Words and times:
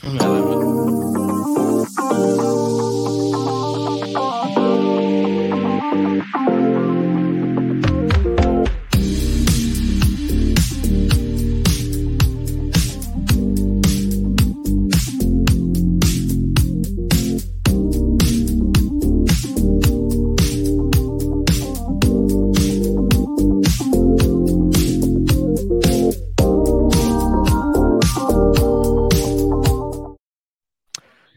I 0.00 0.08
love 0.08 0.52
it. 0.52 0.58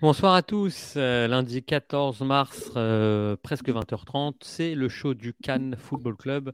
Bonsoir 0.05 0.35
à 0.35 0.43
tous. 0.43 0.93
Euh, 0.97 1.27
lundi 1.27 1.63
14 1.63 2.21
mars, 2.21 2.71
euh, 2.75 3.35
presque 3.41 3.70
20h30, 3.70 4.35
c'est 4.41 4.75
le 4.75 4.87
show 4.87 5.15
du 5.15 5.34
Cannes 5.34 5.75
Football 5.79 6.15
Club. 6.15 6.51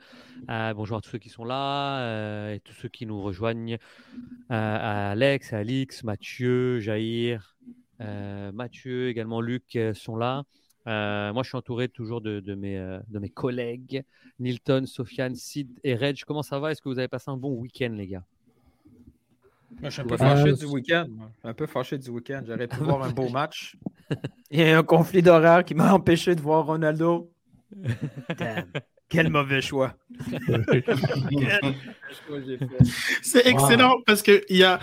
Euh, 0.50 0.74
bonjour 0.74 0.96
à 0.96 1.02
tous 1.02 1.10
ceux 1.10 1.18
qui 1.18 1.28
sont 1.28 1.44
là 1.44 2.54
et 2.54 2.62
tous 2.62 2.72
ceux 2.72 2.88
qui 2.88 3.06
nous 3.06 3.22
rejoignent. 3.22 3.78
à 4.48 5.12
Alex, 5.12 5.52
Alix, 5.52 6.06
Mathieu, 6.06 6.80
Jair, 6.80 7.58
Mathieu, 8.00 9.10
également 9.10 9.42
Luc 9.42 9.78
sont 9.96 10.16
là. 10.16 10.46
moi, 10.86 11.44
je 11.44 11.50
suis 11.50 11.58
entouré 11.58 11.90
toujours 11.90 12.22
de, 12.22 12.56
mes 12.56 13.30
collègues, 13.34 14.06
Nilton, 14.40 14.86
Sofiane, 14.86 15.36
Sid 15.36 15.78
et 15.84 15.96
Reg. 15.96 16.24
Comment 16.26 16.42
ça 16.42 16.58
va? 16.58 16.72
Est-ce 16.72 16.82
que 16.82 16.88
vous 16.88 17.00
avez 17.00 17.10
passé 17.10 17.30
un 17.30 17.36
bon 17.36 17.52
week-end, 17.52 17.92
les 17.98 18.08
gars? 18.08 18.24
Je 19.84 19.90
suis 19.90 20.02
un 20.02 20.06
peu 20.06 20.18
fâché 20.18 20.54
du 20.54 20.66
week-end. 20.66 21.08
Un 21.44 21.54
peu 21.54 21.68
fâché 21.68 21.98
du 21.98 22.10
week-end. 22.10 22.44
J'aurais 22.46 22.68
pu 22.68 22.78
voir 22.78 23.04
un 23.04 23.12
beau 23.12 23.30
match. 23.40 23.78
Il 24.50 24.60
y 24.60 24.64
a 24.64 24.78
un 24.78 24.84
conflit 24.84 25.22
d'horaire 25.22 25.64
qui 25.64 25.76
m'a 25.76 25.94
empêché 25.94 26.36
de 26.36 26.42
voir 26.42 26.66
Ronaldo. 26.66 27.32
Quel 29.12 29.30
mauvais 29.30 29.62
choix. 29.62 29.94
c'est 33.22 33.46
excellent 33.46 33.98
parce 34.06 34.22
que 34.22 34.42
il 34.48 34.56
y 34.56 34.64
a, 34.64 34.80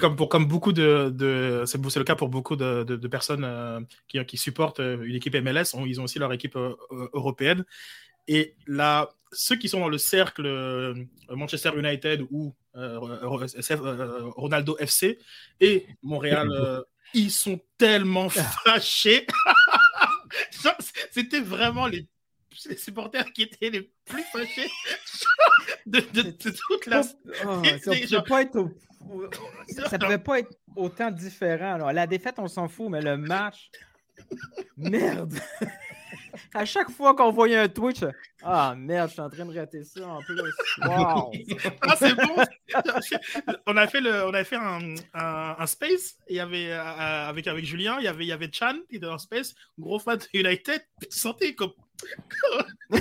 comme 0.00 0.16
pour 0.16 0.30
comme 0.30 0.46
beaucoup 0.46 0.72
de, 0.72 1.10
de 1.10 1.64
c'est 1.66 1.78
le 1.78 2.04
cas 2.04 2.14
pour 2.14 2.30
beaucoup 2.30 2.56
de, 2.56 2.84
de, 2.84 3.08
personnes 3.08 3.44
euh, 3.44 3.80
qui, 4.08 4.24
qui, 4.24 4.38
supportent 4.38 4.80
euh, 4.80 5.02
une 5.04 5.14
équipe 5.14 5.34
MLS, 5.34 5.74
ils 5.86 6.00
ont 6.00 6.04
aussi 6.04 6.18
leur 6.18 6.32
équipe 6.32 6.56
euh, 6.56 6.74
européenne. 7.12 7.66
Et 8.28 8.54
là, 8.66 9.10
ceux 9.36 9.56
qui 9.56 9.68
sont 9.68 9.80
dans 9.80 9.88
le 9.88 9.98
cercle 9.98 11.06
Manchester 11.28 11.72
United 11.76 12.26
ou 12.30 12.54
euh, 12.76 13.00
euh, 13.00 14.30
Ronaldo 14.36 14.76
FC 14.78 15.18
et 15.60 15.86
Montréal, 16.02 16.50
euh, 16.52 16.82
ils 17.14 17.30
sont 17.30 17.60
tellement 17.78 18.28
fâchés. 18.28 19.26
C'était 21.10 21.40
vraiment 21.40 21.86
les, 21.86 22.06
supporters 22.76 23.32
qui 23.32 23.42
étaient 23.42 23.70
les 23.70 23.90
plus 24.04 24.22
fâchés 24.24 24.70
de, 25.86 26.00
toute 26.00 26.86
la. 26.86 27.02
Oh, 27.46 27.62
ça 27.84 27.92
ne 27.92 29.98
pouvait 29.98 30.18
pas 30.18 30.40
être 30.40 30.52
autant 30.74 31.10
différent. 31.10 31.74
Alors, 31.74 31.92
la 31.92 32.06
défaite, 32.06 32.34
on 32.38 32.48
s'en 32.48 32.68
fout, 32.68 32.90
mais 32.90 33.00
le 33.00 33.16
match. 33.16 33.70
Merde! 34.76 35.38
À 36.54 36.64
chaque 36.64 36.90
fois 36.90 37.14
qu'on 37.14 37.30
voyait 37.30 37.58
un 37.58 37.68
Twitch, 37.68 38.00
ah 38.42 38.74
merde, 38.76 39.08
je 39.08 39.14
suis 39.14 39.22
en 39.22 39.30
train 39.30 39.44
de 39.44 39.58
rater 39.58 39.82
ça 39.82 40.06
en 40.06 40.20
plus. 40.22 40.40
Wow! 40.84 41.32
ah, 41.82 41.96
c'est 41.98 42.14
bon! 42.14 42.36
on 43.66 43.76
a 43.76 43.86
fait, 43.86 44.00
le, 44.00 44.24
on 44.26 44.34
a 44.34 44.44
fait 44.44 44.56
un, 44.56 44.94
un, 45.14 45.66
space, 45.66 46.16
il 46.28 46.36
y 46.36 46.40
avait, 46.40 46.70
euh, 46.70 47.28
avec, 47.28 47.46
avec 47.46 47.64
Julien, 47.64 47.96
il 47.98 48.04
y 48.04 48.08
avait, 48.08 48.24
il 48.24 48.28
y 48.28 48.32
avait 48.32 48.50
Chan 48.52 48.74
qui 48.88 48.96
était 48.96 49.06
dans 49.06 49.18
space, 49.18 49.54
gros 49.78 49.98
fan 49.98 50.18
de 50.18 50.24
United, 50.38 50.80
tu 51.00 51.18
sentais 51.18 51.54
comme. 51.54 51.72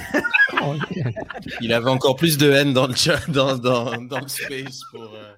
il 1.62 1.74
avait 1.74 1.90
encore 1.90 2.16
plus 2.16 2.38
de 2.38 2.50
haine 2.50 2.74
dans 2.74 2.88
le 2.88 2.96
chat, 2.96 3.30
dans, 3.30 3.58
dans, 3.58 4.02
dans 4.02 4.20
le 4.22 4.28
space 4.28 4.80
pour. 4.92 5.14
Euh... 5.14 5.34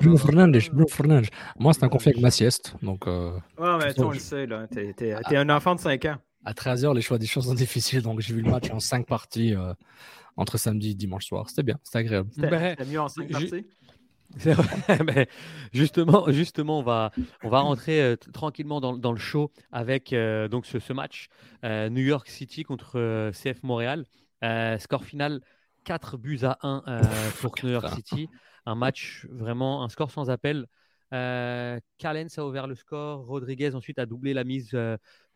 Bruno 0.00 0.16
Fernandes, 0.16 0.58
Bruno 0.70 0.86
Fernandes. 0.86 1.26
Moi, 1.58 1.74
c'est 1.74 1.82
un 1.82 1.88
conflit 1.88 2.10
avec 2.10 2.22
ma 2.22 2.30
sieste. 2.30 2.76
Donc, 2.82 3.08
euh, 3.08 3.32
ouais, 3.58 3.78
mais 3.78 3.94
toi, 3.94 4.06
on 4.06 4.10
le 4.12 4.18
sait, 4.20 4.46
là. 4.46 4.68
T'es, 4.68 4.92
t'es, 4.96 5.14
t'es 5.28 5.36
un 5.36 5.50
enfant 5.50 5.74
de 5.74 5.80
5 5.80 6.04
ans 6.04 6.18
à 6.44 6.52
13h, 6.52 6.94
les 6.94 7.02
choix 7.02 7.18
des 7.18 7.26
choses 7.26 7.46
sont 7.46 7.54
difficiles. 7.66 8.02
Donc, 8.02 8.20
j'ai 8.20 8.34
vu 8.34 8.42
le 8.42 8.50
match 8.50 8.70
en 8.70 8.80
5 8.80 9.06
parties 9.06 9.54
euh, 9.54 9.74
entre 10.36 10.58
samedi 10.58 10.90
et 10.90 10.94
dimanche 10.94 11.26
soir. 11.26 11.48
C'était 11.48 11.62
bien, 11.62 11.78
c'était 11.82 11.98
agréable. 11.98 12.30
C'était 12.32 12.84
mieux 12.84 13.00
en 13.00 13.08
5 13.08 13.30
parties? 13.30 13.66
Justement, 15.72 16.30
justement, 16.30 16.80
on 16.80 16.82
va, 16.82 17.12
on 17.42 17.48
va 17.48 17.60
rentrer 17.60 18.02
euh, 18.02 18.16
tranquillement 18.16 18.78
dans, 18.78 18.94
dans, 18.98 19.12
le 19.12 19.18
show 19.18 19.50
avec 19.72 20.12
euh, 20.12 20.48
donc 20.48 20.66
ce, 20.66 20.78
ce 20.78 20.92
match 20.92 21.28
New 21.64 22.02
York 22.02 22.28
City 22.28 22.62
contre 22.62 23.30
CF 23.32 23.62
Montréal. 23.62 24.04
score 24.78 25.04
final 25.04 25.40
4 25.84 26.18
buts 26.18 26.40
à 26.42 26.58
1 26.62 27.00
pour 27.40 27.54
New 27.62 27.70
York 27.70 27.88
City. 27.94 28.28
Un 28.66 28.74
match 28.74 29.26
vraiment, 29.30 29.82
un 29.82 29.88
score 29.88 30.10
sans 30.10 30.28
appel. 30.28 30.66
Euh, 31.14 31.80
Callens 31.96 32.36
a 32.36 32.42
ouvert 32.42 32.66
le 32.66 32.74
score. 32.74 33.26
Rodriguez 33.26 33.74
ensuite 33.74 33.98
a 33.98 34.06
doublé 34.06 34.34
la 34.34 34.44
mise 34.44 34.76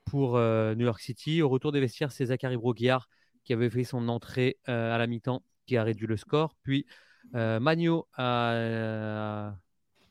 pour 0.05 0.37
euh, 0.37 0.75
New 0.75 0.85
York 0.85 1.01
City. 1.01 1.43
Au 1.43 1.49
retour 1.49 1.73
des 1.73 1.81
vestiaires, 1.81 2.13
c'est 2.13 2.27
Zachary 2.27 2.57
Broguillard 2.57 3.09
qui 3.45 3.53
avait 3.53 3.71
fait 3.71 3.85
son 3.85 4.09
entrée 4.09 4.59
euh, 4.69 4.95
à 4.95 4.99
la 4.99 5.07
mi-temps 5.07 5.43
qui 5.67 5.77
a 5.77 5.83
réduit 5.83 6.07
le 6.07 6.17
score. 6.17 6.55
Puis 6.63 6.87
euh, 7.35 7.61
Magno 7.61 8.07
a 8.17 9.55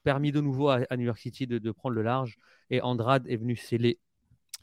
permis 0.04 0.32
de 0.32 0.42
nouveau 0.42 0.70
à, 0.70 0.86
New 0.98 1.06
York 1.06 1.20
City 1.20 1.46
de, 1.48 1.72
prendre 1.72 1.96
le 1.96 2.02
large 2.02 2.38
et 2.70 2.82
Andrade 2.82 3.28
est 3.28 3.38
venu 3.38 3.56
sceller 3.56 4.00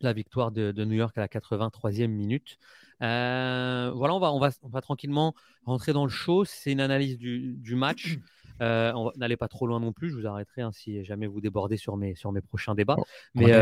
la 0.01 0.13
victoire 0.13 0.51
de, 0.51 0.73
New 0.85 0.95
York 0.95 1.17
à 1.17 1.21
la 1.21 1.29
83e 1.29 2.09
minute. 2.09 2.59
voilà, 3.01 3.93
on 4.15 4.19
va, 4.19 4.33
on, 4.33 4.39
va, 4.39 4.51
on 4.63 4.69
va 4.69 4.81
tranquillement 4.81 5.35
rentrer 5.65 5.93
dans 5.93 6.05
le 6.05 6.11
show. 6.11 6.45
C'est 6.45 6.73
une 6.73 6.81
analyse 6.81 7.19
du, 7.19 7.75
match. 7.75 8.19
on 8.61 9.13
n'allez 9.17 9.37
pas 9.37 9.49
trop 9.49 9.67
loin 9.67 9.81
non 9.81 9.93
plus. 9.93 10.11
Je 10.11 10.17
vous 10.17 10.27
arrêterai 10.27 10.63
hein, 10.63 10.73
si 10.73 11.05
jamais 11.05 11.27
vous 11.27 11.41
débordez 11.41 11.77
sur 11.77 11.97
mes, 11.97 12.15
sur 12.15 12.33
mes 12.33 12.41
prochains 12.41 12.75
débats. 12.75 12.97
Oh, 12.99 13.05
Mais, 13.35 13.53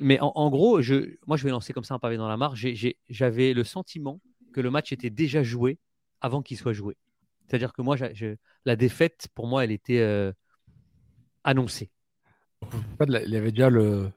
mais 0.00 0.18
en, 0.20 0.50
gros, 0.50 0.80
je, 0.82 1.16
moi, 1.26 1.36
je 1.36 1.44
vais 1.44 1.50
lancer 1.50 1.72
comme 1.72 1.84
ça 1.84 1.94
un 1.94 1.98
pavé 1.98 2.16
dans 2.16 2.28
la 2.28 2.36
mare. 2.36 2.54
J'avais 2.56 3.52
le 3.52 3.64
sentiment 3.64 4.20
que 4.52 4.60
le 4.60 4.70
match 4.70 4.92
était 4.92 5.10
déjà 5.10 5.42
joué 5.42 5.78
avant 6.20 6.42
qu'il 6.42 6.56
soit 6.56 6.72
joué. 6.72 6.96
C'est-à-dire 7.46 7.72
que 7.72 7.82
moi, 7.82 7.96
la 8.64 8.76
défaite, 8.76 9.28
pour 9.34 9.46
moi, 9.46 9.64
elle 9.64 9.70
était 9.70 10.00
euh, 10.00 10.32
annoncée. 11.44 11.90
il 13.06 13.30
y 13.30 13.36
avait 13.36 13.52
déjà 13.52 13.70
le, 13.70 14.10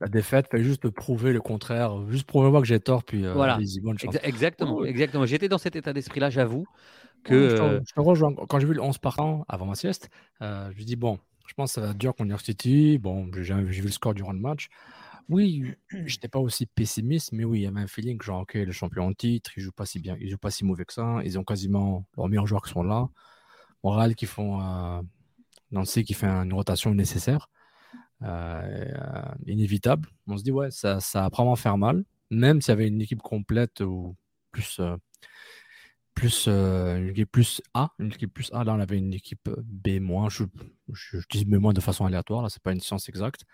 la 0.00 0.08
défaite, 0.08 0.48
fallait 0.50 0.64
juste 0.64 0.88
prouver 0.90 1.32
le 1.32 1.40
contraire, 1.40 2.08
juste 2.10 2.26
prouver-moi 2.26 2.60
que 2.60 2.66
j'ai 2.66 2.78
tort, 2.78 3.02
puis 3.02 3.24
euh, 3.24 3.32
voilà. 3.32 3.58
exactement, 4.22 4.84
exactement. 4.84 5.26
J'étais 5.26 5.48
dans 5.48 5.58
cet 5.58 5.74
état 5.76 5.92
d'esprit-là, 5.92 6.30
j'avoue. 6.30 6.66
Que, 7.24 7.34
euh, 7.34 7.80
je, 7.84 7.92
te, 7.92 8.00
rejoins. 8.00 8.32
Quand 8.34 8.60
j'ai 8.60 8.66
vu 8.68 8.74
le 8.74 8.82
11 8.82 8.98
partant 8.98 9.44
avant 9.48 9.66
ma 9.66 9.74
sieste, 9.74 10.10
je 10.40 10.46
me 10.46 10.84
dis 10.84 10.94
bon, 10.94 11.18
je 11.48 11.54
pense 11.54 11.70
que 11.70 11.74
ça 11.74 11.80
va 11.80 11.90
être 11.90 11.98
dur 11.98 12.14
contre 12.14 12.30
New 12.30 12.38
City. 12.38 12.98
Bon, 12.98 13.28
j'ai 13.34 13.54
vu 13.54 13.82
le 13.82 13.90
score 13.90 14.14
durant 14.14 14.32
le 14.32 14.38
match. 14.38 14.68
Oui, 15.28 15.64
j'étais 16.06 16.28
pas 16.28 16.38
aussi 16.38 16.66
pessimiste, 16.66 17.32
mais 17.32 17.44
oui, 17.44 17.60
il 17.60 17.62
y 17.62 17.66
avait 17.66 17.80
un 17.80 17.86
feeling 17.86 18.20
genre, 18.22 18.42
ok, 18.42 18.54
le 18.54 18.72
champion 18.72 19.06
en 19.08 19.12
titre, 19.12 19.50
ils 19.56 19.62
jouent 19.62 19.72
pas 19.72 19.86
si 19.86 19.98
bien, 19.98 20.16
ils 20.20 20.30
jouent 20.30 20.38
pas 20.38 20.50
si 20.50 20.64
mauvais 20.64 20.84
que 20.84 20.92
ça, 20.92 21.20
ils 21.24 21.38
ont 21.38 21.44
quasiment 21.44 22.06
leurs 22.16 22.28
meilleurs 22.28 22.46
joueurs 22.46 22.62
qui 22.62 22.70
sont 22.72 22.82
là. 22.82 23.08
Moral 23.84 24.14
qui 24.16 24.26
font, 24.26 24.60
euh, 24.62 25.02
Nancy 25.72 26.04
qui 26.04 26.14
fait 26.14 26.26
une 26.28 26.52
rotation 26.54 26.94
nécessaire, 26.94 27.48
euh, 28.22 28.86
inévitable. 29.46 30.08
On 30.28 30.36
se 30.38 30.44
dit, 30.44 30.52
ouais, 30.52 30.70
ça, 30.72 31.00
ça 31.00 31.22
va 31.22 31.30
probablement 31.30 31.56
faire 31.56 31.78
mal, 31.78 32.04
même 32.30 32.60
s'il 32.62 32.70
y 32.70 32.74
avait 32.74 32.88
une 32.88 33.02
équipe 33.02 33.22
complète 33.22 33.80
ou 33.82 34.16
plus, 34.52 34.78
euh, 34.80 34.96
plus, 36.14 36.48
une 36.48 37.08
équipe 37.10 37.30
plus 37.30 37.60
A, 37.74 37.90
une 37.98 38.08
équipe 38.12 38.32
plus 38.32 38.50
A, 38.52 38.64
là 38.64 38.74
on 38.74 38.80
avait 38.80 38.96
une 38.96 39.12
équipe 39.12 39.50
B-, 39.50 40.00
je, 40.30 40.44
je, 40.92 41.18
dis 41.30 41.44
B- 41.44 41.72
de 41.74 41.80
façon 41.80 42.06
aléatoire, 42.06 42.42
là 42.42 42.48
c'est 42.48 42.62
pas 42.62 42.72
une 42.72 42.80
science 42.80 43.08
exacte. 43.08 43.44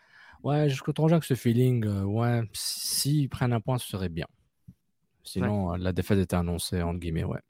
Ouais, 0.42 0.68
je 0.68 0.82
rejoins 0.98 1.20
que 1.20 1.26
ce 1.26 1.34
feeling, 1.34 1.84
euh, 1.86 2.02
ouais, 2.04 2.42
s'ils 2.52 3.28
prennent 3.28 3.52
un 3.52 3.60
point, 3.60 3.78
ce 3.78 3.86
serait 3.88 4.08
bien. 4.08 4.26
Sinon, 5.24 5.74
euh, 5.74 5.76
la 5.78 5.92
défaite 5.92 6.18
était 6.18 6.36
annoncée, 6.36 6.82
entre 6.82 6.98
guillemets, 7.00 7.24
ouais. 7.24 7.40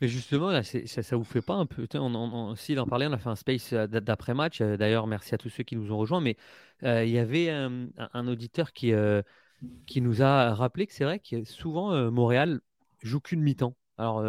Mais 0.00 0.08
justement, 0.08 0.50
là, 0.50 0.62
ça, 0.62 1.02
ça 1.02 1.16
vous 1.16 1.24
fait 1.24 1.42
pas 1.42 1.54
un 1.54 1.66
peu. 1.66 1.86
On, 1.94 2.14
on, 2.14 2.32
on- 2.50 2.54
s'il 2.56 2.78
en 2.80 2.86
parlait, 2.86 3.06
on 3.06 3.12
a 3.12 3.18
fait 3.18 3.28
un 3.28 3.36
space 3.36 3.72
euh, 3.72 3.86
d'après-match. 3.86 4.60
euh, 4.60 4.76
D'ailleurs, 4.76 5.06
merci 5.06 5.34
à 5.34 5.38
tous 5.38 5.48
ceux 5.48 5.64
qui 5.64 5.76
nous 5.76 5.92
ont 5.92 5.98
rejoints. 5.98 6.20
Mais 6.20 6.36
euh, 6.84 7.04
il 7.04 7.10
y 7.10 7.18
avait 7.18 7.50
un, 7.50 7.88
un 8.12 8.28
auditeur 8.28 8.72
qui, 8.72 8.92
qui 9.86 10.00
nous 10.00 10.22
a 10.22 10.54
rappelé 10.54 10.86
que 10.86 10.92
c'est 10.92 11.04
vrai 11.04 11.18
que 11.20 11.44
souvent, 11.44 12.10
Montréal 12.10 12.60
joue 13.02 13.20
qu'une 13.20 13.42
mi-temps. 13.42 13.76
Alors, 13.98 14.20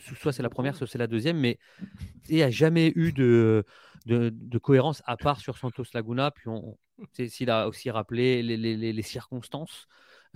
so- 0.00 0.14
soit 0.16 0.32
c'est 0.32 0.42
la 0.42 0.50
première, 0.50 0.76
soit 0.76 0.86
c'est 0.86 0.98
la 0.98 1.06
deuxième, 1.06 1.38
mais 1.38 1.58
il 2.28 2.36
n'y 2.36 2.42
a 2.42 2.50
jamais 2.50 2.92
eu 2.96 3.12
de, 3.12 3.64
de, 4.06 4.30
de 4.32 4.58
cohérence 4.58 5.02
à 5.06 5.16
part 5.16 5.40
sur 5.40 5.58
Santos 5.58 5.84
Laguna. 5.94 6.30
Puis, 6.30 6.48
on, 6.48 6.76
tu 7.14 7.28
s'il 7.28 7.50
a 7.50 7.68
aussi 7.68 7.90
rappelé 7.90 8.42
les, 8.42 8.56
les- 8.56 8.76
les- 8.76 8.92
les 8.92 9.02
circonstances. 9.02 9.86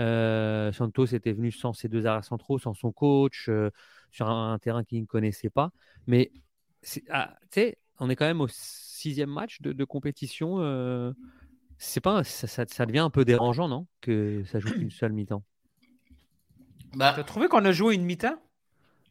Euh, 0.00 0.72
Santos 0.72 1.06
était 1.06 1.32
venu 1.32 1.52
sans 1.52 1.72
ses 1.72 1.88
deux 1.88 2.06
arrières 2.06 2.24
centraux, 2.24 2.58
sans 2.58 2.74
son 2.74 2.90
coach, 2.92 3.48
euh, 3.48 3.70
sur 4.10 4.28
un, 4.28 4.52
un 4.54 4.58
terrain 4.58 4.82
qu'il 4.84 5.00
ne 5.00 5.06
connaissait 5.06 5.50
pas. 5.50 5.70
Mais 6.06 6.32
c'est- 6.82 7.04
ah, 7.10 7.36
tu 7.50 7.60
sais, 7.60 7.78
on 8.00 8.10
est 8.10 8.16
quand 8.16 8.26
même 8.26 8.40
au 8.40 8.48
sixième 8.48 9.30
match 9.30 9.60
de, 9.60 9.72
de 9.72 9.84
compétition. 9.84 10.56
euh, 10.60 11.12
c'est 11.78 12.00
pas, 12.00 12.24
ça, 12.24 12.46
ça- 12.46 12.64
ça 12.66 12.86
devient 12.86 13.00
un 13.00 13.10
peu 13.10 13.24
dérangeant, 13.24 13.68
non 13.68 13.86
Que 14.00 14.42
ça 14.44 14.58
joue 14.58 14.70
qu'une 14.70 14.90
seule 14.90 15.12
mi-temps? 15.12 15.42
Bah, 16.94 17.12
T'as 17.16 17.24
trouvé 17.24 17.48
qu'on 17.48 17.64
a 17.64 17.72
joué 17.72 17.94
une 17.94 18.04
mi-temps? 18.04 18.40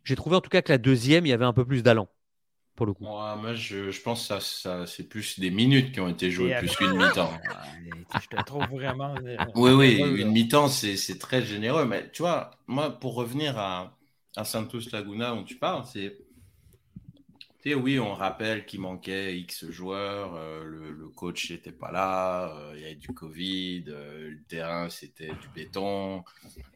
J'ai 0.04 0.16
trouvé 0.16 0.36
en 0.36 0.42
tout 0.42 0.50
cas 0.50 0.62
que 0.62 0.72
la 0.72 0.78
deuxième, 0.78 1.26
il 1.26 1.30
y 1.30 1.34
avait 1.34 1.46
un 1.46 1.54
peu 1.54 1.66
plus 1.66 1.82
d'allant, 1.84 2.10
pour 2.76 2.86
le 2.86 2.94
coup. 2.94 3.08
moi, 3.08 3.36
moi, 3.36 3.54
je, 3.54 3.92
je 3.92 4.02
pense 4.02 4.22
que 4.22 4.28
ça, 4.28 4.40
ça, 4.40 4.88
c'est 4.88 5.08
plus 5.10 5.40
des 5.40 5.52
minutes 5.52 5.92
qui 5.94 6.00
ont 6.00 6.08
été 6.10 6.32
jouées 6.32 6.52
plus 6.52 6.76
qu'une 6.76 6.96
mi-temps. 6.96 7.32
Je 8.14 8.28
te 8.28 8.38
trouve 8.38 8.70
vraiment. 8.70 9.16
euh, 9.26 9.38
Oui, 9.56 9.72
oui, 9.72 10.00
une 10.22 10.32
mi-temps, 10.32 10.68
c'est 10.68 10.96
c'est 10.98 11.18
très 11.18 11.44
généreux. 11.44 11.86
Mais 11.86 12.10
tu 12.12 12.22
vois, 12.22 12.52
moi, 12.68 12.92
pour 13.00 13.16
revenir 13.16 13.58
à, 13.58 13.98
à 14.36 14.44
Santos 14.46 14.80
Laguna 14.92 15.32
dont 15.32 15.44
tu 15.44 15.58
parles, 15.58 15.86
c'est. 15.86 16.18
Tu 17.62 17.70
sais, 17.70 17.76
oui, 17.76 17.98
on 18.00 18.14
rappelle 18.14 18.66
qu'il 18.66 18.82
manquait 18.82 19.38
X 19.40 19.70
joueurs, 19.70 20.36
euh, 20.36 20.64
le, 20.66 20.92
le 20.92 21.08
coach 21.10 21.50
n'était 21.52 21.72
pas 21.72 21.92
là, 21.92 22.54
euh, 22.58 22.74
il 22.76 22.82
y 22.82 22.86
avait 22.86 22.96
du 22.96 23.14
Covid, 23.14 23.86
euh, 23.88 24.32
le 24.32 24.44
terrain 24.44 24.90
c'était 24.90 25.34
du 25.36 25.48
béton, 25.48 26.26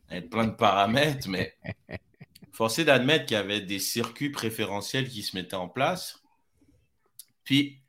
il 0.09 0.15
y 0.15 0.17
avait 0.19 0.27
plein 0.27 0.45
de 0.47 0.51
paramètres, 0.55 1.29
mais 1.29 1.57
forcé 2.57 2.83
d'admettre 2.83 3.27
qu'il 3.27 3.37
y 3.37 3.39
avait 3.39 3.61
des 3.61 3.77
circuits 3.77 4.31
préférentiels 4.31 5.07
qui 5.07 5.21
se 5.21 5.35
mettaient 5.35 5.53
en 5.53 5.69
place. 5.69 6.23
Puis, 7.43 7.83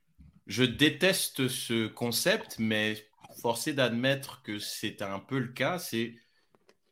je 0.47 0.63
déteste 0.63 1.49
ce 1.49 1.87
concept, 1.87 2.57
mais 2.59 3.09
forcé 3.41 3.73
d'admettre 3.73 4.43
que 4.43 4.59
c'est 4.59 5.01
un 5.01 5.21
peu 5.21 5.39
le 5.39 5.49
cas. 5.49 5.79
C'est 5.79 6.17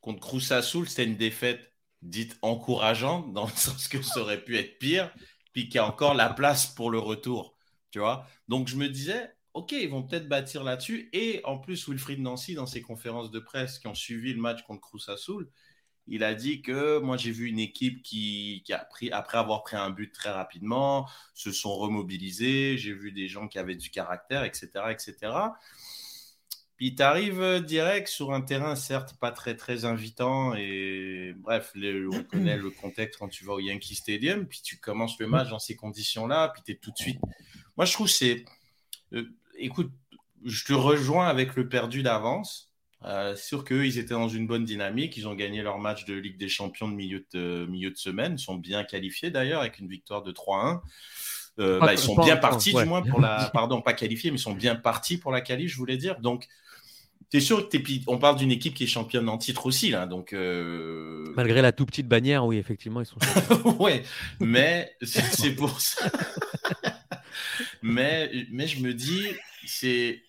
contre 0.00 0.20
Cruz 0.20 0.52
Azul, 0.52 0.88
c'était 0.88 1.05
une 1.05 1.19
défaite 1.19 1.70
dite 2.00 2.38
encourageante, 2.40 3.31
dans 3.34 3.44
le 3.44 3.52
sens 3.52 3.88
que 3.88 4.00
ça 4.00 4.20
aurait 4.20 4.43
pu 4.43 4.56
être 4.56 4.78
pire, 4.78 5.14
puis 5.52 5.64
qu'il 5.64 5.75
y 5.75 5.78
a 5.78 5.87
encore 5.87 6.14
la 6.14 6.31
place 6.31 6.67
pour 6.67 6.90
le 6.90 6.99
retour. 6.99 7.58
Tu 7.90 7.99
vois 7.99 8.26
Donc, 8.49 8.69
je 8.69 8.76
me 8.76 8.88
disais, 8.88 9.31
OK, 9.52 9.73
ils 9.73 9.90
vont 9.90 10.02
peut-être 10.02 10.31
bâtir 10.31 10.64
là-dessus. 10.64 11.11
Et 11.12 11.43
en 11.44 11.58
plus, 11.58 11.90
Wilfried 11.90 12.20
Nancy, 12.20 12.55
dans 12.55 12.64
ses 12.64 12.81
conférences 12.81 13.31
de 13.31 13.38
presse 13.38 13.78
qui 13.78 13.87
ont 13.87 13.94
suivi 13.94 14.32
le 14.32 14.40
match 14.40 14.62
contre 14.62 14.81
Cruz 14.81 15.06
Azul, 15.08 15.50
il 16.08 16.23
a 16.23 16.35
dit 16.35 16.62
que 16.62 16.99
moi, 16.99 17.17
j'ai 17.17 17.32
vu 17.32 17.49
une 17.49 17.58
équipe 17.58 18.03
qui, 18.03 18.62
a 18.70 18.79
pris, 18.79 19.11
après 19.11 19.38
avoir 19.38 19.62
pris 19.62 19.76
un 19.76 19.91
but 19.91 20.12
très 20.12 20.31
rapidement, 20.31 21.08
se 21.35 21.53
sont 21.53 21.75
remobilisés. 21.75 22.79
J'ai 22.79 22.93
vu 22.93 23.12
des 23.12 23.29
gens 23.29 23.49
qui 23.49 23.58
avaient 23.58 23.75
du 23.76 23.91
caractère, 23.91 24.44
etc. 24.44 24.69
etc. 24.91 25.14
Puis 26.76 26.94
tu 26.94 27.03
arrives 27.03 27.61
direct 27.64 28.06
sur 28.06 28.32
un 28.32 28.43
terrain, 28.43 28.76
certes, 28.76 29.14
pas 29.19 29.32
très, 29.32 29.56
très 29.56 29.85
invitant. 29.85 30.55
Et 30.55 31.35
bref, 31.38 31.73
on 31.75 32.23
connaît 32.25 32.59
le 32.59 32.70
contexte 32.70 33.19
quand 33.19 33.29
tu 33.29 33.44
vas 33.44 33.55
au 33.55 33.61
Yankee 33.61 33.94
Stadium. 33.94 34.47
Puis 34.47 34.61
tu 34.62 34.79
commences 34.79 35.19
le 35.19 35.26
match 35.26 35.49
dans 35.49 35.59
ces 35.59 35.75
conditions-là. 35.75 36.49
Puis 36.50 36.62
tu 36.64 36.73
es 36.73 36.75
tout 36.76 36.91
de 36.91 36.99
suite. 36.99 37.20
Moi, 37.76 37.87
je 37.87 37.93
trouve 37.94 38.09
c'est. 38.09 38.44
euh, 39.12 39.25
écoute, 39.59 39.91
je 40.44 40.64
te 40.64 40.75
rejoins 40.75 41.29
avec 41.29 41.56
le 41.56 41.69
perdu 41.69 42.02
d'avance. 42.02 42.65
Euh, 43.04 43.37
sûr 43.37 43.64
qu'eux, 43.64 43.87
ils 43.87 43.98
étaient 43.98 44.14
dans 44.14 44.28
une 44.28 44.46
bonne 44.46 44.64
dynamique. 44.64 45.16
Ils 45.16 45.28
ont 45.28 45.34
gagné 45.34 45.62
leur 45.62 45.78
match 45.78 46.04
de 46.06 46.14
Ligue 46.14 46.38
des 46.38 46.48
Champions 46.48 46.88
de 46.88 46.94
milieu 46.94 47.25
de, 47.32 47.66
milieu 47.69 47.90
de 47.90 47.96
semaine. 47.96 48.37
Ils 48.38 48.43
sont 48.43 48.56
bien 48.56 48.84
qualifiés 48.84 49.31
d'ailleurs 49.31 49.60
avec 49.60 49.78
une 49.78 49.88
victoire 49.88 50.22
de 50.22 50.32
3-1. 50.32 50.81
Euh, 51.58 51.78
bah, 51.78 51.93
ils 51.93 51.98
sont 51.98 52.16
bien 52.16 52.37
partis 52.37 52.75
ouais. 52.75 52.82
du 52.82 52.88
moins 52.88 53.02
pour 53.02 53.20
la. 53.20 53.50
Pardon, 53.52 53.81
pas 53.81 53.94
qualifiés, 53.94 54.31
mais 54.31 54.37
ils 54.37 54.40
sont 54.40 54.54
bien 54.54 54.76
partis 54.76 55.19
pour 55.19 55.32
la 55.32 55.40
qualif, 55.40 55.72
je 55.72 55.76
voulais 55.76 55.96
dire. 55.96 56.20
Donc, 56.20 56.48
t'es 57.31 57.40
sûr 57.40 57.69
que 57.69 57.78
puis 57.78 58.02
On 58.06 58.19
parle 58.19 58.37
d'une 58.37 58.50
équipe 58.50 58.75
qui 58.75 58.84
est 58.84 58.88
championne 58.88 59.28
en 59.28 59.38
titre 59.38 59.66
aussi, 59.66 59.90
là. 59.90 60.06
Donc. 60.06 60.32
euh, 60.32 61.25
Malgré 61.37 61.62
la 61.62 61.72
tout 61.72 61.87
petite 61.87 62.08
bannière, 62.08 62.44
oui, 62.44 62.58
effectivement, 62.58 63.00
ils 63.00 63.06
sont. 63.06 63.19
ouais, 63.78 64.02
mais 64.40 64.92
c'est 65.02 65.22
c'est 65.22 65.54
pour 65.54 65.81
ça. 65.81 66.10
mais, 67.82 68.31
mais 68.50 68.66
je 68.66 68.82
me 68.82 68.92
dis, 68.92 69.26
c'est. 69.64 70.22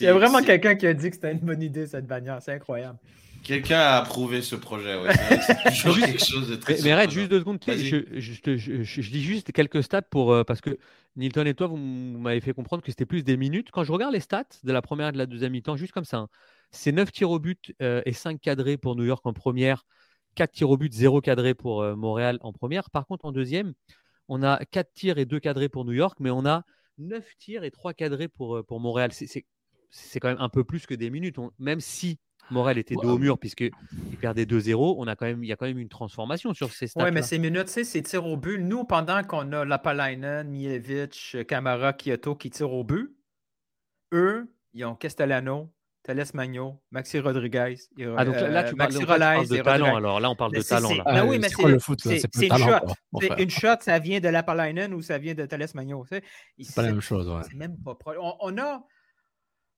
Il 0.00 0.04
y 0.04 0.06
a 0.06 0.12
vraiment 0.14 0.42
quelqu'un 0.42 0.74
qui 0.74 0.86
a 0.86 0.94
dit 0.94 1.08
que 1.10 1.14
c'était 1.16 1.32
une 1.32 1.38
bonne 1.38 1.62
idée, 1.62 1.86
cette 1.86 2.06
bannière. 2.06 2.40
C'est 2.42 2.52
incroyable. 2.52 2.98
Quelqu'un 3.44 3.78
a 3.78 3.96
approuvé 3.98 4.42
ce 4.42 4.56
projet. 4.56 5.00
Ouais. 5.00 5.10
C'est 5.40 5.54
toujours 5.80 5.94
Juste- 5.94 6.06
quelque 6.06 6.24
chose 6.24 6.50
de 6.50 6.56
très. 6.56 6.74
Mais, 6.74 6.80
mais 6.84 6.90
arrête 6.92 7.10
juste 7.10 7.30
deux 7.30 7.38
secondes. 7.38 7.58
Je, 7.66 7.98
je, 8.18 8.40
te- 8.40 8.56
je- 8.56 8.82
je- 8.82 9.00
je 9.02 9.10
dis 9.10 9.22
juste 9.22 9.52
quelques 9.52 9.82
stats 9.82 10.02
pour, 10.02 10.32
euh, 10.32 10.42
parce 10.44 10.60
que 10.60 10.76
Nilton 11.16 11.46
et 11.46 11.54
toi, 11.54 11.68
vous 11.68 11.76
m'avez 11.76 12.40
fait 12.40 12.52
comprendre 12.52 12.82
que 12.82 12.90
c'était 12.90 13.06
plus 13.06 13.22
des 13.22 13.36
minutes. 13.36 13.68
Quand 13.72 13.84
je 13.84 13.92
regarde 13.92 14.12
les 14.12 14.20
stats 14.20 14.44
de 14.64 14.72
la 14.72 14.82
première 14.82 15.08
et 15.08 15.12
de 15.12 15.18
la 15.18 15.26
deuxième 15.26 15.52
mi-temps, 15.52 15.76
juste 15.76 15.92
comme 15.92 16.04
ça, 16.04 16.16
hein, 16.18 16.28
c'est 16.72 16.92
9 16.92 17.10
tirs 17.12 17.30
au 17.30 17.38
but 17.38 17.72
euh, 17.80 18.02
et 18.06 18.12
5 18.12 18.40
cadrés 18.40 18.76
pour 18.76 18.96
New 18.96 19.04
York 19.04 19.24
en 19.24 19.32
première, 19.32 19.86
4 20.34 20.50
tirs 20.52 20.70
au 20.70 20.76
but, 20.76 20.92
0 20.92 21.20
cadré 21.20 21.54
pour 21.54 21.82
euh, 21.82 21.94
Montréal 21.94 22.38
en 22.42 22.52
première. 22.52 22.90
Par 22.90 23.06
contre, 23.06 23.24
en 23.24 23.32
deuxième, 23.32 23.72
on 24.28 24.42
a 24.42 24.58
4 24.72 24.92
tirs 24.92 25.18
et 25.18 25.24
2 25.26 25.38
cadrés 25.40 25.68
pour 25.68 25.84
New 25.84 25.92
York, 25.92 26.18
mais 26.20 26.30
on 26.30 26.44
a 26.44 26.64
9 26.98 27.24
tirs 27.38 27.62
et 27.64 27.70
3 27.70 27.94
cadrés 27.94 28.26
pour, 28.28 28.56
euh, 28.56 28.62
pour 28.64 28.80
Montréal. 28.80 29.12
C'est- 29.12 29.44
C'est 29.90 30.20
quand 30.20 30.28
même 30.28 30.40
un 30.40 30.48
peu 30.48 30.64
plus 30.64 30.86
que 30.86 30.94
des 30.94 31.10
minutes. 31.10 31.38
On- 31.38 31.50
même 31.58 31.80
si 31.80 32.18
Montréal 32.50 32.78
était 32.78 32.94
dos 32.94 33.10
au 33.14 33.18
mur 33.18 33.38
puisqu'il 33.38 33.70
perdait 34.20 34.44
2-0, 34.46 34.96
on 34.98 35.06
a 35.06 35.16
quand 35.16 35.26
même, 35.26 35.44
il 35.44 35.48
y 35.48 35.52
a 35.52 35.56
quand 35.56 35.66
même 35.66 35.78
une 35.78 35.88
transformation 35.88 36.54
sur 36.54 36.72
ces 36.72 36.86
stats. 36.86 37.04
Oui, 37.04 37.10
mais 37.12 37.22
ces 37.22 37.38
minutes, 37.38 37.66
tu 37.72 37.84
c'est 37.84 38.02
tirs 38.02 38.24
au 38.26 38.36
but. 38.36 38.58
Nous, 38.58 38.84
pendant 38.84 39.22
qu'on 39.22 39.52
a 39.52 39.64
Lapalainen, 39.66 40.48
Mievich, 40.48 41.36
Camara, 41.46 41.92
Kyoto 41.92 42.34
qui 42.36 42.50
tirent 42.50 42.72
au 42.72 42.84
but, 42.84 43.14
eux, 44.12 44.46
ils 44.72 44.84
ont 44.84 44.94
Castellano, 44.94 45.70
Thales 46.02 46.24
Magno, 46.32 46.80
Maxi 46.90 47.18
Rodriguez. 47.18 47.76
et, 47.98 48.04
Ah, 48.16 48.24
donc 48.24 48.36
là, 48.36 48.48
là, 48.48 48.64
euh, 48.64 48.70
tu 48.70 48.76
parles, 48.76 48.92
Maxi 48.92 48.98
donc 48.98 49.08
là, 49.08 49.14
tu 49.14 49.18
parles 49.20 49.36
Rolais 49.36 49.48
de 49.58 49.62
talent. 49.62 49.84
Rodriguez. 49.84 49.96
Alors 49.98 50.20
là, 50.20 50.30
on 50.30 50.36
parle 50.36 50.52
de 50.52 50.56
Mais 50.58 50.62
talent. 50.64 50.94
Là. 50.94 51.02
Ben 51.04 51.26
oui, 51.26 51.36
Ah, 51.36 51.38
mais 51.42 51.48
c'est 51.50 51.68
le 51.68 51.78
foot 51.78 51.98
une 52.06 52.48
talent. 52.48 52.80
shot. 53.20 53.34
Une 53.38 53.50
shot, 53.50 53.68
ça 53.80 53.98
vient 53.98 54.20
de 54.20 54.28
Lapalainen 54.28 54.94
ou 54.94 55.02
ça 55.02 55.18
vient 55.18 55.34
de 55.34 55.44
Thales 55.44 55.66
Magno. 55.74 56.06
tu. 56.10 56.20
C'est 56.64 56.74
pas 56.74 56.82
la 56.82 56.92
même 56.92 57.00
chose. 57.02 57.28
ouais. 57.28 57.42
c'est 57.50 57.56
même 57.56 57.76
pas 57.84 57.94
proche. 57.94 58.16
On, 58.20 58.34
on 58.40 58.56
a, 58.58 58.82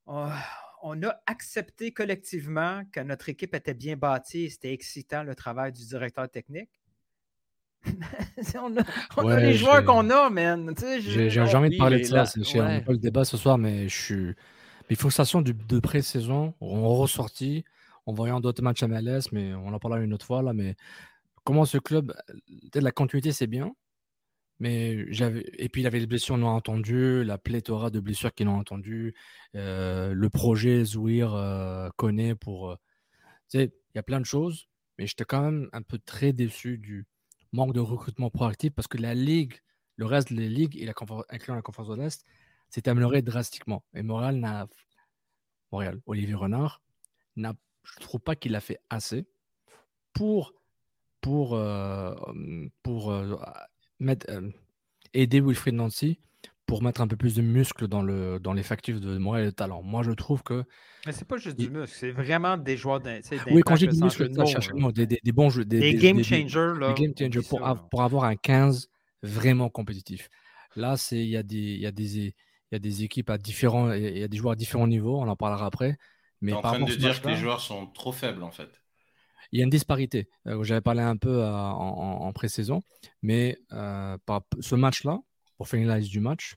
on, 0.07 0.29
on 0.83 1.03
a 1.03 1.15
accepté 1.27 1.93
collectivement 1.93 2.83
que 2.93 3.01
notre 3.01 3.29
équipe 3.29 3.55
était 3.55 3.75
bien 3.75 3.97
bâtie 3.97 4.45
et 4.45 4.49
c'était 4.51 4.73
excitant 4.73 5.23
le 5.23 5.35
travail 5.35 5.73
du 5.73 5.85
directeur 5.87 6.29
technique. 6.31 6.71
on 8.57 8.77
a, 8.77 8.83
on 9.17 9.23
a 9.23 9.25
Ouais, 9.25 9.41
les 9.41 9.55
joueurs 9.55 9.85
qu'on 9.85 10.11
a, 10.11 10.29
man. 10.31 10.75
Tu 10.75 10.83
sais, 10.83 11.01
je- 11.01 11.29
J'ai 11.29 11.41
envie 11.41 11.71
de 11.71 11.79
parler 11.79 12.01
de 12.01 12.05
ça. 12.05 12.25
j'ai- 12.37 12.61
On 12.61 12.65
ouais. 12.65 12.75
n'a 12.79 12.81
pas 12.83 12.93
le 12.93 12.99
débat 12.99 13.25
ce 13.25 13.37
soir, 13.37 13.57
mais 13.59 13.89
je 13.89 13.97
suis. 14.03 14.25
Mais 14.27 14.35
il 14.91 14.97
faut 14.97 15.09
que 15.09 15.15
ça 15.15 15.25
sorte 15.25 15.45
du- 15.45 15.55
de 15.55 15.79
pré-saison. 15.81 16.55
On 16.61 16.95
ressorti. 16.97 17.65
On 18.07 18.13
voyant 18.13 18.41
d'autres 18.41 18.63
matchs 18.63 18.83
MLS, 18.83 19.31
mais 19.33 19.55
on 19.55 19.69
en 19.73 19.79
parlera 19.79 20.03
une 20.03 20.13
autre 20.13 20.27
fois. 20.27 20.43
là. 20.43 20.53
Mais 20.53 20.75
comment 21.45 21.65
ce 21.65 21.79
club. 21.79 22.13
Peut-être 22.73 22.83
la 22.85 22.93
continuité, 22.93 23.33
c'est 23.33 23.47
bien. 23.47 23.73
Mais 24.61 25.13
j'avais. 25.13 25.45
Et 25.59 25.69
puis, 25.69 25.83
il 25.83 25.87
avait 25.87 26.01
les 26.01 26.07
blessures 26.07 26.39
non 26.39 26.49
entendues, 26.49 27.25
la 27.25 27.39
pléthora 27.39 27.91
de 27.91 28.01
blessures 28.01 28.33
qu'ils 28.35 28.49
ont 28.49 28.59
entendues. 28.59 29.15
euh, 29.57 30.13
le 30.15 30.31
projet 30.31 30.85
Zouir 30.85 31.35
euh, 31.35 31.89
connaît 31.97 32.35
pour. 32.35 32.71
euh, 32.73 32.77
tu 33.51 33.59
sais, 33.59 33.65
il 33.95 33.99
y 33.99 33.99
a 33.99 34.03
plein 34.03 34.21
de 34.21 34.27
choses. 34.27 34.69
Mais 34.99 35.07
j'étais 35.07 35.25
quand 35.25 35.43
même 35.43 35.69
un 35.73 35.83
peu 35.83 35.99
très 35.99 36.33
déçu 36.33 36.79
du 36.79 37.07
manque 37.53 37.73
de 37.75 37.81
recrutement 37.81 38.31
proactif 38.31 38.73
parce 38.75 38.89
que 38.89 38.99
la 38.99 39.15
Ligue, 39.15 39.55
le 39.97 40.07
reste 40.07 40.33
des 40.33 40.49
ligues, 40.49 40.77
et 40.77 40.87
la 40.87 40.95
incluant 41.31 41.57
la 41.57 41.63
conférence 41.63 41.89
de 41.89 41.97
l'Est, 42.03 42.25
s'est 42.69 42.89
amélioré 42.89 43.23
drastiquement. 43.23 43.85
Et 43.95 44.03
Montréal 44.03 44.37
n'a. 44.37 44.69
Montréal, 45.73 46.01
Olivier 46.07 46.35
Renard, 46.35 46.83
n'a, 47.37 47.55
je 47.85 48.01
trouve 48.01 48.21
pas 48.21 48.37
qu'il 48.37 48.55
a 48.57 48.61
fait 48.61 48.81
assez 48.91 49.27
pour, 50.13 50.53
pour, 51.21 51.55
euh, 51.55 52.15
pour 52.83 53.13
euh, 53.13 53.37
mettre, 54.01 54.27
euh, 54.31 54.51
aider 55.15 55.41
Wilfried 55.41 55.75
Nancy 55.75 56.19
pour 56.67 56.83
mettre 56.83 57.01
un 57.01 57.09
peu 57.09 57.17
plus 57.17 57.35
de 57.35 57.43
muscle 57.43 57.89
dans, 57.89 58.03
le, 58.03 58.39
dans 58.39 58.53
l'effectif 58.53 59.01
de 59.01 59.19
Montréal 59.19 59.47
et 59.47 59.51
de 59.51 59.55
talent. 59.55 59.83
Moi, 59.83 60.03
je 60.03 60.13
trouve 60.13 60.43
que. 60.43 60.65
Mais 61.07 61.13
c'est 61.13 61.27
pas 61.27 61.37
juste 61.37 61.57
Il- 61.59 61.67
du 61.67 61.71
muscle, 61.71 61.97
c'est 61.99 62.11
vraiment 62.11 62.57
des 62.57 62.77
joueurs 62.77 63.01
d'un. 63.01 63.21
Oui, 63.51 63.63
quand 63.63 63.77
j'ai 63.77 63.91
sans 63.93 64.05
muscle, 64.05 64.29
de 64.29 64.35
ça, 64.35 64.45
cherche 64.45 64.71
le 64.71 64.93
des, 64.93 65.07
des- 65.07 65.21
des 65.23 65.33
bons 65.33 65.51
jeux. 65.51 65.65
Des 65.65 65.81
des- 65.81 65.95
game 65.95 66.17
des- 66.17 66.25
changers, 66.25 66.73
là. 66.79 66.93
des 66.93 67.03
game 67.03 67.13
changers 67.19 67.47
pour, 67.49 67.67
av- 67.67 67.89
pour 67.91 68.03
avoir 68.03 68.25
un 68.25 68.37
15 68.37 68.89
vraiment 69.23 69.69
compétitif. 69.69 70.29
Là, 70.77 70.97
c'est 70.97 71.19
il 71.19 71.29
y 71.31 71.37
a 71.37 71.43
des 71.43 71.57
il 71.57 71.81
y 71.81 71.87
a 71.87 71.93
des 71.93 72.19
il 72.19 72.35
y 72.73 72.77
a 72.77 72.79
des 72.79 73.03
équipes 73.03 73.31
à 73.31 73.39
différents 73.39 73.93
il 73.93 74.19
y 74.19 74.23
a 74.23 74.29
des 74.29 74.37
joueurs 74.37 74.53
à 74.53 74.57
différents 74.57 74.87
niveaux, 74.87 75.19
on 75.21 75.27
en 75.27 75.37
parlera 75.37 75.67
après. 75.67 75.97
Mais 76.41 76.53
T'es 76.53 76.59
en 76.59 76.63
par 76.63 76.75
train 76.75 76.85
de 76.87 76.95
dire 76.95 77.21
que 77.21 77.29
les 77.29 77.37
joueurs 77.37 77.61
sont 77.61 77.87
trop 77.89 78.13
faibles, 78.13 78.43
en 78.43 78.51
fait. 78.51 78.80
Il 79.53 79.59
y 79.59 79.63
a 79.63 79.65
une 79.65 79.71
disparité. 79.71 80.29
Euh, 80.47 80.63
J'avais 80.63 80.81
parlé 80.81 81.01
un 81.01 81.17
peu 81.17 81.43
euh, 81.43 81.51
en, 81.53 82.23
en 82.23 82.33
pré-saison, 82.33 82.83
mais 83.23 83.59
euh, 83.73 84.17
ce 84.61 84.75
match-là, 84.75 85.19
pour 85.57 85.69
analyse 85.75 86.09
du 86.09 86.21
match, 86.21 86.57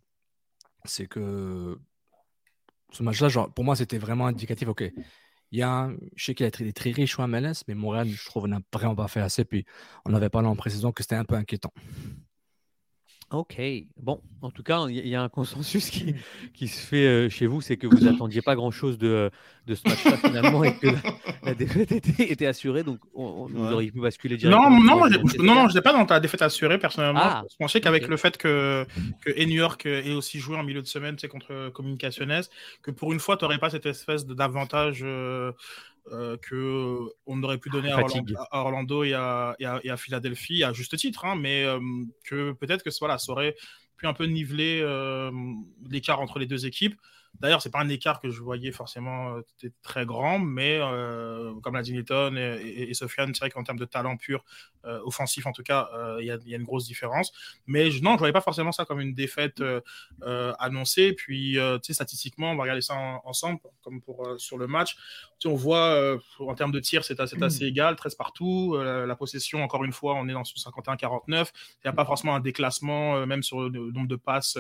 c'est 0.86 1.08
que 1.08 1.78
ce 2.92 3.04
match-là, 3.04 3.48
pour 3.56 3.64
moi, 3.64 3.76
c'était 3.76 3.98
vraiment 3.98 4.28
indicatif. 4.28 4.68
Ok, 4.68 4.84
il 5.52 5.60
y 5.60 5.62
a, 5.62 5.92
je 6.16 6.26
sais 6.26 6.36
qu'il 6.36 6.46
a 6.46 6.50
été 6.50 6.72
très 6.74 6.92
riche 6.92 7.20
au 7.20 7.28
MLS, 7.28 7.64
mais 7.68 7.76
Montréal, 7.76 8.08
je 8.08 8.26
trouve, 8.26 8.48
n'a 8.48 8.60
vraiment 8.72 8.96
pas 8.96 9.08
fait 9.08 9.22
assez. 9.22 9.46
Puis 9.46 9.66
on 10.06 10.14
avait 10.14 10.30
parlé 10.30 10.48
en 10.48 10.56
pré-saison 10.56 10.92
que 10.92 11.04
c'était 11.04 11.16
un 11.16 11.26
peu 11.26 11.36
inquiétant. 11.36 11.74
Ok, 13.34 13.60
bon, 13.98 14.22
en 14.44 14.52
tout 14.52 14.62
cas, 14.62 14.86
il 14.88 15.08
y, 15.08 15.16
a 15.16 15.24
un 15.24 15.28
consensus 15.28 15.90
qui, 15.90 16.14
qui 16.54 16.68
se 16.68 16.80
fait 16.80 17.08
euh, 17.08 17.30
chez 17.30 17.48
vous, 17.48 17.62
c'est 17.62 17.78
que 17.78 17.88
vous 17.88 18.02
n'attendiez 18.02 18.44
pas 18.44 18.54
grand-chose 18.54 19.00
de, 19.00 19.32
de 19.66 19.74
ce 19.74 19.90
match-là 19.90 20.18
finalement 20.18 20.64
et 20.64 20.76
que 20.76 20.88
la, 21.44 21.56
défaite 21.56 21.92
était, 21.92 22.32
était, 22.32 22.46
assurée, 22.46 22.84
donc 22.84 23.00
on, 23.16 23.48
vous 23.48 23.72
auriez 23.72 23.92
pu 23.92 24.00
basculer 24.00 24.38
directement. 24.38 24.70
Non, 24.70 25.08
non, 25.08 25.10
non, 25.40 25.68
je 25.68 25.68
n'étais 25.70 25.82
pas 25.82 25.94
dans 25.94 26.06
ta 26.06 26.20
défaite 26.20 26.44
assurée 26.44 26.78
personnellement. 26.78 27.22
Ah, 27.24 27.44
je 27.50 27.56
pensais 27.58 27.82
qu'avec 27.82 28.08
le 28.08 28.18
fait 28.18 28.38
que, 28.38 28.86
que 29.26 29.44
New 29.44 29.56
York 29.56 29.88
ait 29.88 30.14
aussi 30.14 30.38
joué 30.38 30.56
en 30.56 30.64
milieu 30.64 30.84
de 30.84 30.88
semaine 30.88 31.16
contre 31.32 31.70
Communicaciones, 31.70 32.44
que 32.84 32.92
pour 32.92 33.14
une 33.14 33.20
fois, 33.20 33.36
tu 33.36 33.46
n'aurais 33.46 33.58
pas 33.58 33.72
cette 33.72 33.88
espèce 33.88 34.28
d'avantage. 34.28 35.00
Euh, 35.02 35.54
euh, 36.12 36.36
que 36.38 37.00
on 37.26 37.42
aurait 37.44 37.58
pu 37.58 37.70
donner 37.70 37.92
à 37.92 38.02
Orlando, 38.52 39.04
et, 39.04 39.14
à, 39.14 39.56
et, 39.60 39.98
Philadelphie 39.98 40.64
à 40.64 40.74
juste 40.74 40.98
titre, 40.98 41.24
hein, 41.24 41.36
mais 41.36 41.64
euh, 41.64 41.80
que 42.26 42.52
peut-être 42.52 42.84
que 42.84 42.90
voilà, 43.00 43.18
ça 43.18 43.32
aurait 43.32 43.56
pu 43.96 44.06
un 44.06 44.14
peu 44.14 44.26
niveler 44.26 44.82
euh, 44.82 45.32
l'écart 45.90 46.20
entre 46.20 46.40
les 46.40 46.46
deux 46.46 46.66
équipes. 46.66 46.96
D'ailleurs, 47.40 47.62
c'est 47.62 47.72
pas 47.72 47.80
un 47.80 47.90
écart 47.90 48.22
que 48.22 48.30
je 48.30 48.42
voyais 48.42 48.72
forcément 48.72 49.36
euh, 49.36 49.70
très 49.82 50.06
grand, 50.06 50.40
mais 50.40 50.80
euh, 50.80 51.54
comme 51.62 51.74
l'a 51.74 51.82
dit 51.82 51.92
Newton 51.94 52.38
et, 52.38 52.90
et, 52.90 52.94
Sofiane, 52.94 53.34
c'est 53.34 53.40
vrai 53.40 53.50
qu'en 53.50 53.64
termes 53.64 53.80
de 53.80 53.86
talent 53.86 54.18
pur, 54.18 54.46
euh, 54.86 55.00
offensif 55.04 55.46
en 55.48 55.52
tout 55.52 55.64
cas, 55.64 55.90
il 56.20 56.26
y, 56.26 56.32
a 56.32 56.58
une 56.58 56.64
grosse 56.64 56.86
différence. 56.86 57.32
Mais 57.66 57.92
je, 57.92 58.04
non, 58.04 58.14
je 58.14 58.20
voyais 58.20 58.34
pas 58.34 58.42
forcément 58.42 58.72
ça 58.72 58.86
comme 58.86 59.00
une 59.00 59.14
défaite 59.14 59.62
annoncée. 60.60 61.14
Puis, 61.14 61.58
statistiquement, 61.82 62.52
on 62.52 62.56
va 62.56 62.64
regarder 62.64 62.82
ça 62.82 62.96
ensemble, 63.26 63.60
comme 63.84 64.02
pour 64.02 64.36
sur 64.38 64.58
le 64.58 64.68
match. 64.68 64.96
On 65.46 65.56
voit 65.56 66.18
en 66.40 66.56
termes 66.56 66.72
de 66.72 66.80
tirs, 66.80 67.04
c'est 67.04 67.20
assez, 67.20 67.42
assez, 67.42 67.66
égal, 67.66 67.96
13 67.96 68.16
partout. 68.16 68.78
la 68.78 69.16
possession, 69.16 69.64
encore 69.64 69.84
une 69.84 69.92
fois, 69.92 70.16
on 70.16 70.28
est 70.28 70.34
dans 70.34 70.44
ce 70.44 70.54
51-49. 70.54 71.20
Il 71.28 71.34
n'y 71.86 71.90
a 71.90 71.94
pas 71.94 72.06
forcément 72.06 72.36
un 72.36 72.40
déclassement, 72.40 73.26
même 73.26 73.44
sur 73.44 73.70
le 73.70 73.92
nombre 73.92 74.08
de 74.08 74.16
passes 74.16 74.58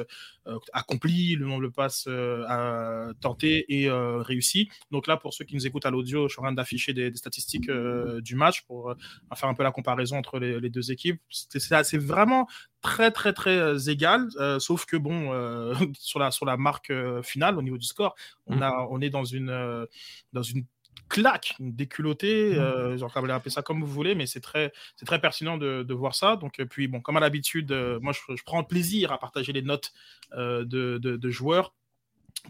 accomplies, 0.74 1.36
le 1.36 1.46
nombre 1.46 1.64
de 1.64 1.70
passes 1.70 2.08
à 2.08 2.63
euh, 2.64 3.14
tenté 3.22 3.66
et 3.70 3.90
euh, 3.90 4.18
réussi. 4.18 4.70
Donc 4.92 5.08
là, 5.08 5.18
pour 5.18 5.34
ceux 5.34 5.46
qui 5.46 5.56
nous 5.56 5.68
écoutent 5.68 5.86
à 5.86 5.92
l'audio, 5.92 6.28
je 6.28 6.34
suis 6.34 6.40
en 6.40 6.44
train 6.44 6.54
d'afficher 6.54 6.94
des, 6.94 7.14
statistiques 7.16 7.70
euh, 7.70 8.22
du 8.22 8.36
match 8.36 8.62
pour 8.64 8.96
faire 9.36 9.50
un 9.50 9.54
peu 9.54 9.64
la 9.64 9.72
comparaison 9.72 10.18
entre 10.18 10.40
les, 10.40 10.70
deux 10.70 10.92
équipes. 10.92 11.22
C'est 11.30 11.98
vraiment 11.98 12.48
très 12.82 13.12
très 13.12 13.34
très 13.34 13.90
égal, 13.90 14.28
sauf 14.60 14.86
que 14.86 14.98
bon, 14.98 15.32
sur 16.00 16.20
la 16.20 16.32
sur 16.32 16.46
la 16.46 16.58
marque 16.58 16.92
finale 17.22 17.58
au 17.58 17.62
niveau 17.62 17.78
du 17.78 17.86
score, 17.86 18.16
on 18.48 18.62
a 18.62 18.88
on 18.90 19.02
est 19.02 19.10
dans 19.10 19.26
une 19.26 19.88
dans 20.34 20.44
une 20.44 20.66
claque, 21.10 21.56
déculottée, 21.60 22.56
euh, 22.56 22.98
genre, 22.98 23.16
appeler 23.16 23.52
ça 23.52 23.62
comme 23.62 23.82
vous 23.82 23.88
voulez, 23.88 24.16
mais 24.16 24.26
c'est 24.26 24.40
très, 24.40 24.74
c'est 24.96 25.06
très 25.06 25.22
pertinent 25.22 25.58
de, 25.58 25.84
de, 25.84 25.94
voir 25.94 26.16
ça. 26.16 26.36
Donc, 26.38 26.62
puis, 26.70 26.88
bon, 26.88 27.02
comme 27.02 27.18
à 27.18 27.20
l'habitude, 27.20 27.72
moi, 28.02 28.14
je, 28.14 28.36
je, 28.36 28.44
prends 28.44 28.64
plaisir 28.64 29.12
à 29.12 29.20
partager 29.20 29.54
les 29.54 29.62
notes 29.62 29.94
de, 30.36 30.64
de, 30.64 30.98
de, 30.98 31.30
joueurs 31.30 31.74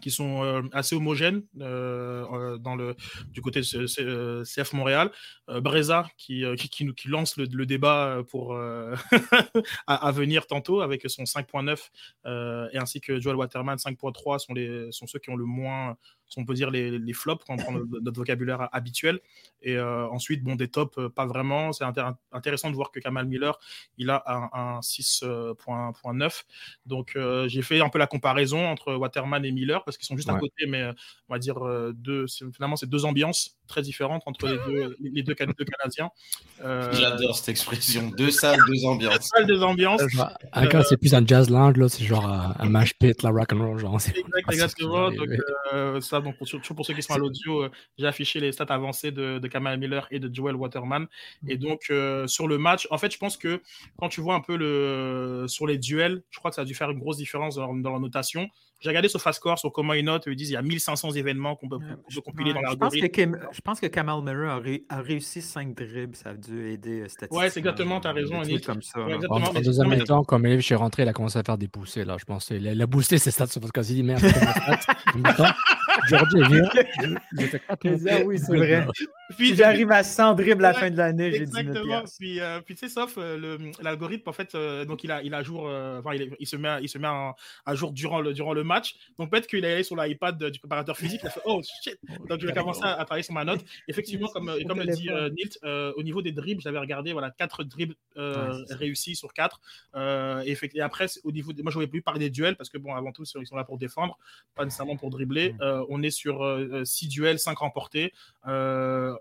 qui 0.00 0.10
sont 0.10 0.42
euh, 0.42 0.62
assez 0.72 0.94
homogènes 0.96 1.42
euh, 1.60 2.24
euh, 2.32 2.58
dans 2.58 2.74
le, 2.74 2.96
du 3.30 3.40
côté 3.40 3.60
de 3.60 4.42
CF 4.44 4.72
Montréal. 4.72 5.10
Breza 5.48 6.06
qui, 6.16 6.44
qui, 6.56 7.08
lance 7.08 7.36
le, 7.36 7.66
débat 7.66 8.22
pour, 8.28 8.56
à, 9.86 10.12
venir 10.12 10.46
tantôt 10.46 10.80
avec 10.80 11.08
son 11.08 11.24
5.9 11.24 12.70
et 12.72 12.78
ainsi 12.78 13.00
que 13.00 13.20
Joel 13.20 13.36
Waterman 13.36 13.76
5.3 13.76 14.38
sont, 14.38 14.54
les, 14.54 14.90
sont 14.90 15.06
ceux 15.06 15.18
qui 15.18 15.30
ont 15.30 15.36
le 15.36 15.44
moins 15.44 15.96
on 16.36 16.44
peut 16.44 16.54
dire 16.54 16.70
les, 16.70 16.98
les 16.98 17.12
flops 17.12 17.44
quand 17.46 17.54
on 17.54 17.56
prend 17.56 17.72
notre 17.72 18.16
vocabulaire 18.16 18.68
habituel. 18.72 19.20
Et 19.62 19.76
euh, 19.76 20.06
ensuite, 20.08 20.42
bon, 20.42 20.56
des 20.56 20.68
tops, 20.68 20.98
euh, 20.98 21.08
pas 21.08 21.26
vraiment. 21.26 21.72
C'est 21.72 21.84
intéressant 22.32 22.70
de 22.70 22.74
voir 22.74 22.90
que 22.90 23.00
Kamal 23.00 23.26
Miller, 23.26 23.58
il 23.98 24.10
a 24.10 24.22
un, 24.26 24.80
6.9. 24.80 26.44
Donc, 26.86 27.12
euh, 27.16 27.48
j'ai 27.48 27.62
fait 27.62 27.80
un 27.80 27.88
peu 27.88 27.98
la 27.98 28.06
comparaison 28.06 28.66
entre 28.66 28.94
Waterman 28.94 29.44
et 29.44 29.52
Miller 29.52 29.84
parce 29.84 29.96
qu'ils 29.96 30.06
sont 30.06 30.16
juste 30.16 30.28
à 30.28 30.38
côté, 30.38 30.66
mais 30.66 30.84
on 31.28 31.34
va 31.34 31.38
dire 31.38 31.56
deux, 31.94 32.26
finalement, 32.52 32.76
c'est 32.76 32.88
deux 32.88 33.04
ambiances 33.04 33.56
très 33.66 33.82
différentes 33.82 34.22
entre 34.26 34.48
les 34.48 34.58
deux, 34.66 34.96
les 35.00 35.22
deux, 35.22 35.34
Canadiens. 35.34 36.10
J'adore 36.60 37.36
cette 37.36 37.48
expression. 37.48 38.10
Deux 38.16 38.30
salles, 38.30 38.60
deux 38.68 38.84
ambiances. 38.84 39.14
Deux 39.14 39.22
salles, 39.22 39.46
deux 39.46 39.62
ambiances. 39.62 40.02
Un 40.52 40.66
cas, 40.66 40.82
c'est 40.82 40.96
plus 40.96 41.14
un 41.14 41.26
jazz 41.26 41.50
lounge, 41.50 41.76
là, 41.76 41.88
c'est 41.88 42.04
genre 42.04 42.26
un, 42.26 42.68
match 42.68 42.94
pit, 42.98 43.22
la 43.22 43.30
rock 43.30 43.52
and 43.52 43.58
roll. 43.58 43.78
Genre, 43.78 43.98
exactement. 44.48 45.10
Donc, 45.10 45.28
ça, 46.00 46.20
donc 46.20 46.36
pour, 46.38 46.46
pour 46.76 46.86
ceux 46.86 46.94
qui 46.94 47.02
sont 47.02 47.14
à 47.14 47.18
l'audio, 47.18 47.64
euh, 47.64 47.70
j'ai 47.98 48.06
affiché 48.06 48.40
les 48.40 48.52
stats 48.52 48.64
avancées 48.68 49.10
de, 49.10 49.38
de, 49.38 49.48
Kamal 49.48 49.78
Miller 49.78 50.06
et 50.10 50.18
de 50.18 50.32
Joel 50.32 50.56
Waterman. 50.56 51.06
Et 51.46 51.56
mhm. 51.56 51.60
donc, 51.60 51.80
euh, 51.90 52.26
sur 52.26 52.48
le 52.48 52.58
match, 52.58 52.86
en 52.90 52.98
fait, 52.98 53.12
je 53.12 53.18
pense 53.18 53.36
que 53.36 53.60
quand 53.98 54.08
tu 54.08 54.20
vois 54.20 54.34
un 54.34 54.40
peu 54.40 54.56
le, 54.56 55.46
sur 55.48 55.66
les 55.66 55.78
duels, 55.78 56.22
je 56.30 56.38
crois 56.38 56.50
que 56.50 56.56
ça 56.56 56.62
a 56.62 56.64
dû 56.64 56.74
faire 56.74 56.90
une 56.90 56.98
grosse 56.98 57.16
différence 57.16 57.56
dans, 57.56 57.74
dans 57.74 57.92
la 57.92 57.98
notation. 57.98 58.48
J'ai 58.84 58.90
regardé 58.90 59.08
sur 59.08 59.18
Fastcore, 59.18 59.58
sur 59.58 59.72
comment 59.72 59.94
ils 59.94 60.04
notent, 60.04 60.24
ils 60.26 60.36
disent 60.36 60.48
qu'il 60.48 60.54
y 60.54 60.58
a 60.58 60.62
1500 60.62 61.12
événements 61.12 61.56
qu'on 61.56 61.70
peut, 61.70 61.78
compiler 62.22 62.52
dans 62.52 62.60
l'algorithme. 62.60 63.38
Je 63.50 63.60
pense 63.62 63.80
que 63.80 63.86
Kamal 63.86 64.20
Miller 64.22 64.60
a, 64.90 65.00
réussi 65.00 65.40
5 65.40 65.74
dribbles, 65.74 66.14
ça 66.14 66.30
a 66.30 66.34
dû 66.34 66.70
aider 66.70 67.08
statistiquement. 67.08 67.38
Ouais, 67.38 67.48
c'est 67.48 67.60
exactement, 67.60 67.98
tu 68.00 68.08
as 68.08 68.12
raison, 68.12 68.42
Comme 68.66 68.82
ça, 68.82 69.00
ouais, 69.00 69.14
exactement. 69.14 69.48
En, 69.48 69.52
deuxième 69.54 70.04
temps, 70.04 70.22
comme 70.22 70.46
je 70.46 70.60
suis 70.60 70.74
rentré, 70.74 71.04
il 71.04 71.08
a 71.08 71.14
commencé 71.14 71.38
à 71.38 71.42
faire 71.42 71.56
des 71.56 71.66
poussées. 71.66 72.04
Là. 72.04 72.18
Je 72.20 72.26
pensais, 72.26 72.56
il 72.56 72.82
a, 72.82 72.86
boosté 72.86 73.16
ses 73.16 73.30
stats 73.30 73.46
sur. 73.46 73.62
Il 73.64 73.82
dit 73.82 74.02
merde, 74.02 74.22
Aujourd'hui, 76.04 76.42
j'ai 77.38 77.46
fait 77.46 77.62
4 77.66 78.24
Oui, 78.26 78.38
c'est 78.38 78.54
vrai. 78.54 78.86
Puis 79.30 79.54
j'arrive 79.54 79.90
à 79.90 80.02
100 80.02 80.34
dribbles 80.34 80.64
à 80.64 80.72
la 80.72 80.78
fin 80.78 80.90
de 80.90 80.96
l'année, 80.96 81.32
j'ai 81.32 81.46
dit 81.46 81.58
Exactement. 81.58 82.02
Puis, 82.18 82.40
euh, 82.40 82.60
puis 82.60 82.74
tu 82.74 82.80
sais, 82.80 82.92
sauf 82.92 83.14
euh, 83.16 83.58
l'algorithme, 83.80 84.28
en 84.28 84.32
fait, 84.32 84.54
euh, 84.54 84.84
donc 84.84 85.02
il 85.02 85.10
a, 85.10 85.22
il 85.22 85.32
a 85.32 85.42
jour, 85.42 85.62
enfin, 85.64 86.14
il, 86.14 86.34
il, 86.38 86.46
se 86.46 86.56
met, 86.56 86.82
il 86.82 86.88
se 86.88 86.98
met 86.98 87.08
à, 87.08 87.74
jour 87.74 87.92
durant 87.92 88.20
le, 88.20 88.34
durant 88.34 88.52
le 88.52 88.64
match. 88.64 88.96
Donc 89.18 89.30
peut-être 89.30 89.46
qu'il 89.46 89.64
est 89.64 89.72
allé 89.72 89.82
sur 89.82 89.96
l'iPad 89.96 90.50
du 90.50 90.58
préparateur 90.58 90.96
physique, 90.96 91.20
il 91.22 91.26
a 91.26 91.30
fait 91.30 91.40
Oh 91.46 91.60
shit 91.62 91.98
Donc 92.28 92.40
je 92.40 92.46
vais 92.46 92.52
commencer 92.52 92.82
à, 92.84 93.02
travailler 93.04 93.22
sur 93.22 93.34
ma 93.34 93.44
note. 93.44 93.64
Effectivement, 93.88 94.28
comme, 94.28 94.52
comme 94.68 94.80
le 94.80 94.86
dit 94.86 95.08
Nilt, 95.08 95.58
au 95.96 96.02
niveau 96.02 96.20
des 96.20 96.32
dribbles, 96.32 96.60
j'avais 96.60 96.78
regardé 96.78 97.12
voilà, 97.12 97.30
4 97.30 97.64
dribbles 97.64 97.96
réussis 98.16 99.16
sur 99.16 99.32
4. 99.32 99.60
Et, 100.44 100.56
et, 100.74 100.80
après, 100.80 101.06
au 101.24 101.32
niveau 101.32 101.52
moi, 101.62 101.70
je 101.70 101.74
voulais 101.74 101.86
plus 101.86 102.02
parler 102.02 102.20
des 102.20 102.30
duels 102.30 102.56
parce 102.56 102.68
que, 102.68 102.78
bon, 102.78 102.94
avant 102.94 103.12
tout, 103.12 103.24
ils 103.40 103.46
sont 103.46 103.56
là 103.56 103.64
pour 103.64 103.78
défendre, 103.78 104.18
pas 104.54 104.64
nécessairement 104.64 104.96
pour 104.96 105.10
dribbler. 105.10 105.54
Mm. 105.54 105.84
on 105.88 106.02
est 106.02 106.10
sur 106.10 106.44
6 106.84 107.08
duels, 107.08 107.38
5 107.38 107.56
remportés. 107.58 108.12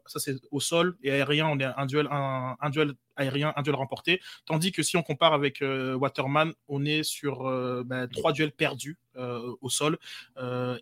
Ça, 0.06 0.20
c'est 0.20 0.36
au 0.52 0.60
sol 0.60 0.98
et 1.04 1.12
aérien, 1.12 1.48
on 1.48 1.60
est 1.60 1.66
un 1.66 1.86
duel, 1.86 2.08
un, 2.12 2.56
un 2.60 2.70
duel 2.70 2.94
aérien, 3.16 3.54
un 3.56 3.62
duel 3.62 3.76
remporté. 3.76 4.22
Tandis 4.46 4.72
que 4.72 4.84
si 4.84 4.98
on 4.98 5.04
compare 5.04 5.34
avec 5.34 5.62
euh, 5.62 5.96
Waterman, 5.96 6.54
on 6.68 6.86
est 6.86 7.04
sur 7.04 7.48
euh, 7.48 7.84
ben, 7.86 8.08
trois 8.08 8.34
duels 8.34 8.52
perdus 8.52 8.98
euh, 9.16 9.54
au 9.62 9.70
sol 9.70 9.98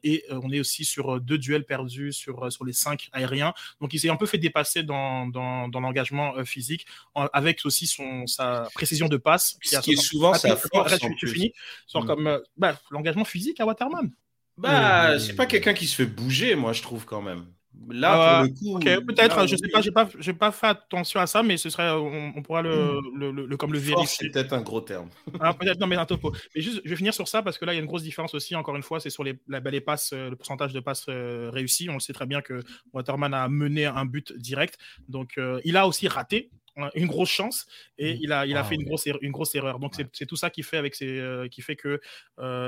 et 0.03 0.23
on 0.29 0.51
est 0.51 0.59
aussi 0.59 0.85
sur 0.85 1.19
deux 1.19 1.37
duels 1.37 1.65
perdus 1.65 2.13
sur, 2.13 2.51
sur 2.51 2.65
les 2.65 2.73
cinq 2.73 3.09
aériens. 3.11 3.53
Donc 3.81 3.93
il 3.93 3.99
s'est 3.99 4.09
un 4.09 4.15
peu 4.15 4.25
fait 4.25 4.37
dépasser 4.37 4.83
dans, 4.83 5.27
dans, 5.27 5.67
dans 5.67 5.79
l'engagement 5.79 6.43
physique 6.45 6.85
avec 7.15 7.65
aussi 7.65 7.87
son, 7.87 8.27
sa 8.27 8.69
précision 8.73 9.07
de 9.07 9.17
passe. 9.17 9.57
Qui, 9.61 9.77
qui 9.81 9.91
est 9.91 10.01
souvent 10.01 10.33
sa 10.33 10.55
force. 10.55 10.97
tu, 11.17 11.27
finis, 11.27 11.53
mm. 11.93 12.05
comme 12.05 12.39
ben, 12.57 12.77
l'engagement 12.89 13.25
physique 13.25 13.59
à 13.59 13.65
Waterman. 13.65 14.11
Bah, 14.57 15.17
c'est 15.19 15.35
pas 15.35 15.45
quelqu'un 15.45 15.73
qui 15.73 15.87
se 15.87 15.95
fait 15.95 16.05
bouger, 16.05 16.55
moi, 16.55 16.73
je 16.73 16.81
trouve 16.81 17.05
quand 17.05 17.21
même. 17.21 17.45
Là, 17.89 18.43
pour 18.59 18.79
le 18.79 18.99
coup, 18.99 19.05
peut-être, 19.05 19.47
je 19.47 19.55
sais 19.55 19.67
pas, 19.69 20.05
pas, 20.05 20.11
j'ai 20.19 20.33
pas 20.33 20.51
fait 20.51 20.67
attention 20.67 21.19
à 21.19 21.27
ça, 21.27 21.41
mais 21.41 21.57
ce 21.57 21.69
serait, 21.69 21.89
on, 21.91 22.41
pourra 22.41 22.61
le, 22.61 22.99
hmm. 23.01 23.17
le, 23.17 23.31
le, 23.31 23.57
comme 23.57 23.73
le 23.73 23.79
vérifier. 23.79 24.27
C'est 24.27 24.31
peut-être 24.31 24.53
un 24.53 24.61
gros 24.61 24.81
terme. 24.81 25.09
Ah, 25.39 25.53
peut-être, 25.59 25.79
non, 25.79 25.87
mais 25.87 25.95
un 25.95 26.05
topo. 26.05 26.33
Mais 26.55 26.61
juste, 26.61 26.81
je 26.83 26.89
vais 26.89 26.95
finir 26.95 27.13
sur 27.13 27.27
ça 27.27 27.41
parce 27.41 27.57
que 27.57 27.65
là, 27.65 27.73
il 27.73 27.77
y 27.77 27.79
a 27.79 27.81
une 27.81 27.87
grosse 27.87 28.03
différence 28.03 28.33
aussi. 28.33 28.55
Encore 28.55 28.75
une 28.75 28.83
fois, 28.83 28.99
c'est 28.99 29.09
sur 29.09 29.23
les, 29.23 29.39
la, 29.47 29.59
les 29.59 29.81
passes, 29.81 30.11
euh, 30.13 30.29
le 30.29 30.35
pourcentage 30.35 30.73
de 30.73 30.79
passes 30.79 31.05
euh, 31.09 31.49
réussies. 31.51 31.89
On 31.89 31.95
le 31.95 31.99
sait 31.99 32.13
très 32.13 32.25
bien 32.25 32.41
que 32.41 32.61
Waterman 32.93 33.33
a 33.33 33.47
mené 33.47 33.85
un 33.85 34.05
but 34.05 34.33
direct, 34.33 34.77
donc 35.07 35.37
euh, 35.37 35.59
il 35.63 35.77
a 35.77 35.87
aussi 35.87 36.07
raté 36.07 36.51
une 36.95 37.07
grosse 37.07 37.29
chance 37.29 37.65
et 37.97 38.13
hmm. 38.13 38.17
il 38.21 38.31
a, 38.31 38.45
il 38.45 38.55
a 38.55 38.61
ah, 38.61 38.63
fait 38.63 38.75
une 38.75 38.83
grosse, 38.83 39.07
une 39.21 39.31
grosse 39.31 39.53
erreur. 39.55 39.79
Donc 39.79 39.95
c'est 40.13 40.25
tout 40.25 40.35
ça 40.35 40.49
qui 40.49 40.63
fait 40.63 40.77
avec 40.77 40.95
ses, 40.95 41.47
qui 41.51 41.61
fait 41.61 41.75
que 41.75 41.99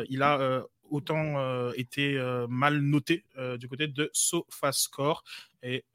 il 0.10 0.22
a 0.22 0.66
autant 0.94 1.38
euh, 1.38 1.72
été 1.76 2.18
euh, 2.18 2.48
mal 2.48 2.80
noté 2.80 3.26
euh, 3.38 3.58
du 3.58 3.68
côté 3.68 3.88
de 3.88 4.10
SofaScore. 4.14 5.24
Et 5.62 5.86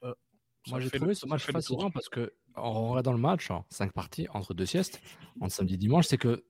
moi, 0.68 0.80
j'ai 0.80 0.90
trouvé 0.90 1.14
ce 1.14 1.26
match 1.26 1.44
fascinant 1.44 1.90
parce 1.90 2.08
que 2.08 2.34
en 2.54 2.90
regardant 2.90 3.12
le 3.12 3.18
match, 3.18 3.50
en 3.50 3.64
cinq 3.70 3.92
parties 3.92 4.26
entre 4.30 4.52
deux 4.52 4.66
siestes, 4.66 5.00
entre 5.40 5.54
samedi 5.54 5.74
et 5.74 5.78
dimanche, 5.78 6.06
c'est 6.06 6.18
que 6.18 6.44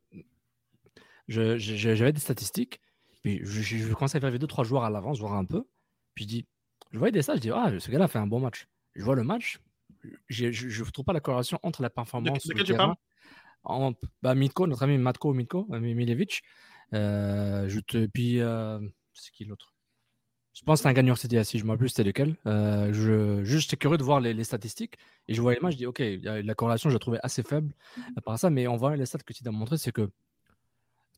j'avais 1.29 2.13
des 2.13 2.21
statistiques, 2.21 2.81
puis 3.23 3.41
je, 3.43 3.61
je, 3.61 3.93
commençais 3.93 4.17
à 4.17 4.21
faire 4.21 4.39
deux, 4.39 4.47
trois 4.47 4.65
joueurs 4.65 4.85
à 4.85 4.91
l'avance, 4.91 5.19
voir 5.19 5.35
un 5.35 5.45
peu, 5.45 5.65
puis 6.15 6.25
je 6.25 6.29
dis, 6.29 6.47
je 6.91 6.99
voyais 6.99 7.13
des 7.13 7.21
stats, 7.21 7.37
je 7.37 7.41
dis, 7.41 7.51
ah, 7.51 7.71
ce 7.79 7.91
gars-là 7.91 8.09
fait 8.09 8.19
un 8.19 8.27
bon 8.27 8.41
match. 8.41 8.67
Je 8.95 9.05
vois 9.05 9.15
le 9.15 9.23
match, 9.23 9.61
je 10.29 10.47
ne 10.47 10.91
trouve 10.91 11.05
pas 11.05 11.13
la 11.13 11.21
corrélation 11.21 11.59
entre 11.63 11.83
la 11.83 11.91
performance 11.91 12.35
de 12.35 12.41
sur 12.41 12.51
quel 12.51 12.59
le 12.59 12.65
tu 12.65 12.73
terrain. 12.73 12.97
En, 13.65 13.93
bah, 14.23 14.35
Mitko, 14.35 14.67
notre 14.67 14.83
ami 14.85 14.99
Matko 14.99 15.35
Mitko, 15.35 15.67
euh, 15.73 15.81
Milevich. 15.81 16.43
Euh, 16.95 17.69
je 17.69 17.81
te, 17.81 18.07
puis, 18.07 18.41
euh, 18.41 18.79
c'est 19.15 19.33
qui 19.33 19.45
l'autre? 19.45 19.75
Je 20.55 20.65
pense 20.65 20.81
que 20.81 20.83
c'est 20.83 20.89
un 20.89 20.93
gagnant 20.93 21.15
City 21.15 21.45
si 21.45 21.59
je 21.59 21.65
me 21.65 21.71
rappelle 21.71 21.81
plus 21.81 21.89
c'était 21.91 22.05
lequel. 22.05 22.37
Euh, 22.47 22.93
je, 22.93 23.45
juste, 23.45 23.71
j'étais 23.71 23.77
curieux 23.77 23.99
de 23.99 24.03
voir 24.03 24.21
les, 24.21 24.35
les 24.35 24.45
statistiques 24.45 24.97
et 25.29 25.35
je 25.35 25.41
voyais 25.41 25.59
les 25.59 25.63
matchs, 25.63 25.75
je 25.75 25.79
dis, 25.79 25.87
ok, 25.87 26.03
la 26.23 26.55
corrélation, 26.55 26.91
je 26.91 26.95
la 26.95 26.99
trouvais 26.99 27.21
assez 27.23 27.45
faible 27.45 27.73
à 28.17 28.21
part 28.21 28.39
ça, 28.39 28.51
mais 28.51 28.67
en 28.67 28.77
voyant 28.77 28.97
les 28.97 29.07
stats 29.07 29.19
que 29.19 29.33
tu 29.33 29.47
as 29.47 29.51
montré, 29.53 29.79
c'est 29.79 29.93
que 29.93 30.11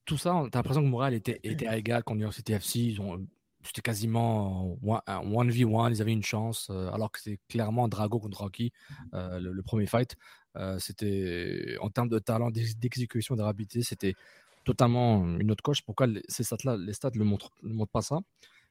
tout 0.05 0.19
ça, 0.19 0.43
tu 0.51 0.57
as 0.57 0.59
l'impression 0.59 0.83
que 0.83 0.89
Montréal 0.89 1.15
était, 1.15 1.41
était 1.43 1.67
à 1.67 1.79
égal 1.79 2.05
contre 2.05 2.19
New 2.19 2.25
York 2.25 2.35
City 2.35 2.53
FC. 2.53 2.81
Ils 2.81 3.01
ont, 3.01 3.27
c'était 3.63 3.83
quasiment 3.83 4.79
one- 4.83 5.01
un 5.07 5.21
1v1, 5.23 5.91
ils 5.91 6.01
avaient 6.03 6.13
une 6.13 6.23
chance, 6.25 6.69
euh, 6.71 6.91
alors 6.93 7.11
que 7.13 7.21
c'est 7.21 7.39
clairement 7.49 7.89
Drago 7.89 8.19
contre 8.19 8.39
Rocky, 8.39 8.73
euh, 9.15 9.39
le, 9.41 9.53
le 9.53 9.63
premier 9.63 9.87
fight. 9.87 10.17
Euh, 10.57 10.79
c'était, 10.79 11.77
en 11.81 11.91
termes 11.91 12.09
de 12.09 12.19
talent, 12.19 12.51
d'ex- 12.51 12.77
d'exécution, 12.77 13.37
de 13.37 13.43
rapidité, 13.43 13.83
c'était 13.83 14.15
totalement 14.65 15.25
une 15.39 15.51
autre 15.51 15.63
coche. 15.63 15.83
Pourquoi 15.83 16.07
les- 16.07 16.23
ces 16.29 16.45
stats-là, 16.45 16.77
les 16.77 16.93
stats 16.93 17.11
ne 17.15 17.25
montrent, 17.25 17.51
ne 17.63 17.73
montrent 17.75 17.93
pas 17.93 18.03
ça? 18.03 18.19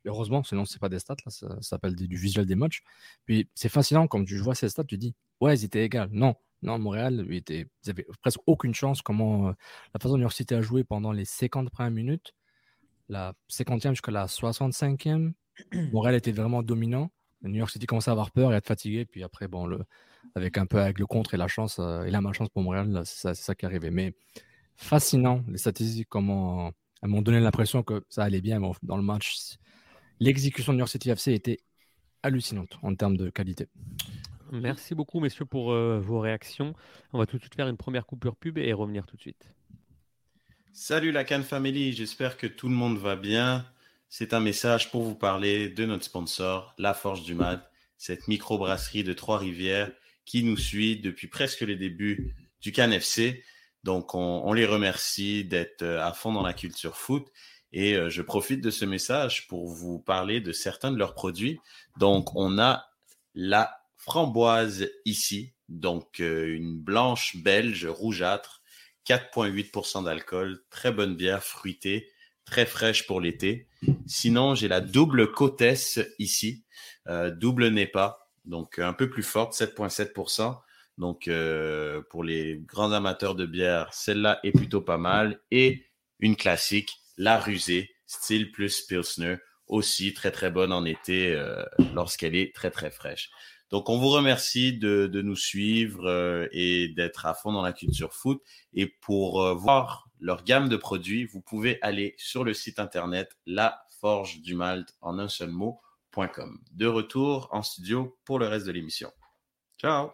Heureusement, 0.05 0.43
sinon, 0.43 0.65
c'est 0.65 0.79
pas 0.79 0.89
des 0.89 0.99
stats, 0.99 1.15
là, 1.25 1.31
ça, 1.31 1.47
ça 1.55 1.61
s'appelle 1.61 1.95
du 1.95 2.15
visuel 2.17 2.45
des 2.45 2.55
matchs. 2.55 2.83
Puis 3.25 3.49
c'est 3.53 3.69
fascinant, 3.69 4.07
comme 4.07 4.25
tu 4.25 4.37
vois 4.37 4.55
ces 4.55 4.69
stats, 4.69 4.83
tu 4.85 4.97
dis, 4.97 5.13
ouais, 5.41 5.55
ils 5.57 5.65
étaient 5.65 5.83
égaux. 5.85 6.05
Non, 6.11 6.35
non, 6.61 6.79
Montréal, 6.79 7.25
ils, 7.29 7.35
étaient, 7.37 7.67
ils 7.83 7.89
avaient 7.89 8.05
presque 8.21 8.39
aucune 8.45 8.73
chance. 8.73 9.01
Comment 9.01 9.47
la 9.49 9.99
façon 10.01 10.09
dont 10.13 10.17
New 10.17 10.21
York 10.23 10.33
City 10.33 10.53
a 10.53 10.61
joué 10.61 10.83
pendant 10.83 11.11
les 11.11 11.25
50 11.25 11.69
premières 11.69 11.91
minutes, 11.91 12.33
la 13.09 13.33
50e 13.51 13.89
jusqu'à 13.89 14.11
la 14.11 14.27
65e, 14.27 15.33
Montréal 15.91 16.15
était 16.15 16.31
vraiment 16.31 16.63
dominant. 16.63 17.11
New 17.41 17.55
York 17.55 17.71
City 17.71 17.85
commençait 17.85 18.09
à 18.09 18.13
avoir 18.13 18.31
peur 18.31 18.51
et 18.51 18.55
à 18.55 18.57
être 18.57 18.67
fatigué. 18.67 19.05
Puis 19.05 19.23
après, 19.23 19.47
bon, 19.47 19.65
le, 19.65 19.79
avec 20.35 20.57
un 20.57 20.65
peu 20.65 20.79
avec 20.79 20.99
le 20.99 21.05
contre 21.05 21.33
et 21.33 21.37
la 21.37 21.47
chance 21.47 21.79
euh, 21.79 22.03
et 22.03 22.11
la 22.11 22.21
malchance 22.21 22.49
pour 22.49 22.61
Montréal, 22.61 22.89
là, 22.89 23.05
c'est 23.05 23.19
ça, 23.19 23.33
c'est 23.33 23.43
ça 23.43 23.55
qui 23.55 23.65
est 23.65 23.67
arrivé. 23.67 23.89
Mais 23.91 24.13
fascinant, 24.75 25.43
les 25.47 25.57
statistiques, 25.57 26.09
comment 26.09 26.71
elles 27.01 27.09
m'ont 27.09 27.21
donné 27.21 27.39
l'impression 27.39 27.83
que 27.83 28.03
ça 28.09 28.23
allait 28.23 28.41
bien 28.41 28.59
mais 28.59 28.69
dans 28.83 28.97
le 28.97 29.03
match. 29.03 29.57
L'exécution 30.19 30.73
de 30.73 30.77
New 30.77 30.81
York 30.81 30.91
City 30.91 31.09
FC 31.09 31.33
était 31.33 31.59
hallucinante 32.23 32.77
en 32.81 32.93
termes 32.95 33.15
de 33.15 33.29
qualité. 33.29 33.67
Merci 34.51 34.95
beaucoup, 34.95 35.19
messieurs, 35.19 35.45
pour 35.45 35.71
euh, 35.71 35.99
vos 35.99 36.19
réactions. 36.19 36.73
On 37.13 37.19
va 37.19 37.25
tout 37.25 37.37
de 37.37 37.41
suite 37.41 37.55
faire 37.55 37.67
une 37.67 37.77
première 37.77 38.05
coupure 38.05 38.35
pub 38.35 38.57
et 38.57 38.73
revenir 38.73 39.05
tout 39.05 39.15
de 39.15 39.21
suite. 39.21 39.53
Salut 40.71 41.11
la 41.11 41.23
Cannes 41.23 41.43
Family, 41.43 41.93
j'espère 41.93 42.37
que 42.37 42.45
tout 42.45 42.69
le 42.69 42.75
monde 42.75 42.99
va 42.99 43.15
bien. 43.15 43.65
C'est 44.07 44.33
un 44.33 44.39
message 44.39 44.91
pour 44.91 45.01
vous 45.01 45.15
parler 45.15 45.67
de 45.67 45.83
notre 45.83 46.03
sponsor, 46.03 46.75
La 46.77 46.93
Forge 46.93 47.23
du 47.23 47.33
Mat, 47.33 47.71
cette 47.97 48.27
microbrasserie 48.27 49.03
de 49.03 49.13
Trois-Rivières 49.13 49.91
qui 50.25 50.43
nous 50.43 50.57
suit 50.57 50.99
depuis 50.99 51.27
presque 51.27 51.61
les 51.61 51.75
débuts 51.75 52.35
du 52.61 52.71
Cannes 52.71 52.93
FC. 52.93 53.43
Donc 53.83 54.13
on, 54.13 54.43
on 54.45 54.53
les 54.53 54.67
remercie 54.67 55.43
d'être 55.43 55.81
euh, 55.81 56.05
à 56.05 56.13
fond 56.13 56.33
dans 56.33 56.43
la 56.43 56.53
culture 56.53 56.97
foot 56.97 57.27
et 57.71 57.95
euh, 57.95 58.09
je 58.09 58.21
profite 58.21 58.61
de 58.61 58.69
ce 58.69 58.85
message 58.85 59.47
pour 59.47 59.67
vous 59.67 59.99
parler 59.99 60.39
de 60.39 60.51
certains 60.51 60.91
de 60.91 60.97
leurs 60.97 61.15
produits. 61.15 61.59
Donc 61.97 62.35
on 62.35 62.59
a 62.59 62.85
la 63.33 63.81
framboise 63.95 64.87
ici, 65.05 65.53
donc 65.67 66.19
euh, 66.19 66.55
une 66.55 66.77
blanche 66.77 67.37
belge 67.37 67.87
rougeâtre 67.87 68.58
4,8% 69.09 70.03
d'alcool, 70.03 70.61
très 70.69 70.91
bonne 70.91 71.15
bière 71.15 71.43
fruitée, 71.43 72.11
très 72.45 72.67
fraîche 72.67 73.07
pour 73.07 73.19
l'été. 73.19 73.67
Sinon, 74.05 74.53
j'ai 74.53 74.67
la 74.67 74.81
double 74.81 75.31
Côtesse 75.31 75.99
ici, 76.19 76.63
euh, 77.07 77.31
double 77.31 77.69
NEPA, 77.69 78.19
donc 78.45 78.77
un 78.77 78.93
peu 78.93 79.09
plus 79.09 79.23
forte, 79.23 79.53
7,7%. 79.53 80.59
Donc, 80.99 81.27
euh, 81.27 82.03
pour 82.11 82.23
les 82.23 82.61
grands 82.67 82.91
amateurs 82.91 83.33
de 83.33 83.47
bière, 83.47 83.91
celle-là 83.93 84.39
est 84.43 84.51
plutôt 84.51 84.81
pas 84.81 84.97
mal. 84.99 85.39
Et 85.49 85.87
une 86.19 86.35
classique, 86.35 86.99
la 87.17 87.39
rusée, 87.39 87.89
style 88.05 88.51
plus 88.51 88.81
Pilsner, 88.81 89.37
aussi 89.65 90.13
très 90.13 90.31
très 90.31 90.51
bonne 90.51 90.71
en 90.71 90.85
été 90.85 91.33
euh, 91.33 91.63
lorsqu'elle 91.95 92.35
est 92.35 92.53
très 92.53 92.69
très 92.69 92.91
fraîche. 92.91 93.31
Donc, 93.69 93.89
on 93.89 93.99
vous 93.99 94.09
remercie 94.09 94.77
de, 94.77 95.21
nous 95.21 95.35
suivre 95.35 96.05
euh, 96.05 96.47
et 96.51 96.89
d'être 96.89 97.25
à 97.25 97.33
fond 97.33 97.51
dans 97.51 97.61
la 97.61 97.73
culture 97.73 98.13
foot. 98.13 98.41
Et 98.73 98.87
pour 98.87 99.43
euh, 99.43 99.53
voir 99.53 100.09
leur 100.19 100.43
gamme 100.43 100.69
de 100.69 100.77
produits, 100.77 101.25
vous 101.25 101.41
pouvez 101.41 101.77
aller 101.81 102.15
sur 102.17 102.43
le 102.43 102.53
site 102.53 102.79
internet 102.79 103.37
La 103.45 103.83
Forge 104.01 104.41
du 104.41 104.57
en 105.01 105.19
un 105.19 105.27
seul 105.27 105.49
mot.com. 105.49 106.59
De 106.71 106.87
retour 106.87 107.49
en 107.51 107.61
studio 107.61 108.17
pour 108.25 108.39
le 108.39 108.47
reste 108.47 108.65
de 108.65 108.71
l'émission. 108.71 109.11
Ciao! 109.77 110.11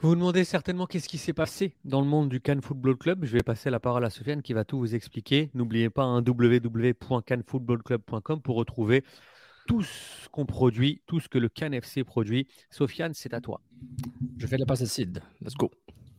Vous 0.00 0.10
vous 0.10 0.14
demandez 0.14 0.44
certainement 0.44 0.86
qu'est-ce 0.86 1.08
qui 1.08 1.18
s'est 1.18 1.32
passé 1.32 1.74
dans 1.84 2.00
le 2.00 2.06
monde 2.06 2.28
du 2.28 2.40
Cannes 2.40 2.62
Football 2.62 2.96
Club. 2.96 3.24
Je 3.24 3.32
vais 3.32 3.42
passer 3.42 3.68
la 3.68 3.80
parole 3.80 4.04
à 4.04 4.10
Sofiane 4.10 4.42
qui 4.42 4.52
va 4.52 4.64
tout 4.64 4.78
vous 4.78 4.94
expliquer. 4.94 5.50
N'oubliez 5.54 5.90
pas 5.90 6.04
un 6.04 6.22
www.cannefootballclub.com 6.22 8.42
pour 8.42 8.54
retrouver 8.54 9.02
tout 9.68 9.82
ce 9.82 10.28
qu'on 10.30 10.46
produit, 10.46 11.02
tout 11.06 11.20
ce 11.20 11.28
que 11.28 11.38
le 11.38 11.48
Cannes 11.48 11.74
FC 11.74 12.02
produit. 12.02 12.48
Sofiane, 12.70 13.14
c'est 13.14 13.34
à 13.34 13.40
toi. 13.40 13.60
Je 14.38 14.46
fais 14.46 14.56
la 14.56 14.66
passe 14.66 14.82
à 14.82 14.86
Sid. 14.86 15.22
Let's 15.40 15.54
go. 15.54 15.70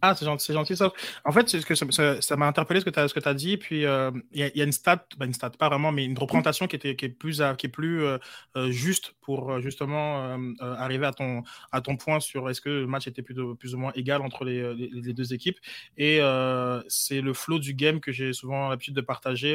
Ah, 0.01 0.15
c'est 0.15 0.23
gentil, 0.23 0.45
c'est 0.45 0.53
gentil 0.53 0.77
ça. 0.77 0.93
En 1.25 1.33
fait, 1.33 1.49
c'est 1.49 1.59
ce 1.59 1.65
que 1.65 1.75
ça- 1.75 1.85
ça 1.91 2.21
ça 2.21 2.37
m'a 2.37 2.47
interpellé 2.47 2.79
ce 2.79 2.85
que 2.85 2.89
tu 3.19 3.27
as, 3.27 3.33
dit. 3.33 3.57
Puis 3.57 3.83
euh, 3.85 4.11
il 4.31 4.39
y, 4.39 4.43
a- 4.43 4.47
il 4.47 4.57
y 4.57 4.61
a 4.61 4.63
une 4.63 4.71
stat, 4.71 5.05
bah, 5.17 5.25
une 5.25 5.33
stat, 5.33 5.49
pas 5.49 5.67
vraiment, 5.67 5.91
mais 5.91 6.05
une 6.05 6.17
représentation 6.17 6.67
qui, 6.67 6.77
était, 6.77 6.95
qui 6.95 7.03
est 7.05 7.09
plus, 7.09 7.41
à- 7.41 7.55
qui 7.55 7.65
est 7.65 7.69
plus 7.69 8.03
euh, 8.03 8.17
euh, 8.55 8.71
juste 8.71 9.15
pour 9.19 9.59
justement 9.59 10.23
euh, 10.23 10.37
euh, 10.61 10.73
arriver 10.75 11.05
à 11.05 11.11
ton, 11.11 11.43
à 11.73 11.81
ton 11.81 11.97
point 11.97 12.21
sur 12.21 12.49
est-ce 12.49 12.61
que 12.61 12.69
le 12.69 12.87
match 12.87 13.07
était 13.07 13.21
plus 13.23 13.73
ou 13.73 13.77
moins 13.77 13.91
égal 13.93 14.21
entre 14.21 14.45
les, 14.45 14.73
les, 14.73 14.89
les 14.93 15.13
deux 15.13 15.33
équipes. 15.33 15.57
Et 15.97 16.19
euh, 16.21 16.81
c'est 16.87 17.19
le 17.19 17.33
flow 17.33 17.59
du 17.59 17.73
game 17.73 17.99
que 17.99 18.13
j'ai 18.13 18.31
souvent 18.31 18.69
l'habitude 18.69 18.93
de 18.95 19.01
partager. 19.01 19.53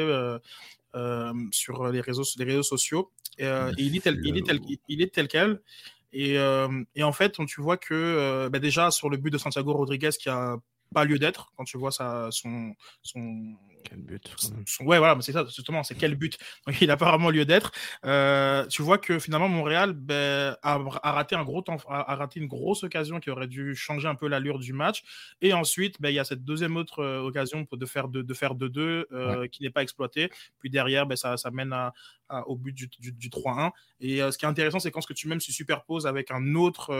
Euh, 0.95 1.33
sur 1.51 1.87
les 1.91 2.01
réseaux, 2.01 2.23
les 2.37 2.45
réseaux 2.45 2.63
sociaux. 2.63 3.11
Et, 3.37 3.45
euh, 3.45 3.71
et 3.77 3.83
il, 3.83 3.95
est 3.95 3.99
tel, 3.99 4.19
il, 4.23 4.37
est 4.37 4.45
tel, 4.45 4.59
il 4.87 5.01
est 5.01 5.13
tel 5.13 5.27
quel. 5.27 5.61
Et, 6.13 6.37
euh, 6.39 6.67
et 6.95 7.03
en 7.03 7.11
fait, 7.11 7.39
on- 7.39 7.45
tu 7.45 7.61
vois 7.61 7.77
que 7.77 7.93
euh, 7.93 8.49
bah 8.49 8.59
déjà 8.59 8.89
sur 8.91 9.09
le 9.09 9.17
but 9.17 9.31
de 9.31 9.37
Santiago 9.37 9.73
Rodriguez 9.73 10.11
qui 10.17 10.29
a 10.29 10.55
pas 10.95 11.03
lieu 11.05 11.19
d'être 11.19 11.51
quand 11.55 11.65
tu 11.65 11.77
vois 11.77 11.91
sa, 11.91 12.29
son, 12.31 12.73
son, 13.03 13.55
Quel 13.83 13.99
but. 14.01 14.33
son- 14.65 14.85
ouais 14.85 14.97
voilà, 14.97 15.15
c'est 15.21 15.33
ça 15.33 15.45
justement, 15.45 15.83
c'est 15.83 15.93
quel 15.95 16.15
but. 16.15 16.37
Donc 16.67 16.81
il 16.81 16.89
a 16.89 16.95
vraiment 16.95 17.29
lieu 17.29 17.45
d'être. 17.45 17.71
Euh, 18.05 18.65
tu 18.67 18.81
vois 18.81 18.97
que 18.97 19.19
finalement 19.19 19.49
Montréal 19.49 19.93
ben, 19.93 20.55
a, 20.63 20.79
a 21.03 21.11
raté 21.11 21.35
un 21.35 21.43
gros 21.43 21.61
temps, 21.61 21.77
a, 21.89 22.11
a 22.11 22.15
raté 22.15 22.39
une 22.39 22.47
grosse 22.47 22.83
occasion 22.83 23.19
qui 23.19 23.29
aurait 23.29 23.47
dû 23.47 23.75
changer 23.75 24.07
un 24.07 24.15
peu 24.15 24.27
l'allure 24.27 24.57
du 24.59 24.73
match. 24.73 25.03
Et 25.41 25.53
ensuite, 25.53 26.01
ben, 26.01 26.09
il 26.09 26.15
y 26.15 26.19
a 26.19 26.23
cette 26.25 26.43
deuxième 26.45 26.77
autre 26.77 26.99
euh, 27.03 27.19
occasion 27.21 27.65
pour 27.65 27.77
de 27.77 27.85
faire 27.85 28.07
de, 28.07 28.21
de 28.23 28.33
faire 28.33 28.55
2-2 28.55 29.05
euh, 29.11 29.47
qui 29.49 29.61
n'est 29.63 29.69
pas 29.69 29.83
exploitée. 29.83 30.31
Puis 30.59 30.69
derrière, 30.69 31.05
ben, 31.05 31.15
ça, 31.17 31.35
ça 31.37 31.51
mène 31.51 31.73
à, 31.73 31.93
à- 32.29 32.47
au 32.47 32.55
but 32.55 32.73
du, 32.73 32.87
du, 32.87 33.11
du 33.11 33.29
3-1. 33.29 33.71
Et 33.99 34.19
ce 34.31 34.37
qui 34.37 34.45
est 34.45 34.47
intéressant, 34.47 34.79
c'est 34.79 34.91
quand 34.91 35.01
ce 35.01 35.07
que 35.07 35.13
tu 35.13 35.27
même 35.27 35.41
se 35.41 35.51
superposes 35.51 36.07
avec 36.07 36.31
un 36.31 36.55
autre, 36.55 36.91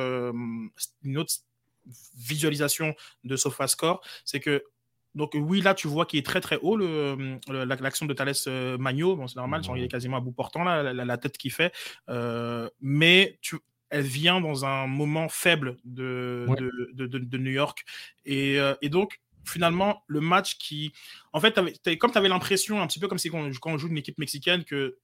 une 1.04 1.18
autre 1.18 1.34
visualisation 2.18 2.96
de 3.24 3.36
SofaScore, 3.36 4.02
c'est 4.24 4.40
que 4.40 4.64
donc 5.14 5.32
oui, 5.34 5.62
là, 5.62 5.74
tu 5.74 5.88
vois 5.88 6.06
qu'il 6.06 6.20
est 6.20 6.26
très 6.26 6.42
très 6.42 6.58
haut, 6.62 6.76
le- 6.76 7.40
le- 7.48 7.64
la- 7.64 7.76
l'action 7.78 8.06
de 8.06 8.14
Thalès 8.14 8.46
euh, 8.48 8.78
Magno. 8.78 9.16
Bon, 9.16 9.28
c'est 9.28 9.38
normal, 9.38 9.64
genre, 9.64 9.78
il 9.78 9.84
est 9.84 9.88
quasiment 9.88 10.18
à 10.18 10.20
bout 10.20 10.34
portant, 10.34 10.66
là, 10.66 10.84
la, 10.84 10.92
la- 10.94 11.06
la 11.06 11.18
tête 11.18 11.38
qu'il 11.38 11.54
fait. 11.54 11.74
Euh, 12.10 12.70
mais 12.82 13.40
tu, 13.42 13.56
elle 13.90 14.04
vient 14.04 14.42
dans 14.42 14.66
un 14.66 14.88
moment 14.88 15.30
faible 15.30 15.78
de, 15.86 16.46
Ouais. 16.50 16.58
de, 16.58 16.90
de- 16.94 17.08
de- 17.08 17.20
de 17.20 17.38
New 17.38 17.52
York. 17.52 17.86
Et, 18.26 18.60
euh, 18.60 18.76
et 18.82 18.90
donc, 18.90 19.22
finalement, 19.46 20.04
le 20.08 20.20
match 20.20 20.58
qui... 20.58 20.92
En 21.32 21.40
fait, 21.40 21.52
t'avais- 21.54 21.72
t'avais- 21.74 21.98
comme 21.98 22.12
tu 22.12 22.18
avais 22.18 22.28
l'impression, 22.28 22.82
un 22.82 22.88
petit 22.88 23.00
peu 23.00 23.08
comme 23.08 23.20
si 23.20 23.30
quand, 23.30 23.50
quand 23.62 23.72
on 23.72 23.78
joue 23.78 23.88
une 23.88 23.98
équipe 23.98 24.18
mexicaine, 24.18 24.66
que, 24.66 24.98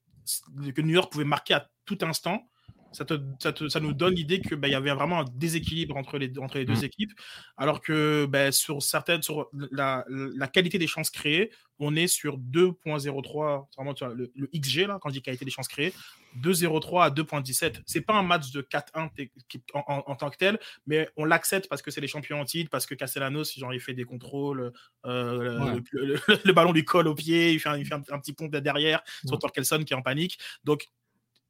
que 0.76 0.82
New 0.82 0.94
York 0.94 1.10
pouvait 1.10 1.24
marquer 1.24 1.54
à 1.54 1.70
tout 1.86 2.00
instant, 2.02 2.50
ça, 2.92 3.06
te, 3.06 3.14
ça, 3.40 3.54
te- 3.54 3.68
ça 3.70 3.80
nous 3.80 3.94
donne 3.94 4.14
l'idée 4.16 4.40
qu'il 4.42 4.60
y 4.68 4.76
avait 4.76 4.92
vraiment 4.94 5.22
un 5.22 5.26
déséquilibre 5.36 5.96
entre 5.98 6.18
les, 6.18 6.32
entre 6.40 6.58
les 6.58 6.66
deux 6.66 6.74
Mm. 6.82 6.84
équipes, 6.84 7.12
alors 7.58 7.82
que 7.82 8.26
ben, 8.30 8.52
sur 8.52 8.82
certaines, 8.84 9.22
sur 9.22 9.50
la, 9.72 10.06
la 10.10 10.48
qualité 10.48 10.78
des 10.78 10.88
chances 10.88 11.10
créées, 11.10 11.52
on 11.84 11.96
est 11.96 12.06
sur 12.08 12.38
2.03, 12.38 13.66
c'est 13.72 13.82
vraiment 13.82 13.96
le, 14.16 14.32
le 14.36 14.48
XG, 14.56 14.86
là, 14.88 15.00
quand 15.02 15.10
je 15.10 15.16
dis 15.16 15.22
qualité 15.24 15.46
des 15.46 15.52
chances 15.52 15.68
créées, 15.68 15.94
2.03 16.42 17.06
à 17.06 17.10
2.17. 17.10 17.82
C'est 17.88 18.02
pas 18.02 18.14
un 18.14 18.22
match 18.24 18.52
de 18.52 18.62
4-1 18.62 19.10
t- 19.14 19.32
qui- 19.50 19.64
en, 19.74 19.84
en- 19.88 20.04
en 20.06 20.16
tant 20.16 20.30
que 20.30 20.38
tel, 20.38 20.60
mais 20.86 21.10
on 21.18 21.26
l'accepte 21.26 21.68
parce 21.70 21.82
que 21.82 21.90
c'est 21.90 22.02
les 22.02 22.08
champions 22.08 22.40
en 22.40 22.46
titre, 22.46 22.70
parce 22.70 22.86
que 22.86 22.94
Castellanos, 22.94 23.58
genre, 23.58 23.74
il 23.74 23.80
fait 23.80 23.94
des 23.96 24.04
contrôles, 24.04 24.72
euh, 25.08 25.60
Ouais. 25.60 25.82
le, 25.92 26.16
le- 26.46 26.54
ballon 26.54 26.72
lui 26.72 26.86
colle 26.86 27.08
au 27.08 27.16
pied, 27.16 27.52
il 27.54 27.60
fait 27.60 27.70
un, 27.70 27.78
il 27.78 27.86
fait 27.86 27.96
un- 27.96 28.04
un 28.12 28.20
petit 28.20 28.34
pont 28.34 28.48
derrière, 28.48 29.02
sur 29.26 29.32
Ouais. 29.34 29.40
Torkelson 29.40 29.84
qui 29.84 29.94
est 29.94 29.98
en 29.98 30.02
panique. 30.04 30.38
Donc, 30.64 30.86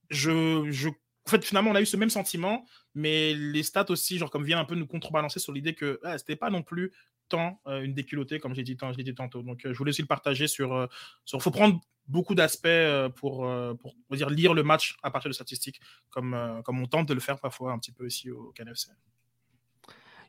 je, 0.10 0.66
je, 0.72 0.90
en 1.28 1.30
fait, 1.30 1.44
finalement, 1.46 1.72
on 1.72 1.76
a 1.76 1.82
eu 1.82 1.86
ce 1.86 1.98
même 1.98 2.10
sentiment, 2.10 2.66
mais 2.96 3.34
les 3.34 3.64
stats 3.64 3.86
aussi, 3.90 4.18
genre, 4.18 4.32
comme 4.32 4.44
viennent 4.44 4.60
un 4.60 4.66
peu 4.66 4.76
nous 4.76 4.88
contrebalancer 4.88 5.40
sur 5.40 5.54
l'idée 5.54 5.76
que 5.76 6.00
ah, 6.04 6.18
c'était 6.18 6.36
pas 6.36 6.50
non 6.50 6.64
plus 6.64 6.92
temps 7.30 7.62
une 7.68 7.94
déculottée, 7.94 8.40
comme 8.40 8.54
j'ai 8.54 8.64
dit, 8.64 8.76
dit, 8.98 9.16
tantôt. 9.16 9.42
Donc, 9.42 9.62
je 9.64 9.78
voulais 9.78 9.90
aussi 9.90 10.02
le 10.02 10.08
partager 10.08 10.48
sur. 10.48 10.90
Il 11.32 11.42
faut 11.42 11.52
prendre 11.52 11.80
beaucoup 12.08 12.36
d'aspects 12.36 12.68
pour, 13.16 13.50
pour 13.80 13.96
dire, 14.12 14.30
lire 14.30 14.54
le 14.54 14.64
match 14.64 14.98
à 15.02 15.12
partir 15.12 15.30
de 15.30 15.34
statistiques, 15.34 15.80
comme, 16.10 16.62
comme 16.66 16.82
on 16.82 16.88
tente 16.88 17.08
de 17.08 17.14
le 17.14 17.22
faire 17.22 17.40
parfois 17.40 17.72
un 17.72 17.80
petit 17.80 17.94
peu 17.94 18.06
ici 18.06 18.30
au 18.30 18.52
KNFC. 18.54 18.90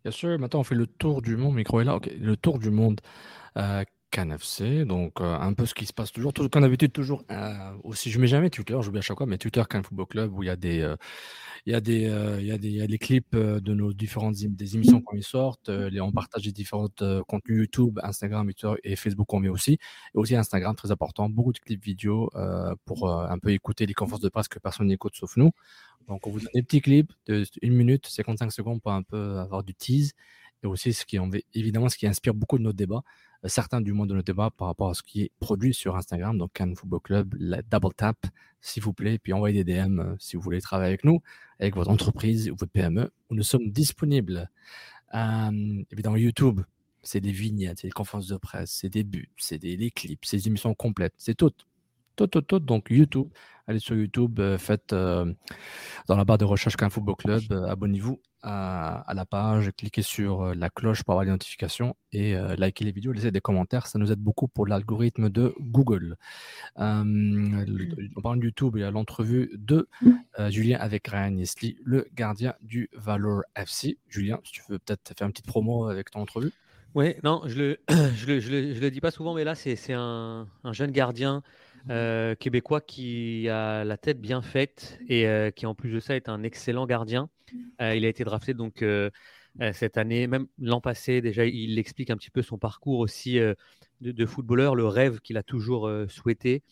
Bien 0.05 0.12
sûr, 0.12 0.38
maintenant 0.38 0.61
on 0.61 0.64
fait 0.64 0.74
le 0.74 0.87
tour 0.87 1.22
du 1.22 1.37
monde, 1.37 1.55
micro 1.55 1.81
est 1.81 1.85
là, 1.85 1.98
le 2.20 2.37
tour 2.37 2.59
du 2.59 2.70
monde. 2.70 3.00
CanFC, 4.12 4.85
donc 4.85 5.20
euh, 5.20 5.35
un 5.35 5.55
peu 5.55 5.66
ce 5.66 5.75
qui 5.75 5.87
se 5.87 5.92
passe 5.92 6.12
toujours, 6.12 6.33
tout, 6.33 6.48
comme 6.48 6.62
d'habitude, 6.62 6.92
toujours 6.92 7.25
euh, 7.31 7.72
aussi, 7.83 8.11
je 8.11 8.20
mets 8.20 8.27
jamais 8.27 8.51
Twitter, 8.51 8.77
j'oublie 8.81 8.98
à 8.98 9.03
chaque 9.03 9.16
fois, 9.16 9.27
mais 9.27 9.38
Twitter 9.38 9.62
Can 9.68 9.83
Football 9.83 10.07
Club 10.07 10.33
où 10.35 10.42
il 10.42 10.46
y 10.46 10.51
a 10.51 10.57
des, 10.57 10.81
euh, 12.07 12.98
clips 13.01 13.35
de 13.35 13.75
nos 13.75 13.92
différentes 13.92 14.35
des 14.37 14.77
émissions 14.77 15.01
quand 15.01 15.16
ils 15.16 15.25
sortent, 15.25 15.70
les, 15.70 16.01
on 16.01 16.12
partage 16.12 16.42
des 16.42 16.53
différents 16.53 16.88
contenus 17.27 17.59
YouTube, 17.59 17.98
Instagram, 18.03 18.46
Twitter 18.46 18.72
et 18.85 18.96
Facebook 18.96 19.33
on 19.33 19.40
met 19.40 19.48
aussi, 19.48 19.72
et 19.72 19.79
aussi 20.18 20.37
Instagram 20.37 20.77
très 20.77 20.90
important, 20.90 21.29
beaucoup 21.31 21.53
de 21.53 21.59
clips 21.59 21.83
vidéo 21.83 22.31
pour 22.85 23.11
un 23.11 23.38
peu 23.38 23.51
écouter 23.51 23.87
les 23.87 23.94
conférences 23.94 24.20
de 24.20 24.29
presse 24.29 24.48
que 24.48 24.59
personne 24.59 24.88
n'écoute 24.88 25.14
sauf 25.16 25.37
nous. 25.37 25.51
Donc 26.07 26.27
on 26.27 26.31
vous 26.31 26.40
donne 26.40 26.51
des 26.55 26.62
petits 26.62 26.83
clips 26.83 27.12
de 27.27 27.44
1 27.62 27.70
minute, 27.70 28.07
55 28.07 28.53
secondes 28.53 28.83
pour 28.83 28.92
un 28.92 29.03
peu 29.03 29.38
avoir 29.38 29.62
du 29.64 29.75
tease. 29.75 30.12
Et 30.64 30.66
aussi 30.68 30.92
ce 30.92 31.05
qui 31.05 31.18
évidemment 31.55 31.88
ce 31.88 31.96
qui 31.96 32.07
inspire 32.07 32.35
beaucoup 32.35 32.57
de 32.57 32.62
nos 32.62 32.72
débats 32.72 33.03
certains 33.48 33.81
du 33.81 33.92
monde 33.92 34.09
de 34.09 34.14
nos 34.14 34.22
débats 34.22 34.50
par 34.50 34.68
rapport 34.68 34.90
à 34.90 34.94
ce 34.94 35.02
qui 35.02 35.22
est 35.22 35.33
produit 35.40 35.74
sur 35.74 35.96
Instagram. 35.96 36.38
Donc, 36.38 36.52
Cannes 36.52 36.76
Football 36.76 37.00
Club, 37.00 37.35
la 37.38 37.62
double 37.62 37.94
tap, 37.94 38.26
s'il 38.61 38.83
vous 38.83 38.92
plaît, 38.92 39.18
puis 39.18 39.33
envoyez 39.33 39.64
des 39.64 39.74
DM 39.74 40.00
euh, 40.00 40.14
si 40.18 40.37
vous 40.37 40.42
voulez 40.42 40.61
travailler 40.61 40.88
avec 40.88 41.05
nous, 41.05 41.20
avec 41.59 41.74
votre 41.74 41.90
entreprise 41.90 42.48
ou 42.50 42.57
votre 42.57 42.72
PME, 42.72 43.11
où 43.31 43.35
nous 43.35 43.42
sommes 43.42 43.70
disponibles. 43.70 44.50
Euh, 45.14 45.83
évidemment, 45.90 46.16
YouTube, 46.16 46.61
c'est 47.02 47.20
des 47.20 47.33
vignettes, 47.33 47.81
c'est 47.81 47.88
des 47.88 47.92
conférences 47.92 48.28
de 48.28 48.37
presse, 48.37 48.70
c'est 48.70 48.88
des 48.88 49.02
buts, 49.02 49.31
c'est 49.37 49.59
des, 49.59 49.90
clips, 49.90 50.24
c'est 50.24 50.37
des 50.37 50.48
émissions 50.48 50.74
complètes, 50.74 51.14
c'est 51.18 51.35
tout. 51.35 51.52
Tout, 52.14 52.26
tout, 52.26 52.42
tout. 52.42 52.61
Donc, 52.61 52.88
YouTube, 52.90 53.28
allez 53.66 53.78
sur 53.78 53.96
YouTube, 53.96 54.38
euh, 54.38 54.59
faites 54.59 54.90
dans 54.90 56.16
la 56.16 56.24
barre 56.24 56.38
de 56.38 56.44
recherche 56.44 56.76
Cannes 56.76 56.90
Football 56.90 57.16
Club, 57.16 57.52
abonnez-vous 57.68 58.20
à, 58.42 59.12
la 59.14 59.24
page, 59.24 59.70
cliquez 59.76 60.02
sur 60.02 60.42
euh, 60.42 60.55
la 60.55 60.70
cloche 60.70 61.02
pour 61.02 61.12
avoir 61.12 61.24
les 61.24 61.31
notifications 61.31 61.96
et 62.12 62.37
euh, 62.37 62.55
likez 62.57 62.85
les 62.85 62.92
vidéos, 62.92 63.12
laissez 63.12 63.31
des 63.31 63.40
commentaires. 63.40 63.87
Ça 63.87 63.98
nous 63.98 64.11
aide 64.12 64.18
beaucoup 64.18 64.48
pour 64.48 64.66
l'algorithme 64.66 65.31
de 65.31 65.55
Google. 65.61 66.16
Euh, 66.78 67.05
on 68.16 68.20
parle 68.20 68.40
de 68.40 68.44
YouTube, 68.44 68.74
il 68.76 68.81
y 68.81 68.85
a 68.85 68.90
l'entrevue 68.90 69.50
de 69.55 69.88
Julien 70.48 70.78
avec 70.81 71.07
Ryan 71.09 71.31
Nestlé, 71.31 71.76
le 71.85 72.09
gardien 72.14 72.55
du 72.61 72.90
Valor 72.94 73.42
FC. 73.55 73.98
Julien, 74.09 74.40
si 74.44 74.52
tu 74.52 74.62
veux 74.68 74.78
peut-être 74.78 75.12
faire 75.16 75.26
une 75.26 75.33
petite 75.33 75.46
promo 75.46 75.87
avec 75.87 76.11
ton 76.11 76.20
entrevue. 76.20 76.52
Oui, 76.94 77.14
non, 77.22 77.42
je 77.46 77.59
le, 77.59 77.78
je 77.88 78.26
le, 78.26 78.40
je 78.40 78.81
le, 78.81 78.90
dis 78.90 79.00
pas 79.00 79.11
souvent, 79.11 79.35
mais 79.35 79.44
là, 79.44 79.55
c'est 79.55 79.92
un, 79.92 80.46
un, 80.64 80.72
jeune 80.72 80.90
gardien 80.90 81.42
euh, 81.90 82.35
québécois 82.35 82.81
qui 82.81 83.48
a 83.48 83.85
la 83.85 83.96
tête 83.96 84.20
bien 84.20 84.42
faite 84.42 84.98
et 85.09 85.26
euh, 85.26 85.50
qui 85.50 85.66
en 85.66 85.74
plus 85.74 85.90
de 85.90 86.00
ça 86.00 86.14
est 86.14 86.28
un 86.28 86.42
excellent 86.42 86.87
gardien. 86.87 87.28
Euh, 87.80 87.94
il 87.94 88.04
a 88.04 88.08
été 88.08 88.24
drafté 88.24 88.54
donc 88.54 88.84
cette 89.72 89.98
année, 89.98 90.26
même 90.26 90.46
l'an 90.58 90.80
passé 90.80 91.20
déjà. 91.20 91.44
Il 91.44 91.78
explique 91.78 92.10
un 92.10 92.16
petit 92.16 92.30
peu 92.30 92.42
son 92.42 92.58
parcours 92.58 92.98
aussi 92.98 93.38
de, 94.00 94.26
footballeur, 94.26 94.74
le 94.74 94.86
rêve 94.86 95.20
qu'il 95.20 95.36
a 95.36 95.42
toujours 95.42 95.90
souhaité, 96.08 96.62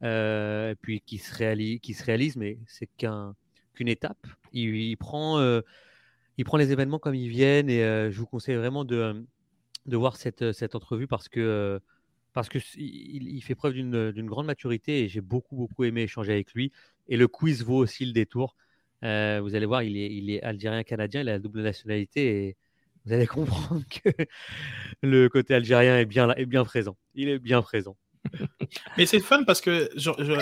puis 0.00 1.00
qui 1.00 1.18
se 1.18 1.34
réalise, 1.34 2.36
mais 2.36 2.58
c'est 2.66 2.88
qu'une 2.96 3.88
étape. 3.88 4.26
Il, 4.52 4.96
prend, 4.96 5.60
il 6.38 6.44
prend 6.44 6.56
les 6.56 6.72
événements 6.72 6.98
comme 6.98 7.14
ils 7.14 7.28
viennent 7.28 7.68
et 7.68 8.10
je 8.10 8.18
vous 8.18 8.26
conseille 8.26 8.56
vraiment 8.56 8.84
de, 8.84 9.26
voir 9.86 10.16
cette, 10.16 10.52
cette 10.52 10.74
entrevue 10.74 11.06
parce 11.06 11.28
que 11.28 11.80
parce 12.32 12.48
qu'il 12.48 12.62
il 12.66 13.40
fait 13.42 13.54
preuve 13.54 13.74
d'une 13.74 14.26
grande 14.26 14.46
maturité 14.46 15.04
et 15.04 15.08
j'ai 15.08 15.20
beaucoup, 15.20 15.56
beaucoup 15.56 15.84
aimé 15.84 16.02
échanger 16.02 16.32
avec 16.32 16.52
lui. 16.54 16.72
Et 17.08 17.16
le 17.16 17.28
quiz 17.28 17.62
vaut 17.64 17.76
aussi 17.76 18.06
le 18.06 18.12
détour. 18.12 18.56
Euh, 19.04 19.40
vous 19.42 19.54
allez 19.54 19.66
voir, 19.66 19.82
il 19.82 20.30
est, 20.30 20.42
algérien-canadien, 20.42 21.22
il 21.22 21.28
a 21.28 21.32
la 21.32 21.38
double 21.38 21.62
nationalité 21.62 22.46
et 22.46 22.56
vous 23.04 23.12
allez 23.12 23.26
comprendre 23.28 23.82
que 23.88 24.10
le 25.02 25.28
côté 25.28 25.54
algérien 25.54 25.98
est 25.98 26.04
bien, 26.04 26.30
est 26.34 26.46
bien 26.46 26.64
présent. 26.64 26.96
Il 27.14 27.28
est 27.28 27.38
bien 27.38 27.62
présent. 27.62 27.96
Mais 28.96 29.06
c'est 29.06 29.18
fun 29.18 29.42
parce 29.42 29.60
que 29.60 29.90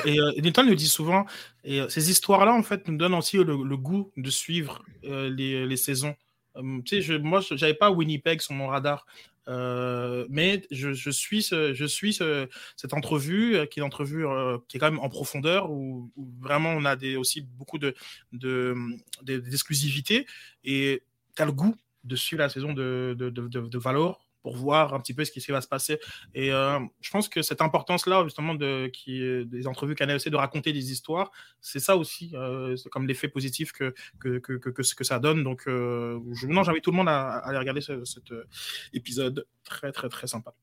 et, 0.07 0.21
euh, 0.21 0.33
le 0.37 0.75
dit 0.75 0.87
souvent, 0.87 1.25
et 1.65 1.81
euh, 1.81 1.89
ces 1.89 2.11
histoires-là, 2.11 2.53
en 2.53 2.63
fait, 2.63 2.87
nous 2.89 2.99
donnent 2.99 3.15
aussi 3.15 3.39
le, 3.39 3.77
goût 3.77 4.13
de 4.19 4.31
suivre 4.31 4.85
les, 5.03 5.67
les, 5.67 5.77
saisons. 5.77 6.15
tu 6.55 6.83
sais, 6.87 7.01
je, 7.01 7.15
moi, 7.15 7.41
j'avais 7.41 7.75
pas 7.75 7.91
Winnipeg 7.91 8.43
sur 8.43 8.53
mon 8.53 8.67
radar. 8.67 9.07
Euh, 9.51 10.27
mais 10.31 10.63
je, 10.71 11.11
suis, 11.11 11.43
je 11.43 11.85
suis 11.85 12.19
cette 12.77 12.95
entrevue, 12.95 13.57
euh, 13.57 13.67
qui 13.67 13.81
est 13.81 13.83
une 13.83 13.87
entrevue 13.87 14.27
euh, 14.27 14.59
qui 14.69 14.77
est 14.77 14.81
quand 14.81 14.91
même 14.91 15.01
en 15.01 15.09
profondeur, 15.09 15.71
où, 15.71 16.11
vraiment 16.41 16.71
on 16.71 16.85
a 16.85 16.97
des, 16.97 17.17
aussi 17.17 17.43
beaucoup 17.43 17.79
de, 17.79 17.95
d'exclusivité. 19.23 20.27
et 20.65 21.03
tu 21.35 21.43
as 21.43 21.47
le 21.47 21.53
goût 21.53 21.75
de 22.05 22.17
suivre 22.17 22.41
la 22.43 22.49
saison 22.49 22.73
de, 22.73 23.15
de, 23.19 23.29
de, 23.29 23.49
de 23.49 23.79
Valor 23.79 24.30
pour 24.43 24.57
voir 24.57 24.95
un 24.95 25.01
petit 25.01 25.15
peu 25.15 25.25
ce 25.25 25.31
qui 25.31 25.41
va 25.51 25.61
se 25.61 25.69
passer. 25.69 25.99
Et 26.35 26.53
euh, 26.53 26.79
je 27.01 27.11
pense 27.11 27.29
que 27.29 27.43
cette 27.43 27.61
importance-là, 27.61 28.25
justement, 28.25 28.55
de, 28.55 28.89
qui, 28.93 29.21
des 29.47 29.67
entrevues 29.67 29.95
Canal 29.95 30.19
de 30.19 30.37
raconter 30.37 30.73
des 30.73 30.93
histoires, 30.93 31.31
c'est 31.61 31.81
ça 31.81 31.97
aussi, 31.97 32.33
euh, 32.35 32.77
c'est 32.77 32.89
comme 32.89 33.07
l'effet 33.07 33.29
positif 33.29 33.73
que, 33.73 33.95
que, 34.19 34.39
que, 34.39 34.55
que, 34.55 34.71
que, 34.71 35.05
ça 35.05 35.19
donne. 35.19 35.43
Donc, 35.43 35.65
euh, 35.67 36.19
non, 36.49 36.63
j'invite 36.63 36.85
tout 36.85 36.91
le 36.91 36.97
monde 36.97 37.09
à, 37.09 37.39
aller 37.39 37.59
regarder 37.59 37.81
cet 37.81 38.33
épisode 38.93 39.47
très, 39.65 39.93
très, 39.93 40.09
très 40.09 40.27
sympa. 40.27 40.55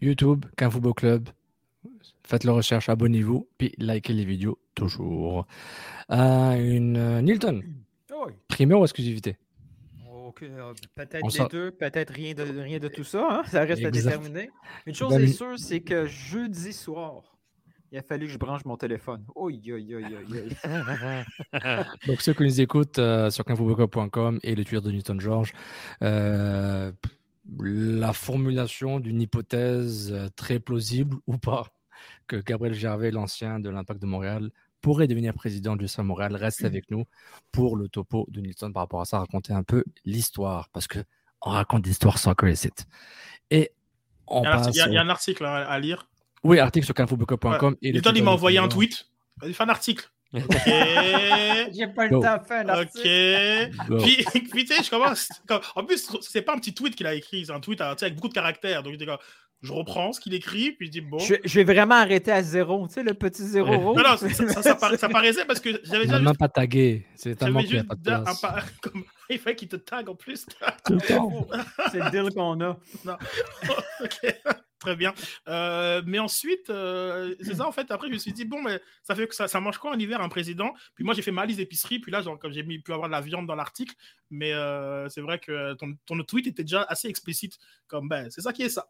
YouTube, 0.00 0.46
Qu'un 0.56 0.70
Football 0.70 0.94
Club. 0.94 1.28
Faites 2.24 2.44
la 2.44 2.52
recherche, 2.52 2.88
abonnez-vous, 2.88 3.48
puis 3.58 3.72
likez 3.78 4.12
les 4.12 4.24
vidéos 4.24 4.58
toujours. 4.74 5.46
une 6.08 7.20
Nilton, 7.20 7.62
primeur 8.48 8.80
ou 8.80 8.84
exclusivité? 8.84 9.36
Euh, 10.42 10.72
peut-être 10.94 11.38
les 11.38 11.48
deux, 11.48 11.70
peut-être 11.70 12.12
rien 12.12 12.34
de, 12.34 12.42
rien 12.42 12.78
de 12.78 12.88
tout 12.88 13.04
ça. 13.04 13.26
Hein, 13.30 13.42
ça 13.46 13.64
reste 13.64 13.84
à 13.84 13.90
déterminer. 13.90 14.50
Une 14.86 14.94
chose 14.94 15.14
est 15.14 15.26
sûre, 15.26 15.58
c'est 15.58 15.80
que 15.80 16.06
jeudi 16.06 16.72
soir, 16.72 17.36
il 17.90 17.98
a 17.98 18.02
fallu 18.02 18.26
que 18.26 18.32
je 18.32 18.38
branche 18.38 18.64
mon 18.64 18.76
téléphone. 18.76 19.24
Donc, 22.06 22.22
ceux 22.22 22.32
qui 22.32 22.42
nous 22.42 22.60
écoutent 22.60 22.98
euh, 22.98 23.30
sur 23.30 23.44
quinfoboca.com 23.44 24.40
et 24.42 24.54
le 24.54 24.64
Twitter 24.64 24.86
de 24.86 24.92
Newton 24.92 25.20
George, 25.20 25.52
euh, 26.02 26.92
la 27.60 28.12
formulation 28.12 29.00
d'une 29.00 29.20
hypothèse 29.20 30.14
très 30.36 30.60
plausible 30.60 31.16
ou 31.26 31.38
pas 31.38 31.66
que 32.26 32.36
Gabriel 32.36 32.74
Gervais, 32.74 33.10
l'ancien 33.10 33.60
de 33.60 33.68
l'Impact 33.68 34.00
de 34.00 34.06
Montréal, 34.06 34.50
pourrait 34.82 35.06
devenir 35.06 35.32
président 35.32 35.76
du 35.76 35.88
Saint 35.88 36.02
Montréal 36.02 36.36
reste 36.36 36.62
mmh. 36.62 36.66
avec 36.66 36.90
nous 36.90 37.04
pour 37.52 37.76
le 37.76 37.88
topo 37.88 38.26
de 38.28 38.40
Nilton 38.40 38.72
par 38.72 38.82
rapport 38.82 39.00
à 39.00 39.04
ça, 39.06 39.18
raconter 39.20 39.54
un 39.54 39.62
peu 39.62 39.84
l'histoire, 40.04 40.68
parce 40.72 40.86
que 40.86 40.98
on 41.40 41.50
raconte 41.50 41.86
l'histoire 41.86 42.18
sans 42.18 42.34
que 42.34 42.52
site. 42.54 42.86
Et 43.50 43.72
on 44.26 44.42
il, 44.42 44.44
y 44.44 44.48
a, 44.48 44.52
passe, 44.52 44.68
il 44.74 44.92
y 44.92 44.96
a 44.96 45.00
un 45.00 45.08
article 45.08 45.44
à, 45.44 45.78
lire. 45.78 46.08
Oui, 46.44 46.58
article 46.58 46.84
sur 46.84 46.94
canfootball.com. 46.94 47.76
Ouais. 47.82 47.90
Il 47.90 48.24
m'a 48.24 48.30
envoyé 48.30 48.58
un 48.58 48.68
tweet. 48.68 49.06
Il 49.44 49.54
fait 49.54 49.64
un 49.64 49.68
article. 49.68 50.08
Ok. 50.34 50.44
J'ai 50.64 51.88
pas 51.88 52.06
le 52.06 52.20
temps 52.20 52.38
de 52.38 52.46
faire 52.46 52.70
un 52.70 52.80
Ok. 52.80 54.02
Puis, 54.02 54.24
puis 54.50 54.64
tu 54.64 54.74
sais, 54.74 54.82
je 54.82 54.88
commence. 54.88 55.28
En 55.74 55.84
plus, 55.84 56.10
c'est 56.22 56.40
pas 56.40 56.54
un 56.54 56.58
petit 56.58 56.72
tweet 56.72 56.96
qu'il 56.96 57.06
a 57.06 57.14
écrit, 57.14 57.44
c'est 57.44 57.52
un 57.52 57.60
tweet 57.60 57.82
avec 57.82 58.14
beaucoup 58.14 58.28
de 58.28 58.32
caractères. 58.32 58.82
Donc, 58.82 58.96
je 59.62 59.72
reprends 59.72 60.12
ce 60.12 60.20
qu'il 60.20 60.34
écrit, 60.34 60.72
puis 60.72 60.86
je 60.86 60.92
dis 60.92 61.00
bon. 61.00 61.18
Je, 61.18 61.54
vais 61.54 61.64
vraiment 61.64 61.94
arrêter 61.94 62.32
à 62.32 62.42
zéro, 62.42 62.88
tu 62.88 62.94
sais, 62.94 63.02
le 63.04 63.14
petit 63.14 63.44
zéro 63.44 63.78
rouge. 63.78 63.96
Non, 63.96 64.10
non, 64.10 64.16
ça, 64.16 64.62
ça, 64.62 65.08
paraissait 65.08 65.44
parce 65.44 65.60
que 65.60 65.80
j'avais 65.84 66.06
déjà. 66.06 66.18
même 66.18 66.36
pas 66.36 66.48
tagué. 66.48 67.06
C'est 67.14 67.36
tellement 67.36 67.60
qu'il 67.60 67.74
n'y 67.74 67.78
a 67.78 67.84
pas 67.84 67.94
de 67.94 68.02
place. 68.02 68.42
Comme... 68.82 69.04
Il 69.30 69.38
fait 69.38 69.54
qu'il 69.54 69.68
te 69.68 69.76
tag 69.76 70.08
en 70.08 70.14
plus. 70.14 70.46
Tout 70.86 70.94
le 70.94 71.00
temps. 71.00 71.48
C'est 71.90 72.00
le 72.00 72.10
deal 72.10 72.34
qu'on 72.34 72.60
a. 72.60 72.78
Non. 73.04 73.16
ok. 74.00 74.34
Très 74.82 74.96
bien. 74.96 75.14
Euh, 75.46 76.02
mais 76.04 76.18
ensuite, 76.18 76.68
euh, 76.68 77.36
c'est 77.40 77.54
ça 77.54 77.68
en 77.68 77.70
fait. 77.70 77.88
Après, 77.92 78.08
je 78.08 78.14
me 78.14 78.18
suis 78.18 78.32
dit, 78.32 78.44
bon, 78.44 78.60
mais 78.60 78.80
ça 79.04 79.14
fait 79.14 79.28
que 79.28 79.34
ça, 79.34 79.46
ça 79.46 79.60
mange 79.60 79.78
quoi 79.78 79.92
en 79.92 79.98
hiver 79.98 80.20
un 80.20 80.28
président? 80.28 80.74
Puis 80.96 81.04
moi, 81.04 81.14
j'ai 81.14 81.22
fait 81.22 81.30
ma 81.30 81.46
liste 81.46 81.60
d'épicerie. 81.60 82.00
Puis 82.00 82.10
là, 82.10 82.20
genre, 82.20 82.36
comme 82.36 82.50
j'ai 82.50 82.64
pu 82.64 82.92
avoir 82.92 83.08
de 83.08 83.12
la 83.12 83.20
viande 83.20 83.46
dans 83.46 83.54
l'article, 83.54 83.94
mais 84.30 84.52
euh, 84.52 85.08
c'est 85.08 85.20
vrai 85.20 85.38
que 85.38 85.74
ton, 85.74 85.94
ton, 86.04 86.20
tweet 86.24 86.48
était 86.48 86.64
déjà 86.64 86.82
assez 86.82 87.06
explicite. 87.06 87.58
Comme, 87.86 88.08
ben, 88.08 88.28
c'est 88.30 88.40
ça 88.40 88.52
qui 88.52 88.62
est 88.62 88.70
ça. 88.70 88.88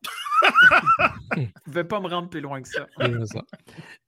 je 1.37 1.41
ne 1.41 1.47
vais 1.67 1.85
pas 1.85 2.01
me 2.01 2.09
rendre 2.09 2.31
plus 2.31 2.41
loin 2.41 2.63
que 2.63 2.69
ça. 2.69 2.87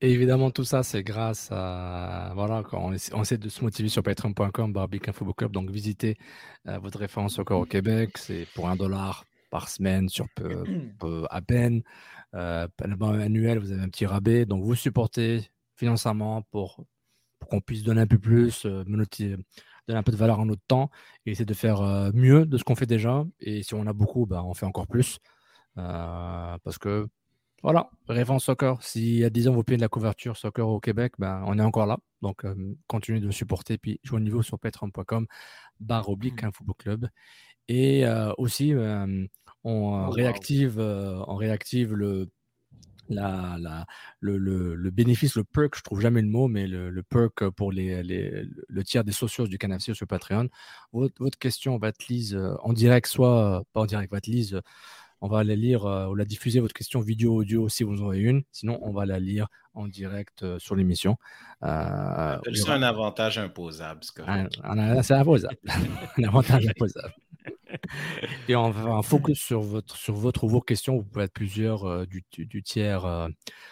Et 0.00 0.10
évidemment, 0.10 0.50
tout 0.50 0.64
ça, 0.64 0.82
c'est 0.82 1.02
grâce 1.02 1.50
à. 1.52 2.32
Voilà, 2.34 2.62
quand 2.62 2.78
on, 2.82 2.92
essaie, 2.94 3.36
de 3.36 3.48
se 3.50 3.62
motiver 3.62 3.90
sur 3.90 4.02
patreon.com, 4.02 4.72
Barbie 4.72 5.00
Info 5.06 5.34
Club. 5.34 5.52
Donc, 5.52 5.70
visitez 5.70 6.13
votre 6.64 6.98
référence 6.98 7.38
encore 7.38 7.60
au 7.60 7.66
Québec. 7.66 8.18
C'est 8.18 8.46
pour 8.54 8.68
un 8.68 8.76
dollar 8.76 9.24
par 9.50 9.68
semaine 9.68 10.08
sur 10.08 10.26
peu, 10.34 10.64
à 11.30 11.40
peine. 11.42 11.82
Euh, 12.34 12.66
annuel, 12.80 13.58
vous 13.58 13.70
avez 13.70 13.82
un 13.82 13.88
petit 13.88 14.06
rabais. 14.06 14.46
Donc, 14.46 14.64
vous 14.64 14.74
supportez 14.74 15.48
financièrement 15.76 16.42
pour, 16.50 16.84
pour 17.38 17.48
qu'on 17.48 17.60
puisse 17.60 17.82
donner 17.82 18.00
un 18.00 18.06
peu 18.06 18.18
plus, 18.18 18.66
euh, 18.66 18.82
donner 18.82 19.06
un 19.88 20.02
peu 20.02 20.12
de 20.12 20.16
valeur 20.16 20.40
en 20.40 20.46
notre 20.46 20.64
temps 20.66 20.90
et 21.24 21.32
essayer 21.32 21.44
de 21.44 21.54
faire 21.54 21.82
mieux 22.14 22.46
de 22.46 22.58
ce 22.58 22.64
qu'on 22.64 22.74
fait 22.74 22.86
déjà. 22.86 23.24
Et 23.38 23.62
si 23.62 23.74
on 23.74 23.86
a 23.86 23.92
beaucoup, 23.92 24.26
bah, 24.26 24.42
on 24.44 24.54
fait 24.54 24.66
encore 24.66 24.88
plus. 24.88 25.18
parce 25.76 26.78
que 26.78 27.06
voilà, 27.64 27.88
référence 28.08 28.44
soccer. 28.44 28.82
Si 28.82 29.16
y 29.16 29.24
a 29.24 29.30
10 29.30 29.48
ans, 29.48 29.54
vous 29.54 29.64
payez 29.64 29.78
de 29.78 29.82
la 29.82 29.88
couverture 29.88 30.36
soccer 30.36 30.68
au 30.68 30.80
Québec, 30.80 31.14
ben, 31.18 31.42
on 31.46 31.58
est 31.58 31.62
encore 31.62 31.86
là. 31.86 31.96
Donc, 32.20 32.44
continuez 32.88 33.20
de 33.20 33.26
me 33.26 33.32
supporter. 33.32 33.78
Puis, 33.78 33.98
jouez 34.02 34.18
au 34.18 34.20
niveau 34.20 34.42
sur 34.42 34.58
patreon.com, 34.58 35.26
barre 35.80 36.10
oblique, 36.10 36.44
un 36.44 36.48
mmh. 36.48 36.52
football 36.52 36.76
club. 36.76 37.08
Et 37.68 38.04
aussi, 38.36 38.74
on, 39.64 40.10
réactive, 40.10 40.78
on 40.78 41.36
réactive 41.36 41.94
le, 41.94 42.28
la, 43.08 43.56
la, 43.58 43.86
le, 44.20 44.36
le, 44.36 44.90
bénéfice, 44.90 45.34
le 45.34 45.44
perk, 45.44 45.74
je 45.78 45.82
trouve 45.82 46.02
jamais 46.02 46.20
le 46.20 46.28
mot, 46.28 46.48
mais 46.48 46.66
le, 46.66 47.02
perk 47.02 47.48
pour 47.48 47.72
les, 47.72 48.02
les, 48.02 48.44
le 48.68 48.84
tiers 48.84 49.04
des 49.04 49.12
socios 49.12 49.46
du 49.46 49.56
Canafc 49.56 49.94
sur 49.94 50.06
Patreon. 50.06 50.50
Votre, 50.92 51.14
votre, 51.18 51.38
question 51.38 51.78
va 51.78 51.88
être 51.88 52.08
lise 52.08 52.38
en 52.62 52.74
direct, 52.74 53.06
soit 53.06 53.64
pas 53.72 53.80
en 53.80 53.86
direct, 53.86 54.12
va 54.12 54.18
être 54.18 54.26
lise 54.26 54.60
on 55.24 55.28
va 55.28 55.42
la 55.42 55.56
lire 55.56 55.86
euh, 55.86 56.06
ou 56.08 56.14
la 56.14 56.26
diffuser, 56.26 56.60
votre 56.60 56.74
question 56.74 57.00
vidéo, 57.00 57.36
audio, 57.36 57.70
si 57.70 57.82
vous 57.82 58.02
en 58.02 58.10
avez 58.10 58.20
une. 58.20 58.42
Sinon, 58.52 58.78
on 58.82 58.92
va 58.92 59.06
la 59.06 59.18
lire 59.18 59.48
en 59.72 59.88
direct 59.88 60.42
euh, 60.42 60.58
sur 60.58 60.76
l'émission. 60.76 61.16
Euh, 61.62 62.36
c'est 62.52 62.68
un 62.68 62.82
avantage 62.82 63.38
imposable. 63.38 64.00
C'est 64.02 65.14
imposable. 65.14 65.56
un 66.18 66.24
avantage 66.24 66.66
imposable. 66.66 67.14
Et 68.48 68.54
on 68.54 68.68
va 68.68 69.00
focus 69.00 69.38
sur 69.38 69.62
votre, 69.62 69.96
sur 69.96 70.12
votre 70.12 70.44
ou 70.44 70.48
vos 70.48 70.60
questions. 70.60 70.98
Vous 70.98 71.04
pouvez 71.04 71.24
être 71.24 71.32
plusieurs 71.32 72.06
du, 72.06 72.62
tiers 72.62 73.06
euh, 73.06 73.28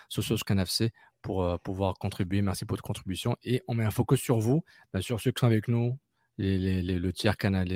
Socios 0.08 0.38
Canafc 0.46 0.84
pour 1.20 1.60
pouvoir 1.60 1.98
contribuer. 1.98 2.40
Merci 2.40 2.64
pour 2.64 2.76
votre 2.76 2.82
contribution. 2.82 3.36
Et 3.44 3.62
on 3.68 3.74
met 3.74 3.84
un 3.84 3.90
focus 3.90 4.20
sur 4.20 4.38
vous, 4.38 4.64
bien 4.94 5.02
sûr, 5.02 5.20
ceux 5.20 5.32
qui 5.32 5.40
sont 5.40 5.46
avec 5.46 5.68
nous, 5.68 5.98
le 6.38 7.10
tiers 7.10 7.36
canal, 7.36 7.68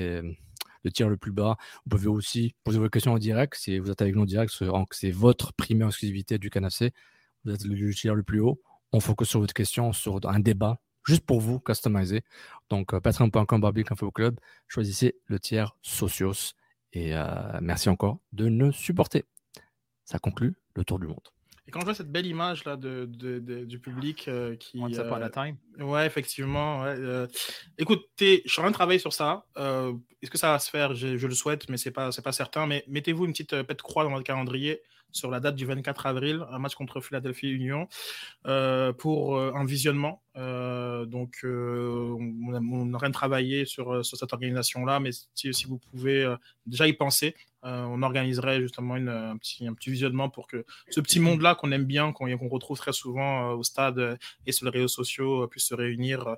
le 0.86 0.92
tir 0.92 1.08
le 1.08 1.16
plus 1.16 1.32
bas. 1.32 1.56
Vous 1.84 1.96
pouvez 1.96 2.08
aussi 2.08 2.54
poser 2.64 2.78
vos 2.78 2.88
questions 2.88 3.12
en 3.12 3.18
direct. 3.18 3.56
Si 3.56 3.78
vous 3.78 3.90
êtes 3.90 4.00
avec 4.00 4.14
nous 4.14 4.22
en 4.22 4.26
direct, 4.26 4.54
c'est 4.92 5.10
votre 5.10 5.52
primaire 5.52 5.88
exclusivité 5.88 6.38
du 6.38 6.48
canapé. 6.48 6.92
Vous 7.44 7.52
êtes 7.52 7.64
le 7.64 7.94
tir 7.94 8.14
le 8.14 8.22
plus 8.22 8.40
haut. 8.40 8.60
On 8.92 9.00
focus 9.00 9.28
sur 9.28 9.40
votre 9.40 9.54
question, 9.54 9.92
sur 9.92 10.20
un 10.26 10.40
débat 10.40 10.80
juste 11.04 11.24
pour 11.24 11.40
vous, 11.40 11.60
customisé. 11.60 12.22
Donc, 12.68 12.94
euh, 12.94 13.00
patreon.com 13.00 13.72
Info 13.90 14.10
Club. 14.10 14.38
Choisissez 14.68 15.16
le 15.26 15.38
tiers 15.38 15.76
socios. 15.82 16.54
Et 16.92 17.16
euh, 17.16 17.24
merci 17.60 17.88
encore 17.88 18.18
de 18.32 18.48
nous 18.48 18.72
supporter. 18.72 19.24
Ça 20.04 20.18
conclut 20.18 20.54
le 20.74 20.84
tour 20.84 20.98
du 20.98 21.06
monde. 21.06 21.35
Et 21.68 21.72
quand 21.72 21.80
je 21.80 21.84
vois 21.84 21.94
cette 21.94 22.12
belle 22.12 22.26
image 22.26 22.64
là 22.64 22.76
de, 22.76 23.06
du 23.64 23.78
public 23.78 24.28
euh, 24.28 24.54
qui. 24.56 24.78
Once 24.78 24.96
upon 24.96 25.22
a 25.22 25.30
time. 25.30 25.56
Ouais, 25.78 26.06
effectivement. 26.06 26.82
Ouais, 26.82 27.26
écoute, 27.78 28.04
je 28.20 28.40
suis 28.46 28.60
en 28.60 28.62
train 28.62 28.70
de 28.70 28.74
travailler 28.74 29.00
sur 29.00 29.12
ça. 29.12 29.46
Est-ce 29.56 30.30
que 30.30 30.38
ça 30.38 30.52
va 30.52 30.58
se 30.58 30.70
faire? 30.70 30.94
Je, 30.94 31.16
je, 31.16 31.26
le 31.26 31.34
souhaite, 31.34 31.68
mais 31.68 31.76
c'est 31.76 31.90
pas, 31.90 32.10
pas 32.10 32.32
certain. 32.32 32.66
Mais 32.66 32.84
mettez-vous 32.88 33.24
une 33.24 33.32
petite 33.32 33.62
pète 33.62 33.82
croix 33.82 34.04
dans 34.04 34.10
votre 34.10 34.24
calendrier 34.24 34.80
sur 35.16 35.30
la 35.30 35.40
date 35.40 35.56
du 35.56 35.66
24 35.66 36.06
avril, 36.06 36.46
un 36.50 36.58
match 36.58 36.74
contre 36.74 37.00
Philadelphie 37.00 37.50
Union, 37.50 37.88
euh, 38.46 38.92
pour 38.92 39.36
euh, 39.36 39.52
un 39.54 39.64
visionnement. 39.64 40.22
Euh, 40.36 41.06
donc, 41.06 41.38
on, 41.44 42.34
on, 42.54 42.94
aurait 42.94 43.10
travaillé 43.10 43.64
sur, 43.64 44.04
cette 44.04 44.32
organisation-là, 44.32 45.00
mais 45.00 45.10
si, 45.34 45.64
vous 45.66 45.78
pouvez 45.78 46.34
déjà 46.66 46.86
y 46.86 46.92
penser, 46.92 47.34
on 47.62 48.02
organiserait 48.02 48.60
justement 48.60 48.96
une, 48.96 49.08
un, 49.08 49.36
petit, 49.38 49.66
un 49.66 49.74
petit 49.74 49.90
visionnement 49.90 50.28
pour 50.28 50.46
que 50.46 50.64
ce 50.90 51.00
petit 51.00 51.18
monde-là 51.18 51.54
qu'on 51.54 51.72
aime 51.72 51.84
bien, 51.84 52.12
qu'on 52.12 52.48
retrouve 52.48 52.78
très 52.78 52.92
souvent 52.92 53.52
au 53.52 53.62
stade 53.62 54.18
et 54.46 54.52
sur 54.52 54.66
les 54.66 54.70
réseaux 54.70 54.88
sociaux, 54.88 55.48
puisse 55.48 55.66
se 55.66 55.74
réunir 55.74 56.36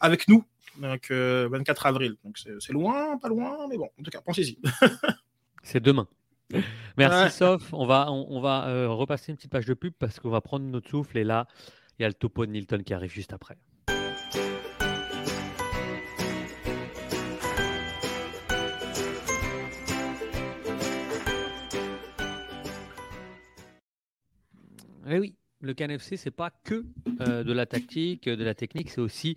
avec 0.00 0.28
nous. 0.28 0.44
Donc, 0.76 1.10
24 1.10 1.86
avril. 1.86 2.16
Donc, 2.24 2.38
c'est 2.38 2.72
loin, 2.72 3.16
pas 3.18 3.28
loin, 3.28 3.66
mais 3.68 3.78
bon, 3.78 3.88
en 3.98 4.02
tout 4.02 4.10
cas, 4.10 4.20
pensez-y. 4.20 4.58
c'est 5.62 5.80
demain. 5.80 6.06
Merci 6.96 7.36
Sof. 7.36 7.72
On 7.72 7.86
va, 7.86 8.10
on, 8.10 8.40
va 8.40 8.68
euh, 8.68 8.88
repasser 8.88 9.32
une 9.32 9.36
petite 9.36 9.50
page 9.50 9.66
de 9.66 9.74
pub 9.74 9.92
parce 9.98 10.18
qu'on 10.18 10.30
va 10.30 10.40
prendre 10.40 10.64
notre 10.64 10.88
souffle 10.88 11.18
et 11.18 11.24
là, 11.24 11.46
il 11.98 12.02
y 12.02 12.04
a 12.04 12.08
le 12.08 12.14
topo 12.14 12.46
de 12.46 12.52
Nilton 12.52 12.82
qui 12.84 12.94
arrive 12.94 13.10
juste 13.10 13.32
après. 13.32 13.56
Eh 25.10 25.18
oui, 25.18 25.34
le 25.60 25.72
CanFC, 25.72 26.16
c'est 26.16 26.30
pas 26.30 26.50
que 26.64 26.84
euh, 27.20 27.42
de 27.42 27.52
la 27.52 27.64
tactique, 27.64 28.28
de 28.28 28.44
la 28.44 28.54
technique, 28.54 28.90
c'est 28.90 29.00
aussi 29.00 29.36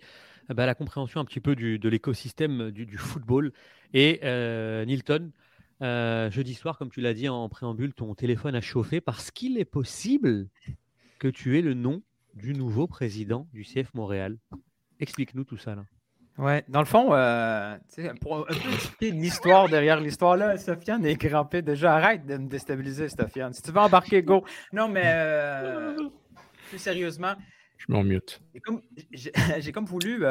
bah, 0.50 0.66
la 0.66 0.74
compréhension 0.74 1.20
un 1.20 1.24
petit 1.24 1.40
peu 1.40 1.56
du, 1.56 1.78
de 1.78 1.88
l'écosystème 1.88 2.70
du, 2.70 2.98
football. 2.98 3.52
Et 3.94 4.20
euh, 4.22 4.84
Nilton, 4.84 5.30
euh, 5.82 6.30
jeudi 6.30 6.54
soir, 6.54 6.78
comme 6.78 6.90
tu 6.90 7.00
l'as 7.00 7.14
dit 7.14 7.28
en 7.28 7.48
préambule, 7.48 7.92
ton 7.92 8.14
téléphone 8.14 8.54
a 8.54 8.60
chauffé 8.60 9.00
parce 9.00 9.30
qu'il 9.30 9.58
est 9.58 9.64
possible 9.64 10.48
que 11.18 11.28
tu 11.28 11.58
aies 11.58 11.62
le 11.62 11.74
nom 11.74 12.02
du 12.34 12.54
nouveau 12.54 12.86
président 12.86 13.48
du 13.52 13.64
CF 13.64 13.92
Montréal. 13.94 14.38
Explique-nous 15.00 15.44
tout 15.44 15.56
ça 15.56 15.74
là. 15.74 15.84
Ouais, 16.38 16.64
dans 16.68 16.78
le 16.78 16.86
fond, 16.86 17.12
euh, 17.12 17.76
pour 18.22 18.38
un 18.38 18.44
peu 18.44 18.72
expliquer 18.72 19.10
l'histoire 19.10 19.68
derrière 19.68 20.00
l'histoire, 20.00 20.36
là, 20.36 20.56
Sofiane 20.56 21.04
est 21.04 21.16
crampé 21.16 21.60
déjà. 21.60 21.94
Arrête 21.94 22.24
de 22.24 22.38
me 22.38 22.48
déstabiliser, 22.48 23.08
Sofiane. 23.10 23.52
Si 23.52 23.60
tu 23.60 23.70
veux 23.70 23.80
embarquer, 23.80 24.22
go. 24.22 24.42
Non, 24.72 24.88
mais 24.88 25.02
euh, 25.04 25.94
plus 26.70 26.78
sérieusement. 26.78 27.34
Je 27.76 27.84
m'en 27.92 28.02
mute. 28.02 28.40
J'ai 29.12 29.72
comme, 29.72 29.84
voulu 29.86 30.24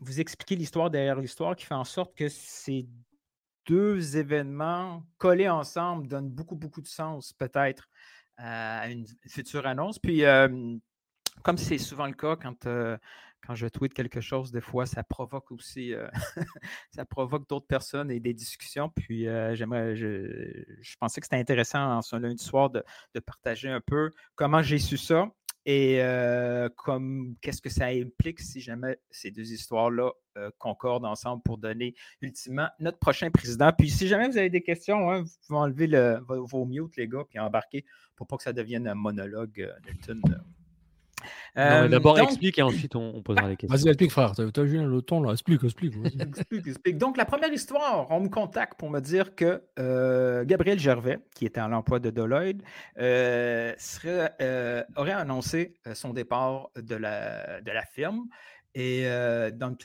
vous 0.00 0.20
expliquer 0.20 0.56
l'histoire 0.56 0.90
derrière 0.90 1.16
l'histoire 1.18 1.56
qui 1.56 1.64
fait 1.64 1.74
en 1.74 1.84
sorte 1.84 2.14
que 2.14 2.28
c'est 2.28 2.84
deux 3.68 4.16
événements 4.16 5.04
collés 5.18 5.48
ensemble 5.48 6.08
donnent 6.08 6.30
beaucoup, 6.30 6.56
beaucoup 6.56 6.80
de 6.80 6.88
sens, 6.88 7.32
peut-être, 7.32 7.88
à 8.36 8.88
une 8.88 9.06
future 9.28 9.66
annonce. 9.66 9.98
Puis, 9.98 10.22
comme 11.42 11.58
c'est 11.58 11.78
souvent 11.78 12.06
le 12.06 12.14
cas 12.14 12.36
quand, 12.36 12.66
quand 13.46 13.54
je 13.54 13.66
tweete 13.66 13.92
quelque 13.92 14.20
chose, 14.20 14.50
des 14.50 14.62
fois, 14.62 14.86
ça 14.86 15.02
provoque 15.02 15.52
aussi, 15.52 15.92
ça 16.94 17.04
provoque 17.04 17.48
d'autres 17.48 17.66
personnes 17.66 18.10
et 18.10 18.20
des 18.20 18.32
discussions. 18.32 18.88
Puis, 18.88 19.24
j'aimerais, 19.52 19.94
je, 19.94 20.96
pensais 20.98 21.20
que 21.20 21.26
c'était 21.26 21.36
intéressant 21.36 21.98
en 21.98 22.02
ce 22.02 22.16
lundi 22.16 22.42
soir 22.42 22.70
de, 22.70 22.82
de 23.14 23.20
partager 23.20 23.68
un 23.68 23.82
peu 23.82 24.10
comment 24.34 24.62
j'ai 24.62 24.78
su 24.78 24.96
ça 24.96 25.28
et 25.66 26.00
comme 26.76 27.36
qu'est-ce 27.40 27.60
que 27.60 27.70
ça 27.70 27.86
implique 27.86 28.40
si 28.40 28.60
jamais 28.60 28.98
ces 29.10 29.30
deux 29.30 29.52
histoires-là 29.52 30.12
concordent 30.58 31.04
ensemble 31.04 31.42
pour 31.42 31.58
donner 31.58 31.94
ultimement 32.20 32.68
notre 32.78 32.98
prochain 32.98 33.30
président? 33.30 33.72
Puis 33.76 33.90
si 33.90 34.08
jamais 34.08 34.28
vous 34.28 34.38
avez 34.38 34.50
des 34.50 34.62
questions, 34.62 35.10
hein, 35.10 35.22
vous 35.22 35.30
pouvez 35.46 35.58
enlever 35.58 35.86
le, 35.86 36.20
vos, 36.26 36.64
mutes, 36.64 36.96
les 36.96 37.08
gars, 37.08 37.24
puis 37.28 37.38
embarquer 37.38 37.84
pour 38.16 38.26
pas 38.26 38.36
que 38.36 38.42
ça 38.42 38.52
devienne 38.52 38.88
un 38.88 38.94
monologue, 38.94 39.70
Nelton. 41.56 41.88
D'abord, 41.90 42.18
explique 42.18 42.58
et 42.58 42.62
ensuite 42.62 42.94
on, 42.96 43.22
posera 43.22 43.48
les 43.48 43.56
questions. 43.56 43.76
Vas-y, 43.76 43.88
explique, 43.88 44.10
frère. 44.10 44.32
Tu 44.34 44.42
as 44.42 44.62
vu 44.62 44.84
le 44.84 45.02
ton 45.02 45.22
là. 45.22 45.32
Explique, 45.32 45.64
explique. 45.64 45.94
explique, 46.20 46.66
explique. 46.66 46.98
Donc, 46.98 47.16
la 47.16 47.24
première 47.24 47.52
histoire, 47.52 48.06
on 48.10 48.20
me 48.20 48.28
contacte 48.28 48.78
pour 48.78 48.90
me 48.90 49.00
dire 49.00 49.34
que 49.34 49.62
Gabriel 50.44 50.78
Gervais, 50.78 51.18
qui 51.34 51.46
était 51.46 51.60
à 51.60 51.68
l'emploi 51.68 51.98
de 52.00 52.10
Deloitte, 52.10 52.62
serait, 52.96 54.34
aurait 54.96 55.12
annoncé 55.12 55.74
son 55.94 56.12
départ 56.12 56.70
de 56.76 56.94
la, 56.94 57.60
de 57.60 57.70
la 57.70 57.84
firme. 57.84 58.24
Et 58.74 59.04
dans, 59.54 59.76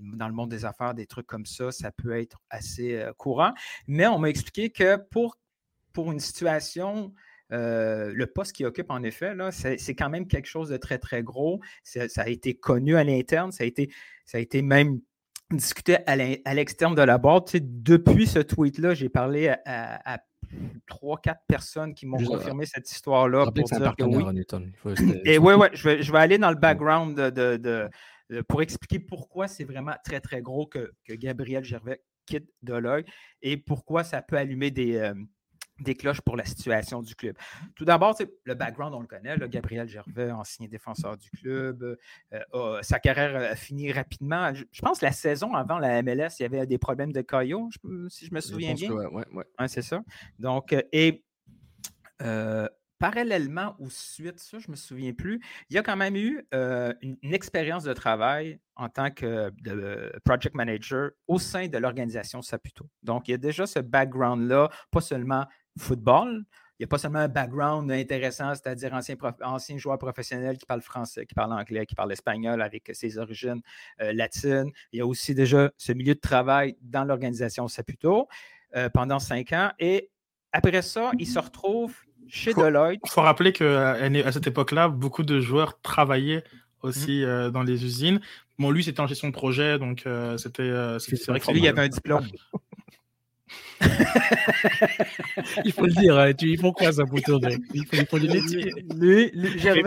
dans, 0.00 0.28
le 0.28 0.34
monde 0.34 0.50
des 0.50 0.64
affaires, 0.64 0.94
des 0.94 1.06
trucs 1.06 1.26
comme 1.26 1.46
ça, 1.46 1.72
ça 1.72 1.90
peut 1.90 2.18
être 2.18 2.38
assez 2.50 3.04
courant. 3.16 3.52
Mais 3.86 4.06
on 4.06 4.18
m'a 4.18 4.28
expliqué 4.28 4.70
que 4.70 4.96
pour, 4.96 5.38
pour 5.92 6.12
une 6.12 6.20
situation 6.20 7.14
le 7.50 8.24
poste 8.26 8.52
qu'il 8.52 8.66
occupe, 8.66 8.90
en 8.90 9.02
effet, 9.02 9.32
c'est 9.50 9.94
quand 9.94 10.10
même 10.10 10.26
quelque 10.26 10.46
chose 10.46 10.68
de 10.68 10.76
très, 10.76 10.98
très 10.98 11.22
gros. 11.22 11.60
Ça 11.82 12.22
a 12.22 12.28
été 12.28 12.54
connu 12.54 12.96
à 12.96 13.04
l'interne, 13.04 13.52
ça, 13.52 13.64
a 13.64 13.66
été, 13.66 13.90
ça 14.24 14.38
a 14.38 14.40
été 14.40 14.62
même 14.62 15.00
discuté 15.50 15.98
à 16.06 16.54
l'externe 16.54 16.94
de 16.94 17.02
la 17.02 17.18
boîte. 17.18 17.56
depuis 17.56 18.26
ce 18.26 18.40
tweet-là, 18.40 18.94
j'ai 18.94 19.08
parlé 19.08 19.54
à, 19.64 20.18
trois, 20.86 21.18
quatre 21.18 21.42
personnes 21.48 21.94
qui 21.94 22.06
m'ont 22.06 22.22
confirmé 22.22 22.66
cette 22.66 22.90
histoire-là 22.90 23.46
pour 23.46 23.64
dire 23.64 23.96
que 23.96 24.04
oui. 24.04 24.44
Et 25.24 25.38
oui, 25.38 25.54
ouais, 25.54 25.70
je 25.72 25.88
vais, 25.88 26.02
je 26.02 26.12
vais 26.12 26.18
aller 26.18 26.38
dans 26.38 26.50
le 26.50 26.56
background 26.56 27.16
de, 27.16 27.88
pour 28.48 28.62
expliquer 28.62 28.98
pourquoi 28.98 29.48
c'est 29.48 29.64
vraiment 29.64 29.94
très, 30.04 30.20
très 30.20 30.42
gros 30.42 30.66
que, 30.66 30.92
Gabriel 31.08 31.64
Gervais 31.64 32.02
quitte 32.26 32.48
Deloitte 32.62 33.06
et 33.42 33.56
pourquoi 33.56 34.02
ça 34.02 34.20
peut 34.20 34.36
allumer 34.36 34.72
des, 34.72 35.12
des 35.80 35.94
cloches 35.94 36.20
pour 36.20 36.36
la 36.36 36.44
situation 36.44 37.02
du 37.02 37.14
club. 37.14 37.36
Tout 37.74 37.84
d'abord, 37.84 38.16
le 38.44 38.54
background, 38.54 38.94
on 38.94 39.00
le 39.00 39.06
connaît. 39.06 39.36
Gabriel 39.48 39.88
Gervais, 39.88 40.30
ancien 40.30 40.66
défenseur 40.66 41.16
du 41.16 41.30
club. 41.30 41.96
Euh, 42.32 42.82
sa 42.82 42.98
carrière 42.98 43.52
a 43.52 43.56
fini 43.56 43.92
rapidement. 43.92 44.52
Je, 44.54 44.80
pense 44.80 45.00
que 45.00 45.04
la 45.04 45.12
saison 45.12 45.54
avant 45.54 45.78
la 45.78 46.02
MLS, 46.02 46.38
il 46.38 46.42
y 46.42 46.44
avait 46.44 46.66
des 46.66 46.78
problèmes 46.78 47.12
de 47.12 47.22
caillot, 47.22 47.68
si 48.08 48.26
je 48.26 48.34
me 48.34 48.40
souviens 48.40 48.74
bien. 48.74 48.90
Oui, 48.90 49.22
ouais, 49.32 49.68
c'est 49.68 49.82
ça. 49.82 50.02
Donc, 50.38 50.72
euh, 50.72 50.82
et 50.92 51.24
euh, 52.22 52.68
parallèlement 52.98 53.76
ou 53.78 53.90
suite, 53.90 54.38
ça, 54.38 54.58
je 54.58 54.68
ne 54.68 54.72
me 54.72 54.76
souviens 54.76 55.12
plus, 55.12 55.40
il 55.68 55.76
y 55.76 55.78
a 55.78 55.82
quand 55.82 55.96
même 55.96 56.16
eu 56.16 56.46
euh, 56.54 56.92
une, 57.02 57.34
expérience 57.34 57.84
de 57.84 57.92
travail 57.92 58.58
en 58.74 58.88
tant 58.88 59.10
que 59.10 59.52
project 60.24 60.54
manager 60.54 61.10
au 61.26 61.38
sein 61.38 61.68
de 61.68 61.78
l'organisation 61.78 62.42
Saputo. 62.42 62.88
Donc, 63.02 63.28
il 63.28 63.32
y 63.32 63.34
a 63.34 63.38
déjà 63.38 63.66
ce 63.66 63.80
background-là, 63.80 64.70
pas 64.90 65.00
seulement 65.00 65.46
football, 65.78 66.44
il 66.78 66.82
n'y 66.82 66.84
a 66.84 66.88
pas 66.88 66.98
seulement 66.98 67.20
un 67.20 67.28
background 67.28 67.90
intéressant, 67.90 68.54
c'est-à-dire 68.54 68.92
ancien, 68.92 69.16
ancien 69.42 69.78
joueur 69.78 69.96
professionnel 69.96 70.58
qui 70.58 70.66
parle 70.66 70.82
français, 70.82 71.24
qui 71.24 71.32
parle 71.32 71.54
anglais, 71.54 71.86
qui 71.86 71.94
parle 71.94 72.12
espagnol 72.12 72.60
avec 72.60 72.90
ses 72.92 73.16
origines 73.16 73.62
euh, 74.02 74.12
latines. 74.12 74.70
Il 74.92 74.98
y 74.98 75.00
a 75.00 75.06
aussi 75.06 75.34
déjà 75.34 75.70
ce 75.78 75.92
milieu 75.92 76.14
de 76.14 76.20
travail 76.20 76.76
dans 76.82 77.04
l'organisation 77.04 77.66
Saputo 77.66 78.28
euh, 78.76 78.90
pendant 78.90 79.18
cinq 79.18 79.54
ans. 79.54 79.70
Et 79.78 80.10
après 80.52 80.82
ça, 80.82 81.12
il 81.18 81.26
se 81.26 81.38
retrouve 81.38 81.94
chez 82.28 82.52
Deloitte. 82.52 83.00
Il 83.06 83.10
faut 83.10 83.22
rappeler 83.22 83.54
qu'à 83.54 84.32
cette 84.32 84.46
époque-là, 84.46 84.88
beaucoup 84.88 85.22
de 85.22 85.40
joueurs 85.40 85.80
travaillaient 85.80 86.44
aussi 86.82 87.22
mmh. 87.22 87.24
euh, 87.24 87.50
dans 87.50 87.62
les 87.62 87.86
usines. 87.86 88.20
Bon, 88.58 88.70
lui, 88.70 88.84
c'était 88.84 89.00
en 89.00 89.06
gestion 89.06 89.28
de 89.28 89.32
projet, 89.32 89.78
donc 89.78 90.04
c'était. 90.36 90.98
c'est 90.98 91.26
vrai 91.28 91.40
que 91.40 91.52
lui, 91.52 91.60
il 91.60 91.68
avait 91.68 91.82
un 91.82 91.88
diplôme. 91.88 92.26
il 95.64 95.72
faut 95.72 95.86
le 95.86 95.92
dire, 95.92 96.18
hein, 96.18 96.32
tu, 96.32 96.46
il 96.48 96.58
faut 96.58 96.72
quoi 96.72 96.92
ça 96.92 97.04
pour 97.04 97.20
tourner? 97.22 97.56
Il 97.74 97.86
faut, 97.86 97.96
il 97.96 98.06
faut 98.06 98.18
du 98.18 98.28
métier. 98.28 98.72
Lui, 98.94 99.30
lui 99.34 99.58
Gervais, 99.58 99.82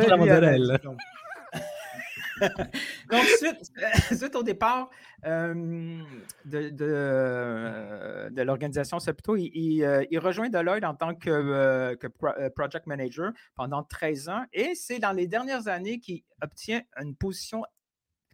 Donc, 3.11 3.23
suite, 3.37 3.71
suite, 4.17 4.35
au 4.35 4.43
départ 4.43 4.89
euh, 5.25 6.01
de, 6.45 6.69
de, 6.69 6.85
euh, 6.87 8.29
de 8.29 8.41
l'organisation 8.41 8.99
Septo, 8.99 9.35
il, 9.35 9.51
il, 9.53 9.83
euh, 9.83 10.05
il, 10.09 10.19
rejoint 10.19 10.49
Deloitte 10.49 10.83
en 10.85 10.95
tant 10.95 11.15
que, 11.15 11.29
euh, 11.29 11.95
que 11.95 12.07
pro, 12.07 12.27
euh, 12.27 12.49
project 12.49 12.87
manager 12.87 13.31
pendant 13.55 13.83
13 13.83 14.29
ans 14.29 14.45
et 14.53 14.73
c'est 14.75 14.99
dans 14.99 15.11
les 15.11 15.27
dernières 15.27 15.67
années 15.67 15.99
qu'il 15.99 16.23
obtient 16.41 16.81
une 17.01 17.15
position 17.15 17.63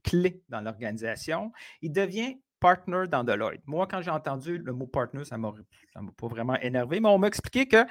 clé 0.03 0.43
dans 0.49 0.61
l'organisation. 0.61 1.51
Il 1.81 1.91
devient 1.91 2.39
partner 2.65 3.07
dans 3.07 3.23
Deloitte. 3.23 3.61
Moi, 3.67 3.85
quand 3.85 4.01
j'ai 4.01 4.09
entendu 4.09 4.57
le 4.57 4.73
mot 4.73 4.87
partner, 4.87 5.23
ça 5.23 5.37
m'a 5.37 5.53
pas 6.17 6.27
vraiment 6.27 6.55
énervé, 6.61 6.99
mais 6.99 7.09
on 7.09 7.19
m'a 7.19 7.27
expliqué 7.27 7.67
que 7.67 7.85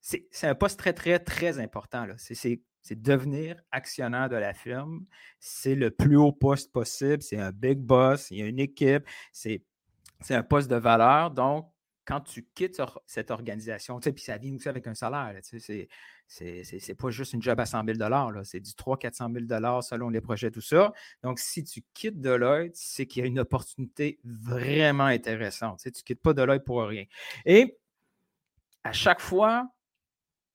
c'est 0.00 0.46
un 0.46 0.54
poste 0.54 0.78
très, 0.78 0.94
très, 0.94 1.18
très 1.18 1.58
important. 1.58 2.06
C'est 2.16 2.62
devenir 2.92 3.60
actionnaire 3.70 4.30
de 4.30 4.36
la 4.36 4.54
firme. 4.54 5.04
C'est 5.38 5.74
le 5.74 5.90
plus 5.90 6.16
haut 6.16 6.32
poste 6.32 6.72
possible. 6.72 7.20
C'est 7.20 7.38
un 7.38 7.52
big 7.52 7.78
boss. 7.78 8.30
Il 8.30 8.38
y 8.38 8.42
a 8.42 8.46
une 8.46 8.58
équipe. 8.58 9.06
C'est 9.32 9.62
un 10.30 10.42
poste 10.42 10.70
de 10.70 10.76
valeur. 10.76 11.30
Donc, 11.30 11.70
quand 12.04 12.20
tu 12.20 12.48
quittes 12.54 12.80
cette 13.06 13.30
organisation, 13.30 14.00
puis 14.00 14.12
ça 14.18 14.38
vient 14.38 14.54
aussi 14.54 14.68
avec 14.68 14.86
un 14.86 14.94
salaire, 14.94 15.38
c'est 15.42 15.88
c'est 16.30 16.94
pas 16.94 17.10
juste 17.10 17.32
une 17.32 17.42
job 17.42 17.58
à 17.58 17.66
100 17.66 17.84
000 17.84 17.98
c'est 18.44 18.60
du 18.60 18.70
300-400 18.70 19.48
000 19.48 19.82
selon 19.82 20.10
les 20.10 20.20
projets, 20.20 20.52
tout 20.52 20.60
ça. 20.60 20.92
Donc, 21.24 21.40
si 21.40 21.64
tu 21.64 21.82
quittes 21.92 22.20
Deloitte, 22.20 22.76
c'est 22.76 23.06
qu'il 23.06 23.22
y 23.22 23.24
a 23.24 23.26
une 23.26 23.40
opportunité 23.40 24.20
vraiment 24.22 25.06
intéressante. 25.06 25.80
Tu 25.82 25.88
ne 25.88 25.92
quittes 25.92 26.22
pas 26.22 26.32
Deloitte 26.32 26.64
pour 26.64 26.82
rien. 26.82 27.04
Et 27.44 27.76
à 28.84 28.92
chaque 28.92 29.20
fois 29.20 29.68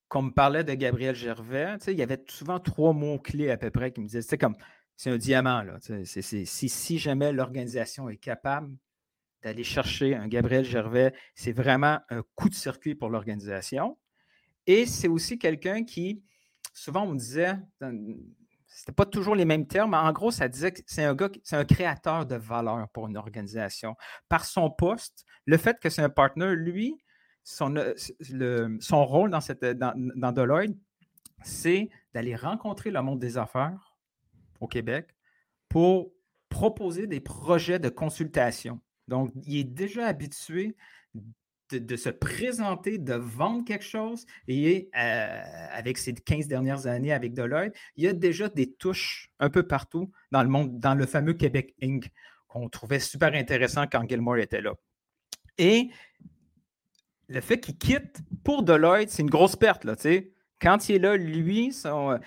qu'on 0.07 0.21
me 0.21 0.31
parlait 0.31 0.63
de 0.63 0.73
Gabriel 0.73 1.13
Gervais, 1.13 1.75
il 1.87 1.95
y 1.95 2.03
avait 2.03 2.23
souvent 2.29 2.59
trois 2.59 2.93
mots-clés 2.93 3.51
à 3.51 3.57
peu 3.57 3.69
près 3.69 3.91
qui 3.91 3.99
me 3.99 4.05
disaient, 4.05 4.21
c'est 4.21 4.37
comme, 4.37 4.55
c'est 4.95 5.09
un 5.09 5.17
diamant. 5.17 5.61
Là, 5.61 5.77
si, 6.05 6.45
si 6.45 6.99
jamais 6.99 7.33
l'organisation 7.33 8.07
est 8.07 8.15
capable 8.15 8.73
d'aller 9.43 9.63
chercher 9.63 10.15
un 10.15 10.27
Gabriel 10.27 10.65
Gervais, 10.65 11.13
c'est 11.35 11.51
vraiment 11.51 11.99
un 12.09 12.23
coup 12.35 12.49
de 12.49 12.55
circuit 12.55 12.95
pour 12.95 13.09
l'organisation. 13.09 13.97
Et 14.67 14.85
c'est 14.85 15.07
aussi 15.07 15.37
quelqu'un 15.37 15.83
qui, 15.83 16.23
souvent 16.73 17.03
on 17.03 17.13
me 17.13 17.17
disait, 17.17 17.55
c'était 18.67 18.91
pas 18.91 19.05
toujours 19.05 19.35
les 19.35 19.45
mêmes 19.45 19.67
termes, 19.67 19.91
mais 19.91 19.97
en 19.97 20.11
gros, 20.11 20.31
ça 20.31 20.47
disait 20.47 20.71
que 20.71 20.81
c'est 20.87 21.03
un 21.03 21.15
gars, 21.15 21.29
c'est 21.43 21.55
un 21.55 21.65
créateur 21.65 22.25
de 22.25 22.35
valeur 22.35 22.89
pour 22.89 23.07
une 23.07 23.17
organisation. 23.17 23.95
Par 24.27 24.45
son 24.45 24.69
poste, 24.69 25.25
le 25.45 25.57
fait 25.57 25.79
que 25.79 25.89
c'est 25.89 26.01
un 26.01 26.09
partner, 26.09 26.55
lui, 26.55 26.97
son, 27.43 27.75
euh, 27.77 27.93
rôle 28.91 29.29
dans, 29.29 29.93
dans 30.15 30.31
Deloitte, 30.31 30.75
c'est 31.43 31.89
d'aller 32.13 32.35
rencontrer 32.35 32.91
le 32.91 33.01
monde 33.01 33.19
des 33.19 33.37
affaires 33.37 33.95
au 34.59 34.67
Québec 34.67 35.15
pour 35.69 36.11
proposer 36.49 37.07
des 37.07 37.19
projets 37.19 37.79
de 37.79 37.89
consultation. 37.89 38.81
Donc, 39.07 39.31
il 39.45 39.57
est 39.57 39.63
déjà 39.63 40.07
habitué 40.07 40.75
de, 41.71 41.95
se 41.95 42.09
présenter, 42.09 42.97
de 42.97 43.13
vendre 43.13 43.65
quelque 43.65 43.85
chose. 43.85 44.25
Et 44.47 44.89
euh, 44.97 45.41
avec 45.71 45.97
ces 45.97 46.13
15 46.13 46.47
dernières 46.47 46.87
années 46.87 47.13
avec 47.13 47.33
Deloitte, 47.33 47.75
il 47.95 48.03
y 48.03 48.07
a 48.07 48.13
déjà 48.13 48.49
des 48.49 48.71
touches 48.71 49.31
un 49.39 49.49
peu 49.49 49.63
partout 49.63 50.11
dans 50.31 50.43
le 50.43 50.49
monde, 50.49 50.79
dans 50.79 50.95
le 50.95 51.05
fameux 51.05 51.33
Québec 51.33 51.75
Inc., 51.81 52.09
qu'on 52.47 52.69
trouvait 52.69 52.99
super 52.99 53.33
intéressant 53.33 53.85
quand 53.91 54.07
Gilmore 54.07 54.37
était 54.37 54.61
là. 54.61 54.73
Et 55.57 55.89
le 57.27 57.41
fait 57.41 57.59
qu'il 57.59 57.77
quitte 57.77 58.19
pour 58.43 58.63
Deloitte, 58.63 59.09
c'est 59.09 59.23
une 59.23 59.29
grosse 59.29 59.55
perte. 59.55 59.83
Là, 59.83 59.95
quand 60.61 60.89
il 60.89 60.95
est 60.95 60.99
là, 60.99 61.17
lui, 61.17 61.75
euh, 61.85 62.17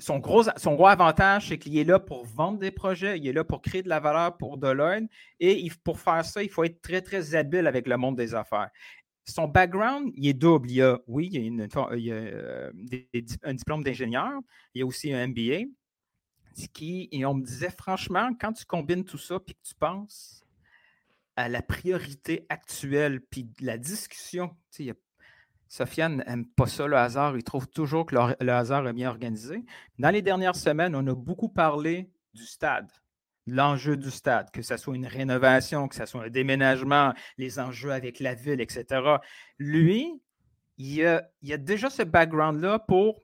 son, 0.00 0.18
gros, 0.18 0.44
son 0.56 0.74
gros 0.74 0.86
avantage, 0.86 1.48
c'est 1.48 1.58
qu'il 1.58 1.76
est 1.76 1.84
là 1.84 1.98
pour 1.98 2.24
vendre 2.24 2.58
des 2.58 2.70
projets, 2.70 3.18
il 3.18 3.26
est 3.26 3.32
là 3.32 3.44
pour 3.44 3.62
créer 3.62 3.82
de 3.82 3.88
la 3.88 4.00
valeur 4.00 4.36
pour 4.36 4.58
Deloitte. 4.58 5.04
Et 5.40 5.68
pour 5.84 6.00
faire 6.00 6.24
ça, 6.24 6.42
il 6.42 6.50
faut 6.50 6.64
être 6.64 6.80
très, 6.80 7.02
très 7.02 7.34
habile 7.34 7.66
avec 7.66 7.86
le 7.86 7.96
monde 7.96 8.16
des 8.16 8.34
affaires. 8.34 8.70
Son 9.24 9.48
background, 9.48 10.12
il 10.16 10.28
est 10.28 10.34
double. 10.34 10.70
Il 10.70 10.76
y 10.76 10.82
a, 10.82 10.98
oui, 11.06 11.28
il 11.32 11.34
y 11.34 11.42
a, 11.42 11.46
une, 11.46 11.68
euh, 12.10 12.72
un 13.42 13.54
diplôme 13.54 13.82
d'ingénieur, 13.82 14.32
il 14.74 14.80
y 14.80 14.82
a 14.82 14.86
aussi 14.86 15.12
un 15.12 15.26
MBA. 15.26 15.68
Qui, 16.72 17.10
et 17.12 17.26
on 17.26 17.34
me 17.34 17.44
disait, 17.44 17.68
franchement, 17.68 18.30
quand 18.40 18.54
tu 18.54 18.64
combines 18.64 19.04
tout 19.04 19.18
ça, 19.18 19.38
puis 19.38 19.54
que 19.54 19.60
tu 19.62 19.74
penses 19.74 20.42
à 21.36 21.50
la 21.50 21.60
priorité 21.60 22.46
actuelle, 22.48 23.20
puis 23.20 23.46
la 23.60 23.76
discussion, 23.76 24.56
il 24.78 24.86
y 24.86 24.90
a 24.90 24.94
Sofiane 25.68 26.22
n'aime 26.26 26.46
pas 26.46 26.66
ça, 26.66 26.86
le 26.86 26.96
hasard. 26.96 27.36
Il 27.36 27.42
trouve 27.42 27.66
toujours 27.68 28.06
que 28.06 28.14
le, 28.14 28.52
hasard 28.52 28.86
est 28.86 28.92
bien 28.92 29.10
organisé. 29.10 29.64
Dans 29.98 30.10
les 30.10 30.22
dernières 30.22 30.56
semaines, 30.56 30.94
on 30.94 31.06
a 31.06 31.14
beaucoup 31.14 31.48
parlé 31.48 32.10
du 32.34 32.44
stade, 32.44 32.90
l'enjeu 33.46 33.96
du 33.96 34.10
stade, 34.10 34.50
que 34.50 34.62
ce 34.62 34.76
soit 34.76 34.94
une 34.94 35.06
rénovation, 35.06 35.88
que 35.88 35.96
ce 35.96 36.06
soit 36.06 36.24
un 36.24 36.30
déménagement, 36.30 37.12
les 37.38 37.58
enjeux 37.58 37.92
avec 37.92 38.20
la 38.20 38.34
ville, 38.34 38.60
etc. 38.60 39.16
Lui, 39.58 40.22
il 40.78 41.04
a, 41.04 41.28
il 41.42 41.52
a 41.52 41.56
déjà 41.56 41.90
ce 41.90 42.02
background-là 42.02 42.78
pour 42.80 43.22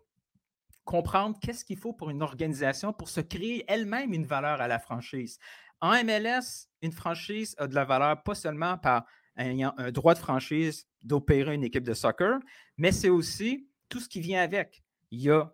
comprendre 0.85 1.39
qu'est-ce 1.41 1.65
qu'il 1.65 1.79
faut 1.79 1.93
pour 1.93 2.11
une 2.11 2.23
organisation 2.23 2.93
pour 2.93 3.09
se 3.09 3.21
créer 3.21 3.65
elle-même 3.69 4.13
une 4.13 4.27
valeur 4.27 4.61
à 4.61 4.69
la 4.69 4.79
franchise. 4.79 5.39
En 5.81 5.93
MLS, 6.05 6.69
une 6.81 6.93
franchise 6.93 7.55
a 7.59 7.67
de 7.67 7.75
la 7.75 7.85
valeur 7.85 8.23
pas 8.23 8.35
seulement 8.35 8.79
par 8.79 9.05
ayant 9.37 9.75
un 9.77 9.91
droit 9.91 10.15
de 10.15 10.19
franchise 10.19 10.87
d'opérer 11.03 11.55
une 11.55 11.65
équipe 11.65 11.85
de 11.85 11.95
soccer, 11.95 12.39
mais 12.77 12.93
c'est 12.93 13.09
aussi 13.09 13.69
tout 13.89 14.01
ce 14.01 14.09
qui 14.09 14.21
vient 14.21 14.43
avec. 14.43 14.83
Il 15.11 15.21
y 15.21 15.31
a 15.31 15.53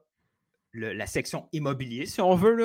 la 0.75 1.07
section 1.07 1.49
immobilier, 1.53 2.07
si 2.07 2.21
on 2.21 2.35
veut, 2.35 2.59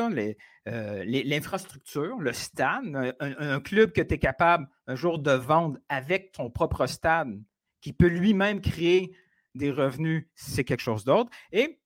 euh, 0.68 1.04
l'infrastructure, 1.06 2.18
le 2.20 2.34
stade, 2.34 3.16
un, 3.20 3.60
club 3.62 3.92
que 3.92 4.02
tu 4.02 4.16
es 4.16 4.20
capable 4.20 4.68
un 4.88 4.96
jour 4.96 5.20
de 5.20 5.32
vendre 5.32 5.80
avec 5.90 6.32
ton 6.34 6.50
propre 6.50 6.86
stade, 6.86 7.42
qui 7.82 7.94
peut 7.94 8.08
lui-même 8.08 8.62
créer 8.62 9.16
des 9.56 9.72
revenus 9.72 10.28
c'est 10.36 10.64
quelque 10.64 10.82
chose 10.82 11.04
d'autre. 11.04 11.32
Et 11.52 11.80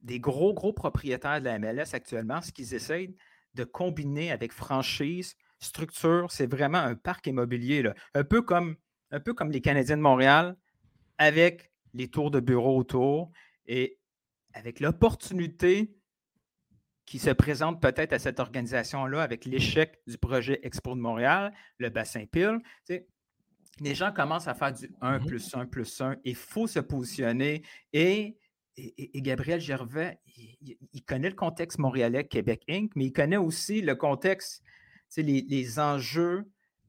des 0.00 0.18
gros, 0.18 0.52
gros 0.52 0.72
propriétaires 0.72 1.40
de 1.40 1.46
la 1.46 1.58
MLS 1.58 1.94
actuellement, 1.94 2.42
ce 2.42 2.52
qu'ils 2.52 2.74
essayent 2.74 3.14
de 3.54 3.64
combiner 3.64 4.32
avec 4.32 4.52
franchise, 4.52 5.36
structure, 5.62 6.30
c'est 6.30 6.50
vraiment 6.50 6.78
un 6.78 6.94
parc 6.94 7.26
immobilier, 7.26 7.90
un, 8.14 8.24
peu 8.24 8.42
comme, 8.42 8.76
un 9.10 9.20
peu 9.20 9.34
comme 9.34 9.50
les 9.50 9.60
Canadiens 9.60 9.96
de 9.96 10.02
Montréal, 10.02 10.56
avec 11.18 11.70
les 11.94 12.08
tours 12.08 12.30
de 12.30 12.40
bureau 12.40 12.76
autour 12.76 13.30
et 13.66 13.98
avec 14.54 14.80
l'opportunité 14.80 15.94
qui 17.06 17.18
se 17.18 17.30
présente 17.30 17.80
peut-être 17.80 18.12
à 18.12 18.18
cette 18.18 18.40
organisation-là 18.40 19.22
avec 19.22 19.44
l'échec 19.44 20.00
du 20.06 20.18
projet 20.18 20.60
Expo 20.62 20.94
de 20.94 21.00
Montréal, 21.00 21.52
le 21.78 21.90
bassin 21.90 22.24
pile. 22.26 22.58
les 23.80 23.94
gens 23.94 24.12
commencent 24.12 24.48
à 24.48 24.54
faire 24.54 24.72
du 24.72 24.90
1 25.00 25.18
mmh 25.18 25.26
plus 25.26 25.54
1 25.54 25.66
plus 25.66 26.00
1. 26.00 26.16
Il 26.24 26.36
faut 26.36 26.66
se 26.66 26.78
positionner. 26.78 27.62
Et, 27.92 28.38
et, 28.76 29.20
Gabriel 29.20 29.60
Gervais, 29.60 30.18
il, 30.36 30.76
il, 30.92 31.04
connaît 31.04 31.28
le 31.28 31.34
contexte 31.34 31.78
montréalais, 31.78 32.24
Québec 32.24 32.62
Inc., 32.68 32.90
mais 32.96 33.06
il 33.06 33.12
connaît 33.12 33.36
aussi 33.36 33.82
le 33.82 33.94
contexte 33.94 34.62
les, 35.20 35.78
enjeux 35.78 36.44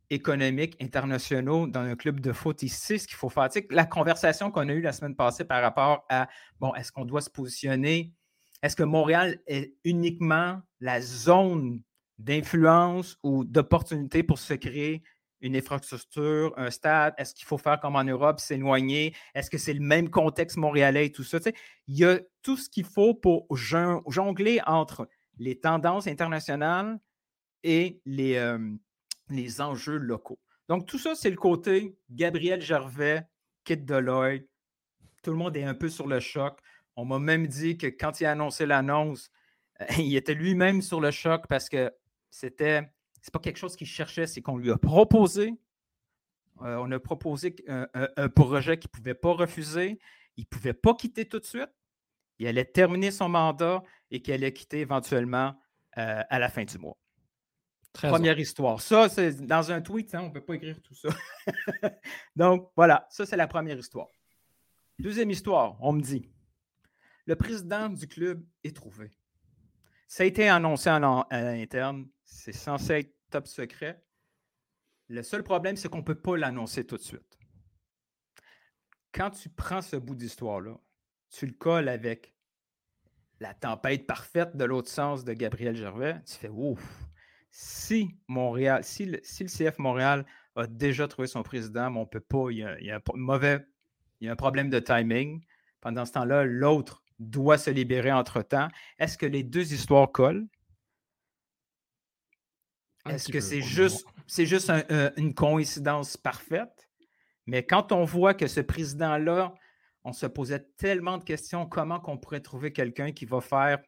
économiques 0.10 0.76
internationaux 0.82 1.68
dans 1.68 1.82
un 1.82 1.95
club 1.95 2.20
de 2.20 2.32
foot, 2.32 2.60
sait 2.68 2.97
ce 2.97 3.08
qu'il 3.08 3.18
faut 3.18 3.30
faire. 3.30 3.50
la 3.72 3.86
conversation 3.86 4.52
qu'on 4.52 4.70
a 4.70 4.74
eue 4.74 4.82
la 4.82 4.93
semaine 4.93 5.16
passée 5.16 5.43
par 5.43 5.62
rapport 5.62 6.06
à, 6.10 6.28
bon, 6.60 6.74
est-ce 6.76 6.91
qu'on 6.91 7.06
doit 7.06 7.22
se 7.22 7.30
positionner? 7.30 8.14
Est-ce 8.62 8.76
que 8.76 8.84
Montréal 8.84 9.39
est 9.47 9.76
uniquement 9.84 10.62
la 10.80 11.02
zone 11.02 11.82
d'influence 12.18 13.18
ou 13.24 13.43
d'opportunité 13.43 14.24
pour 14.24 14.39
se 14.39 14.54
créer 14.54 15.04
une 15.41 15.56
infrastructure, 15.58 16.54
un 16.56 16.70
stade? 16.70 17.14
Est-ce 17.18 17.34
qu'il 17.34 17.45
faut 17.45 17.58
faire 17.58 17.80
comme 17.80 17.95
en 17.95 18.04
Europe, 18.04 18.39
s'éloigner? 18.39 19.16
Est-ce 19.34 19.50
que 19.50 19.58
c'est 19.58 19.74
le 19.74 19.82
même 19.82 20.10
contexte 20.10 20.58
montréalais 20.58 21.08
et 21.08 21.12
tout 21.12 21.24
ça? 21.24 21.39
il 21.88 21.97
y 21.97 22.06
a 22.06 22.20
tout 22.41 22.56
ce 22.56 22.70
qu'il 22.70 22.86
faut 22.86 23.14
pour 23.14 23.47
jongler 23.56 24.62
entre 24.66 25.10
les 25.39 25.60
tendances 25.60 26.08
internationales 26.08 27.00
et 27.64 28.01
les, 28.05 28.57
les 29.30 29.61
enjeux 29.61 29.97
locaux. 29.97 30.39
Donc, 30.70 30.86
tout 30.86 30.99
ça, 30.99 31.16
c'est 31.16 31.30
le 31.30 31.36
côté 31.36 31.97
Gabriel 32.09 32.61
Gervais, 32.61 33.24
Kit 33.64 33.78
Deloitte. 33.78 34.47
Tout 35.22 35.32
le 35.32 35.38
monde 35.38 35.55
est 35.55 35.64
un 35.64 35.74
peu 35.74 35.89
sur 35.89 36.07
le 36.07 36.20
choc. 36.20 36.59
On 36.95 37.05
m'a 37.05 37.20
même 37.20 37.47
dit 37.47 37.78
que 37.78 37.88
quand 37.88 38.20
il 38.20 38.26
a 38.26 38.32
annoncé 38.32 38.66
l'annonce, 38.66 39.32
il 39.97 40.16
était 40.16 40.34
lui-même 40.34 40.82
sur 40.82 41.01
le 41.01 41.11
choc 41.11 41.45
parce 41.47 41.70
que 41.70 41.91
c'était 42.30 42.82
c'est 43.22 43.32
pas 43.32 43.39
quelque 43.39 43.57
chose 43.57 43.78
qu'il 43.78 43.88
cherchait, 43.88 44.28
c'est 44.28 44.41
qu'on 44.41 44.57
lui 44.57 44.70
a 44.70 44.78
proposé. 44.78 45.53
Euh, 46.61 46.76
on 46.82 46.91
a 46.91 46.99
proposé 46.99 47.55
un, 47.68 48.30
projet 48.30 48.78
qu'il 48.78 48.89
ne 48.93 48.97
pouvait 48.97 49.14
pas 49.14 49.32
refuser. 49.32 49.97
Il 50.36 50.41
ne 50.41 50.47
pouvait 50.47 50.74
pas 50.74 50.93
quitter 50.93 51.26
tout 51.26 51.39
de 51.39 51.45
suite. 51.45 51.70
Il 52.39 52.47
allait 52.47 52.66
terminer 52.66 53.11
son 53.11 53.30
mandat 53.30 53.82
et 54.11 54.22
qu'il 54.22 54.34
allait 54.34 54.51
quitter 54.51 54.80
éventuellement 54.80 55.55
euh, 55.97 56.22
à 56.30 56.39
la 56.39 56.49
fin 56.49 56.66
du 56.66 56.78
mois. 56.78 56.97
Première 57.94 58.39
histoire. 58.39 58.82
Ça, 58.82 59.08
c'est 59.08 59.46
dans 59.46 59.72
un 59.72 59.82
tweet, 59.82 60.14
hein, 60.16 60.22
on 60.24 60.28
ne 60.28 60.34
peut 60.34 60.41
pas 60.41 60.56
écrire 60.56 60.82
tout 60.82 60.96
ça. 60.96 61.10
Donc, 62.36 62.72
voilà, 62.76 63.08
ça, 63.10 63.26
c'est 63.26 63.38
la 63.38 63.48
première 63.48 63.78
histoire. 63.78 64.08
Deuxième 65.00 65.30
histoire, 65.30 65.78
on 65.80 65.94
me 65.94 66.02
dit 66.02 66.30
le 67.26 67.36
président 67.36 67.89
du 67.89 68.08
club 68.08 68.46
est 68.64 68.76
trouvé. 68.76 69.12
Ça 70.08 70.24
a 70.24 70.26
été 70.26 70.50
annoncé 70.50 70.89
en, 70.89 71.22
à 71.22 71.41
l'interne. 71.41 72.08
C'est 72.24 72.54
censé 72.54 72.94
être 72.94 73.16
top 73.30 73.48
secret. 73.48 74.04
Le 75.08 75.24
seul 75.24 75.44
problème, 75.44 75.76
c'est 75.76 75.89
qu'on 75.89 76.00
ne 76.00 76.04
peut 76.04 76.20
pas 76.20 76.38
l'annoncer 76.38 76.86
tout 76.86 76.98
de 76.98 77.02
suite. 77.02 77.39
Quand 79.14 79.30
tu 79.30 79.50
prends 79.50 79.82
ce 79.82 79.96
bout 79.96 80.16
d'histoire-là, 80.16 80.78
tu 81.30 81.46
le 81.46 81.54
colles 81.54 81.89
avec 81.89 82.36
la 83.39 83.54
tempête 83.54 84.08
parfaite 84.08 84.56
de 84.56 84.64
l'autre 84.64 84.89
sens 84.89 85.24
de 85.24 85.34
Gabriel 85.34 85.76
Gervais, 85.76 86.22
tu 86.26 86.36
fais 86.36 86.50
ouf. 86.50 86.82
Si 87.56 88.18
Montréal, 88.28 88.84
si 88.84 89.06
le, 89.06 89.20
CF 89.20 89.78
Montréal 89.78 90.26
a 90.56 90.66
déjà 90.66 91.08
trouvé 91.08 91.28
son 91.28 91.43
président, 91.43 91.91
mais 91.91 91.99
on 91.99 92.01
ne 92.01 92.08
peut 92.08 92.20
pas, 92.20 92.49
il 92.49 92.58
y, 92.58 92.64
a, 92.64 92.80
il 92.80 92.88
y 92.88 92.89
a 92.89 92.95
un 92.95 93.01
mauvais, 93.14 93.64
il 94.20 94.26
y 94.26 94.30
a 94.30 94.32
un 94.32 94.36
problème 94.36 94.72
de 94.72 94.80
timing. 94.80 95.39
Pendant 95.80 96.04
ce 96.04 96.14
temps-là, 96.14 96.45
l'autre 96.45 97.04
doit 97.20 97.60
se 97.60 97.70
libérer 97.70 98.12
entre-temps. 98.12 98.70
Est-ce 98.97 99.20
que 99.20 99.28
les 99.28 99.43
deux 99.43 99.72
histoires 99.72 100.12
collent? 100.12 100.47
Est-ce 103.08 103.32
que 103.32 103.39
c'est 103.39 103.62
juste, 103.62 104.08
c'est 104.26 104.47
juste 104.47 104.72
une 105.18 105.36
coïncidence 105.36 106.18
parfaite? 106.18 106.89
Mais 107.45 107.64
quand 107.64 107.91
on 107.91 108.04
voit 108.04 108.34
que 108.34 108.47
ce 108.47 108.62
président-là, 108.62 109.54
on 110.04 110.12
se 110.12 110.26
posait 110.26 110.66
tellement 110.78 111.20
de 111.20 111.24
questions, 111.24 111.68
comment 111.68 111.99
qu'on 111.99 112.18
pourrait 112.18 112.41
trouver 112.41 112.74
quelqu'un 112.74 113.12
qui 113.12 113.26
va 113.26 113.41
faire 113.41 113.80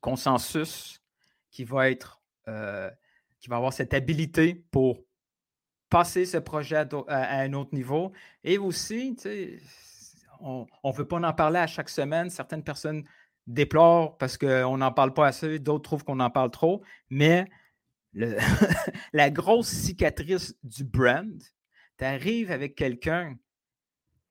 consensus, 0.00 1.02
qui 1.50 1.64
va 1.64 1.90
être, 1.90 2.17
euh, 2.48 2.90
qui 3.40 3.48
va 3.48 3.56
avoir 3.56 3.72
cette 3.72 3.94
habilité 3.94 4.54
pour 4.72 4.98
passer 5.90 6.26
ce 6.26 6.38
projet 6.38 6.76
à, 6.76 7.38
un 7.38 7.52
autre 7.52 7.74
niveau. 7.74 8.12
Et 8.42 8.58
aussi, 8.58 9.16
on 10.40 10.66
ne 10.84 10.92
veut 10.92 11.06
pas 11.06 11.20
en 11.20 11.32
parler 11.32 11.60
à 11.60 11.66
chaque 11.66 11.88
semaine. 11.88 12.30
Certaines 12.30 12.64
personnes 12.64 13.04
déplorent 13.46 14.18
parce 14.18 14.36
qu'on 14.36 14.78
n'en 14.78 14.92
parle 14.92 15.14
pas 15.14 15.28
assez, 15.28 15.58
d'autres 15.58 15.84
trouvent 15.84 16.04
qu'on 16.04 16.20
en 16.20 16.30
parle 16.30 16.50
trop. 16.50 16.82
Mais 17.10 17.48
la 19.12 19.30
grosse 19.30 19.68
cicatrice 19.68 20.56
du 20.62 20.84
brand, 20.84 21.40
tu 21.98 22.04
arrives 22.04 22.50
avec 22.50 22.74
quelqu'un 22.74 23.36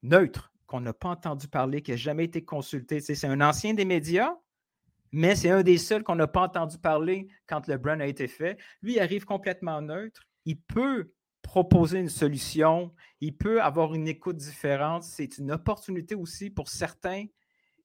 neutre, 0.04 0.52
qu'on 0.66 0.82
n'a 0.82 0.94
pas 0.94 1.10
entendu 1.10 1.48
parler, 1.48 1.82
qui 1.82 1.92
n'a 1.92 1.98
jamais 1.98 2.26
été 2.26 2.44
consulté. 2.44 3.00
c'est 3.00 3.26
un 3.26 3.42
ancien 3.42 3.74
des 3.74 3.86
médias, 3.86 4.36
mais 5.12 5.36
c'est 5.36 5.50
un 5.50 5.64
des 5.64 5.78
seuls 5.78 6.04
qu'on 6.04 6.16
n'a 6.16 6.28
pas 6.28 6.42
entendu 6.42 6.78
parler 6.78 7.28
quand 7.48 7.68
le 7.68 7.78
brand 7.78 8.02
a 8.02 8.08
été 8.08 8.28
fait. 8.28 8.58
Lui, 8.82 8.94
il 8.96 9.00
arrive 9.00 9.26
complètement 9.26 9.82
neutre. 9.82 10.24
Il 10.46 10.60
peut 10.60 11.12
proposer 11.42 12.00
une 12.00 12.10
solution, 12.10 12.94
il 13.22 13.36
peut 13.36 13.62
avoir 13.62 13.94
une 13.94 14.08
écoute 14.08 14.38
différente. 14.38 15.04
C'est 15.04 15.38
une 15.38 15.52
opportunité 15.52 16.16
aussi 16.16 16.50
pour 16.50 16.68
certains 16.68 17.26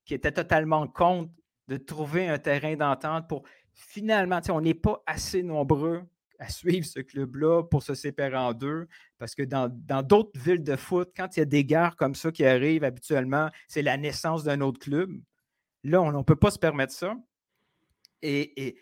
qui 0.05 0.15
étaient 0.15 0.33
totalement 0.33 0.87
contre 0.89 1.33
de 1.69 1.77
trouver 1.77 2.29
un 2.29 2.39
terrain 2.39 2.75
d'entente 2.75 3.29
pour 3.29 3.45
finalement, 3.73 4.41
on 4.51 4.61
n'est 4.61 4.75
pas 4.75 5.03
assez 5.07 5.43
nombreux 5.43 6.03
à 6.39 6.49
suivre 6.49 6.85
ce 6.85 7.01
club-là 7.01 7.63
pour 7.63 7.83
se 7.83 7.95
séparer 7.95 8.37
en 8.37 8.53
deux, 8.53 8.89
parce 9.17 9.35
que 9.35 9.45
dans 9.45 10.03
d'autres 10.03 10.39
villes 10.41 10.65
de 10.65 10.75
foot, 10.75 11.11
quand 11.17 11.37
il 11.37 11.41
y 11.41 11.43
a 11.43 11.47
des 11.47 11.65
guerres 11.65 11.95
comme 11.97 12.17
ça 12.17 12.33
qui 12.33 12.45
arrivent 12.45 12.85
habituellement, 12.85 13.49
c'est 13.69 13.83
la 13.83 13.97
naissance 13.97 14.43
d'un 14.43 14.61
autre 14.61 14.81
club. 14.81 15.11
Là, 15.85 16.01
on 16.01 16.13
ne 16.13 16.23
peut 16.23 16.37
pas 16.37 16.51
se 16.51 16.59
permettre 16.59 16.93
ça. 16.93 17.17
Et, 18.23 18.77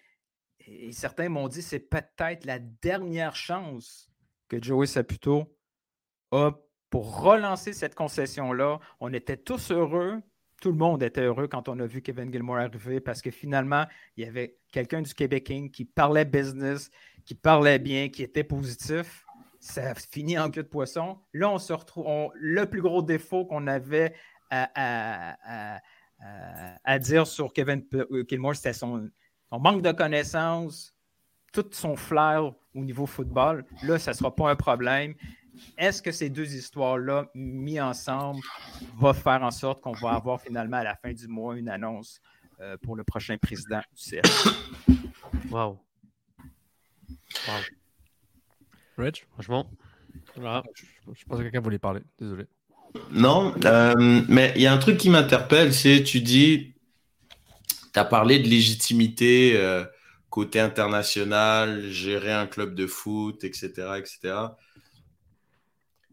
certains 0.93 1.29
m'ont 1.29 1.49
dit 1.49 1.63
c'est 1.63 1.81
peut-être 1.81 2.45
la 2.45 2.59
dernière 2.59 3.35
chance 3.35 4.11
que 4.49 4.63
Joey 4.63 4.87
Saputo 4.87 5.57
a 6.31 6.53
pour 6.91 7.23
relancer 7.23 7.73
cette 7.73 7.95
concession-là. 7.95 8.81
On 8.99 9.13
était 9.13 9.37
tous 9.37 9.71
heureux. 9.71 10.21
Tout 10.61 10.73
le 10.73 10.77
monde 10.77 11.03
était 11.03 11.23
heureux 11.23 11.49
quand 11.49 11.69
on 11.69 11.79
a 11.81 11.87
vu 11.87 12.03
Kevin 12.03 12.31
Gilmore 12.31 12.59
arriver 12.59 13.01
parce 13.01 13.23
que 13.23 13.31
finalement, 13.31 13.87
il 14.17 14.25
y 14.25 14.29
avait 14.29 14.59
quelqu'un 14.71 15.01
du 15.01 15.15
Québec 15.15 15.45
King 15.45 15.71
qui 15.71 15.87
parlait 15.87 16.27
business, 16.27 16.91
qui 17.25 17.35
parlait 17.35 17.79
bien, 17.79 18.11
qui 18.11 18.23
était 18.23 18.45
positif. 18.45 19.25
Ça 19.61 19.95
finit 19.95 20.39
en 20.39 20.51
queue 20.51 20.63
de 20.63 20.69
poisson. 20.69 21.19
Là, 21.33 21.51
on 21.51 21.59
se 21.59 21.73
retrouve. 21.73 22.31
le 22.35 22.67
plus 22.67 22.83
gros 22.83 23.03
défaut 23.03 23.47
qu'on 23.47 23.67
avait 23.67 24.15
à, 24.51 25.81
dire 26.99 27.27
sur 27.27 27.53
Kevin 27.53 27.85
euh, 27.95 28.25
Gilmore, 28.29 28.57
c'était 28.57 28.73
son, 28.73 29.11
son 29.49 29.59
manque 29.59 29.83
de 29.83 29.93
connaissances, 29.93 30.95
tout 31.53 31.67
son 31.73 31.97
flair 31.97 32.53
au 32.75 32.85
niveau 32.85 33.07
football, 33.07 33.65
là, 33.83 33.99
ça 33.99 34.13
ne 34.13 34.17
sera 34.17 34.35
pas 34.35 34.51
un 34.51 34.57
problème. 34.57 35.15
Est-ce 35.77 36.01
que 36.01 36.13
ces 36.13 36.31
deux 36.31 36.55
histoires-là, 36.55 37.29
mis 37.35 37.81
ensemble, 37.81 38.41
vont 38.97 39.13
faire 39.13 39.43
en 39.43 39.51
sorte 39.51 39.81
qu'on 39.81 39.93
va 39.93 40.13
avoir 40.13 40.41
finalement 40.41 40.79
à 40.79 40.85
la 40.85 40.95
fin 40.95 41.13
du 41.13 41.27
mois 41.27 41.57
une 41.57 41.69
annonce 41.69 42.21
euh, 42.61 42.77
pour 42.79 42.97
le 42.97 43.05
prochain 43.05 43.37
président 43.37 43.81
du 43.93 44.21
CF? 44.21 44.47
Wow. 45.51 45.81
wow. 47.49 47.55
Rich? 48.97 49.27
Franchement, 49.33 49.71
je, 50.37 50.43
pense 51.25 51.39
que 51.39 51.43
quelqu'un 51.43 51.61
voulait 51.61 51.79
parler. 51.79 52.03
Désolé. 52.19 52.47
Non, 53.13 53.55
euh, 53.65 54.23
mais 54.29 54.53
il 54.57 54.63
y 54.63 54.67
a 54.67 54.73
un 54.73 54.79
truc 54.79 54.97
qui 54.97 55.11
m'interpelle, 55.11 55.73
c'est 55.73 56.03
tu 56.03 56.21
dis, 56.21 56.75
tu 57.93 57.99
as 57.99 58.05
parlé 58.05 58.39
de 58.39 58.49
légitimité. 58.49 59.57
Euh, 59.57 59.85
côté 60.31 60.61
international, 60.61 61.91
gérer 61.91 62.33
un 62.33 62.47
club 62.47 62.75
de 62.75 62.87
foot, 62.87 63.45
etc. 63.45 63.99
etc. 63.99 64.35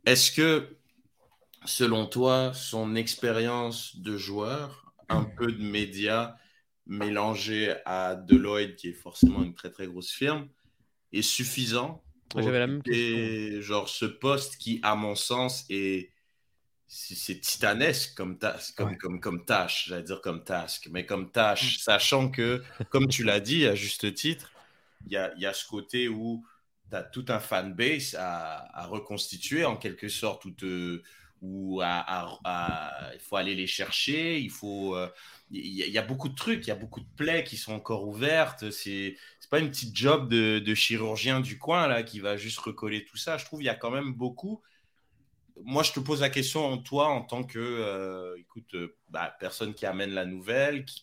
Est-ce 0.05 0.31
que, 0.31 0.75
selon 1.65 2.07
toi, 2.07 2.51
son 2.53 2.95
expérience 2.95 3.95
de 3.97 4.17
joueur, 4.17 4.91
un 5.07 5.23
peu 5.23 5.51
de 5.51 5.63
médias 5.63 6.35
mélangé 6.87 7.75
à 7.85 8.15
Deloitte, 8.15 8.75
qui 8.75 8.89
est 8.89 8.93
forcément 8.93 9.43
une 9.43 9.53
très 9.53 9.69
très 9.69 9.87
grosse 9.87 10.11
firme, 10.11 10.47
est 11.13 11.21
suffisant 11.21 12.03
pour 12.29 12.41
la 12.41 12.67
même 12.67 12.81
genre 13.61 13.87
ce 13.87 14.05
poste 14.05 14.57
qui, 14.57 14.79
à 14.83 14.95
mon 14.95 15.15
sens, 15.15 15.65
est 15.69 16.11
c'est 16.87 17.39
titanesque 17.39 18.15
comme, 18.15 18.37
comme, 18.75 18.97
comme, 18.97 19.19
comme 19.19 19.45
tâche, 19.45 19.87
j'allais 19.89 20.03
dire 20.03 20.21
comme 20.21 20.43
task, 20.43 20.87
mais 20.91 21.05
comme 21.05 21.31
tâche, 21.31 21.77
mm. 21.77 21.79
sachant 21.79 22.29
que, 22.29 22.63
comme 22.89 23.07
tu 23.07 23.23
l'as 23.23 23.39
dit 23.39 23.65
à 23.65 23.75
juste 23.75 24.13
titre, 24.13 24.51
il 25.05 25.13
y 25.13 25.17
a, 25.17 25.33
y 25.37 25.45
a, 25.45 25.53
ce 25.53 25.67
côté 25.67 26.07
où 26.07 26.45
tu 26.89 26.95
as 26.95 27.03
tout 27.03 27.25
un 27.27 27.39
fanbase 27.39 28.15
à, 28.17 28.79
à, 28.79 28.85
reconstituer 28.87 29.65
en 29.65 29.75
quelque 29.75 30.07
sorte, 30.07 30.45
où, 30.45 30.51
te, 30.51 31.01
où 31.41 31.81
à, 31.83 32.39
il 33.13 33.19
faut 33.19 33.35
aller 33.35 33.55
les 33.55 33.67
chercher, 33.67 34.39
il 34.39 34.49
faut... 34.49 34.95
Euh, 34.95 35.09
il 35.49 35.77
y, 35.77 35.97
a 35.97 36.01
beaucoup 36.01 36.27
de 36.27 36.35
trucs, 36.35 36.65
il 36.65 36.67
y 36.67 36.73
a 36.73 36.75
beaucoup 36.75 36.99
de 36.99 37.07
plaies 37.15 37.45
qui 37.45 37.55
sont 37.55 37.71
encore 37.71 38.05
ouvertes. 38.05 38.69
C'est 38.69 39.15
pas 39.49 39.59
une 39.59 39.69
petite 39.69 39.95
job 39.95 40.27
de, 40.27 40.59
de, 40.59 40.75
chirurgien 40.75 41.39
du 41.39 41.57
coin 41.57 41.87
là 41.87 42.03
qui 42.03 42.19
va 42.19 42.35
juste 42.35 42.59
recoller 42.59 43.05
tout 43.05 43.15
ça. 43.15 43.37
Je 43.37 43.45
trouve 43.45 43.59
qu'il 43.59 43.67
y 43.67 43.69
a 43.69 43.75
quand 43.75 43.89
même 43.89 44.11
beaucoup 44.11 44.61
moi, 45.63 45.83
je 45.83 45.91
te 45.91 45.99
pose 45.99 46.21
la 46.21 46.29
question, 46.29 46.77
toi, 46.77 47.07
en 47.07 47.21
tant 47.21 47.43
que, 47.43 47.59
euh, 47.59 48.35
écoute, 48.37 48.73
euh, 48.75 48.95
bah, 49.09 49.35
personne 49.39 49.73
qui 49.73 49.85
amène 49.85 50.11
la 50.11 50.25
nouvelle, 50.25 50.85
qui 50.85 51.01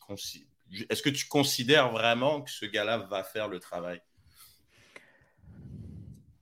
est-ce 0.90 1.02
que 1.02 1.10
tu 1.10 1.26
considères 1.26 1.90
vraiment 1.90 2.42
que 2.42 2.50
ce 2.50 2.66
gars-là 2.66 2.98
va 2.98 3.22
faire 3.22 3.48
le 3.48 3.60
travail? 3.60 4.00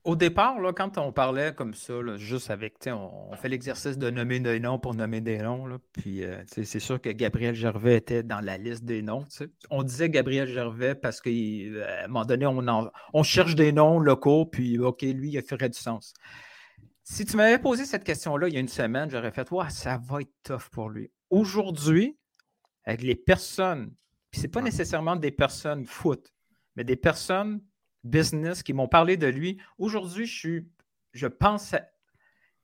Au 0.04 0.16
départ, 0.16 0.58
là, 0.60 0.72
quand 0.72 0.98
on 0.98 1.12
parlait 1.12 1.54
comme 1.54 1.74
ça, 1.74 1.94
juste 2.16 2.50
avec, 2.50 2.74
on, 2.86 3.28
on 3.30 3.36
fait 3.36 3.48
l'exercice 3.48 3.96
de 3.96 4.10
nommer 4.10 4.40
des 4.40 4.58
noms 4.58 4.80
pour 4.80 4.94
nommer 4.94 5.20
des 5.20 5.38
noms, 5.38 5.64
là, 5.66 5.78
puis 5.92 6.24
euh, 6.24 6.42
c'est 6.46 6.80
sûr 6.80 7.00
que 7.00 7.10
Gabriel 7.10 7.54
Gervais 7.54 7.98
était 7.98 8.24
dans 8.24 8.40
la 8.40 8.58
liste 8.58 8.84
des 8.84 9.00
noms. 9.00 9.24
On 9.70 9.84
disait 9.84 10.10
Gabriel 10.10 10.48
Gervais 10.48 10.96
parce 10.96 11.20
qu'à 11.20 11.30
un 11.30 12.08
moment 12.08 12.24
donné, 12.24 12.46
on, 12.46 12.90
on 13.12 13.22
cherche 13.22 13.54
des 13.54 13.70
noms 13.70 14.00
locaux, 14.00 14.44
puis 14.44 14.76
OK, 14.78 15.02
lui, 15.02 15.30
il 15.34 15.42
ferait 15.42 15.68
du 15.68 15.78
sens. 15.78 16.14
Si 17.04 17.24
tu 17.24 17.36
m'avais 17.36 17.58
posé 17.58 17.84
cette 17.84 18.04
question-là 18.04 18.48
il 18.48 18.54
y 18.54 18.56
a 18.56 18.60
une 18.60 18.68
semaine, 18.68 19.10
j'aurais 19.10 19.32
fait 19.32 19.50
Ouais, 19.50 19.68
ça 19.70 19.98
va 19.98 20.20
être 20.20 20.32
tough 20.42 20.68
pour 20.70 20.88
lui. 20.88 21.10
Aujourd'hui, 21.30 22.16
avec 22.84 23.02
les 23.02 23.16
personnes, 23.16 23.92
puis 24.30 24.40
c'est 24.40 24.48
pas 24.48 24.62
nécessairement 24.62 25.16
des 25.16 25.30
personnes 25.30 25.86
foot, 25.86 26.32
mais 26.76 26.84
des 26.84 26.96
personnes 26.96 27.60
business 28.04 28.62
qui 28.62 28.72
m'ont 28.72 28.88
parlé 28.88 29.16
de 29.16 29.26
lui. 29.26 29.60
Aujourd'hui, 29.78 30.26
je 30.26 30.38
suis, 30.38 30.68
je 31.12 31.26
pense 31.26 31.74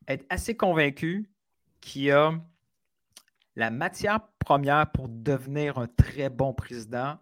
être 0.06 0.24
assez 0.30 0.56
convaincu 0.56 1.30
qu'il 1.80 2.10
a 2.10 2.32
la 3.56 3.70
matière 3.70 4.20
première 4.38 4.90
pour 4.92 5.08
devenir 5.08 5.78
un 5.78 5.86
très 5.86 6.30
bon 6.30 6.54
président 6.54 7.18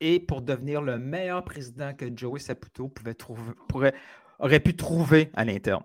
et 0.00 0.18
pour 0.18 0.42
devenir 0.42 0.80
le 0.80 0.98
meilleur 0.98 1.44
président 1.44 1.92
que 1.92 2.06
Joey 2.14 2.40
Saputo 2.40 2.88
pouvait 2.88 3.14
trouver, 3.14 3.92
aurait 4.40 4.60
pu 4.60 4.74
trouver 4.74 5.30
à 5.34 5.44
l'interne. 5.44 5.84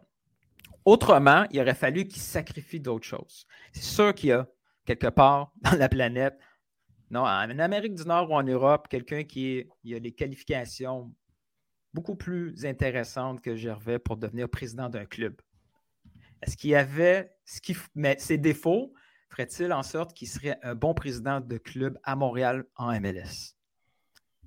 Autrement, 0.86 1.46
il 1.52 1.60
aurait 1.60 1.76
fallu 1.76 2.08
qu'il 2.08 2.22
sacrifie 2.22 2.80
d'autres 2.80 3.06
choses. 3.06 3.46
C'est 3.72 3.84
sûr 3.84 4.14
qu'il 4.14 4.30
y 4.30 4.34
a 4.34 4.48
quelque 4.86 5.08
part 5.08 5.52
dans 5.62 5.78
la 5.78 5.90
planète 5.90 6.38
non, 7.12 7.22
en 7.22 7.60
Amérique 7.60 7.96
du 7.96 8.04
Nord 8.04 8.32
ou 8.32 8.34
en 8.34 8.44
Europe, 8.44 8.88
quelqu'un 8.90 9.24
qui 9.24 9.68
a 9.86 10.00
les 10.00 10.12
qualifications 10.12 11.14
beaucoup 11.94 12.16
plus 12.16 12.66
intéressantes 12.66 13.42
que 13.42 13.56
Gervais 13.56 14.00
pour 14.00 14.18
devenir 14.18 14.50
président 14.50 14.90
d'un 14.90 15.06
club. 15.06 15.40
Est-ce 16.42 16.58
qu'il 16.58 16.72
y 16.72 16.76
avait 16.76 17.34
ce 17.46 17.62
qui, 17.62 17.78
mais 17.94 18.18
ses 18.20 18.38
défauts 18.38 18.94
ferait-il 19.30 19.72
en 19.72 19.84
sorte 19.84 20.14
qu'il 20.14 20.28
serait 20.28 20.58
un 20.64 20.76
bon 20.76 20.94
président 20.94 21.40
de 21.40 21.58
club 21.58 21.98
à 22.04 22.16
Montréal 22.16 22.66
en 22.76 22.92
MLS? 23.00 23.56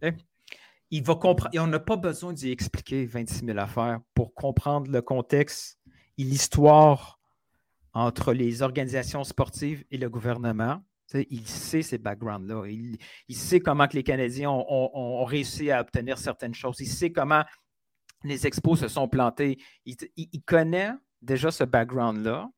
Eh, 0.03 0.13
il 0.91 1.03
va 1.03 1.15
comprendre. 1.15 1.51
on 1.59 1.67
n'a 1.67 1.81
pas 1.81 1.97
besoin 1.97 2.33
d'y 2.33 2.51
expliquer 2.51 3.05
26 3.07 3.45
000 3.47 3.59
affaires 3.59 4.01
pour 4.15 4.35
comprendre 4.35 4.91
le 4.91 5.03
contexte 5.03 5.79
et 6.17 6.25
l'histoire 6.25 7.19
entre 7.93 8.33
les 8.33 8.63
organisations 8.63 9.25
sportives 9.25 9.85
et 9.91 9.99
le 9.99 10.09
gouvernement 10.09 10.83
il 11.31 11.47
sait 11.47 11.83
ces 11.83 11.99
backgrounds-là. 11.99 12.67
Il, 12.67 13.37
sait 13.37 13.61
comment 13.61 13.87
que 13.89 13.95
les 13.95 14.03
Canadiens 14.03 14.51
ont, 14.51 15.25
réussi 15.25 15.71
à 15.71 15.81
obtenir 15.81 16.19
certaines 16.19 16.55
choses. 16.55 16.81
Il 16.81 16.87
sait 16.87 17.11
comment 17.11 17.45
les 18.25 18.47
expos 18.47 18.81
se 18.81 18.89
sont 18.89 19.09
plantés. 19.09 19.59
Il, 19.85 20.43
connaît 20.45 20.93
déjà 21.23 21.51
ce 21.51 21.65
background-là. 21.65 22.51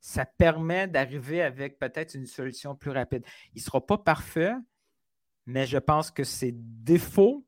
Ça 0.00 0.24
permet 0.24 0.88
d'arriver 0.88 1.42
avec 1.42 1.78
peut-être 1.78 2.14
une 2.14 2.26
solution 2.26 2.74
plus 2.74 2.90
rapide. 2.90 3.24
Il 3.54 3.58
ne 3.58 3.64
sera 3.64 3.84
pas 3.84 3.98
parfait, 3.98 4.52
mais 5.46 5.66
je 5.66 5.78
pense 5.78 6.10
que 6.10 6.24
ses 6.24 6.52
défauts, 6.52 7.45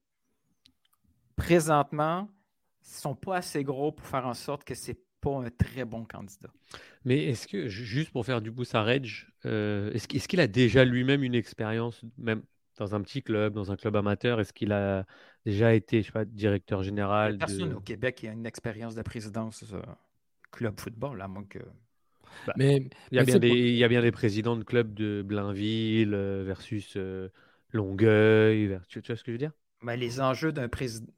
présentement, 1.39 2.23
ne 2.23 3.01
sont 3.01 3.15
pas 3.15 3.37
assez 3.37 3.65
gros 3.65 3.93
pour 3.93 4.07
faire 4.07 4.27
en 4.27 4.35
sorte 4.35 4.65
que 4.65 4.75
c'est 4.75 4.99
pas 5.21 5.37
un 5.37 5.51
très 5.51 5.85
bon 5.85 6.05
candidat. 6.05 6.51
Mais 7.05 7.25
est-ce 7.25 7.47
que, 7.47 7.69
juste 7.69 8.11
pour 8.11 8.27
faire 8.27 8.41
du 8.41 8.53
pouce 8.53 8.75
à 8.75 8.83
Reg, 8.83 9.09
euh, 9.47 9.93
est-ce 9.93 10.29
qu'il 10.29 10.41
a 10.41 10.47
déjà 10.47 10.85
lui-même 10.85 11.23
une 11.23 11.35
expérience, 11.35 12.05
même 12.19 12.43
dans 12.77 12.95
un 12.95 13.01
petit 13.01 13.23
club, 13.23 13.55
dans 13.55 13.73
un 13.73 13.77
club 13.77 13.97
amateur? 13.97 14.41
Est-ce 14.41 14.53
qu'il 14.53 14.73
a 14.73 15.07
déjà 15.47 15.75
été, 15.75 16.03
je 16.03 16.07
sais 16.07 16.13
pas, 16.13 16.25
directeur 16.25 16.83
général 16.83 17.39
Personne 17.39 17.73
au 17.73 17.81
Québec 17.81 18.17
qui 18.17 18.29
a 18.29 18.33
une 18.33 18.47
expérience 18.47 18.95
de 18.95 19.03
présidence 19.03 19.65
euh, 19.73 19.81
club 20.51 20.79
football, 20.79 21.21
à 21.23 21.29
moins 21.29 21.45
que. 21.45 21.61
Bah, 22.47 22.53
mais 22.57 22.89
il 23.11 23.17
y, 23.17 23.19
a 23.19 23.25
bien 23.25 23.39
des, 23.39 23.49
il 23.49 23.77
y 23.77 23.85
a 23.85 23.89
bien 23.89 24.03
des 24.03 24.13
présidents 24.13 24.57
de 24.57 24.63
clubs 24.63 24.93
de 24.93 25.23
Blainville 25.23 26.15
euh, 26.15 26.45
versus 26.45 26.97
Longueuil. 27.73 28.79
Tu, 28.89 29.03
tu 29.03 29.13
vois 29.13 29.17
ce 29.17 29.25
que 29.25 29.33
je 29.33 29.35
veux 29.35 29.39
dire? 29.39 29.53
Mais 29.83 29.97
les 29.97 30.21
enjeux 30.21 30.53
d'un 30.53 30.69
président. 30.69 31.13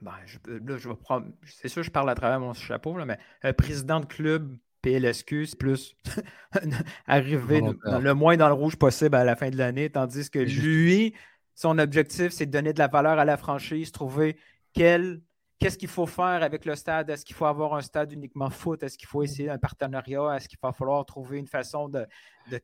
Ben, 0.00 0.12
je, 0.26 0.38
là, 0.46 0.76
je 0.76 0.88
vais 0.88 0.94
prendre. 0.96 1.26
C'est 1.44 1.68
sûr, 1.68 1.82
je 1.82 1.90
parle 1.90 2.10
à 2.10 2.14
travers 2.14 2.40
mon 2.40 2.52
chapeau, 2.54 2.96
là, 2.96 3.04
mais 3.04 3.18
un 3.42 3.52
président 3.52 4.00
de 4.00 4.06
club 4.06 4.56
PLSQ, 4.82 5.46
c'est 5.46 5.58
plus 5.58 5.96
arriver 7.06 7.62
le 7.84 8.12
moins 8.12 8.36
dans 8.36 8.48
le 8.48 8.54
rouge 8.54 8.76
possible 8.76 9.14
à 9.14 9.24
la 9.24 9.36
fin 9.36 9.48
de 9.50 9.56
l'année, 9.56 9.90
tandis 9.90 10.28
que 10.28 10.40
lui, 10.40 11.14
son 11.54 11.78
objectif, 11.78 12.32
c'est 12.32 12.46
de 12.46 12.50
donner 12.50 12.72
de 12.72 12.80
la 12.80 12.88
valeur 12.88 13.18
à 13.18 13.24
la 13.24 13.36
franchise, 13.36 13.92
trouver 13.92 14.36
quel 14.72 15.20
qu'est-ce 15.62 15.78
qu'il 15.78 15.88
faut 15.88 16.06
faire 16.06 16.42
avec 16.42 16.64
le 16.64 16.74
stade? 16.74 17.10
Est-ce 17.10 17.24
qu'il 17.24 17.36
faut 17.36 17.46
avoir 17.46 17.74
un 17.74 17.80
stade 17.80 18.12
uniquement 18.12 18.50
foot? 18.50 18.82
Est-ce 18.82 18.98
qu'il 18.98 19.08
faut 19.08 19.22
essayer 19.22 19.48
un 19.48 19.58
partenariat? 19.58 20.36
Est-ce 20.36 20.48
qu'il 20.48 20.58
va 20.62 20.72
falloir 20.72 21.04
trouver 21.06 21.38
une 21.38 21.46
façon 21.46 21.88
de, 21.88 22.06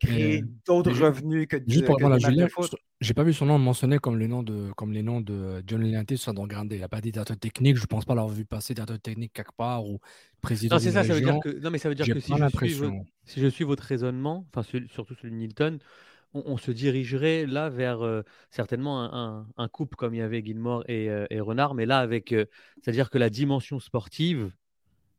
créer 0.00 0.42
d'autres 0.66 0.92
revenus 0.98 1.46
que 1.48 1.56
de, 1.56 1.64
Juste 1.66 1.86
pour 1.86 1.96
répondre 1.96 2.16
à 2.16 2.48
foot? 2.48 2.74
j'ai 3.00 3.14
pas 3.14 3.22
vu 3.22 3.32
son 3.32 3.46
nom 3.46 3.58
mentionné 3.58 3.98
comme, 3.98 4.18
les 4.18 4.26
noms 4.26 4.42
de, 4.42 4.72
comme 4.76 4.92
les 4.92 5.02
noms 5.02 5.20
de 5.20 5.62
John 5.66 5.82
Lianté 5.82 6.16
sur 6.16 6.26
Sandro 6.26 6.46
Grande. 6.46 6.72
Il 6.72 6.80
n'a 6.80 6.88
pas 6.88 7.00
dit 7.00 7.12
directeur 7.12 7.36
technique. 7.36 7.76
Je 7.76 7.82
ne 7.82 7.86
pense 7.86 8.04
pas 8.04 8.14
l'avoir 8.14 8.34
vu 8.34 8.44
passer 8.44 8.74
directeur 8.74 8.98
technique 8.98 9.32
quelque 9.32 9.54
part 9.56 9.86
ou 9.86 10.00
président. 10.40 10.76
Non, 10.76 10.80
c'est 10.80 10.90
ça, 10.90 11.04
ça 11.04 11.14
veut 11.14 11.20
dire 11.20 11.38
que, 11.40 11.60
non, 11.60 11.70
mais 11.70 11.78
ça 11.78 11.88
veut 11.88 11.94
dire 11.94 12.06
que 12.06 12.20
si 12.20 12.32
je, 12.36 12.66
suis 12.66 12.90
si 13.24 13.40
je, 13.40 13.46
suis 13.46 13.64
votre 13.64 13.84
raisonnement, 13.84 14.46
enfin, 14.52 14.66
surtout 14.90 15.14
celui 15.14 15.30
de 15.30 15.36
Nilton, 15.36 15.78
on, 16.34 16.56
se 16.56 16.70
dirigerait 16.70 17.46
là 17.46 17.68
vers 17.70 18.04
euh, 18.04 18.22
certainement 18.50 19.46
un, 19.56 19.68
couple 19.68 19.96
comme 19.96 20.14
il 20.14 20.18
y 20.18 20.22
avait 20.22 20.44
Gilmore 20.44 20.84
et, 20.88 21.08
euh, 21.08 21.26
Renard, 21.40 21.74
mais 21.74 21.86
là 21.86 21.98
avec, 21.98 22.32
euh, 22.32 22.46
c'est-à-dire 22.82 23.10
que 23.10 23.18
la 23.18 23.30
dimension 23.30 23.80
sportive 23.80 24.50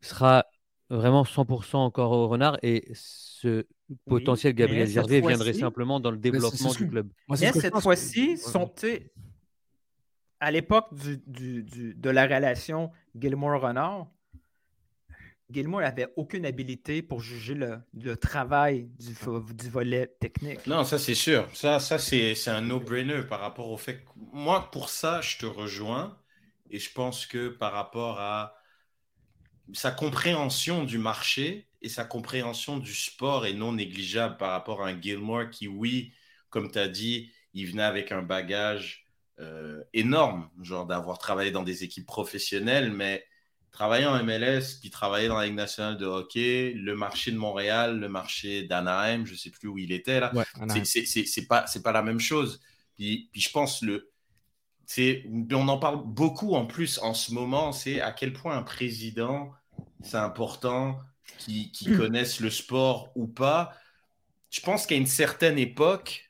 sera 0.01 0.45
vraiment 0.89 1.23
100% 1.23 1.77
encore 1.77 2.11
au 2.11 2.27
Renard 2.27 2.57
et 2.63 2.85
ce 2.93 3.65
potentiel 4.07 4.53
Gabriel 4.53 4.87
Gervais 4.87 5.21
viendrait 5.21 5.53
simplement 5.53 5.99
dans 5.99 6.11
le 6.11 6.17
développement 6.17 6.71
du 6.71 6.87
club. 6.87 7.09
mais 7.29 7.37
cette 7.37 7.79
fois-ci, 7.79 8.37
à 10.39 10.51
l'époque 10.51 10.87
de 10.93 12.09
la 12.09 12.25
relation 12.25 12.91
Gilmore-Renard, 13.15 14.07
Gilmour 15.51 15.81
n'avait 15.81 16.07
aucune 16.15 16.45
habilité 16.45 17.01
pour 17.01 17.21
juger 17.21 17.55
le, 17.55 18.17
travail 18.17 18.89
du, 18.99 19.13
du, 19.55 19.69
volet 19.69 20.07
technique. 20.19 20.65
Non, 20.67 20.83
ça 20.83 20.99
c'est 20.99 21.15
sûr. 21.15 21.47
Ça, 21.53 21.79
ça 21.79 21.97
c'est 21.97 22.47
un 22.47 22.61
no-brainer 22.61 23.23
par 23.23 23.39
rapport 23.39 23.69
au 23.69 23.77
fait 23.77 23.97
que 23.97 24.09
moi, 24.31 24.69
pour 24.71 24.89
ça, 24.89 25.21
je 25.21 25.37
te 25.37 25.45
rejoins. 25.45 26.17
Et 26.69 26.77
je 26.77 26.91
pense 26.91 27.25
que 27.25 27.49
par 27.49 27.73
rapport 27.73 28.19
à 28.19 28.55
sa 29.73 29.91
compréhension 29.91 30.83
du 30.83 30.97
marché 30.97 31.67
et 31.81 31.89
sa 31.89 32.05
compréhension 32.05 32.77
du 32.77 32.93
sport 32.93 33.45
est 33.45 33.53
non 33.53 33.73
négligeable 33.73 34.37
par 34.37 34.51
rapport 34.51 34.83
à 34.83 34.89
un 34.89 35.01
Gilmore 35.01 35.49
qui, 35.49 35.67
oui, 35.67 36.13
comme 36.49 36.71
tu 36.71 36.79
as 36.79 36.87
dit, 36.87 37.31
il 37.53 37.67
venait 37.67 37.83
avec 37.83 38.11
un 38.11 38.21
bagage 38.21 39.07
euh, 39.39 39.83
énorme, 39.93 40.49
genre 40.61 40.85
d'avoir 40.85 41.17
travaillé 41.17 41.51
dans 41.51 41.63
des 41.63 41.83
équipes 41.83 42.05
professionnelles, 42.05 42.91
mais 42.91 43.25
travailler 43.71 44.05
en 44.05 44.23
MLS, 44.23 44.79
puis 44.79 44.89
travailler 44.89 45.27
dans 45.27 45.37
la 45.37 45.45
Ligue 45.45 45.55
nationale 45.55 45.97
de 45.97 46.05
hockey, 46.05 46.73
le 46.75 46.95
marché 46.95 47.31
de 47.31 47.37
Montréal, 47.37 47.99
le 47.99 48.09
marché 48.09 48.63
d'Anaheim, 48.63 49.25
je 49.25 49.33
ne 49.33 49.37
sais 49.37 49.49
plus 49.49 49.67
où 49.67 49.77
il 49.77 49.91
était 49.91 50.19
là, 50.19 50.31
c'est 50.83 51.47
pas, 51.47 51.65
pas 51.83 51.91
la 51.91 52.01
même 52.01 52.19
chose. 52.19 52.59
Puis, 52.95 53.29
puis 53.31 53.41
je 53.41 53.49
pense, 53.51 53.81
le, 53.81 54.11
on 55.51 55.67
en 55.67 55.77
parle 55.77 56.03
beaucoup 56.03 56.55
en 56.55 56.65
plus 56.65 56.99
en 56.99 57.13
ce 57.13 57.33
moment, 57.33 57.71
c'est 57.71 58.01
à 58.01 58.11
quel 58.11 58.33
point 58.33 58.57
un 58.57 58.63
président, 58.63 59.51
c'est 60.01 60.17
important, 60.17 60.99
qui, 61.37 61.71
qui 61.71 61.95
connaissent 61.95 62.39
le 62.39 62.49
sport 62.49 63.11
ou 63.15 63.27
pas. 63.27 63.73
Je 64.49 64.61
pense 64.61 64.87
qu'à 64.87 64.95
une 64.95 65.05
certaine 65.05 65.59
époque, 65.59 66.28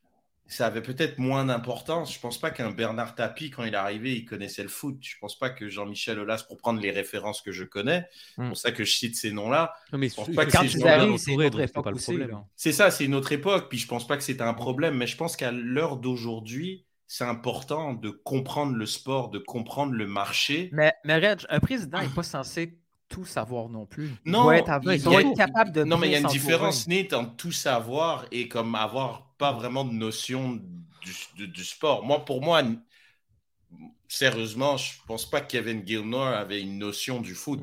ça 0.50 0.66
avait 0.66 0.82
peut-être 0.82 1.20
moins 1.20 1.46
d'importance. 1.46 2.14
Je 2.14 2.20
pense 2.20 2.40
pas 2.40 2.50
qu'un 2.50 2.72
Bernard 2.72 3.16
Tapie, 3.16 3.52
quand 3.52 3.64
il 3.64 3.74
est 3.74 3.78
arrivé, 3.78 4.16
il 4.16 4.26
connaissait 4.26 4.64
le 4.64 4.70
foot. 4.70 4.98
Je 5.02 5.16
pense 5.22 5.38
pas 5.38 5.50
que 5.50 5.70
Jean-Michel 5.70 6.20
Aulas, 6.20 6.44
pour 6.48 6.58
prendre 6.58 6.82
les 6.82 6.92
références 6.92 7.42
que 7.42 7.52
je 7.52 7.64
connais, 7.64 8.08
c'est 8.36 8.48
pour 8.48 8.58
ça 8.58 8.72
que 8.72 8.84
je 8.84 8.92
cite 8.92 9.16
ces 9.16 9.32
noms-là. 9.32 9.74
mais 9.94 10.10
pense 10.10 10.30
pas 10.32 10.46
que 10.46 10.52
c'est 10.52 11.32
une 11.32 11.42
autre 11.44 11.60
époque 11.62 11.88
C'est 12.56 12.72
ça, 12.72 12.90
c'est 12.90 13.06
une 13.06 13.16
autre 13.16 13.32
époque. 13.32 13.70
Puis 13.70 13.78
je 13.78 13.88
pense 13.88 14.08
pas 14.08 14.18
que 14.18 14.24
c'est 14.24 14.42
un 14.42 14.54
problème, 14.54 14.96
mais 14.98 15.08
je 15.08 15.18
pense 15.18 15.38
qu'à 15.38 15.52
l'heure 15.52 15.98
d'aujourd'hui, 15.98 16.86
c'est 17.06 17.26
important 17.26 17.94
de 17.94 18.10
comprendre 18.10 18.76
le 18.76 18.86
sport, 18.86 19.30
de 19.30 19.40
comprendre 19.40 19.94
le 19.94 20.08
marché. 20.08 20.70
Mais, 20.74 20.94
mais 21.06 21.18
Reg, 21.18 21.40
un 21.50 21.60
président 21.60 22.02
n'est 22.02 22.08
pas 22.08 22.24
censé 22.24 22.80
tout 23.08 23.26
savoir 23.26 23.70
non 23.70 23.86
plus. 23.86 24.12
non, 24.26 24.52
il 24.52 25.04
doit 25.04 25.22
être 25.22 25.36
capable 25.36 25.72
de. 25.72 25.84
Non, 25.84 25.98
mais 25.98 26.08
il 26.08 26.12
y 26.12 26.16
a 26.16 26.20
une 26.20 26.28
différence 26.28 26.88
nette 26.88 27.14
entre 27.14 27.36
tout 27.36 27.52
savoir 27.52 28.26
et 28.32 28.48
comme 28.48 28.76
avoir 28.76 29.29
pas 29.40 29.54
vraiment 29.54 29.86
de 29.86 29.94
notion 29.94 30.62
du, 31.36 31.48
du, 31.48 31.64
sport. 31.64 32.06
Moi, 32.06 32.24
pour 32.26 32.44
moi, 32.44 32.62
sérieusement, 34.08 34.78
je 34.78 34.92
pense 35.08 35.28
pas 35.28 35.42
que 35.42 35.48
Kevin 35.48 35.82
Gilmore 35.88 36.28
avait 36.28 36.62
une 36.62 36.78
notion 36.78 37.22
du 37.22 37.34
foot. 37.34 37.62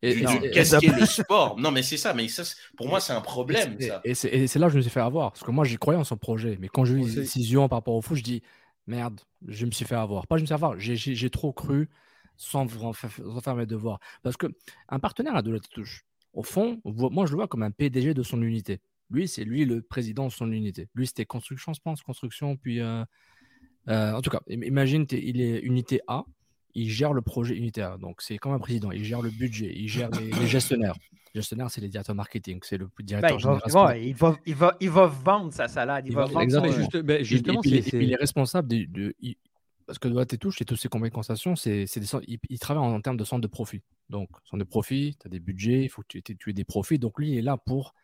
Qu'est-ce 0.00 0.78
qu'est 0.78 0.98
le 0.98 1.06
sport 1.06 1.60
Non, 1.60 1.70
mais 1.70 1.82
c'est 1.82 1.98
ça. 1.98 2.14
Mais 2.14 2.26
ça, 2.28 2.42
pour 2.76 2.88
moi, 2.88 2.98
c'est 2.98 3.12
un 3.12 3.20
problème. 3.20 3.76
Et 4.02 4.14
c'est 4.14 4.56
là 4.56 4.66
que 4.66 4.72
je 4.72 4.78
me 4.78 4.82
suis 4.82 4.90
fait 4.90 5.00
avoir. 5.00 5.32
Parce 5.32 5.44
que 5.44 5.50
moi, 5.52 5.64
j'y 5.64 5.76
croyais 5.76 6.00
en 6.00 6.04
son 6.04 6.16
projet. 6.16 6.56
Mais 6.58 6.68
quand 6.68 6.84
j'ai 6.84 6.94
eu 6.94 6.98
une 6.98 7.14
décision 7.14 7.68
par 7.68 7.78
rapport 7.78 7.94
au 7.94 8.02
foot, 8.02 8.16
je 8.16 8.22
dis 8.22 8.42
merde, 8.86 9.20
je 9.46 9.66
me 9.66 9.70
suis 9.70 9.84
fait 9.84 9.94
avoir. 9.94 10.26
Pas 10.26 10.38
je 10.38 10.40
me 10.42 10.46
suis 10.46 10.52
fait 10.52 10.54
avoir. 10.54 10.80
J'ai 10.80 11.30
trop 11.30 11.52
cru 11.52 11.88
sans 12.36 12.66
faire, 12.66 13.10
sans 13.10 13.40
faire 13.40 13.54
mes 13.54 13.66
devoirs. 13.66 14.00
Parce 14.22 14.36
qu'un 14.38 14.98
partenaire 14.98 15.36
a 15.36 15.42
de 15.42 15.52
la 15.52 15.60
touche. 15.60 16.04
Au 16.32 16.42
fond, 16.42 16.80
moi, 16.84 17.26
je 17.26 17.32
le 17.32 17.36
vois 17.36 17.48
comme 17.48 17.62
un 17.62 17.70
PDG 17.70 18.14
de 18.14 18.22
son 18.22 18.40
unité. 18.40 18.80
Lui, 19.12 19.28
c'est 19.28 19.44
lui 19.44 19.64
le 19.64 19.82
président 19.82 20.26
de 20.26 20.32
son 20.32 20.50
unité. 20.50 20.88
Lui, 20.94 21.06
c'était 21.06 21.26
construction, 21.26 21.72
je 21.72 21.80
pense, 21.80 22.02
construction, 22.02 22.56
puis. 22.56 22.80
Euh, 22.80 23.04
euh, 23.88 24.12
en 24.12 24.22
tout 24.22 24.30
cas, 24.30 24.40
imagine, 24.48 25.06
il 25.10 25.40
est 25.40 25.58
unité 25.58 26.00
A, 26.06 26.24
il 26.74 26.88
gère 26.88 27.12
le 27.12 27.20
projet 27.20 27.56
unité 27.56 27.82
A. 27.82 27.98
Donc, 27.98 28.22
c'est 28.22 28.38
comme 28.38 28.52
un 28.52 28.58
président. 28.58 28.92
Il 28.92 29.04
gère 29.04 29.22
le 29.22 29.30
budget, 29.30 29.72
il 29.74 29.88
gère 29.88 30.08
les, 30.10 30.46
gestionnaires. 30.46 30.94
Les 31.34 31.40
gestionnaires, 31.40 31.70
c'est 31.70 31.80
les 31.80 31.88
directeurs 31.88 32.14
marketing, 32.14 32.60
c'est 32.62 32.78
le 32.78 32.88
directeur 33.00 33.38
ben, 33.38 33.60
il, 33.66 33.72
va, 33.72 33.96
il, 33.98 34.14
va, 34.14 34.36
il, 34.46 34.54
va, 34.54 34.76
il, 34.80 34.90
va, 34.90 35.06
vendre 35.06 35.52
sa 35.52 35.66
salade. 35.66 36.06
Il, 36.06 36.14
va, 36.14 36.26
vendre 36.26 36.42
exactement. 36.42 37.02
Ben, 37.02 37.24
justement, 37.24 37.60
il, 37.64 38.12
est 38.12 38.16
responsable 38.16 38.68
de. 38.68 39.14
parce 39.84 39.98
que 39.98 40.08
doit 40.08 40.26
tes 40.26 40.38
touches 40.38 40.62
et 40.62 40.64
tous 40.64 40.76
ces 40.76 40.88
concessions, 40.88 41.56
c'est, 41.56 41.86
il, 42.48 42.58
travaille 42.60 42.84
en, 42.84 43.00
termes 43.00 43.16
de 43.16 43.24
centre 43.24 43.42
de 43.42 43.48
profit. 43.48 43.82
Donc, 44.10 44.28
centre 44.44 44.58
de 44.58 44.68
profit, 44.68 45.16
tu 45.20 45.26
as 45.26 45.30
des 45.30 45.40
budgets, 45.40 45.82
il 45.82 45.88
faut 45.88 46.02
que 46.02 46.18
tu, 46.18 46.22
tu 46.22 46.50
aies 46.50 46.54
des 46.54 46.64
profits. 46.64 47.00
Donc, 47.00 47.18
lui, 47.18 47.32
il 47.32 47.38
est 47.38 47.42
là 47.42 47.56
pour 47.56 47.94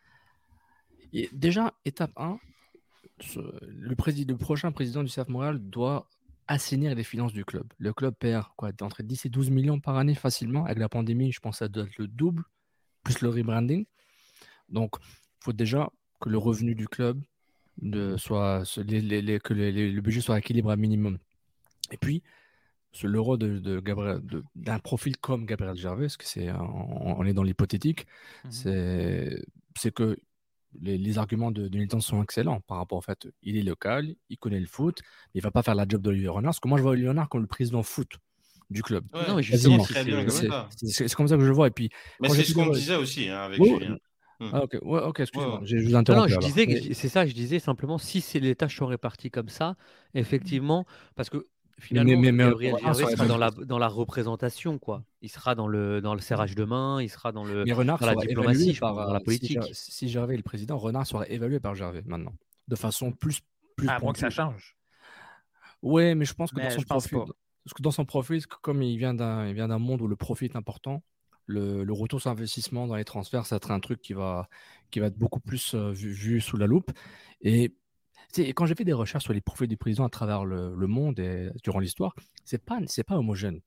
et 1.13 1.29
déjà, 1.33 1.73
étape 1.85 2.11
1, 2.15 2.39
le, 3.35 3.95
le, 3.95 4.37
prochain 4.37 4.71
président 4.71 5.03
du 5.03 5.11
CAF 5.11 5.27
Montréal 5.27 5.59
doit 5.59 6.07
assainir 6.47 6.95
les 6.95 7.03
finances 7.03 7.33
du 7.33 7.45
club. 7.45 7.71
Le 7.77 7.93
club 7.93 8.15
perd 8.15 8.45
quoi, 8.55 8.71
entre 8.81 9.03
10 9.03 9.25
et 9.25 9.29
12 9.29 9.51
millions 9.51 9.79
par 9.79 9.97
année 9.97 10.15
facilement. 10.15 10.65
Avec 10.65 10.79
la 10.79 10.89
pandémie, 10.89 11.31
je 11.31 11.39
pense 11.39 11.55
que 11.55 11.65
ça 11.65 11.67
doit 11.67 11.83
être 11.83 11.97
le 11.97 12.07
double, 12.07 12.43
plus 13.03 13.21
le 13.21 13.29
rebranding. 13.29 13.85
Donc, 14.69 14.95
il 15.01 15.43
faut 15.43 15.53
déjà 15.53 15.89
que 16.19 16.29
le 16.29 16.37
revenu 16.37 16.75
du 16.75 16.87
club 16.87 17.21
de, 17.81 18.17
soit, 18.17 18.63
les, 18.77 19.39
que 19.39 19.53
le 19.53 20.01
budget 20.01 20.21
soit 20.21 20.39
équilibré 20.39 20.73
à 20.73 20.75
minimum. 20.75 21.17
Et 21.91 21.97
puis, 21.97 22.23
l'euro 23.03 23.37
de, 23.37 23.59
de 23.59 24.43
d'un 24.55 24.79
profil 24.79 25.17
comme 25.17 25.45
Gabriel 25.45 25.75
Gervais, 25.75 26.05
parce 26.05 26.17
que 26.17 26.25
c'est, 26.25 26.51
on, 26.51 27.23
est 27.25 27.33
dans 27.33 27.43
l'hypothétique, 27.43 28.07
mmh 28.45 28.49
c'est 29.75 29.93
que 29.93 30.17
les, 30.81 31.17
arguments 31.17 31.51
de, 31.51 31.67
de 31.67 31.99
sont 31.99 32.21
excellents 32.21 32.61
par 32.61 32.77
rapport 32.77 32.97
au 32.97 33.01
fait, 33.01 33.27
il 33.43 33.57
est 33.57 33.63
local, 33.63 34.15
il 34.29 34.37
connaît 34.37 34.59
le 34.59 34.67
foot, 34.67 35.01
mais 35.33 35.39
il 35.39 35.43
va 35.43 35.51
pas 35.51 35.63
faire 35.63 35.75
la 35.75 35.85
job 35.87 36.01
d'Olivier 36.01 36.29
Renard. 36.29 36.49
Parce 36.49 36.59
que 36.59 36.67
moi, 36.67 36.77
je 36.77 36.83
vois 36.83 36.91
Olivier 36.91 37.09
Renard 37.09 37.29
comme 37.29 37.41
le 37.41 37.47
président 37.47 37.83
foot 37.83 38.17
du 38.69 38.83
club. 38.83 39.05
c'est 39.41 41.13
comme 41.15 41.27
ça 41.27 41.35
que 41.35 41.41
je 41.41 41.47
le 41.47 41.53
vois. 41.53 41.67
Et 41.67 41.71
puis, 41.71 41.89
mais 42.19 42.29
c'est 42.29 42.43
ce 42.43 42.53
qu'on 42.53 42.69
disait 42.69 42.95
aussi 42.95 43.29
hein, 43.29 43.39
avec 43.39 43.63
Julien. 43.63 43.97
Hmm. 44.39 44.51
Ah, 44.53 44.63
ok, 44.63 44.77
ouais, 44.83 45.01
ok, 45.01 45.19
excuse-moi, 45.19 45.59
je 45.65 45.75
vous 45.77 45.95
interromps. 45.95 46.31
c'est 46.93 47.09
ça, 47.09 47.25
je 47.25 47.33
disais 47.33 47.59
simplement 47.59 47.97
si 47.97 48.23
les 48.39 48.55
tâches 48.55 48.77
sont 48.77 48.85
réparties 48.85 49.29
comme 49.29 49.49
ça, 49.49 49.75
effectivement, 50.13 50.85
parce 51.15 51.29
que 51.29 51.45
Finalement, 51.79 52.19
mais, 52.19 52.31
Gabriel 52.31 52.75
sera 52.93 53.25
dans 53.25 53.37
la, 53.37 53.51
dans 53.51 53.77
la 53.77 53.87
représentation, 53.87 54.77
quoi. 54.77 55.03
Il 55.21 55.29
sera 55.29 55.55
dans 55.55 55.67
le, 55.67 56.01
dans 56.01 56.13
le 56.13 56.19
serrage 56.19 56.55
de 56.55 56.63
main, 56.65 57.01
il 57.01 57.09
sera 57.09 57.31
dans, 57.31 57.43
le, 57.43 57.63
Renard 57.73 57.99
dans 57.99 58.07
la 58.07 58.15
diplomatie, 58.15 58.73
par, 58.79 58.95
dans 58.95 59.13
la 59.13 59.19
politique. 59.19 59.59
Si, 59.71 60.09
Gervais 60.09 60.35
est 60.35 60.37
le 60.37 60.43
président, 60.43 60.77
Renard 60.77 61.07
sera 61.07 61.27
évalué 61.27 61.59
par 61.59 61.75
Gervais 61.75 62.03
maintenant, 62.05 62.33
de 62.67 62.75
façon 62.75 63.11
plus. 63.11 63.39
plus 63.75 63.87
ah, 63.89 63.99
que 63.99 64.19
ça 64.19 64.29
change. 64.29 64.75
Oui, 65.81 66.15
mais 66.15 66.25
je 66.25 66.33
pense 66.33 66.51
que 66.51 66.59
dans 66.59 66.69
son 66.69 66.81
profil, 66.81 67.17
parce 67.63 67.73
que 67.73 67.81
dans 67.81 67.91
son 67.91 68.05
profil, 68.05 68.45
comme 68.47 68.81
il 68.83 68.97
vient 68.97 69.13
d'un 69.13 69.79
monde 69.79 70.01
où 70.01 70.07
le 70.07 70.15
profit 70.15 70.45
est 70.45 70.55
important, 70.55 71.03
le, 71.45 71.83
le, 71.83 71.93
retour 71.93 72.21
sur 72.21 72.29
investissement 72.29 72.85
dans 72.85 72.95
les 72.95 73.05
transferts, 73.05 73.45
ça 73.45 73.55
va 73.55 73.57
être 73.57 73.71
un 73.71 73.79
truc 73.79 74.01
qui 74.01 74.13
va, 74.13 74.47
qui 74.91 74.99
va 74.99 75.07
être 75.07 75.17
beaucoup 75.17 75.39
plus 75.39 75.73
euh, 75.73 75.91
vu, 75.91 76.11
vu, 76.11 76.41
sous 76.41 76.57
la 76.57 76.67
loupe. 76.67 76.91
Et 77.41 77.75
quand 78.37 78.65
j'ai 78.65 78.75
fait 78.75 78.85
des 78.85 78.93
recherches 78.93 79.23
sur 79.23 79.33
les 79.33 79.41
profils 79.41 79.67
du 79.67 79.77
président 79.77 80.05
à 80.05 80.09
travers 80.09 80.45
le, 80.45 80.87
monde 80.87 81.19
et 81.19 81.49
durant 81.63 81.79
l'histoire, 81.79 82.15
c'est 82.45 82.63
pas 82.63 82.79
c'est 82.87 83.03
pas 83.03 83.17
homogène. 83.17 83.61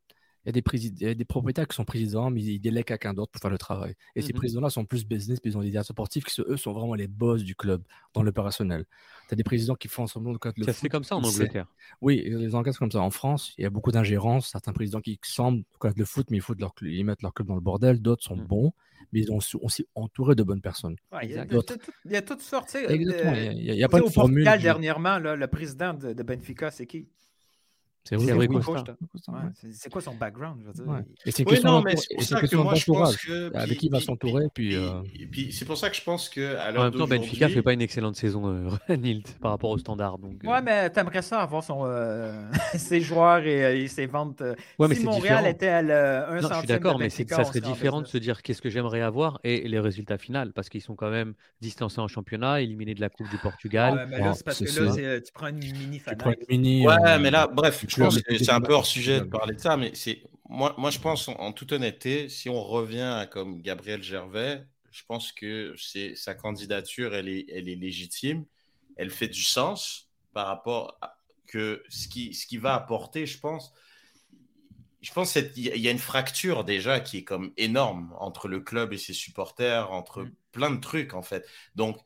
Il 0.44 0.56
y, 0.56 0.58
a 0.58 0.60
des 0.60 0.88
y 1.00 1.06
a 1.06 1.14
des 1.14 1.24
propriétaires 1.24 1.68
qui 1.68 1.76
sont 1.76 1.84
présidents, 1.84 2.28
mais 2.28 2.42
ils 2.42 2.58
délèguent 2.58 2.86
quelqu'un 2.86 3.14
d'autre 3.14 3.30
pour 3.30 3.40
faire 3.40 3.50
le 3.50 3.58
travail. 3.58 3.94
Et 4.16 4.22
ces 4.22 4.32
mmh 4.32 4.36
présidents-là 4.36 4.70
sont 4.70 4.84
plus 4.84 5.06
business, 5.06 5.38
puis 5.38 5.52
ils 5.52 5.56
ont 5.56 5.62
des 5.62 5.70
directeurs 5.70 5.94
sportifs 5.94 6.24
qui, 6.24 6.40
eux, 6.40 6.56
sont 6.56 6.72
vraiment 6.72 6.94
les 6.94 7.06
boss 7.06 7.44
du 7.44 7.54
club 7.54 7.82
dans 8.12 8.24
l'opérationnel. 8.24 8.84
Tu 9.28 9.34
as 9.34 9.36
des 9.36 9.44
présidents 9.44 9.76
qui 9.76 9.86
font 9.86 10.08
semblant 10.08 10.32
de 10.32 10.38
le 10.56 10.64
Ça 10.64 10.72
se 10.72 10.80
fait 10.80 10.88
comme 10.88 11.04
ça 11.04 11.14
en 11.14 11.22
Angleterre. 11.22 11.68
Oui, 12.00 12.24
les 12.26 12.56
Anglais, 12.56 12.72
comme 12.76 12.90
ça. 12.90 13.00
En 13.00 13.10
France, 13.10 13.54
il 13.56 13.62
y 13.62 13.66
a 13.66 13.70
beaucoup 13.70 13.92
d'ingérence. 13.92 14.48
Certains 14.48 14.72
présidents 14.72 15.00
qui 15.00 15.16
semblent 15.22 15.62
connaître 15.78 16.00
le 16.00 16.04
foot, 16.04 16.26
mais 16.30 16.38
ils, 16.38 16.54
leur, 16.58 16.74
ils 16.82 17.04
mettent 17.04 17.22
leur 17.22 17.32
club 17.32 17.46
dans 17.46 17.54
le 17.54 17.60
bordel. 17.60 18.02
D'autres 18.02 18.24
sont 18.24 18.36
mmh. 18.36 18.46
bons, 18.46 18.72
mais 19.12 19.20
ils 19.20 19.40
sont 19.40 19.60
aussi 19.62 19.86
entourés 19.94 20.34
de 20.34 20.42
bonnes 20.42 20.60
personnes. 20.60 20.96
il, 21.22 21.30
y 21.30 21.38
a, 21.38 21.46
toutes 22.22 22.42
sortes. 22.42 22.74
Exactement. 22.74 23.32
Il 23.34 23.74
n'y 23.74 23.84
a, 23.84 23.88
pas 23.88 24.00
de 24.00 24.08
formule. 24.08 24.42
dernièrement, 24.42 25.20
le 25.20 25.46
président 25.46 25.94
de 25.94 26.20
Benfica, 26.24 26.72
c'est 26.72 26.86
qui? 26.86 27.06
C'est 28.04 28.16
vrai 28.16 28.48
C'est 29.72 29.90
quoi 29.90 30.00
son 30.00 30.14
background 30.14 30.60
Et 31.24 31.30
c'est 31.30 31.48
oui, 31.48 31.60
non, 31.62 31.82
mais 31.82 31.94
c'est 31.96 32.14
pour 32.14 32.24
ça 32.24 32.40
que 32.40 32.56
moi 32.56 32.74
je 32.74 32.84
pense 32.84 33.16
que 33.16 33.56
avec 33.56 33.78
qui 33.78 33.86
il 33.86 33.92
va 33.92 34.00
s'entourer 34.00 34.46
puis, 34.52 34.74
euh... 34.74 35.02
puis 35.30 35.52
c'est 35.52 35.64
pour 35.64 35.76
ça 35.76 35.88
que 35.88 35.96
je 35.96 36.02
pense 36.02 36.28
que 36.28 36.56
à 36.56 36.70
en 36.70 36.84
même 36.84 36.92
temps 36.92 37.06
Benfica 37.06 37.48
fait 37.48 37.62
pas 37.62 37.72
une 37.72 37.82
excellente 37.82 38.16
saison 38.16 38.48
euh, 38.48 38.96
Nilt 38.96 39.38
par 39.38 39.52
rapport 39.52 39.70
au 39.70 39.78
standard 39.78 40.18
donc. 40.18 40.44
Euh... 40.44 40.48
Ouais 40.48 40.62
mais 40.62 40.90
t'aimerais 40.90 41.22
ça 41.22 41.40
avoir 41.40 41.62
son 41.62 41.82
euh, 41.84 42.42
ses 42.74 43.00
joueurs 43.00 43.46
et, 43.46 43.64
euh, 43.64 43.76
et, 43.76 43.88
ses 43.88 44.06
ventes. 44.06 44.42
Ouais, 44.78 44.88
mais 44.88 44.94
si 44.94 45.04
Montréal 45.04 45.38
différent. 45.38 45.50
était 45.50 45.68
à 45.68 45.82
le, 45.82 45.94
un 45.94 46.40
non, 46.40 46.48
je 46.48 46.58
suis 46.58 46.66
d'accord 46.66 46.98
mais 46.98 47.08
c'est 47.08 47.24
que 47.24 47.34
ça 47.34 47.44
serait 47.44 47.60
différent 47.60 48.00
de 48.00 48.06
se 48.06 48.18
dire 48.18 48.42
qu'est-ce 48.42 48.62
que 48.62 48.70
j'aimerais 48.70 49.00
avoir 49.00 49.38
et 49.44 49.68
les 49.68 49.78
résultats 49.78 50.18
finaux 50.18 50.50
parce 50.54 50.68
qu'ils 50.68 50.82
sont 50.82 50.96
quand 50.96 51.10
même 51.10 51.34
distancés 51.60 52.00
en 52.00 52.08
championnat 52.08 52.62
éliminés 52.62 52.94
de 52.94 53.00
la 53.00 53.10
Coupe 53.10 53.28
du 53.30 53.38
Portugal. 53.38 53.94
Ouais, 53.94 54.06
mais 54.08 54.18
là 54.18 54.34
c'est 54.34 54.44
parce 54.44 54.58
que 54.58 54.80
là 54.80 55.20
tu 55.20 55.32
prends 55.32 55.48
une 55.48 55.58
mini 56.48 56.84
Ouais 56.84 57.18
mais 57.20 57.30
là 57.30 57.46
bref 57.46 57.84
c'est 57.92 58.50
un 58.50 58.60
peu 58.60 58.72
hors 58.72 58.86
sujet 58.86 59.20
de 59.20 59.24
parler 59.24 59.54
de 59.54 59.60
ça, 59.60 59.76
mais 59.76 59.92
c'est 59.94 60.22
moi, 60.48 60.74
moi 60.76 60.90
je 60.90 60.98
pense 60.98 61.28
en, 61.28 61.52
toute 61.52 61.72
honnêteté, 61.72 62.28
si 62.28 62.48
on 62.48 62.62
revient 62.62 63.00
à 63.00 63.26
comme 63.26 63.62
Gabriel 63.62 64.02
Gervais, 64.02 64.64
je 64.90 65.02
pense 65.08 65.32
que 65.32 65.74
c'est 65.78 66.14
sa 66.14 66.34
candidature, 66.34 67.14
elle 67.14 67.28
est, 67.28 67.46
elle 67.48 67.68
est 67.68 67.74
légitime, 67.74 68.44
elle 68.96 69.10
fait 69.10 69.28
du 69.28 69.42
sens 69.42 70.10
par 70.34 70.46
rapport 70.46 70.98
à 71.00 71.16
que 71.46 71.82
ce 71.88 72.08
qui, 72.08 72.34
ce 72.34 72.46
qui 72.46 72.58
va 72.58 72.74
apporter, 72.74 73.26
je 73.26 73.38
pense. 73.38 73.72
Je 75.00 75.12
pense 75.12 75.32
qu'il 75.32 75.58
y 75.58 75.88
a 75.88 75.90
une 75.90 75.98
fracture 75.98 76.64
déjà 76.64 77.00
qui 77.00 77.18
est 77.18 77.24
comme 77.24 77.52
énorme 77.56 78.14
entre 78.20 78.46
le 78.46 78.60
club 78.60 78.92
et 78.92 78.98
ses 78.98 79.12
supporters, 79.12 79.90
entre 79.90 80.22
mm. 80.22 80.32
plein 80.52 80.70
de 80.70 80.80
trucs 80.80 81.14
en 81.14 81.22
fait. 81.22 81.46
Donc, 81.74 81.98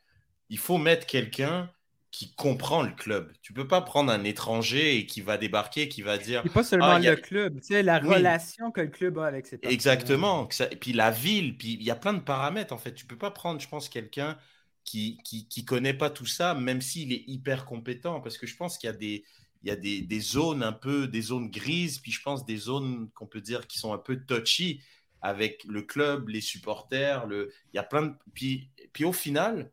il 0.49 0.59
faut 0.59 0.78
mettre 0.78 1.07
quelqu'un 1.07 1.70
qui 2.16 2.32
comprend 2.32 2.82
le 2.82 2.92
club. 2.92 3.30
Tu 3.42 3.52
peux 3.52 3.68
pas 3.68 3.82
prendre 3.82 4.10
un 4.10 4.24
étranger 4.24 4.96
et 4.96 5.04
qui 5.04 5.20
va 5.20 5.36
débarquer, 5.36 5.86
qui 5.86 6.00
va 6.00 6.16
dire. 6.16 6.40
Et 6.46 6.48
pas 6.48 6.64
seulement 6.64 6.86
ah, 6.86 6.98
le 6.98 7.14
club, 7.14 7.60
tu 7.60 7.66
sais, 7.66 7.82
la 7.82 7.98
relation 7.98 8.70
que 8.70 8.80
le 8.80 8.86
club 8.86 9.18
a 9.18 9.26
avec 9.26 9.46
ses 9.46 9.58
partenaires. 9.58 9.74
Exactement. 9.74 10.48
Et 10.70 10.76
puis 10.76 10.94
la 10.94 11.10
ville, 11.10 11.58
puis 11.58 11.74
il 11.74 11.82
y 11.82 11.90
a 11.90 11.94
plein 11.94 12.14
de 12.14 12.20
paramètres 12.20 12.72
en 12.72 12.78
fait. 12.78 12.94
Tu 12.94 13.04
peux 13.04 13.18
pas 13.18 13.30
prendre, 13.30 13.60
je 13.60 13.68
pense, 13.68 13.90
quelqu'un 13.90 14.38
qui, 14.82 15.18
qui, 15.24 15.46
qui 15.46 15.66
connaît 15.66 15.92
pas 15.92 16.08
tout 16.08 16.24
ça, 16.24 16.54
même 16.54 16.80
s'il 16.80 17.12
est 17.12 17.22
hyper 17.26 17.66
compétent, 17.66 18.22
parce 18.22 18.38
que 18.38 18.46
je 18.46 18.56
pense 18.56 18.78
qu'il 18.78 18.88
y 18.88 18.92
a 18.94 18.96
des 18.96 19.22
il 19.62 19.68
y 19.68 19.72
a 19.72 19.76
des, 19.76 20.00
des, 20.00 20.20
zones 20.20 20.62
un 20.62 20.72
peu, 20.72 21.08
des 21.08 21.20
zones 21.20 21.50
grises, 21.50 21.98
puis 21.98 22.12
je 22.12 22.22
pense 22.22 22.46
des 22.46 22.56
zones 22.56 23.10
qu'on 23.14 23.26
peut 23.26 23.42
dire 23.42 23.66
qui 23.66 23.78
sont 23.78 23.92
un 23.92 23.98
peu 23.98 24.16
touchy 24.24 24.80
avec 25.20 25.64
le 25.64 25.82
club, 25.82 26.30
les 26.30 26.40
supporters, 26.40 27.26
le, 27.26 27.52
il 27.74 27.76
y 27.76 27.78
a 27.78 27.82
plein 27.82 28.02
de, 28.02 28.14
puis, 28.32 28.70
puis 28.94 29.04
au 29.04 29.12
final, 29.12 29.70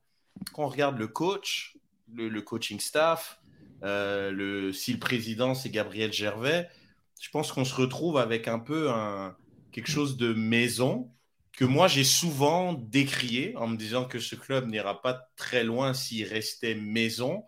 quand 0.52 0.64
on 0.64 0.68
regarde 0.68 0.98
le 0.98 1.08
coach, 1.08 1.78
le, 2.16 2.42
coaching 2.42 2.80
staff, 2.80 3.40
euh, 3.84 4.32
le, 4.32 4.74
si 4.74 4.94
le 4.94 5.00
président 5.00 5.56
c'est 5.56 5.70
Gabriel 5.70 6.12
Gervais, 6.12 6.70
je 7.22 7.30
pense 7.30 7.52
qu'on 7.52 7.66
se 7.66 7.76
retrouve 7.76 8.18
avec 8.18 8.48
un 8.48 8.60
peu 8.60 8.92
un, 8.92 9.36
quelque 9.72 9.90
chose 9.90 10.18
de 10.18 10.34
maison 10.34 11.12
que 11.54 11.66
moi 11.66 11.88
j'ai 11.88 12.04
souvent 12.04 12.74
décrié 12.74 13.56
en 13.58 13.68
me 13.68 13.78
disant 13.78 14.06
que 14.06 14.20
ce 14.20 14.36
club 14.36 14.68
n'ira 14.68 15.02
pas 15.02 15.30
très 15.36 15.64
loin 15.64 15.94
s'il 15.94 16.26
restait 16.26 16.76
maison, 16.76 17.46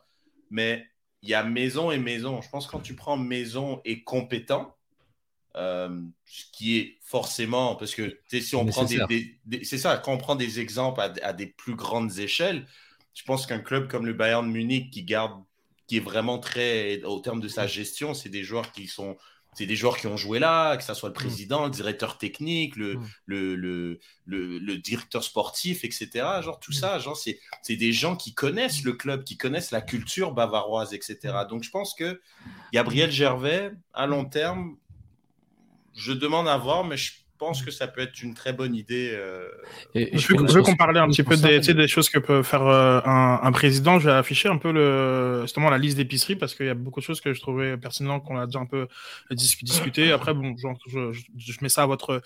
mais 0.50 0.86
il 1.24 1.30
y 1.30 1.34
a 1.34 1.44
maison 1.44 1.92
et 1.92 1.98
maison. 1.98 2.42
Je 2.42 2.50
pense 2.50 2.68
que 2.68 2.72
quand 2.72 2.82
tu 2.82 2.96
prends 2.96 3.18
maison 3.18 3.82
et 3.84 4.04
compétent, 4.04 4.76
euh, 5.56 6.02
ce 6.26 6.44
qui 6.52 6.78
est 6.78 7.00
forcément, 7.02 7.76
parce 7.76 7.96
que 7.96 8.20
si 8.30 8.56
on 8.56 8.66
prend 8.66 8.84
des, 8.84 9.40
c'est 9.64 9.78
ça, 9.78 9.98
quand 9.98 10.14
on 10.14 10.18
prend 10.18 10.36
des 10.36 10.60
exemples 10.60 11.02
à, 11.02 11.34
des 11.34 11.48
plus 11.48 11.76
grandes 11.76 12.20
échelles, 12.20 12.68
je 13.16 13.24
pense 13.24 13.48
qu'un 13.48 13.60
club 13.60 13.88
comme 13.88 14.06
le 14.06 14.14
Bayern 14.14 14.46
Munich 14.48 14.92
qui 14.92 15.04
garde, 15.04 15.42
qui 15.88 15.98
est 15.98 16.02
vraiment 16.02 16.38
très, 16.38 17.02
au 17.04 17.20
terme 17.20 17.40
de 17.40 17.48
sa 17.48 17.66
gestion, 17.66 18.14
c'est 18.14 18.30
des 18.30 18.44
joueurs 18.44 18.72
qui 18.72 18.88
sont, 18.88 19.18
c'est 19.54 19.66
des 19.66 19.78
joueurs 19.78 19.98
qui 19.98 20.08
ont 20.08 20.18
joué 20.18 20.38
là, 20.38 20.76
que 20.76 20.84
ce 20.84 20.94
soit 20.94 21.10
le 21.10 21.14
mm. 21.14 21.16
président, 21.16 21.64
le 21.64 21.72
directeur 21.72 22.18
technique, 22.18 22.76
le, 22.76 22.96
mm. 22.96 23.08
le, 23.26 23.56
le, 23.56 24.00
le, 24.26 24.78
directeur 24.78 25.24
sportif, 25.24 25.86
etc. 25.86 26.10
Genre 26.44 26.60
tout 26.60 26.72
mm. 26.72 26.76
ça, 26.76 27.00
genre 27.00 27.16
c'est, 27.16 27.40
c'est 27.62 27.78
des 27.78 27.94
gens 27.94 28.18
qui 28.18 28.34
connaissent 28.34 28.84
le 28.84 28.92
club, 28.94 29.24
qui 29.24 29.38
connaissent 29.38 29.72
la 29.72 29.82
culture 29.82 30.34
bavaroise, 30.34 30.94
etc. 30.94 31.18
Donc 31.50 31.64
je 31.64 31.72
pense 31.72 31.94
que 31.94 32.22
Gabriel 32.74 33.12
Gervais, 33.12 33.72
à 33.94 34.08
long 34.08 34.26
terme, 34.26 34.76
je 35.96 36.12
demande 36.12 36.50
à 36.50 36.58
voir, 36.58 36.84
mais 36.84 36.98
je 36.98 37.14
pense 37.38 37.62
que 37.64 37.72
ça 37.72 37.88
peut 37.88 38.02
être 38.02 38.22
une 38.24 38.34
très 38.34 38.54
bonne 38.54 38.76
idée. 38.76 39.12
euh, 39.14 39.48
Je 39.94 40.28
veux, 40.34 40.48
je 40.48 40.54
veux 40.54 40.62
qu'on 40.62 40.76
parle 40.76 40.98
un 40.98 41.08
petit 41.10 41.24
peu 41.24 41.36
des, 41.38 41.60
tu 41.60 41.66
sais, 41.66 41.74
des 41.74 41.88
choses 41.88 42.10
que 42.10 42.20
peut 42.20 42.44
faire 42.44 42.66
euh, 42.66 43.00
un, 43.06 43.40
un 43.44 43.52
président. 43.52 44.00
Je 44.00 44.10
vais 44.10 44.16
afficher 44.16 44.50
un 44.50 44.58
peu 44.58 44.72
le, 44.72 45.42
justement 45.44 45.70
la 45.70 45.78
liste 45.78 45.98
d'épicerie 45.98 46.36
parce 46.36 46.56
qu'il 46.56 46.66
y 46.66 46.70
a 46.70 46.74
beaucoup 46.76 47.00
de 47.00 47.06
choses 47.06 47.22
que 47.22 47.34
je 47.34 47.42
trouvais 47.42 47.78
pertinentes 47.78 48.24
qu'on 48.24 48.38
a 48.38 48.46
déjà 48.46 48.60
un 48.60 48.66
peu 48.66 48.88
dis- 49.32 49.58
discuté. 49.64 50.12
Après, 50.12 50.34
bon, 50.34 50.56
genre, 50.58 50.78
je, 50.88 51.12
je- 51.14 51.24
je 51.38 51.58
mets 51.62 51.70
ça 51.70 51.84
à 51.84 51.86
votre 51.86 52.22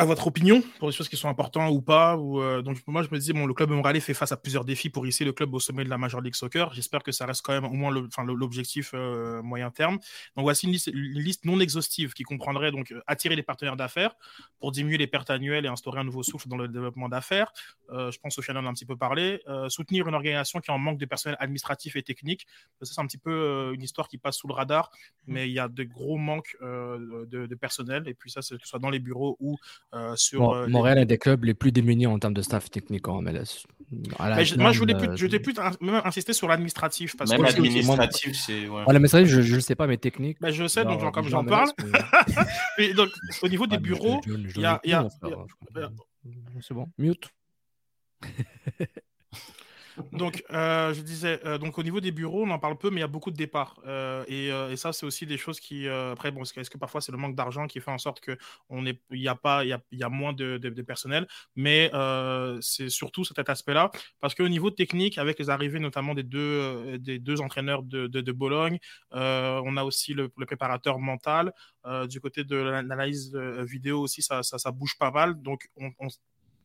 à 0.00 0.04
votre 0.06 0.26
opinion 0.26 0.62
pour 0.78 0.88
des 0.88 0.94
choses 0.96 1.10
qui 1.10 1.18
sont 1.18 1.28
importantes 1.28 1.70
ou 1.70 1.82
pas. 1.82 2.16
Ou, 2.16 2.40
euh, 2.40 2.62
donc 2.62 2.78
moi, 2.86 3.02
je 3.02 3.08
me 3.10 3.18
disais, 3.18 3.34
bon, 3.34 3.44
le 3.44 3.52
club 3.52 3.68
montréalais 3.68 4.00
fait 4.00 4.14
face 4.14 4.32
à 4.32 4.38
plusieurs 4.38 4.64
défis 4.64 4.88
pour 4.88 5.06
hisser 5.06 5.26
le 5.26 5.34
club 5.34 5.52
au 5.52 5.60
sommet 5.60 5.84
de 5.84 5.90
la 5.90 5.98
Major 5.98 6.22
League 6.22 6.34
Soccer. 6.34 6.72
J'espère 6.72 7.02
que 7.02 7.12
ça 7.12 7.26
reste 7.26 7.42
quand 7.44 7.52
même 7.52 7.66
au 7.66 7.74
moins 7.74 7.90
l'objectif 7.90 8.92
euh, 8.94 9.42
moyen 9.42 9.70
terme. 9.70 9.98
Donc 10.36 10.44
voici 10.44 10.66
une 10.66 10.72
liste, 10.72 11.44
non 11.44 11.60
exhaustive 11.60 12.14
qui 12.14 12.22
comprendrait 12.22 12.72
donc 12.72 12.92
euh, 12.92 13.02
attirer 13.06 13.36
les 13.36 13.42
partenaires 13.42 13.76
d'affaires 13.76 14.14
pour 14.58 14.72
diminuer 14.72 14.96
les 14.96 15.06
pertes 15.06 15.28
annuelles 15.28 15.66
et 15.66 15.68
instaurer 15.68 16.00
un 16.00 16.04
nouveau 16.04 16.22
souffle 16.22 16.48
dans 16.48 16.56
le 16.56 16.68
développement 16.68 17.10
d'affaires. 17.10 17.52
Je 17.90 18.16
pense 18.18 18.40
Shannon 18.40 18.60
en 18.60 18.66
a 18.66 18.68
un 18.70 18.72
petit 18.72 18.86
peu 18.86 18.96
parlé. 18.96 19.42
Soutenir 19.68 20.08
une 20.08 20.14
organisation 20.14 20.60
qui 20.60 20.70
en 20.70 20.78
manque 20.78 20.98
de 20.98 21.04
personnel 21.04 21.36
administratif 21.40 21.96
et 21.96 22.02
technique. 22.02 22.46
Ça, 22.80 22.94
c'est 22.94 23.00
un 23.00 23.06
petit 23.06 23.18
peu 23.18 23.72
une 23.74 23.82
histoire 23.82 24.08
qui 24.08 24.16
passe 24.16 24.36
sous 24.36 24.48
le 24.48 24.54
radar, 24.54 24.90
mais 25.26 25.48
il 25.48 25.52
y 25.52 25.58
a 25.58 25.68
de 25.68 25.82
gros 25.82 26.16
manques 26.16 26.56
de, 26.60 27.26
de 27.26 27.54
personnel. 27.54 28.04
Et 28.06 28.14
puis 28.14 28.30
ça, 28.30 28.40
que 28.40 28.46
ce 28.46 28.56
soit 28.62 28.78
dans 28.78 28.90
les 28.90 29.00
bureaux 29.00 29.36
ou 29.40 29.58
euh, 29.94 30.14
sur. 30.16 30.40
Bon, 30.40 30.54
euh, 30.54 30.66
les- 30.66 30.72
Montréal 30.72 30.98
est 30.98 31.04
des 31.06 31.18
clubs 31.18 31.42
les 31.44 31.54
plus 31.54 31.72
démunis 31.72 32.06
en 32.06 32.18
termes 32.18 32.34
de 32.34 32.42
staff 32.42 32.70
technique 32.70 33.08
en 33.08 33.20
MLS. 33.22 33.64
Mais 33.90 34.44
je- 34.44 34.56
moi, 34.56 34.70
je 34.70 34.78
voulais 34.78 34.94
plus, 34.94 35.08
euh, 35.08 35.16
je 35.16 35.26
voulais 35.26 35.40
plus 35.40 35.58
in- 35.58 35.72
même 35.80 36.00
insister 36.04 36.32
sur 36.32 36.46
l'administratif. 36.46 37.16
Parce 37.16 37.30
Même 37.30 37.42
que 37.42 37.46
administratif, 37.48 38.36
c'est. 38.36 38.68
ouais. 38.68 38.84
Ah, 38.86 38.92
la 38.92 39.00
messagerie, 39.00 39.28
je 39.28 39.50
ne 39.50 39.54
le 39.56 39.60
sais 39.60 39.74
pas, 39.74 39.86
mais 39.88 39.96
technique. 39.96 40.38
Bah, 40.40 40.50
je 40.52 40.66
sais, 40.68 40.84
donc 40.84 41.00
genre, 41.00 41.10
comme 41.12 41.26
j'en 41.28 41.44
parle. 41.44 41.70
MLS, 41.78 41.78
mais- 42.78 42.86
Et 42.86 42.94
donc, 42.94 43.08
au 43.42 43.48
niveau 43.48 43.66
des 43.66 43.76
Ah, 43.76 43.78
je- 43.78 43.82
bureaux, 43.82 44.20
je- 44.24 44.32
je 44.48 44.56
il 44.56 44.62
y 44.62 44.64
a-. 44.94 45.08
C'est 46.60 46.74
bon, 46.74 46.86
mute. 46.98 47.28
Donc, 50.12 50.44
euh, 50.50 50.92
je 50.94 51.00
disais, 51.02 51.40
euh, 51.44 51.58
donc 51.58 51.78
au 51.78 51.82
niveau 51.82 52.00
des 52.00 52.10
bureaux, 52.10 52.44
on 52.44 52.50
en 52.50 52.58
parle 52.58 52.76
peu, 52.76 52.90
mais 52.90 52.96
il 52.96 53.00
y 53.00 53.04
a 53.04 53.08
beaucoup 53.08 53.30
de 53.30 53.36
départs. 53.36 53.80
Euh, 53.86 54.24
et, 54.28 54.48
et 54.72 54.76
ça, 54.76 54.92
c'est 54.92 55.06
aussi 55.06 55.26
des 55.26 55.38
choses 55.38 55.60
qui, 55.60 55.88
après, 55.88 56.30
bon, 56.30 56.42
est-ce 56.42 56.70
que, 56.70 56.78
parfois 56.78 57.00
c'est 57.00 57.12
le 57.12 57.18
manque 57.18 57.34
d'argent 57.34 57.66
qui 57.66 57.80
fait 57.80 57.90
en 57.90 57.98
sorte 57.98 58.20
que 58.20 58.36
on 58.68 58.86
est, 58.86 59.00
il 59.10 59.20
y 59.20 59.28
a 59.28 59.38
y 59.64 59.72
a, 59.72 59.80
y 59.92 60.02
a 60.02 60.08
moins 60.08 60.32
de, 60.32 60.58
de- 60.58 60.82
personnel, 60.82 61.26
mais 61.56 61.90
c'est 62.60 62.88
surtout 62.88 63.24
cet 63.24 63.48
aspect-là, 63.48 63.90
parce 64.20 64.34
qu'au 64.34 64.48
niveau 64.48 64.70
technique, 64.70 65.18
avec 65.18 65.38
les 65.38 65.50
arrivées 65.50 65.80
notamment 65.80 66.14
des 66.14 66.22
deux, 66.22 66.98
des 66.98 67.18
deux 67.18 67.40
entraîneurs 67.40 67.82
de, 67.82 68.06
de, 68.06 68.32
Bologne, 68.32 68.78
on 69.12 69.76
a 69.76 69.84
aussi 69.84 70.14
le, 70.14 70.28
préparateur 70.28 70.98
mental. 70.98 71.52
Du 72.08 72.20
côté 72.20 72.44
de 72.44 72.56
l'analyse 72.56 73.34
vidéo 73.36 74.00
aussi, 74.00 74.22
ça, 74.22 74.42
ça, 74.42 74.70
bouge 74.70 74.96
pas 74.98 75.10
mal. 75.10 75.40
Donc, 75.40 75.68
on, 75.76 75.90
on 75.98 76.08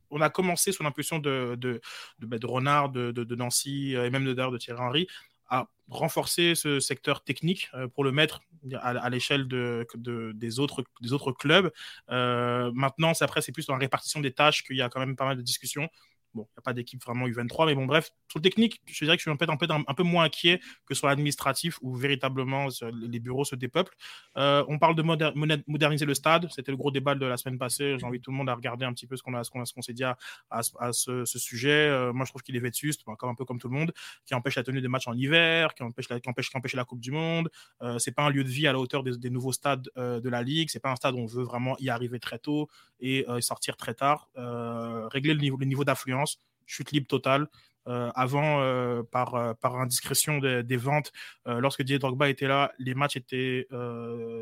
on 0.09 0.21
a 0.21 0.29
commencé 0.29 0.71
sous 0.71 0.83
l'impulsion 0.83 1.19
de, 1.19 1.55
de, 1.57 1.81
de, 2.19 2.25
bah, 2.25 2.37
Renard, 2.43 2.89
de, 2.89 3.11
de, 3.11 3.35
Nancy 3.35 3.95
euh, 3.95 4.05
et 4.05 4.09
même 4.09 4.25
de, 4.25 4.33
de 4.33 4.57
Thierry 4.57 4.79
Henry 4.79 5.07
à 5.47 5.67
renforcer 5.89 6.55
ce 6.55 6.79
secteur 6.79 7.23
technique 7.23 7.69
euh, 7.73 7.87
pour 7.87 8.03
le 8.03 8.11
mettre 8.11 8.41
à, 8.81 9.09
l'échelle 9.09 9.47
de, 9.47 9.85
de, 9.95 10.31
des, 10.33 10.59
autres, 10.59 10.83
des 11.01 11.13
autres 11.13 11.31
clubs. 11.31 11.71
Euh, 12.09 12.71
maintenant, 12.73 13.13
après, 13.21 13.41
c'est 13.41 13.51
plus 13.51 13.67
dans 13.67 13.73
la 13.73 13.79
répartition 13.79 14.19
des 14.21 14.33
tâches 14.33 14.63
qu'il 14.63 14.75
y 14.75 14.81
a 14.81 14.89
quand 14.89 14.99
même 14.99 15.15
pas 15.15 15.25
mal 15.25 15.37
de 15.37 15.43
discussions. 15.43 15.87
Bon, 16.35 16.43
il 16.43 16.53
n'y 16.57 16.59
a 16.59 16.61
pas 16.61 16.73
d'équipe 16.73 17.01
vraiment 17.03 17.27
U23, 17.27 17.65
mais 17.65 17.75
bon, 17.75 17.85
bref, 17.85 18.11
sur 18.29 18.39
le 18.39 18.43
technique, 18.43 18.81
je 18.85 19.05
dirais 19.05 19.15
que 19.17 19.21
je 19.21 19.23
suis 19.23 19.31
un, 19.31 19.37
peu- 19.37 19.47
un, 19.49 19.93
peu 19.93 20.03
moins 20.03 20.25
inquiet 20.25 20.59
que 20.85 20.93
sur 20.93 21.07
l'administratif 21.07 21.79
où 21.81 21.95
véritablement 21.95 22.67
euh, 22.83 22.91
les 22.93 23.19
bureaux 23.19 23.45
se 23.45 23.55
dépeuplent. 23.55 23.95
Euh, 24.37 24.63
on 24.67 24.77
parle 24.77 24.95
de 24.95 25.01
moder- 25.01 25.31
moder- 25.35 25.63
moderniser 25.67 26.05
le 26.05 26.13
stade, 26.13 26.47
c'était 26.51 26.71
le 26.71 26.77
gros 26.77 26.91
débat 26.91 27.15
de 27.15 27.25
la 27.25 27.37
semaine 27.37 27.57
passée. 27.57 27.97
J'ai 27.97 28.05
envie 28.05 28.19
tout 28.19 28.31
le 28.31 28.37
monde 28.37 28.49
à 28.49 28.53
regarder 28.55 28.85
un 28.85 28.93
petit 28.93 29.07
peu 29.07 29.15
ce 29.15 29.23
qu'on 29.23 29.33
a, 29.33 29.43
ce 29.45 29.49
qu'on 29.49 29.81
s'est 29.81 29.93
dit 29.93 30.03
à, 30.03 30.17
à 30.49 30.61
ce- 30.91 31.23
sujet. 31.25 31.69
Euh, 31.89 32.11
moi, 32.13 32.25
je 32.25 32.31
trouve 32.31 32.41
qu'il 32.43 32.55
est 32.55 32.59
vétuste, 32.59 33.03
bon, 33.05 33.15
comme 33.15 33.29
un 33.29 33.35
peu 33.35 33.45
comme 33.45 33.59
tout 33.59 33.69
le 33.69 33.75
monde, 33.75 33.93
qui 34.25 34.35
empêche 34.35 34.55
la 34.55 34.63
tenue 34.63 34.81
des 34.81 34.87
matchs 34.89 35.07
en 35.07 35.13
hiver, 35.13 35.73
qui 35.73 35.83
empêche 35.83 36.09
la, 36.09 36.19
qui 36.19 36.29
empêche, 36.29 36.49
qui 36.49 36.57
empêche 36.57 36.73
la 36.75 36.83
Coupe 36.85 36.99
du 36.99 37.11
Monde. 37.11 37.49
Euh, 37.81 37.97
c'est 37.97 38.11
pas 38.11 38.23
un 38.23 38.29
lieu 38.29 38.43
de 38.43 38.49
vie 38.49 38.67
à 38.67 38.73
la 38.73 38.79
hauteur 38.79 39.03
des, 39.03 39.17
des 39.17 39.29
nouveaux 39.29 39.53
stades 39.53 39.89
de 39.95 40.29
la 40.29 40.43
Ligue. 40.43 40.69
C'est 40.69 40.79
pas 40.81 40.91
un 40.91 40.95
stade 40.97 41.15
où 41.15 41.19
on 41.19 41.25
veut 41.25 41.43
vraiment 41.43 41.77
y 41.79 41.89
arriver 41.89 42.19
très 42.19 42.39
tôt 42.39 42.67
et 42.99 43.25
sortir 43.39 43.77
très 43.77 43.93
tard. 43.93 44.29
Régler 45.11 45.33
le 45.33 45.39
niveau, 45.39 45.57
le 45.57 45.65
niveau 45.65 45.83
d'affluence, 45.83 46.24
chute 46.65 46.91
libre 46.91 47.07
totale. 47.07 47.47
Euh, 47.87 48.11
avant, 48.15 48.61
euh, 48.61 49.03
par, 49.03 49.35
euh, 49.35 49.53
par 49.53 49.75
indiscrétion 49.75 50.39
des, 50.39 50.77
ventes, 50.77 51.11
lorsque 51.45 51.81
Didier 51.83 51.99
Drogba 51.99 52.29
était 52.29 52.47
là, 52.47 52.71
les 52.79 52.95
matchs 52.95 53.17
étaient 53.17 53.67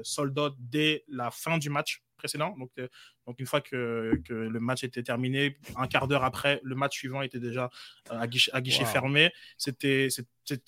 sold 0.04 0.38
out 0.40 0.56
dès 0.58 1.04
la 1.08 1.32
fin 1.32 1.58
du 1.58 1.70
match 1.70 2.02
précédent. 2.24 2.56
Donc, 2.58 2.72
euh, 2.80 2.88
donc 3.28 3.36
une 3.40 3.46
fois 3.46 3.60
que, 3.62 4.14
que 4.26 4.34
le 4.34 4.60
match 4.62 4.84
était 4.86 5.04
terminé, 5.04 5.58
un 5.76 5.88
quart 5.88 6.08
d'heure 6.08 6.24
après, 6.24 6.62
le 6.64 6.74
match 6.76 6.94
suivant 6.98 7.22
était 7.22 7.40
déjà 7.40 7.70
euh, 8.12 8.20
à 8.20 8.28
guichet, 8.28 8.52
à 8.54 8.62
guichet 8.62 8.84
Wow. 8.84 8.90
fermé. 8.90 9.32
C'était 9.58 10.08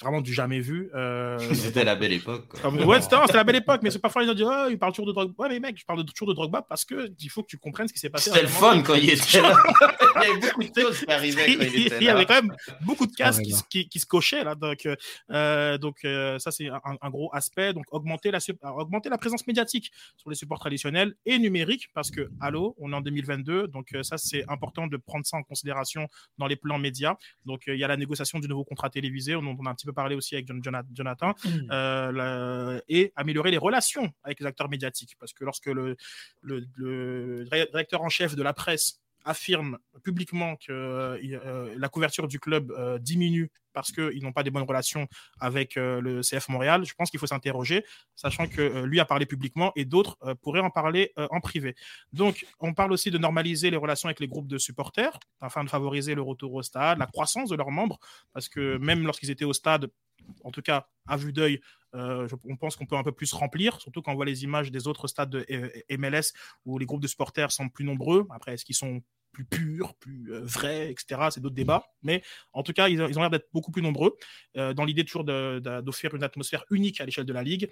vraiment 0.01 0.21
du 0.21 0.33
jamais 0.33 0.59
vu. 0.61 0.89
Euh, 0.95 1.37
C'était 1.53 1.83
la 1.83 1.95
belle 1.95 2.13
époque. 2.13 2.47
comme- 2.61 2.81
ouais, 2.83 3.01
c'était 3.01 3.15
c'était 3.25 3.37
la 3.37 3.43
belle 3.43 3.55
époque, 3.57 3.81
mais 3.83 3.91
c'est 3.91 3.99
parfois 3.99 4.23
ils 4.23 4.29
ont 4.29 4.33
dit 4.33 4.43
oh, 4.45 4.67
il 4.69 4.77
parle 4.79 4.91
toujours 4.93 5.07
de 5.07 5.11
Drogba. 5.13 5.33
Ouais, 5.43 5.49
mais 5.49 5.59
mec, 5.59 5.77
je 5.77 5.85
parle 5.85 6.03
de, 6.03 6.11
toujours 6.11 6.27
de 6.29 6.33
Drogba 6.33 6.61
parce 6.61 6.83
que 6.85 7.09
il 7.19 7.29
faut 7.29 7.41
que 7.43 7.47
tu 7.47 7.57
comprennes 7.57 7.87
ce 7.87 7.93
qui 7.93 7.99
s'est 7.99 8.09
passé. 8.09 8.29
C'était 8.29 8.41
le 8.43 8.47
fun 8.47 8.81
quand 8.83 8.95
il 8.95 9.09
était 9.09 9.41
là. 9.41 9.55
Il 10.17 10.29
y 10.29 10.31
avait 10.31 10.39
beaucoup 10.39 10.63
de 10.63 10.79
choses 10.81 10.99
qui 11.05 11.11
arrivaient 11.11 11.45
quand 11.57 11.63
il 11.63 11.85
était 11.87 11.97
il 11.99 12.03
y 12.05 12.09
avait 12.09 12.25
quand 12.25 12.41
même 12.41 12.55
beaucoup 12.81 13.05
de 13.05 13.11
cases 13.13 13.39
qui, 13.41 13.53
qui, 13.69 13.89
qui 13.89 13.99
se 13.99 14.05
cochaient 14.05 14.43
là. 14.45 14.55
Donc, 14.55 14.87
euh, 15.29 15.77
donc 15.77 15.97
euh, 16.05 16.39
ça, 16.39 16.51
c'est 16.51 16.69
un, 16.69 16.79
un 17.01 17.09
gros 17.09 17.29
aspect. 17.33 17.73
Donc, 17.73 17.83
augmenter 17.91 18.31
la, 18.31 18.39
augmenter 18.77 19.09
la 19.09 19.17
présence 19.17 19.45
médiatique 19.45 19.91
sur 20.15 20.29
les 20.29 20.35
supports 20.37 20.59
traditionnels 20.59 21.15
et 21.25 21.37
numériques 21.45 21.87
parce 21.93 22.11
que, 22.11 22.29
allô, 22.41 22.75
on 22.77 22.91
est 22.91 22.95
en 22.95 23.01
2022. 23.01 23.67
Donc, 23.67 23.93
euh, 23.93 24.03
ça, 24.03 24.17
c'est 24.17 24.43
important 24.49 24.87
de 24.87 24.97
prendre 24.97 25.25
ça 25.25 25.37
en 25.37 25.43
considération 25.43 26.07
dans 26.37 26.47
les 26.47 26.55
plans 26.55 26.77
médias. 26.79 27.15
Donc, 27.45 27.67
euh, 27.67 27.75
il 27.75 27.79
y 27.79 27.83
a 27.83 27.87
la 27.87 27.97
négociation 27.97 28.39
du 28.39 28.47
nouveau 28.47 28.63
contrat 28.65 28.89
télévisé, 28.89 29.33
dont 29.33 29.55
on 29.59 29.65
a 29.65 29.69
un 29.69 29.75
petit 29.75 29.85
peu 29.85 29.93
parlé 29.93 30.15
aussi 30.15 30.35
avec 30.35 30.47
John- 30.47 30.83
Jonathan, 30.93 31.33
euh, 31.71 32.11
la- 32.11 32.81
et 32.89 33.11
améliorer 33.15 33.51
les 33.51 33.57
relations 33.57 34.11
avec 34.23 34.39
les 34.39 34.45
acteurs 34.45 34.69
médiatiques. 34.69 35.15
Parce 35.19 35.33
que 35.33 35.43
lorsque 35.45 35.67
le, 35.67 35.95
le, 36.41 36.65
le 36.75 37.45
directeur 37.45 38.01
en 38.01 38.09
chef 38.09 38.35
de 38.35 38.43
la 38.43 38.53
presse 38.53 38.99
affirme 39.23 39.79
publiquement 40.03 40.55
que 40.55 40.71
euh, 40.71 41.75
la 41.77 41.89
couverture 41.89 42.27
du 42.27 42.39
club 42.39 42.71
euh, 42.71 42.99
diminue 42.99 43.49
parce 43.75 43.91
qu'ils 43.91 44.23
n'ont 44.23 44.31
pas 44.31 44.41
des 44.41 44.49
bonnes 44.49 44.63
relations 44.63 45.07
avec 45.39 45.77
euh, 45.77 46.01
le 46.01 46.21
CF 46.21 46.47
Montréal, 46.49 46.85
je 46.85 46.93
pense 46.95 47.11
qu'il 47.11 47.19
faut 47.19 47.27
s'interroger, 47.27 47.85
sachant 48.15 48.47
que 48.47 48.61
euh, 48.61 48.85
lui 48.87 48.99
a 49.01 49.05
parlé 49.05 49.27
publiquement 49.27 49.73
et 49.75 49.83
d'autres 49.85 50.17
euh, 50.23 50.33
pourraient 50.33 50.61
en 50.61 50.71
parler 50.71 51.11
en 51.17 51.41
privé. 51.41 51.75
Donc, 52.13 52.45
on 52.59 52.73
parle 52.73 52.93
aussi 52.93 53.11
de 53.11 53.17
normaliser 53.17 53.69
les 53.69 53.77
relations 53.77 54.07
avec 54.07 54.21
les 54.21 54.27
groupes 54.27 54.47
de 54.47 54.57
supporters 54.57 55.19
afin 55.41 55.63
de 55.65 55.69
favoriser 55.69 56.15
le 56.15 56.21
retour 56.21 56.53
au 56.53 56.63
stade, 56.63 56.97
la 56.97 57.05
croissance 57.05 57.49
de 57.49 57.55
leurs 57.55 57.71
membres, 57.71 57.99
parce 58.33 58.47
que 58.47 58.77
même 58.77 59.05
lorsqu'ils 59.05 59.29
étaient 59.29 59.45
au 59.45 59.53
stade, 59.53 59.89
en 60.45 60.51
tout 60.51 60.61
cas 60.61 60.87
à 61.05 61.17
vue 61.17 61.33
d'œil, 61.33 61.59
on 61.93 62.55
pense 62.57 62.75
qu'on 62.75 62.85
peut 62.85 62.95
un 62.95 63.03
peu 63.03 63.11
plus 63.11 63.33
remplir, 63.33 63.79
surtout 63.81 64.01
quand 64.01 64.13
on 64.13 64.15
voit 64.15 64.25
les 64.25 64.43
images 64.43 64.71
des 64.71 64.87
autres 64.87 65.07
stades 65.07 65.29
de 65.29 65.45
MLS 65.97 66.33
où 66.65 66.77
les 66.77 66.85
groupes 66.85 67.01
de 67.01 67.07
supporters 67.07 67.51
sont 67.51 67.67
plus 67.67 67.85
nombreux. 67.85 68.25
Après, 68.31 68.53
est-ce 68.53 68.63
qu'ils 68.63 68.75
sont 68.75 69.01
plus 69.35 69.45
purs, 69.45 69.95
plus 69.95 70.33
euh, 70.33 70.41
vrais, 70.43 70.89
etc. 70.89 71.27
C'est 71.29 71.41
d'autres 71.41 71.55
débats. 71.55 71.83
Mais 72.03 72.23
en 72.53 72.63
tout 72.63 72.71
cas, 72.71 72.87
ils, 72.87 73.01
ont 73.01 73.07
l'air 73.07 73.29
d'être 73.29 73.49
beaucoup 73.53 73.71
plus 73.71 73.81
nombreux 73.81 74.15
euh, 74.55 74.73
dans 74.73 74.85
l'idée 74.85 75.03
toujours 75.03 75.25
d'offrir 75.25 76.15
une 76.15 76.23
atmosphère 76.23 76.63
unique 76.71 77.01
à 77.01 77.05
l'échelle 77.05 77.25
de 77.25 77.33
la 77.33 77.43
Ligue. 77.43 77.69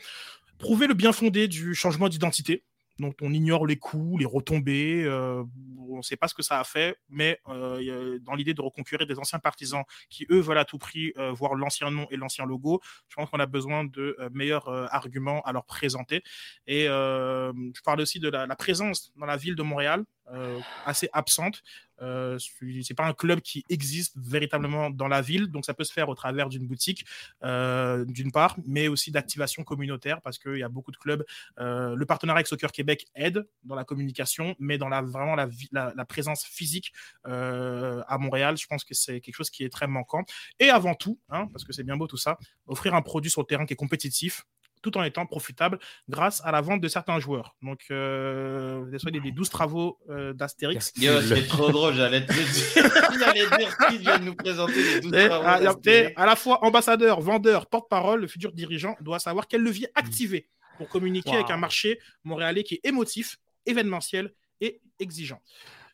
Prouver 0.57 0.87
le 0.87 0.93
bien 0.93 1.13
fondé 1.13 1.47
du 1.47 1.73
changement 1.73 2.09
d'identité 2.09 2.63
dont 2.99 3.13
on 3.21 3.33
ignore 3.33 3.65
les 3.65 3.77
coûts, 3.77 4.17
les 4.17 4.25
retombées, 4.25 5.03
euh, 5.05 5.43
on 5.89 5.97
ne 5.97 6.01
sait 6.01 6.15
pas 6.15 6.27
ce 6.27 6.33
que 6.33 6.43
ça 6.43 6.59
a 6.59 6.63
fait, 6.63 6.95
mais 7.09 7.39
euh, 7.47 8.19
dans 8.21 8.35
l'idée 8.35 8.53
de 8.53 8.61
reconquérir 8.61 9.07
des 9.07 9.17
anciens 9.17 9.39
partisans 9.39 9.83
qui, 10.09 10.25
eux, 10.29 10.39
veulent 10.39 10.57
à 10.59 10.65
tout 10.65 10.77
prix 10.77 11.11
euh, 11.17 11.31
voir 11.31 11.55
l'ancien 11.55 11.89
nom 11.89 12.07
et 12.11 12.17
l'ancien 12.17 12.45
logo, 12.45 12.81
je 13.09 13.15
pense 13.15 13.29
qu'on 13.29 13.39
a 13.39 13.45
besoin 13.45 13.83
de 13.83 14.15
meilleurs 14.31 14.69
arguments 14.93 15.41
à 15.41 15.51
leur 15.51 15.65
présenter. 15.65 16.23
Et 16.67 16.85
je 16.85 17.81
parle 17.83 18.01
aussi 18.01 18.19
de 18.19 18.29
la, 18.29 18.45
la 18.45 18.55
présence 18.55 19.11
dans 19.15 19.25
la 19.25 19.37
ville 19.37 19.55
de 19.55 19.63
Montréal, 19.63 20.03
euh, 20.31 20.59
assez 20.85 21.09
absente. 21.13 21.61
Euh, 22.01 22.37
c'est 22.81 22.93
pas 22.93 23.05
un 23.05 23.13
club 23.13 23.41
qui 23.41 23.63
existe 23.69 24.15
véritablement 24.17 24.89
dans 24.89 25.07
la 25.07 25.21
ville, 25.21 25.47
donc 25.47 25.65
ça 25.65 25.73
peut 25.73 25.83
se 25.83 25.93
faire 25.93 26.09
au 26.09 26.15
travers 26.15 26.49
d'une 26.49 26.67
boutique, 26.67 27.05
euh, 27.43 28.03
d'une 28.05 28.31
part, 28.31 28.57
mais 28.65 28.87
aussi 28.87 29.11
d'activation 29.11 29.63
communautaire, 29.63 30.21
parce 30.21 30.37
qu'il 30.37 30.57
y 30.57 30.63
a 30.63 30.69
beaucoup 30.69 30.91
de 30.91 30.97
clubs. 30.97 31.23
euh, 31.59 31.95
le 31.95 32.05
partenariat 32.05 32.37
avec 32.37 32.47
Soccer 32.47 32.71
Québec 32.71 33.07
aide 33.15 33.47
dans 33.63 33.75
la 33.75 33.83
communication, 33.83 34.55
mais 34.59 34.77
dans 34.77 34.89
la, 34.89 35.01
vraiment 35.01 35.35
la, 35.35 36.05
présence 36.05 36.43
physique 36.43 36.91
euh, 37.27 38.03
à 38.07 38.17
Montréal, 38.17 38.57
je 38.57 38.67
pense 38.67 38.83
que 38.83 38.93
c'est 38.93 39.21
quelque 39.21 39.35
chose 39.35 39.49
qui 39.49 39.63
est 39.63 39.69
très 39.69 39.87
manquant. 39.87 40.23
Et 40.59 40.69
avant 40.69 40.95
tout, 40.95 41.19
hein, 41.29 41.47
parce 41.51 41.63
que 41.63 41.73
c'est 41.73 41.83
bien 41.83 41.97
beau 41.97 42.07
tout 42.07 42.17
ça, 42.17 42.37
offrir 42.67 42.95
un 42.95 43.01
produit 43.01 43.31
sur 43.31 43.41
le 43.41 43.47
terrain 43.47 43.65
qui 43.65 43.73
est 43.73 43.77
compétitif, 43.77 44.45
tout 44.83 44.95
en 44.97 45.03
étant 45.03 45.25
profitable 45.25 45.79
grâce 46.07 46.41
à 46.45 46.51
la 46.51 46.61
vente 46.61 46.81
de 46.81 46.87
certains 46.87 47.19
joueurs. 47.19 47.55
Donc, 47.63 47.79
euh, 47.89 48.85
des 48.91 49.31
12 49.31 49.49
travaux 49.49 49.97
euh, 50.09 50.33
d'Astérix. 50.33 50.93
Yo, 50.97 51.21
c'est 51.21 51.47
trop 51.47 51.71
drôle, 51.71 51.95
j'allais 51.95 52.25
te 52.25 52.33
le 52.33 52.43
dire. 52.43 52.91
J'allais 53.19 53.57
dire 53.57 53.77
qui 53.87 53.97
vient 53.97 54.19
de 54.19 54.25
nous 54.25 54.35
présenter 54.35 54.83
les 54.83 54.99
12 55.01 55.13
Et 55.13 55.27
travaux 55.27 55.45
à, 55.45 56.21
à 56.21 56.25
la 56.25 56.35
fois 56.35 56.63
ambassadeur, 56.63 57.21
vendeur, 57.21 57.67
porte-parole, 57.67 58.21
le 58.21 58.27
futur 58.27 58.51
dirigeant 58.51 58.95
doit 59.01 59.19
savoir 59.19 59.47
quel 59.47 59.61
levier 59.61 59.87
activer 59.95 60.49
pour 60.77 60.89
communiquer 60.89 61.29
Wow. 61.29 61.35
avec 61.35 61.51
un 61.51 61.57
marché 61.57 61.99
montréalais 62.23 62.63
qui 62.63 62.75
est 62.75 62.81
émotif 62.83 63.37
événementiel 63.65 64.33
et 64.59 64.81
exigeant. 64.99 65.41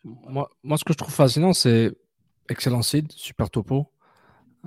Moi, 0.04 0.50
moi, 0.64 0.78
ce 0.78 0.84
que 0.84 0.94
je 0.94 0.98
trouve 0.98 1.14
fascinant, 1.14 1.54
c'est 1.54 1.92
excellent 2.48 2.82
site, 2.82 3.12
super 3.12 3.50
topo 3.50 3.92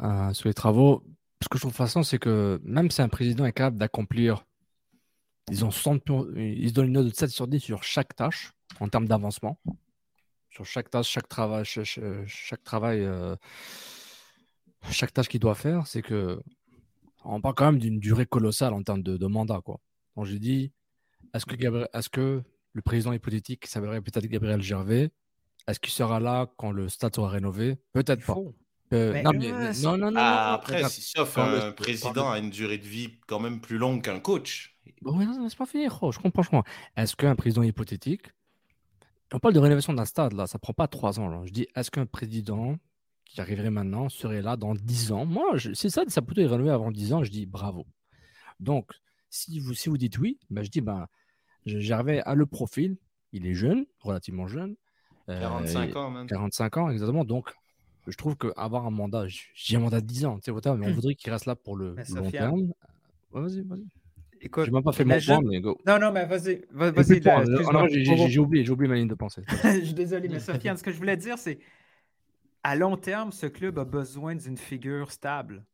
euh, 0.02 0.32
sur 0.32 0.48
les 0.48 0.54
travaux. 0.54 1.02
Ce 1.42 1.48
que 1.48 1.58
je 1.58 1.62
trouve 1.62 1.74
fascinant, 1.74 2.04
c'est 2.04 2.18
que 2.18 2.60
même 2.64 2.90
si 2.90 3.02
un 3.02 3.08
président 3.08 3.44
est 3.44 3.52
capable 3.52 3.76
d'accomplir, 3.76 4.44
ils, 5.50 5.64
ont 5.64 5.70
60, 5.70 6.02
ils 6.36 6.68
se 6.68 6.74
donnent 6.74 6.86
une 6.86 6.92
note 6.92 7.06
de 7.08 7.14
7 7.14 7.30
sur 7.30 7.48
10 7.48 7.60
sur 7.60 7.82
chaque 7.82 8.14
tâche 8.14 8.52
en 8.78 8.88
termes 8.88 9.08
d'avancement, 9.08 9.58
sur 10.50 10.64
chaque 10.64 10.88
tâche, 10.88 11.08
chaque 11.08 11.28
travail, 11.28 11.64
chaque, 11.64 12.62
travail, 12.62 13.00
euh, 13.00 13.34
chaque 14.90 15.12
tâche 15.12 15.28
qu'il 15.28 15.40
doit 15.40 15.56
faire, 15.56 15.86
c'est 15.86 16.02
que 16.02 16.40
on 17.24 17.40
parle 17.40 17.54
quand 17.54 17.66
même 17.66 17.78
d'une 17.78 17.98
durée 17.98 18.26
colossale 18.26 18.72
en 18.72 18.82
termes 18.82 19.02
de, 19.02 19.26
mandat. 19.26 19.60
Quoi. 19.64 19.80
Donc 20.16 20.26
j'ai 20.26 20.38
dit, 20.38 20.72
est-ce 21.34 21.46
que, 21.46 21.54
est 21.54 22.08
que 22.10 22.42
le 22.72 22.82
président 22.82 23.12
hypothétique 23.12 23.66
s'appellerait 23.66 24.00
peut-être 24.00 24.26
Gabriel 24.26 24.62
Gervais? 24.62 25.10
Est-ce 25.68 25.78
qu'il 25.78 25.92
sera 25.92 26.18
là 26.18 26.52
quand 26.56 26.72
le 26.72 26.88
stade 26.88 27.14
sera 27.14 27.28
rénové? 27.28 27.76
Peut-être 27.92 28.24
pas. 28.24 28.36
Euh, 28.92 29.22
non, 29.22 29.32
mais, 29.32 29.72
non, 29.82 29.96
non, 29.96 30.10
non, 30.10 30.20
ah, 30.20 30.54
après, 30.54 30.84
si, 30.88 31.00
sauf 31.00 31.38
un 31.38 31.72
président 31.72 32.30
a 32.30 32.38
une 32.38 32.50
durée 32.50 32.78
de 32.78 32.86
vie 32.86 33.18
quand 33.26 33.40
même 33.40 33.60
plus 33.60 33.78
longue 33.78 34.02
qu'un 34.02 34.20
coach. 34.20 34.76
Bon, 35.00 35.16
non, 35.16 35.48
c'est 35.48 35.56
pas 35.56 35.66
fini, 35.66 35.84
je 35.84 35.90
comprends, 35.90 36.42
je 36.42 36.50
comprends. 36.50 36.64
Est-ce 36.96 37.16
qu'un 37.16 37.34
président 37.34 37.62
hypothétique, 37.62 38.26
on 39.32 39.38
parle 39.38 39.54
de 39.54 39.60
rénovation 39.60 39.94
d'un 39.94 40.04
stade, 40.04 40.34
là, 40.34 40.46
ça 40.46 40.58
prend 40.58 40.74
pas 40.74 40.88
trois 40.88 41.18
ans. 41.18 41.28
Là. 41.28 41.40
Je 41.44 41.52
dis, 41.52 41.66
est-ce 41.74 41.90
qu'un 41.90 42.06
président 42.06 42.76
qui 43.24 43.40
arriverait 43.40 43.70
maintenant 43.70 44.08
serait 44.08 44.42
là 44.42 44.56
dans 44.56 44.74
dix 44.74 45.10
ans? 45.10 45.24
Moi, 45.24 45.56
je, 45.56 45.72
si 45.72 45.90
ça, 45.90 46.04
ça 46.08 46.20
peut 46.20 46.38
être 46.38 46.50
rénové 46.50 46.70
avant 46.70 46.90
dix 46.90 47.12
ans, 47.12 47.24
je 47.24 47.30
dis 47.30 47.46
bravo. 47.46 47.86
Donc, 48.60 48.92
si 49.30 49.58
vous, 49.58 49.72
si 49.74 49.88
vous 49.88 49.96
dites 49.96 50.18
oui, 50.18 50.38
ben, 50.50 50.62
je 50.62 50.70
dis, 50.70 50.82
ben, 50.82 51.06
j'arrivais 51.64 52.20
à 52.22 52.34
le 52.34 52.44
profil, 52.46 52.96
il 53.32 53.46
est 53.46 53.54
jeune, 53.54 53.86
relativement 54.00 54.46
jeune, 54.46 54.76
45 55.26 55.96
euh, 55.96 55.98
ans, 55.98 56.10
même. 56.10 56.26
45 56.26 56.76
ans, 56.76 56.90
exactement. 56.90 57.24
Donc, 57.24 57.52
je 58.06 58.16
trouve 58.16 58.36
qu'avoir 58.36 58.86
un 58.86 58.90
mandat, 58.90 59.26
j'ai 59.26 59.76
un 59.76 59.80
mandat 59.80 60.00
de 60.00 60.06
10 60.06 60.24
ans, 60.26 60.38
tu 60.38 60.52
sais, 60.52 60.74
mais 60.76 60.86
on 60.86 60.92
voudrait 60.92 61.14
qu'il 61.14 61.32
reste 61.32 61.46
là 61.46 61.54
pour 61.54 61.76
le 61.76 61.94
long 62.14 62.30
terme. 62.30 62.72
vas-y, 63.32 63.62
vas-y. 63.62 63.86
Écoute, 64.44 64.64
j'ai 64.64 64.72
même 64.72 64.82
pas 64.82 64.92
fait 64.92 65.04
mon 65.04 65.18
point, 65.20 65.40
mais 65.44 65.60
go. 65.60 65.78
Non, 65.86 66.00
non, 66.00 66.10
mais 66.10 66.26
vas-y. 66.26 66.64
Vas-y, 66.72 67.22
j'ai 68.28 68.40
oublié, 68.40 68.68
oublié 68.68 68.88
ma 68.88 68.96
ligne 68.96 69.06
de 69.06 69.14
pensée. 69.14 69.42
je 69.62 69.84
suis 69.84 69.94
désolé, 69.94 70.28
mais 70.28 70.40
Sofiane, 70.40 70.76
ce 70.76 70.82
que 70.82 70.90
je 70.90 70.98
voulais 70.98 71.16
dire, 71.16 71.38
c'est 71.38 71.60
à 72.64 72.74
long 72.74 72.96
terme, 72.96 73.30
ce 73.30 73.46
club 73.46 73.78
a 73.78 73.84
besoin 73.84 74.34
d'une 74.34 74.56
figure 74.56 75.12
stable 75.12 75.64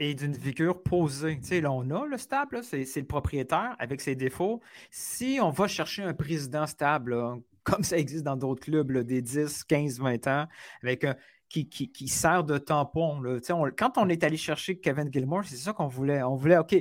et 0.00 0.14
d'une 0.14 0.34
figure 0.34 0.82
posée. 0.82 1.38
Tu 1.40 1.46
sais, 1.46 1.60
là, 1.60 1.70
on 1.70 1.88
a 1.90 2.06
le 2.06 2.18
stable, 2.18 2.62
c'est 2.64 2.84
le 2.96 3.06
propriétaire 3.06 3.76
avec 3.78 4.00
ses 4.00 4.16
défauts. 4.16 4.60
Si 4.90 5.38
on 5.40 5.50
va 5.50 5.68
chercher 5.68 6.02
un 6.02 6.14
président 6.14 6.66
stable, 6.66 7.16
comme 7.64 7.82
ça 7.82 7.98
existe 7.98 8.24
dans 8.24 8.36
d'autres 8.36 8.62
clubs, 8.62 8.92
des 8.98 9.22
10, 9.22 9.64
15, 9.64 9.98
20 9.98 10.26
ans, 10.26 10.46
avec 10.82 11.04
un, 11.04 11.16
qui, 11.48 11.68
qui, 11.68 12.08
sert 12.08 12.44
de 12.44 12.58
tampon. 12.58 13.20
Là. 13.20 13.38
quand 13.76 13.98
on 13.98 14.08
est 14.08 14.24
allé 14.24 14.36
chercher 14.36 14.78
Kevin 14.78 15.12
Gilmore, 15.12 15.44
c'est 15.44 15.56
ça 15.56 15.72
qu'on 15.72 15.86
voulait. 15.86 16.22
On 16.22 16.34
voulait, 16.34 16.58
OK, 16.58 16.76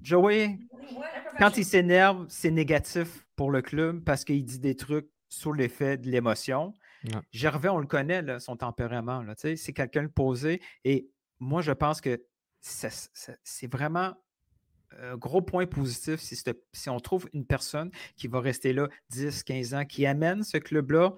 Joey, 0.00 0.58
quand 1.38 1.56
il 1.56 1.64
s'énerve, 1.64 2.24
c'est 2.28 2.50
négatif 2.50 3.26
pour 3.36 3.50
le 3.50 3.62
club 3.62 4.02
parce 4.02 4.24
qu'il 4.24 4.44
dit 4.44 4.58
des 4.58 4.76
trucs 4.76 5.08
sous 5.28 5.52
l'effet 5.52 5.98
de 5.98 6.08
l'émotion. 6.08 6.72
Gervais, 7.32 7.68
on 7.68 7.78
le 7.78 7.86
connaît, 7.86 8.38
son 8.38 8.56
tempérament. 8.56 9.22
c'est 9.36 9.72
quelqu'un 9.74 10.04
de 10.04 10.08
posé. 10.08 10.62
Et 10.84 11.10
moi, 11.38 11.60
je 11.60 11.72
pense 11.72 12.00
que 12.00 12.22
c'est 12.60 13.70
vraiment 13.70 14.14
un 15.02 15.16
gros 15.16 15.42
point 15.42 15.66
positif 15.66 16.20
si, 16.20 16.36
si, 16.72 16.90
on 16.90 17.00
trouve 17.00 17.28
une 17.32 17.46
personne 17.46 17.90
qui 18.16 18.28
va 18.28 18.40
rester 18.40 18.72
là 18.72 18.88
10, 19.10 19.42
15 19.42 19.74
ans, 19.74 19.84
qui 19.84 20.06
amène 20.06 20.42
ce 20.42 20.58
club-là. 20.58 21.14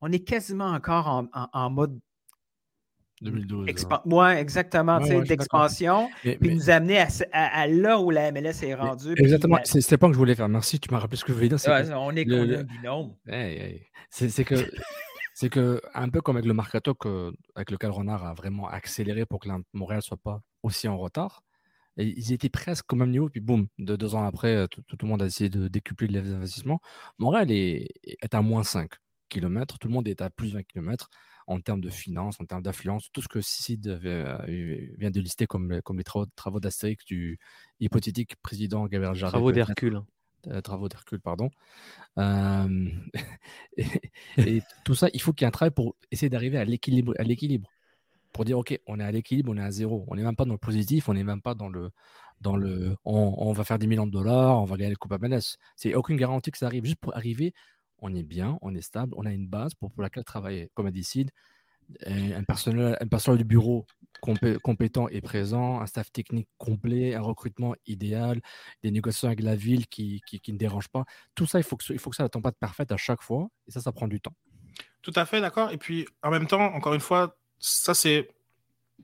on 0.00 0.12
est 0.12 0.24
quasiment 0.24 0.70
encore 0.70 1.28
en, 1.32 1.70
mode 1.70 1.98
2012. 3.22 3.86
Oui, 4.06 4.26
exactement, 4.32 5.00
d'expansion, 5.00 6.10
puis 6.22 6.54
nous 6.54 6.70
amener 6.70 7.06
à, 7.32 7.66
là 7.66 8.00
où 8.00 8.10
la 8.10 8.32
MLS 8.32 8.62
est 8.62 8.74
rendue. 8.74 9.14
Exactement, 9.16 9.58
c'est 9.64 9.90
le 9.90 9.98
point 9.98 10.08
que 10.08 10.14
je 10.14 10.18
voulais 10.18 10.34
faire. 10.34 10.48
Merci, 10.48 10.78
tu 10.80 10.92
m'as 10.92 10.98
rappelé 10.98 11.16
ce 11.16 11.24
que 11.24 11.32
je 11.32 11.36
voulais 11.36 11.48
dire. 11.48 11.58
on 11.96 12.14
est 12.14 12.24
le, 12.24 12.62
binôme. 12.62 13.14
c'est 14.10 14.44
que 14.44 14.54
c'est 15.34 15.48
que, 15.48 15.80
un 15.94 16.08
peu 16.08 16.20
comme 16.20 16.36
avec 16.36 16.46
le 16.46 16.54
Mercato 16.54 16.96
avec 17.56 17.70
lequel 17.70 17.90
Renard 17.90 18.24
a 18.24 18.34
vraiment 18.34 18.68
accéléré 18.68 19.26
pour 19.26 19.40
que 19.40 19.48
Montréal 19.72 19.98
ne 19.98 20.02
soit 20.02 20.16
pas 20.16 20.40
aussi 20.62 20.86
en 20.86 20.96
retard, 20.96 21.42
et 21.96 22.06
ils 22.06 22.32
étaient 22.32 22.48
presque 22.48 22.92
au 22.92 22.96
même 22.96 23.10
niveau, 23.10 23.28
puis 23.28 23.40
boum, 23.40 23.68
de 23.78 23.96
deux 23.96 24.14
ans 24.14 24.24
après, 24.24 24.54
euh, 24.54 24.66
tout, 24.66 24.82
le 25.00 25.08
monde 25.08 25.22
a 25.22 25.26
essayé 25.26 25.50
de 25.50 25.68
décupler 25.68 26.08
les 26.08 26.32
investissements. 26.32 26.80
Montréal 27.18 27.50
est, 27.50 27.88
est 28.04 28.34
à 28.34 28.42
moins 28.42 28.64
5 28.64 28.90
km, 29.28 29.78
tout 29.78 29.88
le 29.88 29.94
monde 29.94 30.08
est 30.08 30.20
à 30.20 30.30
plus 30.30 30.48
de 30.48 30.54
20 30.54 30.62
km 30.64 31.08
en 31.46 31.60
termes 31.60 31.80
de 31.80 31.90
finances, 31.90 32.40
en 32.40 32.46
termes 32.46 32.62
d'affluence, 32.62 33.10
tout 33.12 33.20
ce 33.20 33.28
que 33.28 33.40
Cid 33.40 33.86
euh, 33.86 34.38
vient 34.98 35.10
de 35.10 35.20
lister 35.20 35.46
comme, 35.46 35.80
comme 35.82 35.98
les 35.98 36.04
travaux, 36.04 36.26
travaux 36.36 36.60
d'Astérix 36.60 37.04
du 37.04 37.38
hypothétique 37.80 38.36
président 38.36 38.86
Gabriel 38.86 39.14
Jarret. 39.14 39.32
Travaux 39.32 39.52
d'Hercule. 39.52 40.00
Euh, 40.48 40.60
travaux 40.60 40.88
d'Hercule, 40.88 41.20
pardon. 41.20 41.50
et, 44.36 44.62
tout 44.84 44.94
ça, 44.94 45.08
il 45.12 45.20
faut 45.20 45.32
qu'il 45.32 45.44
y 45.44 45.46
ait 45.46 45.48
un 45.48 45.52
travail 45.52 45.72
pour 45.72 45.96
essayer 46.10 46.28
d'arriver 46.28 46.58
à 46.58 46.64
l'équilibre. 46.64 47.14
Pour 48.34 48.44
dire, 48.44 48.58
OK, 48.58 48.78
on 48.86 49.00
est 49.00 49.04
à 49.04 49.12
l'équilibre, 49.12 49.52
on 49.52 49.56
est 49.56 49.62
à 49.62 49.70
zéro. 49.70 50.04
On 50.08 50.16
n'est 50.16 50.22
même 50.22 50.36
pas 50.36 50.44
dans 50.44 50.52
le 50.52 50.58
positif, 50.58 51.08
on 51.08 51.14
n'est 51.14 51.24
même 51.24 51.40
pas 51.40 51.54
dans 51.54 51.68
le. 51.68 51.90
Dans 52.40 52.56
le 52.56 52.96
on, 53.04 53.52
va 53.52 53.64
faire 53.64 53.78
10 53.78 53.86
millions 53.86 54.06
de 54.06 54.12
dollars, 54.12 54.60
on 54.60 54.64
va 54.64 54.76
gagner 54.76 54.90
le 54.90 54.96
Coupe 54.96 55.18
MLS. 55.18 55.56
C'est 55.76 55.94
aucune 55.94 56.16
garantie 56.16 56.50
que 56.50 56.58
ça 56.58 56.66
arrive. 56.66 56.84
Juste 56.84 56.98
pour 56.98 57.16
arriver, 57.16 57.54
on 58.00 58.14
est 58.14 58.24
bien, 58.24 58.58
on 58.60 58.74
est 58.74 58.82
stable, 58.82 59.14
on 59.16 59.24
a 59.24 59.32
une 59.32 59.46
base 59.46 59.72
pour, 59.74 59.92
pour 59.92 60.02
laquelle 60.02 60.24
travailler. 60.24 60.70
Comme 60.74 60.86
a 60.86 60.90
dit 60.90 61.04
Sid, 61.04 61.30
un 62.06 62.44
personnel, 62.44 62.98
un 63.00 63.06
personnel 63.06 63.38
du 63.38 63.44
bureau 63.44 63.86
compétent 64.20 65.08
et 65.08 65.20
présent, 65.20 65.80
un 65.80 65.86
staff 65.86 66.10
technique 66.10 66.48
complet, 66.58 67.14
un 67.14 67.20
recrutement 67.20 67.74
idéal, 67.86 68.40
des 68.82 68.90
négociations 68.90 69.28
avec 69.28 69.42
la 69.42 69.54
ville 69.54 69.86
qui, 69.86 70.22
qui, 70.26 70.52
ne 70.52 70.58
dérangent 70.58 70.88
pas. 70.88 71.04
Tout 71.34 71.46
ça, 71.46 71.58
il 71.58 71.62
faut 71.62 71.76
que, 71.76 71.92
il 71.92 71.98
faut 71.98 72.10
que 72.10 72.16
ça 72.16 72.28
tombe 72.28 72.42
pas 72.42 72.50
de 72.50 72.56
parfaite 72.56 72.90
à 72.90 72.96
chaque 72.96 73.22
fois. 73.22 73.48
Et 73.66 73.70
ça, 73.70 73.80
ça 73.80 73.92
prend 73.92 74.08
du 74.08 74.20
temps. 74.20 74.34
Tout 75.02 75.12
à 75.16 75.26
fait, 75.26 75.40
d'accord. 75.40 75.70
Et 75.70 75.78
puis, 75.78 76.06
en 76.22 76.30
même 76.30 76.46
temps, 76.46 76.62
encore 76.74 76.94
une 76.94 77.00
fois, 77.00 77.36
ça, 77.64 77.94
c'est 77.94 78.28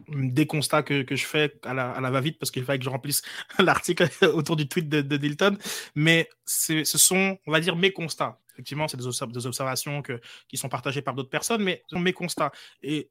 des 0.09 0.47
constats 0.47 0.83
que, 0.83 1.03
que, 1.03 1.17
je 1.17 1.25
fais 1.25 1.59
à 1.65 1.75
la, 1.75 1.91
à 1.91 2.01
la 2.01 2.11
va-vite 2.11 2.39
parce 2.39 2.51
qu'il 2.51 2.65
fallait 2.65 2.79
que 2.79 2.85
je 2.85 2.91
remplisse 2.91 3.23
l'article 3.59 4.09
autour 4.35 4.57
du 4.57 4.69
tweet 4.69 4.89
de, 4.89 5.01
de 5.01 5.17
Dilton. 5.17 5.57
Mais 5.95 6.29
ce 6.45 6.85
sont, 6.85 7.39
on 7.47 7.53
va 7.53 7.61
dire, 7.61 7.77
mes 7.77 7.93
constats. 7.93 8.39
Effectivement, 8.53 8.87
c'est 8.89 8.99
des, 8.99 9.47
observations 9.47 10.03
que, 10.03 10.21
qui 10.49 10.59
sont 10.59 10.69
partagées 10.69 11.01
par 11.01 11.15
d'autres 11.15 11.31
personnes, 11.31 11.63
mais 11.63 11.83
ce 11.87 11.97
sont 11.97 12.03
mes 12.03 12.13
constats. 12.13 12.53
Et 12.83 13.11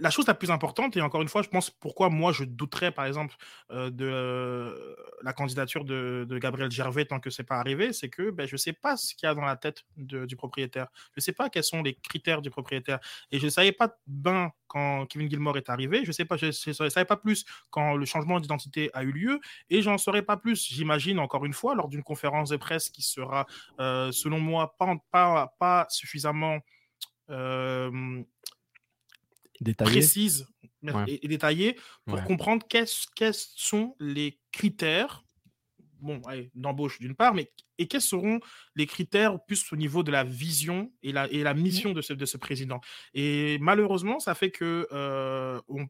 la 0.00 0.10
chose 0.10 0.26
la 0.26 0.34
plus 0.34 0.50
importante, 0.50 0.96
et 0.96 1.02
encore 1.02 1.22
une 1.22 1.28
fois, 1.28 1.42
je 1.42 1.48
pense 1.48 1.70
pourquoi 1.70 2.08
moi 2.08 2.32
je 2.32 2.44
douterais 2.44 2.90
par 2.90 3.04
exemple 3.04 3.36
euh, 3.70 3.90
de 3.90 4.06
euh, 4.06 4.96
la 5.22 5.32
candidature 5.32 5.84
de, 5.84 6.26
Gabriel 6.40 6.70
Gervais 6.70 7.04
tant 7.04 7.20
que 7.20 7.28
c'est 7.28 7.44
pas 7.44 7.58
arrivé, 7.58 7.92
c'est 7.92 8.08
que 8.08 8.30
ben, 8.30 8.46
je 8.46 8.54
ne 8.54 8.58
sais 8.58 8.72
pas 8.72 8.96
ce 8.96 9.14
qu'il 9.14 9.26
y 9.26 9.30
a 9.30 9.34
dans 9.34 9.44
la 9.44 9.56
tête 9.56 9.84
du 9.96 10.36
propriétaire. 10.36 10.88
Je 11.12 11.18
ne 11.18 11.20
sais 11.20 11.32
pas 11.32 11.50
quels 11.50 11.64
sont 11.64 11.82
les 11.82 11.94
critères 11.94 12.40
du 12.40 12.50
propriétaire. 12.50 12.98
Et 13.30 13.38
je 13.38 13.44
ne 13.44 13.50
savais 13.50 13.72
pas 13.72 13.94
bien 14.06 14.52
quand 14.66 15.04
Kevin 15.06 15.28
Gilmore 15.28 15.58
est 15.58 15.68
arrivé, 15.68 16.00
je 16.02 16.08
ne 16.08 16.12
sais 16.12 16.24
pas, 16.24 16.36
je 16.36 16.50
savais 16.50 17.04
pas 17.04 17.16
plus 17.16 17.44
quand 17.70 17.96
le 17.96 18.06
changement 18.06 18.40
d'identité 18.40 18.90
a 18.94 19.02
eu 19.02 19.12
lieu, 19.12 19.40
et 19.68 19.82
j'en 19.82 19.98
saurais 19.98 20.22
pas 20.22 20.36
plus, 20.36 20.66
j'imagine, 20.66 21.18
encore 21.18 21.44
une 21.44 21.52
fois, 21.52 21.74
lors 21.74 21.88
d'une 21.88 22.02
conférence 22.02 22.50
de 22.50 22.56
presse 22.56 22.88
qui 22.88 23.02
sera, 23.02 23.46
euh, 23.80 24.10
selon 24.12 24.40
moi, 24.40 24.76
pas, 24.78 24.94
pas, 25.10 25.54
pas 25.58 25.86
suffisamment 25.90 26.60
précise 29.76 30.46
et, 31.06 31.28
détaillée 31.28 31.76
pour 32.06 32.22
comprendre 32.24 32.66
quels 32.68 33.34
sont 33.34 33.94
les 33.98 34.38
critères 34.52 35.24
bon, 36.00 36.20
d'embauche 36.54 36.98
d'une 36.98 37.14
part, 37.14 37.34
mais 37.34 37.52
et 37.78 37.86
quels 37.86 38.02
seront 38.02 38.40
les 38.76 38.86
critères 38.86 39.42
plus 39.44 39.72
au 39.72 39.76
niveau 39.76 40.02
de 40.02 40.10
la 40.10 40.24
vision 40.24 40.92
et 41.02 41.12
la, 41.12 41.30
et 41.30 41.42
la 41.42 41.54
mission 41.54 41.92
de 41.92 42.02
ce, 42.02 42.12
de 42.12 42.26
ce 42.26 42.36
président. 42.36 42.80
Et 43.14 43.58
malheureusement, 43.60 44.18
ça 44.18 44.34
fait 44.34 44.50
que 44.50 44.86
euh, 44.92 45.60
on, 45.68 45.86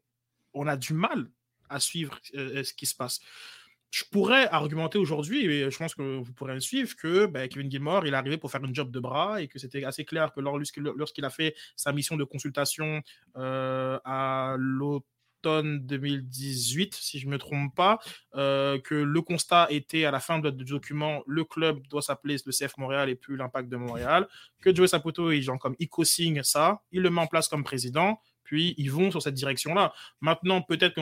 on, 0.53 0.67
a 0.67 0.77
du 0.77 0.93
mal 0.93 1.29
à 1.69 1.79
suivre 1.79 2.19
euh, 2.35 2.63
ce 2.63 2.73
qui 2.73 2.85
se 2.85 2.95
passe 2.95 3.19
je 3.91 4.05
pourrais 4.05 4.47
argumenter 4.47 4.97
aujourd'hui, 4.97 5.45
et 5.45 5.69
je 5.69 5.77
pense 5.77 5.93
que 5.93 6.19
vous 6.19 6.33
pourrez 6.33 6.53
me 6.53 6.59
suivre, 6.61 6.95
que 6.95 7.25
ben, 7.25 7.47
Kevin 7.49 7.69
Gilmore, 7.69 8.07
il 8.07 8.13
est 8.13 8.17
arrivé 8.17 8.37
pour 8.37 8.49
faire 8.49 8.63
une 8.63 8.73
job 8.73 8.89
de 8.89 8.99
bras 9.01 9.41
et 9.41 9.49
que 9.49 9.59
c'était 9.59 9.83
assez 9.83 10.05
clair 10.05 10.31
que 10.33 10.39
lorsqu'il 10.39 11.25
a 11.25 11.29
fait 11.29 11.55
sa 11.75 11.91
mission 11.91 12.15
de 12.15 12.23
consultation 12.23 13.01
euh, 13.35 13.99
à 14.05 14.55
l'automne 14.57 15.85
2018, 15.85 16.95
si 16.95 17.19
je 17.19 17.25
ne 17.25 17.31
me 17.31 17.37
trompe 17.37 17.75
pas, 17.75 17.99
euh, 18.35 18.79
que 18.79 18.95
le 18.95 19.21
constat 19.21 19.67
était 19.69 20.05
à 20.05 20.11
la 20.11 20.21
fin 20.21 20.39
du 20.39 20.63
document 20.63 21.21
le 21.27 21.43
club 21.43 21.85
doit 21.87 22.01
s'appeler 22.01 22.37
le 22.45 22.51
CF 22.53 22.77
Montréal 22.77 23.09
et 23.09 23.15
plus 23.15 23.35
l'impact 23.35 23.67
de 23.67 23.75
Montréal, 23.75 24.25
que 24.61 24.73
Joe 24.73 24.89
Saputo, 24.89 25.31
il, 25.31 25.41
genre, 25.41 25.59
comme, 25.59 25.75
ça, 26.43 26.81
il 26.93 27.01
le 27.01 27.09
met 27.09 27.21
en 27.21 27.27
place 27.27 27.49
comme 27.49 27.65
président, 27.65 28.21
puis 28.51 28.75
ils 28.77 28.91
vont 28.91 29.11
sur 29.11 29.21
cette 29.21 29.35
direction-là. 29.35 29.93
Maintenant, 30.19 30.61
peut-être 30.61 30.95
que 30.95 31.01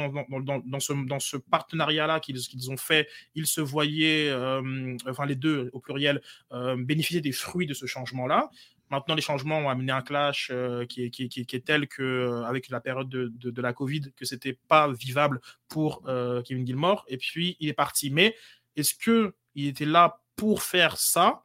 dans, 0.70 1.20
ce, 1.20 1.38
partenariat-là 1.38 2.20
qu'ils 2.20 2.70
ont 2.70 2.78
fait, 2.78 3.10
ils 3.34 3.48
se 3.48 3.60
voyaient, 3.60 4.30
euh, 4.30 4.96
enfin 5.08 5.26
les 5.26 5.34
deux 5.34 5.72
au 5.74 5.80
pluriel, 5.80 6.22
euh, 6.52 6.76
bénéficier 6.78 7.22
des 7.22 7.32
fruits 7.32 7.66
de 7.66 7.74
ce 7.74 7.88
changement-là. 7.88 8.52
Maintenant, 8.92 9.16
les 9.16 9.24
changements 9.24 9.58
ont 9.58 9.70
amené 9.70 9.92
un 9.92 10.04
clash 10.04 10.52
euh, 10.54 10.86
qui, 10.86 11.02
est, 11.02 11.66
tel 11.66 11.88
que, 11.88 12.44
avec 12.46 12.70
la 12.70 12.82
période 12.82 13.10
de, 13.10 13.62
la 13.62 13.74
Covid, 13.74 14.12
que 14.16 14.26
c'était 14.26 14.60
pas 14.68 14.92
vivable 14.92 15.42
pour 15.70 16.04
Kevin 16.46 16.68
Gilmore. 16.68 17.04
Et 17.08 17.18
puis, 17.18 17.58
il 17.60 17.68
est 17.70 17.74
parti. 17.74 18.12
Mais 18.12 18.36
est-ce 18.76 18.94
qu'il 18.94 19.66
était 19.66 19.86
là 19.86 20.22
pour 20.36 20.62
faire 20.62 20.98
ça? 20.98 21.42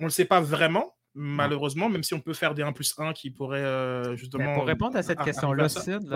On 0.00 0.04
ne 0.04 0.08
le 0.08 0.12
sait 0.12 0.24
pas 0.24 0.40
vraiment 0.40 0.96
malheureusement, 1.14 1.88
même 1.88 2.02
si 2.02 2.14
on 2.14 2.20
peut 2.20 2.34
faire 2.34 2.54
des 2.54 2.62
1 2.62 2.72
plus 2.72 2.94
1 2.98 3.12
qui 3.12 3.30
pourraient 3.30 3.58
euh, 3.58 4.16
justement. 4.16 4.54
pour 4.54 4.66
répondre 4.66 4.96
à 4.96 5.02
cette 5.02 5.20
question-là, 5.20 5.68
Sid, 5.68 6.08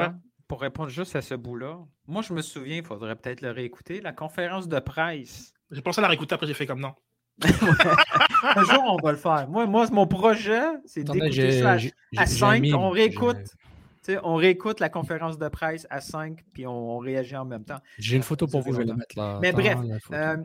pour 0.47 0.61
répondre 0.61 0.91
juste 0.91 1.17
à 1.17 1.23
ce 1.23 1.35
bout-là, 1.35 1.79
moi 2.07 2.23
je 2.23 2.33
me 2.33 2.43
souviens, 2.43 2.77
il 2.77 2.85
faudrait 2.85 3.17
peut-être 3.17 3.41
le 3.41 3.51
réécouter, 3.51 4.01
la 4.01 4.13
conférence 4.13 4.69
de 4.69 4.79
presse. 4.79 5.53
J'ai 5.71 5.81
pensé 5.81 6.01
à 6.01 6.03
la 6.03 6.09
réécouter, 6.09 6.35
après 6.35 6.47
j'ai 6.47 6.55
fait 6.55 6.67
comme 6.67 6.81
non. 6.81 6.95
Un 7.45 8.63
jour, 8.63 8.85
on 8.87 8.97
va 9.03 9.11
le 9.11 9.19
faire. 9.19 9.49
Moi, 9.49 9.67
moi 9.67 9.87
mon 9.91 10.07
projet, 10.07 10.63
c'est 10.85 11.03
d'écouter 11.03 11.61
ça 11.61 11.77
à 12.17 12.27
5. 12.27 12.65
On 12.75 12.91
réécoute. 12.91 13.39
on 14.23 14.37
réécoute 14.37 14.79
la 14.79 14.89
conférence 14.89 15.39
de 15.39 15.49
presse 15.49 15.87
à 15.91 16.01
5 16.01 16.45
puis 16.53 16.67
on, 16.67 16.99
réagit 16.99 17.37
en 17.37 17.45
même 17.45 17.65
temps. 17.65 17.79
J'ai 17.99 18.17
une 18.17 18.23
photo 18.23 18.47
pour 18.47 18.61
vous, 18.61 18.73
je 18.73 18.79
vais 18.79 18.85
la 18.85 18.95
mettre 18.95 19.19
là. 19.19 19.39
Mais 19.43 19.53
bref, 19.53 19.79
euh, 20.13 20.37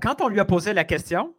quand 0.00 0.22
on 0.22 0.28
lui 0.28 0.40
a 0.40 0.44
posé 0.44 0.72
la 0.72 0.84
question, 0.84 1.34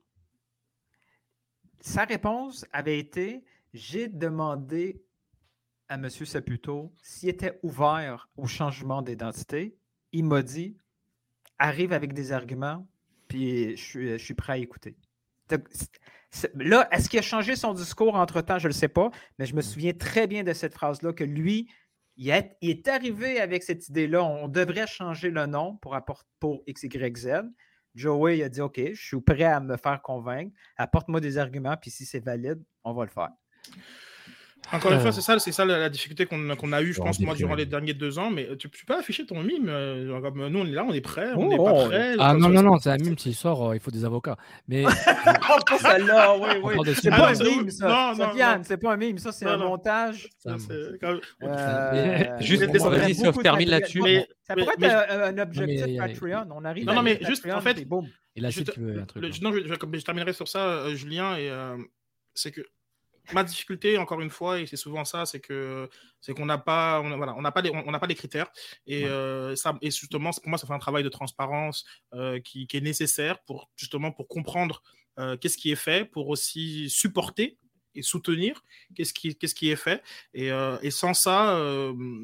sa 1.82 2.06
réponse 2.06 2.66
avait 2.72 3.00
été 3.00 3.44
J'ai 3.74 4.08
demandé 4.08 5.02
à 5.88 5.96
M. 5.96 6.10
Saputo 6.10 6.94
s'il 7.02 7.30
était 7.30 7.60
ouvert 7.64 8.30
au 8.38 8.48
changement 8.48 9.02
d'identité. 9.02 9.76
Il 10.12 10.26
m'a 10.26 10.42
dit 10.42 10.78
Arrive 11.58 11.94
avec 11.94 12.14
des 12.14 12.32
arguments, 12.32 12.88
puis 13.28 13.76
je 13.76 14.18
suis, 14.18 14.34
prêt 14.34 14.54
à 14.54 14.58
écouter. 14.58 14.96
Là, 16.56 16.88
est-ce 16.92 17.10
qu'il 17.10 17.20
a 17.20 17.24
changé 17.24 17.56
son 17.56 17.74
discours 17.74 18.16
entre-temps? 18.16 18.60
Je 18.60 18.68
ne 18.68 18.74
le 18.74 18.78
sais 18.78 18.88
pas, 18.88 19.12
mais 19.38 19.46
je 19.46 19.56
me 19.56 19.62
souviens 19.62 19.94
très 19.94 20.28
bien 20.28 20.44
de 20.44 20.54
cette 20.54 20.74
phrase-là 20.74 21.12
que 21.12 21.24
lui, 21.24 21.70
il 22.18 22.30
est, 22.30 22.88
arrivé 22.88 23.40
avec 23.40 23.64
cette 23.64 23.90
idée-là. 23.90 24.24
On 24.24 24.48
devrait 24.48 24.88
changer 24.88 25.32
le 25.32 25.46
nom 25.48 25.78
pour, 25.78 25.98
pour 26.40 26.64
XYZ. 26.70 27.44
Joey 27.96 28.44
a 28.44 28.50
dit 28.50 28.62
OK, 28.62 28.80
je 28.80 29.02
suis 29.02 29.22
prêt 29.22 29.44
à 29.44 29.60
me 29.60 29.78
faire 29.78 30.02
convaincre. 30.02 30.56
Apporte-moi 30.78 31.20
des 31.20 31.38
arguments, 31.38 31.76
puis 31.78 31.92
si 31.92 32.06
c'est 32.06 32.20
valide, 32.20 32.64
on 32.84 32.94
va 32.94 33.06
le 33.06 33.12
faire. 33.12 33.30
Encore 34.72 34.92
une 34.92 35.00
fois, 35.00 35.10
euh. 35.10 35.12
c'est 35.12 35.22
ça, 35.22 35.40
c'est 35.40 35.52
ça 35.52 35.66
la, 35.66 35.90
difficulté 35.90 36.26
qu'on 36.26 36.72
a 36.74 36.82
eue, 36.82 36.94
je 36.94 37.00
pense, 37.00 37.20
moi, 37.20 37.36
durant 37.36 37.56
les 37.56 37.66
derniers 37.66 37.94
deux 37.94 38.20
ans. 38.20 38.30
Mais 38.30 38.48
tu, 38.58 38.70
peux 38.70 38.78
pas 38.86 39.00
afficher 39.00 39.26
ton 39.26 39.42
mime. 39.42 39.68
Euh, 39.70 40.20
nous, 40.50 40.60
on 40.60 40.66
est 40.66 40.72
là, 40.72 40.84
on 40.84 40.94
est 40.94 41.02
prêt, 41.02 41.30
on 41.36 41.48
n'est 41.48 41.58
pas 41.58 41.74
oh. 41.74 41.86
prêt. 41.88 42.16
Ah 42.20 42.34
non, 42.34 42.50
non, 42.50 42.62
non, 42.62 42.78
c'est 42.80 42.92
un 42.92 42.98
mime 42.98 43.16
qui 43.16 43.34
sort, 43.34 43.70
euh, 43.70 43.76
il 43.76 43.80
faut 43.80 43.92
des 43.92 44.06
avocats. 44.06 44.38
Mais. 44.68 44.86
oh, 45.50 45.78
celle-là, 45.78 46.36
oui, 46.38 46.76
oui. 46.78 46.94
C'est 46.96 47.10
pas 47.10 47.30
un 47.30 47.44
mime, 47.44 47.70
ça. 47.70 48.14
Non, 48.16 48.64
c'est 48.64 48.78
pas 48.78 48.94
un 48.94 48.98
mime, 48.98 49.18
ça, 49.18 49.32
c'est 49.32 49.46
un 49.46 49.58
montage. 49.58 50.30
Juste, 52.40 52.64
vas-y, 52.66 53.16
si 53.16 53.28
on 53.28 53.32
termine 53.34 53.70
là-dessus. 53.70 54.02
Ça 54.44 54.56
pourrait 54.56 54.76
être 54.80 55.12
un 55.12 55.38
objectif 55.38 55.98
Patreon. 55.98 56.48
On 56.52 56.66
arrive 56.66 56.86
Non, 56.86 56.94
non, 56.96 57.04
mais 57.04 57.20
juste, 57.22 57.48
en 57.52 57.62
fait. 57.62 57.86
Et 58.36 58.42
là, 58.42 58.52
tu 58.52 58.64
veux 58.78 59.02
un 59.02 59.06
truc. 59.06 59.42
Non, 59.42 59.52
je 59.54 60.04
terminerai 60.04 60.34
sur 60.34 60.48
ça, 60.48 60.94
Julien, 60.94 61.38
et 61.38 61.50
c'est 62.36 62.52
que 62.52 62.62
ma 63.34 63.44
difficulté, 63.44 63.98
encore 63.98 64.22
une 64.22 64.30
fois, 64.30 64.60
et 64.60 64.66
c'est 64.66 64.78
souvent 64.78 65.06
ça, 65.06 65.26
c'est 65.26 65.40
que 65.40 65.90
c'est 66.22 66.34
qu'on 66.34 66.46
n'a 66.46 66.58
pas, 66.58 67.02
on, 67.02 67.16
voilà, 67.18 67.36
on 67.36 67.42
n'a 67.42 67.52
pas 67.52 67.62
les, 67.62 67.70
on 67.70 67.92
n'a 67.92 68.00
pas 68.00 68.08
les 68.08 68.16
critères. 68.16 68.52
Et 68.88 69.06
euh, 69.06 69.56
ça, 69.56 69.78
et 69.82 69.92
justement, 69.92 70.32
pour 70.32 70.50
moi, 70.50 70.58
ça 70.58 70.68
fait 70.68 70.74
un 70.74 70.80
travail 70.80 71.04
de 71.04 71.10
transparence 71.10 71.86
euh, 72.14 72.40
qui, 72.40 72.68
qui, 72.68 72.78
est 72.78 72.82
nécessaire 72.82 73.42
pour 73.44 73.70
justement 73.76 74.12
pour 74.12 74.28
comprendre 74.28 74.82
euh, 75.20 75.38
qu'est-ce 75.38 75.58
qui 75.58 75.72
est 75.72 75.76
fait, 75.76 76.06
pour 76.06 76.30
aussi 76.30 76.90
supporter 76.90 77.58
et 77.96 78.02
soutenir 78.02 78.64
qu'est-ce 78.96 79.14
qui, 79.14 79.36
qu'est-ce 79.36 79.56
qui 79.56 79.70
est 79.70 79.76
fait. 79.76 80.04
Et, 80.34 80.50
et 80.82 80.92
sans 80.92 81.14
ça, 81.16 81.58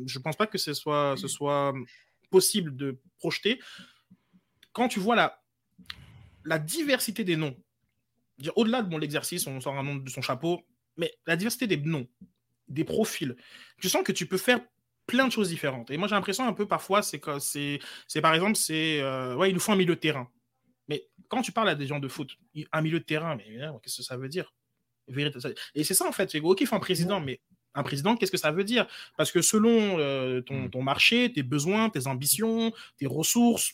je 0.06 0.20
pense 0.20 0.36
pas 0.36 0.46
que 0.46 0.60
ce 0.60 0.74
soit, 0.74 1.16
ce 1.18 1.28
soit 1.28 1.74
possible 2.30 2.76
de 2.76 3.00
projeter. 3.18 3.60
Quand 4.74 4.88
tu 4.88 5.00
vois 5.00 5.16
la, 5.16 5.42
la 6.44 6.60
diversité 6.60 7.24
des 7.24 7.36
noms, 7.36 7.58
au-delà 8.56 8.84
de 8.84 8.90
mon 8.90 9.02
exercice, 9.02 9.48
on 9.48 9.60
sort 9.60 9.78
un 9.78 9.84
nom 9.84 9.96
de 9.96 10.10
son 10.10 10.22
chapeau, 10.22 10.64
mais 10.98 11.14
la 11.26 11.36
diversité 11.36 11.68
des 11.68 11.78
noms, 11.78 12.08
des 12.68 12.84
profils, 12.84 13.36
tu 13.80 13.90
sens 13.90 14.04
que 14.04 14.12
tu 14.12 14.26
peux 14.26 14.38
faire 14.38 14.60
plein 15.06 15.28
de 15.28 15.32
choses 15.32 15.50
différentes. 15.50 15.92
Et 15.92 15.98
moi, 15.98 16.08
j'ai 16.08 16.16
l'impression 16.16 16.48
un 16.48 16.54
peu 16.54 16.68
parfois, 16.68 17.02
c'est 17.02 17.20
que 17.20 17.40
c'est, 17.40 17.80
c'est 18.08 18.22
par 18.22 18.34
exemple, 18.34 18.56
c'est 18.56 19.02
euh, 19.02 19.36
ouais, 19.36 19.50
il 19.50 19.54
nous 19.54 19.60
faut 19.60 19.72
un 19.72 19.76
milieu 19.76 19.96
de 19.96 20.00
terrain. 20.00 20.30
Mais 20.88 21.08
quand 21.28 21.42
tu 21.42 21.52
parles 21.52 21.70
à 21.70 21.76
des 21.76 21.88
gens 21.88 22.00
de 22.00 22.08
foot, 22.08 22.38
un 22.72 22.82
milieu 22.82 23.00
de 23.00 23.06
terrain, 23.06 23.36
mais 23.36 23.46
qu'est-ce 23.82 23.98
que 23.98 24.04
ça 24.04 24.18
veut 24.18 24.30
dire? 24.30 24.54
Et 25.76 25.84
c'est 25.84 25.94
ça 25.94 26.08
en 26.08 26.12
fait. 26.12 26.32
C'est 26.32 26.40
ok, 26.40 26.62
il 26.62 26.68
faut 26.68 26.76
un 26.76 26.80
président, 26.80 27.20
mais 27.20 27.40
un 27.76 27.84
président, 27.84 28.16
qu'est-ce 28.16 28.32
que 28.32 28.38
ça 28.38 28.52
veut 28.52 28.64
dire? 28.64 28.88
Parce 29.18 29.32
que 29.32 29.42
selon 29.42 30.00
euh, 30.00 30.42
ton, 30.42 30.70
ton, 30.70 30.82
marché, 30.82 31.32
tes 31.32 31.44
besoins, 31.44 31.90
tes 31.90 32.08
ambitions, 32.08 32.72
tes 32.98 33.06
ressources, 33.06 33.74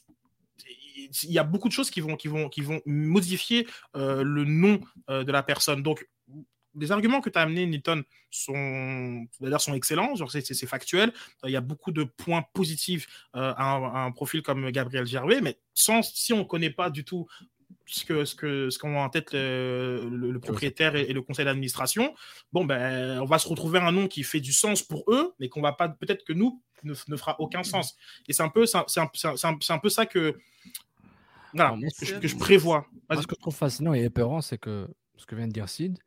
il 1.23 1.31
y 1.31 1.39
a 1.39 1.43
beaucoup 1.43 1.67
de 1.67 1.73
choses 1.73 1.89
qui 1.89 2.01
vont, 2.01 2.15
qui 2.15 2.27
vont, 2.27 2.49
qui 2.49 2.61
vont 2.61 2.81
modifier 2.85 3.67
euh, 3.95 4.23
le 4.23 4.45
nom 4.45 4.79
de 5.09 5.31
la 5.31 5.43
personne. 5.43 5.83
Donc, 5.83 6.07
les 6.75 6.91
arguments 6.91 7.21
que 7.21 7.29
tu 7.29 7.37
as 7.37 7.41
amenés, 7.41 7.65
Newton, 7.65 8.03
sont, 8.29 9.25
sont 9.57 9.73
excellents, 9.73 10.13
c'est, 10.29 10.65
factuel. 10.65 11.13
Il 11.43 11.51
y 11.51 11.55
a 11.55 11.61
beaucoup 11.61 11.91
de 11.91 12.03
points 12.03 12.43
positifs 12.53 13.07
euh, 13.35 13.53
à, 13.57 13.75
un, 14.05 14.11
profil 14.11 14.41
comme 14.41 14.69
Gabriel 14.71 15.05
Gervais, 15.05 15.41
mais 15.41 15.57
sans, 15.73 16.01
si 16.01 16.33
on 16.33 16.39
ne 16.39 16.43
connaît 16.43 16.69
pas 16.69 16.89
du 16.89 17.03
tout 17.03 17.27
ce 17.85 18.05
que 18.05 18.25
ce 18.25 18.35
que 18.35 18.69
ce 18.69 18.79
qu'ont 18.79 18.97
en 18.97 19.09
tête 19.09 19.33
le, 19.33 20.37
propriétaire 20.39 20.95
et, 20.95 21.11
le 21.11 21.21
conseil 21.21 21.45
d'administration, 21.45 22.13
bon 22.53 22.63
ben 22.63 23.19
on 23.19 23.25
va 23.25 23.37
se 23.37 23.47
retrouver 23.47 23.79
un 23.79 23.91
nom 23.91 24.07
qui 24.07 24.23
fait 24.23 24.39
du 24.39 24.53
sens 24.53 24.81
pour 24.81 25.03
eux, 25.09 25.33
mais 25.39 25.49
qu'on 25.49 25.61
va 25.61 25.73
pas 25.73 25.89
peut-être 25.89 26.23
que 26.23 26.33
nous 26.33 26.61
ne, 26.83 26.93
fera 26.93 27.39
aucun 27.39 27.63
sens. 27.63 27.97
Et 28.27 28.33
c'est 28.33 28.43
un 28.43 28.49
peu 28.49 28.65
c'est 28.65 28.77
un, 28.77 29.09
un, 29.69 29.77
peu 29.79 29.89
ça 29.89 30.05
que 30.05 30.37
voilà, 31.53 31.77
que, 31.99 32.27
je, 32.27 32.37
prévois. 32.37 32.85
Ce 33.11 33.27
que 33.27 33.35
je 33.35 33.41
trouve 33.41 33.55
fascinant 33.55 33.93
et 33.93 34.03
épeurant, 34.03 34.41
c'est 34.41 34.57
que 34.57 34.87
ce 35.17 35.25
que 35.25 35.35
vient 35.35 35.47
de 35.47 35.51
dire 35.51 35.67
Sid, 35.67 35.97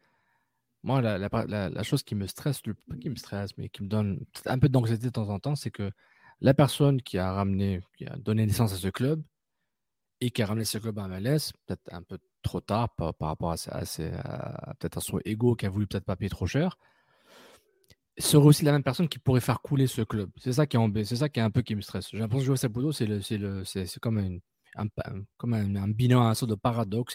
moi, 0.85 1.01
la, 1.01 1.82
chose 1.82 2.03
qui 2.03 2.14
me 2.14 2.26
stresse, 2.26 2.61
qui 3.01 3.09
me 3.09 3.16
stresse, 3.16 3.57
mais 3.57 3.70
qui 3.70 3.82
me 3.82 3.89
donne 3.89 4.20
un 4.45 4.59
peu 4.59 4.68
d'anxiété 4.68 5.07
de 5.07 5.12
temps 5.12 5.30
en 5.30 5.39
temps, 5.41 5.57
c'est 5.57 5.70
que 5.70 5.91
la 6.43 6.53
personne 6.53 7.01
qui 7.01 7.16
a 7.16 7.32
ramené, 7.32 7.80
qui 7.97 8.07
a 8.07 8.16
donné 8.16 8.45
naissance 8.45 8.74
à 8.74 8.76
ce 8.76 8.89
club 8.89 9.22
et 10.20 10.30
qui 10.30 10.43
a 10.43 10.47
ramené 10.47 10.66
ce 10.66 10.76
club 10.76 10.99
à 10.99 11.09
MLS, 11.09 11.53
peut-être 11.66 11.82
un 11.91 12.03
peu 12.03 12.18
trop 12.43 12.61
tard 12.61 12.95
par, 12.97 13.14
rapport 13.18 13.53
à, 13.53 13.57
peut-être 13.57 14.99
à 14.99 15.01
son 15.01 15.20
ego 15.24 15.57
qui 15.57 15.64
a 15.64 15.70
voulu 15.70 15.87
peut-être 15.87 16.05
pas 16.05 16.16
payer 16.16 16.28
trop 16.28 16.47
cher, 16.47 16.76
serait 18.18 18.45
aussi 18.45 18.64
la 18.66 18.72
même 18.72 18.82
personne 18.82 19.09
qui 19.09 19.18
pourrait 19.18 19.41
faire 19.41 19.62
couler 19.62 19.87
ce 19.87 20.03
club. 20.03 20.30
C'est 20.37 20.53
ça 20.53 20.66
qui 20.66 20.76
est, 20.76 21.05
c'est 21.05 21.16
ça 21.16 21.30
qui 21.30 21.41
est 21.41 21.43
un 21.43 21.51
peu 21.51 21.62
qui 21.62 21.74
me 21.74 21.80
stresse. 21.80 22.09
J'ai 22.12 22.18
l'impression 22.18 22.53
que 22.53 22.59
Saputo, 22.59 22.93
c'est 22.93 23.07
le, 23.07 23.20
le, 23.39 23.64
c'est, 23.64 23.99
comme 24.01 24.18
un, 24.18 24.87
comme 25.39 25.55
un, 25.55 25.76
un 25.76 25.89
bilan, 25.89 26.20
un 26.20 26.35
sort 26.35 26.47
de 26.47 26.55
paradoxe. 26.55 27.14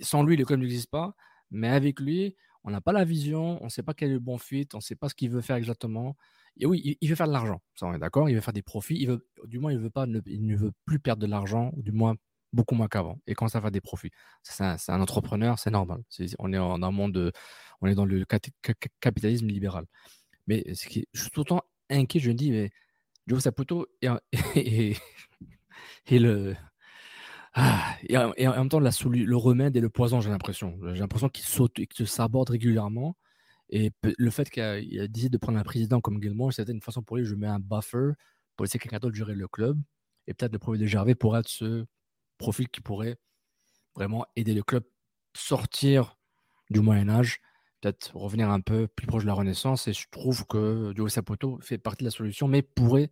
Sans 0.00 0.24
lui, 0.24 0.36
le 0.36 0.44
club 0.44 0.58
n'existe 0.58 0.90
pas, 0.90 1.14
mais 1.52 1.68
avec 1.68 2.00
lui, 2.00 2.34
on 2.66 2.70
n'a 2.70 2.80
pas 2.80 2.92
la 2.92 3.04
vision, 3.04 3.58
on 3.62 3.66
ne 3.66 3.70
sait 3.70 3.84
pas 3.84 3.94
quel 3.94 4.10
est 4.10 4.14
le 4.14 4.18
bon 4.18 4.38
fit, 4.38 4.68
on 4.74 4.78
ne 4.78 4.82
sait 4.82 4.96
pas 4.96 5.08
ce 5.08 5.14
qu'il 5.14 5.30
veut 5.30 5.40
faire 5.40 5.56
exactement. 5.56 6.16
Et 6.58 6.66
oui, 6.66 6.98
il, 7.00 7.08
veut 7.08 7.14
faire 7.14 7.28
de 7.28 7.32
l'argent, 7.32 7.62
ça 7.74 7.86
on 7.86 7.94
est 7.94 7.98
d'accord, 7.98 8.28
il 8.28 8.34
veut 8.34 8.40
faire 8.40 8.52
des 8.52 8.62
profits, 8.62 8.96
il 8.98 9.06
veut, 9.06 9.28
du 9.44 9.58
moins 9.60 9.72
il, 9.72 9.78
veut 9.78 9.90
pas, 9.90 10.06
ne, 10.06 10.20
il 10.26 10.44
ne 10.46 10.56
veut 10.56 10.72
plus 10.84 10.98
perdre 10.98 11.22
de 11.22 11.28
l'argent, 11.28 11.70
ou 11.76 11.82
du 11.82 11.92
moins 11.92 12.16
beaucoup 12.52 12.74
moins 12.74 12.88
qu'avant, 12.88 13.20
et 13.26 13.34
quand 13.34 13.48
ça 13.48 13.60
fait 13.60 13.70
des 13.70 13.80
profits. 13.80 14.10
C'est 14.42 14.64
un, 14.64 15.00
entrepreneur, 15.00 15.58
c'est 15.58 15.70
normal. 15.70 16.02
on 16.38 16.52
est 16.52 16.56
dans 16.56 16.82
un 16.82 16.90
monde, 16.90 17.32
on 17.80 17.86
est 17.86 17.94
dans 17.94 18.04
le 18.04 18.24
capitalisme 19.00 19.46
libéral. 19.46 19.86
Mais 20.48 20.64
ce 20.74 20.88
qui, 20.88 21.06
suis 21.14 21.30
tout 21.30 21.40
le 21.40 21.46
temps 21.46 21.62
inquiet, 21.90 22.20
je 22.20 22.30
me 22.30 22.34
dis, 22.34 22.50
mais 22.50 22.70
Joe 23.28 23.42
Saputo 23.42 23.86
et 24.56 24.94
le, 26.10 26.56
ah, 27.58 27.96
et, 28.06 28.18
en, 28.18 28.34
même 28.36 28.68
temps, 28.68 28.80
la 28.80 28.90
le 29.10 29.36
remède 29.36 29.76
et 29.76 29.80
le 29.80 29.88
poison, 29.88 30.20
j'ai 30.20 30.28
l'impression. 30.28 30.78
J'ai 30.92 31.00
l'impression 31.00 31.30
qu'il 31.30 31.44
saute 31.44 31.72
qu'il 31.72 32.06
saborde 32.06 32.50
régulièrement. 32.50 33.16
Et 33.70 33.90
le 34.02 34.30
fait 34.30 34.50
qu'il 34.50 34.62
a, 34.62 35.08
décidé 35.08 35.30
de 35.30 35.38
prendre 35.38 35.58
un 35.58 35.62
président 35.64 36.00
comme 36.00 36.22
Gilmore, 36.22 36.52
c'était 36.52 36.72
une 36.72 36.82
façon 36.82 37.02
pour 37.02 37.16
lui, 37.16 37.24
je 37.24 37.34
mets 37.34 37.46
un 37.46 37.58
buffer 37.58 38.12
pour 38.56 38.64
laisser 38.64 38.78
quelqu'un 38.78 38.98
d'autre 38.98 39.16
gérer 39.16 39.34
le 39.34 39.48
club. 39.48 39.80
Et 40.26 40.34
peut-être 40.34 40.52
le 40.52 40.58
profil 40.58 40.80
de 40.82 40.86
Gervais 40.86 41.14
pourrait 41.14 41.40
être 41.40 41.48
ce 41.48 41.86
profil 42.38 42.68
qui 42.68 42.82
pourrait 42.82 43.16
vraiment 43.94 44.26
aider 44.36 44.54
le 44.54 44.62
club 44.62 44.84
sortir 45.34 46.18
du 46.70 46.80
Moyen-Âge, 46.80 47.40
peut-être 47.80 48.14
revenir 48.16 48.50
un 48.50 48.60
peu 48.60 48.86
plus 48.86 49.06
proche 49.06 49.22
de 49.22 49.28
la 49.28 49.34
Renaissance. 49.34 49.88
Et 49.88 49.94
je 49.94 50.06
trouve 50.10 50.46
que 50.46 50.92
Joe 50.94 51.10
Saputo 51.10 51.58
fait 51.62 51.78
partie 51.78 52.04
de 52.04 52.08
la 52.08 52.12
solution, 52.12 52.48
mais 52.48 52.62
pourrait, 52.62 53.10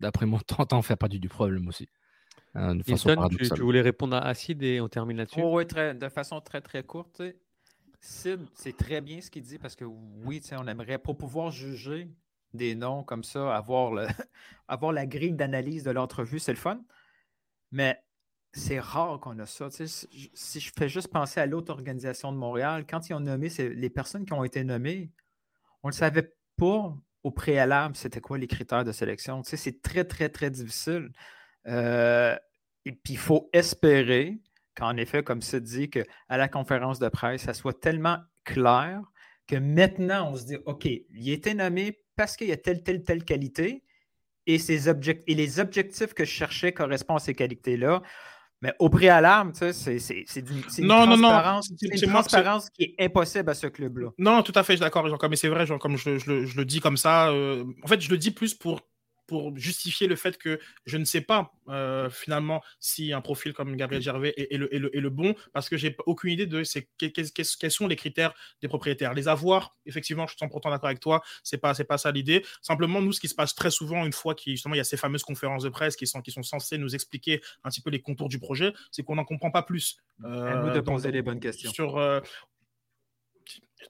d'après 0.00 0.26
mon 0.26 0.38
temps, 0.68 0.82
faire 0.82 0.98
partie 0.98 1.20
du 1.20 1.28
problème 1.30 1.66
aussi. 1.68 1.88
Hein, 2.56 2.78
tu, 2.78 3.62
voulais 3.62 3.82
répondre 3.82 4.16
à 4.16 4.32
Sid 4.34 4.62
et 4.62 4.80
on 4.80 4.88
termine 4.88 5.18
là-dessus? 5.18 5.40
Oh, 5.42 5.58
Oui, 5.58 5.66
de 5.66 6.08
façon 6.08 6.40
très 6.40 6.60
très 6.60 6.82
courte. 6.82 7.22
Sid, 8.00 8.40
c'est 8.54 8.76
très 8.76 9.00
bien 9.00 9.20
ce 9.20 9.30
qu'il 9.30 9.42
dit 9.42 9.58
parce 9.58 9.76
que 9.76 9.84
oui, 9.84 10.42
on 10.52 10.66
aimerait, 10.66 10.98
pour 10.98 11.18
pouvoir 11.18 11.50
juger, 11.50 12.08
des 12.54 12.74
noms 12.74 13.02
comme 13.02 13.24
ça, 13.24 13.54
avoir, 13.54 13.92
le, 13.92 14.06
avoir 14.68 14.92
la 14.92 15.06
grille 15.06 15.34
d'analyse 15.34 15.84
de 15.84 15.90
l'entrevue, 15.90 16.38
c'est 16.38 16.52
le 16.52 16.58
fun. 16.58 16.80
Mais 17.72 18.02
c'est 18.52 18.80
rare 18.80 19.20
qu'on 19.20 19.38
a 19.38 19.46
ça. 19.46 19.68
si 19.70 20.60
je 20.60 20.72
fais 20.76 20.88
juste 20.88 21.08
penser 21.08 21.40
à 21.40 21.46
l'autre 21.46 21.72
organisation 21.72 22.32
de 22.32 22.38
Montréal, 22.38 22.86
quand 22.88 23.08
ils 23.08 23.14
ont 23.14 23.20
nommé 23.20 23.48
les 23.58 23.90
personnes 23.90 24.24
qui 24.24 24.32
ont 24.32 24.44
été 24.44 24.64
nommées, 24.64 25.10
on 25.82 25.88
ne 25.88 25.92
le 25.92 25.96
savait 25.96 26.34
pas 26.56 26.96
au 27.22 27.30
préalable 27.32 27.96
c'était 27.96 28.20
quoi 28.20 28.38
les 28.38 28.46
critères 28.46 28.84
de 28.84 28.92
sélection. 28.92 29.42
c'est 29.44 29.82
très, 29.82 30.04
très, 30.04 30.28
très 30.28 30.50
difficile. 30.50 31.10
Euh, 31.66 32.36
et 32.86 32.92
puis, 32.92 33.14
il 33.14 33.18
faut 33.18 33.50
espérer 33.52 34.38
qu'en 34.76 34.96
effet, 34.96 35.24
comme 35.24 35.42
ça 35.42 35.58
dit, 35.58 35.90
qu'à 35.90 36.04
la 36.30 36.48
conférence 36.48 37.00
de 37.00 37.08
presse, 37.08 37.42
ça 37.42 37.52
soit 37.52 37.78
tellement 37.78 38.18
clair 38.44 39.00
que 39.48 39.56
maintenant, 39.56 40.30
on 40.30 40.36
se 40.36 40.44
dit, 40.46 40.56
OK, 40.66 40.84
il 40.86 41.30
a 41.30 41.32
été 41.32 41.52
nommé 41.54 41.98
parce 42.14 42.36
qu'il 42.36 42.46
y 42.46 42.52
a 42.52 42.56
telle, 42.56 42.84
telle, 42.84 43.02
telle 43.02 43.24
qualité 43.24 43.82
et, 44.46 44.58
ses 44.58 44.88
et 44.88 45.34
les 45.34 45.58
objectifs 45.58 46.14
que 46.14 46.24
je 46.24 46.30
cherchais 46.30 46.72
correspondent 46.72 47.16
à 47.16 47.20
ces 47.20 47.34
qualités-là. 47.34 48.02
Mais 48.62 48.72
au 48.78 48.88
préalable, 48.88 49.52
tu 49.52 49.72
sais, 49.72 49.98
c'est 49.98 50.40
une, 50.40 50.86
non, 50.86 51.06
transparence, 51.06 51.70
non, 51.70 51.76
non. 51.82 51.90
une 51.92 52.08
transparence 52.08 52.70
qui 52.70 52.84
est 52.84 53.04
impossible 53.04 53.50
à 53.50 53.54
ce 53.54 53.66
club-là. 53.66 54.10
Non, 54.16 54.42
tout 54.42 54.52
à 54.54 54.62
fait, 54.62 54.74
je 54.74 54.76
suis 54.78 54.84
d'accord. 54.84 55.06
Mais 55.28 55.36
c'est 55.36 55.48
vrai, 55.48 55.66
genre, 55.66 55.80
comme 55.80 55.96
je, 55.96 56.18
je, 56.18 56.46
je, 56.46 56.56
le 56.56 56.64
dis 56.64 56.80
comme 56.80 56.96
ça. 56.96 57.30
Euh, 57.30 57.64
en 57.82 57.86
fait, 57.88 58.00
je 58.00 58.10
le 58.10 58.16
dis 58.16 58.30
plus 58.30 58.54
pour 58.54 58.80
pour 59.26 59.56
justifier 59.56 60.06
le 60.06 60.16
fait 60.16 60.38
que 60.38 60.58
je 60.84 60.96
ne 60.96 61.04
sais 61.04 61.20
pas 61.20 61.52
euh, 61.68 62.08
finalement 62.10 62.62
si 62.80 63.12
un 63.12 63.20
profil 63.20 63.52
comme 63.52 63.76
Gabriel 63.76 64.02
Gervais 64.02 64.34
est, 64.36 64.56
le, 64.56 64.68
le, 64.72 65.10
bon, 65.10 65.34
parce 65.52 65.68
que 65.68 65.76
j'ai 65.76 65.96
aucune 66.06 66.30
idée 66.30 66.46
de 66.46 66.62
quels 66.98 67.70
sont 67.70 67.86
les 67.86 67.96
critères 67.96 68.34
des 68.62 68.68
propriétaires. 68.68 69.14
Les 69.14 69.28
avoir, 69.28 69.76
effectivement, 69.84 70.26
je 70.26 70.36
suis 70.36 70.46
100% 70.46 70.70
d'accord 70.70 70.86
avec 70.86 71.00
toi, 71.00 71.22
c'est 71.42 71.58
pas, 71.58 71.74
pas 71.74 71.98
ça 71.98 72.12
l'idée. 72.12 72.44
Simplement, 72.62 73.00
nous, 73.00 73.12
ce 73.12 73.20
qui 73.20 73.28
se 73.28 73.34
passe 73.34 73.54
très 73.54 73.70
souvent, 73.70 74.04
une 74.06 74.12
fois 74.12 74.34
qu'il 74.34 74.54
y 74.54 74.80
a 74.80 74.84
ces 74.84 74.96
fameuses 74.96 75.24
conférences 75.24 75.64
de 75.64 75.68
presse 75.68 75.96
qui 75.96 76.06
sont, 76.06 76.22
qui 76.22 76.30
sont 76.30 76.42
censées 76.42 76.78
nous 76.78 76.94
expliquer 76.94 77.40
un 77.64 77.70
petit 77.70 77.80
peu 77.80 77.90
les 77.90 78.00
contours 78.00 78.28
du 78.28 78.38
projet, 78.38 78.72
c'est 78.90 79.02
qu'on 79.02 79.16
n'en 79.16 79.24
comprend 79.24 79.50
pas 79.50 79.62
plus. 79.62 79.98
Euh, 80.24 80.72
de 80.72 80.80
poser 80.80 81.10
les 81.10 81.22
bonnes 81.22 81.40
questions. 81.40 81.70
Sur, 81.70 81.98
euh, 81.98 82.20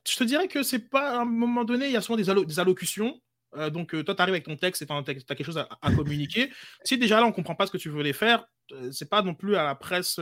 je 0.08 0.16
te 0.16 0.24
dirais 0.24 0.48
que 0.48 0.62
c'est 0.62 0.88
pas 0.88 1.18
à 1.18 1.20
un 1.20 1.24
moment 1.24 1.64
donné, 1.64 1.86
il 1.86 1.92
y 1.92 1.96
a 1.96 2.00
souvent 2.00 2.16
des, 2.16 2.44
des 2.44 2.60
allocutions 2.60 3.20
euh, 3.56 3.70
donc, 3.70 3.94
euh, 3.94 4.02
toi, 4.02 4.14
tu 4.14 4.22
arrives 4.22 4.34
avec 4.34 4.44
ton 4.44 4.56
texte 4.56 4.82
et 4.82 4.86
tu 4.86 4.92
as, 4.92 5.02
quelque 5.02 5.44
chose 5.44 5.58
à, 5.58 5.92
communiquer. 5.92 6.50
si 6.84 6.98
déjà 6.98 7.20
là, 7.20 7.26
on 7.26 7.32
comprend 7.32 7.54
pas 7.54 7.66
ce 7.66 7.72
que 7.72 7.78
tu 7.78 7.88
voulais 7.88 8.12
faire, 8.12 8.46
euh, 8.72 8.90
c'est 8.92 9.08
pas 9.08 9.22
non 9.22 9.34
plus 9.34 9.56
à 9.56 9.64
la 9.64 9.74
presse 9.74 10.16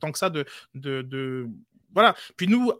tant 0.00 0.12
que 0.12 0.18
ça 0.18 0.30
de, 0.30 0.44
de, 0.74 1.48
Voilà. 1.92 2.14
Puis 2.36 2.48
nous, 2.48 2.72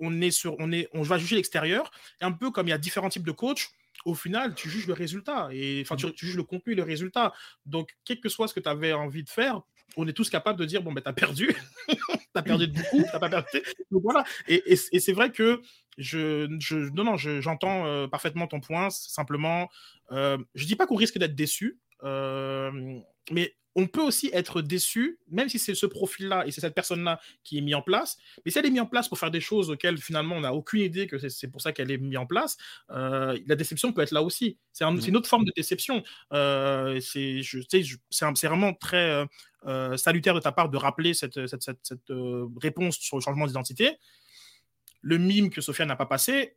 on, 0.00 0.20
est 0.20 0.30
sur, 0.30 0.56
on, 0.58 0.72
est, 0.72 0.88
on 0.92 1.02
va 1.02 1.18
juger 1.18 1.36
l'extérieur. 1.36 1.90
Et 2.20 2.24
un 2.24 2.32
peu 2.32 2.50
comme 2.50 2.66
il 2.66 2.70
y 2.70 2.74
a 2.74 2.78
différents 2.78 3.08
types 3.08 3.26
de 3.26 3.32
coachs, 3.32 3.68
au 4.04 4.14
final, 4.14 4.54
tu 4.54 4.68
juges 4.68 4.86
le 4.86 4.92
résultat. 4.92 5.48
Et, 5.52 5.82
enfin, 5.82 5.96
tu, 5.96 6.26
juges 6.26 6.36
le 6.36 6.44
contenu 6.44 6.72
et 6.72 6.76
le 6.76 6.82
résultat. 6.82 7.32
Donc, 7.64 7.96
quel 8.04 8.20
que 8.20 8.28
soit 8.28 8.48
ce 8.48 8.54
que 8.54 8.60
tu 8.60 8.68
avais 8.68 8.92
envie 8.92 9.24
de 9.24 9.30
faire, 9.30 9.62
on 9.96 10.06
est 10.06 10.12
tous 10.12 10.30
capables 10.30 10.58
de 10.58 10.64
dire 10.64 10.82
bon 10.82 10.92
ben 10.92 11.00
t'as 11.00 11.12
perdu, 11.12 11.54
t'as 12.34 12.42
perdu 12.42 12.66
de 12.66 12.72
beaucoup, 12.72 13.02
t'as 13.10 13.18
pas 13.18 13.28
perdu. 13.28 13.62
Voilà. 13.90 14.24
Et, 14.48 14.62
et, 14.66 15.00
c'est 15.00 15.12
vrai 15.12 15.30
que 15.30 15.62
non 15.98 17.04
non 17.04 17.16
j'entends 17.16 17.86
euh, 17.86 18.06
parfaitement 18.06 18.46
ton 18.46 18.60
point. 18.60 18.90
Simplement, 18.90 19.68
euh, 20.12 20.38
je 20.54 20.66
dis 20.66 20.76
pas 20.76 20.86
qu'on 20.86 20.96
risque 20.96 21.18
d'être 21.18 21.34
déçu, 21.34 21.78
euh, 22.04 23.00
mais 23.30 23.54
on 23.78 23.86
peut 23.86 24.00
aussi 24.00 24.30
être 24.32 24.62
déçu, 24.62 25.18
même 25.30 25.50
si 25.50 25.58
c'est 25.58 25.74
ce 25.74 25.84
profil-là 25.84 26.46
et 26.46 26.50
c'est 26.50 26.62
cette 26.62 26.74
personne-là 26.74 27.20
qui 27.44 27.58
est 27.58 27.60
mis 27.60 27.74
en 27.74 27.82
place. 27.82 28.16
Mais 28.44 28.50
si 28.50 28.58
elle 28.58 28.64
est 28.64 28.70
mise 28.70 28.80
en 28.80 28.86
place 28.86 29.06
pour 29.06 29.18
faire 29.18 29.30
des 29.30 29.42
choses 29.42 29.68
auxquelles 29.68 29.98
finalement 29.98 30.34
on 30.34 30.40
n'a 30.40 30.54
aucune 30.54 30.80
idée 30.80 31.06
que 31.06 31.28
c'est 31.28 31.48
pour 31.48 31.60
ça 31.60 31.72
qu'elle 31.72 31.90
est 31.90 31.98
mise 31.98 32.16
en 32.16 32.24
place, 32.24 32.56
euh, 32.90 33.38
la 33.46 33.54
déception 33.54 33.92
peut 33.92 34.00
être 34.00 34.12
là 34.12 34.22
aussi. 34.22 34.56
C'est 34.72 34.84
une 34.84 35.16
autre 35.16 35.28
forme 35.28 35.44
de 35.44 35.52
déception. 35.54 36.02
C'est 36.30 37.42
vraiment 38.46 38.72
très 38.72 39.26
salutaire 39.96 40.34
de 40.34 40.40
ta 40.40 40.52
part 40.52 40.70
de 40.70 40.78
rappeler 40.78 41.12
cette, 41.12 41.38
réponse 42.62 42.96
sur 42.98 43.18
le 43.18 43.22
changement 43.22 43.46
d'identité. 43.46 43.98
Le 45.06 45.18
mime 45.18 45.50
que 45.50 45.60
Sophia 45.60 45.86
n'a 45.86 45.94
pas 45.94 46.06
passé, 46.06 46.56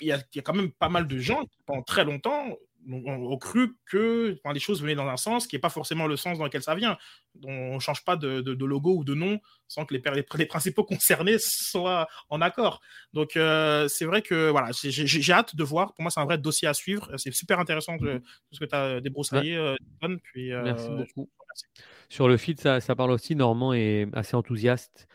il 0.00 0.06
y, 0.06 0.12
a, 0.12 0.18
il 0.32 0.36
y, 0.36 0.38
a, 0.38 0.42
quand 0.42 0.54
même 0.54 0.70
pas 0.70 0.88
mal 0.88 1.08
de 1.08 1.18
gens 1.18 1.44
qui, 1.44 1.58
pendant 1.66 1.82
très 1.82 2.04
longtemps, 2.04 2.56
on, 2.90 3.34
a 3.34 3.38
cru 3.38 3.76
que 3.86 4.38
les 4.52 4.60
choses 4.60 4.80
venaient 4.80 4.94
dans 4.94 5.08
un 5.08 5.16
sens 5.16 5.46
qui 5.46 5.56
n'est 5.56 5.60
pas 5.60 5.68
forcément 5.68 6.06
le 6.06 6.16
sens 6.16 6.38
dans 6.38 6.44
lequel 6.44 6.62
ça 6.62 6.74
vient. 6.74 6.96
On 7.44 7.74
ne 7.74 7.78
change 7.80 8.04
pas 8.04 8.16
de, 8.16 8.64
logo 8.64 8.96
ou 8.98 9.04
de 9.04 9.14
nom 9.14 9.40
sans 9.66 9.84
que 9.84 9.94
les, 9.94 10.02
les, 10.36 10.46
principaux 10.46 10.84
concernés 10.84 11.36
soient 11.38 12.06
en 12.30 12.40
accord. 12.40 12.80
Donc, 13.12 13.36
euh, 13.36 13.88
c'est 13.88 14.04
vrai 14.04 14.22
que 14.22 14.50
voilà, 14.50 14.70
j'ai 14.72 15.32
hâte 15.32 15.56
de 15.56 15.64
voir. 15.64 15.94
Pour 15.94 16.02
moi, 16.02 16.10
c'est 16.10 16.20
un 16.20 16.24
vrai 16.24 16.38
dossier 16.38 16.68
à 16.68 16.74
suivre. 16.74 17.10
C'est 17.16 17.34
super 17.34 17.58
intéressant 17.58 17.96
de, 17.96 18.22
ce 18.52 18.60
que 18.60 18.64
tu 18.64 18.74
as 18.74 19.00
débroussaillé, 19.00 19.56
euh, 19.56 19.76
Puis, 20.22 20.52
euh, 20.52 20.62
Merci 20.62 20.88
beaucoup. 20.88 21.28
Sur 22.08 22.28
le 22.28 22.36
feed, 22.36 22.60
ça, 22.60 22.80
ça, 22.80 22.94
parle 22.94 23.10
aussi. 23.10 23.34
Normand 23.34 23.74
est 23.74 24.06
assez 24.14 24.36
enthousiaste 24.36 25.08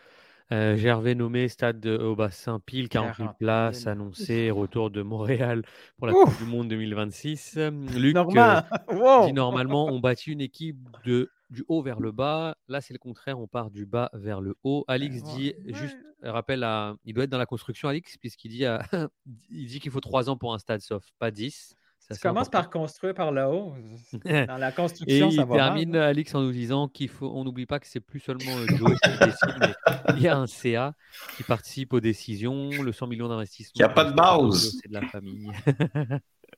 euh, 0.52 0.76
Gervais 0.76 1.16
nommé 1.16 1.48
stade 1.48 1.86
au 1.86 2.16
bassin 2.16 2.60
pile, 2.60 2.90
40 2.90 3.16
000 3.18 3.30
places 3.40 3.88
annoncé, 3.88 4.52
retour 4.52 4.92
de 4.92 5.02
Montréal 5.02 5.64
pour 5.98 6.08
la 6.08 6.14
Coupe 6.14 6.38
du 6.38 6.46
Monde 6.46 6.68
2026. 6.70 7.58
Luc 7.96 8.16
euh, 8.18 8.62
dit 9.26 9.34
normalement 9.34 9.88
on 9.88 10.00
bâtit 10.00 10.32
une 10.32 10.42
équipe 10.42 10.78
de, 11.06 11.30
du 11.50 11.64
haut 11.68 11.82
vers 11.82 12.00
le 12.00 12.12
bas. 12.12 12.56
Là, 12.68 12.82
c'est 12.82 12.94
le 12.94 13.00
contraire, 13.00 13.40
on 13.40 13.48
part 13.48 13.72
du 13.72 13.86
bas 13.86 14.10
vers 14.14 14.42
le 14.42 14.56
haut. 14.64 14.84
Alix 14.88 15.24
dit, 15.24 15.54
juste 15.68 15.98
rappel, 16.22 16.64
à, 16.64 16.96
il 17.06 17.14
doit 17.14 17.24
être 17.24 17.30
dans 17.30 17.38
la 17.38 17.46
construction, 17.46 17.88
Alix, 17.90 18.18
puisqu'il 18.18 18.50
dit, 18.50 18.66
il 19.50 19.68
dit 19.68 19.80
qu'il 19.80 19.92
faut 19.92 20.02
3 20.02 20.30
ans 20.30 20.38
pour 20.38 20.54
un 20.54 20.60
stade, 20.60 20.82
sauf 20.82 21.04
pas 21.20 21.32
10. 21.32 21.76
Ça, 22.10 22.18
commence 22.18 22.50
par 22.50 22.70
construire 22.70 23.14
par 23.14 23.32
le 23.32 23.46
haut. 23.46 23.74
Dans 24.26 24.58
la 24.58 24.72
construction, 24.74 25.30
Et 25.30 25.36
ça 25.36 25.44
il 25.44 25.48
termine, 25.48 25.96
Alix, 25.96 26.36
en 26.36 26.42
nous 26.42 26.52
disant 26.52 26.90
qu'il 26.90 27.08
faut, 27.08 27.32
on 27.34 27.46
n'oublie 27.46 27.66
pas 27.66 27.80
que 27.80 27.88
c'est 27.88 28.02
plus 28.02 28.20
seulement 28.20 28.58
euh, 28.58 28.68
Joe 28.76 28.92
qui 29.02 29.10
décide, 29.10 29.56
mais 29.60 29.74
il 30.18 30.22
y 30.22 30.28
a 30.28 30.38
un 30.38 30.46
CA 30.46 30.94
qui 31.38 31.44
participe 31.44 31.94
aux 31.94 32.02
décisions, 32.02 32.70
le 32.70 32.92
100 32.92 33.08
millions 33.08 33.30
d'investissement. 33.30 33.72
Il 33.76 33.80
n'y 33.80 33.86
a 33.86 33.90
pas 33.90 34.06
de 34.06 34.14
base. 34.14 34.78
C'est 34.82 34.90
de 34.90 34.94
la 34.94 35.08
famille. 35.08 35.50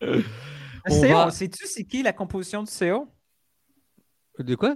va... 0.89 1.31
Sais-tu 1.31 1.67
c'est 1.67 1.83
qui 1.83 2.01
la 2.01 2.13
composition 2.13 2.63
du 2.63 2.71
CO 2.71 3.07
De 4.39 4.55
quoi? 4.55 4.75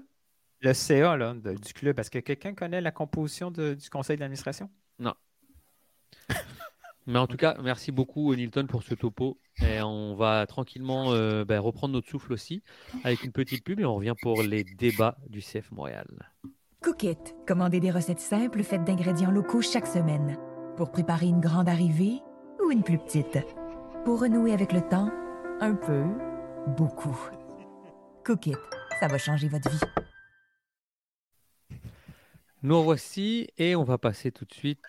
Le 0.61 0.73
CA 0.73 1.17
là, 1.17 1.33
du 1.33 1.73
club. 1.73 1.99
Est-ce 1.99 2.11
que 2.11 2.19
quelqu'un 2.19 2.53
connaît 2.53 2.81
la 2.81 2.91
composition 2.91 3.49
du 3.49 3.89
conseil 3.91 4.17
d'administration? 4.17 4.69
Non. 4.99 5.15
Mais 7.09 7.17
en 7.17 7.25
tout 7.25 7.37
cas, 7.37 7.57
merci 7.63 7.91
beaucoup, 7.91 8.35
Nilton, 8.35 8.67
pour 8.67 8.83
ce 8.83 8.93
topo. 8.93 9.39
Et 9.67 9.81
on 9.81 10.13
va 10.13 10.45
tranquillement 10.45 11.11
euh, 11.11 11.43
ben, 11.43 11.59
reprendre 11.59 11.95
notre 11.95 12.07
souffle 12.07 12.31
aussi 12.31 12.61
avec 13.03 13.23
une 13.23 13.31
petite 13.31 13.63
pub 13.63 13.79
et 13.79 13.85
on 13.85 13.95
revient 13.95 14.13
pour 14.21 14.43
les 14.43 14.63
débats 14.63 15.17
du 15.27 15.41
CF 15.41 15.71
Montréal. 15.71 16.05
Cookit, 16.83 17.17
commandez 17.47 17.79
des 17.79 17.89
recettes 17.89 18.19
simples 18.19 18.61
faites 18.61 18.83
d'ingrédients 18.83 19.31
locaux 19.31 19.63
chaque 19.63 19.87
semaine. 19.87 20.37
Pour 20.77 20.91
préparer 20.91 21.25
une 21.25 21.39
grande 21.39 21.67
arrivée 21.67 22.21
ou 22.63 22.69
une 22.69 22.83
plus 22.83 22.99
petite. 22.99 23.39
Pour 24.05 24.21
renouer 24.21 24.53
avec 24.53 24.71
le 24.71 24.81
temps, 24.81 25.09
un 25.61 25.73
peu, 25.73 26.03
beaucoup. 26.77 27.19
Cookit, 28.23 28.53
ça 28.99 29.07
va 29.07 29.17
changer 29.17 29.47
votre 29.47 29.71
vie. 29.71 29.79
Nous 32.61 32.83
voici 32.83 33.47
et 33.57 33.75
on 33.75 33.83
va 33.83 33.97
passer 33.97 34.31
tout 34.31 34.45
de 34.45 34.53
suite. 34.53 34.85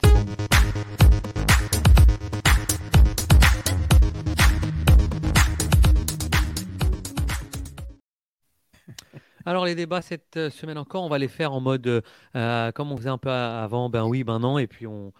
Alors 9.50 9.64
les 9.64 9.74
débats 9.74 10.00
cette 10.00 10.36
euh, 10.36 10.48
semaine 10.48 10.78
encore, 10.78 11.02
on 11.02 11.08
va 11.08 11.18
les 11.18 11.26
faire 11.26 11.52
en 11.52 11.60
mode 11.60 11.84
euh, 11.88 12.00
euh, 12.36 12.70
comme 12.70 12.92
on 12.92 12.96
faisait 12.96 13.08
un 13.08 13.18
peu 13.18 13.30
avant, 13.30 13.90
ben 13.90 14.04
oui, 14.06 14.22
ben 14.22 14.38
non, 14.38 14.60
et 14.60 14.68
puis 14.68 14.86
on, 14.86 15.12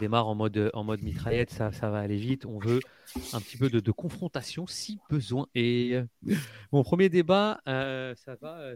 démarre 0.00 0.28
en 0.28 0.34
mode, 0.34 0.70
en 0.72 0.82
mode 0.82 1.02
mitraillette, 1.02 1.50
ça, 1.50 1.68
va 1.70 1.98
aller 1.98 2.16
vite. 2.16 2.46
On 2.46 2.58
veut 2.58 2.80
un 3.34 3.40
petit 3.42 3.58
peu 3.58 3.68
de, 3.68 3.92
confrontation 3.92 4.66
si 4.66 4.98
besoin. 5.10 5.46
Et 5.54 6.00
mon 6.72 6.82
premier 6.82 7.10
débat, 7.10 7.60
ça 7.66 8.34
va, 8.40 8.72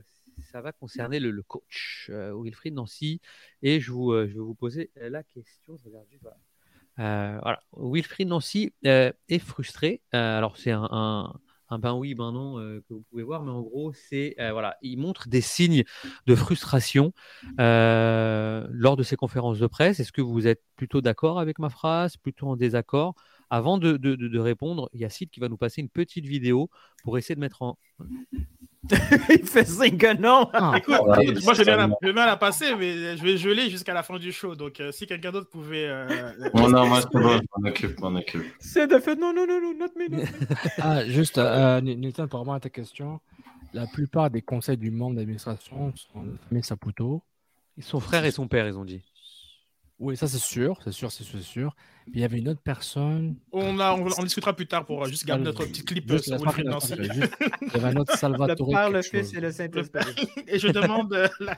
ça 0.52 0.60
va 0.60 0.72
concerner 0.72 1.18
le, 1.18 1.42
coach 1.42 2.10
Wilfried 2.10 2.74
Nancy, 2.74 3.22
et 3.62 3.80
je, 3.80 3.90
vais 3.90 4.34
vous 4.34 4.54
poser 4.54 4.90
la 4.96 5.22
question. 5.22 5.78
Voilà. 6.98 7.60
Wilfried 7.74 8.28
Nancy 8.28 8.74
est 8.82 9.38
frustré. 9.38 10.02
alors 10.12 10.58
c'est 10.58 10.72
un 10.72 11.32
ben 11.78 11.94
oui, 11.94 12.14
ben 12.14 12.32
non 12.32 12.58
euh, 12.58 12.80
que 12.88 12.94
vous 12.94 13.04
pouvez 13.10 13.22
voir, 13.22 13.42
mais 13.42 13.50
en 13.50 13.60
gros, 13.60 13.92
c'est 13.92 14.34
euh, 14.38 14.52
voilà, 14.52 14.76
il 14.82 14.98
montre 14.98 15.28
des 15.28 15.40
signes 15.40 15.84
de 16.26 16.34
frustration 16.34 17.12
euh, 17.60 18.66
lors 18.70 18.96
de 18.96 19.02
ces 19.02 19.16
conférences 19.16 19.58
de 19.58 19.66
presse. 19.66 20.00
Est-ce 20.00 20.12
que 20.12 20.22
vous 20.22 20.46
êtes 20.46 20.62
plutôt 20.76 21.00
d'accord 21.00 21.38
avec 21.38 21.58
ma 21.58 21.70
phrase, 21.70 22.16
plutôt 22.16 22.48
en 22.48 22.56
désaccord? 22.56 23.14
Avant 23.50 23.78
de, 23.78 23.96
de, 23.96 24.16
de, 24.16 24.38
répondre, 24.38 24.88
il 24.94 25.00
y 25.00 25.04
a 25.04 25.10
Sid 25.10 25.30
qui 25.30 25.38
va 25.38 25.48
nous 25.48 25.56
passer 25.56 25.80
une 25.80 25.90
petite 25.90 26.26
vidéo 26.26 26.70
pour 27.04 27.18
essayer 27.18 27.34
de 27.34 27.40
mettre 27.40 27.62
en 27.62 27.78
il 29.30 29.46
fait 29.46 29.64
signe 29.66 29.96
que 29.96 30.14
non. 30.16 30.48
Ah, 30.52 30.74
Écoute, 30.76 31.00
Ouais, 31.00 31.34
moi 31.44 31.54
j'ai 31.54 31.64
bien, 31.64 31.76
la- 31.76 31.88
j'ai 32.02 32.12
bien 32.12 32.26
la 32.26 32.36
passer, 32.36 32.74
mais 32.76 33.16
je 33.16 33.22
vais 33.22 33.36
geler 33.36 33.70
jusqu'à 33.70 33.94
la 33.94 34.02
fin 34.02 34.18
du 34.18 34.30
show. 34.32 34.54
Donc 34.54 34.80
euh, 34.80 34.92
si 34.92 35.06
quelqu'un 35.06 35.32
d'autre 35.32 35.48
pouvait. 35.48 35.86
euh, 35.88 36.06
euh, 36.40 36.50
Non, 36.54 36.68
non, 36.68 36.86
moi, 36.86 37.00
je 37.00 37.18
m'en 37.18 37.68
occupe, 37.68 37.94
je 37.96 38.02
m'en 38.02 38.14
occupe. 38.18 38.46
C'est 38.60 38.86
de 38.86 38.98
fait, 38.98 39.16
non, 39.16 39.32
non, 39.32 39.46
non, 39.46 39.60
non, 39.60 39.74
not 39.78 39.88
me, 39.96 40.08
not 40.08 40.22
me. 40.22 40.46
ah, 40.78 41.04
juste, 41.06 41.38
euh, 41.38 41.78
N- 41.78 41.98
Nilton, 42.00 42.28
par 42.28 42.40
rapport 42.40 42.54
à 42.54 42.60
ta 42.60 42.68
question, 42.70 43.20
la 43.72 43.86
plupart 43.86 44.30
des 44.30 44.42
conseils 44.42 44.76
du 44.76 44.90
membre 44.90 45.16
d'administration 45.16 45.92
sont 45.96 46.24
Saputo. 46.62 47.22
Son 47.80 48.00
frère 48.00 48.24
et 48.24 48.30
son 48.30 48.46
père, 48.48 48.66
ils 48.68 48.78
ont 48.78 48.84
dit. 48.84 49.02
Oui, 50.00 50.16
ça 50.16 50.26
c'est 50.26 50.38
sûr, 50.38 50.78
c'est 50.82 50.92
sûr, 50.92 51.10
c'est 51.12 51.22
sûr, 51.24 51.38
c'est 51.38 51.44
sûr. 51.44 51.76
Puis 52.06 52.14
il 52.16 52.20
y 52.20 52.24
avait 52.24 52.38
une 52.38 52.48
autre 52.48 52.60
personne. 52.60 53.36
on, 53.52 53.78
a, 53.78 53.94
on, 53.94 54.06
on 54.18 54.22
discutera 54.24 54.52
plus 54.54 54.66
tard 54.66 54.84
pour 54.84 55.04
euh, 55.04 55.08
juste 55.08 55.24
garder 55.24 55.44
notre 55.44 55.64
petit 55.66 55.84
clip 55.84 56.10
euh, 56.10 56.14
Juste, 56.16 56.36
sur 56.36 56.64
Nancy. 56.64 56.94
juste- 56.98 57.32
Il 57.62 57.68
y 57.72 57.76
avait 57.76 57.88
un 57.88 57.96
autre 57.96 58.12
Le 58.14 58.18
Salvatore. 58.18 58.68
Père, 58.70 58.90
le 58.90 59.02
Fils 59.02 59.32
et 59.34 59.40
le 59.40 59.52
Saint-Esprit. 59.52 60.28
Et 60.48 60.58
je 60.58 60.68
demande 60.68 61.12
euh, 61.14 61.28
la-. 61.40 61.56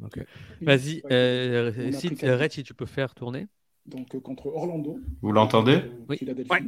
Vas-y, 0.60 1.02
euh, 1.10 1.90
si, 1.92 2.08
Red, 2.22 2.52
si 2.52 2.62
tu 2.64 2.74
peux 2.74 2.86
faire 2.86 3.14
tourner. 3.14 3.46
Donc 3.86 4.14
euh, 4.14 4.20
contre 4.20 4.46
Orlando. 4.48 4.98
Vous 5.22 5.32
l'entendez 5.32 5.76
euh, 5.76 6.04
Oui. 6.08 6.18
Philadelphie. 6.18 6.50
Ouais. 6.50 6.62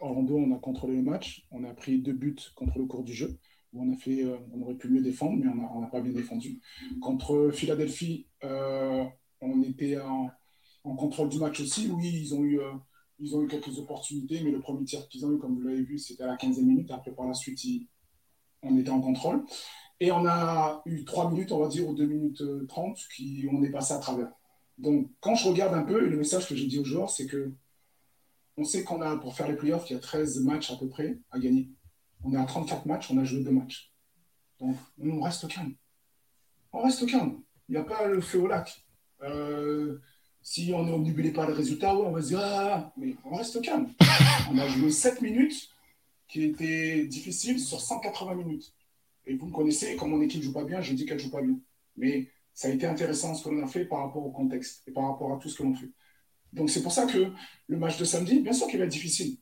Orlando, 0.00 0.36
on 0.38 0.54
a 0.54 0.58
contrôlé 0.58 0.96
le 0.96 1.02
match. 1.02 1.46
On 1.50 1.64
a 1.64 1.72
pris 1.74 1.98
deux 1.98 2.12
buts 2.12 2.36
contre 2.54 2.78
le 2.78 2.86
cours 2.86 3.04
du 3.04 3.12
jeu. 3.12 3.36
On 3.74 3.92
a 3.92 3.96
fait, 3.96 4.24
euh, 4.24 4.36
on 4.54 4.62
aurait 4.62 4.74
pu 4.74 4.88
mieux 4.88 5.02
défendre, 5.02 5.38
mais 5.42 5.48
on 5.50 5.54
n'a 5.56 5.68
on 5.74 5.80
n'a 5.82 5.86
pas 5.88 6.00
bien 6.00 6.12
défendu. 6.12 6.60
Contre 7.00 7.50
Philadelphie, 7.52 8.26
euh, 8.44 9.04
on 9.46 9.62
était 9.62 9.98
en, 10.00 10.30
contrôle 10.96 11.28
du 11.28 11.38
match 11.38 11.60
aussi. 11.60 11.88
Oui, 11.90 12.10
ils 12.12 12.34
ont 12.34 12.44
eu, 12.44 12.60
euh, 12.60 12.72
ils 13.18 13.34
ont 13.34 13.42
eu 13.42 13.48
quelques 13.48 13.78
opportunités, 13.78 14.40
mais 14.42 14.50
le 14.50 14.60
premier 14.60 14.84
tir 14.84 15.08
qu'ils 15.08 15.24
ont 15.26 15.32
eu, 15.32 15.38
comme 15.38 15.54
vous 15.54 15.62
l'avez 15.62 15.82
vu, 15.82 15.98
c'était 15.98 16.22
à 16.22 16.28
la 16.28 16.36
15e 16.36 16.62
minute. 16.62 16.90
Après, 16.90 17.12
par 17.12 17.26
la 17.26 17.34
suite, 17.34 17.60
on 18.62 18.76
était 18.78 18.90
en 18.90 19.00
contrôle. 19.00 19.44
Et 19.98 20.12
on 20.12 20.26
a 20.26 20.82
eu 20.84 21.04
trois 21.04 21.30
minutes, 21.30 21.52
on 21.52 21.58
va 21.58 21.68
dire, 21.68 21.88
ou 21.88 21.94
2 21.94 22.06
minutes 22.06 22.42
euh, 22.42 22.66
30, 22.68 22.98
qui 23.16 23.48
on 23.50 23.62
est 23.62 23.70
passé 23.70 23.94
à 23.94 23.98
travers. 23.98 24.30
Donc, 24.78 25.10
quand 25.20 25.34
je 25.34 25.48
regarde 25.48 25.74
un 25.74 25.82
peu, 25.82 25.98
le 25.98 26.16
message 26.16 26.48
que 26.48 26.54
j'ai 26.54 26.66
dit 26.66 26.78
aux 26.78 26.84
joueurs, 26.84 27.10
c'est 27.10 27.26
que 27.26 27.52
on 28.58 28.64
sait 28.64 28.84
qu'on 28.84 29.00
a, 29.00 29.16
pour 29.16 29.34
faire 29.34 29.48
les 29.48 29.56
playoffs, 29.56 29.88
il 29.90 29.94
y 29.94 29.96
a 29.96 30.00
13 30.00 30.40
matchs 30.44 30.70
à 30.70 30.76
peu 30.76 30.88
près 30.88 31.18
à 31.30 31.38
gagner. 31.38 31.70
On 32.24 32.32
est 32.32 32.36
à 32.36 32.44
34 32.44 32.86
matchs, 32.86 33.10
on 33.10 33.18
a 33.18 33.24
joué 33.24 33.42
deux 33.42 33.50
matchs. 33.50 33.92
Donc, 34.60 34.76
on 34.98 35.20
reste 35.20 35.48
calme. 35.48 35.74
On 36.72 36.82
reste 36.82 37.06
calme. 37.06 37.42
Il 37.68 37.72
n'y 37.72 37.78
a 37.78 37.84
pas 37.84 38.06
le 38.06 38.20
feu 38.20 38.40
au 38.40 38.46
lac. 38.46 38.85
Euh, 39.22 39.98
si 40.42 40.72
on 40.74 40.86
est 40.86 40.92
omnibulé 40.92 41.32
par 41.32 41.48
les 41.48 41.54
résultats, 41.54 41.96
ouais, 41.96 42.06
on 42.06 42.12
va 42.12 42.22
se 42.22 42.28
dire, 42.28 42.40
ah, 42.40 42.92
mais 42.96 43.16
on 43.24 43.36
reste 43.36 43.60
calme. 43.62 43.92
on 44.50 44.58
a 44.58 44.68
joué 44.68 44.90
7 44.90 45.22
minutes 45.22 45.70
qui 46.28 46.44
étaient 46.44 47.04
difficiles 47.06 47.60
sur 47.60 47.80
180 47.80 48.34
minutes. 48.34 48.72
Et 49.26 49.34
vous 49.34 49.46
me 49.46 49.52
connaissez, 49.52 49.96
quand 49.96 50.06
mon 50.06 50.20
équipe 50.20 50.42
joue 50.42 50.52
pas 50.52 50.64
bien, 50.64 50.80
je 50.80 50.92
dis 50.92 51.04
qu'elle 51.04 51.18
joue 51.18 51.30
pas 51.30 51.42
bien. 51.42 51.58
Mais 51.96 52.28
ça 52.54 52.68
a 52.68 52.70
été 52.70 52.86
intéressant 52.86 53.34
ce 53.34 53.44
que 53.44 53.50
l'on 53.50 53.62
a 53.62 53.66
fait 53.66 53.84
par 53.84 54.00
rapport 54.00 54.24
au 54.24 54.30
contexte 54.30 54.82
et 54.86 54.92
par 54.92 55.08
rapport 55.08 55.32
à 55.32 55.38
tout 55.38 55.48
ce 55.48 55.58
que 55.58 55.62
l'on 55.62 55.74
fait. 55.74 55.90
Donc 56.52 56.70
c'est 56.70 56.82
pour 56.82 56.92
ça 56.92 57.06
que 57.06 57.32
le 57.66 57.76
match 57.76 57.98
de 57.98 58.04
samedi, 58.04 58.40
bien 58.40 58.52
sûr 58.52 58.66
qu'il 58.66 58.78
va 58.78 58.84
être 58.84 58.90
difficile. 58.90 59.36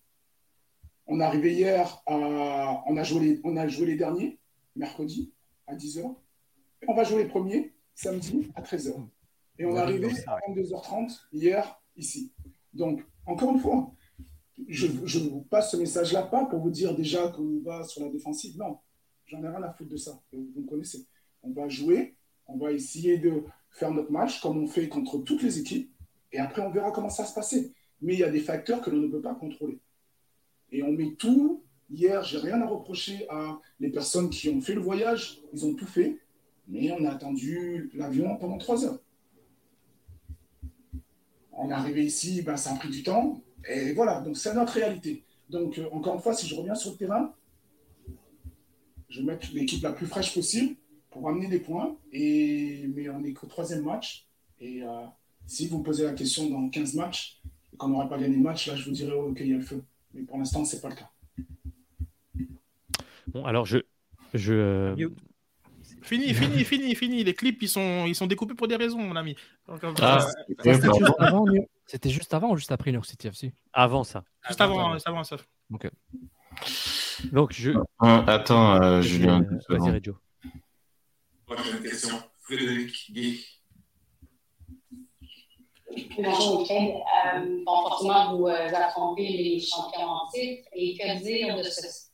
On 1.07 1.21
est 1.21 1.25
arrivé 1.25 1.53
hier, 1.53 2.03
à, 2.07 2.83
on, 2.87 2.97
a 2.97 3.03
joué 3.03 3.21
les, 3.21 3.41
on 3.45 3.57
a 3.57 3.69
joué 3.69 3.87
les 3.87 3.97
derniers, 3.97 4.39
mercredi, 4.75 5.33
à 5.67 5.77
10h. 5.77 6.15
Et 6.83 6.87
on 6.89 6.95
va 6.95 7.05
jouer 7.05 7.23
les 7.23 7.29
premiers, 7.29 7.75
samedi, 7.95 8.51
à 8.55 8.63
13h. 8.63 8.95
Et 9.59 9.65
on 9.65 9.77
est 9.77 9.79
arrivé 9.79 10.09
à 10.27 10.39
22h30 10.51 11.27
hier, 11.33 11.81
ici. 11.97 12.33
Donc, 12.73 13.05
encore 13.27 13.53
une 13.55 13.61
fois, 13.61 13.93
je, 14.69 14.87
je 15.05 15.19
vous 15.19 15.43
passe 15.43 15.73
ce 15.73 15.77
message-là 15.77 16.23
pas 16.23 16.47
pour 16.47 16.61
vous 16.61 16.71
dire 16.71 16.95
déjà 16.95 17.29
qu'on 17.29 17.49
y 17.51 17.61
va 17.61 17.85
sur 17.85 18.03
la 18.03 18.11
défensive. 18.11 18.57
Non, 18.57 18.79
j'en 19.27 19.43
ai 19.43 19.49
rien 19.49 19.63
à 19.63 19.73
foutre 19.73 19.91
de 19.91 19.97
ça. 19.97 20.21
Vous 20.33 20.49
me 20.57 20.67
connaissez. 20.67 21.07
On 21.43 21.51
va 21.51 21.69
jouer, 21.69 22.17
on 22.47 22.57
va 22.57 22.73
essayer 22.73 23.19
de 23.19 23.45
faire 23.71 23.93
notre 23.93 24.11
match 24.11 24.41
comme 24.41 24.59
on 24.59 24.67
fait 24.67 24.89
contre 24.89 25.19
toutes 25.19 25.43
les 25.43 25.59
équipes. 25.59 25.91
Et 26.33 26.39
après, 26.39 26.63
on 26.63 26.71
verra 26.71 26.91
comment 26.91 27.11
ça 27.11 27.23
va 27.23 27.29
se 27.29 27.35
passer. 27.35 27.73
Mais 28.01 28.15
il 28.15 28.21
y 28.21 28.25
a 28.25 28.31
des 28.31 28.41
facteurs 28.41 28.81
que 28.81 28.91
l'on 28.91 28.99
ne 28.99 29.09
peut 29.09 29.23
pas 29.23 29.35
contrôler. 29.35 29.79
Et 30.73 30.83
on 30.83 30.93
met 30.93 31.15
tout. 31.15 31.63
Hier, 31.91 32.25
j'ai 32.25 32.39
rien 32.39 32.61
à 32.63 32.67
reprocher 32.67 33.27
à 33.29 33.61
les 33.79 33.91
personnes 33.91 34.31
qui 34.31 34.49
ont 34.49 34.61
fait 34.61 34.75
le 34.75 34.81
voyage. 34.81 35.43
Ils 35.53 35.65
ont 35.65 35.75
tout 35.75 35.87
fait. 35.87 36.19
Mais 36.67 36.91
on 36.93 37.05
a 37.05 37.11
attendu 37.11 37.91
l'avion 37.95 38.37
pendant 38.37 38.59
trois 38.59 38.85
heures. 38.85 38.99
On 41.57 41.71
est 41.71 41.73
arrivé 41.73 42.05
ici, 42.05 42.43
ben, 42.43 42.57
ça 42.57 42.73
a 42.73 42.77
pris 42.77 42.91
du 42.91 43.03
temps. 43.03 43.41
Et 43.69 43.93
voilà, 43.93 44.21
donc 44.21 44.37
c'est 44.37 44.55
notre 44.55 44.75
réalité. 44.75 45.25
Donc, 45.49 45.79
euh, 45.79 45.89
encore 45.93 46.15
une 46.15 46.21
fois, 46.21 46.35
si 46.35 46.47
je 46.47 46.55
reviens 46.55 46.75
sur 46.75 46.93
le 46.93 46.97
terrain, 46.97 47.33
je 49.09 49.21
vais 49.21 49.27
mettre 49.27 49.49
l'équipe 49.53 49.83
la 49.83 49.93
plus 49.93 50.07
fraîche 50.07 50.35
possible 50.35 50.75
pour 51.11 51.29
amener 51.29 51.49
des 51.49 51.61
points. 51.61 51.97
Et... 52.13 52.91
Mais 52.95 53.09
on 53.09 53.21
n'est 53.21 53.33
qu'au 53.33 53.47
troisième 53.47 53.85
match. 53.85 54.27
Et 54.61 54.83
euh, 54.83 55.05
si 55.47 55.69
vous 55.69 55.79
me 55.79 55.85
posez 55.85 56.05
la 56.05 56.13
question 56.13 56.49
dans 56.49 56.69
15 56.69 56.95
matchs 56.95 57.41
et 57.73 57.77
qu'on 57.77 57.89
n'aurait 57.89 58.09
pas 58.09 58.19
gagné 58.19 58.37
le 58.37 58.43
match, 58.43 58.67
là, 58.67 58.77
je 58.77 58.85
vous 58.85 58.91
dirais, 58.93 59.13
oh, 59.15 59.31
OK, 59.31 59.39
il 59.41 59.49
y 59.49 59.55
a 59.55 59.57
le 59.57 59.63
feu. 59.63 59.83
Mais 60.13 60.23
pour 60.23 60.39
l'instant, 60.39 60.65
ce 60.65 60.77
n'est 60.77 60.83
pas 60.83 60.89
le 60.89 60.95
cas. 60.97 61.11
Bon, 63.29 63.45
alors 63.45 63.67
je. 63.67 63.79
je 64.33 64.55
euh, 64.55 65.09
Fini, 66.05 66.35
fini, 66.35 66.65
fini, 66.65 66.95
fini. 66.95 67.25
Les 67.25 67.33
clips, 67.35 67.63
ils 67.63 67.69
sont, 67.69 68.05
ils 68.07 68.15
sont 68.15 68.27
découpés 68.27 68.55
pour 68.55 68.69
des 68.69 68.77
raisons, 68.77 68.99
mon 68.99 69.17
ami. 69.17 69.35
Euh, 69.71 69.79
Ah, 70.03 70.19
euh, 70.19 70.23
C'était 70.59 70.75
juste, 70.75 71.19
avant, 71.19 71.47
juste 72.07 72.35
avant 72.35 72.51
ou 72.53 72.57
juste 72.57 72.73
après 72.73 72.91
New 72.91 72.97
York 72.97 73.07
City 73.07 73.27
FC 73.29 73.55
avant 73.73 74.05
ça. 74.05 74.23
juste 74.47 74.61
avant, 74.61 74.93
juste 74.93 75.09
avant 75.09 75.25
ça. 75.25 75.37
Donc 77.33 77.53
je. 77.53 77.71
Hum, 78.01 78.25
Attends, 78.29 78.83
euh, 78.83 79.01
Julien. 79.01 79.43
Euh, 79.71 79.79
Vas-y. 79.79 79.91
Reggio. 79.93 80.19
Moi, 81.49 81.57
j'ai 81.65 81.71
une 81.71 81.83
question. 81.83 82.17
Frédéric 82.43 83.11
Gay. 83.13 83.39
Bonjour, 86.19 86.67
Ken. 86.69 86.97
Euh, 86.97 87.63
bon, 87.65 87.83
forcément, 87.89 88.37
vous 88.37 88.47
euh, 88.49 88.69
affrontez 88.75 89.27
les 89.27 89.61
champions 89.61 90.09
en 90.09 90.29
titre. 90.31 90.69
Et 90.75 90.99
que 90.99 91.23
dire 91.23 91.57
de 91.57 91.63
ce 91.63 92.09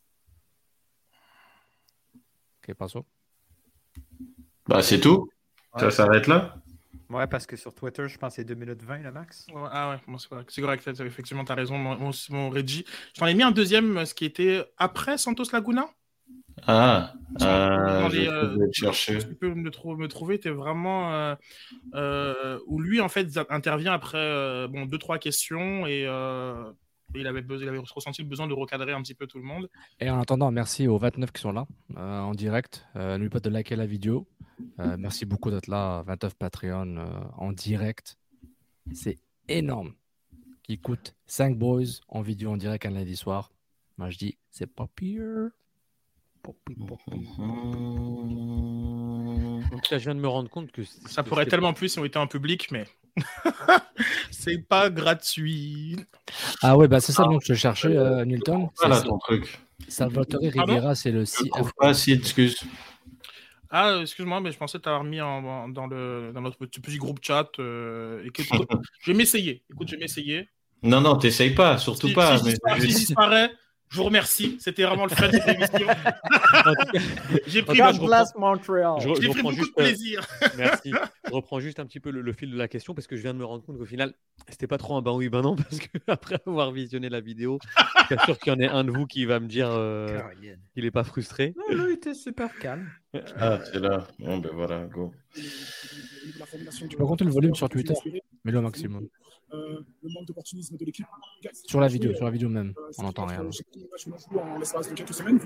Ok, 2.69 2.75
passo. 2.77 3.05
Bah, 4.71 4.83
c'est 4.83 5.01
tout. 5.01 5.29
Ça 5.79 5.91
s'arrête 5.91 6.27
là 6.27 6.55
Ouais, 7.09 7.27
parce 7.27 7.45
que 7.45 7.57
sur 7.57 7.75
Twitter, 7.75 8.09
je 8.09 8.17
pense 8.19 8.35
que 8.35 8.37
c'est 8.37 8.45
2 8.45 8.55
minutes 8.55 8.83
20 8.85 8.99
le 8.99 9.11
max. 9.11 9.47
Ouais, 9.53 9.69
ah 9.73 9.91
ouais, 9.91 9.97
bon, 10.07 10.17
c'est 10.17 10.63
correct. 10.63 10.87
Effectivement, 10.87 11.45
tu 11.45 11.51
as 11.51 11.57
raison, 11.57 11.77
mon, 11.77 11.97
mon, 11.97 12.11
mon 12.31 12.51
Reggie. 12.51 12.85
J'en 13.19 13.27
ai 13.27 13.35
mis 13.35 13.43
un 13.43 13.51
deuxième, 13.51 14.07
ce 14.07 14.15
qui 14.15 14.25
était 14.25 14.65
après 14.79 15.19
Santos 15.19 15.45
Laguna. 15.53 15.87
Ah, 16.67 17.15
euh, 17.43 18.09
les, 18.11 18.25
je 18.27 18.31
euh, 18.31 18.57
le 18.59 18.71
chercher. 18.73 19.19
Tu 19.19 19.35
peux 19.35 19.53
me, 19.55 19.71
trou- 19.71 19.97
me 19.97 20.07
trouver, 20.07 20.39
tu 20.39 20.49
es 20.49 20.51
vraiment. 20.53 21.13
euh, 21.13 21.35
euh, 21.95 22.59
où 22.67 22.81
lui, 22.81 23.01
en 23.01 23.09
fait, 23.09 23.27
intervient 23.49 23.93
après 23.93 24.19
euh, 24.19 24.69
bon, 24.69 24.87
deux, 24.87 24.99
trois 24.99 25.19
questions 25.19 25.87
et. 25.87 26.05
euh, 26.07 26.71
il 27.17 27.27
avait, 27.27 27.41
il 27.61 27.69
avait 27.69 27.79
ressenti 27.93 28.23
le 28.23 28.29
besoin 28.29 28.47
de 28.47 28.53
recadrer 28.53 28.93
un 28.93 29.03
petit 29.03 29.15
peu 29.17 29.27
tout 29.27 29.39
le 29.39 29.45
monde. 29.45 29.69
Et 29.99 30.09
en 30.11 30.21
attendant, 30.21 30.53
merci 30.53 30.87
aux 30.87 30.97
29 30.97 31.33
qui 31.33 31.41
sont 31.41 31.51
là 31.51 31.67
euh, 31.97 32.21
en 32.21 32.35
direct. 32.35 32.87
Euh, 32.95 33.15
N'oubliez 33.15 33.31
pas 33.31 33.41
de 33.41 33.51
liker 33.51 33.75
la 33.75 33.87
vidéo. 33.87 34.29
Euh, 34.79 34.97
merci 34.99 35.25
beaucoup 35.25 35.51
d'être 35.51 35.67
là, 35.67 36.03
29 36.07 36.35
Patreon 36.35 36.97
euh, 36.97 37.07
en 37.37 37.53
direct. 37.53 38.19
C'est 38.93 39.19
énorme. 39.49 39.95
Qui 40.63 40.79
coûte 40.79 41.15
5 41.27 41.57
boys 41.59 42.01
en 42.09 42.23
vidéo 42.23 42.53
en 42.53 42.57
direct 42.57 42.87
un 42.87 42.91
lundi 42.91 43.17
soir. 43.17 43.53
Moi 43.99 44.11
je 44.11 44.19
dis, 44.19 44.39
c'est 44.51 44.67
pas 44.73 44.87
pire. 44.95 45.51
Là, 49.91 49.99
je 49.99 50.05
viens 50.05 50.15
de 50.15 50.21
me 50.21 50.29
rendre 50.29 50.49
compte 50.49 50.71
que. 50.73 50.83
Ça 51.07 51.23
pourrait 51.23 51.47
tellement 51.47 51.75
plus 51.75 51.91
si 51.91 51.99
on 51.99 52.05
était 52.05 52.19
en 52.19 52.27
public, 52.27 52.69
mais 52.71 52.87
c'est 54.31 54.59
pas 54.59 54.91
gratuit. 54.91 55.97
Ah 56.63 56.77
ouais, 56.77 56.89
bah 56.89 57.01
c'est 57.01 57.13
ça 57.13 57.25
donc 57.25 57.43
je 57.45 57.55
cherchais, 57.55 57.97
euh, 57.97 58.25
Newton. 58.25 58.69
Voilà 58.79 59.01
ton 59.03 59.19
truc. 59.19 59.61
Salvatore 59.89 60.41
Rivera, 60.43 60.95
c'est 60.95 61.11
le 61.11 61.25
Je 61.25 61.31
CF. 61.31 61.51
trouve 61.51 61.73
pas 61.75 61.95
si 61.95 62.13
excuse. 62.13 62.57
Ah, 63.71 63.91
euh, 63.91 64.03
excuse-moi, 64.03 64.41
mais 64.41 64.51
je 64.51 64.59
pensais 64.59 64.79
t'avoir 64.81 65.05
mis 65.05 65.21
en, 65.21 65.45
en- 65.45 65.69
dans, 65.69 65.87
le, 65.87 66.33
dans 66.35 66.41
notre 66.41 66.59
petit, 66.59 66.99
groupe 66.99 67.21
chat. 67.23 67.49
euh, 67.59 68.25
et 68.25 68.31
que- 68.31 68.43
je 69.03 69.13
vais 69.13 69.17
m'essayer. 69.17 69.63
Écoute, 69.71 69.89
je 69.89 69.95
vais 69.95 70.01
m'essayer. 70.01 70.49
Non, 70.83 71.01
non, 71.01 71.17
t'essayes 71.17 71.55
pas, 71.55 71.79
surtout 71.79 72.09
Si, 72.09 72.15
pas. 72.15 72.39
si 72.39 72.45
mais 72.45 72.51
si 72.81 72.81
je 72.81 72.87
disparais, 72.87 73.51
je 73.91 73.97
vous 73.97 74.05
remercie. 74.05 74.57
C'était 74.61 74.85
vraiment 74.85 75.05
le 75.05 75.11
fun 75.11 75.29
de 75.29 75.33
cette 75.33 75.49
émission. 75.49 75.89
En 75.89 76.75
tout 76.75 76.93
cas, 76.93 77.01
J'ai 77.47 77.63
pris, 77.63 77.77
je 77.77 77.83
je, 79.01 79.15
je 79.17 79.21
j'ai 79.21 79.29
pris 79.29 79.39
reprends 79.39 79.51
beaucoup 79.51 79.55
juste. 79.57 79.77
de 79.77 79.83
euh, 79.83 79.85
plaisir. 79.85 80.27
Merci. 80.57 80.93
Je 81.31 81.35
reprends 81.35 81.61
juste 81.61 81.79
un 81.79 81.87
petit 81.87 82.01
peu 82.01 82.11
le, 82.11 82.23
le 82.23 82.33
fil 82.33 82.51
de 82.51 82.57
la 82.57 82.67
question 82.67 82.93
parce 82.93 83.07
que 83.07 83.15
je 83.15 83.23
viens 83.23 83.33
de 83.33 83.39
me 83.39 83.45
rendre 83.45 83.65
compte 83.65 83.79
qu'au 83.79 83.87
final, 83.87 84.15
c'était 84.49 84.67
pas 84.67 84.79
trop 84.79 84.97
un 84.97 85.03
ben 85.03 85.13
oui, 85.13 85.29
ben 85.29 85.43
non 85.43 85.55
parce 85.55 85.79
que 85.79 85.87
après 86.09 86.39
avoir 86.45 86.73
visionné 86.73 87.09
la 87.09 87.21
vidéo, 87.21 87.61
je 88.11 88.17
suis 88.17 88.25
sûr 88.25 88.39
qu'il 88.41 88.53
y 88.53 88.57
en 88.57 88.59
ait 88.59 88.67
un 88.69 88.83
de 88.83 88.91
vous 88.91 89.07
qui 89.07 89.27
va 89.27 89.39
me 89.39 89.47
dire 89.47 89.69
euh, 89.71 90.21
qu'il 90.75 90.85
est 90.85 90.91
pas 90.91 91.05
frustré. 91.05 91.55
Non, 91.57 91.87
il 91.87 91.93
était 91.93 92.15
super 92.15 92.57
calme. 92.59 92.91
Ah, 93.39 93.61
c'est 93.65 93.79
là. 93.79 94.09
Bon, 94.19 94.39
ben 94.39 94.51
voilà, 94.53 94.87
go. 94.87 95.13
Tu 95.35 96.97
peux 96.97 97.07
compter 97.07 97.25
le 97.25 97.31
volume 97.31 97.55
sur 97.55 97.69
Twitter, 97.69 97.95
mets-le 98.45 98.59
au 98.59 98.63
maximum. 98.63 99.07
Euh, 99.53 99.81
le 100.03 100.11
manque 100.13 100.27
d'opportunisme 100.27 100.77
de 100.77 100.85
l'équipe. 100.85 101.07
Sur 101.67 101.81
la 101.81 101.89
vidéo, 101.89 102.15
sur 102.15 102.25
la 102.25 102.31
vidéo 102.31 102.49
même, 102.49 102.73
on 102.99 103.03
n'entend 103.03 103.27
rien. 103.27 103.41
En 103.41 104.59
l'espace 104.59 104.89
de 104.89 104.95
quelques 104.95 105.15
semaines. 105.15 105.41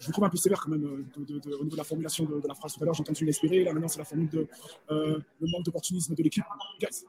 Je 0.00 0.06
vous 0.06 0.12
trouve 0.12 0.24
un 0.24 0.30
peu 0.30 0.38
sévère 0.38 0.60
quand 0.60 0.70
même 0.70 0.84
euh, 0.84 1.04
de, 1.24 1.38
de, 1.38 1.54
au 1.54 1.64
niveau 1.64 1.72
de 1.72 1.76
la 1.76 1.84
formulation 1.84 2.24
de, 2.24 2.48
la 2.48 2.54
phrase 2.54 2.72
tout 2.72 2.82
à 2.82 2.86
l'heure. 2.86 2.94
J'ai 2.94 3.02
entendu 3.02 3.26
l'inspirer. 3.26 3.64
Là, 3.64 3.72
maintenant, 3.74 3.88
c'est 3.88 3.98
la 3.98 4.06
formule 4.06 4.30
de 4.30 4.46
euh, 4.90 5.20
le 5.40 5.50
manque 5.50 5.64
d'opportunisme 5.64 6.14
de 6.14 6.22
l'équipe. 6.22 6.44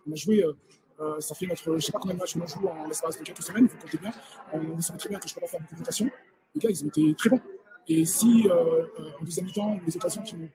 On 0.06 0.12
a 0.12 0.16
joué, 0.16 0.44
euh, 0.44 1.20
ça 1.22 1.34
fait 1.34 1.48
notre, 1.48 1.64
je 1.64 1.72
ne 1.72 1.80
sais 1.80 1.92
pas 1.94 2.00
combien 2.00 2.16
de 2.16 2.20
matchs 2.20 2.36
on 2.36 2.46
joue 2.46 2.68
en 2.68 2.86
l'espace 2.88 3.18
de 3.18 3.24
quelques 3.24 3.44
semaines, 3.44 3.68
vous 3.68 3.78
comptez 3.78 3.98
bien. 3.98 4.12
On 4.54 4.82
sait 4.82 4.94
très 4.98 5.08
bien 5.08 5.20
que 5.20 5.28
je 5.28 5.34
ne 5.34 5.36
peux 5.36 5.42
pas 5.42 5.48
faire 5.48 5.62
beaucoup 5.62 5.82
de. 5.82 6.12
Les 6.54 6.60
gars, 6.60 6.70
ils 6.70 6.84
ont 6.84 6.88
été 6.88 7.16
très 7.16 7.30
bons. 7.30 7.42
Et 7.88 8.04
si, 8.04 8.48
en 8.52 9.24
deuxième 9.24 9.46
mi-temps, 9.46 9.80
les 9.86 9.96
occasions 9.96 10.22
qui 10.22 10.36
ont 10.36 10.50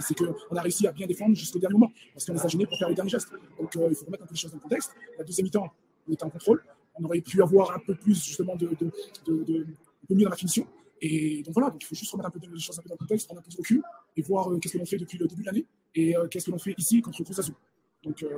c'est 0.00 0.14
qu'on 0.14 0.56
a 0.56 0.62
réussi 0.62 0.86
à 0.86 0.92
bien 0.92 1.06
défendre 1.06 1.34
jusqu'au 1.34 1.58
dernier 1.58 1.74
moment, 1.74 1.92
parce 2.12 2.24
qu'on 2.24 2.34
les 2.34 2.40
a 2.40 2.48
gênés 2.48 2.66
pour 2.66 2.78
faire 2.78 2.88
les 2.88 2.94
derniers 2.94 3.10
gestes. 3.10 3.30
Donc, 3.58 3.70
il 3.74 3.94
faut 3.94 4.06
remettre 4.06 4.24
un 4.24 4.26
peu 4.26 4.34
les 4.34 4.40
choses 4.40 4.50
dans 4.50 4.56
le 4.56 4.62
contexte. 4.62 4.92
La 5.18 5.24
deuxième 5.24 5.44
mi-temps, 5.44 5.72
on 6.08 6.12
était 6.12 6.24
en 6.24 6.30
contrôle. 6.30 6.62
On 6.98 7.04
aurait 7.04 7.20
pu 7.20 7.42
avoir 7.42 7.72
un 7.72 7.78
peu 7.78 7.94
plus, 7.94 8.24
justement, 8.24 8.56
de, 8.56 8.68
de, 8.68 8.90
de, 9.26 9.66
de 10.08 10.14
mieux 10.14 10.24
dans 10.24 10.30
la 10.30 10.36
finition. 10.36 10.66
Et 11.00 11.42
donc 11.42 11.54
voilà, 11.54 11.70
donc 11.70 11.82
il 11.82 11.86
faut 11.86 11.94
juste 11.94 12.10
remettre 12.12 12.28
un 12.28 12.30
peu 12.30 12.40
les 12.40 12.58
choses 12.58 12.78
un 12.78 12.82
peu 12.82 12.88
dans 12.88 12.94
le 12.94 12.98
contexte, 12.98 13.26
prendre 13.26 13.40
un 13.40 13.42
peu 13.42 13.50
de 13.50 13.56
recul 13.56 13.82
et 14.16 14.22
voir 14.22 14.50
euh, 14.50 14.58
qu'est-ce 14.58 14.74
que 14.74 14.78
l'on 14.78 14.86
fait 14.86 14.96
depuis 14.96 15.18
le 15.18 15.26
début 15.26 15.42
de 15.42 15.46
l'année 15.46 15.66
et 15.94 16.16
euh, 16.16 16.26
qu'est-ce 16.28 16.46
que 16.46 16.50
l'on 16.50 16.58
fait 16.58 16.74
ici 16.78 17.02
contre 17.02 17.22
Cruz 17.22 17.38
Azul. 17.38 17.54
Donc 18.02 18.22
euh, 18.22 18.28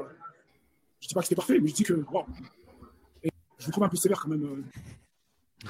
je 1.00 1.06
ne 1.06 1.08
dis 1.08 1.14
pas 1.14 1.20
que 1.20 1.26
c'était 1.26 1.36
parfait, 1.36 1.60
mais 1.60 1.68
je 1.68 1.74
dis 1.74 1.84
que 1.84 1.92
wow. 1.92 2.24
Je 3.22 3.66
vous 3.66 3.72
trouve 3.72 3.84
un 3.84 3.88
peu 3.88 3.96
sévère 3.96 4.20
quand 4.20 4.28
même. 4.28 4.64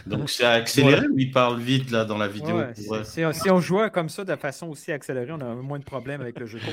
Donc 0.07 0.29
c'est 0.29 0.45
accéléré 0.45 1.07
ou 1.09 1.19
il 1.19 1.31
parle 1.31 1.61
vite 1.61 1.91
là 1.91 2.05
dans 2.05 2.19
la 2.19 2.29
vidéo 2.29 2.59
ouais, 2.59 2.75
si, 2.75 3.23
si, 3.33 3.51
on 3.51 3.61
jouait 3.61 3.91
comme 3.91 4.11
ça 4.11 4.25
de 4.25 4.37
façon 4.37 4.69
aussi 4.69 4.93
accélérée, 4.93 5.33
on 5.33 5.41
a 5.41 5.55
moins 5.55 5.79
de 5.79 5.85
problèmes 5.85 6.21
avec 6.21 6.39
le 6.39 6.47
jeu. 6.47 6.59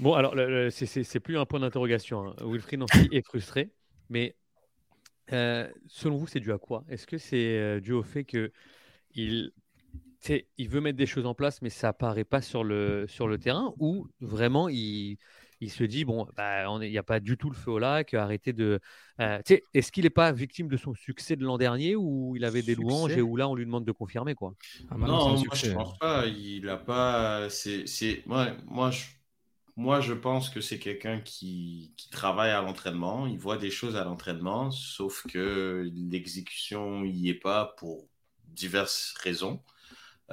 Bon, 0.00 0.14
alors 0.14 0.34
c'est 0.70 1.20
plus 1.20 1.36
un 1.36 1.44
point 1.44 1.60
d'interrogation. 1.60 2.26
Hein. 2.26 2.34
Wilfried 2.42 2.82
est 3.12 3.20
frustré, 3.20 3.70
mais 4.08 4.34
selon 5.28 6.16
vous, 6.16 6.26
c'est 6.26 6.40
dû 6.40 6.52
à 6.52 6.58
quoi? 6.58 6.84
Est-ce 6.88 7.06
que 7.06 7.18
c'est 7.18 7.82
dû 7.82 7.92
au 7.92 8.02
fait 8.02 8.24
que 8.24 8.50
il, 9.14 9.52
il 10.56 10.68
veut 10.68 10.80
mettre 10.80 10.96
des 10.96 11.06
choses 11.06 11.26
en 11.26 11.34
place, 11.34 11.60
mais 11.62 11.70
ça 11.70 11.88
apparaît 11.88 12.24
pas 12.24 12.40
sur 12.40 12.64
le, 12.64 13.06
sur 13.08 13.28
le 13.28 13.36
terrain, 13.36 13.74
ou 13.78 14.08
vraiment 14.20 14.70
il, 14.70 15.18
il 15.60 15.70
se 15.70 15.84
dit 15.84 16.04
bon, 16.04 16.26
bah, 16.36 16.64
il 16.82 16.90
n'y 16.90 16.98
a 16.98 17.02
pas 17.02 17.20
du 17.20 17.36
tout 17.36 17.50
le 17.50 17.56
feu 17.56 17.72
au 17.72 17.78
lac, 17.78 18.14
arrêtez 18.14 18.52
de. 18.52 18.80
Euh, 19.20 19.40
est-ce 19.74 19.92
qu'il 19.92 20.04
n'est 20.04 20.10
pas 20.10 20.32
victime 20.32 20.68
de 20.68 20.76
son 20.76 20.94
succès 20.94 21.36
de 21.36 21.44
l'an 21.44 21.58
dernier, 21.58 21.96
où 21.96 22.34
il 22.36 22.44
avait 22.44 22.62
des 22.62 22.74
louanges 22.74 23.16
et 23.16 23.22
où 23.22 23.36
là 23.36 23.48
on 23.48 23.54
lui 23.54 23.66
demande 23.66 23.84
de 23.84 23.92
confirmer 23.92 24.34
quoi? 24.34 24.54
Ah, 24.90 24.96
Non, 24.96 25.36
moi 25.36 25.54
je 25.54 25.72
pense 25.72 25.98
pas. 25.98 26.26
Il 26.26 26.68
a 26.68 26.76
pas. 26.76 27.48
C'est, 27.50 28.22
moi, 28.26 28.48
moi 28.66 28.90
je 28.90 29.04
moi, 29.76 30.02
je 30.02 30.12
pense 30.12 30.50
que 30.50 30.60
c'est 30.60 30.78
quelqu'un 30.78 31.20
qui, 31.20 31.94
qui, 31.96 32.10
travaille 32.10 32.50
à 32.50 32.60
l'entraînement, 32.60 33.26
il 33.26 33.38
voit 33.38 33.56
des 33.56 33.70
choses 33.70 33.96
à 33.96 34.04
l'entraînement, 34.04 34.70
sauf 34.70 35.26
que 35.26 35.90
l'exécution 35.94 37.00
n'y 37.00 37.30
est 37.30 37.34
pas 37.34 37.74
pour 37.78 38.06
diverses 38.48 39.14
raisons. 39.22 39.62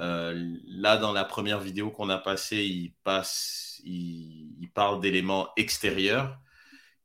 Euh, 0.00 0.56
là, 0.66 0.96
dans 0.96 1.12
la 1.12 1.24
première 1.24 1.60
vidéo 1.60 1.90
qu'on 1.90 2.08
a 2.08 2.18
passée, 2.18 2.64
il, 2.64 2.92
passe, 3.04 3.80
il, 3.84 4.47
parle 4.66 5.00
d'éléments 5.00 5.48
extérieurs 5.56 6.38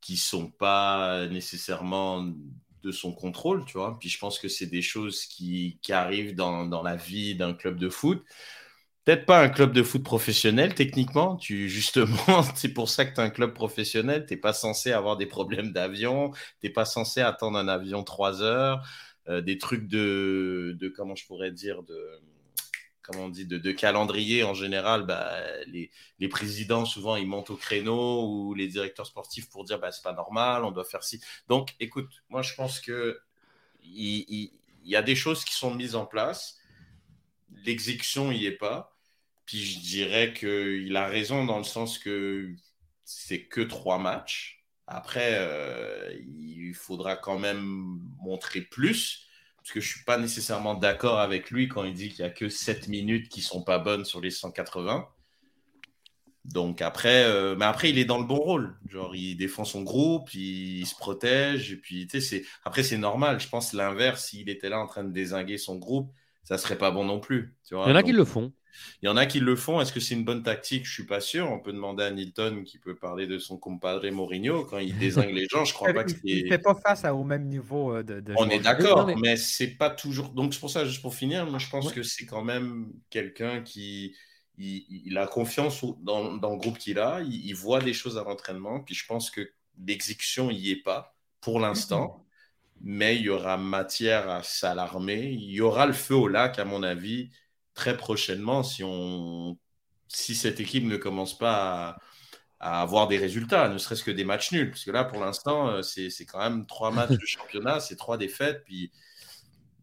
qui 0.02 0.18
sont 0.18 0.50
pas 0.50 1.28
nécessairement 1.28 2.26
de 2.84 2.92
son 2.92 3.14
contrôle, 3.14 3.64
tu 3.66 3.78
vois. 3.78 3.98
Puis 4.00 4.10
je 4.10 4.20
pense 4.20 4.40
que 4.40 4.48
c'est 4.48 4.66
des 4.68 4.82
choses 4.82 5.26
qui, 5.26 5.80
qui 5.82 5.94
arrivent 5.94 6.36
dans, 6.36 6.66
dans, 6.66 6.84
la 6.84 6.96
vie 6.96 7.36
d'un 7.36 7.54
club 7.54 7.80
de 7.80 7.90
foot. 7.90 8.24
Peut-être 9.06 9.26
pas 9.26 9.42
un 9.42 9.50
club 9.50 9.74
de 9.74 9.84
foot 9.84 10.04
professionnel, 10.04 10.76
techniquement. 10.76 11.36
Tu, 11.38 11.70
justement, 11.70 12.44
c'est 12.56 12.74
pour 12.74 12.90
ça 12.90 13.06
que 13.06 13.14
tu 13.14 13.22
es 13.22 13.24
un 13.24 13.30
club 13.30 13.54
professionnel. 13.54 14.26
Tu 14.26 14.34
n'es 14.34 14.40
pas 14.40 14.54
censé 14.54 14.92
avoir 14.92 15.18
des 15.18 15.26
problèmes 15.26 15.72
d'avion. 15.74 16.32
Tu 16.62 16.68
n'es 16.68 16.70
pas 16.74 16.86
censé 16.86 17.22
attendre 17.22 17.58
un 17.58 17.68
avion 17.68 18.04
trois 18.04 18.42
heures. 18.42 18.86
Euh, 19.30 19.42
des 19.42 19.58
trucs 19.58 19.88
de, 19.88 20.76
de, 20.80 20.90
comment 20.90 21.16
je 21.16 21.26
pourrais 21.26 21.52
dire, 21.52 21.84
de, 21.84 21.98
on 23.16 23.30
dit, 23.30 23.46
de, 23.46 23.72
calendrier 23.72 24.44
en 24.44 24.54
général, 24.54 25.06
bah, 25.06 25.32
les, 25.68 26.28
présidents, 26.30 26.86
souvent, 26.86 27.16
ils 27.16 27.28
montent 27.28 27.50
au 27.50 27.58
créneau 27.58 28.28
ou 28.28 28.54
les 28.54 28.68
directeurs 28.68 29.08
sportifs 29.08 29.50
pour 29.50 29.64
dire, 29.66 29.80
bah, 29.80 29.92
c'est 29.92 30.04
pas 30.04 30.14
normal, 30.14 30.64
on 30.64 30.72
doit 30.72 30.86
faire 30.86 31.04
ci. 31.04 31.22
Donc, 31.48 31.76
écoute, 31.80 32.10
moi, 32.30 32.42
je 32.42 32.54
pense 32.56 32.80
que 32.80 33.20
il, 33.84 34.26
il, 34.30 34.52
y 34.90 34.96
a 34.96 35.02
des 35.02 35.16
choses 35.16 35.44
qui 35.46 35.54
sont 35.54 35.74
mises 35.74 35.96
en 35.96 36.06
place. 36.06 36.58
L'exécution 37.66 38.32
n'y 38.32 38.46
est 38.46 38.52
pas. 38.58 38.94
Puis 39.46 39.60
je 39.60 39.80
dirais 39.80 40.34
qu'il 40.34 40.96
a 40.96 41.08
raison 41.08 41.46
dans 41.46 41.58
le 41.58 41.64
sens 41.64 41.98
que 41.98 42.56
c'est 43.04 43.46
que 43.46 43.62
trois 43.62 44.00
matchs. 44.00 44.64
Après, 44.88 45.38
euh, 45.40 46.14
il 46.38 46.74
faudra 46.74 47.16
quand 47.16 47.40
même 47.40 48.00
montrer 48.22 48.62
plus, 48.62 49.23
parce 49.64 49.72
que 49.72 49.80
je 49.80 49.88
ne 49.88 49.96
suis 49.96 50.04
pas 50.04 50.18
nécessairement 50.18 50.76
d'accord 50.76 51.20
avec 51.20 51.50
lui 51.50 51.70
quand 51.70 51.86
il 51.86 51.94
dit 51.94 52.10
qu'il 52.10 52.26
n'y 52.26 52.30
a 52.30 52.34
que 52.34 52.50
7 52.50 52.90
minutes 52.90 53.30
qui 53.30 53.40
ne 53.40 53.46
sont 53.46 53.64
pas 53.64 53.80
bonnes 53.80 54.04
sur 54.04 54.20
les 54.20 54.30
180. 54.30 55.08
Donc 56.44 56.82
après, 56.82 57.24
euh, 57.24 57.56
mais 57.56 57.64
après, 57.64 57.90
il 57.90 57.98
est 57.98 58.04
dans 58.04 58.18
le 58.18 58.26
bon 58.26 58.36
rôle. 58.36 58.76
Genre, 58.90 59.16
il 59.16 59.38
défend 59.38 59.64
son 59.64 59.84
groupe, 59.84 60.34
il, 60.34 60.86
se 60.86 60.96
protège, 60.96 61.72
et 61.72 61.78
puis, 61.78 62.08
tu 62.08 62.20
sais, 62.20 62.44
après, 62.66 62.84
c'est 62.84 62.98
normal. 62.98 63.40
Je 63.40 63.48
pense 63.48 63.72
l'inverse, 63.72 64.26
s'il 64.26 64.50
était 64.50 64.68
là 64.68 64.80
en 64.80 64.86
train 64.86 65.06
de 65.06 65.14
désinguer 65.14 65.58
son 65.58 65.78
groupe, 65.78 66.12
ça 66.44 66.58
serait 66.58 66.78
pas 66.78 66.92
bon 66.92 67.06
non 67.06 67.22
plus. 67.22 67.56
il 67.72 67.76
y 67.76 67.78
en 67.78 67.96
a 67.96 68.04
qui 68.04 68.12
le 68.12 68.26
font. 68.26 68.52
Il 69.02 69.06
y 69.06 69.10
en 69.10 69.18
a 69.18 69.26
qui 69.26 69.40
le 69.40 69.56
font. 69.56 69.82
Est-ce 69.82 69.94
que 69.94 70.00
c'est 70.00 70.16
une 70.16 70.26
bonne 70.26 70.44
tactique? 70.44 70.86
Je 70.86 70.94
suis 70.94 71.06
pas 71.06 71.20
sûr. 71.20 71.50
On 71.52 71.60
peut 71.60 71.74
demander 71.74 72.04
à 72.04 72.12
Nilton 72.12 72.64
qui 72.66 72.78
peut 72.78 72.96
parler 72.96 73.28
de 73.28 73.38
son 73.38 73.58
compadre 73.58 74.10
Mourinho 74.10 74.66
quand 74.66 74.80
il 74.80 74.98
désingue 74.98 75.34
les 75.34 75.48
gens. 75.48 75.66
Je 75.66 75.74
crois 75.74 75.94
pas 75.94 76.04
que 76.04 76.12
Il 76.24 76.48
fait 76.48 76.58
pas 76.58 76.76
face 76.76 77.06
à, 77.06 77.14
au 77.14 77.24
même 77.24 77.46
niveau 77.46 77.96
euh, 77.96 78.04
de. 78.04 78.20
de 78.20 78.34
On 78.38 78.50
est 78.50 78.60
d'accord, 78.60 79.08
mais, 79.18 79.38
c'est 79.38 79.76
pas 79.76 79.90
toujours. 79.90 80.30
Donc 80.30 80.54
c'est 80.54 80.60
pour 80.60 80.70
ça, 80.70 80.86
juste 80.86 81.02
pour 81.02 81.16
finir, 81.16 81.46
moi 81.46 81.60
je 81.60 81.70
pense 81.70 81.92
que 81.92 82.04
c'est 82.04 82.26
quand 82.26 82.44
même 82.44 82.92
quelqu'un 83.10 83.62
qui 83.62 84.16
il, 84.58 85.18
a 85.18 85.28
confiance 85.28 85.84
dans, 86.02 86.34
dans 86.36 86.52
le 86.52 86.58
groupe 86.58 86.78
qu'il 86.78 87.00
a. 87.00 87.22
Il, 87.22 87.54
voit 87.54 87.82
des 87.82 87.94
choses 87.94 88.18
à 88.18 88.24
l'entraînement. 88.24 88.82
Puis 88.82 88.96
je 88.96 89.06
pense 89.06 89.32
que 89.32 89.52
l'exécution 89.86 90.52
y 90.52 90.72
est 90.72 90.84
pas 90.84 91.16
pour 91.42 91.60
l'instant. 91.60 92.26
Mais 92.82 93.16
il 93.16 93.24
y 93.24 93.30
aura 93.30 93.58
matière 93.58 94.30
à 94.30 94.44
s'alarmer. 94.44 95.32
Il 95.32 95.52
y 95.52 95.62
aura 95.62 95.86
le 95.86 95.94
feu 95.94 96.16
au 96.16 96.28
lac, 96.28 96.60
à 96.60 96.66
mon 96.66 96.84
avis 96.84 97.30
très 97.74 97.98
prochainement 97.98 98.64
si, 98.64 98.84
on, 98.84 99.58
si 100.08 100.36
cette 100.36 100.60
équipe 100.60 100.86
ne 100.86 100.98
commence 100.98 101.38
pas 101.38 101.98
à, 102.60 102.82
avoir 102.82 103.08
des 103.08 103.18
résultats, 103.18 103.68
ne 103.68 103.78
serait-ce 103.78 104.04
que 104.04 104.12
des 104.12 104.24
matchs 104.24 104.52
nuls. 104.52 104.72
Parce 104.72 104.86
que 104.86 104.92
là, 104.92 105.04
pour 105.04 105.20
l'instant, 105.20 105.68
euh, 105.68 105.82
c'est 105.82 106.26
quand 106.26 106.40
même 106.40 106.66
trois 106.66 106.92
matchs 106.92 107.12
de 107.12 107.26
championnat, 107.26 107.80
c'est 107.80 107.96
trois 107.96 108.18
défaites. 108.18 108.64
Puis 108.64 108.92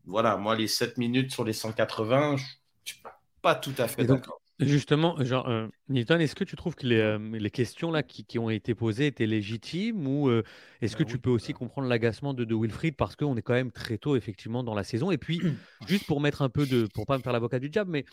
voilà, 0.07 0.37
moi, 0.37 0.57
les 0.57 0.69
7 0.69 0.97
minutes 0.97 1.33
sur 1.33 1.45
les 1.45 1.53
180, 1.53 2.37
je 2.37 2.43
ne 2.43 2.49
suis 2.85 3.03
pas 3.43 3.55
tout 3.55 3.75
à 3.79 3.87
fait 3.87 4.05
d'accord. 4.05 4.40
Justement, 4.61 5.23
genre, 5.24 5.49
euh, 5.49 5.69
est-ce 5.89 6.35
que 6.35 6.45
tu 6.45 6.55
trouves 6.55 6.74
que 6.74 6.87
les, 6.87 6.99
euh, 6.99 7.19
les 7.19 7.51
questions 7.51 7.91
là 7.91 8.03
qui, 8.03 8.24
qui, 8.24 8.39
ont 8.39 8.51
été 8.51 8.74
posées 8.74 9.07
étaient 9.07 9.27
légitimes 9.27 10.07
ou 10.07 10.28
euh, 10.28 10.43
est-ce 10.82 10.97
que 10.97 11.03
bah 11.03 11.11
tu 11.11 11.19
peux 11.19 11.31
aussi 11.31 11.55
comprendre 11.55 11.89
l'agacement 11.89 12.35
de, 12.35 12.45
de 12.45 12.55
Wilfried 12.55 12.95
parce 12.95 13.16
qu'on 13.16 13.37
est 13.37 13.43
quand 13.43 13.55
même 13.55 13.73
très 13.73 13.97
tôt 13.97 14.16
effectivement 14.16 14.62
dans 14.62 14.74
la 14.74 14.85
saison? 14.85 15.11
Et 15.11 15.19
puis, 15.19 15.41
juste 15.87 16.07
pour 16.07 16.20
mettre 16.20 16.43
un 16.43 16.51
peu 16.51 16.66
de, 16.66 16.87
pour 16.93 17.07
pas 17.07 17.16
me 17.16 17.23
faire 17.23 17.32
l'avocat 17.32 17.59
du 17.59 17.70
diable, 17.70 17.91
mais 17.91 18.05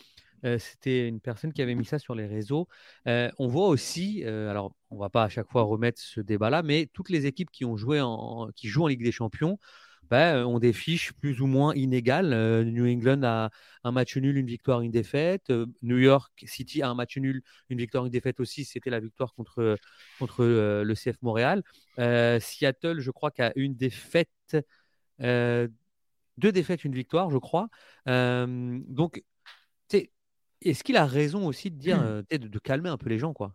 c'était 0.58 1.08
une 1.08 1.18
personne 1.18 1.52
qui 1.52 1.62
avait 1.62 1.74
mis 1.74 1.84
ça 1.84 1.98
sur 1.98 2.14
les 2.14 2.26
réseaux. 2.26 2.68
on 3.06 3.48
voit 3.48 3.66
aussi, 3.66 4.22
alors 4.24 4.72
on 4.90 4.96
va 4.96 5.10
pas 5.10 5.24
à 5.24 5.28
chaque 5.28 5.50
fois 5.50 5.62
remettre 5.62 6.00
ce 6.00 6.20
débat-là, 6.20 6.62
mais 6.62 6.88
toutes 6.92 7.10
les 7.10 7.26
équipes 7.26 7.50
qui 7.50 7.64
ont 7.64 7.76
joué 7.76 8.00
en, 8.00 8.48
qui 8.54 8.68
jouent 8.68 8.84
en 8.84 8.86
Ligue 8.86 9.02
des 9.02 9.10
Champions 9.10 9.58
bah, 10.10 10.46
ont 10.46 10.58
des 10.58 10.72
fiches 10.72 11.12
plus 11.12 11.40
ou 11.40 11.46
moins 11.46 11.74
inégales. 11.74 12.32
Euh, 12.32 12.64
New 12.64 12.86
England 12.86 13.22
a 13.24 13.50
un 13.84 13.92
match 13.92 14.16
nul, 14.16 14.36
une 14.36 14.46
victoire, 14.46 14.80
une 14.80 14.90
défaite. 14.90 15.50
Euh, 15.50 15.66
New 15.82 15.98
York 15.98 16.32
City 16.46 16.82
a 16.82 16.88
un 16.88 16.94
match 16.94 17.16
nul, 17.18 17.42
une 17.68 17.78
victoire, 17.78 18.06
une 18.06 18.10
défaite 18.10 18.40
aussi. 18.40 18.64
C'était 18.64 18.90
la 18.90 19.00
victoire 19.00 19.34
contre, 19.34 19.76
contre 20.18 20.44
euh, 20.44 20.84
le 20.84 20.94
CF 20.94 21.20
Montréal. 21.22 21.62
Seattle, 21.96 23.00
je 23.00 23.10
crois, 23.10 23.32
a 23.38 23.52
une 23.56 23.74
défaite, 23.74 24.56
deux 25.18 26.52
défaites, 26.52 26.84
une 26.84 26.94
victoire, 26.94 27.30
je 27.30 27.38
crois. 27.38 27.68
donc, 28.06 29.22
est-ce 30.60 30.82
qu'il 30.82 30.96
a 30.96 31.06
raison 31.06 31.46
aussi 31.46 31.70
de 31.70 31.76
dire, 31.76 32.02
de, 32.30 32.36
de, 32.36 32.58
calmer 32.58 32.88
un 32.88 32.96
peu 32.96 33.08
les 33.08 33.18
gens, 33.18 33.32
quoi? 33.32 33.54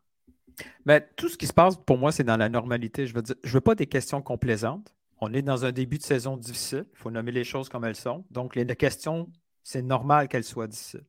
Ben, 0.86 1.04
tout 1.18 1.30
ce 1.30 1.38
qui 1.38 1.48
se 1.48 1.54
passe 1.54 1.76
pour 1.78 1.98
moi, 1.98 2.12
c'est 2.12 2.24
dans 2.24 2.38
la 2.38 2.48
normalité. 2.48 3.08
Je 3.08 3.14
veux 3.14 3.22
dire, 3.22 3.36
je 3.44 3.54
veux 3.54 3.62
pas 3.62 3.76
des 3.76 3.88
questions 3.88 4.22
complaisantes 4.22 4.94
on 5.24 5.34
est 5.34 5.42
dans 5.42 5.66
un 5.66 5.72
début 5.72 5.98
de 5.98 6.04
saison 6.04 6.38
difficile. 6.38 6.86
Il 6.92 6.98
faut 6.98 7.12
nommer 7.12 7.32
les 7.32 7.44
choses 7.44 7.70
comme 7.70 7.86
elles 7.86 7.96
sont. 7.96 8.26
Donc, 8.30 8.56
les 8.56 8.66
questions, 8.76 9.32
c'est 9.64 9.82
normal 9.82 10.28
qu'elles 10.28 10.44
soient 10.44 10.68
difficiles. 10.68 11.06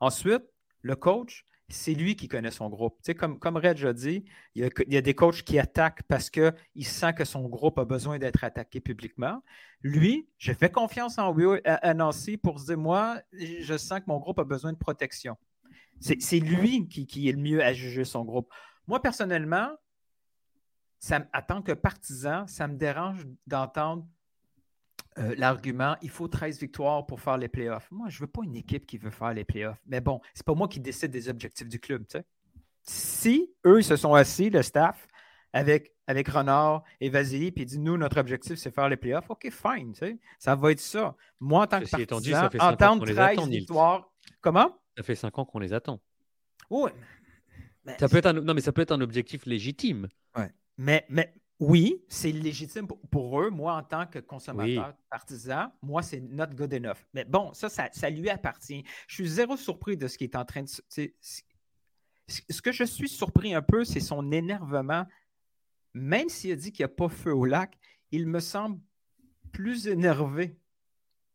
Ensuite, 0.00 0.42
le 0.80 0.96
coach, 0.96 1.46
c'est 1.68 1.94
lui 1.94 2.16
qui 2.16 2.26
connaît 2.26 2.50
son 2.50 2.68
groupe. 2.68 2.98
Tu 3.04 3.14
comme, 3.14 3.38
comme 3.38 3.56
Red 3.56 3.84
a 3.84 3.92
dit, 3.92 4.24
il 4.54 4.68
y 4.88 4.96
a, 4.96 5.00
des 5.00 5.14
coachs 5.14 5.42
qui 5.42 5.58
attaquent 5.58 6.02
parce 6.08 6.28
qu'il 6.28 6.52
sent 6.84 7.14
que 7.14 7.24
son 7.24 7.48
groupe 7.48 7.78
a 7.78 7.84
besoin 7.84 8.18
d'être 8.18 8.42
attaqué 8.42 8.80
publiquement. 8.80 9.42
Lui, 9.80 10.28
je 10.38 10.52
fais 10.52 10.70
confiance 10.70 11.18
en 11.18 11.34
à, 11.64 11.94
Nancy 11.94 12.36
pour 12.36 12.58
se 12.58 12.66
dire, 12.66 12.78
moi, 12.78 13.20
je 13.32 13.76
sens 13.76 14.00
que 14.00 14.06
mon 14.08 14.18
groupe 14.18 14.40
a 14.40 14.44
besoin 14.44 14.72
de 14.72 14.78
protection. 14.78 15.36
C'est 16.00 16.40
lui 16.40 16.88
qui 16.88 17.28
est 17.28 17.32
le 17.32 17.38
mieux 17.38 17.62
à 17.62 17.72
juger 17.72 18.04
son 18.04 18.24
groupe. 18.24 18.48
Moi, 18.88 19.00
personnellement, 19.00 19.70
ça, 21.02 21.18
en 21.34 21.42
tant 21.42 21.62
que 21.62 21.72
partisan, 21.72 22.46
ça 22.46 22.68
me 22.68 22.76
dérange 22.76 23.26
d'entendre 23.48 24.06
euh, 25.18 25.34
l'argument 25.36 25.96
il 26.00 26.08
faut 26.08 26.28
13 26.28 26.60
victoires 26.60 27.04
pour 27.06 27.20
faire 27.20 27.36
les 27.36 27.48
playoffs. 27.48 27.90
Moi, 27.90 28.08
je 28.08 28.20
veux 28.20 28.28
pas 28.28 28.42
une 28.44 28.54
équipe 28.54 28.86
qui 28.86 28.98
veut 28.98 29.10
faire 29.10 29.34
les 29.34 29.44
playoffs. 29.44 29.82
Mais 29.84 30.00
bon, 30.00 30.20
c'est 30.32 30.46
pas 30.46 30.54
moi 30.54 30.68
qui 30.68 30.78
décide 30.78 31.10
des 31.10 31.28
objectifs 31.28 31.68
du 31.68 31.80
club. 31.80 32.04
Si 32.84 33.52
eux, 33.66 33.80
ils 33.80 33.84
se 33.84 33.96
sont 33.96 34.14
assis, 34.14 34.48
le 34.48 34.62
staff, 34.62 35.08
avec, 35.52 35.92
avec 36.06 36.28
Renard 36.28 36.84
et 37.00 37.10
Vasily, 37.10 37.50
puis 37.50 37.66
dit 37.66 37.80
nous, 37.80 37.96
notre 37.96 38.20
objectif, 38.20 38.56
c'est 38.56 38.72
faire 38.72 38.88
les 38.88 38.96
playoffs, 38.96 39.28
OK, 39.28 39.50
fine. 39.50 39.92
Ça 40.38 40.54
va 40.54 40.70
être 40.70 40.80
ça. 40.80 41.16
Moi, 41.40 41.64
en 41.64 41.66
tant 41.66 41.80
que 41.80 41.90
partisan, 41.90 42.48
entendre 42.60 43.06
13 43.06 43.48
victoires. 43.48 44.08
Comment? 44.40 44.78
Ça 44.96 45.02
fait 45.02 45.16
5 45.16 45.36
ans 45.36 45.44
qu'on 45.44 45.58
les 45.58 45.72
attend. 45.72 46.00
Oui. 46.70 46.92
ça 47.98 48.08
peut 48.08 48.18
être 48.18 48.26
un... 48.26 48.34
Non, 48.34 48.54
mais 48.54 48.60
ça 48.60 48.72
peut 48.72 48.82
être 48.82 48.92
un 48.92 49.00
objectif 49.00 49.46
légitime. 49.46 50.06
Ouais. 50.36 50.52
Mais, 50.78 51.04
mais 51.08 51.34
oui, 51.62 52.02
c'est 52.08 52.32
légitime 52.32 52.88
pour, 52.88 53.40
eux. 53.40 53.50
Moi, 53.50 53.72
en 53.72 53.84
tant 53.84 54.06
que 54.06 54.18
consommateur 54.18 54.94
partisan, 55.08 55.72
moi, 55.80 56.02
c'est 56.02 56.20
not 56.20 56.48
good 56.48 56.74
enough. 56.74 57.06
Mais 57.14 57.24
bon, 57.24 57.52
ça, 57.54 57.68
ça, 57.68 58.10
lui 58.10 58.28
appartient. 58.28 58.82
Je 59.06 59.14
suis 59.14 59.28
zéro 59.28 59.56
surpris 59.56 59.96
de 59.96 60.08
ce 60.08 60.18
qui 60.18 60.24
est 60.24 60.34
en 60.34 60.44
train 60.44 60.62
de. 60.62 60.68
Ce 62.28 62.62
que 62.62 62.72
je 62.72 62.84
suis 62.84 63.08
surpris 63.08 63.54
un 63.54 63.62
peu, 63.62 63.84
c'est 63.84 64.00
son 64.00 64.32
énervement. 64.32 65.06
Même 65.94 66.28
s'il 66.28 66.50
a 66.52 66.56
dit 66.56 66.72
qu'il 66.72 66.84
n'y 66.84 66.90
a 66.90 66.94
pas 66.96 67.08
feu 67.08 67.32
au 67.32 67.44
lac, 67.44 67.78
il 68.10 68.26
me 68.26 68.40
semble 68.40 68.80
plus 69.52 69.86
énervé. 69.86 70.58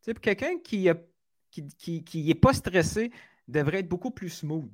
Tu 0.01 0.14
pour 0.14 0.22
quelqu'un 0.22 0.57
qui 0.59 0.84
n'est 0.84 1.07
qui, 1.51 2.03
qui, 2.03 2.30
est 2.30 2.35
pas 2.35 2.53
stressé, 2.53 3.11
devrait 3.47 3.80
être 3.80 3.88
beaucoup 3.88 4.11
plus 4.11 4.30
smooth. 4.30 4.69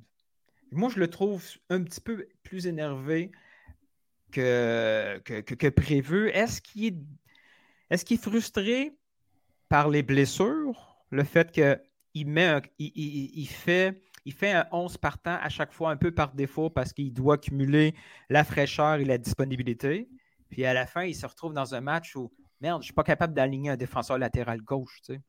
Moi, 0.72 0.90
je 0.90 0.98
le 0.98 1.08
trouve 1.08 1.44
un 1.70 1.82
petit 1.84 2.00
peu 2.00 2.26
plus 2.42 2.66
énervé 2.66 3.30
que, 4.34 5.40
que, 5.40 5.68
prévu. 5.68 6.28
Est-ce 6.30 6.60
qu'il 6.60 6.86
est, 6.86 6.96
est, 7.90 8.12
est, 8.12 8.16
frustré 8.16 8.96
par 9.68 9.88
les 9.88 10.02
blessures? 10.02 10.96
Le 11.10 11.24
fait 11.24 11.52
qu'il 11.52 12.26
met 12.26 12.60
il, 12.78 13.46
fait, 13.48 14.00
il 14.24 14.32
fait 14.32 14.52
un 14.52 14.66
11 14.72 14.98
partant 14.98 15.38
à 15.40 15.48
chaque 15.48 15.72
fois 15.72 15.90
un 15.90 15.96
peu 15.96 16.10
par 16.10 16.32
défaut 16.32 16.70
parce 16.70 16.92
qu'il 16.92 17.12
doit 17.12 17.38
cumuler 17.38 17.94
la 18.28 18.44
fraîcheur 18.44 18.96
et 18.96 19.04
la 19.04 19.18
disponibilité. 19.18 20.08
Puis 20.50 20.64
à 20.64 20.74
la 20.74 20.86
fin, 20.86 21.04
il 21.04 21.14
se 21.14 21.26
retrouve 21.26 21.54
dans 21.54 21.74
un 21.74 21.80
match 21.80 22.16
où, 22.16 22.32
merde, 22.60 22.80
je 22.80 22.84
ne 22.84 22.84
suis 22.84 22.94
pas 22.94 23.04
capable 23.04 23.34
d'aligner 23.34 23.70
un 23.70 23.76
défenseur 23.76 24.18
latéral 24.18 24.60
gauche. 24.60 25.00
Tu 25.04 25.14
sais. 25.14 25.20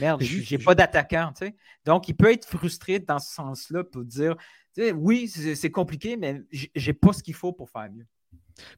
Merde, 0.00 0.22
j'ai 0.22 0.58
pas 0.58 0.74
d'attaquant. 0.74 1.32
Tu 1.36 1.46
sais. 1.46 1.56
Donc, 1.84 2.08
il 2.08 2.16
peut 2.16 2.32
être 2.32 2.46
frustré 2.46 2.98
dans 2.98 3.18
ce 3.18 3.34
sens-là 3.34 3.84
pour 3.84 4.04
dire 4.04 4.36
oui, 4.94 5.28
c'est 5.28 5.70
compliqué, 5.70 6.16
mais 6.16 6.42
j'ai 6.50 6.92
pas 6.92 7.12
ce 7.12 7.22
qu'il 7.22 7.34
faut 7.34 7.52
pour 7.52 7.68
faire 7.68 7.90
mieux. 7.90 8.06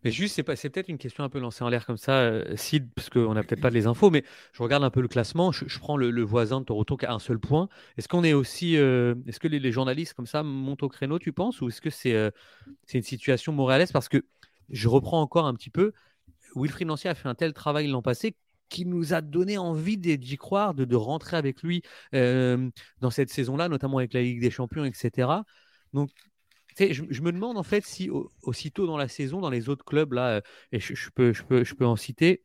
Mais 0.04 0.10
juste, 0.10 0.34
c'est, 0.34 0.42
peut-être 0.42 0.88
une 0.88 0.98
question 0.98 1.24
un 1.24 1.28
peu 1.28 1.38
lancée 1.38 1.64
en 1.64 1.68
l'air 1.68 1.86
comme 1.86 1.96
ça, 1.96 2.18
euh, 2.20 2.56
parce 2.94 3.10
qu'on 3.10 3.34
n'a 3.34 3.42
peut-être 3.42 3.60
pas 3.60 3.70
les 3.70 3.86
infos, 3.86 4.10
mais 4.10 4.24
je 4.52 4.62
regarde 4.62 4.84
un 4.84 4.90
peu 4.90 5.00
le 5.00 5.08
classement, 5.08 5.52
je, 5.52 5.78
prends 5.78 5.96
le, 5.96 6.22
voisin 6.22 6.60
de 6.60 6.66
Toronto 6.66 6.96
qui 6.96 7.06
a 7.06 7.12
un 7.12 7.18
seul 7.18 7.38
point. 7.38 7.68
Est-ce 7.96 8.08
qu'on 8.08 8.24
est 8.24 8.32
aussi, 8.32 8.76
euh, 8.76 9.14
est-ce 9.26 9.40
que 9.40 9.48
les, 9.48 9.72
journalistes 9.72 10.14
comme 10.14 10.26
ça 10.26 10.42
montent 10.42 10.82
au 10.82 10.88
créneau, 10.88 11.18
tu 11.18 11.32
penses, 11.32 11.60
ou 11.60 11.68
est-ce 11.68 11.80
que 11.80 11.90
c'est, 11.90 12.14
euh, 12.14 12.30
une 12.92 13.02
situation 13.02 13.52
montréalaise 13.52 13.92
Parce 13.92 14.08
que 14.08 14.24
je 14.70 14.88
reprends 14.88 15.20
encore 15.20 15.46
un 15.46 15.54
petit 15.54 15.70
peu, 15.70 15.92
Wilfried 16.54 16.86
Nancy 16.86 17.08
a 17.08 17.14
fait 17.14 17.28
un 17.28 17.34
tel 17.34 17.52
travail 17.52 17.88
l'an 17.88 18.02
passé 18.02 18.36
qui 18.68 18.86
nous 18.86 19.12
a 19.12 19.20
donné 19.20 19.58
envie 19.58 19.98
d'y 19.98 20.36
croire, 20.36 20.74
de, 20.74 20.84
de, 20.84 20.96
rentrer 20.96 21.36
avec 21.36 21.62
lui 21.62 21.82
dans 22.12 23.10
cette 23.10 23.30
saison-là, 23.30 23.68
notamment 23.68 23.98
avec 23.98 24.14
la 24.14 24.22
Ligue 24.22 24.40
des 24.40 24.50
Champions, 24.50 24.84
etc. 24.84 25.28
Donc, 25.92 26.10
je, 26.78 27.22
me 27.22 27.32
demande 27.32 27.56
en 27.56 27.62
fait 27.62 27.84
si 27.84 28.10
aussitôt 28.42 28.86
dans 28.86 28.96
la 28.96 29.08
saison, 29.08 29.40
dans 29.40 29.50
les 29.50 29.68
autres 29.68 29.84
clubs, 29.84 30.12
là, 30.12 30.28
euh, 30.28 30.40
et 30.72 30.80
je, 30.80 31.10
peux, 31.14 31.32
je, 31.32 31.42
peux, 31.42 31.64
je 31.64 31.74
peux 31.74 31.86
en 31.86 31.96
citer 31.96 32.42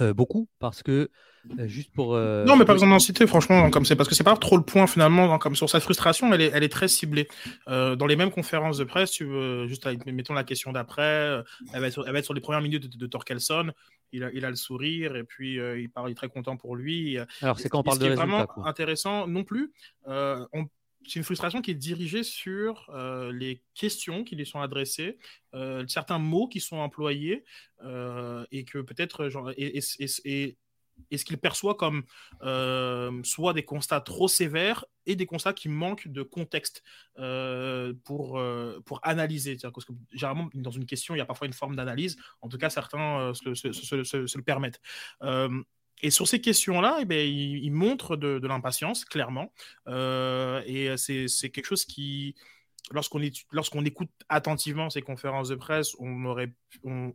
euh, 0.00 0.12
beaucoup, 0.12 0.48
parce 0.58 0.82
que 0.82 1.10
euh, 1.58 1.66
juste 1.66 1.92
pour. 1.92 2.14
non, 2.14 2.56
mais 2.56 2.64
pas 2.64 2.72
besoin 2.72 2.88
d'en 2.88 2.98
citer, 2.98 3.26
franchement, 3.26 3.70
comme 3.70 3.84
c'est 3.84 3.96
parce 3.96 4.08
que 4.08 4.14
c'est 4.14 4.24
pas 4.24 4.36
trop 4.36 4.56
le 4.56 4.62
point 4.62 4.86
finalement, 4.86 5.38
comme 5.38 5.56
sur 5.56 5.70
sa 5.70 5.80
frustration, 5.80 6.32
elle 6.32 6.40
est, 6.40 6.50
elle 6.54 6.64
est 6.64 6.68
très 6.68 6.88
ciblée. 6.88 7.28
dans 7.66 8.06
les 8.06 8.16
mêmes 8.16 8.30
conférences 8.30 8.78
de 8.78 8.84
presse, 8.84 9.10
tu 9.10 9.24
veux, 9.24 9.66
juste 9.66 9.86
mettons 10.06 10.34
la 10.34 10.44
question 10.44 10.72
d'après, 10.72 11.42
elle, 11.72 11.80
va 11.80 11.86
être, 11.86 12.24
sur 12.24 12.34
les 12.34 12.40
premières 12.40 12.62
minutes 12.62 12.92
de, 12.92 12.98
de 12.98 13.06
Torkelson. 13.06 13.72
Il 14.12 14.22
a, 14.22 14.30
il 14.32 14.44
a, 14.44 14.50
le 14.50 14.54
sourire 14.54 15.16
et 15.16 15.24
puis 15.24 15.54
il 15.56 15.90
parle, 15.90 16.08
il 16.08 16.12
est 16.12 16.16
très 16.16 16.28
content 16.28 16.56
pour 16.56 16.76
lui. 16.76 17.18
Alors 17.42 17.58
c'est 17.58 17.68
quand 17.68 17.80
on 17.80 17.82
parle 17.82 17.98
de 17.98 18.04
résultats. 18.04 18.26
vraiment 18.26 18.66
intéressant 18.66 19.26
non 19.26 19.44
plus. 19.44 19.72
on 20.06 20.66
c'est 21.06 21.18
une 21.18 21.24
frustration 21.24 21.60
qui 21.62 21.70
est 21.70 21.74
dirigée 21.74 22.22
sur 22.22 22.88
euh, 22.90 23.32
les 23.32 23.62
questions 23.74 24.24
qui 24.24 24.36
lui 24.36 24.46
sont 24.46 24.60
adressées, 24.60 25.18
euh, 25.54 25.84
certains 25.88 26.18
mots 26.18 26.48
qui 26.48 26.60
sont 26.60 26.76
employés, 26.76 27.44
euh, 27.82 28.44
et 28.50 28.64
que 28.64 28.78
peut-être, 28.78 29.30
et, 29.56 29.80
ce 29.80 31.24
qu'il 31.24 31.38
perçoit 31.38 31.74
comme 31.74 32.04
soit 33.24 33.52
des 33.52 33.64
constats 33.64 34.00
trop 34.00 34.28
sévères 34.28 34.84
et 35.06 35.16
des 35.16 35.26
constats 35.26 35.52
qui 35.52 35.68
manquent 35.68 36.08
de 36.08 36.22
contexte 36.22 36.82
pour, 38.04 38.40
pour 38.84 39.00
analyser. 39.02 39.56
Que 39.56 39.80
généralement, 40.12 40.48
dans 40.54 40.70
une 40.70 40.86
question, 40.86 41.14
il 41.14 41.18
y 41.18 41.20
a 41.20 41.26
parfois 41.26 41.46
une 41.46 41.52
forme 41.52 41.76
d'analyse. 41.76 42.16
En 42.40 42.48
tout 42.48 42.58
cas, 42.58 42.70
certains 42.70 43.32
se, 43.34 44.36
le 44.36 44.42
permettent. 44.42 44.80
Et 46.02 46.10
sur 46.10 46.28
ces 46.28 46.40
questions-là, 46.40 46.98
eh 47.00 47.04
ben, 47.04 47.26
il, 47.26 47.72
montre 47.72 48.16
de, 48.16 48.46
l'impatience, 48.46 49.04
clairement. 49.04 49.52
Euh, 49.88 50.62
et 50.66 50.96
c'est 50.96 51.50
quelque 51.50 51.66
chose 51.66 51.84
qui, 51.84 52.34
lorsqu'on 52.90 53.84
écoute 53.84 54.10
attentivement 54.28 54.90
ces 54.90 55.02
conférences 55.02 55.48
de 55.48 55.54
presse, 55.54 55.94
on 55.98 57.14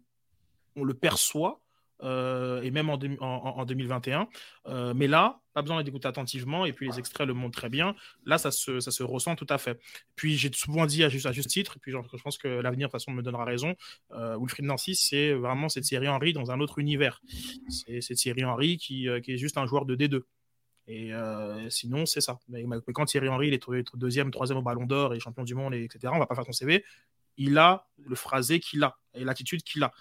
le 0.76 0.94
perçoit 0.94 1.62
euh, 2.02 2.62
et 2.62 2.72
même 2.72 2.90
en, 2.90 2.98
en, 3.22 3.66
2021. 3.66 4.28
Euh, 4.68 4.94
mais 4.96 5.08
là, 5.08 5.42
pas 5.54 5.62
besoin 5.62 5.84
d'écouter 5.84 6.08
attentivement, 6.08 6.66
et 6.66 6.74
puis 6.74 6.88
les 6.88 7.00
extraits 7.00 7.28
le 7.28 7.34
montrent 7.34 7.60
très 7.60 7.70
bien. 7.70 7.96
Là, 8.26 8.38
ça 8.38 8.52
se, 8.52 8.80
ça 8.80 8.92
se 8.92 9.04
ressent 9.04 9.36
tout 9.36 9.48
à 9.50 9.58
fait. 9.58 9.80
Puis 10.16 10.38
j'ai 10.38 10.52
souvent 10.54 10.86
dit 10.86 11.04
à 11.04 11.10
juste, 11.10 11.26
à 11.26 11.32
juste 11.32 11.50
titre, 11.50 11.74
et 11.76 11.80
puis 11.80 11.92
je 11.92 12.22
pense 12.24 12.38
que 12.38 12.48
l'avenir, 12.48 12.88
de 12.88 12.92
toute 12.92 13.02
façon, 13.02 13.12
me 13.12 13.22
donnera 13.22 13.44
raison. 13.46 13.76
Euh, 14.12 14.38
Wilfried 14.40 14.66
Nancy, 14.66 14.96
c'est 14.96 15.34
vraiment 15.34 15.70
cette 15.70 15.86
série 15.86 16.08
Henry 16.08 16.34
dans 16.34 16.52
un 16.52 16.60
autre 16.60 16.80
univers. 16.80 17.22
C'est 17.68 18.02
cette 18.02 18.18
Thierry 18.18 18.46
Henry 18.46 18.78
qui, 18.78 19.08
qui, 19.24 19.34
est 19.34 19.38
juste 19.38 19.58
un 19.58 19.66
joueur 19.66 19.86
de 19.86 19.96
D2. 19.96 20.22
Et 20.92 21.12
sinon, 21.70 22.06
c'est 22.06 22.22
ça. 22.22 22.40
Mais, 22.48 22.66
quand 22.94 23.06
Thierry 23.06 23.30
Henry 23.30 23.50
il 23.50 23.54
est 23.54 23.64
deuxième, 23.96 24.32
troisième 24.32 24.58
au 24.58 24.64
Ballon 24.64 24.86
d'Or 24.86 25.14
et 25.14 25.20
champion 25.20 25.44
du 25.44 25.54
monde, 25.54 25.74
et 25.76 25.84
etc., 25.84 26.12
on 26.16 26.20
va 26.20 26.26
pas 26.26 26.36
faire 26.36 26.46
son 26.46 26.52
CV 26.52 26.84
il 27.40 27.57
a 27.57 27.88
le 27.98 28.16
phrasé 28.16 28.60
qu'il 28.60 28.84
a 28.84 28.99
et 29.16 29.24
l'attitude 29.24 29.64
qu'il 29.64 29.84
a. 29.84 29.91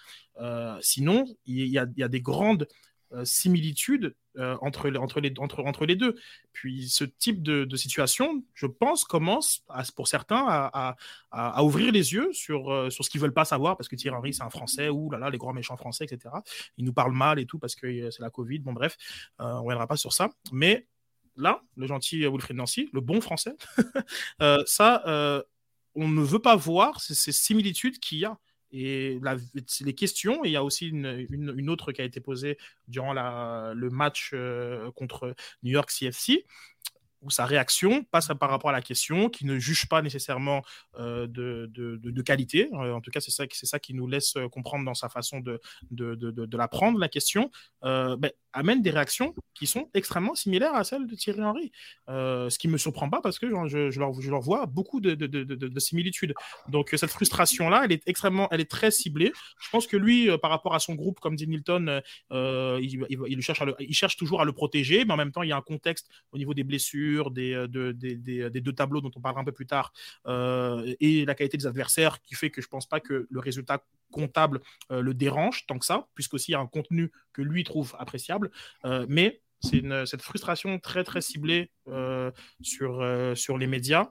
Euh, 0.40 0.78
sinon, 0.82 1.24
il 1.47 1.66
y, 1.66 1.78
a, 1.78 1.86
des 1.86 2.20
grandes 2.20 2.69
euh, 3.12 3.24
similitudes 3.24 4.15
euh, 4.36 4.56
entre, 4.60 4.90
entre, 4.98 5.86
les, 5.86 5.97
deux. 5.97 6.15
Puis 6.52 6.89
ce 6.89 7.05
type 7.05 7.43
de, 7.43 7.77
situation, 7.77 8.44
je 8.55 8.66
pense, 8.66 9.05
commence 9.05 9.65
pour 9.97 10.09
certains 10.09 10.44
à, 10.47 11.65
ouvrir 11.65 11.93
les 11.93 12.12
yeux 12.12 12.32
sur, 12.32 12.93
sur 12.93 13.05
ce 13.05 13.10
qu'ils 13.10 13.20
veulent 13.20 13.32
pas 13.32 13.44
savoir, 13.44 13.77
parce 13.77 13.89
que 13.89 13.97
Thierry 13.97 14.16
Henry, 14.16 14.35
c'est 14.35 14.43
un 14.43 14.51
Français, 14.51 14.89
ou 14.89 15.10
là 15.10 15.19
là, 15.19 15.31
les 15.31 15.39
grands 15.39 15.55
méchants 15.55 15.77
français, 15.77 16.05
etc. 16.05 16.35
Ils 16.77 16.85
nous 16.85 16.93
parlent 16.93 17.16
mal 17.16 17.39
et 17.39 17.47
tout, 17.47 17.59
parce 17.59 17.74
que 17.74 18.10
c'est 18.10 18.23
la 18.23 18.31
Covid, 18.31 18.60
bon 18.60 18.73
bref, 18.73 18.97
on 19.39 19.62
reviendra 19.62 19.86
pas 19.86 19.97
sur 19.97 20.12
ça. 20.12 20.28
Mais 20.52 20.86
là, 21.36 21.62
le 21.77 21.86
gentil 21.86 22.27
Wilfried 22.27 22.56
Nancy, 22.56 22.90
le 22.93 23.01
bon 23.01 23.20
français, 23.20 23.56
ça 24.66 25.44
on 25.99 26.09
ne 26.09 26.23
veut 26.23 26.39
pas 26.39 26.57
voir 26.57 27.01
ces, 27.01 27.33
similitudes 27.33 27.99
qu'il 27.99 28.19
y 28.19 28.25
a. 28.25 28.39
Et 28.70 29.19
les 29.81 29.95
questions, 29.95 30.45
il 30.45 30.53
y 30.53 30.57
a 30.57 30.62
aussi 30.62 30.89
une, 30.89 31.70
autre 31.70 31.91
qui 31.93 32.03
a 32.03 32.05
été 32.05 32.20
posée 32.20 32.59
durant 32.87 33.12
le 33.12 33.91
match 33.91 34.31
euh, 34.35 34.91
contre 34.93 35.35
New 35.62 35.73
York 35.73 35.91
CFC, 35.91 36.45
ou 37.23 37.31
sa 37.31 37.47
réaction 37.47 38.05
passe 38.05 38.29
par 38.39 38.51
rapport 38.51 38.70
à 38.70 38.73
la 38.73 38.83
question, 38.83 39.29
qui 39.29 39.45
ne 39.45 39.59
juge 39.59 39.89
pas 39.89 40.03
nécessairement 40.03 40.62
euh, 40.99 41.27
de, 41.27 42.23
qualité. 42.23 42.69
Euh, 42.75 42.93
en 42.93 43.01
tout 43.01 43.11
cas, 43.11 43.20
c'est 43.20 43.33
ça, 43.33 43.79
qui 43.79 43.95
nous 43.95 44.07
laisse 44.07 44.35
comprendre 44.53 44.85
dans 44.85 44.95
sa 44.95 45.09
façon 45.09 45.41
de, 45.41 45.61
de, 45.91 46.57
la 46.57 46.69
prendre, 46.69 46.99
la 46.99 47.09
question, 47.09 47.51
ben, 47.83 48.31
amène 48.53 48.83
des 48.83 48.91
réactions 48.91 49.35
qui 49.55 49.66
sont 49.66 49.91
extrêmement 49.95 50.35
similaires 50.35 50.75
à 50.75 50.85
celles 50.85 51.07
de 51.07 51.15
Thierry 51.15 51.43
Henry. 51.43 51.73
ce 52.09 52.59
qui 52.59 52.69
ne 52.69 52.73
me 52.73 52.79
surprend 52.79 53.11
pas 53.11 53.20
parce 53.20 53.39
que 53.39 53.49
je, 53.49 53.99
leur, 53.99 54.41
vois 54.41 54.66
beaucoup 54.66 55.01
de, 55.01 55.79
similitudes. 55.79 56.35
Donc, 56.69 56.95
cette 56.97 57.11
frustration-là, 57.11 57.83
elle 57.85 57.93
est 57.93 58.03
extrêmement, 58.07 58.49
elle 58.51 58.61
est 58.61 58.70
très 58.70 58.91
ciblée. 58.91 59.33
Je 59.61 59.70
pense 59.70 59.87
que 59.87 59.97
lui, 59.97 60.29
par 60.39 60.51
rapport 60.51 60.75
à 60.75 60.81
son 60.81 60.95
groupe, 60.95 61.20
comme 61.20 61.37
dit 61.37 61.47
Nilton, 61.47 62.01
il, 62.31 63.07
il, 63.11 63.95
cherche 63.95 64.16
toujours 64.16 64.41
à 64.41 64.45
le 64.45 64.53
protéger, 64.53 65.05
mais 65.05 65.12
en 65.12 65.16
même 65.16 65.33
temps, 65.33 65.43
il 65.43 65.49
y 65.49 65.53
a 65.53 65.57
un 65.57 65.62
contexte 65.62 66.09
au 66.33 66.39
niveau 66.39 66.55
des 66.55 66.65
blessures 66.65 67.31
des, 67.31 67.55
euh, 67.55 67.93
des, 67.93 68.61
deux 68.61 68.73
tableaux 68.73 69.01
dont 69.01 69.11
on 69.15 69.20
parlera 69.20 69.41
un 69.41 69.45
peu 69.45 69.53
plus 69.53 69.66
tard, 69.66 69.93
euh, 70.27 70.95
et 71.01 71.25
la 71.25 71.35
qualité 71.35 71.57
des 71.57 71.66
adversaires, 71.66 72.20
qui 72.23 72.35
fait 72.35 72.51
que 72.51 72.61
je 72.61 72.66
ne 72.66 72.70
pense 72.70 72.87
pas 72.87 73.01
que 73.01 73.27
le 73.31 73.41
résultat 73.41 73.83
comptable 74.10 74.60
euh, 74.90 75.01
le 75.02 75.14
dérange 75.14 75.66
tant 75.66 75.78
que 75.78 75.85
ça, 75.85 76.06
puisqu'aussi 76.14 76.52
il 76.52 76.52
y 76.52 76.56
a 76.56 76.60
un 76.60 76.66
contenu 76.66 77.10
que 77.32 77.43
lui 77.43 77.64
trouve 77.64 77.94
appréciable. 77.98 78.51
mais 79.09 79.40
c'est 79.60 79.82
cette 80.06 80.22
frustration 80.22 80.78
très 80.78 81.02
très 81.02 81.20
ciblée 81.20 81.70
sur, 82.62 83.05
sur 83.35 83.59
les 83.59 83.66
médias. 83.66 84.10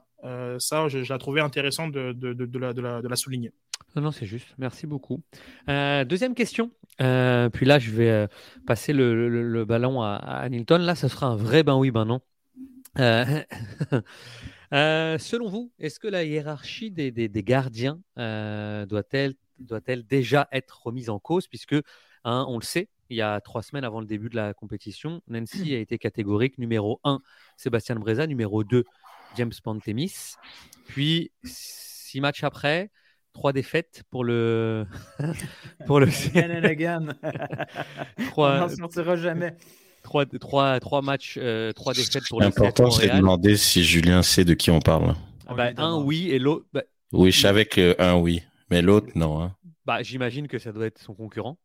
ça, 0.58 0.88
je, 0.88 1.08
la 1.10 1.18
trouvais 1.18 1.40
intéressant 1.40 1.88
de, 1.88 2.12
de, 2.12 2.58
la, 2.58 2.72
de, 2.74 3.08
la, 3.08 3.16
souligner. 3.16 3.52
Non, 3.96 4.12
c'est 4.12 4.26
juste. 4.26 4.54
Merci 4.58 4.86
beaucoup. 4.86 5.22
deuxième 5.66 6.34
question. 6.34 6.70
Euh, 7.00 7.48
puis 7.48 7.64
là, 7.66 7.78
je 7.78 7.90
vais 7.90 8.10
euh, 8.10 8.26
passer 8.66 8.92
le, 8.92 9.28
le- 9.28 9.64
ballon 9.64 10.02
à, 10.02 10.14
à 10.16 10.48
Nilton. 10.48 10.78
Là, 10.78 10.94
ça 10.94 11.08
sera 11.08 11.26
un 11.26 11.36
vrai 11.36 11.62
ben 11.62 11.76
oui, 11.76 11.90
ben 11.90 12.04
non. 12.04 12.20
Euh, 12.98 13.24
euh, 14.72 15.18
selon 15.18 15.48
vous, 15.48 15.72
est-ce 15.78 16.00
que 16.00 16.08
la 16.08 16.24
hiérarchie 16.24 16.90
des, 16.90 17.10
des- 17.10 17.28
des 17.28 17.42
gardiens 17.42 18.00
euh, 18.18 18.86
doit-elle 18.86 19.34
doit-elle 19.58 20.06
déjà 20.06 20.48
être 20.52 20.82
remise 20.86 21.10
en 21.10 21.18
cause 21.18 21.46
Puisque, 21.46 21.76
hein, 22.24 22.44
on 22.48 22.58
le 22.58 22.64
sait, 22.64 22.88
il 23.10 23.16
y 23.16 23.22
a 23.22 23.40
trois 23.40 23.62
semaines 23.62 23.84
avant 23.84 24.00
le 24.00 24.06
début 24.06 24.28
de 24.28 24.36
la 24.36 24.54
compétition, 24.54 25.22
Nancy 25.28 25.74
a 25.74 25.78
été 25.78 25.98
catégorique. 25.98 26.58
Numéro 26.58 27.00
1, 27.04 27.20
Sébastien 27.56 27.96
Breza. 27.96 28.26
Numéro 28.26 28.64
2, 28.64 28.84
James 29.36 29.52
Pantemis. 29.62 30.34
Puis, 30.86 31.30
six 31.44 32.20
matchs 32.20 32.44
après, 32.44 32.90
trois 33.32 33.52
défaites 33.52 34.02
pour 34.10 34.24
le. 34.24 34.86
pour 35.86 36.00
le 36.00 36.06
Again 36.34 36.50
and 36.60 36.64
again. 36.64 37.06
Trois- 38.30 38.56
On 38.56 38.60
n'en 38.60 38.68
sortira 38.68 39.16
jamais. 39.16 39.56
trois, 40.02 40.24
trois, 40.26 40.80
trois 40.80 41.02
matchs, 41.02 41.38
euh, 41.40 41.72
trois 41.72 41.92
défaites 41.94 42.24
pour 42.28 42.40
le 42.40 42.46
L'important, 42.46 42.90
c'est 42.90 43.08
de 43.08 43.16
demander 43.16 43.56
si 43.56 43.84
Julien 43.84 44.22
sait 44.22 44.44
de 44.44 44.54
qui 44.54 44.70
on 44.70 44.80
parle. 44.80 45.14
Ah 45.46 45.54
bah, 45.54 45.70
un 45.76 45.98
oui 45.98 46.30
et 46.30 46.38
l'autre. 46.38 46.66
bah, 46.72 46.82
Oui, 47.12 47.30
je 47.32 47.40
savais 47.40 47.64
que 47.64 47.94
un 47.98 48.16
oui, 48.16 48.42
mais 48.70 48.82
l'autre, 48.82 49.08
non. 49.14 49.42
hein. 49.42 49.56
bah, 49.84 50.02
J'imagine 50.02 50.48
que 50.48 50.58
ça 50.58 50.72
doit 50.72 50.86
être 50.86 50.98
son 50.98 51.14
concurrent. 51.14 51.58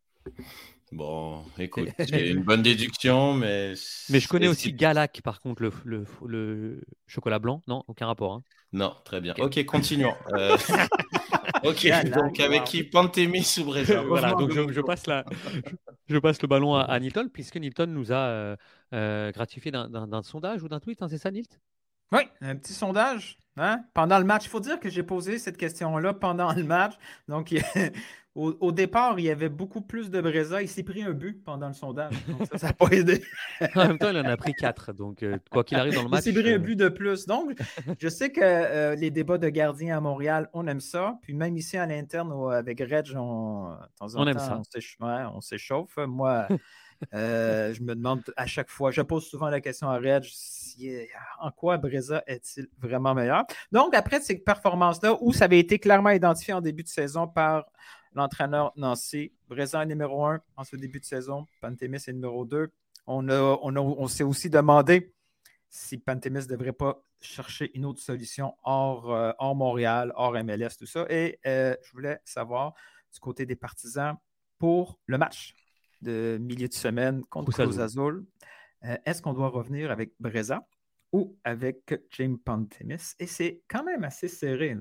Bon, 0.91 1.43
écoute, 1.57 1.89
c'est 1.99 2.29
une 2.29 2.43
bonne 2.43 2.61
déduction, 2.61 3.33
mais. 3.33 3.73
Mais 4.09 4.19
je 4.19 4.27
connais 4.27 4.47
aussi 4.47 4.73
Galac, 4.73 5.21
par 5.23 5.39
contre, 5.41 5.63
le, 5.63 5.71
le, 5.85 6.05
le 6.27 6.81
chocolat 7.07 7.39
blanc. 7.39 7.61
Non, 7.67 7.83
aucun 7.87 8.05
rapport. 8.05 8.33
hein. 8.33 8.41
Non, 8.73 8.93
très 9.03 9.19
bien. 9.21 9.33
Ok, 9.39 9.63
continuons. 9.65 10.13
Euh, 10.33 10.55
ok, 11.63 11.83
Galac, 11.85 12.11
donc 12.13 12.39
avec 12.39 12.59
wow. 12.61 12.65
qui 12.65 12.83
Pantémis 12.83 13.55
ou 13.59 13.65
Brésil? 13.65 14.01
Voilà, 14.07 14.33
donc 14.33 14.51
je, 14.51 14.71
je 14.71 14.81
passe 14.81 15.07
la, 15.07 15.25
je, 15.53 15.75
je 16.07 16.17
passe 16.19 16.41
le 16.41 16.47
ballon 16.47 16.75
à, 16.75 16.81
à 16.81 16.99
Nilton, 16.99 17.27
puisque 17.33 17.57
Nilton 17.57 17.87
nous 17.87 18.11
a 18.11 18.27
euh, 18.27 18.55
euh, 18.93 19.31
gratifié 19.31 19.71
d'un- 19.71 19.89
d'un 19.89 20.07
d'un 20.07 20.21
sondage 20.23 20.61
ou 20.63 20.69
d'un 20.69 20.79
tweet, 20.79 21.01
hein, 21.01 21.07
c'est 21.09 21.17
ça, 21.17 21.31
Nilt? 21.31 21.59
Oui, 22.11 22.21
un 22.41 22.55
petit 22.55 22.73
sondage. 22.73 23.37
Hein? 23.57 23.83
Pendant 23.93 24.17
le 24.17 24.25
match, 24.25 24.45
il 24.45 24.49
faut 24.49 24.59
dire 24.59 24.79
que 24.79 24.89
j'ai 24.89 25.03
posé 25.03 25.37
cette 25.37 25.57
question-là 25.57 26.13
pendant 26.13 26.53
le 26.53 26.63
match. 26.63 26.93
Donc, 27.27 27.53
au, 28.35 28.55
au 28.59 28.71
départ, 28.71 29.19
il 29.19 29.25
y 29.25 29.29
avait 29.29 29.49
beaucoup 29.49 29.81
plus 29.81 30.09
de 30.09 30.19
Breza. 30.21 30.61
Il 30.63 30.67
s'est 30.67 30.83
pris 30.83 31.03
un 31.03 31.11
but 31.11 31.43
pendant 31.43 31.67
le 31.67 31.73
sondage. 31.73 32.13
Donc, 32.27 32.47
ça, 32.51 32.57
ça 32.57 32.67
n'a 32.67 32.73
pas 32.73 32.87
aidé. 32.87 33.23
En 33.75 33.87
même 33.87 33.97
temps, 33.99 34.09
il 34.09 34.17
en 34.17 34.25
a 34.25 34.37
pris 34.37 34.53
4. 34.53 34.93
Donc, 34.93 35.21
euh, 35.21 35.37
quoi 35.51 35.63
qu'il 35.63 35.77
arrive 35.77 35.93
dans 35.93 36.03
le 36.03 36.09
match. 36.09 36.21
Il 36.25 36.33
s'est 36.33 36.41
pris 36.41 36.51
euh, 36.51 36.55
un 36.55 36.59
but 36.59 36.75
de 36.75 36.89
plus. 36.89 37.27
Donc, 37.27 37.55
je 37.99 38.07
sais 38.07 38.31
que 38.31 38.41
euh, 38.43 38.95
les 38.95 39.11
débats 39.11 39.37
de 39.37 39.49
gardiens 39.49 39.97
à 39.97 40.01
Montréal, 40.01 40.49
on 40.53 40.65
aime 40.67 40.81
ça. 40.81 41.19
Puis 41.21 41.33
même 41.33 41.55
ici 41.55 41.77
à 41.77 41.85
l'interne, 41.85 42.33
avec 42.51 42.79
Reg, 42.79 43.13
on, 43.15 43.75
temps 43.99 44.07
On 44.15 44.27
aime 44.27 44.35
temps, 44.35 44.63
ça. 44.63 44.99
on 44.99 45.35
ouais, 45.35 45.41
s'échauffe. 45.41 45.97
Moi, 45.97 46.47
euh, 47.13 47.73
je 47.73 47.81
me 47.81 47.95
demande 47.95 48.21
à 48.37 48.45
chaque 48.45 48.69
fois, 48.69 48.91
je 48.91 49.01
pose 49.01 49.25
souvent 49.25 49.49
la 49.49 49.61
question 49.61 49.89
à 49.89 49.97
Reg, 49.97 50.23
si- 50.73 51.07
en 51.39 51.51
quoi 51.51 51.77
Breza 51.77 52.23
est-il 52.27 52.67
vraiment 52.77 53.13
meilleur? 53.13 53.43
Donc, 53.71 53.93
après 53.95 54.19
ces 54.21 54.37
performances-là, 54.37 55.17
où 55.21 55.31
ça 55.33 55.45
avait 55.45 55.59
été 55.59 55.79
clairement 55.79 56.09
identifié 56.09 56.53
en 56.53 56.61
début 56.61 56.83
de 56.83 56.87
saison 56.87 57.27
par 57.27 57.65
l'entraîneur 58.13 58.71
Nancy, 58.75 59.31
Breza 59.47 59.81
est 59.83 59.85
numéro 59.85 60.25
1 60.25 60.39
en 60.55 60.63
ce 60.63 60.75
début 60.75 60.99
de 60.99 61.05
saison, 61.05 61.47
Pantémis 61.61 61.97
est 62.07 62.13
numéro 62.13 62.45
2. 62.45 62.71
On, 63.07 63.27
a- 63.29 63.59
on, 63.61 63.75
a- 63.75 63.79
on 63.79 64.07
s'est 64.07 64.23
aussi 64.23 64.49
demandé 64.49 65.13
si 65.69 65.97
Pantémis 65.97 66.39
ne 66.41 66.45
devrait 66.45 66.71
pas 66.73 67.01
chercher 67.19 67.71
une 67.75 67.85
autre 67.85 68.01
solution 68.01 68.55
hors, 68.63 69.11
euh, 69.13 69.31
hors 69.39 69.55
Montréal, 69.55 70.11
hors 70.15 70.33
MLS, 70.43 70.77
tout 70.77 70.85
ça. 70.85 71.05
Et 71.09 71.39
euh, 71.47 71.75
je 71.83 71.91
voulais 71.93 72.19
savoir 72.25 72.73
du 73.13 73.19
côté 73.19 73.45
des 73.45 73.55
partisans 73.55 74.15
pour 74.59 74.99
le 75.07 75.17
match 75.17 75.55
de 76.01 76.37
milieu 76.39 76.67
de 76.67 76.73
semaine 76.73 77.23
contre 77.25 77.51
Cruz 77.53 77.63
Cruz 77.65 77.79
Azul. 77.81 78.25
Euh, 78.85 78.97
Est-ce 79.05 79.21
qu'on 79.21 79.33
doit 79.33 79.49
revenir 79.49 79.91
avec 79.91 80.13
Breza 80.19 80.65
ou 81.11 81.37
avec 81.43 81.93
James 82.11 82.37
Pantémis? 82.37 83.13
Et 83.19 83.27
c'est 83.27 83.61
quand 83.67 83.83
même 83.83 84.03
assez 84.03 84.27
serré. 84.27 84.75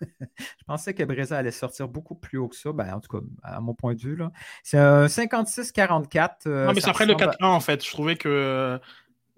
je 0.00 0.64
pensais 0.66 0.94
que 0.94 1.02
Breza 1.02 1.36
allait 1.38 1.50
sortir 1.50 1.88
beaucoup 1.88 2.14
plus 2.14 2.38
haut 2.38 2.48
que 2.48 2.56
ça. 2.56 2.72
Ben, 2.72 2.92
en 2.94 3.00
tout 3.00 3.18
cas, 3.18 3.24
à 3.42 3.60
mon 3.60 3.74
point 3.74 3.94
de 3.94 4.00
vue. 4.00 4.18
C'est 4.62 4.78
un 4.78 5.06
56-44. 5.06 6.30
euh, 6.46 6.66
Non, 6.66 6.72
mais 6.72 6.80
ça 6.80 6.84
c'est 6.86 6.90
après 6.90 7.06
le 7.06 7.14
ressemble 7.14 7.30
à- 7.30 7.36
4-1, 7.46 7.46
en 7.48 7.60
fait. 7.60 7.84
Je 7.84 7.90
trouvais 7.90 8.16
que. 8.16 8.78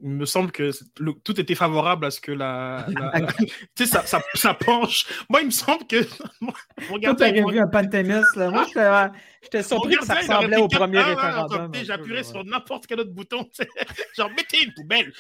Euh, 0.01 0.05
Il 0.05 0.11
me 0.11 0.25
semble 0.27 0.53
que 0.53 0.71
le- 1.01 1.13
tout 1.25 1.41
était 1.41 1.55
favorable 1.55 2.07
à 2.07 2.11
ce 2.11 2.21
que 2.21 2.33
la. 2.33 2.87
tu 3.39 3.47
sais, 3.77 3.87
ça, 3.87 4.05
ça, 4.07 4.23
ça 4.35 4.55
penche. 4.55 5.07
Moi, 5.29 5.41
il 5.43 5.47
me 5.47 5.51
semble 5.51 5.87
que. 5.87 5.97
Mon 6.41 6.53
Toi, 7.01 7.33
mon- 7.43 7.51
vu 7.51 7.59
un 7.61 7.67
Pantémis. 7.69 8.13
là. 8.37 8.51
Moi, 8.51 8.65
j'étais 9.43 9.59
euh, 9.59 9.63
surpris 9.63 9.97
que 9.97 10.05
ça 10.05 10.15
ressemblait 10.17 10.57
au 10.59 10.69
premier 10.69 10.99
4-1, 10.99 11.03
ouais, 11.07 11.15
référendum. 11.15 11.45
attends, 11.45 11.49
tu 11.49 11.57
sais, 11.57 11.61
un 11.65 11.69
peu, 11.71 11.85
J'appuierais 11.85 12.25
sur 12.25 12.45
n'importe 12.45 12.87
quel 12.87 13.01
autre 13.01 13.11
bouton. 13.13 13.49
Genre, 14.17 14.31
mettez 14.31 14.65
une 14.65 14.75
poubelle. 14.75 15.13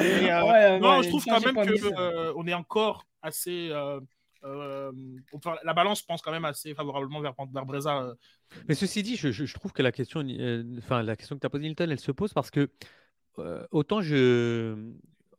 Et, 0.00 0.30
euh, 0.30 0.42
Ouais, 0.44 0.78
non, 0.80 0.98
ouais, 0.98 1.02
je 1.04 1.08
trouve 1.08 1.24
quand 1.24 1.44
même 1.44 1.54
qu'on 2.34 2.46
est 2.46 2.54
encore 2.54 3.06
assez. 3.22 3.68
euh, 3.70 4.00
euh, 4.44 4.92
la 5.62 5.74
balance 5.74 6.02
pense 6.02 6.22
quand 6.22 6.32
même 6.32 6.44
assez 6.44 6.74
favorablement 6.74 7.20
vers, 7.20 7.34
vers 7.52 7.66
Breza. 7.66 8.02
euh. 8.02 8.14
Mais 8.68 8.74
ceci 8.74 9.02
dit, 9.02 9.16
je, 9.16 9.54
trouve 9.54 9.72
que 9.72 9.82
la 9.82 9.92
question, 9.92 10.24
euh, 10.26 10.80
la 10.90 11.16
question 11.16 11.36
que 11.36 11.40
tu 11.40 11.46
as 11.46 11.50
posée, 11.50 11.64
Nilton, 11.64 11.90
elle 11.90 12.00
se 12.00 12.12
pose 12.12 12.32
parce 12.32 12.50
que 12.50 12.70
autant 13.70 14.00
je. 14.00 14.92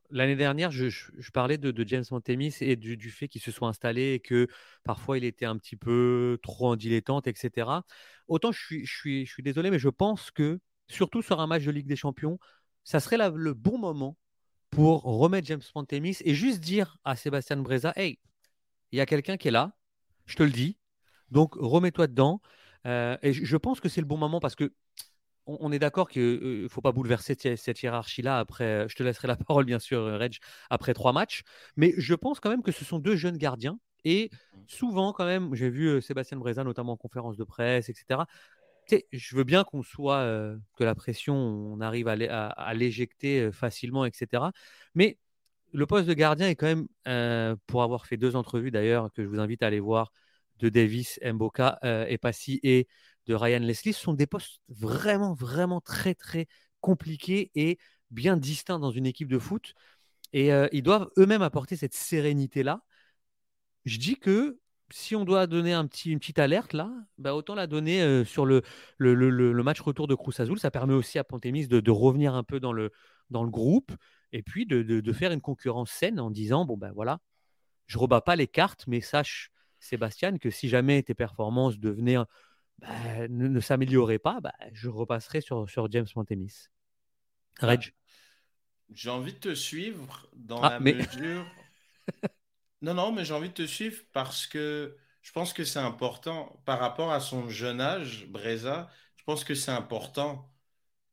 L'année 0.09 0.35
dernière, 0.35 0.69
je, 0.69 0.89
parlais 1.31 1.57
de, 1.57 1.71
de 1.71 1.87
James 1.87 2.03
Montemis 2.11 2.55
et 2.61 2.75
du, 2.75 3.09
fait 3.09 3.27
qu'il 3.27 3.41
se 3.41 3.49
soit 3.49 3.67
installé 3.67 4.13
et 4.13 4.19
que 4.19 4.47
parfois 4.83 5.17
il 5.17 5.23
était 5.23 5.45
un 5.45 5.57
petit 5.57 5.75
peu 5.75 6.37
trop 6.43 6.67
en 6.67 6.75
dilettante, 6.75 7.25
etc. 7.25 7.67
Autant 8.27 8.51
je 8.51 8.59
suis, 8.59 8.85
je 8.85 8.95
suis, 8.95 9.25
suis 9.25 9.41
désolé, 9.41 9.71
mais 9.71 9.79
je 9.79 9.89
pense 9.89 10.29
que, 10.29 10.59
surtout 10.87 11.23
sur 11.23 11.39
un 11.39 11.47
match 11.47 11.63
de 11.63 11.71
Ligue 11.71 11.87
des 11.87 11.95
Champions, 11.95 12.37
ça 12.83 12.99
serait 12.99 13.17
le 13.17 13.53
bon 13.53 13.79
moment 13.79 14.15
pour 14.69 15.03
remettre 15.03 15.47
James 15.47 15.61
Pantemis 15.73 16.17
et 16.23 16.33
juste 16.33 16.59
dire 16.59 16.97
à 17.03 17.15
Sébastien 17.15 17.57
Breza 17.57 17.93
Hey, 17.95 18.19
il 18.93 18.97
y 18.97 19.01
a 19.01 19.05
quelqu'un 19.05 19.37
qui 19.37 19.49
est 19.49 19.51
là, 19.51 19.73
je 20.27 20.35
te 20.35 20.43
le 20.43 20.51
dis, 20.51 20.77
donc 21.31 21.55
remets-toi 21.55 22.07
dedans. 22.07 22.41
Euh, 22.85 23.17
et 23.23 23.33
je 23.33 23.57
pense 23.57 23.79
que 23.79 23.89
c'est 23.89 24.01
le 24.01 24.07
bon 24.07 24.17
moment 24.17 24.39
parce 24.39 24.55
que 24.55 24.71
on, 25.45 25.73
est 25.73 25.79
d'accord 25.79 26.07
qu'il 26.09 26.63
ne 26.63 26.67
faut 26.69 26.79
pas 26.79 26.93
bouleverser 26.93 27.35
cette, 27.57 27.81
hiérarchie-là 27.81 28.39
après. 28.39 28.63
euh, 28.63 28.87
Je 28.87 28.95
te 28.95 29.03
laisserai 29.03 29.27
la 29.27 29.35
parole, 29.47 29.65
bien 29.65 29.79
sûr, 29.79 29.99
euh, 29.99 30.17
Reg, 30.17 30.37
après 30.69 30.93
trois 30.93 31.11
matchs. 31.11 31.43
Mais 31.75 31.93
je 31.97 32.13
pense 32.13 32.39
quand 32.39 32.49
même 32.49 32.61
que 32.63 32.71
ce 32.71 32.85
sont 32.85 32.99
deux 32.99 33.17
jeunes 33.17 33.37
gardiens. 33.37 33.77
Et 34.05 34.29
souvent, 34.67 35.11
quand 35.11 35.25
même, 35.25 35.53
j'ai 35.55 35.69
vu 35.69 35.87
euh, 35.87 36.01
Sébastien 36.01 36.37
Breza, 36.37 36.63
notamment 36.63 36.93
en 36.93 36.97
conférence 36.97 37.35
de 37.35 37.43
presse, 37.43 37.89
etc. 37.89 38.25
Je 39.11 39.35
veux 39.35 39.43
bien 39.43 39.63
qu'on 39.63 39.81
soit, 39.81 40.17
euh, 40.19 40.57
que 40.77 40.83
la 40.83 40.95
pression, 40.95 41.35
on 41.35 41.81
arrive 41.81 42.07
à, 42.07 42.13
à- 42.47 42.73
l'éjecter 42.73 43.41
euh, 43.41 43.51
facilement, 43.51 44.05
etc. 44.05 44.51
Mais 44.95 45.17
le 45.73 45.85
poste 45.85 46.07
de 46.07 46.13
gardien 46.13 46.47
est 46.47 46.55
quand 46.55 46.67
même, 46.67 46.87
euh, 47.07 47.55
pour 47.67 47.83
avoir 47.83 48.05
fait 48.05 48.17
deux 48.17 48.35
entrevues 48.35 48.71
d'ailleurs, 48.71 49.11
que 49.11 49.23
je 49.23 49.27
vous 49.27 49.39
invite 49.39 49.63
à 49.63 49.67
aller 49.67 49.79
voir, 49.79 50.11
de 50.59 50.69
Davis, 50.69 51.19
Mboka 51.23 51.79
euh, 51.83 52.05
et 52.07 52.17
Passy 52.17 52.59
et 52.63 52.87
de 53.27 53.35
Ryan 53.35 53.59
Leslie, 53.59 53.93
ce 53.93 54.01
sont 54.01 54.13
des 54.13 54.27
postes 54.27 54.61
vraiment, 54.69 55.33
vraiment 55.33 55.81
très, 55.81 56.15
très 56.15 56.47
compliqués 56.81 57.51
et 57.55 57.77
bien 58.11 58.37
distincts 58.37 58.79
dans 58.79 58.91
une 58.91 59.05
équipe 59.05 59.29
de 59.29 59.39
foot. 59.39 59.73
Et 60.33 60.53
euh, 60.53 60.67
ils 60.71 60.83
doivent 60.83 61.09
eux-mêmes 61.17 61.41
apporter 61.41 61.75
cette 61.75 61.93
sérénité-là. 61.93 62.81
Je 63.85 63.97
dis 63.97 64.17
que 64.17 64.59
si 64.89 65.15
on 65.15 65.25
doit 65.25 65.47
donner 65.47 65.73
un 65.73 65.87
petit, 65.87 66.11
une 66.11 66.19
petite 66.19 66.39
alerte 66.39 66.73
là, 66.73 66.91
bah 67.17 67.33
autant 67.33 67.55
la 67.55 67.67
donner 67.67 68.01
euh, 68.01 68.23
sur 68.25 68.45
le, 68.45 68.61
match 68.99 69.81
retour 69.81 70.07
de 70.07 70.15
Cruz 70.15 70.33
Azul. 70.39 70.59
Ça 70.59 70.71
permet 70.71 70.93
aussi 70.93 71.19
à 71.19 71.23
Pantémis 71.23 71.67
de, 71.67 71.79
de 71.79 71.91
revenir 71.91 72.35
un 72.35 72.43
peu 72.43 72.59
dans 72.59 72.73
le, 72.73 72.91
dans 73.29 73.43
le 73.43 73.49
groupe 73.49 73.91
et 74.33 74.43
puis 74.43 74.65
de, 74.67 74.83
de- 74.83 75.01
de 75.01 75.13
faire 75.13 75.31
une 75.31 75.41
concurrence 75.41 75.91
saine 75.91 76.19
en 76.19 76.31
disant 76.31 76.65
bon 76.65 76.77
ben 76.77 76.91
voilà, 76.93 77.21
je 77.87 77.97
rebats 77.97 78.21
pas 78.21 78.35
les 78.35 78.47
cartes, 78.47 78.85
mais 78.87 79.01
sache 79.01 79.51
Sébastien 79.79 80.37
que 80.37 80.49
si 80.49 80.69
jamais 80.69 81.03
tes 81.03 81.13
performances 81.15 81.79
devenaient 81.79 82.17
bah, 82.79 83.27
ne, 83.29 83.47
ne 83.47 83.59
s'amélioraient 83.59 84.19
pas, 84.19 84.39
bah, 84.41 84.53
je 84.73 84.89
repasserai 84.89 85.41
sur, 85.41 85.69
sur 85.69 85.91
James 85.91 86.07
Pantémis. 86.13 86.67
Reg? 87.59 87.93
J'ai 88.93 89.09
envie 89.09 89.33
de 89.33 89.39
te 89.39 89.55
suivre 89.55 90.27
dans 90.35 90.61
Ah, 90.61 90.69
la 90.71 90.79
mais- 90.79 90.93
mesure. 90.93 91.45
non, 92.81 92.93
non, 92.93 93.11
mais 93.11 93.25
j'ai 93.25 93.33
envie 93.33 93.49
de 93.49 93.53
te 93.53 93.65
suivre 93.67 94.01
parce 94.13 94.45
que 94.47 94.97
je 95.21 95.31
pense 95.31 95.53
que 95.53 95.63
c'est 95.63 95.79
important 95.79 96.61
par 96.65 96.79
rapport 96.79 97.11
à 97.11 97.19
son 97.19 97.49
jeune 97.49 97.79
âge, 97.81 98.27
Breza. 98.27 98.89
Je 99.17 99.23
pense 99.23 99.43
que 99.43 99.55
c'est 99.55 99.71
important 99.71 100.51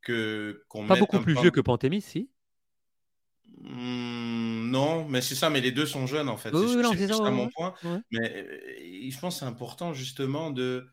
que 0.03 0.65
qu'on 0.69 0.85
Pas 0.87 0.95
mette 0.95 1.01
beaucoup 1.01 1.17
un 1.17 1.23
plus 1.23 1.35
vieux 1.35 1.51
que 1.51 1.61
Pantémis, 1.61 2.01
si. 2.01 2.31
Hmm, 3.59 4.71
non, 4.71 5.07
mais 5.09 5.21
c'est 5.21 5.35
ça, 5.35 5.51
mais 5.51 5.61
les 5.61 5.73
deux 5.73 5.87
sont 5.87 6.07
jeunes 6.07 6.29
en 6.29 6.37
fait. 6.37 6.51
Oui, 6.53 6.67
c'est 6.69 6.77
oui, 6.77 7.09
ça, 7.09 7.31
mon 7.31 7.45
ouais. 7.45 7.51
point. 7.55 7.75
Ouais. 7.85 7.99
Mais 8.11 8.47
euh, 8.47 9.11
je 9.11 9.19
pense 9.19 9.35
que 9.35 9.41
c'est 9.41 9.47
important 9.47 9.93
justement 9.93 10.51
de, 10.51 10.89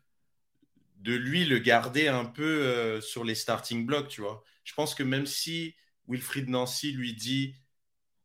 de 0.96 1.14
lui 1.14 1.44
le 1.44 1.58
garder 1.58 2.08
un 2.08 2.24
peu 2.24 2.42
euh, 2.44 3.00
sur 3.00 3.24
les 3.24 3.34
starting 3.34 3.86
blocks, 3.86 4.08
tu 4.08 4.20
vois. 4.20 4.42
Je 4.64 4.74
pense 4.74 4.94
que 4.94 5.02
même 5.02 5.26
si 5.26 5.74
Wilfried 6.08 6.48
Nancy 6.48 6.92
lui 6.92 7.14
dit 7.14 7.54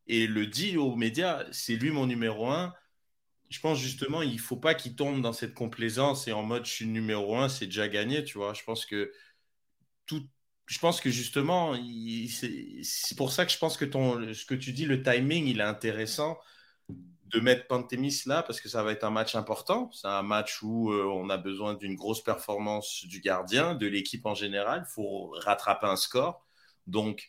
et 0.07 0.27
le 0.27 0.47
dit 0.47 0.77
aux 0.77 0.95
médias, 0.95 1.45
c'est 1.51 1.75
lui 1.75 1.91
mon 1.91 2.05
numéro 2.05 2.49
un, 2.49 2.73
je 3.49 3.59
pense 3.59 3.79
justement, 3.79 4.21
il 4.21 4.39
faut 4.39 4.57
pas 4.57 4.73
qu'il 4.73 4.95
tombe 4.95 5.21
dans 5.21 5.33
cette 5.33 5.53
complaisance 5.53 6.27
et 6.27 6.33
en 6.33 6.43
mode 6.43 6.65
je 6.65 6.71
suis 6.71 6.87
numéro 6.87 7.37
un, 7.37 7.49
c'est 7.49 7.67
déjà 7.67 7.87
gagné, 7.87 8.23
tu 8.23 8.37
vois. 8.37 8.53
Je 8.53 8.63
pense 8.63 8.85
que 8.85 9.11
tout, 10.05 10.27
je 10.65 10.79
pense 10.79 11.01
que 11.01 11.09
justement, 11.09 11.75
c'est 12.83 13.17
pour 13.17 13.31
ça 13.31 13.45
que 13.45 13.51
je 13.51 13.57
pense 13.57 13.77
que 13.77 13.85
ce 14.33 14.45
que 14.45 14.55
tu 14.55 14.71
dis, 14.73 14.85
le 14.85 15.03
timing, 15.03 15.47
il 15.47 15.59
est 15.59 15.63
intéressant 15.63 16.37
de 17.33 17.39
mettre 17.39 17.67
Pantémis 17.67 18.21
là 18.27 18.43
parce 18.43 18.61
que 18.61 18.69
ça 18.69 18.83
va 18.83 18.91
être 18.91 19.03
un 19.03 19.09
match 19.09 19.35
important. 19.35 19.89
C'est 19.91 20.07
un 20.07 20.21
match 20.21 20.61
où 20.61 20.91
euh, 20.91 21.05
on 21.05 21.29
a 21.29 21.37
besoin 21.37 21.73
d'une 21.73 21.95
grosse 21.95 22.23
performance 22.23 23.05
du 23.05 23.21
gardien, 23.21 23.73
de 23.75 23.87
l'équipe 23.87 24.25
en 24.25 24.35
général. 24.35 24.85
Il 24.87 24.93
faut 24.93 25.33
rattraper 25.39 25.87
un 25.87 25.95
score. 25.95 26.45
Donc, 26.87 27.27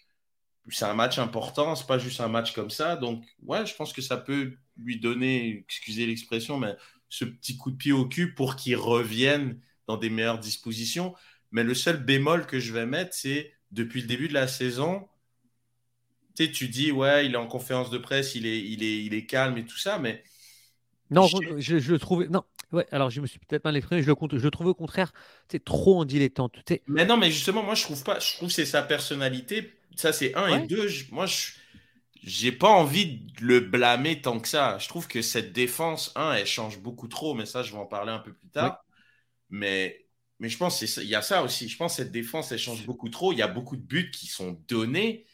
c'est 0.68 0.84
un 0.84 0.94
match 0.94 1.18
important. 1.18 1.74
C'est 1.74 1.86
pas 1.86 1.98
juste 1.98 2.20
un 2.20 2.28
match 2.28 2.52
comme 2.52 2.70
ça. 2.70 2.96
Donc, 2.96 3.24
ouais, 3.42 3.64
je 3.66 3.74
pense 3.74 3.92
que 3.92 4.02
ça 4.02 4.16
peut 4.18 4.56
lui 4.76 5.00
donner, 5.00 5.64
excusez 5.68 6.06
l'expression, 6.06 6.58
mais 6.58 6.76
ce 7.08 7.24
petit 7.24 7.56
coup 7.56 7.70
de 7.70 7.76
pied 7.76 7.92
au 7.92 8.06
cul 8.06 8.34
pour 8.34 8.56
qu'il 8.56 8.76
revienne 8.76 9.60
dans 9.86 9.96
des 9.96 10.10
meilleures 10.10 10.38
dispositions. 10.38 11.14
Mais 11.54 11.62
le 11.62 11.72
seul 11.72 11.98
bémol 11.98 12.46
que 12.46 12.58
je 12.58 12.72
vais 12.72 12.84
mettre, 12.84 13.14
c'est 13.14 13.52
depuis 13.70 14.00
le 14.00 14.08
début 14.08 14.26
de 14.26 14.34
la 14.34 14.48
saison, 14.48 15.06
tu, 16.34 16.68
dis, 16.68 16.90
ouais, 16.90 17.26
il 17.26 17.34
est 17.34 17.38
en 17.38 17.46
conférence 17.46 17.90
de 17.90 17.98
presse, 17.98 18.34
il 18.34 18.44
est, 18.44 18.58
il 18.60 18.82
est, 18.82 19.04
il 19.04 19.14
est 19.14 19.24
calme 19.24 19.56
et 19.56 19.64
tout 19.64 19.78
ça, 19.78 20.00
mais. 20.00 20.24
Non, 21.12 21.28
je, 21.28 21.78
je, 21.78 21.92
le 21.92 21.98
trouvais. 22.00 22.26
Non, 22.26 22.42
ouais, 22.72 22.88
alors 22.90 23.08
je 23.10 23.20
me 23.20 23.28
suis 23.28 23.38
peut-être 23.38 23.62
mal 23.62 23.76
exprimé, 23.76 24.02
je 24.02 24.10
le, 24.10 24.16
je 24.32 24.42
le 24.42 24.50
trouvais 24.50 24.70
au 24.70 24.74
contraire, 24.74 25.12
c'est 25.48 25.64
trop 25.64 26.00
en 26.00 26.04
dilettante. 26.04 26.58
Mais 26.88 27.06
non, 27.06 27.16
mais 27.16 27.30
justement, 27.30 27.62
moi, 27.62 27.76
je 27.76 27.84
trouve 27.84 28.02
pas, 28.02 28.18
je 28.18 28.34
trouve 28.34 28.48
que 28.48 28.54
c'est 28.54 28.66
sa 28.66 28.82
personnalité. 28.82 29.74
Ça, 29.94 30.12
c'est 30.12 30.34
un. 30.34 30.64
Et 30.64 30.66
deux, 30.66 30.88
moi, 31.12 31.26
je 31.26 31.52
j'ai 32.24 32.50
pas 32.50 32.68
envie 32.68 33.18
de 33.18 33.44
le 33.44 33.60
blâmer 33.60 34.20
tant 34.22 34.40
que 34.40 34.48
ça. 34.48 34.78
Je 34.78 34.88
trouve 34.88 35.06
que 35.06 35.22
cette 35.22 35.52
défense, 35.52 36.10
un, 36.16 36.32
elle 36.32 36.46
change 36.46 36.80
beaucoup 36.80 37.06
trop, 37.06 37.34
mais 37.34 37.46
ça, 37.46 37.62
je 37.62 37.70
vais 37.70 37.78
en 37.78 37.86
parler 37.86 38.10
un 38.10 38.18
peu 38.18 38.32
plus 38.32 38.48
tard. 38.48 38.84
Mais 39.50 40.03
mais 40.40 40.48
je 40.48 40.58
pense 40.58 40.78
qu'il 40.78 41.04
y 41.04 41.14
a 41.14 41.22
ça 41.22 41.42
aussi. 41.42 41.68
Je 41.68 41.76
pense 41.76 41.92
que 41.92 42.02
cette 42.02 42.12
défense, 42.12 42.52
elle 42.52 42.58
change 42.58 42.84
beaucoup 42.86 43.08
trop. 43.08 43.32
Il 43.32 43.38
y 43.38 43.42
a 43.42 43.48
beaucoup 43.48 43.76
de 43.76 43.82
buts 43.82 44.10
qui 44.10 44.26
sont 44.26 44.60
donnés. 44.68 45.26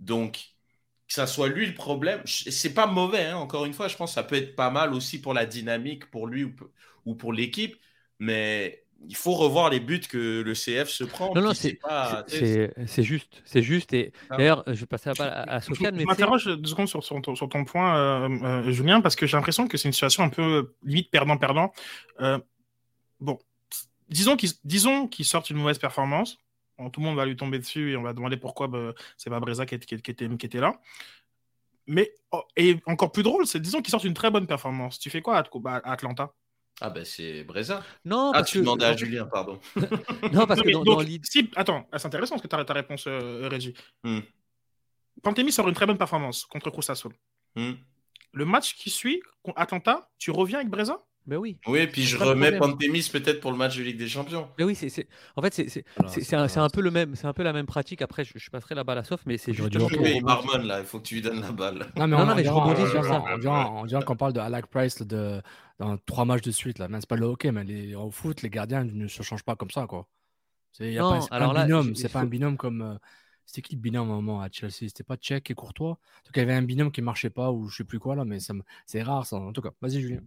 Donc, 0.00 0.36
que 1.08 1.14
ça 1.14 1.26
soit 1.26 1.48
lui 1.48 1.66
le 1.66 1.74
problème, 1.74 2.20
c'est 2.26 2.74
pas 2.74 2.86
mauvais. 2.86 3.26
Hein. 3.26 3.36
Encore 3.36 3.64
une 3.64 3.72
fois, 3.72 3.88
je 3.88 3.96
pense 3.96 4.10
que 4.10 4.14
ça 4.14 4.24
peut 4.24 4.36
être 4.36 4.56
pas 4.56 4.70
mal 4.70 4.92
aussi 4.92 5.20
pour 5.20 5.34
la 5.34 5.46
dynamique, 5.46 6.10
pour 6.10 6.26
lui 6.26 6.46
ou 7.04 7.14
pour 7.14 7.32
l'équipe. 7.32 7.76
Mais 8.18 8.86
il 9.08 9.16
faut 9.16 9.34
revoir 9.34 9.70
les 9.70 9.80
buts 9.80 10.00
que 10.00 10.42
le 10.42 10.54
CF 10.54 10.88
se 10.88 11.04
prend. 11.04 11.34
Non, 11.34 11.42
non, 11.42 11.52
c'est 11.54 11.78
juste. 13.02 13.42
C'est 13.44 13.62
juste. 13.62 13.92
Et 13.92 14.12
ah. 14.30 14.36
d'ailleurs, 14.36 14.64
je 14.66 14.80
vais 14.80 14.86
passer 14.86 15.10
à, 15.10 15.42
à, 15.42 15.60
Sofiane. 15.60 15.98
Je 15.98 16.04
m'interroge 16.04 16.46
deux 16.46 16.68
secondes 16.68 16.88
sur, 16.88 17.04
sur, 17.04 17.48
ton, 17.48 17.64
point, 17.64 17.96
euh, 17.96 18.28
euh, 18.42 18.70
Julien, 18.72 19.00
parce 19.00 19.16
que 19.16 19.26
j'ai 19.26 19.36
l'impression 19.36 19.68
que 19.68 19.76
c'est 19.76 19.88
une 19.88 19.92
situation 19.92 20.22
un 20.24 20.28
peu 20.28 20.74
limite 20.82 21.10
perdant-perdant. 21.10 21.72
Euh, 22.20 22.38
bon, 23.20 23.38
disons 24.08 24.36
qu'ils 24.36 24.50
disons 24.64 25.08
sortent 25.22 25.50
une 25.50 25.56
mauvaise 25.56 25.78
performance. 25.78 26.38
tout 26.92 27.00
le 27.00 27.06
monde 27.06 27.16
va 27.16 27.26
lui 27.26 27.36
tomber 27.36 27.58
dessus 27.58 27.92
et 27.92 27.96
on 27.96 28.02
va 28.02 28.12
demander 28.12 28.36
pourquoi 28.36 28.68
bah, 28.68 28.92
c'est 29.16 29.30
pas 29.30 29.40
Breza 29.40 29.66
qui, 29.66 29.74
était, 29.74 30.00
qui, 30.00 30.46
était, 30.46 30.60
là. 30.60 30.80
Mais, 31.86 32.12
oh, 32.32 32.42
et 32.56 32.80
encore 32.86 33.12
plus 33.12 33.22
drôle, 33.22 33.46
c'est 33.46 33.60
disons 33.60 33.80
qu'ils 33.80 33.90
sortent 33.90 34.04
une 34.04 34.14
très 34.14 34.30
bonne 34.30 34.46
performance. 34.46 34.98
Tu 34.98 35.10
fais 35.10 35.22
quoi 35.22 35.38
à, 35.38 35.90
Atlanta? 35.90 36.32
Ah 36.80 36.90
ben 36.90 37.04
c'est 37.04 37.42
Breza. 37.44 37.82
Non, 38.04 38.32
ah, 38.34 38.42
tu 38.42 38.58
demandais 38.58 38.84
à 38.84 38.94
Julien, 38.94 39.24
pardon. 39.24 39.58
non, 40.32 40.46
parce 40.46 40.60
que 40.60 40.70
dans, 40.70 40.84
donc, 40.84 41.06
si, 41.22 41.50
Attends, 41.56 41.88
c'est 41.96 42.06
intéressant 42.06 42.36
ce 42.36 42.42
que 42.42 42.48
tu 42.48 42.56
as 42.56 42.64
ta 42.64 42.74
réponse, 42.74 43.04
euh. 43.06 43.48
Hmm. 44.02 44.20
Pantemi 45.22 45.52
sort 45.52 45.68
une 45.68 45.74
très 45.74 45.86
bonne 45.86 45.96
performance 45.96 46.44
contre 46.44 46.70
Cruz 46.70 46.86
hmm. 47.54 47.72
Le 48.32 48.44
match 48.44 48.74
qui 48.74 48.90
suit, 48.90 49.22
Atlanta, 49.54 50.10
tu 50.18 50.30
reviens 50.30 50.58
avec 50.58 50.68
Breza 50.68 51.02
ben 51.26 51.38
oui. 51.38 51.58
Oui, 51.66 51.86
puis 51.88 52.02
je 52.02 52.16
remets 52.16 52.56
Pantémis 52.56 53.08
peut-être 53.10 53.40
pour 53.40 53.50
le 53.50 53.56
match 53.56 53.76
de 53.76 53.82
Ligue 53.82 53.98
des 53.98 54.08
Champions. 54.08 54.48
Mais 54.58 54.64
oui, 54.64 54.74
c'est, 54.74 55.08
en 55.34 55.42
fait, 55.42 55.54
c'est, 55.54 55.84
c'est, 56.06 56.36
un, 56.36 56.46
un, 56.46 56.68
peu 56.68 56.80
le 56.80 56.90
même, 56.90 57.16
c'est 57.16 57.26
un 57.26 57.32
peu 57.32 57.42
la 57.42 57.52
même 57.52 57.66
pratique. 57.66 58.00
Après, 58.02 58.24
je, 58.24 58.32
je 58.36 58.50
passerai 58.50 58.74
la 58.74 58.84
balle 58.84 58.98
à 58.98 59.04
Sof, 59.04 59.22
mais 59.26 59.36
c'est 59.36 59.52
juste. 59.52 59.74
Il 59.74 60.24
marmonne 60.24 60.66
là, 60.66 60.80
il 60.80 60.86
faut 60.86 60.98
que 61.00 61.06
tu 61.06 61.16
lui 61.16 61.22
donnes 61.22 61.40
la 61.40 61.52
balle. 61.52 61.86
Non, 61.96 62.06
mais, 62.06 62.16
non, 62.16 62.34
mais 62.34 62.44
je 62.44 62.50
rebondis 62.50 62.88
sur 62.90 63.04
ça. 63.04 63.24
On 63.72 63.86
dirait 63.86 64.04
qu'on 64.04 64.16
parle 64.16 64.32
de 64.32 64.40
Alec 64.40 64.66
Price 64.66 65.02
de, 65.02 65.42
dans 65.78 65.96
trois 65.98 66.24
matchs 66.24 66.42
de 66.42 66.50
suite. 66.50 66.78
Là. 66.78 66.88
c'est 66.92 67.08
pas 67.08 67.16
le 67.16 67.26
hockey, 67.26 67.50
mais 67.50 67.64
les, 67.64 67.94
au 67.94 68.10
foot, 68.10 68.42
les 68.42 68.50
gardiens 68.50 68.84
ne 68.84 69.08
se 69.08 69.22
changent 69.22 69.44
pas 69.44 69.56
comme 69.56 69.70
ça. 69.70 69.86
Quoi. 69.86 70.06
C'est, 70.72 70.92
y 70.92 70.98
a 70.98 71.02
pas, 71.02 71.26
alors 71.30 71.56
un 71.56 71.64
binôme, 71.64 71.94
c'est 71.94 72.12
pas 72.12 72.20
un 72.20 72.26
binôme 72.26 72.56
comme. 72.56 72.82
Euh, 72.82 72.94
c'était 73.46 73.62
qui 73.62 73.76
le 73.76 73.80
binôme 73.80 74.10
à 74.10 74.14
un 74.14 74.16
moment 74.16 74.42
à 74.42 74.48
Chelsea? 74.50 74.88
C'était 74.88 75.04
pas 75.04 75.16
Tchèque 75.16 75.50
et 75.52 75.54
Courtois? 75.54 75.90
En 75.90 76.22
tout 76.24 76.32
cas, 76.32 76.40
il 76.40 76.48
y 76.48 76.50
avait 76.50 76.58
un 76.58 76.62
binôme 76.62 76.90
qui 76.90 77.00
marchait 77.00 77.30
pas 77.30 77.52
ou 77.52 77.68
je 77.68 77.76
sais 77.76 77.84
plus 77.84 78.00
quoi 78.00 78.16
là, 78.16 78.24
mais 78.24 78.40
ça 78.40 78.52
c'est 78.86 79.02
rare 79.02 79.24
ça. 79.24 79.36
En 79.36 79.52
tout 79.52 79.62
cas, 79.62 79.70
vas-y 79.80 80.00
Julien. 80.00 80.20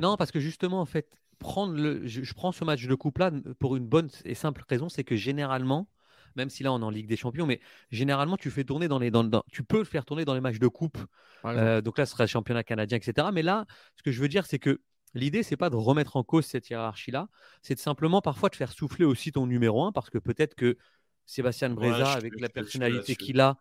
Non, 0.00 0.16
parce 0.16 0.30
que 0.30 0.40
justement, 0.40 0.80
en 0.80 0.86
fait, 0.86 1.08
prendre 1.38 1.74
le... 1.74 2.06
je, 2.06 2.34
prends 2.34 2.52
ce 2.52 2.64
match 2.64 2.86
de 2.86 2.94
coupe 2.94 3.18
là 3.18 3.30
pour 3.58 3.76
une 3.76 3.86
bonne 3.86 4.08
et 4.24 4.34
simple 4.34 4.62
raison, 4.68 4.88
c'est 4.88 5.04
que 5.04 5.16
généralement, 5.16 5.88
même 6.36 6.50
si 6.50 6.62
là 6.62 6.72
on 6.72 6.80
est 6.80 6.84
en 6.84 6.90
Ligue 6.90 7.08
des 7.08 7.16
Champions, 7.16 7.46
mais 7.46 7.60
généralement 7.90 8.36
tu 8.36 8.50
fais 8.50 8.64
tourner 8.64 8.88
dans 8.88 8.98
les, 8.98 9.10
dans, 9.10 9.42
tu 9.50 9.62
peux 9.62 9.78
le 9.78 9.84
faire 9.84 10.04
tourner 10.04 10.24
dans 10.24 10.34
les 10.34 10.40
matchs 10.40 10.58
de 10.58 10.68
coupe. 10.68 10.98
Euh, 11.44 11.80
donc 11.80 11.98
là, 11.98 12.06
ce 12.06 12.12
sera 12.12 12.24
le 12.24 12.28
championnat 12.28 12.62
canadien, 12.62 12.98
etc. 12.98 13.28
Mais 13.32 13.42
là, 13.42 13.66
ce 13.96 14.02
que 14.02 14.12
je 14.12 14.20
veux 14.20 14.28
dire, 14.28 14.46
c'est 14.46 14.58
que 14.58 14.80
L'idée, 15.14 15.42
c'est 15.42 15.56
pas 15.56 15.70
de 15.70 15.76
remettre 15.76 16.16
en 16.16 16.22
cause 16.22 16.46
cette 16.46 16.70
hiérarchie-là, 16.70 17.28
c'est 17.62 17.74
de 17.74 17.80
simplement 17.80 18.22
parfois 18.22 18.48
de 18.48 18.54
faire 18.54 18.72
souffler 18.72 19.04
aussi 19.04 19.32
ton 19.32 19.46
numéro 19.46 19.84
1, 19.84 19.92
parce 19.92 20.08
que 20.08 20.18
peut-être 20.18 20.54
que 20.54 20.78
Sébastien 21.26 21.70
Breza, 21.70 22.12
avec 22.12 22.38
la 22.38 22.48
personnalité 22.48 23.16
qu'il 23.16 23.40
a, 23.40 23.56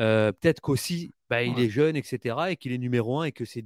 euh, 0.00 0.32
peut-être 0.32 0.60
qu'aussi, 0.60 1.12
bah, 1.28 1.42
il 1.42 1.58
est 1.58 1.68
jeune, 1.68 1.96
etc., 1.96 2.36
et 2.48 2.56
qu'il 2.56 2.72
est 2.72 2.78
numéro 2.78 3.20
un, 3.20 3.24
et 3.24 3.32
que 3.32 3.44
c'est 3.44 3.62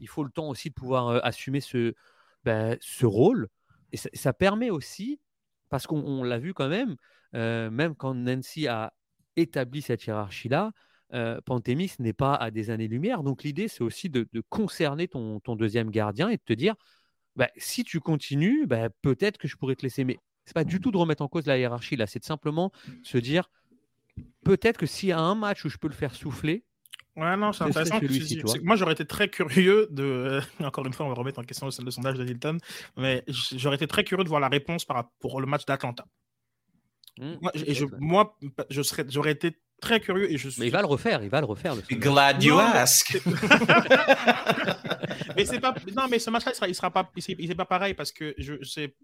il 0.00 0.08
faut 0.08 0.24
le 0.24 0.30
temps 0.30 0.48
aussi 0.48 0.68
de 0.70 0.74
pouvoir 0.74 1.08
euh, 1.08 1.20
assumer 1.22 1.60
ce, 1.60 1.94
bah, 2.44 2.76
ce 2.80 3.06
rôle. 3.06 3.48
Et 3.92 3.96
ça, 3.96 4.32
permet 4.32 4.70
aussi, 4.70 5.20
parce 5.68 5.86
qu'on 5.86 6.22
l'a 6.22 6.38
vu 6.38 6.54
quand 6.54 6.68
même, 6.68 6.96
euh, 7.34 7.70
même 7.70 7.94
quand 7.94 8.14
Nancy 8.14 8.66
a 8.66 8.92
établi 9.36 9.82
cette 9.82 10.04
hiérarchie-là, 10.04 10.72
Pantémis 11.44 11.92
n'est 12.00 12.12
pas 12.12 12.34
à 12.34 12.50
des 12.50 12.70
années-lumière. 12.70 13.22
Donc 13.22 13.44
l'idée, 13.44 13.68
c'est 13.68 13.84
aussi 13.84 14.10
de, 14.10 14.26
concerner 14.48 15.06
ton, 15.06 15.40
deuxième 15.54 15.90
gardien 15.90 16.28
et 16.28 16.36
de 16.36 16.42
te 16.44 16.52
dire, 16.52 16.74
bah, 17.36 17.48
si 17.56 17.84
tu 17.84 18.00
continues, 18.00 18.66
peut-être 19.02 19.38
que 19.38 19.46
je 19.46 19.56
pourrais 19.56 19.76
te 19.76 19.82
laisser. 19.82 20.04
Mais 20.04 20.18
c'est 20.44 20.54
pas 20.54 20.64
du 20.64 20.80
tout 20.80 20.90
de 20.90 20.96
remettre 20.96 21.22
en 21.22 21.28
cause 21.28 21.46
la 21.46 21.58
hiérarchie 21.58 21.96
là, 21.96 22.06
c'est 22.06 22.18
de 22.18 22.24
simplement 22.24 22.72
se 23.02 23.18
dire 23.18 23.48
peut-être 24.44 24.78
que 24.78 24.86
s'il 24.86 25.10
y 25.10 25.12
a 25.12 25.18
un 25.18 25.34
match 25.34 25.64
où 25.64 25.68
je 25.68 25.76
peux 25.76 25.88
le 25.88 25.94
faire 25.94 26.14
souffler. 26.14 26.64
Ouais, 27.16 27.36
non, 27.36 27.52
c'est 27.52 27.64
intéressant. 27.64 27.98
moi, 28.62 28.76
j'aurais 28.76 28.92
été 28.92 29.06
très 29.06 29.28
curieux 29.28 29.88
de. 29.90 30.40
Encore 30.62 30.84
une 30.86 30.92
fois, 30.92 31.06
on 31.06 31.08
va 31.08 31.14
remettre 31.14 31.38
en 31.38 31.44
question 31.44 31.66
le 31.66 31.90
sondage 31.90 32.18
de 32.18 32.24
Hilton, 32.26 32.58
mais 32.96 33.24
j'aurais 33.52 33.76
été 33.76 33.86
très 33.86 34.04
curieux 34.04 34.24
de 34.24 34.28
voir 34.28 34.40
la 34.40 34.48
réponse 34.48 34.84
par... 34.84 35.10
pour 35.18 35.40
le 35.40 35.46
match 35.46 35.64
d'Atlanta. 35.64 36.04
Mmh, 37.18 37.34
moi, 37.40 37.52
je, 37.54 37.86
moi, 37.98 38.36
je 38.68 38.82
serais, 38.82 39.06
j'aurais 39.08 39.32
été 39.32 39.56
très 39.80 40.00
curieux 40.00 40.30
et 40.30 40.36
je 40.36 40.50
suis... 40.50 40.60
Mais 40.60 40.66
il 40.66 40.72
va 40.72 40.80
le 40.80 40.86
refaire, 40.86 41.22
il 41.22 41.30
va 41.30 41.40
le 41.40 41.46
refaire. 41.46 41.74
Le 41.74 41.96
Glad 41.96 42.42
you 42.42 42.58
ask. 42.58 43.18
mais 45.36 45.44
c'est 45.46 45.60
pas, 45.60 45.74
non, 45.96 46.08
mais 46.10 46.18
ce 46.18 46.28
match-là, 46.30 46.52
il 46.52 46.56
sera, 46.56 46.68
il 46.68 46.74
sera 46.74 46.90
pas, 46.90 47.10
il, 47.16 47.56
pas 47.56 47.64
pareil 47.64 47.94
parce 47.94 48.12
que 48.12 48.34
je, 48.38 48.62
sais, 48.64 48.94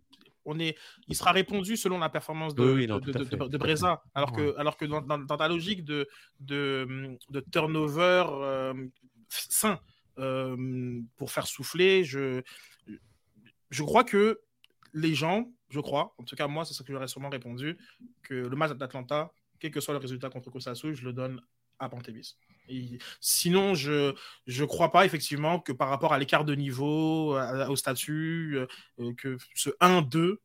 on 0.44 0.58
est, 0.58 0.76
il 1.08 1.16
sera 1.16 1.32
répondu 1.32 1.76
selon 1.76 1.98
la 1.98 2.08
performance 2.08 2.54
de, 2.54 2.62
de, 2.62 3.58
Breza. 3.58 4.02
Alors 4.14 4.32
que, 4.32 4.56
alors 4.58 4.76
que 4.76 4.84
dans, 4.84 5.26
ta 5.26 5.48
logique 5.48 5.84
de, 5.84 6.08
de, 6.40 7.18
turnover 7.52 8.24
euh, 8.28 8.74
sain 9.28 9.80
euh, 10.18 11.00
pour 11.16 11.30
faire 11.30 11.46
souffler, 11.46 12.04
je, 12.04 12.42
je 13.70 13.82
crois 13.82 14.04
que 14.04 14.40
les 14.94 15.14
gens, 15.14 15.50
je 15.70 15.80
crois, 15.80 16.14
en 16.18 16.24
tout 16.24 16.36
cas 16.36 16.48
moi, 16.48 16.64
c'est 16.64 16.74
ce 16.74 16.82
que 16.82 16.92
j'aurais 16.92 17.08
sûrement 17.08 17.30
répondu, 17.30 17.78
que 18.22 18.34
le 18.34 18.56
match 18.56 18.72
d'Atlanta, 18.72 19.32
quel 19.58 19.70
que 19.70 19.80
soit 19.80 19.94
le 19.94 20.00
résultat 20.00 20.28
contre 20.28 20.50
Kosasu, 20.50 20.94
je 20.94 21.04
le 21.04 21.12
donne 21.12 21.40
à 21.78 21.88
Sinon, 23.20 23.74
je 23.74 24.14
ne 24.46 24.64
crois 24.64 24.92
pas 24.92 25.04
effectivement 25.04 25.60
que 25.60 25.72
par 25.72 25.88
rapport 25.88 26.12
à 26.12 26.18
l'écart 26.18 26.44
de 26.44 26.54
niveau, 26.54 27.36
au 27.36 27.76
statut, 27.76 28.58
euh, 29.00 29.12
que 29.16 29.36
ce 29.54 29.70
1-2 29.80 30.36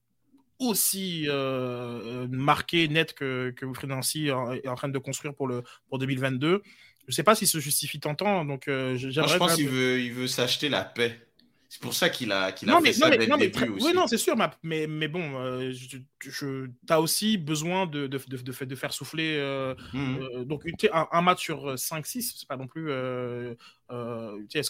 aussi 0.59 1.25
euh, 1.27 2.27
marqué, 2.29 2.87
net 2.87 3.13
que, 3.13 3.53
que 3.55 3.65
Wilfried 3.65 3.89
Nancy 3.89 4.27
est 4.27 4.67
en 4.67 4.75
train 4.75 4.89
de 4.89 4.97
construire 4.97 5.35
pour, 5.35 5.47
le, 5.47 5.63
pour 5.89 5.99
2022. 5.99 6.61
Je 7.07 7.11
ne 7.11 7.11
sais 7.13 7.23
pas 7.23 7.35
s'il 7.35 7.47
se 7.47 7.59
justifie 7.59 7.99
tant, 7.99 8.43
donc 8.43 8.67
euh, 8.67 8.97
je 8.97 9.37
pense 9.37 9.55
qu'il 9.55 9.69
veut, 9.69 10.01
il 10.01 10.13
veut 10.13 10.27
s'acheter 10.27 10.67
la 10.67 10.83
paix. 10.83 11.26
C'est 11.69 11.81
pour 11.81 11.93
ça 11.93 12.09
qu'il 12.09 12.31
a, 12.31 12.53
qu'il 12.53 12.69
a 12.69 12.79
fait 12.79 12.93
ça 12.93 13.09
dès 13.09 13.25
le 13.25 13.37
début 13.37 13.69
aussi. 13.69 13.87
Oui, 13.87 13.93
non, 13.93 14.07
c'est 14.07 14.17
sûr, 14.17 14.35
mais, 14.63 14.87
mais 14.87 15.07
bon, 15.09 15.35
euh, 15.35 15.73
tu 16.19 16.71
as 16.89 17.01
aussi 17.01 17.37
besoin 17.37 17.85
de, 17.85 18.07
de, 18.07 18.17
de, 18.17 18.65
de 18.65 18.75
faire 18.75 18.93
souffler. 18.93 19.35
Euh, 19.37 19.75
mmh. 19.93 20.15
euh, 20.15 20.45
donc, 20.45 20.63
un, 20.93 21.07
un, 21.11 21.21
match 21.21 21.43
sur 21.43 21.73
5-6, 21.75 22.35
c'est 22.37 22.47
pas 22.47 22.55
non 22.55 22.67
plus 22.67 22.89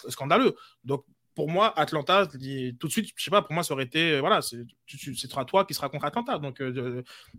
scandaleux. 0.09 0.55
Donc, 0.83 1.05
pour 1.35 1.49
moi, 1.49 1.71
Atlanta, 1.79 2.25
tout 2.25 2.37
de 2.87 2.91
suite, 2.91 3.11
je 3.15 3.23
sais 3.23 3.29
pas, 3.29 3.43
pour 3.43 3.53
moi, 3.53 3.61
ça 3.61 3.75
aurait 3.75 3.83
été, 3.83 4.19
voilà, 4.19 4.41
c'est 4.41 4.65
toi 5.47 5.65
qui 5.65 5.75
sera 5.75 5.89
contre 5.89 6.05
Atlanta. 6.05 6.39
Donc, 6.39 6.63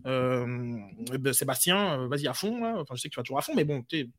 ben, 0.05 1.33
Sébastien, 1.33 2.07
vas-y 2.07 2.27
à 2.27 2.33
fond. 2.33 2.63
Enfin, 2.77 2.95
je 2.95 3.01
sais 3.01 3.09
que 3.09 3.13
tu 3.13 3.19
vas 3.19 3.23
toujours 3.23 3.39
à 3.39 3.41
fond, 3.41 3.53
mais 3.57 3.65
bon, 3.65 3.83
tu 3.83 4.09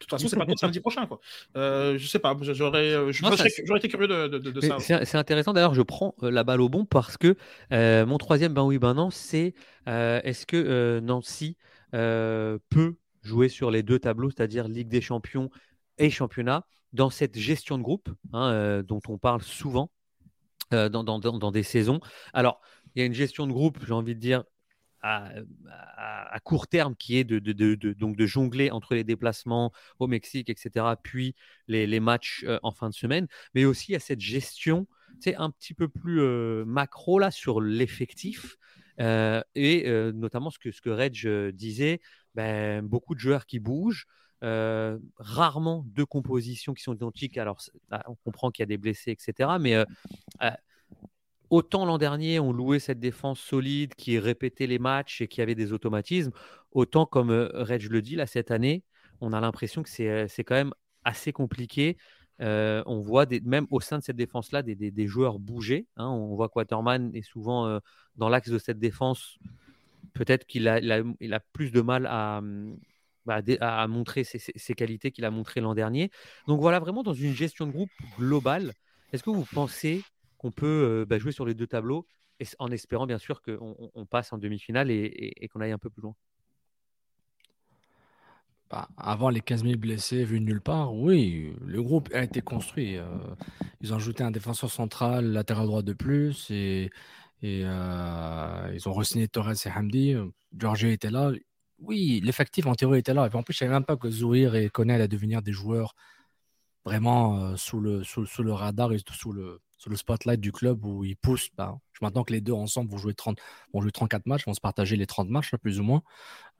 toute 0.00 0.10
façon, 0.10 0.28
c'est 0.28 0.36
pas 0.36 0.46
contre 0.46 0.60
samedi 0.60 0.80
prochain. 0.80 1.06
Quoi. 1.06 1.20
Euh, 1.56 1.96
je 1.98 2.06
sais 2.06 2.18
pas, 2.18 2.36
j'aurais, 2.40 2.92
euh, 2.92 3.12
j'aurais 3.12 3.78
été 3.78 3.88
curieux 3.88 4.08
de, 4.08 4.38
de, 4.38 4.60
ça. 4.60 4.78
C'est 4.80 5.16
intéressant. 5.16 5.52
D'ailleurs, 5.52 5.74
je 5.74 5.82
prends 5.82 6.14
euh, 6.22 6.30
la 6.30 6.44
balle 6.44 6.60
au 6.60 6.68
bon 6.68 6.84
parce 6.84 7.16
que 7.16 7.36
euh, 7.72 8.06
mon 8.06 8.18
troisième 8.18 8.52
ben 8.52 8.64
oui, 8.64 8.78
ben 8.78 8.94
non, 8.94 9.10
c'est 9.10 9.54
est-ce 9.86 10.46
que 10.46 11.00
Nancy 11.00 11.56
peut 11.92 12.96
jouer 13.22 13.48
sur 13.48 13.70
les 13.70 13.82
deux 13.82 13.98
tableaux, 13.98 14.30
c'est-à-dire 14.30 14.68
Ligue 14.68 14.88
des 14.88 15.00
Champions 15.00 15.50
et 15.98 16.10
Championnat, 16.10 16.66
dans 16.92 17.10
cette 17.10 17.38
gestion 17.38 17.78
de 17.78 17.82
groupe 17.82 18.08
hein, 18.32 18.82
dont 18.82 19.00
on 19.08 19.18
parle 19.18 19.42
souvent 19.42 19.90
dans, 20.70 20.88
dans, 20.88 21.18
dans, 21.18 21.50
des 21.52 21.62
saisons? 21.62 22.00
Alors, 22.32 22.60
il 22.94 23.00
y 23.00 23.02
a 23.02 23.06
une 23.06 23.14
gestion 23.14 23.46
de 23.46 23.52
groupe, 23.52 23.78
j'ai 23.86 23.92
envie 23.92 24.14
de 24.14 24.20
dire, 24.20 24.44
à, 25.02 26.40
court 26.44 26.68
terme 26.68 26.94
qui 26.96 27.18
est 27.18 27.24
de, 27.24 27.92
donc 27.92 28.16
de 28.16 28.26
jongler 28.26 28.70
entre 28.70 28.94
les 28.94 29.04
déplacements 29.04 29.72
au 29.98 30.06
Mexique, 30.06 30.48
etc., 30.48 30.86
puis 31.02 31.34
les, 31.68 32.00
matchs 32.00 32.44
euh, 32.46 32.58
en 32.62 32.72
fin 32.72 32.88
de 32.88 32.94
semaine, 32.94 33.26
mais 33.54 33.64
aussi 33.64 33.94
à 33.94 34.00
cette 34.00 34.20
gestion 34.20 34.86
un 35.36 35.50
petit 35.50 35.74
peu 35.74 35.88
plus 35.88 36.20
euh, 36.20 36.64
macro 36.64 37.18
là, 37.18 37.30
sur 37.30 37.60
l'effectif. 37.60 38.56
Euh, 39.00 39.40
et 39.54 39.88
notamment 40.12 40.50
ce 40.50 40.58
que, 40.58 40.70
ce 40.70 40.80
que 40.80 40.90
Reg 40.90 41.26
disait, 41.52 42.00
ben, 42.34 42.82
beaucoup 42.84 43.14
de 43.14 43.20
joueurs 43.20 43.46
qui 43.46 43.58
bougent, 43.58 44.06
rarement 44.40 45.84
deux 45.86 46.06
compositions 46.06 46.74
qui 46.74 46.82
sont 46.82 46.94
identiques. 46.94 47.38
Alors, 47.38 47.58
on 48.06 48.14
comprend 48.16 48.50
qu'il 48.50 48.62
y 48.62 48.64
a 48.64 48.66
des 48.66 48.78
blessés, 48.78 49.12
etc. 49.12 49.50
Mais 49.60 49.76
autant 51.52 51.84
l'an 51.84 51.98
dernier, 51.98 52.40
on 52.40 52.50
louait 52.50 52.78
cette 52.78 52.98
défense 52.98 53.38
solide 53.38 53.94
qui 53.94 54.18
répétait 54.18 54.66
les 54.66 54.78
matchs 54.78 55.20
et 55.20 55.28
qui 55.28 55.42
avait 55.42 55.54
des 55.54 55.74
automatismes, 55.74 56.32
autant 56.72 57.04
comme 57.04 57.30
euh, 57.30 57.50
Reg 57.52 57.90
le 57.90 58.00
dit, 58.00 58.16
là, 58.16 58.26
cette 58.26 58.50
année, 58.50 58.82
on 59.20 59.34
a 59.34 59.40
l'impression 59.40 59.82
que 59.82 59.90
c'est 59.90 60.08
euh, 60.08 60.26
quand 60.38 60.54
même 60.54 60.72
assez 61.04 61.30
compliqué. 61.30 61.98
Euh, 62.40 62.82
on 62.86 63.00
voit 63.00 63.26
des, 63.26 63.40
même 63.40 63.66
au 63.70 63.80
sein 63.80 63.98
de 63.98 64.02
cette 64.02 64.16
défense-là 64.16 64.62
des, 64.62 64.74
des, 64.74 65.06
joueurs 65.06 65.38
bouger. 65.38 65.86
Hein. 65.98 66.08
On 66.08 66.34
voit 66.34 66.48
que 66.48 66.54
Waterman 66.56 67.14
est 67.14 67.22
souvent 67.22 67.78
dans 68.16 68.30
l'axe 68.30 68.48
de 68.48 68.58
cette 68.58 68.78
défense. 68.78 69.36
Peut-être 70.14 70.46
qu'il 70.46 70.68
a, 70.68 70.78
il 71.20 71.34
a, 71.34 71.40
plus 71.40 71.70
de 71.70 71.82
mal 71.82 72.06
à, 72.06 72.40
bah, 73.26 73.42
à 73.60 73.86
montrer 73.88 74.24
ses, 74.24 74.38
ses 74.38 74.74
qualités 74.74 75.10
qu'il 75.12 75.26
a 75.26 75.30
montrées 75.30 75.60
l'an 75.60 75.74
dernier. 75.74 76.10
Donc 76.48 76.62
voilà, 76.62 76.80
vraiment 76.80 77.02
dans 77.02 77.12
une 77.12 77.34
gestion 77.34 77.66
de 77.66 77.72
groupe 77.72 77.90
globale, 78.18 78.72
est-ce 79.12 79.22
que 79.22 79.30
vous 79.30 79.46
pensez 79.52 80.02
qu'on 80.42 80.50
peut 80.50 81.06
bah, 81.08 81.18
jouer 81.18 81.32
sur 81.32 81.46
les 81.46 81.54
deux 81.54 81.66
tableaux 81.66 82.06
en 82.58 82.70
espérant 82.70 83.06
bien 83.06 83.18
sûr 83.18 83.42
qu'on 83.42 84.06
passe 84.08 84.32
en 84.32 84.38
demi-finale 84.38 84.90
et, 84.90 85.48
qu'on 85.52 85.60
aille 85.60 85.72
un 85.72 85.78
peu 85.78 85.90
plus 85.90 86.02
loin. 86.02 86.14
Bah, 88.70 88.88
avant 88.96 89.28
les 89.28 89.40
15 89.40 89.64
000 89.64 89.76
blessés 89.76 90.24
vus 90.24 90.40
nulle 90.40 90.62
part, 90.62 90.94
oui, 90.94 91.52
le 91.60 91.82
groupe 91.82 92.08
a 92.14 92.22
été 92.22 92.40
construit. 92.40 92.96
ils 93.80 93.92
ont 93.92 93.96
ajouté 93.96 94.24
un 94.24 94.30
défenseur 94.30 94.70
central, 94.70 95.26
latéral 95.26 95.66
droit 95.66 95.82
de 95.82 95.92
plus, 95.92 96.50
et, 96.50 96.90
ils 97.42 97.68
ont 98.86 98.92
re-signé 98.92 99.28
Torres 99.28 99.66
et 99.66 99.70
Hamdi. 99.70 100.14
Georges 100.56 100.84
était 100.84 101.10
là. 101.10 101.32
Oui, 101.78 102.20
l'effectif 102.22 102.66
en 102.66 102.74
théorie 102.74 103.00
était 103.00 103.14
là. 103.14 103.28
Et 103.30 103.36
en 103.36 103.42
plus, 103.42 103.54
je 103.54 103.64
ne 103.64 103.70
même 103.70 103.84
pas 103.84 103.96
que 103.96 104.08
Zouir 104.08 104.54
et 104.54 104.70
Kone 104.70 104.90
allaient 104.90 105.08
devenir 105.08 105.42
des 105.42 105.52
joueurs 105.52 105.94
vraiment 106.84 107.56
sous, 107.56 107.80
le, 107.80 108.04
sous, 108.04 108.42
le 108.42 108.52
radar 108.52 108.92
et 108.92 108.98
sous 108.98 109.32
le, 109.32 109.60
sur 109.82 109.90
le 109.90 109.96
spotlight 109.96 110.40
du 110.40 110.52
club 110.52 110.84
où 110.84 111.04
ils 111.04 111.16
poussent. 111.16 111.50
Bah, 111.56 111.76
m'attends 112.02 112.22
que 112.22 112.32
les 112.32 112.40
deux 112.40 112.52
ensemble 112.52 112.90
vont 112.90 112.98
jouer, 112.98 113.14
30, 113.14 113.38
vont 113.74 113.80
jouer 113.80 113.90
34 113.90 114.26
matchs, 114.26 114.46
vont 114.46 114.54
se 114.54 114.60
partager 114.60 114.96
les 114.96 115.06
30 115.06 115.28
matchs, 115.28 115.54
plus 115.56 115.80
ou 115.80 115.82
moins, 115.82 116.02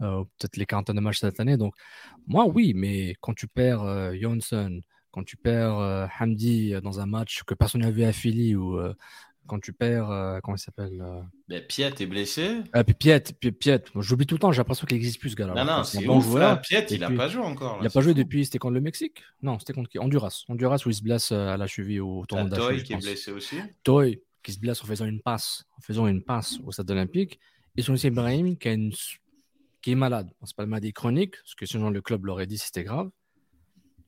euh, 0.00 0.24
peut-être 0.38 0.56
les 0.56 0.66
40 0.66 0.90
de 0.90 1.00
matchs 1.00 1.20
cette 1.20 1.38
année. 1.38 1.56
Donc, 1.56 1.74
moi, 2.26 2.46
oui, 2.46 2.72
mais 2.74 3.14
quand 3.20 3.34
tu 3.34 3.46
perds 3.46 3.82
euh, 3.82 4.12
Johnson, 4.20 4.80
quand 5.12 5.22
tu 5.22 5.36
perds 5.36 5.78
euh, 5.78 6.06
Hamdi 6.18 6.74
dans 6.82 6.98
un 6.98 7.06
match 7.06 7.44
que 7.44 7.54
personne 7.54 7.82
n'a 7.82 7.90
vu 7.92 8.02
à 8.02 8.12
Philly 8.12 8.56
ou 8.56 8.80
quand 9.46 9.60
tu 9.60 9.72
perds, 9.72 10.10
euh, 10.10 10.40
comment 10.42 10.56
il 10.56 10.60
s'appelle 10.60 11.00
euh... 11.00 11.20
Ben, 11.48 11.62
Piet 11.66 11.92
est 12.00 12.06
blessé. 12.06 12.62
Ah, 12.72 12.84
puis 12.84 12.94
Piet, 12.94 13.22
Piet, 13.58 13.84
j'oublie 13.96 14.26
tout 14.26 14.36
le 14.36 14.38
temps, 14.38 14.52
j'ai 14.52 14.58
l'impression 14.58 14.86
qu'il 14.86 14.96
n'existe 14.96 15.20
plus 15.20 15.30
ce 15.30 15.36
gars-là. 15.36 15.54
Non, 15.54 15.64
non, 15.64 15.84
c'est 15.84 15.98
un 15.98 16.06
bon 16.06 16.20
joueur. 16.20 16.60
Piet, 16.60 16.86
il 16.90 17.00
n'a 17.00 17.10
pas 17.10 17.28
joué 17.28 17.42
encore. 17.42 17.78
il 17.80 17.84
n'a 17.84 17.90
pas 17.90 18.00
joué 18.00 18.14
depuis, 18.14 18.44
c'était 18.44 18.58
contre 18.58 18.74
le 18.74 18.80
Mexique? 18.80 19.22
Non, 19.42 19.58
c'était 19.58 19.72
contre 19.72 19.90
qui? 19.90 19.98
Honduras. 19.98 20.44
Honduras 20.48 20.82
où 20.86 20.90
il 20.90 20.94
se 20.94 21.02
blesse 21.02 21.32
euh, 21.32 21.48
à 21.48 21.56
la 21.56 21.66
cheville 21.66 22.00
au 22.00 22.24
tournoi 22.26 22.48
de 22.48 22.56
Toy 22.56 22.82
qui 22.82 22.92
est 22.92 22.96
blessé 22.96 23.32
aussi. 23.32 23.56
Toy 23.82 24.22
qui 24.42 24.52
se 24.52 24.58
blesse 24.58 24.82
en 24.82 24.86
faisant 24.86 25.04
une 25.04 25.20
passe, 25.20 25.64
en 25.78 25.80
faisant 25.82 26.06
une 26.06 26.22
passe 26.22 26.58
au 26.64 26.72
stade 26.72 26.90
olympique. 26.90 27.38
Et 27.76 27.82
son 27.82 27.94
Ibrahim 27.94 28.56
qui, 28.56 28.68
une... 28.68 28.92
qui 29.80 29.92
est 29.92 29.96
malade. 29.96 30.30
C'est 30.44 30.56
pas 30.56 30.64
le 30.64 30.68
maladie 30.68 30.92
chronique, 30.92 31.36
parce 31.36 31.54
que 31.54 31.66
sinon 31.66 31.90
le 31.90 32.00
club 32.00 32.26
l'aurait 32.26 32.46
dit 32.46 32.58
c'était 32.58 32.84
grave. 32.84 33.10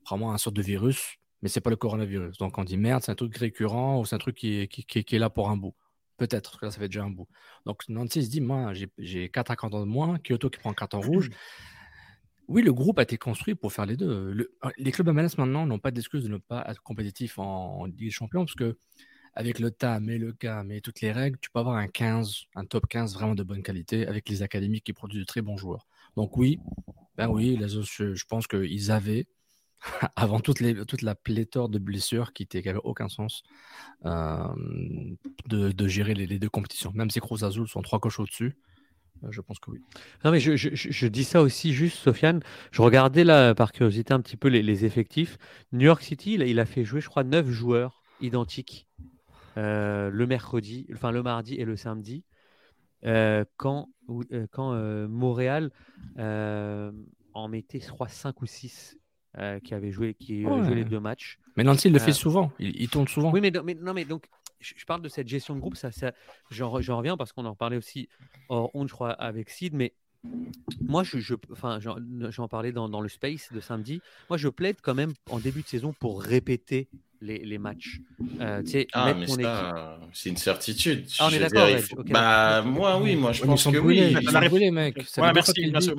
Vraiment 0.07 0.33
un 0.33 0.37
sorte 0.37 0.55
de 0.55 0.61
virus 0.61 1.17
mais 1.41 1.49
c'est 1.49 1.61
pas 1.61 1.69
le 1.69 1.75
coronavirus. 1.75 2.37
Donc 2.37 2.57
on 2.57 2.63
dit 2.63 2.77
merde, 2.77 3.03
c'est 3.03 3.11
un 3.11 3.15
truc 3.15 3.35
récurrent 3.37 3.99
ou 3.99 4.05
c'est 4.05 4.15
un 4.15 4.19
truc 4.19 4.35
qui 4.35 4.61
est, 4.61 4.67
qui, 4.67 5.15
est 5.15 5.19
là 5.19 5.29
pour 5.29 5.49
un 5.49 5.57
bout. 5.57 5.75
Peut-être, 6.17 6.59
que 6.59 6.65
là, 6.65 6.71
ça 6.71 6.79
fait 6.79 6.87
déjà 6.87 7.03
un 7.03 7.09
bout. 7.09 7.27
Donc 7.65 7.83
Nancy 7.89 8.23
se 8.23 8.29
dit, 8.29 8.41
moi, 8.41 8.71
j'ai 8.97 9.29
4 9.29 9.51
attaquants 9.51 9.69
de 9.69 9.85
moins, 9.85 10.17
Kyoto 10.19 10.49
qui 10.49 10.59
prend 10.59 10.71
un 10.71 10.73
carton 10.73 11.01
rouge. 11.01 11.29
Oui, 12.47 12.61
le 12.61 12.71
groupe 12.73 12.99
a 12.99 13.01
été 13.01 13.17
construit 13.17 13.55
pour 13.55 13.73
faire 13.73 13.87
les 13.87 13.97
deux. 13.97 14.51
les 14.77 14.91
clubs 14.91 15.09
MLS 15.09 15.29
maintenant 15.39 15.65
n'ont 15.65 15.79
pas 15.79 15.89
d'excuse 15.89 16.25
de 16.25 16.29
ne 16.29 16.37
pas 16.37 16.63
être 16.67 16.79
compétitifs 16.83 17.39
en, 17.39 17.85
Ligue 17.85 17.95
des 17.97 18.11
Champions 18.11 18.45
parce 18.45 18.53
que 18.53 18.77
avec 19.33 19.57
le 19.57 19.71
TAM 19.71 20.09
et 20.11 20.19
le 20.19 20.31
CAM 20.31 20.71
et 20.71 20.79
toutes 20.79 21.01
les 21.01 21.11
règles, 21.11 21.39
tu 21.39 21.49
peux 21.49 21.59
avoir 21.59 21.77
un 21.77 21.87
15, 21.87 22.43
un 22.53 22.65
top 22.65 22.85
15 22.87 23.15
vraiment 23.15 23.33
de 23.33 23.41
bonne 23.41 23.63
qualité 23.63 24.05
avec 24.05 24.29
les 24.29 24.43
académies 24.43 24.81
qui 24.81 24.93
produisent 24.93 25.21
de 25.21 25.25
très 25.25 25.41
bons 25.41 25.57
joueurs. 25.57 25.87
Donc 26.15 26.37
oui, 26.37 26.59
ben 27.17 27.29
oui, 27.29 27.59
je 27.59 28.25
pense 28.25 28.45
qu'ils 28.45 28.91
avaient 28.91 29.27
avant 30.15 30.39
toute, 30.39 30.61
la 30.61 31.15
pléthore 31.15 31.69
de 31.69 31.79
blessures 31.79 32.33
qui 32.33 32.47
n'avaient 32.53 32.79
aucun 32.83 33.09
sens 33.09 33.43
euh, 34.05 34.47
de, 35.47 35.87
gérer 35.87 36.13
les, 36.13 36.39
deux 36.39 36.49
compétitions. 36.49 36.91
Même 36.93 37.09
si 37.09 37.19
Cruz 37.19 37.43
Azul 37.43 37.67
sont 37.67 37.81
trois 37.81 37.99
coches 37.99 38.19
au-dessus, 38.19 38.57
euh, 39.23 39.27
je 39.31 39.41
pense 39.41 39.59
que 39.59 39.71
oui. 39.71 39.81
Non, 40.23 40.31
mais 40.31 40.39
je, 40.39 41.07
dis 41.07 41.23
ça 41.23 41.41
aussi 41.41 41.73
juste, 41.73 41.97
Sofiane. 41.97 42.41
Je 42.71 42.81
regardais 42.81 43.23
là, 43.23 43.55
par 43.55 43.71
curiosité, 43.71 44.13
un 44.13 44.21
petit 44.21 44.37
peu 44.37 44.47
les, 44.47 44.85
effectifs. 44.85 45.37
New 45.71 45.85
York 45.85 46.01
City, 46.01 46.33
il 46.33 46.59
a 46.59 46.65
fait 46.65 46.83
jouer, 46.83 47.01
je 47.01 47.09
crois, 47.09 47.23
neuf 47.23 47.49
joueurs 47.49 48.01
identiques 48.21 48.87
euh, 49.57 50.09
le 50.09 50.27
mercredi, 50.27 50.87
enfin 50.93 51.11
le 51.11 51.23
mardi 51.23 51.55
et 51.55 51.65
le 51.65 51.77
samedi. 51.77 52.23
quand 53.57 53.89
quand 54.51 55.07
Montréal 55.07 55.71
en 56.17 57.47
mettait, 57.49 57.79
je 57.79 57.89
crois, 57.89 58.07
5 58.07 58.41
ou 58.41 58.45
6 58.45 58.97
euh, 59.37 59.59
qui 59.59 59.73
avait 59.73 59.91
joué, 59.91 60.13
qui 60.13 60.43
joué 60.43 60.75
les 60.75 60.85
deux 60.85 60.99
matchs. 60.99 61.39
Mais 61.57 61.63
Nancy, 61.63 61.87
il 61.87 61.93
le 61.93 61.99
fait 61.99 62.11
euh, 62.11 62.13
souvent. 62.13 62.51
Il, 62.59 62.89
tourne 62.89 63.07
souvent. 63.07 63.31
Oui, 63.31 63.41
mais, 63.41 63.51
non, 63.51 63.93
mais 63.93 64.05
donc, 64.05 64.25
je, 64.59 64.85
parle 64.85 65.01
de 65.01 65.09
cette 65.09 65.27
gestion 65.27 65.55
de 65.55 65.59
groupe. 65.59 65.75
Ça, 65.75 65.91
ça 65.91 66.13
j'en, 66.51 66.69
reviens 66.69 67.17
parce 67.17 67.33
qu'on 67.33 67.45
en 67.45 67.55
parlait 67.55 67.77
aussi 67.77 68.09
hors 68.49 68.73
honte, 68.75 68.89
je 68.89 68.93
crois, 68.93 69.11
avec 69.11 69.49
Sid. 69.49 69.73
Mais 69.73 69.93
moi, 70.81 71.03
je, 71.03 71.35
enfin, 71.51 71.79
j'en, 71.79 72.47
parlais 72.47 72.71
dans, 72.71 72.89
dans, 72.89 73.01
le 73.01 73.09
space 73.09 73.51
de 73.51 73.59
samedi. 73.59 74.01
Moi, 74.29 74.37
je 74.37 74.47
plaide 74.47 74.77
quand 74.81 74.95
même 74.95 75.13
en 75.29 75.39
début 75.39 75.61
de 75.61 75.67
saison 75.67 75.93
pour 75.99 76.21
répéter 76.21 76.87
les, 77.25 77.57
matchs. 77.57 77.99
Euh, 78.39 78.61
ah, 78.93 79.13
mais 79.13 79.25
c'est 80.13 80.29
une 80.29 80.37
certitude. 80.37 81.05
Ah, 81.19 81.27
on 81.27 81.33
est 81.33 81.39
d'accord. 81.39 81.67
bah, 82.05 82.61
moi, 82.61 82.99
oui, 83.01 83.15
moi, 83.15 83.31
je 83.31 83.43
pense 83.43 83.65
que 83.65 83.77
oui. 83.77 84.15
La 84.31 84.39
réponse, 84.39 84.59
mec. 84.59 84.97
Ouais, 85.17 85.33
merci, 85.33 85.53
merci, 85.71 85.91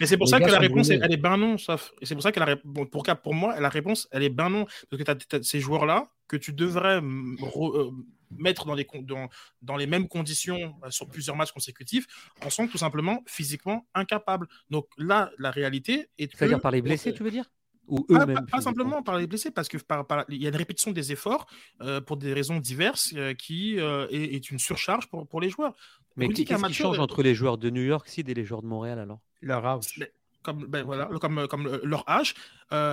Mais 0.00 0.06
c'est 0.06 0.16
pour 0.16 0.28
ça 0.28 0.40
que 0.40 0.50
la 0.50 0.58
réponse, 0.58 0.90
elle 0.90 1.12
est 1.12 1.16
ben 1.16 1.36
non, 1.36 1.58
sauf. 1.58 1.92
Et 2.00 2.06
c'est 2.06 2.14
pour 2.14 2.22
ça 2.22 2.32
que 2.32 2.40
la 2.40 2.46
réponse, 2.46 2.88
pour, 2.90 3.02
pour 3.22 3.34
moi, 3.34 3.58
la 3.60 3.68
réponse, 3.68 4.08
elle 4.10 4.22
est 4.22 4.30
ben 4.30 4.50
non. 4.50 4.66
Parce 4.90 5.02
que 5.02 5.12
tu 5.12 5.36
as, 5.36 5.42
ces 5.42 5.60
joueurs-là 5.60 6.08
que 6.28 6.36
tu 6.36 6.52
devrais 6.52 7.00
euh, 7.00 7.90
mettre 8.38 8.66
dans 8.66 8.74
les, 8.74 8.86
dans, 9.02 9.28
dans 9.62 9.76
les 9.76 9.86
mêmes 9.86 10.08
conditions 10.08 10.74
euh, 10.84 10.90
sur 10.90 11.08
plusieurs 11.08 11.36
matchs 11.36 11.52
consécutifs 11.52 12.06
en 12.44 12.50
sont 12.50 12.66
tout 12.66 12.78
simplement 12.78 13.22
physiquement 13.26 13.86
incapables. 13.94 14.48
Donc 14.70 14.86
là, 14.98 15.30
la 15.38 15.50
réalité 15.50 16.08
est. 16.18 16.34
C'est-à-dire 16.36 16.60
par 16.60 16.70
les 16.70 16.82
blessés, 16.82 17.12
tu 17.12 17.22
veux 17.22 17.30
dire? 17.30 17.50
Ou 17.88 18.02
pas, 18.50 18.60
simplement 18.60 19.02
par 19.02 19.18
les 19.18 19.26
blessés, 19.26 19.50
parce 19.50 19.68
qu'il 19.68 19.80
il 20.28 20.42
y 20.42 20.46
a 20.46 20.48
une 20.48 20.56
répétition 20.56 20.92
des 20.92 21.12
efforts 21.12 21.46
euh, 21.80 22.00
pour 22.00 22.16
des 22.16 22.32
raisons 22.32 22.58
diverses 22.58 23.12
euh, 23.16 23.34
qui 23.34 23.78
euh, 23.78 24.06
est, 24.10 24.50
une 24.50 24.58
surcharge 24.58 25.08
pour, 25.08 25.26
pour 25.26 25.40
les 25.40 25.50
joueurs. 25.50 25.74
Mais 26.16 26.28
qu'est-ce 26.28 26.66
qui 26.66 26.74
change 26.74 26.98
entre 26.98 27.22
les 27.22 27.34
joueurs 27.34 27.58
de 27.58 27.70
New 27.70 27.82
York 27.82 28.08
City 28.08 28.30
et 28.30 28.34
les 28.34 28.44
joueurs 28.44 28.62
de 28.62 28.66
Montréal 28.66 28.98
alors? 28.98 29.20
Leur 29.40 29.66
âge. 29.66 30.00
Comme, 30.42 30.66
ben, 30.66 30.84
voilà, 30.84 31.08
comme, 31.22 31.48
comme 31.48 31.80
leur 31.82 32.06
âge 32.08 32.34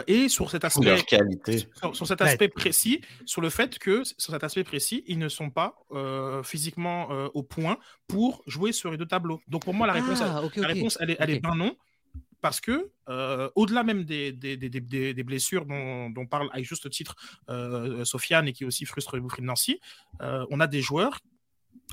et 0.07 0.29
sur 0.29 0.49
cet 0.49 0.63
aspect 0.63 1.01
qualité. 1.03 1.67
Sur, 1.93 2.07
cet 2.07 2.21
aspect 2.21 2.47
précis 2.47 3.01
sur 3.25 3.41
le 3.41 3.49
fait 3.49 3.77
que 3.77 4.05
sur 4.05 4.31
cet 4.31 4.43
aspect 4.43 4.63
précis 4.63 5.03
ils 5.05 5.19
ne 5.19 5.27
sont 5.27 5.49
pas 5.49 5.75
physiquement 6.43 7.09
au 7.33 7.43
point 7.43 7.77
pour 8.07 8.41
jouer 8.47 8.71
sur 8.71 8.89
les 8.89 8.97
deux 8.97 9.05
tableaux. 9.05 9.41
Donc 9.49 9.65
pour 9.65 9.73
moi 9.73 9.85
la 9.85 9.93
réponse, 9.93 10.21
ah, 10.21 10.41
la 10.55 10.67
réponse 10.67 10.97
elle 11.01 11.11
est, 11.11 11.17
elle 11.19 11.29
est 11.29 11.39
ben 11.41 11.55
non 11.55 11.75
parce 12.41 12.59
que, 12.59 12.91
euh, 13.07 13.49
au-delà 13.55 13.83
même 13.83 14.03
des, 14.03 14.31
blessures 15.23 15.65
dont, 15.65 16.25
parle 16.29 16.49
à 16.51 16.61
juste 16.61 16.89
titre 16.89 17.15
euh, 17.49 18.03
Sofiane 18.03 18.47
et 18.47 18.53
qui 18.53 18.65
aussi 18.65 18.85
frustre 18.85 19.17
Wilfried 19.17 19.45
Nancy, 19.45 19.79
euh, 20.21 20.45
on 20.49 20.59
a 20.59 20.67
des 20.67 20.81
joueurs 20.81 21.19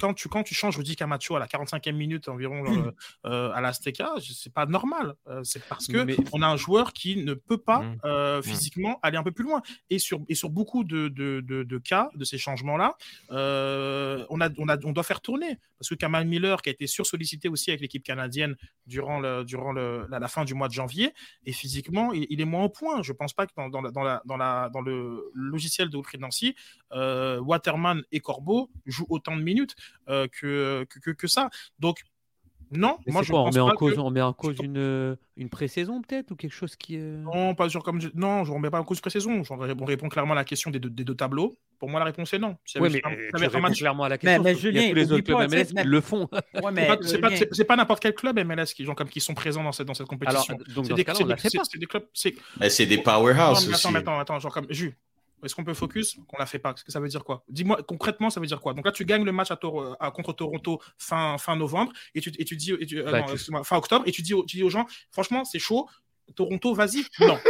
quand 0.00 0.14
tu, 0.14 0.28
quand 0.28 0.44
tu 0.44 0.54
changes 0.54 0.76
Rudy 0.76 0.94
Camacho 0.94 1.34
à 1.34 1.40
la 1.40 1.46
45e 1.46 1.92
minute 1.92 2.28
environ 2.28 2.64
genre, 2.64 2.92
euh, 3.26 3.50
à 3.52 3.60
l'Azteca, 3.60 4.12
c'est 4.20 4.52
pas 4.52 4.64
normal. 4.66 5.14
Euh, 5.26 5.42
c'est 5.42 5.64
parce 5.66 5.86
que 5.88 5.98
Mais- 6.04 6.16
on 6.32 6.42
a 6.42 6.46
un 6.46 6.56
joueur 6.56 6.92
qui 6.92 7.16
ne 7.24 7.34
peut 7.34 7.58
pas 7.58 7.80
Mm. 7.82 7.98
euh, 8.04 8.42
physiquement 8.42 8.98
aller 9.02 9.16
un 9.16 9.22
peu 9.24 9.32
plus 9.32 9.44
loin. 9.44 9.60
Et 9.90 9.98
sur, 9.98 10.20
et 10.28 10.34
sur 10.34 10.50
beaucoup 10.50 10.84
de, 10.84 11.08
de, 11.08 11.40
de- 11.40 11.62
de 11.64 11.78
cas 11.78 12.10
de 12.14 12.24
ces 12.24 12.38
changements-là, 12.38 12.96
on, 13.30 14.40
a, 14.40 14.48
on, 14.58 14.68
a, 14.68 14.76
on 14.84 14.92
doit 14.92 15.02
faire 15.04 15.20
tourner. 15.20 15.58
Parce 15.78 15.90
que 15.90 15.94
Kamal 15.94 16.26
Miller, 16.26 16.60
qui 16.62 16.70
a 16.70 16.72
été 16.72 16.86
sursollicité 16.88 17.48
aussi 17.48 17.70
avec 17.70 17.80
l'équipe 17.80 18.02
canadienne 18.02 18.56
durant, 18.86 19.20
le, 19.20 19.44
durant 19.44 19.70
le, 19.72 20.06
la, 20.10 20.18
la 20.18 20.28
fin 20.28 20.44
du 20.44 20.54
mois 20.54 20.66
de 20.68 20.72
janvier, 20.72 21.12
et 21.46 21.52
physiquement, 21.52 22.12
il, 22.12 22.26
il 22.30 22.40
est 22.40 22.44
moins 22.44 22.64
au 22.64 22.68
point. 22.68 23.02
Je 23.02 23.12
pense 23.12 23.32
pas 23.32 23.46
que 23.46 23.52
dans, 23.56 23.68
dans, 23.68 23.80
la- 23.82 23.90
dans, 23.92 24.02
la, 24.02 24.22
dans, 24.24 24.36
la, 24.36 24.70
dans 24.72 24.80
le 24.80 25.30
logiciel 25.34 25.88
de 25.88 25.96
Wilfried 25.96 26.20
Nancy, 26.20 26.54
Waterman 26.92 28.02
et 28.12 28.20
Corbeau 28.20 28.70
jouent 28.86 29.06
autant 29.08 29.36
de 29.36 29.42
minutes 29.42 29.67
euh, 30.08 30.26
que, 30.28 30.84
que, 30.90 30.98
que, 31.00 31.10
que 31.10 31.26
ça. 31.26 31.50
Donc, 31.78 31.98
non, 32.70 32.98
Mais 33.06 33.14
moi 33.14 33.22
je 33.22 33.30
quoi, 33.30 33.40
on 33.40 33.44
pense 33.46 33.54
met 33.54 33.60
en 33.62 33.68
pas 33.70 33.76
cause, 33.76 33.94
que- 33.94 33.98
on 34.00 34.10
met 34.10 34.20
en 34.20 34.34
cause 34.34 34.56
une, 34.62 34.76
euh, 34.76 35.16
une 35.38 35.48
pré-saison 35.48 36.02
peut-être 36.02 36.32
ou 36.32 36.36
quelque 36.36 36.52
chose 36.52 36.76
qui. 36.76 36.98
euh, 36.98 37.16
Non, 37.16 37.54
pas 37.54 37.66
sûr 37.70 37.82
comme 37.82 37.98
je... 37.98 38.08
Non, 38.14 38.44
je 38.44 38.50
ne 38.50 38.56
remets 38.56 38.68
pas 38.68 38.78
en 38.78 38.84
cause 38.84 39.00
pré-saison. 39.00 39.42
On 39.50 39.84
répond 39.86 40.10
clairement 40.10 40.34
à 40.34 40.36
la 40.36 40.44
question 40.44 40.70
des 40.70 40.78
deux, 40.78 40.90
des 40.90 41.02
deux 41.02 41.14
tableaux. 41.14 41.56
Pour 41.78 41.88
moi, 41.88 41.98
la 41.98 42.04
réponse 42.04 42.34
est 42.34 42.38
non. 42.38 42.58
Si 42.66 42.78
Oui, 42.78 42.90
mais 42.92 42.98
euh, 43.06 43.28
tu 43.30 43.36
un 43.36 43.38
réponds 43.38 43.60
match- 43.60 43.78
clairement 43.78 44.04
à 44.04 44.10
la 44.10 44.16
Mais- 44.16 44.36
question. 44.36 44.42
mais 44.42 44.52
sauf 44.52 44.60
qu'il 44.60 44.74
y 44.74 44.78
a 44.78 44.80
Julien, 44.82 44.90
tous 44.90 44.96
les 44.96 45.12
autres 45.12 45.22
clubs 45.24 45.50
MLS 45.50 45.64
tu 45.68 45.74
qui 45.76 45.82
le 45.88 46.00
font. 46.02 46.28
Ouais, 46.30 46.40
C'est 46.52 46.70
mais 46.72 46.86
pas- 46.88 46.98
C'est 47.00 47.18
pas, 47.20 47.30
Julien, 47.30 47.64
pas 47.66 47.76
n'importe 47.76 48.02
quel 48.02 48.14
club 48.14 48.38
MLS 48.38 48.66
qui, 48.74 48.84
genre, 48.84 48.94
comme, 48.96 49.08
qui 49.08 49.20
sont 49.22 49.32
présents 49.34 49.64
dans 49.64 49.72
cette, 49.72 49.86
dans 49.86 49.94
cette 49.94 50.06
compétition. 50.06 50.58
C'est 50.58 50.72
des, 50.74 50.78
on 50.78 50.82
des- 50.82 50.94
des 51.78 51.86
clubs. 51.86 52.04
c'est- 52.12 52.34
Mais 52.60 52.68
des 52.86 52.96
Non, 52.98 53.02
powerhouses 53.02 53.66
mais 53.66 53.74
attends, 53.76 53.94
attends, 53.94 54.18
attends, 54.20 54.38
genre 54.40 54.52
comme 54.52 54.66
Jus. 54.68 54.94
Est-ce 55.44 55.54
qu'on 55.54 55.64
peut 55.64 55.74
focus 55.74 56.16
qu'on 56.26 56.38
la 56.38 56.46
fait 56.46 56.58
pas? 56.58 56.72
Qu'est-ce 56.74 56.84
que 56.84 56.92
ça 56.92 57.00
veut 57.00 57.08
dire 57.08 57.24
quoi? 57.24 57.44
Dis-moi 57.48 57.82
concrètement, 57.82 58.30
ça 58.30 58.40
veut 58.40 58.46
dire 58.46 58.60
quoi? 58.60 58.74
Donc 58.74 58.84
là, 58.84 58.92
tu 58.92 59.04
gagnes 59.04 59.24
le 59.24 59.32
match 59.32 59.50
à 59.50 59.56
Toro- 59.56 59.94
à- 60.00 60.10
contre 60.10 60.32
Toronto 60.32 60.80
fin, 60.98 61.36
fin 61.38 61.56
novembre 61.56 61.92
et 62.14 62.20
tu, 62.20 62.32
et 62.38 62.44
tu 62.44 62.56
dis, 62.56 62.72
et 62.72 62.86
tu- 62.86 62.98
euh, 63.00 63.10
non, 63.50 63.62
fin 63.64 63.76
octobre 63.76 64.04
et 64.06 64.12
tu 64.12 64.22
dis, 64.22 64.34
tu 64.46 64.56
dis 64.56 64.62
aux 64.62 64.70
gens, 64.70 64.86
franchement, 65.10 65.44
c'est 65.44 65.58
chaud. 65.58 65.88
Toronto, 66.34 66.74
vas-y. 66.74 67.04
Non. 67.20 67.38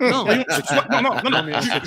Non, 0.00 0.24
non, 0.24 1.02
non, 1.02 1.02
non, 1.24 1.30
non, 1.30 1.42
mais 1.44 1.60
sait 1.62 1.80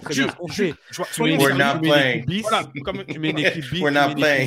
très 0.00 0.14
bien- 0.14 0.28
ce 0.28 0.36
qu'on 0.36 0.48
fait. 0.48 0.74
Soyons 1.12 1.38
tu 1.38 1.52
mets 1.54 1.72
une 1.74 1.80
playing. 1.80 2.16
équipe 2.16 2.26
bis, 2.26 2.42
Voilà, 2.42 2.64
comme- 2.84 3.04
tu 3.04 3.18
mets 3.18 3.30
une 3.30 3.38
équipe 3.38 3.70
bis, 3.70 3.80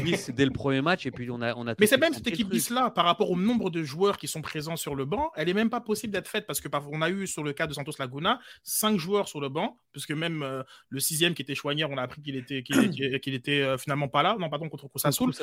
bis 0.04 0.30
dès 0.32 0.46
le 0.46 0.52
premier 0.52 0.82
match 0.82 1.06
et 1.06 1.12
puis 1.12 1.30
on 1.32 1.42
a, 1.42 1.54
on 1.56 1.68
a 1.68 1.76
Mais 1.80 1.88
c'est 1.88 1.98
même 1.98 2.14
cette 2.14 2.28
équipe 2.28 2.48
truc. 2.48 2.54
bis-là, 2.54 2.90
par 2.92 3.06
rapport 3.06 3.30
au 3.32 3.38
nombre 3.38 3.70
de 3.70 3.84
joueurs 3.84 4.18
qui 4.18 4.28
sont 4.28 4.42
présents 4.42 4.76
sur 4.76 4.96
le 4.96 5.06
banc, 5.06 5.32
elle 5.36 5.48
est 5.50 5.54
même 5.54 5.70
pas 5.70 5.80
possible 5.82 6.12
d'être 6.14 6.28
faite 6.28 6.46
parce 6.48 6.60
que 6.62 6.68
on 6.92 7.02
a 7.02 7.10
eu 7.10 7.28
sur 7.28 7.44
le 7.44 7.54
cas 7.54 7.68
de 7.68 7.74
Santos 7.74 7.94
Laguna 8.00 8.40
cinq 8.64 8.98
joueurs 8.98 9.28
sur 9.28 9.40
le 9.42 9.50
banc, 9.50 9.78
puisque 9.92 10.12
même 10.12 10.44
euh, 10.44 10.64
le 10.90 11.00
sixième 11.00 11.34
qui 11.34 11.42
était 11.42 11.56
Chouanière, 11.56 11.90
on 11.92 11.98
a 11.98 12.02
appris 12.04 12.22
qu'il 12.22 12.36
était, 12.36 12.64
qu'il, 12.64 12.90
qu'il- 12.90 13.20
qu'il 13.20 13.34
était 13.34 13.62
euh, 13.62 13.78
finalement 13.78 14.08
pas 14.08 14.24
là, 14.24 14.36
non 14.40 14.50
pardon 14.50 14.70
contre 14.70 14.88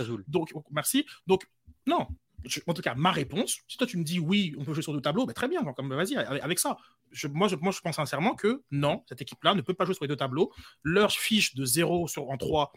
Azul. 0.01 0.25
Donc 0.29 0.51
merci. 0.71 1.07
Donc 1.27 1.47
non. 1.87 2.07
En 2.67 2.75
tout 2.75 2.83
cas, 2.83 2.95
ma 2.95 3.13
réponse, 3.13 3.59
si 3.69 3.77
toi 3.79 3.87
tu 3.87 3.97
me 3.99 4.05
dis 4.05 4.19
oui, 4.19 4.55
on 4.59 4.65
peut 4.65 4.73
jouer 4.75 4.83
sur 4.83 4.93
deux 4.93 5.01
tableaux, 5.01 5.27
ben, 5.27 5.33
très 5.33 5.49
bien, 5.49 5.63
comme 5.75 5.95
vas-y 5.95 6.17
avec, 6.17 6.59
ça. 6.59 6.77
Je- 7.13 7.29
moi, 7.29 7.49
je, 7.49 7.57
moi, 7.57 7.73
je 7.73 7.81
pense 7.81 7.97
sincèrement 7.97 8.35
que 8.35 8.63
non, 8.71 9.05
cette 9.09 9.21
équipe-là 9.23 9.55
ne 9.55 9.61
peut 9.61 9.75
pas 9.75 9.85
jouer 9.85 9.95
sur 9.95 10.05
les 10.05 10.09
deux 10.09 10.17
tableaux. 10.17 10.53
Leur 10.83 11.13
fiche 11.13 11.55
de 11.55 11.65
0 11.65 12.09
sur, 12.09 12.29
en 12.31 12.37
3 12.37 12.73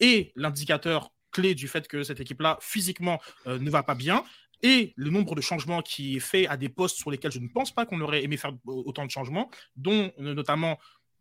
est 0.00 0.32
l'indicateur 0.36 1.10
clé 1.30 1.54
du 1.54 1.68
fait 1.68 1.88
que 1.88 2.02
cette 2.02 2.20
équipe-là, 2.20 2.58
physiquement, 2.60 3.20
euh, 3.46 3.58
ne 3.58 3.70
va 3.70 3.82
pas 3.82 3.94
bien. 3.94 4.24
Et 4.62 4.92
le 4.96 5.10
nombre 5.10 5.34
de 5.34 5.40
changements 5.40 5.82
qui 5.82 6.16
est 6.16 6.20
fait 6.20 6.46
à 6.46 6.56
des 6.56 6.68
postes 6.68 6.96
sur 6.96 7.10
lesquels 7.10 7.32
je 7.32 7.38
ne 7.40 7.48
pense 7.48 7.72
pas 7.74 7.84
qu'on 7.86 8.00
aurait 8.00 8.22
aimé 8.24 8.36
faire 8.36 8.52
autant 8.66 9.04
de 9.04 9.10
changements, 9.10 9.50
dont 9.76 10.12
euh, 10.20 10.34
notamment 10.34 10.78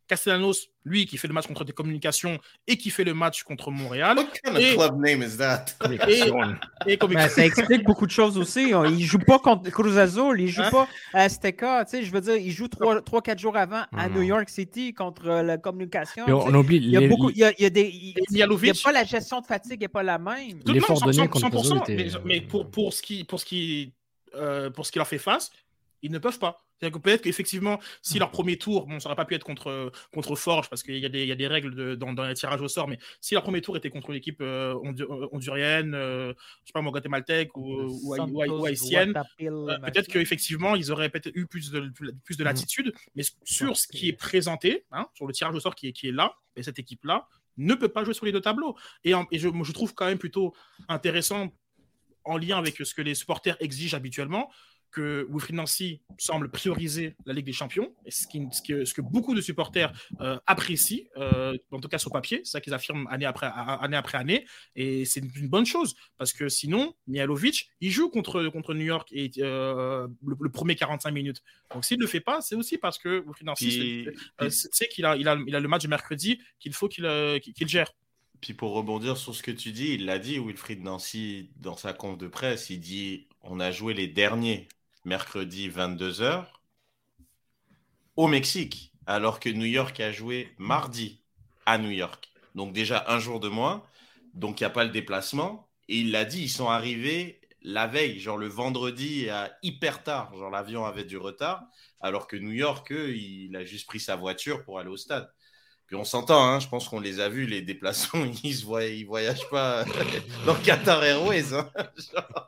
Castellanos, 0.08 0.70
lui, 0.86 1.06
qui 1.06 1.18
fait 1.18 1.28
le 1.30 1.34
match 1.34 1.48
contre 1.48 1.64
des 1.64 1.72
communications 1.72 2.38
et 2.68 2.78
qui 2.78 2.90
fait 2.90 3.04
le 3.06 3.14
match 3.14 3.44
contre 3.44 3.72
Montréal. 3.72 4.18
What 4.18 4.26
kind 4.44 4.56
of 4.58 4.62
Et- 4.62 4.76
club 4.76 5.00
name 5.00 5.24
is 5.24 5.38
that? 5.38 5.66
Et 6.86 6.98
comme 6.98 7.14
Ben, 7.14 7.30
ça 7.30 7.46
explique 7.46 7.84
beaucoup 7.84 8.06
de 8.06 8.12
choses 8.12 8.38
aussi. 8.38 8.72
On- 8.74 8.84
Il 8.86 9.04
joue 9.06 9.20
pas 9.20 9.40
contre 9.40 9.70
Cruz 9.72 9.98
Azul, 9.98 10.40
il 10.42 10.50
joue 10.50 10.62
Hein? 10.62 10.72
pas 10.72 10.88
à 11.14 11.22
Azteca. 11.24 11.86
Tu 11.86 11.92
sais, 11.92 12.04
je 12.04 12.12
veux 12.12 12.22
dire, 12.22 12.36
il 12.36 12.52
joue 12.52 12.68
3-4 12.68 13.40
jours 13.40 13.56
avant 13.56 13.84
à 13.96 14.10
Mhm. 14.10 14.16
New 14.16 14.22
York 14.24 14.50
City 14.50 14.94
contre 14.94 15.28
euh, 15.28 15.44
la 15.44 15.58
communication. 15.58 16.26
Mais 16.28 16.34
tu 16.34 16.38
on, 16.38 16.54
oublie 16.54 16.78
Il 16.78 16.90
y 16.90 16.98
a 16.98 17.00
les- 17.00 17.08
beaucoup, 17.08 17.30
il 17.30 17.38
y 17.38 17.44
a, 17.44 17.52
il 17.58 17.64
y 17.64 17.66
a 17.66 17.70
des, 17.70 17.82
il, 17.90 18.10
Et 18.10 18.24
il 18.30 18.38
y 18.38 18.42
a 18.42 18.46
Mialovic, 18.46 18.84
pas 18.84 18.92
la 18.92 19.04
gestion 19.06 19.40
de 19.42 19.46
fatigue 19.46 19.80
n'est 19.82 19.88
pas 19.88 20.04
la 20.04 20.18
même. 20.18 20.62
Tout- 20.64 20.74
L'effort 20.74 21.00
non, 21.00 21.06
donné 21.12 21.18
100%, 21.18 21.28
contre 21.30 21.50
Cruz 21.50 21.70
100%, 21.70 22.06
Azul 22.06 22.22
mais, 22.26 22.42
pour, 22.42 22.70
pour 22.70 22.94
ce 22.94 23.02
qui 23.02 23.24
pour 23.24 23.40
ce 23.40 23.46
qui 23.46 23.94
euh, 24.36 24.70
pour 24.70 24.86
ce 24.86 24.92
qui 24.92 24.98
leur 25.00 25.08
fait 25.08 25.18
face, 25.18 25.52
ils 26.02 26.12
ne 26.12 26.18
peuvent 26.20 26.40
pas. 26.40 26.58
C'est-à-dire 26.84 27.00
que 27.00 27.04
peut-être 27.04 27.22
qu'effectivement, 27.22 27.80
si 28.02 28.20
leur 28.20 28.30
premier 28.30 28.58
tour, 28.58 28.88
bon, 28.88 29.00
ça 29.00 29.08
n'aurait 29.08 29.16
pas 29.16 29.24
pu 29.24 29.36
être 29.36 29.46
contre, 29.46 29.90
contre 30.14 30.36
Forge, 30.36 30.70
parce 30.70 30.84
qu'il 30.84 30.98
y, 30.98 31.06
a 31.06 31.10
des- 31.10 31.22
il 31.22 31.30
y 31.30 31.32
a 31.32 31.36
des 31.36 31.48
règles 31.48 31.74
de- 31.76 31.96
dans, 31.96 32.12
dans 32.12 32.26
les 32.26 32.34
tirages 32.34 32.60
au 32.62 32.68
sort, 32.68 32.90
mais 32.90 33.00
si 33.22 33.36
leur 33.36 33.44
premier 33.44 33.62
tour 33.62 33.78
était 33.78 33.90
contre 33.90 34.12
l'équipe 34.12 34.42
euh, 34.42 34.76
euh, 34.76 35.28
hondurienne, 35.32 35.94
euh, 35.96 36.34
je 36.64 36.68
sais 36.68 36.74
pas, 36.74 36.82
moi, 36.82 36.92
guatémaltèque 36.92 37.56
ou, 37.56 37.64
ou, 37.86 38.12
Santos, 38.18 38.34
ou- 38.34 38.38
ou 38.60 38.66
haïtienne, 38.66 39.14
euh, 39.70 39.78
peut-être 39.92 40.08
qu'effectivement, 40.10 40.76
ils 40.76 40.92
auraient 40.92 41.10
peut-être 41.10 41.32
eu 41.36 41.46
plus 41.48 41.72
de, 41.72 41.90
plus 42.26 42.36
de 42.38 42.44
latitude, 42.44 42.94
mais 43.16 43.24
sur 43.46 43.78
ce 43.78 43.88
qui 43.88 44.10
est 44.10 44.14
présenté, 44.14 44.86
hein, 44.92 45.08
sur 45.14 45.26
le 45.26 45.32
tirage 45.34 45.56
au 45.56 45.60
sort 45.62 45.76
qui 45.76 45.88
est, 45.88 45.94
qui 45.94 46.10
est 46.10 46.12
là, 46.12 46.36
et 46.58 46.64
cette 46.64 46.80
équipe-là 46.80 47.28
ne 47.56 47.76
peut 47.76 47.88
pas 47.88 48.04
jouer 48.04 48.14
sur 48.14 48.26
les 48.26 48.34
deux 48.34 48.42
tableaux. 48.42 48.76
Et, 49.06 49.14
en- 49.14 49.26
et 49.32 49.40
je, 49.40 49.48
je 49.64 49.72
trouve 49.72 49.94
quand 49.94 50.08
même 50.08 50.18
plutôt 50.18 50.54
intéressant, 50.90 51.54
en 52.26 52.38
lien 52.38 52.58
avec 52.58 52.78
ce 52.78 52.94
que 52.94 53.02
les 53.02 53.16
supporters 53.16 53.58
exigent 53.60 53.96
habituellement, 53.96 54.50
que 54.94 55.28
Wilfried 55.30 55.56
Nancy 55.56 56.02
semble 56.18 56.50
prioriser 56.50 57.16
la 57.26 57.34
Ligue 57.34 57.46
des 57.46 57.54
Champions, 57.54 57.94
et 58.06 58.12
ce, 58.12 58.28
qui- 58.28 58.48
ce 58.52 58.62
que, 58.62 58.86
ce 58.86 58.94
que 58.94 59.02
beaucoup 59.02 59.36
de 59.36 59.42
supporters 59.42 59.92
euh, 60.22 60.38
apprécient, 60.48 61.04
euh, 61.18 61.58
en 61.72 61.80
tout 61.80 61.88
cas 61.90 61.98
sur 61.98 62.12
papier, 62.12 62.42
c'est 62.44 62.52
ça 62.52 62.62
qu'ils 62.62 62.74
affirment 62.74 63.08
année 63.10 63.26
après, 63.26 63.48
a- 63.48 63.76
année 63.84 63.98
après 63.98 64.18
année, 64.18 64.46
et 64.76 65.04
c'est 65.06 65.20
une, 65.20 65.48
bonne 65.50 65.66
chose, 65.66 65.96
parce 66.18 66.32
que 66.32 66.48
sinon, 66.48 66.94
Mihalovic, 67.08 67.70
il 67.82 67.92
joue 67.92 68.10
contre, 68.10 68.48
contre 68.50 68.74
New 68.74 68.86
York 68.86 69.10
et, 69.12 69.32
euh, 69.40 70.08
le, 70.26 70.36
le 70.40 70.50
premier 70.50 70.76
45 70.76 71.12
minutes. 71.12 71.44
Donc 71.74 71.84
s'il 71.84 71.98
ne 71.98 72.04
le 72.04 72.08
fait 72.08 72.22
pas, 72.22 72.42
c'est 72.42 72.56
aussi 72.56 72.78
parce 72.78 72.98
que 72.98 73.24
Wilfried 73.26 73.48
Nancy 73.48 74.06
sait 74.50 74.88
qu'il 74.88 75.06
a, 75.06 75.16
il 75.18 75.28
a, 75.28 75.38
il 75.48 75.56
a 75.56 75.60
le 75.60 75.68
match 75.68 75.84
de 75.84 75.88
mercredi 75.90 76.40
qu'il 76.60 76.74
faut 76.74 76.88
qu'il 76.88 77.08
qu'il 77.42 77.68
gère. 77.68 77.92
Puis 78.42 78.54
pour 78.54 78.74
rebondir 78.74 79.16
sur 79.18 79.34
ce 79.34 79.42
que 79.42 79.52
tu 79.52 79.72
dis, 79.72 79.94
il 79.94 80.06
l'a 80.06 80.20
dit, 80.20 80.38
Wilfried 80.38 80.84
Nancy, 80.84 81.50
dans 81.56 81.78
sa 81.78 81.94
conf 81.94 82.18
de 82.18 82.28
presse, 82.28 82.70
il 82.70 82.80
dit 82.80 83.28
on 83.42 83.60
a 83.60 83.72
joué 83.72 83.94
les 83.94 84.08
derniers 84.08 84.68
mercredi 85.06 85.70
22h 85.70 86.46
au 88.16 88.28
Mexique, 88.28 88.94
alors 89.06 89.40
que 89.40 89.50
New 89.50 89.66
York 89.66 90.00
a 90.00 90.12
joué 90.12 90.54
mardi 90.58 91.22
à 91.66 91.78
New 91.78 91.92
York. 91.92 92.30
Donc 92.56 92.74
déjà 92.74 93.06
un 93.08 93.20
jour 93.20 93.40
de 93.40 93.50
moins, 93.50 93.84
donc 94.34 94.60
il 94.60 94.64
n'y 94.64 94.68
a 94.68 94.72
pas 94.72 94.84
le 94.84 94.92
déplacement. 94.92 95.70
Et 95.90 96.00
il 96.00 96.12
l'a 96.12 96.26
dit, 96.26 96.44
ils 96.44 96.50
sont 96.50 96.70
arrivés 96.70 97.42
la 97.64 97.88
veille, 97.88 98.20
genre 98.20 98.38
le 98.38 98.48
vendredi 98.48 99.30
à 99.30 99.58
hyper 99.64 100.04
tard, 100.04 100.36
genre 100.36 100.50
l'avion 100.50 100.86
avait 100.86 101.06
du 101.06 101.18
retard, 101.18 101.64
alors 102.02 102.28
que 102.28 102.36
New 102.36 102.52
York, 102.52 102.92
eux, 102.92 103.16
il 103.16 103.56
a 103.56 103.64
juste 103.64 103.88
pris 103.88 104.00
sa 104.00 104.16
voiture 104.16 104.64
pour 104.64 104.80
aller 104.80 104.90
au 104.90 104.98
stade. 104.98 105.32
Puis 105.94 106.00
on 106.02 106.06
s'entend, 106.06 106.44
hein, 106.44 106.60
je 106.60 106.68
pense 106.68 106.90
qu'on 106.90 107.00
les 107.00 107.20
a 107.20 107.30
vus, 107.30 107.46
les 107.46 107.62
déplacements, 107.62 108.26
ils 108.44 108.58
ne 108.60 108.66
voyagent, 108.66 108.98
ils 108.98 109.06
voyagent 109.06 109.48
pas 109.52 109.86
dans 110.48 110.56
Qatar 110.56 111.04
Airways. 111.04 111.54
hein, 111.54 111.70
genre. 112.16 112.46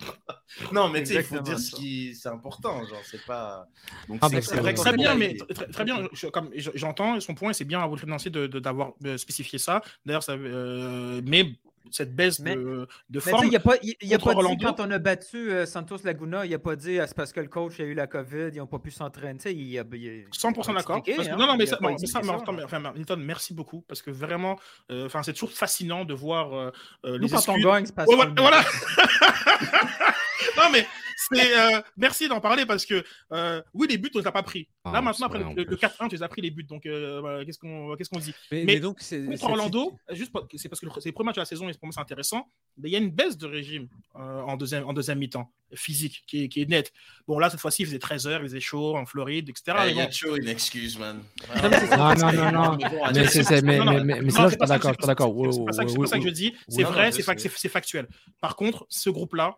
Non, 0.71 0.89
mais 0.89 1.01
tu 1.03 1.13
sais, 1.13 1.15
il 1.17 1.23
faut 1.23 1.39
dire 1.41 1.59
ce 1.59 1.75
qui 1.75 2.15
c'est 2.15 2.29
important, 2.29 2.79
genre, 2.87 3.01
c'est 3.03 3.23
pas. 3.23 3.67
Donc, 4.09 4.17
Ah, 4.23 4.29
c'est- 4.29 4.35
mais 4.35 4.41
c'est 4.41 4.49
c'est 4.55 4.61
vrai 4.61 4.73
que 4.73 4.79
Très 4.79 4.89
c'est 4.89 4.97
bien, 4.97 5.13
mais 5.13 5.35
très, 5.37 5.67
très 5.67 5.83
bien. 5.83 6.07
je- 6.11 6.71
j'entends 6.73 7.19
son 7.19 7.35
point, 7.35 7.53
c'est 7.53 7.65
bien 7.65 7.81
à 7.81 7.87
Wilfried 7.87 8.09
Nancy 8.09 8.31
de- 8.31 8.47
de- 8.47 8.57
d'avoir 8.59 8.93
euh, 9.05 9.15
spécifié 9.17 9.59
ça. 9.59 9.83
D'ailleurs, 10.07 10.23
ça, 10.23 10.31
euh, 10.31 11.21
mais 11.23 11.51
cette 11.91 12.15
baisse 12.15 12.39
Mais- 12.39 12.55
de, 12.55 12.87
de 13.09 13.21
Mais 13.25 13.31
forme. 13.31 13.47
il 13.51 13.59
pas, 13.59 13.75
il 13.81 14.13
a 14.13 14.17
pas 14.19 14.31
dit 14.31 14.37
Orlando. 14.37 14.65
quand 14.65 14.79
on 14.79 14.91
a 14.91 14.99
battu 14.99 15.51
euh, 15.51 15.65
Santos 15.65 15.97
Laguna, 16.03 16.45
il 16.45 16.51
n'a 16.51 16.59
pas 16.59 16.75
dit 16.75 16.99
ah, 16.99 17.07
c'est 17.07 17.15
parce 17.15 17.31
que 17.31 17.39
le 17.39 17.47
coach 17.47 17.79
a 17.79 17.83
eu 17.83 17.93
la 17.93 18.07
COVID, 18.07 18.49
ils 18.53 18.57
n'ont 18.57 18.67
pas 18.67 18.79
pu 18.79 18.91
s'entraîner. 18.91 19.37
Il 19.45 19.79
a, 19.79 19.83
il 19.93 20.25
a- 20.25 20.29
100% 20.29 20.63
il 20.67 20.69
a 20.71 20.73
d'accord. 20.73 20.97
hein, 21.07 21.35
non, 21.37 21.47
non, 21.47 21.55
mais 21.57 21.63
a 21.63 21.67
ça, 21.67 21.77
mais 21.81 21.97
ça, 22.07 22.19
attends, 22.19 22.53
mais- 22.53 22.63
enfin, 22.63 22.79
Milton, 22.95 23.21
merci 23.21 23.53
beaucoup. 23.53 23.81
Parce 23.87 24.01
que 24.01 24.11
vraiment, 24.11 24.57
euh, 24.91 25.07
c'est 25.23 25.33
toujours 25.33 25.51
fascinant 25.51 26.05
de 26.05 26.13
voir 26.13 26.53
euh, 26.53 26.71
euh, 27.05 27.17
Nous, 27.17 27.27
les 27.27 27.29
quand 27.29 27.49
on 27.49 27.57
gagne, 27.57 27.85
c'est 27.85 27.95
parce 27.95 28.09
Ouais, 28.09 28.15
voilà. 28.37 28.61
non, 30.57 30.69
mais 30.71 30.85
c'est. 31.15 31.57
euh, 31.57 31.81
merci 31.97 32.27
d'en 32.27 32.39
parler 32.39 32.65
parce 32.65 32.85
que, 32.85 33.03
euh, 33.33 33.61
oui, 33.73 33.87
les 33.89 33.97
buts, 33.97 34.11
on 34.15 34.19
les 34.19 34.27
a 34.27 34.31
pas 34.31 34.43
pris. 34.43 34.67
Ah, 34.83 34.91
Là, 34.91 35.01
maintenant, 35.01 35.13
c'est 35.19 35.23
après 35.25 35.39
le, 35.39 35.45
en 35.45 35.53
le 35.53 35.65
plus. 35.65 35.75
4-1, 35.77 36.09
tu 36.09 36.15
les 36.15 36.23
as 36.23 36.27
pris 36.27 36.41
les 36.41 36.51
buts. 36.51 36.63
Donc, 36.63 36.85
euh, 36.85 37.43
qu'est-ce 37.45 37.57
qu'on 37.59 37.95
qu'est-ce 37.95 38.09
qu'on 38.09 38.19
dit? 38.19 38.33
Mais, 38.51 38.59
Mais 38.65 38.73
mais 38.75 38.79
donc, 38.79 38.97
c'est. 38.99 39.23
Contre 39.25 39.43
Orlando, 39.49 39.97
juste 40.11 40.31
c'est 40.55 40.69
parce 40.69 40.79
que 40.79 40.85
le- 40.85 40.91
c'est 40.99 41.09
le 41.09 41.13
premier 41.13 41.27
match 41.27 41.35
de 41.35 41.41
la 41.41 41.45
saison 41.45 41.67
et 41.69 41.73
pour 41.73 41.85
moi 41.85 41.91
c'est 41.93 42.01
intéressant, 42.01 42.47
mais 42.77 42.89
il 42.89 42.91
y 42.91 42.95
a 42.95 42.99
une 42.99 43.11
baisse 43.11 43.37
de 43.37 43.47
régime 43.47 43.87
euh, 44.15 44.41
en 44.41 44.57
deuxième, 44.57 44.85
en 44.87 44.93
deuxième 44.93 45.17
mi-temps, 45.19 45.51
physique, 45.73 46.23
qui 46.27 46.43
est, 46.43 46.47
qui 46.49 46.61
est 46.61 46.69
nette. 46.69 46.91
Bon, 47.27 47.39
là, 47.39 47.49
cette 47.49 47.59
fois-ci, 47.59 47.83
il 47.83 47.85
faisait 47.87 47.99
13 47.99 48.27
heures, 48.27 48.39
il 48.41 48.47
faisait 48.47 48.59
chaud 48.59 48.95
en 48.95 49.05
Floride, 49.05 49.49
etc. 49.49 49.63
Ah, 49.69 49.85
mais 49.85 49.91
il 49.91 49.97
y 49.97 50.01
a 50.01 50.07
toujours 50.07 50.35
une 50.35 50.47
excuse, 50.47 50.97
man. 50.99 51.21
Non, 51.61 51.71
ça. 51.71 52.15
Non, 52.15 52.31
non, 52.31 52.51
non. 52.51 52.77
Mais 53.13 53.27
c'est- 53.27 53.43
c'est- 53.43 53.61
mais- 53.61 53.77
Non, 53.79 53.85
non, 53.85 53.93
mais- 53.93 54.03
mais- 54.03 54.21
mais 54.21 54.21
non, 54.21 54.29
c'est 54.31 54.37
là, 54.39 54.43
je 54.45 54.49
suis 54.49 54.57
pas 54.57 54.65
d'accord, 54.67 54.91
je 54.91 54.95
suis 54.95 55.01
pas 55.01 55.07
d'accord. 55.07 55.33
C'est 55.51 55.65
pas 55.65 56.07
ça 56.07 56.17
que- 56.19 56.23
je 56.25 56.29
dis. 56.29 56.53
C'est 56.67 56.83
vrai, 56.83 57.11
c'est 57.11 57.69
factuel. 57.69 58.07
Par 58.41 58.55
contre, 58.55 58.85
ce 58.89 59.09
groupe-là, 59.09 59.55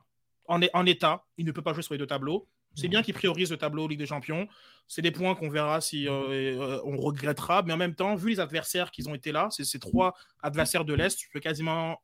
en, 0.48 0.86
état, 0.86 1.26
il 1.38 1.46
ne 1.46 1.52
peut 1.52 1.62
pas 1.62 1.74
jouer 1.74 1.84
sur 1.84 1.94
les 1.94 1.98
deux 1.98 2.08
tableaux. 2.08 2.48
C'est 2.76 2.88
bien 2.88 3.02
qu'il 3.02 3.16
priorise 3.16 3.50
le 3.50 3.58
tableau 3.58 3.88
Ligue 3.88 3.98
des 3.98 4.06
Champions. 4.06 4.48
C'est 4.88 5.02
des 5.02 5.10
points 5.10 5.34
qu'on 5.34 5.50
verra 5.50 5.82
si 5.82 6.08
euh, 6.08 6.12
euh, 6.12 6.82
on 6.86 6.96
regrettera. 6.98 7.64
Mais 7.64 7.74
en 7.74 7.78
même 7.78 7.96
temps, 7.96 8.16
vu 8.16 8.30
les 8.30 8.40
adversaires 8.40 8.92
qu'ils 8.92 9.10
ont 9.10 9.16
été 9.16 9.32
là, 9.32 9.48
c'est 9.50 9.64
ces 9.64 9.80
trois 9.80 10.14
adversaires 10.44 10.86
de 10.86 10.94
l'Est, 10.94 11.18
tu 11.18 11.28
peux 11.30 11.40
quasiment 11.40 12.00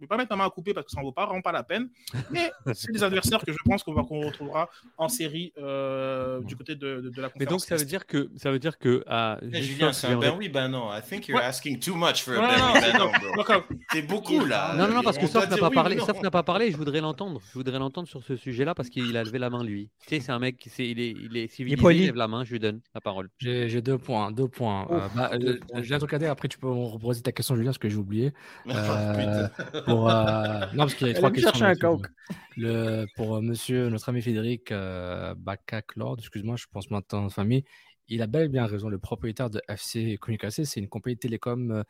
vais 0.00 0.06
pas 0.06 0.16
mettre 0.16 0.30
ma 0.30 0.36
main 0.36 0.46
à 0.46 0.50
couper 0.50 0.74
parce 0.74 0.86
que 0.86 0.92
ça 0.92 1.00
ne 1.00 1.04
vaut 1.06 1.12
pas 1.12 1.26
vraiment 1.26 1.42
pas 1.42 1.52
la 1.52 1.62
peine. 1.62 1.88
Mais 2.30 2.50
c'est 2.74 2.92
des 2.92 3.02
adversaires 3.02 3.40
que 3.44 3.52
je 3.52 3.58
pense 3.64 3.82
qu'on 3.82 3.94
va 3.94 4.02
qu'on 4.02 4.20
retrouvera 4.26 4.68
en 4.96 5.08
série 5.08 5.52
euh, 5.58 6.40
du 6.42 6.56
côté 6.56 6.74
de, 6.74 7.00
de, 7.00 7.10
de 7.10 7.22
la 7.22 7.28
conférence. 7.28 7.34
Mais 7.38 7.46
donc 7.46 7.60
ça 7.60 7.76
veut 7.76 7.84
dire 7.84 8.06
que 8.06 8.30
ça 8.36 8.50
veut 8.50 8.58
dire 8.58 8.78
que 8.78 9.04
ah, 9.06 9.38
Eh, 9.42 9.56
juste 9.56 9.70
Julien, 9.72 9.92
c'est 9.92 10.08
je 10.08 10.14
un 10.14 10.18
ben 10.18 10.34
oui, 10.36 10.48
ben 10.48 10.68
non. 10.68 10.90
I 10.92 11.00
think 11.02 11.28
you're 11.28 11.38
Ouais. 11.38 11.44
asking 11.44 11.78
too 11.78 11.94
much 11.94 12.22
for 12.22 12.34
a 12.34 12.40
Non, 12.40 12.48
ben 12.48 12.58
non, 12.58 12.74
oui, 12.74 12.80
ben 13.22 13.54
non. 13.58 13.62
C'est 13.92 14.02
beaucoup 14.02 14.44
là. 14.44 14.74
Non, 14.76 14.88
non, 14.88 14.94
non, 14.96 15.02
parce 15.02 15.18
que 15.18 15.26
Sof 15.26 15.48
n'a 15.48 15.56
pas 15.56 15.66
oui 15.68 15.72
ou 15.72 15.74
parlé. 15.74 15.98
Sof 15.98 16.20
n'a 16.22 16.30
pas 16.30 16.42
parlé. 16.42 16.70
Je 16.70 16.76
voudrais 16.76 17.00
l'entendre. 17.00 17.40
Je 17.48 17.54
voudrais 17.54 17.78
l'entendre 17.78 18.08
sur 18.08 18.22
ce 18.22 18.36
sujet-là 18.36 18.74
parce 18.74 18.88
qu'il 18.88 19.16
a 19.16 19.24
levé 19.24 19.38
la 19.38 19.50
main 19.50 19.62
lui. 19.64 19.90
Tu 20.02 20.16
sais, 20.16 20.20
c'est 20.20 20.32
un 20.32 20.38
mec. 20.38 20.56
qui- 20.56 20.70
C'est, 20.70 20.86
il 20.88 21.00
est, 21.00 21.10
il 21.10 21.36
est 21.36 21.48
civilisé. 21.48 21.78
Il, 21.78 21.82
poli. 21.82 22.06
lève 22.06 22.14
la 22.16 22.28
main. 22.28 22.44
Je 22.44 22.52
lui 22.52 22.58
donne 22.60 22.80
la 22.94 23.00
parole. 23.00 23.28
J'ai 23.38 23.80
deux 23.80 23.98
points. 23.98 24.30
Deux 24.32 24.48
points. 24.48 24.86
Euh, 24.90 25.08
bah, 25.14 25.36
deux 25.38 25.54
euh, 25.54 25.60
points. 25.68 25.82
j'ai 25.82 25.94
un 25.94 25.98
truc 25.98 26.12
à 26.12 26.18
dire. 26.18 26.30
Après, 26.30 26.48
tu 26.48 26.58
peux 26.58 26.66
me 26.68 26.72
reposer 26.86 27.22
ta 27.22 27.32
question, 27.32 27.54
Julien, 27.56 27.70
parce 27.70 27.78
que 27.78 27.88
j'ai 27.88 27.96
oublié. 27.96 28.32
Euh, 29.90 29.94
pour, 29.94 30.10
euh, 30.10 30.66
Non, 30.72 30.78
parce 30.84 30.94
qu'il 30.94 31.08
y 31.08 31.10
a 31.10 31.14
trois 31.14 31.30
questions. 31.32 31.50
chercher 31.50 31.64
un 31.64 31.68
là-dessus. 31.68 31.80
coke. 31.86 32.08
Le... 32.56 33.06
Pour 33.16 33.36
euh, 33.36 33.40
monsieur, 33.40 33.88
notre 33.88 34.08
ami 34.08 34.22
Frédéric 34.22 34.72
euh, 34.72 35.34
Bacaclord, 35.36 36.16
excuse-moi, 36.18 36.56
je 36.56 36.66
pense 36.70 36.90
maintenant 36.90 37.26
de 37.26 37.32
famille, 37.32 37.64
il 38.08 38.22
a 38.22 38.26
bel 38.26 38.44
et 38.44 38.48
bien 38.48 38.66
raison. 38.66 38.88
Le 38.88 38.98
propriétaire 38.98 39.50
de 39.50 39.60
FC 39.68 40.18
Communications, 40.20 40.64
c'est 40.64 40.80
une 40.80 40.88
compagnie 40.88 41.16
télécom 41.16 41.70
euh, 41.70 41.82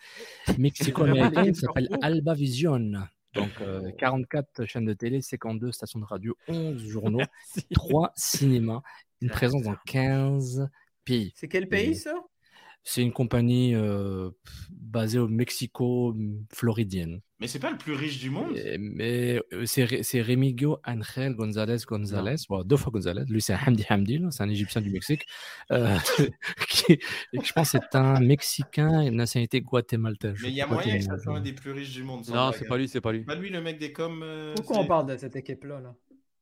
mexico-américaine 0.59 1.53
qui 1.53 1.61
s'appelle 1.61 1.89
Alba 2.03 2.35
Vision. 2.35 2.93
Donc, 3.35 3.51
euh, 3.61 3.91
44 3.99 4.65
chaînes 4.67 4.85
de 4.87 4.93
télé, 4.93 5.23
52 5.23 5.73
stations 5.73 6.01
de 6.01 6.05
radio, 6.05 6.37
11 6.49 6.85
journaux, 6.85 7.21
3 7.73 8.13
cinémas, 8.17 8.83
une 9.21 9.31
présence 9.31 9.63
dans 9.63 9.77
15 9.87 10.69
pays. 11.05 11.33
C'est 11.37 11.49
quel 11.49 11.69
pays, 11.69 11.95
ça? 11.95 12.13
C'est 12.83 13.03
une 13.03 13.13
compagnie 13.13 13.75
euh, 13.75 14.31
basée 14.91 15.19
au 15.19 15.29
Mexico 15.29 16.13
mm, 16.15 16.45
floridienne. 16.53 17.21
Mais 17.41 17.47
c'est 17.47 17.59
pas 17.59 17.71
le 17.71 17.79
plus 17.79 17.95
riche 17.95 18.19
du 18.19 18.29
monde. 18.29 18.55
Et- 18.57 18.77
mais 18.79 19.41
euh, 19.55 19.65
c'est 19.65 20.21
Remigio 20.21 20.79
Angel 20.87 21.35
González 21.35 21.79
González, 21.87 22.37
bon, 22.49 22.63
deux 22.65 22.77
fois 22.77 22.93
González. 22.93 23.25
Lui, 23.29 23.41
c'est 23.41 23.55
Hamdi 23.55 23.85
Hamdi, 23.89 24.19
là, 24.19 24.31
c'est 24.31 24.43
un 24.43 24.49
Égyptien 24.51 24.81
du 24.83 24.91
Mexique. 24.91 25.25
euh, 25.71 25.97
qui 26.69 26.93
et 26.93 26.99
je 27.43 27.53
pense 27.53 27.73
que 27.73 27.79
c'est 27.81 27.95
un 27.97 28.21
Mexicain 28.21 29.05
de 29.05 29.11
nationalité 29.11 29.61
guatémaltaise. 29.63 30.35
je 30.37 30.43
Mais 30.45 30.51
il 30.51 30.57
y 30.57 30.61
a 30.61 30.67
moyen 30.67 30.99
que 30.99 31.05
ça 31.05 31.19
soit 31.19 31.37
un 31.37 31.41
des 31.41 31.53
plus 31.55 31.71
riches 31.73 31.93
du 31.93 32.03
monde. 32.03 32.25
Non, 32.29 32.53
c'est 32.53 32.65
hein. 32.65 32.69
pas 32.69 32.77
lui. 32.77 32.89
C'est 32.89 33.01
pas 33.01 33.13
lui. 33.13 33.21
Pas 33.25 33.35
lui 33.37 33.49
le 33.51 33.61
mec 33.63 33.79
des 33.79 33.93
coms. 33.93 34.21
euh, 34.23 34.55
Pourquoi 34.57 34.79
on 34.79 34.87
parle 34.87 35.07
de 35.07 35.17
cette 35.17 35.37
équipe-là? 35.37 35.81
Là? 35.81 35.95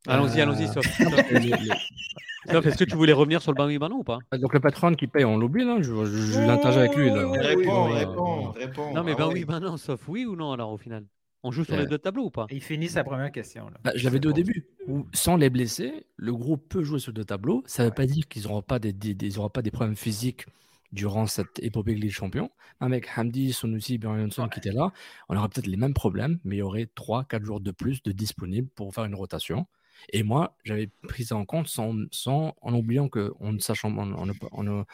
Allons-y, 0.08 0.40
Euh, 0.40 0.42
allons-y, 0.42 0.66
Sof, 2.50 2.64
est-ce 2.66 2.78
que 2.78 2.84
tu 2.84 2.96
voulais 2.96 3.12
revenir 3.12 3.42
sur 3.42 3.52
le 3.52 3.56
Banoui 3.56 3.78
Banon 3.78 3.96
ou 3.98 4.04
pas? 4.04 4.18
Donc 4.32 4.54
le 4.54 4.60
patron 4.60 4.94
qui 4.94 5.06
paye, 5.06 5.24
on 5.24 5.36
l'oublie, 5.36 5.64
là. 5.64 5.76
Je, 5.80 5.92
je, 6.06 6.16
je 6.32 6.40
l'interagis 6.40 6.78
avec 6.78 6.96
lui, 6.96 7.10
là. 7.10 7.28
Oui, 7.28 7.38
Réponds, 7.38 7.86
oui, 7.88 7.92
réponds, 7.94 8.50
réponds. 8.52 8.94
Non, 8.94 9.02
mais 9.04 9.12
Ah 9.12 9.16
ben 9.18 9.28
ouais. 9.28 9.44
oui, 9.46 9.78
Sof, 9.78 10.08
oui 10.08 10.24
ou 10.24 10.34
non 10.36 10.52
alors 10.52 10.72
au 10.72 10.78
final? 10.78 11.04
On 11.44 11.52
joue 11.52 11.64
sur 11.64 11.74
Euh, 11.74 11.80
les 11.80 11.86
deux 11.86 11.98
tableaux 11.98 12.24
ou 12.24 12.30
pas? 12.30 12.46
Il 12.50 12.60
finit 12.62 12.88
sa 12.88 13.04
première 13.04 13.30
question. 13.30 13.66
Là. 13.66 13.76
Bah, 13.84 13.92
je 13.94 14.02
l'avais 14.04 14.18
dit 14.18 14.26
au 14.28 14.32
début. 14.32 14.66
où, 14.88 15.06
Sans 15.12 15.36
les 15.36 15.50
blessés, 15.50 16.06
le 16.16 16.32
groupe 16.32 16.68
peut 16.68 16.82
jouer 16.82 16.98
sur 16.98 17.12
deux 17.12 17.24
tableaux. 17.24 17.62
Ça 17.66 17.84
ne 17.84 17.88
veut 17.88 17.94
pas 17.94 18.06
dire 18.06 18.26
qu'ils 18.28 18.42
n'auront 18.44 18.62
pas 18.62 18.78
des, 18.78 18.92
des- 18.92 19.14
des- 19.14 19.26
ils 19.26 19.38
auront 19.38 19.48
pas 19.50 19.62
des 19.62 19.70
problèmes 19.70 19.94
physiques 19.96 20.46
durant 20.90 21.26
cette 21.26 21.58
épopée 21.62 21.90
de 21.92 21.96
Ligue 21.96 22.04
des 22.06 22.10
Champions. 22.10 22.50
Avec 22.80 23.08
Hamdi, 23.16 23.52
Sonoussi, 23.52 23.98
Björn 23.98 24.18
Jönsson 24.18 24.48
qui 24.48 24.58
étaient 24.58 24.72
là, 24.72 24.90
on 25.28 25.36
aurait 25.36 25.48
peut-être 25.48 25.66
les 25.66 25.76
mêmes 25.76 25.94
problèmes, 25.94 26.38
mais 26.44 26.56
il 26.56 26.58
y 26.60 26.62
aurait 26.62 26.88
3-4 26.96 27.44
jours 27.44 27.60
de 27.60 27.70
plus 27.72 28.02
de 28.02 28.10
disponibles 28.12 28.68
pour 28.74 28.92
faire 28.94 29.04
une 29.04 29.14
rotation. 29.14 29.66
Et 30.12 30.22
moi, 30.22 30.56
j'avais 30.64 30.88
pris 31.08 31.24
ça 31.24 31.36
en 31.36 31.44
compte 31.44 31.68
sans, 31.68 31.94
sans- 32.10 32.54
en 32.60 32.74
oubliant 32.74 33.08
que, 33.08 33.32
ne 33.40 33.58
sachant, 33.58 33.90
on 33.96 34.26
ne- 34.62 34.84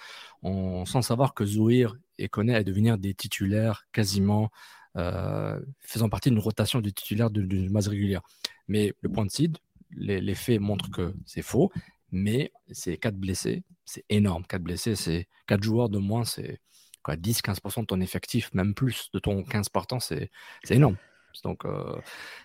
on- 0.43 0.85
sans 0.85 1.02
savoir 1.02 1.35
que 1.35 1.44
Zohir 1.44 1.97
et 2.18 2.28
Koné 2.28 2.55
allaient 2.55 2.64
devenir 2.64 2.98
des 2.98 3.14
titulaires 3.14 3.86
quasiment 3.93 4.51
euh, 4.97 5.60
faisant 5.81 6.09
partie 6.09 6.31
d'une 6.31 6.39
rotation 6.39 6.81
de 6.81 6.89
titulaires 6.90 7.31
d'une 7.31 7.68
base 7.72 7.89
régulière. 7.89 8.22
Mais 8.68 8.94
le 9.01 9.09
point 9.09 9.24
de 9.26 9.31
seed, 9.31 9.59
les, 9.90 10.35
faits 10.35 10.60
montrent 10.60 10.90
que 10.90 11.14
c'est 11.26 11.43
faux, 11.43 11.72
mais 12.12 12.52
c'est 12.70 12.97
4 12.97 13.16
blessés, 13.16 13.64
c'est 13.85 14.05
énorme. 14.09 14.44
4 14.47 14.62
blessés, 14.62 14.94
c'est 14.94 15.26
4 15.47 15.62
joueurs 15.62 15.89
de 15.89 15.98
moins, 15.98 16.24
c'est 16.24 16.60
quoi, 17.02 17.16
10-15% 17.16 17.82
de 17.82 17.86
ton 17.86 18.01
effectif, 18.01 18.52
même 18.55 18.74
plus 18.74 19.10
de 19.12 19.18
ton 19.18 19.43
15 19.43 19.68
partants, 19.68 20.01
c'est 20.01 20.31
c'est 20.62 20.76
énorme. 20.76 20.97
Donc, 21.43 21.65
euh, 21.65 21.97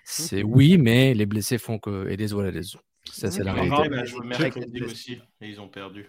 c'est 0.03 0.43
oui, 0.43 0.77
mais 0.77 1.13
les 1.13 1.25
blessés 1.25 1.57
font 1.57 1.79
que. 1.79 2.07
Et 2.09 2.17
les 2.17 2.27
voilà, 2.27 2.51
les 2.51 2.63
Ça, 3.11 3.29
c'est 3.31 3.43
la 3.43 3.53
réalité. 3.53 4.83
Aussi 4.85 5.19
et 5.41 5.47
ils 5.49 5.59
ont 5.61 5.67
perdu. 5.69 6.05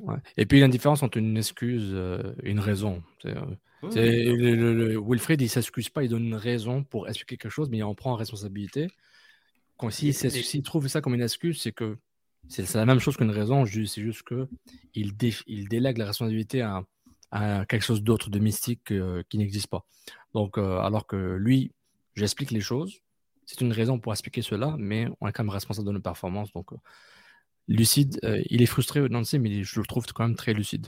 Ouais. 0.00 0.16
Et 0.36 0.46
puis, 0.46 0.58
il 0.58 0.60
y 0.60 0.62
a 0.62 0.66
une 0.66 0.72
différence 0.72 1.02
entre 1.02 1.18
une 1.18 1.36
excuse 1.36 1.90
euh, 1.92 2.34
et 2.42 2.50
une 2.50 2.60
raison. 2.60 3.02
C'est, 3.22 3.36
euh, 3.36 3.40
Oui, 3.82 3.90
c'est- 3.92 4.30
oui. 4.30 4.36
le- 4.36 4.54
le- 4.56 4.74
le- 4.92 4.98
Wilfried, 5.00 5.40
il 5.40 5.48
s'excuse 5.48 5.88
pas, 5.88 6.02
il 6.04 6.08
donne 6.10 6.24
une 6.24 6.34
raison 6.36 6.84
pour 6.84 7.08
expliquer 7.08 7.36
quelque 7.36 7.50
chose, 7.50 7.68
mais 7.70 7.78
il 7.78 7.82
en 7.84 7.94
prend 7.94 8.12
en 8.12 8.16
responsabilité. 8.16 8.88
Quand 9.76 9.90
s'il 9.90 10.62
trouve 10.62 10.86
ça 10.88 11.00
comme 11.00 11.14
une 11.14 11.22
excuse, 11.22 11.60
c'est 11.60 11.72
que 11.72 11.96
c'est 12.48 12.64
c'est 12.66 12.78
la 12.78 12.86
même 12.86 13.00
chose 13.00 13.16
qu'une 13.16 13.30
raison, 13.30 13.64
c'est 13.66 14.02
juste 14.02 14.22
que 14.22 14.46
il, 14.94 15.16
dé- 15.16 15.34
il 15.46 15.68
délègue 15.68 15.98
la 15.98 16.06
responsabilité 16.06 16.60
à, 16.62 16.84
à 17.32 17.64
quelque 17.66 17.82
chose 17.82 18.02
d'autre, 18.02 18.30
de 18.30 18.38
mystique 18.38 18.92
euh, 18.92 19.22
qui 19.28 19.38
n'existe 19.38 19.66
pas. 19.68 19.84
Donc, 20.34 20.58
euh, 20.58 20.78
alors 20.78 21.06
que 21.06 21.16
lui, 21.36 21.72
j'explique 22.14 22.50
les 22.50 22.60
choses, 22.60 23.00
c'est 23.46 23.60
une 23.60 23.72
raison 23.72 23.98
pour 23.98 24.12
expliquer 24.12 24.42
cela, 24.42 24.74
mais 24.78 25.08
on 25.20 25.28
est 25.28 25.32
quand 25.32 25.42
même 25.44 25.50
responsable 25.50 25.86
de 25.86 25.92
nos 25.92 26.00
performances. 26.00 26.52
Donc, 26.52 26.72
euh, 26.72 26.76
lucide, 27.68 28.18
euh, 28.24 28.42
il 28.50 28.62
est 28.62 28.66
frustré, 28.66 29.00
Nancy, 29.08 29.38
mais 29.38 29.62
je 29.64 29.80
le 29.80 29.86
trouve 29.86 30.04
quand 30.12 30.24
même 30.26 30.36
très 30.36 30.54
lucide. 30.54 30.86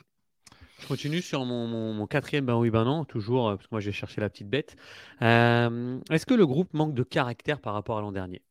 Je 0.81 0.86
continue 0.86 1.23
sur 1.23 1.44
mon, 1.47 1.66
mon- 1.66 1.94
mon 1.94 2.07
quatrième 2.07 2.44
ben 2.44 2.55
oui 2.57 2.69
ben 2.69 2.85
non, 2.85 3.05
toujours, 3.07 3.48
euh, 3.48 3.57
parce 3.57 3.66
que 3.66 3.74
moi 3.74 3.81
j'ai 3.81 3.93
cherché 3.93 4.20
la 4.20 4.28
petite 4.28 4.48
bête. 4.51 4.77
Euh, 5.23 5.98
Est-ce 6.11 6.27
que 6.27 6.35
le 6.35 6.47
groupe 6.47 6.74
manque 6.74 6.93
de 6.94 7.03
caractère 7.03 7.61
par 7.61 7.73
rapport 7.73 7.97
à 7.97 8.03
l'an 8.03 8.12
dernier? 8.12 8.43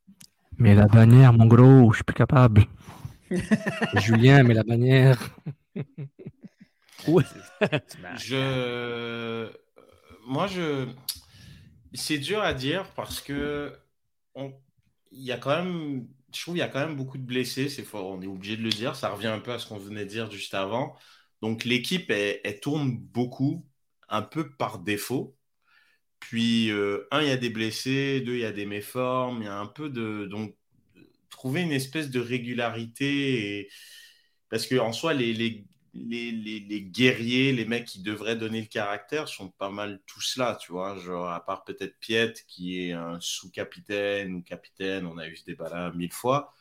Mais 0.57 0.73
la 0.73 0.87
bannière, 0.87 1.33
mon 1.33 1.45
gros, 1.45 1.91
je 1.91 1.97
suis 1.97 2.03
plus 2.03 2.15
capable. 2.15 2.65
Julien, 3.95 4.41
mais 4.43 4.53
la 4.55 4.63
bannière. 4.63 5.19
Ouais. 7.07 7.23
Je, 8.17 9.47
moi, 10.27 10.47
je, 10.47 10.87
c'est 11.95 12.17
dur 12.17 12.41
à 12.41 12.53
dire 12.53 12.91
parce 12.95 13.21
que 13.21 13.73
on, 14.35 14.53
il 15.11 15.23
y 15.23 15.31
a 15.31 15.37
quand 15.37 15.55
même, 15.63 16.07
je 16.33 16.41
trouve, 16.41 16.55
il 16.57 16.59
y 16.59 16.63
a 16.63 16.67
quand 16.67 16.79
même 16.85 16.95
beaucoup 16.95 17.17
de 17.17 17.23
blessés. 17.23 17.69
C'est 17.69 17.83
fort, 17.83 18.07
on 18.07 18.21
est 18.21 18.27
obligé 18.27 18.57
de 18.57 18.63
le 18.63 18.69
dire. 18.69 18.95
Ça 18.95 19.09
revient 19.09 19.27
un 19.27 19.39
peu 19.39 19.51
à 19.53 19.59
ce 19.59 19.67
qu'on 19.67 19.77
venait 19.77 20.05
de 20.05 20.09
dire 20.09 20.31
juste 20.31 20.53
avant. 20.53 20.95
Donc 21.41 21.65
l'équipe, 21.65 22.09
elle, 22.11 22.59
tourne 22.59 22.97
beaucoup, 22.97 23.65
un 24.09 24.21
peu 24.21 24.51
par 24.55 24.79
défaut. 24.79 25.37
Puis 26.19 26.71
euh, 26.71 27.07
un, 27.11 27.21
il 27.21 27.27
y 27.29 27.31
a 27.31 27.37
des 27.37 27.49
blessés, 27.49 28.21
deux, 28.21 28.35
il 28.35 28.41
y 28.41 28.45
a 28.45 28.51
des 28.51 28.65
méformes, 28.65 29.41
il 29.41 29.45
y 29.45 29.47
a 29.47 29.57
un 29.59 29.67
peu 29.67 29.89
de, 29.89 30.25
donc 30.25 30.55
trouver 31.29 31.61
une 31.61 31.71
espèce 31.71 32.09
de 32.11 32.19
régularité 32.19 33.59
et 33.59 33.69
parce 34.49 34.67
que 34.67 34.77
soi, 34.93 35.13
les, 35.13 35.33
les, 35.33 35.67
les, 35.95 36.31
les, 36.31 36.59
les 36.59 36.81
guerriers, 36.81 37.53
les 37.53 37.65
mecs 37.65 37.85
qui 37.85 38.01
devraient 38.01 38.35
donner 38.35 38.61
le 38.61 38.67
caractère 38.67 39.27
sont 39.27 39.49
pas 39.49 39.69
mal 39.69 40.01
tous 40.05 40.37
là, 40.37 40.57
tu 40.59 40.71
vois. 40.73 40.97
Genre, 40.97 41.29
à 41.29 41.43
part 41.43 41.63
peut-être 41.63 41.97
Piet, 41.99 42.33
qui 42.47 42.81
est 42.81 42.91
un 42.91 43.17
sous-capitaine 43.21 44.33
ou 44.35 44.43
capitaine, 44.43 45.05
on 45.07 45.17
a 45.17 45.27
eu 45.27 45.35
ce 45.37 45.45
débat-là 45.45 45.91
mille 45.93 46.11
fois, 46.11 46.53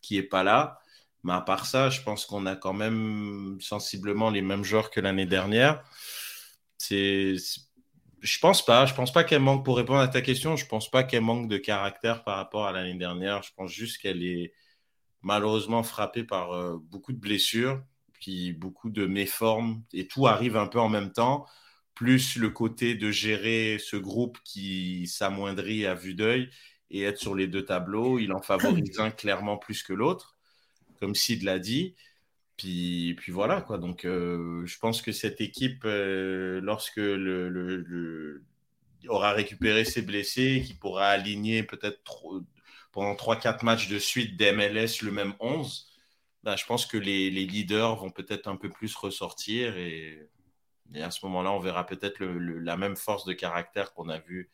qui 0.00 0.16
est 0.18 0.22
pas 0.24 0.42
là. 0.42 0.80
Mais 1.24 1.32
à 1.32 1.40
part 1.40 1.66
ça, 1.66 1.90
je 1.90 2.02
pense 2.02 2.26
qu'on 2.26 2.46
a 2.46 2.56
quand 2.56 2.72
même 2.72 3.58
sensiblement 3.60 4.30
les 4.30 4.42
mêmes 4.42 4.64
joueurs 4.64 4.90
que 4.90 5.00
l'année 5.00 5.26
dernière. 5.26 5.84
Je 6.90 8.38
pense 8.40 8.64
pas. 8.64 8.86
Je 8.86 8.94
pense 8.94 9.12
pas 9.12 9.24
qu'elle 9.24 9.42
manque, 9.42 9.64
pour 9.64 9.76
répondre 9.76 10.00
à 10.00 10.08
ta 10.08 10.22
question, 10.22 10.56
je 10.56 10.66
pense 10.66 10.90
pas 10.90 11.04
qu'elle 11.04 11.22
manque 11.22 11.48
de 11.48 11.58
caractère 11.58 12.24
par 12.24 12.36
rapport 12.36 12.66
à 12.66 12.72
l'année 12.72 12.98
dernière. 12.98 13.42
Je 13.42 13.52
pense 13.56 13.70
juste 13.70 13.98
qu'elle 13.98 14.24
est 14.24 14.52
malheureusement 15.22 15.82
frappée 15.84 16.24
par 16.24 16.52
euh, 16.52 16.78
beaucoup 16.78 17.12
de 17.12 17.18
blessures, 17.18 17.80
puis 18.22 18.54
beaucoup 18.54 18.90
de 18.90 19.06
méformes, 19.06 19.82
et 19.92 20.06
tout 20.08 20.28
arrive 20.28 20.56
un 20.56 20.68
peu 20.68 20.80
en 20.80 20.88
même 20.88 21.12
temps, 21.12 21.46
plus 21.94 22.36
le 22.38 22.50
côté 22.50 22.94
de 22.94 23.10
gérer 23.10 23.78
ce 23.80 23.96
groupe 23.96 24.38
qui 24.44 25.06
s'amoindrit 25.08 25.86
à 25.86 25.94
vue 25.94 26.14
d'œil 26.14 26.48
et 26.90 27.02
être 27.02 27.18
sur 27.18 27.34
les 27.34 27.48
deux 27.48 27.64
tableaux, 27.64 28.18
il 28.20 28.32
en 28.32 28.42
favorise 28.42 29.00
un 29.00 29.10
clairement 29.10 29.58
plus 29.58 29.82
que 29.82 29.92
l'autre, 29.92 30.36
comme 31.00 31.14
Sid 31.14 31.42
l'a 31.44 31.58
dit. 31.58 31.94
Puis, 32.56 33.14
puis 33.18 33.32
voilà, 33.32 33.62
quoi. 33.62 33.78
Donc, 33.78 34.04
euh, 34.04 34.64
je 34.66 34.78
pense 34.78 35.02
que 35.02 35.12
cette 35.12 35.40
équipe, 35.40 35.84
euh, 35.86 36.60
lorsque 36.62 36.96
le, 36.98 37.48
le- 37.48 38.44
aura 39.08 39.32
récupéré 39.32 39.84
ses 39.84 40.02
blessés, 40.02 40.62
qui 40.66 40.74
pourra 40.74 41.08
aligner 41.08 41.62
peut-être 41.64 42.00
pendant 42.92 43.14
3-4 43.14 43.64
matchs 43.64 43.88
de 43.88 43.98
suite 43.98 44.36
d'MLS 44.36 45.02
le 45.02 45.10
même 45.12 45.34
11, 45.40 45.91
ben, 46.42 46.56
je 46.56 46.66
pense 46.66 46.86
que 46.86 46.96
les, 46.96 47.30
les 47.30 47.46
leaders 47.46 47.96
vont 47.96 48.10
peut-être 48.10 48.48
un 48.48 48.56
peu 48.56 48.68
plus 48.68 48.94
ressortir 48.96 49.76
et, 49.76 50.28
et 50.94 51.02
à 51.02 51.10
ce 51.10 51.24
moment-là, 51.26 51.52
on 51.52 51.58
verra 51.58 51.86
peut-être 51.86 52.22
la 52.22 52.76
même 52.76 52.96
force 52.96 53.24
de 53.24 53.32
caractère 53.32 53.92
qu'on 53.94 54.08
a 54.08 54.18
vu 54.18 54.50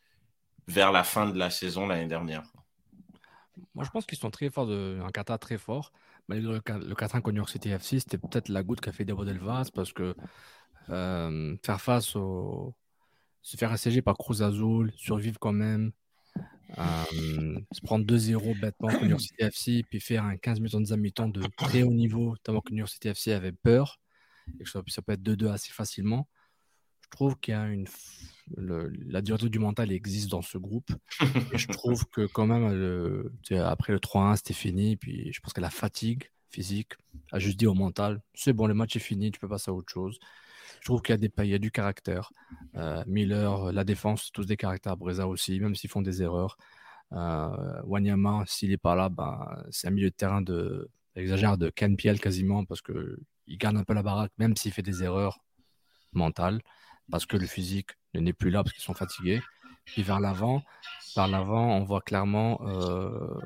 vers 0.67 0.93
la 0.93 1.05
fin 1.05 1.29
de 1.29 1.39
la 1.39 1.51
saison 1.51 1.87
l'année 1.87 2.07
dernière. 2.07 2.45
Moi, 3.75 3.85
je 3.85 3.91
pense 3.91 4.07
qu'ils 4.07 4.19
sont 4.19 4.31
très 4.31 4.51
forts, 4.51 4.71
un 4.71 5.11
Qatar 5.11 5.39
très 5.39 5.59
fort. 5.59 5.93
Malgré 6.29 6.53
le, 6.53 6.61
le 6.87 6.95
4-1 6.95 7.21
contre 7.23 7.33
New 7.33 7.37
York 7.39 7.51
City 7.51 7.71
FC, 7.71 8.01
c'était 8.01 8.19
peut-être 8.19 8.49
la 8.51 8.63
goutte 8.63 8.81
qui 8.81 8.91
a 8.91 8.93
fait 8.93 9.05
déborder 9.05 9.33
le 9.33 9.41
parce 9.75 9.93
que 9.93 10.15
euh, 10.91 11.57
faire 11.65 11.81
face 11.81 12.15
au. 12.17 12.75
se 13.43 13.57
faire 13.57 13.73
assiéger 13.73 14.03
par 14.03 14.17
Cruz 14.17 14.43
Azul, 14.43 14.93
survivre 14.97 15.39
quand 15.39 15.53
même, 15.53 15.93
se 16.77 17.81
prendre 17.83 18.05
2-0 18.05 18.61
bêtement 18.61 18.89
contre 18.89 19.03
New 19.05 19.11
York 19.11 19.21
City 19.23 19.43
FC, 19.43 19.85
puis 19.89 20.01
faire 20.01 20.25
un 20.25 20.37
15 20.37 20.59
minutes 20.61 20.75
en 20.75 20.81
deuxième 20.81 21.01
mi-temps 21.01 21.29
de 21.29 21.43
très 21.57 21.83
haut 21.83 21.93
niveau, 21.93 22.37
tellement 22.43 22.61
que 22.61 22.73
New 22.73 22.79
York 22.79 22.91
City 22.91 23.09
FC 23.09 23.33
avait 23.33 23.53
peur, 23.53 23.99
et 24.61 24.65
que 24.65 24.71
ça, 24.71 24.83
ça 24.89 25.03
peut 25.03 25.13
être 25.13 25.23
2-2 25.23 25.49
assez 25.49 25.73
facilement. 25.73 26.29
Je 27.05 27.09
trouve 27.11 27.39
qu'il 27.41 27.53
y 27.53 27.57
a 27.57 27.67
une. 27.69 27.87
le- 28.57 28.89
la 29.07 29.23
dureté 29.23 29.49
du 29.49 29.59
mental 29.59 29.91
existe 29.93 30.31
dans 30.31 30.43
ce 30.43 30.59
groupe. 30.59 30.91
Et 31.53 31.59
je 31.59 31.67
trouve 31.83 32.05
que, 32.07 32.27
quand 32.27 32.47
même, 32.47 32.71
le- 32.73 33.33
après 33.65 33.93
le 33.95 33.99
3-1, 34.01 34.37
c'était 34.37 34.53
fini. 34.55 34.97
Puis 34.97 35.33
je 35.33 35.41
pense 35.41 35.53
que 35.55 35.61
la 35.63 35.71
fatigue 35.71 36.31
physique 36.51 36.93
a 37.33 37.39
juste 37.39 37.59
dit 37.59 37.67
au 37.67 37.75
mental 37.75 38.23
c'est 38.35 38.53
bon, 38.55 38.67
le 38.67 38.75
match 38.75 38.97
est 38.97 39.01
fini, 39.01 39.31
tu 39.31 39.39
peux 39.39 39.49
passer 39.49 39.71
à 39.71 39.75
autre 39.75 39.93
chose. 39.93 40.19
Je 40.81 40.85
trouve 40.85 41.03
qu'il 41.03 41.13
y 41.13 41.15
a, 41.15 41.29
des, 41.29 41.47
y 41.47 41.55
a 41.55 41.59
du 41.59 41.71
caractère. 41.71 42.31
Euh, 42.77 43.03
Miller, 43.07 43.73
la 43.73 43.85
défense, 43.85 44.31
tous 44.33 44.47
des 44.47 44.57
caractères. 44.57 44.97
Breza 44.97 45.27
aussi, 45.27 45.61
même 45.61 45.75
s'ils 45.75 45.91
font 45.91 46.03
des 46.03 46.23
erreurs. 46.23 46.57
Euh, 47.13 47.81
Wanyama, 47.85 48.45
s'il 48.47 48.71
n'est 48.71 48.77
pas 48.77 48.95
là, 48.95 49.09
ben, 49.09 49.65
c'est 49.71 49.89
un 49.89 49.91
milieu 49.91 50.11
de 50.11 50.15
terrain 50.15 50.43
de, 50.43 50.91
exagère, 51.17 51.59
de 51.59 51.71
Ken 51.71 51.97
Piel 51.97 52.21
quasiment, 52.21 52.65
parce 52.65 52.83
qu'il 52.83 53.59
garde 53.59 53.77
un 53.77 53.85
peu 53.85 53.95
la 53.95 54.03
baraque, 54.03 54.33
même 54.39 54.57
s'il 54.57 54.73
fait 54.73 54.83
des 54.83 55.03
erreurs 55.03 55.39
mentales, 56.13 56.61
parce 57.11 57.27
que 57.27 57.37
le 57.37 57.47
physique 57.47 57.91
n'est 58.15 58.33
plus 58.33 58.51
là, 58.51 58.63
parce 58.63 58.75
qu'ils 58.75 58.85
sont 58.85 58.95
fatigués. 58.95 59.41
Puis 59.85 60.03
vers 60.03 60.21
l'avant, 60.21 60.63
vers 61.17 61.29
l'avant, 61.29 61.75
on 61.75 61.83
voit 61.83 62.03
clairement, 62.03 62.61
euh, 62.67 63.41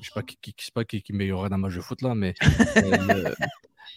je 0.00 0.06
sais 0.06 0.12
pas 0.14 0.22
qui, 0.22 0.36
qui, 0.38 0.70
pas 0.72 0.84
qui, 0.84 1.02
qui 1.02 1.12
meilleure 1.12 1.50
d'un 1.50 1.58
match 1.58 1.74
de 1.74 1.80
foot 1.82 2.00
là, 2.00 2.14
mais 2.14 2.34
euh, 2.78 3.34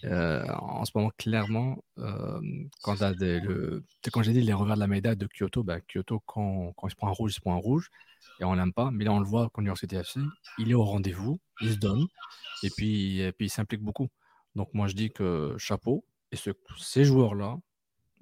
euh, 0.03 0.45
en 0.60 0.86
ce 0.86 0.91
moment, 0.95 1.11
clairement, 1.18 1.84
euh, 1.98 2.40
quand, 2.82 2.95
j'ai 2.95 4.34
dit 4.34 4.41
les 4.41 4.53
revers 4.53 4.76
de 4.76 4.80
la 4.80 4.88
médaille 4.88 5.18
de 5.18 5.28
Kyoto, 5.28 5.64
bah, 5.64 5.80
Kyoto, 5.82 6.22
quand, 6.26 6.74
quand 6.76 6.88
il 6.88 6.91
se 6.91 6.95
prend 6.95 7.07
un 7.07 7.11
rouge, 7.11 7.32
il 7.32 7.36
se 7.36 7.41
prend 7.41 7.53
un 7.53 7.60
rouge, 7.60 7.90
et 8.40 8.44
on 8.44 8.53
l'aime 8.53 8.74
pas. 8.74 8.91
Mais 8.91 9.03
là, 9.06 9.11
on 9.14 9.19
le 9.19 9.26
voit 9.26 9.49
contre 9.49 9.61
New 9.61 9.68
York 9.68 9.80
City 9.80 9.95
FC, 9.95 10.19
il 10.60 10.72
est 10.72 10.76
au 10.76 10.84
rendez-vous, 10.84 11.40
il 11.61 11.72
se 11.72 11.78
donne, 11.78 12.07
et 12.64 12.69
puis, 12.69 13.22
il 13.40 13.49
s'implique 13.49 13.82
beaucoup. 13.82 14.07
Donc, 14.56 14.74
moi, 14.74 14.88
je 14.88 14.94
dis 14.94 15.11
que 15.11 15.56
chapeau, 15.57 16.06
et 16.32 16.36
ce- 16.36 16.52
ces 16.78 17.03
joueurs-là, 17.03 17.57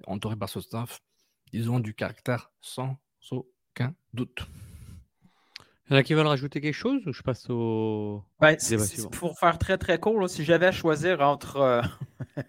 entourés 0.06 0.36
par 0.36 0.48
ce 0.48 0.60
staff, 0.60 1.00
ils 1.52 1.70
ont 1.70 1.80
du 1.80 1.94
caractère 1.94 2.50
sans 2.60 2.96
aucun 3.30 3.94
doute. 4.12 4.46
Il 5.88 5.92
y 5.92 5.96
en 5.96 5.98
a 5.98 6.02
qui 6.02 6.14
veulent 6.14 6.26
rajouter 6.26 6.60
quelque 6.60 6.74
chose 6.74 7.00
ou 7.06 7.12
je 7.12 7.22
passe 7.22 7.48
au 7.48 8.24
Ben, 8.40 8.56
pour 9.12 9.38
faire 9.38 9.56
très 9.58 9.78
très 9.78 9.98
court, 9.98 10.20
là, 10.20 10.26
si 10.28 10.44
j'avais 10.44 10.66
à 10.66 10.72
choisir 10.72 11.20
entre. 11.20 11.56
euh, 11.58 11.82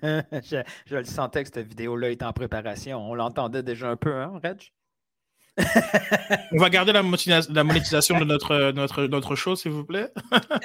je, 0.44 0.64
je 0.88 0.96
le 0.96 1.04
sentais 1.06 1.44
que 1.44 1.50
cette 1.54 1.68
vidéo-là 1.68 2.10
était 2.10 2.26
en 2.26 2.34
préparation. 2.34 3.00
On 3.00 3.14
l'entendait 3.14 3.62
déjà 3.64 3.90
un 3.90 3.96
peu, 3.96 4.14
hein, 4.16 4.40
Reg? 4.44 4.58
On 6.52 6.58
va 6.60 6.70
garder 6.70 6.92
la, 6.94 7.02
monétis- 7.02 7.52
la 7.52 7.64
monétisation 7.64 8.20
de 8.20 8.26
notre, 8.26 8.72
notre, 8.74 9.06
notre 9.08 9.36
show, 9.36 9.56
s'il 9.56 9.72
vous 9.72 9.84
plaît. 9.86 10.12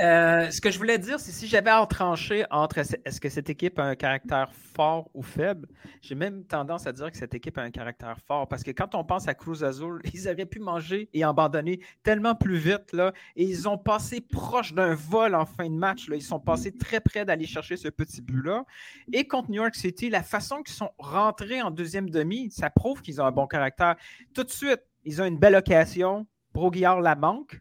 Euh, 0.03 0.51
ce 0.51 0.61
que 0.61 0.71
je 0.71 0.77
voulais 0.77 0.99
dire, 0.99 1.19
c'est 1.19 1.33
si 1.33 1.47
j'avais 1.49 1.71
à 1.71 1.81
en 1.81 1.87
trancher 1.87 2.45
entre 2.51 2.77
est-ce 2.79 2.97
est-ce 3.05 3.19
que 3.21 3.31
cette 3.31 3.49
équipe 3.49 3.79
a 3.79 3.85
un 3.85 3.95
caractère 3.95 4.51
fort 4.75 5.11
ou 5.15 5.23
faible, 5.23 5.69
j'ai 6.01 6.15
même 6.15 6.45
tendance 6.45 6.87
à 6.87 6.93
dire 6.93 7.11
que 7.11 7.17
cette 7.17 7.35
équipe 7.35 7.59
a 7.59 7.63
un 7.63 7.71
caractère 7.71 8.19
fort 8.27 8.49
parce 8.49 8.63
que 8.63 8.71
quand 8.71 8.95
on 8.95 9.05
pense 9.05 9.29
à 9.29 9.35
Cruz 9.35 9.63
Azul, 9.63 10.01
ils 10.15 10.29
auraient 10.29 10.47
pu 10.47 10.61
manger 10.61 11.09
et 11.13 11.25
abandonner 11.25 11.81
tellement 12.03 12.35
plus 12.35 12.57
vite 12.57 12.93
là, 12.93 13.13
et 13.37 13.45
ils 13.45 13.69
ont 13.69 13.79
passé 13.79 14.21
proche 14.21 14.73
d'un 14.73 14.95
vol 14.95 15.35
en 15.35 15.47
fin 15.47 15.69
de 15.69 15.75
match. 15.75 16.09
Là. 16.09 16.17
Ils 16.17 16.23
sont 16.23 16.41
passés 16.41 16.77
très 16.77 17.01
près 17.01 17.25
d'aller 17.25 17.47
chercher 17.47 17.77
ce 17.77 17.89
petit 17.89 18.21
but-là. 18.21 18.65
Et 19.13 19.27
contre 19.27 19.51
New 19.51 19.63
York 19.63 19.75
City, 19.75 20.11
la 20.11 20.23
façon 20.23 20.63
qu'ils 20.63 20.75
sont 20.75 20.91
rentrés 20.99 21.63
en 21.63 21.71
deuxième 21.71 22.11
demi, 22.11 22.51
ça 22.51 22.71
prouve 22.71 23.03
qu'ils 23.03 23.21
ont 23.21 23.25
un 23.25 23.33
bon 23.33 23.47
caractère. 23.47 23.97
Tout 24.35 24.45
de 24.45 24.51
suite, 24.51 24.83
ils 25.05 25.21
ont 25.21 25.25
une 25.25 25.39
belle 25.39 25.57
occasion. 25.57 26.27
Broguillard 26.53 27.01
la 27.01 27.17
manque. 27.17 27.61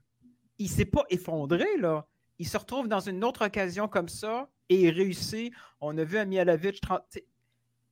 Il 0.58 0.66
ne 0.66 0.72
s'est 0.72 0.86
pas 0.86 1.04
effondré, 1.10 1.66
là. 1.80 2.06
Il 2.40 2.48
se 2.48 2.58
retrouve 2.58 2.88
dans 2.88 3.00
une 3.00 3.24
autre 3.24 3.46
occasion 3.46 3.88
comme 3.88 4.10
ça 4.10 4.50
et 4.72 4.88
il. 4.88 5.52
On 5.82 5.98
a 5.98 6.04
vu 6.04 6.18
Amialovic. 6.18 6.82
30 6.82 7.04
t'sais, 7.10 7.26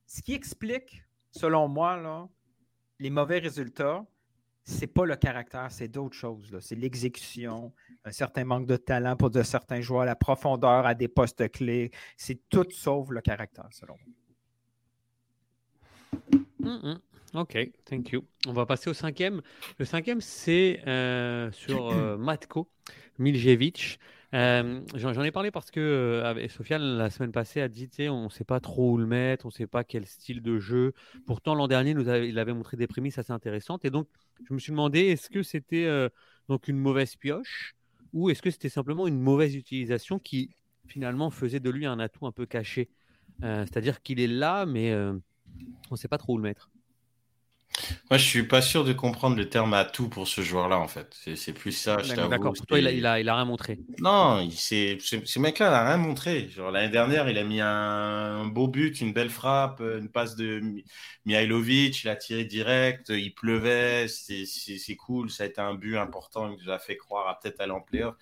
Ce 0.06 0.22
qui 0.22 0.32
explique, 0.32 1.04
selon 1.30 1.68
moi, 1.68 2.28
les 2.98 3.10
mauvais 3.10 3.38
résultats, 3.38 4.04
c'est 4.64 4.86
pas 4.86 5.04
le 5.04 5.16
caractère, 5.16 5.70
c'est 5.70 5.88
d'autres 5.88 6.16
choses. 6.16 6.58
C'est 6.60 6.76
l'exécution, 6.76 7.72
un 8.04 8.12
certain 8.12 8.44
manque 8.44 8.66
de 8.66 8.76
talent 8.76 9.16
pour 9.16 9.30
de 9.30 9.42
certains 9.42 9.80
joueurs, 9.80 10.04
la 10.04 10.16
profondeur 10.16 10.86
à 10.86 10.94
des 10.94 11.08
postes 11.08 11.50
clés. 11.50 11.90
C'est 12.16 12.48
tout 12.48 12.66
sauf 12.70 13.10
le 13.10 13.20
caractère, 13.20 13.68
selon 13.70 13.96
moi. 13.96 14.14
Ok, 17.34 17.56
thank 17.84 18.10
you. 18.10 18.24
On 18.46 18.52
va 18.52 18.66
passer 18.66 18.90
au 18.90 18.94
cinquième. 18.94 19.40
Le 19.78 19.84
cinquième, 19.84 20.20
c'est 20.20 20.82
euh, 20.86 21.50
sur 21.52 21.90
euh, 21.90 22.16
Matko 22.16 22.68
Miljevic. 23.18 23.98
Euh, 24.32 24.80
J'en 24.94 25.22
ai 25.22 25.32
parlé 25.32 25.50
parce 25.50 25.70
que 25.70 25.80
euh, 25.80 26.48
Sofiane, 26.48 26.82
la 26.82 27.10
semaine 27.10 27.32
passée, 27.32 27.60
a 27.60 27.68
dit 27.68 27.90
on 28.08 28.24
ne 28.24 28.28
sait 28.28 28.44
pas 28.44 28.60
trop 28.60 28.92
où 28.92 28.96
le 28.96 29.06
mettre, 29.06 29.46
on 29.46 29.48
ne 29.48 29.52
sait 29.52 29.66
pas 29.66 29.82
quel 29.82 30.06
style 30.06 30.40
de 30.40 30.58
jeu. 30.58 30.92
Pourtant, 31.26 31.54
l'an 31.54 31.66
dernier, 31.66 31.90
il 31.90 32.38
avait 32.38 32.52
montré 32.52 32.76
des 32.76 32.86
prémices 32.86 33.18
assez 33.18 33.32
intéressantes. 33.32 33.84
Et 33.84 33.90
donc, 33.90 34.08
je 34.48 34.54
me 34.54 34.58
suis 34.58 34.70
demandé 34.70 35.00
est-ce 35.00 35.30
que 35.30 35.42
c'était 35.42 35.84
euh, 35.86 36.08
une 36.68 36.78
mauvaise 36.78 37.16
pioche 37.16 37.74
ou 38.12 38.30
est-ce 38.30 38.42
que 38.42 38.50
c'était 38.50 38.68
simplement 38.68 39.06
une 39.06 39.20
mauvaise 39.20 39.54
utilisation 39.54 40.18
qui 40.18 40.50
finalement 40.86 41.30
faisait 41.30 41.60
de 41.60 41.70
lui 41.70 41.86
un 41.86 41.98
atout 41.98 42.26
un 42.26 42.32
peu 42.32 42.46
caché? 42.46 42.88
Euh, 43.42 43.64
C'est-à-dire 43.64 44.02
qu'il 44.02 44.20
est 44.20 44.26
là, 44.26 44.64
mais 44.66 44.94
on 44.94 45.20
ne 45.92 45.96
sait 45.96 46.08
pas 46.08 46.18
trop 46.18 46.34
où 46.34 46.36
le 46.36 46.42
mettre. 46.44 46.69
Moi, 48.10 48.18
je 48.18 48.24
suis 48.24 48.42
pas 48.42 48.60
sûr 48.60 48.84
de 48.84 48.92
comprendre 48.92 49.36
le 49.36 49.48
terme 49.48 49.72
atout 49.74 50.08
pour 50.08 50.26
ce 50.28 50.42
joueur-là, 50.42 50.78
en 50.78 50.88
fait. 50.88 51.16
C'est 51.36 51.52
plus 51.52 51.72
ça, 51.72 51.98
je 52.02 52.12
t'avoue. 52.14 52.28
D'accord, 52.28 52.52
pour 52.52 52.66
toi, 52.66 52.78
il 52.78 52.86
a, 52.86 52.92
il, 52.92 53.06
a, 53.06 53.20
il 53.20 53.28
a 53.28 53.34
rien 53.36 53.44
montré. 53.44 53.78
Non, 54.00 54.40
il 54.40 54.52
ce, 54.52 54.98
ce 55.24 55.38
mec-là 55.38 55.70
n'a 55.70 55.84
rien 55.86 55.96
montré. 55.96 56.48
Genre, 56.48 56.70
l'année 56.70 56.90
dernière, 56.90 57.28
il 57.28 57.38
a 57.38 57.44
mis 57.44 57.60
un, 57.60 58.46
beau 58.46 58.68
but, 58.68 59.00
une 59.00 59.12
belle 59.12 59.30
frappe, 59.30 59.80
une 59.80 60.08
passe 60.08 60.36
de 60.36 60.60
Mi- 60.60 60.84
Mihailovic, 61.24 62.02
il 62.02 62.08
a 62.08 62.16
tiré 62.16 62.44
direct, 62.44 63.10
il 63.10 63.34
pleuvait, 63.34 64.08
c'est 64.08 64.96
cool, 64.96 65.30
ça 65.30 65.44
a 65.44 65.46
été 65.46 65.60
un 65.60 65.74
but 65.74 65.96
important 65.96 66.54
qui 66.54 66.64
nous 66.64 66.70
a 66.70 66.78
fait 66.78 66.96
croire 66.96 67.28
à 67.28 67.38
peut-être 67.38 67.60
aller 67.60 67.72
en 67.72 67.80
playoff. 67.80 68.16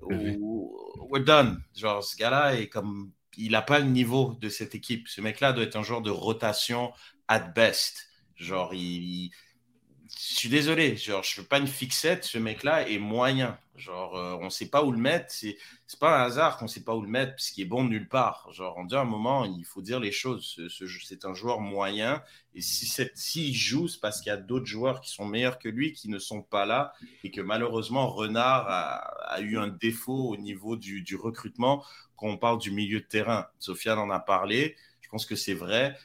We're 0.00 1.24
done. 1.24 1.62
Genre, 1.76 2.02
ce 2.04 2.16
gars-là 2.16 2.54
est 2.56 2.68
comme. 2.68 3.10
Il 3.38 3.52
n'a 3.52 3.62
pas 3.62 3.78
le 3.78 3.86
niveau 3.86 4.36
de 4.40 4.50
cette 4.50 4.74
équipe. 4.74 5.08
Ce 5.08 5.22
mec-là 5.22 5.54
doit 5.54 5.64
être 5.64 5.76
un 5.76 5.82
joueur 5.82 6.02
de 6.02 6.10
rotation 6.10 6.92
at 7.28 7.40
best. 7.40 8.11
Genre, 8.42 8.72
Je 8.74 10.34
suis 10.34 10.48
désolé, 10.50 10.96
genre, 10.96 11.22
je 11.22 11.40
veux 11.40 11.46
pas 11.46 11.58
une 11.58 11.66
fixette. 11.66 12.24
Ce 12.24 12.36
mec-là 12.38 12.88
est 12.88 12.98
moyen. 12.98 13.58
Genre, 13.76 14.14
euh, 14.16 14.36
on 14.42 14.50
sait 14.50 14.68
pas 14.68 14.84
où 14.84 14.92
le 14.92 14.98
mettre. 14.98 15.32
C'est 15.32 15.56
pas 15.98 16.20
un 16.20 16.24
hasard 16.26 16.58
qu'on 16.58 16.68
sait 16.68 16.84
pas 16.84 16.94
où 16.94 17.00
le 17.00 17.08
mettre, 17.08 17.32
parce 17.32 17.50
qu'il 17.50 17.64
est 17.64 17.66
bon 17.68 17.84
nulle 17.84 18.08
part. 18.08 18.46
Genre, 18.52 18.74
on 18.76 18.86
un 18.92 19.04
moment, 19.04 19.44
il 19.46 19.64
faut 19.64 19.80
dire 19.80 20.00
les 20.00 20.12
choses. 20.12 20.44
Ce- 20.44 20.68
ce- 20.68 20.86
C'est 21.04 21.24
un 21.24 21.32
joueur 21.34 21.60
moyen. 21.60 22.22
Et 22.54 22.60
si 22.60 22.86
c'est- 22.86 23.16
s'il 23.16 23.54
joue, 23.54 23.88
c'est 23.88 24.00
parce 24.00 24.20
qu'il 24.20 24.28
y 24.28 24.34
a 24.34 24.36
d'autres 24.36 24.66
joueurs 24.66 25.00
qui 25.00 25.10
sont 25.10 25.24
meilleurs 25.24 25.58
que 25.58 25.68
lui 25.70 25.92
qui 25.92 26.08
ne 26.10 26.18
sont 26.18 26.42
pas 26.42 26.66
là. 26.66 26.92
Et 27.24 27.30
que 27.30 27.40
malheureusement, 27.40 28.08
Renard 28.08 28.66
a, 28.68 29.40
eu 29.40 29.56
un 29.58 29.68
défaut 29.68 30.28
au 30.30 30.36
niveau 30.36 30.76
du, 30.76 31.02
recrutement 31.16 31.84
quand 32.16 32.26
on 32.28 32.36
parle 32.38 32.58
du 32.58 32.70
milieu 32.70 33.00
de 33.00 33.06
terrain. 33.06 33.46
Sofiane 33.58 33.98
en 33.98 34.10
a 34.10 34.20
parlé. 34.20 34.76
Je 35.00 35.08
pense 35.08 35.24
que 35.26 35.36
c'est 35.36 35.54
vrai. 35.54 35.96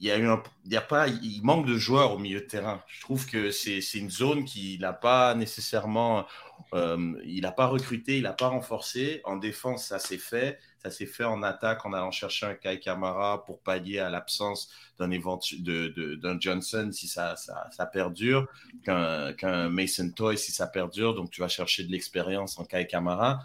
Il 0.00 0.06
y 0.06 0.10
a 0.10 0.32
un, 0.32 0.80
pas, 0.80 1.08
il 1.08 1.40
manque 1.42 1.66
de 1.66 1.76
joueurs 1.76 2.12
au 2.12 2.18
milieu 2.18 2.40
de 2.40 2.46
terrain. 2.46 2.82
Je 2.86 3.00
trouve 3.00 3.26
que 3.26 3.50
c'est 3.50 3.80
une 3.94 4.10
zone 4.10 4.44
qu'il 4.44 4.80
n'a 4.80 4.92
pas 4.92 5.34
nécessairement, 5.34 6.26
euh, 6.72 7.14
il 7.24 7.42
n'a 7.42 7.52
pas 7.52 7.66
recruté, 7.66 8.16
il 8.16 8.22
n'a 8.22 8.32
pas 8.32 8.48
renforcé. 8.48 9.20
En 9.24 9.36
défense, 9.36 9.86
ça 9.86 9.98
s'est 9.98 10.18
fait. 10.18 10.58
Ça 10.82 10.90
s'est 10.90 11.06
fait 11.06 11.24
en 11.24 11.42
attaque 11.42 11.84
en 11.84 11.92
allant 11.92 12.12
chercher 12.12 12.46
un 12.46 12.54
Kai 12.54 12.78
Kamara 12.78 13.44
pour 13.44 13.60
pallier 13.60 13.98
à 13.98 14.08
l'absence 14.08 14.70
d'un 14.98 16.40
Johnson 16.40 16.90
si 16.92 17.08
ça, 17.08 17.34
ça, 17.36 17.86
perdure, 17.86 18.46
qu'un 18.84 19.32
qu'un 19.32 19.68
Mason 19.68 20.10
Toy 20.10 20.38
si 20.38 20.52
ça 20.52 20.68
perdure. 20.68 21.14
Donc 21.14 21.30
tu 21.30 21.40
vas 21.40 21.48
chercher 21.48 21.82
de 21.82 21.90
l'expérience 21.90 22.58
en 22.60 22.64
Kai 22.64 22.86
Kamara. 22.86 23.40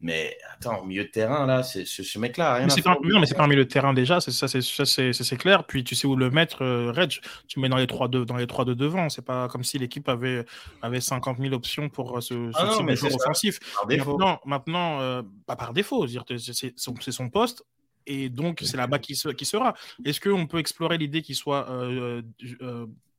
Mais 0.00 0.36
attends, 0.52 0.82
au 0.82 0.84
milieu 0.84 1.04
de 1.04 1.08
terrain, 1.08 1.46
là, 1.46 1.62
c'est 1.62 1.86
ce, 1.86 2.18
mec-là, 2.18 2.60
Mais 2.60 2.68
c'est 2.68 2.82
pas, 2.82 2.98
non, 3.02 3.18
mais 3.18 3.26
c'est 3.26 3.34
pas 3.34 3.44
un 3.44 3.48
milieu 3.48 3.64
de 3.64 3.68
terrain 3.70 3.94
déjà, 3.94 4.20
c'est 4.20 4.30
ça, 4.30 4.46
c'est 4.46 5.36
clair. 5.36 5.64
Puis 5.64 5.84
tu 5.84 5.94
sais 5.94 6.06
où 6.06 6.16
le 6.16 6.30
mettre, 6.30 6.62
euh, 6.62 6.92
Reg, 6.92 7.18
tu 7.48 7.60
mets 7.60 7.70
dans 7.70 7.78
les 7.78 7.86
trois 7.86 8.08
de 8.08 8.22
dans 8.24 8.36
les 8.36 8.46
trois 8.46 8.66
de 8.66 8.74
devant. 8.74 9.08
C'est 9.08 9.24
pas 9.24 9.48
comme 9.48 9.64
si 9.64 9.78
l'équipe 9.78 10.08
avait 10.08 10.44
avait 10.82 11.00
50 11.00 11.38
000 11.38 11.54
options 11.54 11.88
pour 11.88 12.18
euh, 12.18 12.20
ce, 12.20 12.34
ce 12.34 12.50
Ah 12.54 12.66
non, 12.66 12.76
type 12.76 12.86
mais 12.86 12.92
de 12.92 12.96
joueur 12.98 13.14
offensif. 13.14 13.58
Maintenant, 13.88 14.40
maintenant 14.44 15.00
euh, 15.00 15.22
pas 15.46 15.56
par 15.56 15.72
défaut, 15.72 16.06
c'est 16.06 16.74
son, 16.76 17.30
poste. 17.30 17.64
Et 18.06 18.28
donc, 18.28 18.60
c'est 18.64 18.76
là-bas 18.76 18.98
qui, 19.00 19.16
se- 19.16 19.30
qui 19.30 19.44
sera. 19.44 19.74
Est-ce 20.04 20.20
qu'on 20.20 20.46
peut 20.46 20.58
explorer 20.58 20.96
l'idée 20.98 21.22
qu'il 21.22 21.34
soit 21.34 21.68
euh, 21.70 22.22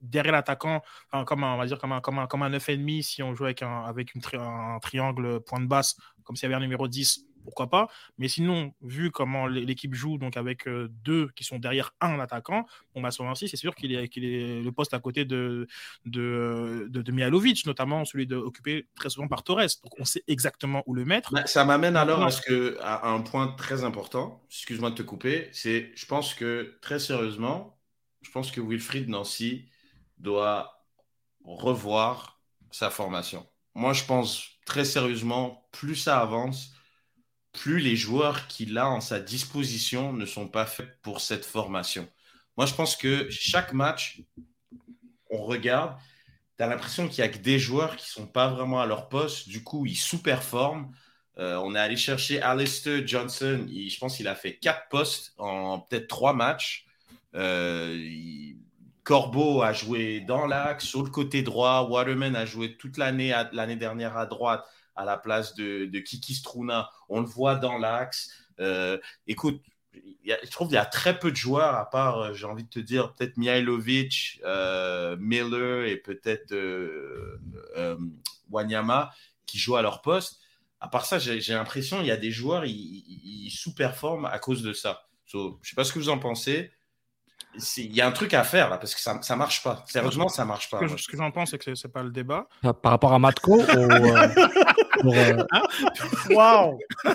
derrière 0.02 0.34
l'attaquant, 0.34 0.82
comme 1.26 1.44
un, 1.44 1.54
on 1.54 1.58
va 1.58 1.66
dire 1.66 1.80
comme 1.80 1.92
un, 1.92 2.02
comme 2.02 2.20
un, 2.20 2.28
comme 2.28 2.44
un 2.44 2.50
9,5 2.50 3.02
si 3.04 3.24
on 3.24 3.34
joue 3.36 3.46
avec 3.46 3.62
un, 3.62 3.84
avec 3.84 4.14
une 4.16 4.22
tri- 4.22 4.38
un 4.40 4.80
triangle 4.80 5.42
point 5.42 5.60
de 5.60 5.68
basse, 5.68 5.98
comme 6.24 6.36
s'il 6.36 6.44
y 6.44 6.48
avait 6.48 6.56
un 6.56 6.66
numéro 6.66 6.88
10 6.88 7.28
pourquoi 7.48 7.68
pas. 7.68 7.88
Mais 8.18 8.28
sinon, 8.28 8.74
vu 8.82 9.10
comment 9.10 9.48
l'équipe 9.48 9.94
joue, 9.94 10.18
donc 10.18 10.36
avec 10.36 10.68
euh, 10.68 10.90
deux 11.06 11.30
qui 11.34 11.46
sont 11.46 11.60
derrière 11.60 11.94
un 12.02 12.20
attaquant, 12.20 12.66
bon, 12.94 13.02
bah, 13.02 13.10
c'est 13.12 13.56
sûr 13.56 13.74
qu'il 13.74 13.96
est, 13.96 14.10
qu'il 14.10 14.26
est 14.26 14.62
le 14.62 14.72
poste 14.74 14.94
à 14.94 15.00
côté 15.00 15.24
de, 15.24 15.66
de, 16.06 16.88
de, 16.90 17.12
Mihalovic, 17.14 17.66
notamment 17.66 18.04
celui 18.04 18.28
de, 18.28 18.36
occupé 18.36 18.86
très 18.96 19.10
souvent 19.10 19.30
par 19.30 19.44
Torres. 19.44 19.80
Donc 19.82 19.94
on 19.98 20.04
sait 20.04 20.24
exactement 20.28 20.84
où 20.88 20.94
le 20.94 21.06
mettre. 21.06 21.34
Bah, 21.34 21.48
ça 21.48 21.64
m'amène 21.64 21.96
alors 21.96 22.22
à, 22.22 22.32
ce 22.32 22.42
que, 22.42 22.78
à 22.82 23.08
un 23.08 23.22
point 23.22 23.48
très 23.48 23.86
important, 23.86 24.44
excuse-moi 24.50 24.90
de 24.90 24.96
te 24.96 25.04
couper, 25.04 25.48
c'est 25.54 25.94
je 25.96 26.06
pense 26.06 26.34
que 26.34 26.78
très 26.82 27.00
sérieusement, 27.00 27.80
je 28.24 28.32
pense 28.32 28.52
que 28.52 28.60
Wilfried 28.60 29.08
Nancy 29.08 29.70
doit 30.18 30.84
revoir 31.44 32.42
sa 32.72 32.90
formation. 32.90 33.48
Moi, 33.76 33.94
je 33.94 34.04
pense 34.04 34.50
très 34.66 34.86
sérieusement, 34.86 35.68
plus 35.72 35.96
ça 35.96 36.20
avance, 36.20 36.74
plus 37.54 37.80
les 37.80 37.96
joueurs 37.96 38.48
qu'il 38.48 38.78
a 38.78 38.90
en 38.90 39.02
sa 39.02 39.20
disposition 39.20 40.14
ne 40.14 40.26
sont 40.26 40.48
pas 40.48 40.66
faits 40.66 41.02
pour 41.02 41.22
cette 41.22 41.46
formation. 41.46 42.08
Moi, 42.58 42.66
je 42.66 42.74
pense 42.74 42.96
que 42.96 43.30
chaque 43.30 43.74
match, 43.74 44.22
on 45.30 45.44
regarde, 45.44 45.98
tu 46.58 46.64
as 46.64 46.68
l'impression 46.68 47.08
qu'il 47.08 47.24
n'y 47.24 47.30
a 47.30 47.32
que 47.32 47.38
des 47.38 47.60
joueurs 47.60 47.96
qui 47.96 48.06
ne 48.06 48.24
sont 48.24 48.28
pas 48.28 48.48
vraiment 48.48 48.82
à 48.82 48.86
leur 48.86 49.10
poste. 49.10 49.48
Du 49.48 49.64
coup, 49.64 49.86
ils 49.86 49.96
sous-performent. 49.96 50.92
Euh, 51.38 51.56
on 51.58 51.76
est 51.76 51.80
allé 51.80 51.98
chercher 51.98 52.42
Alistair 52.42 53.08
Johnson. 53.08 53.68
je 53.70 53.98
pense 54.00 54.18
qu'il 54.18 54.28
a 54.28 54.34
fait 54.34 54.58
quatre 54.58 54.90
postes 54.90 55.34
en 55.38 55.80
peut-être 55.82 56.08
trois 56.08 56.34
matchs. 56.34 56.88
Euh, 57.36 57.96
Corbeau 59.08 59.62
a 59.62 59.72
joué 59.72 60.20
dans 60.20 60.46
l'axe, 60.46 60.84
sur 60.84 61.02
le 61.02 61.10
côté 61.10 61.42
droit. 61.42 61.88
Waterman 61.90 62.36
a 62.36 62.46
joué 62.46 62.76
toute 62.76 62.98
l'année 62.98 63.34
l'année 63.54 63.78
dernière 63.78 64.18
à 64.18 64.26
droite 64.26 64.66
à 64.98 65.06
la 65.06 65.16
place 65.16 65.56
de, 65.56 66.00
Kiki 66.00 66.34
Struna. 66.34 66.90
On 67.08 67.22
le 67.22 67.26
voit 67.26 67.56
dans 67.56 67.78
l'axe. 67.78 68.30
Euh, 68.60 68.98
écoute, 69.26 69.62
je 69.94 70.52
trouve 70.52 70.68
qu'il 70.68 70.76
y 70.76 70.78
a 70.78 70.86
très 70.86 71.18
peu 71.20 71.32
de 71.32 71.38
joueurs, 71.38 71.76
à 71.76 71.90
part, 71.90 72.20
euh, 72.20 72.34
j'ai 72.34 72.48
envie 72.48 72.66
de 72.66 72.70
te 72.70 72.80
dire, 72.80 73.14
peut-être 73.14 73.38
Mihailovic, 73.38 74.42
euh, 74.44 75.16
Miller 75.22 75.86
et 75.86 75.96
peut-être 75.96 76.54
Wanyama 78.50 79.14
qui 79.46 79.58
jouent 79.58 79.78
à 79.78 79.82
leur 79.82 80.02
poste. 80.02 80.42
À 80.82 80.90
part 80.90 81.06
ça, 81.06 81.18
j'ai 81.18 81.54
l'impression 81.54 82.00
qu'il 82.00 82.08
y 82.08 82.12
a 82.12 82.18
des 82.18 82.32
joueurs, 82.32 82.66
ils, 82.66 83.52
sous-performent 83.52 84.26
à 84.26 84.38
cause 84.38 84.64
de 84.64 84.74
ça. 84.74 85.08
je 85.28 85.38
ne 85.38 85.52
sais 85.64 85.76
pas 85.78 85.86
ce 85.86 85.94
que 85.94 86.00
vous 86.00 86.10
en 86.10 86.20
pensez 86.20 86.72
il 87.78 87.96
y 87.96 88.02
a 88.02 88.08
un 88.08 88.12
truc 88.12 88.34
à 88.34 88.44
faire 88.44 88.70
là 88.70 88.78
parce 88.78 88.94
que 88.94 89.02
ça 89.02 89.14
ne 89.14 89.36
marche 89.36 89.64
pas. 89.64 89.84
Sérieusement, 89.88 90.30
ça 90.30 90.46
marche 90.46 90.70
pas. 90.70 90.80
Ce 90.98 91.08
que, 91.08 91.18
j'en 91.18 91.32
pense, 91.32 91.52
c'est 91.52 91.58
que 91.58 91.76
c'est 91.76 91.92
pas 91.92 92.04
le 92.04 92.12
débat. 92.12 92.48
Par 92.62 92.92
rapport 92.92 93.14
à 93.14 93.20
Matko, 93.20 93.62
euh, 93.62 93.68
euh, 95.06 95.44
hein 95.52 95.64
Waouh 96.30 96.80
Tu 97.04 97.10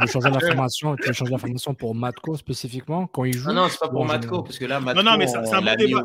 veux 0.00 0.06
changer 0.06 0.30
l'information, 0.30 0.96
tu 0.96 1.08
veux 1.08 1.12
changer 1.12 1.32
l'information 1.32 1.74
pour 1.74 1.94
Matko 1.94 2.36
spécifiquement 2.36 3.06
quand 3.06 3.24
il 3.24 3.36
joue? 3.36 3.48
Non, 3.48 3.62
non, 3.62 3.68
c'est 3.68 3.78
pas 3.78 3.88
pour 3.88 4.04
Matko 4.04 4.42
parce 4.42 4.58
que 4.58 4.64
là, 4.64 4.80
Matko, 4.80 5.02
non, 5.02 5.10
non, 5.10 5.18
mais 5.18 5.26
c'est 5.26 5.36
un 5.36 5.60
bon 5.60 5.76
débat. 5.76 6.02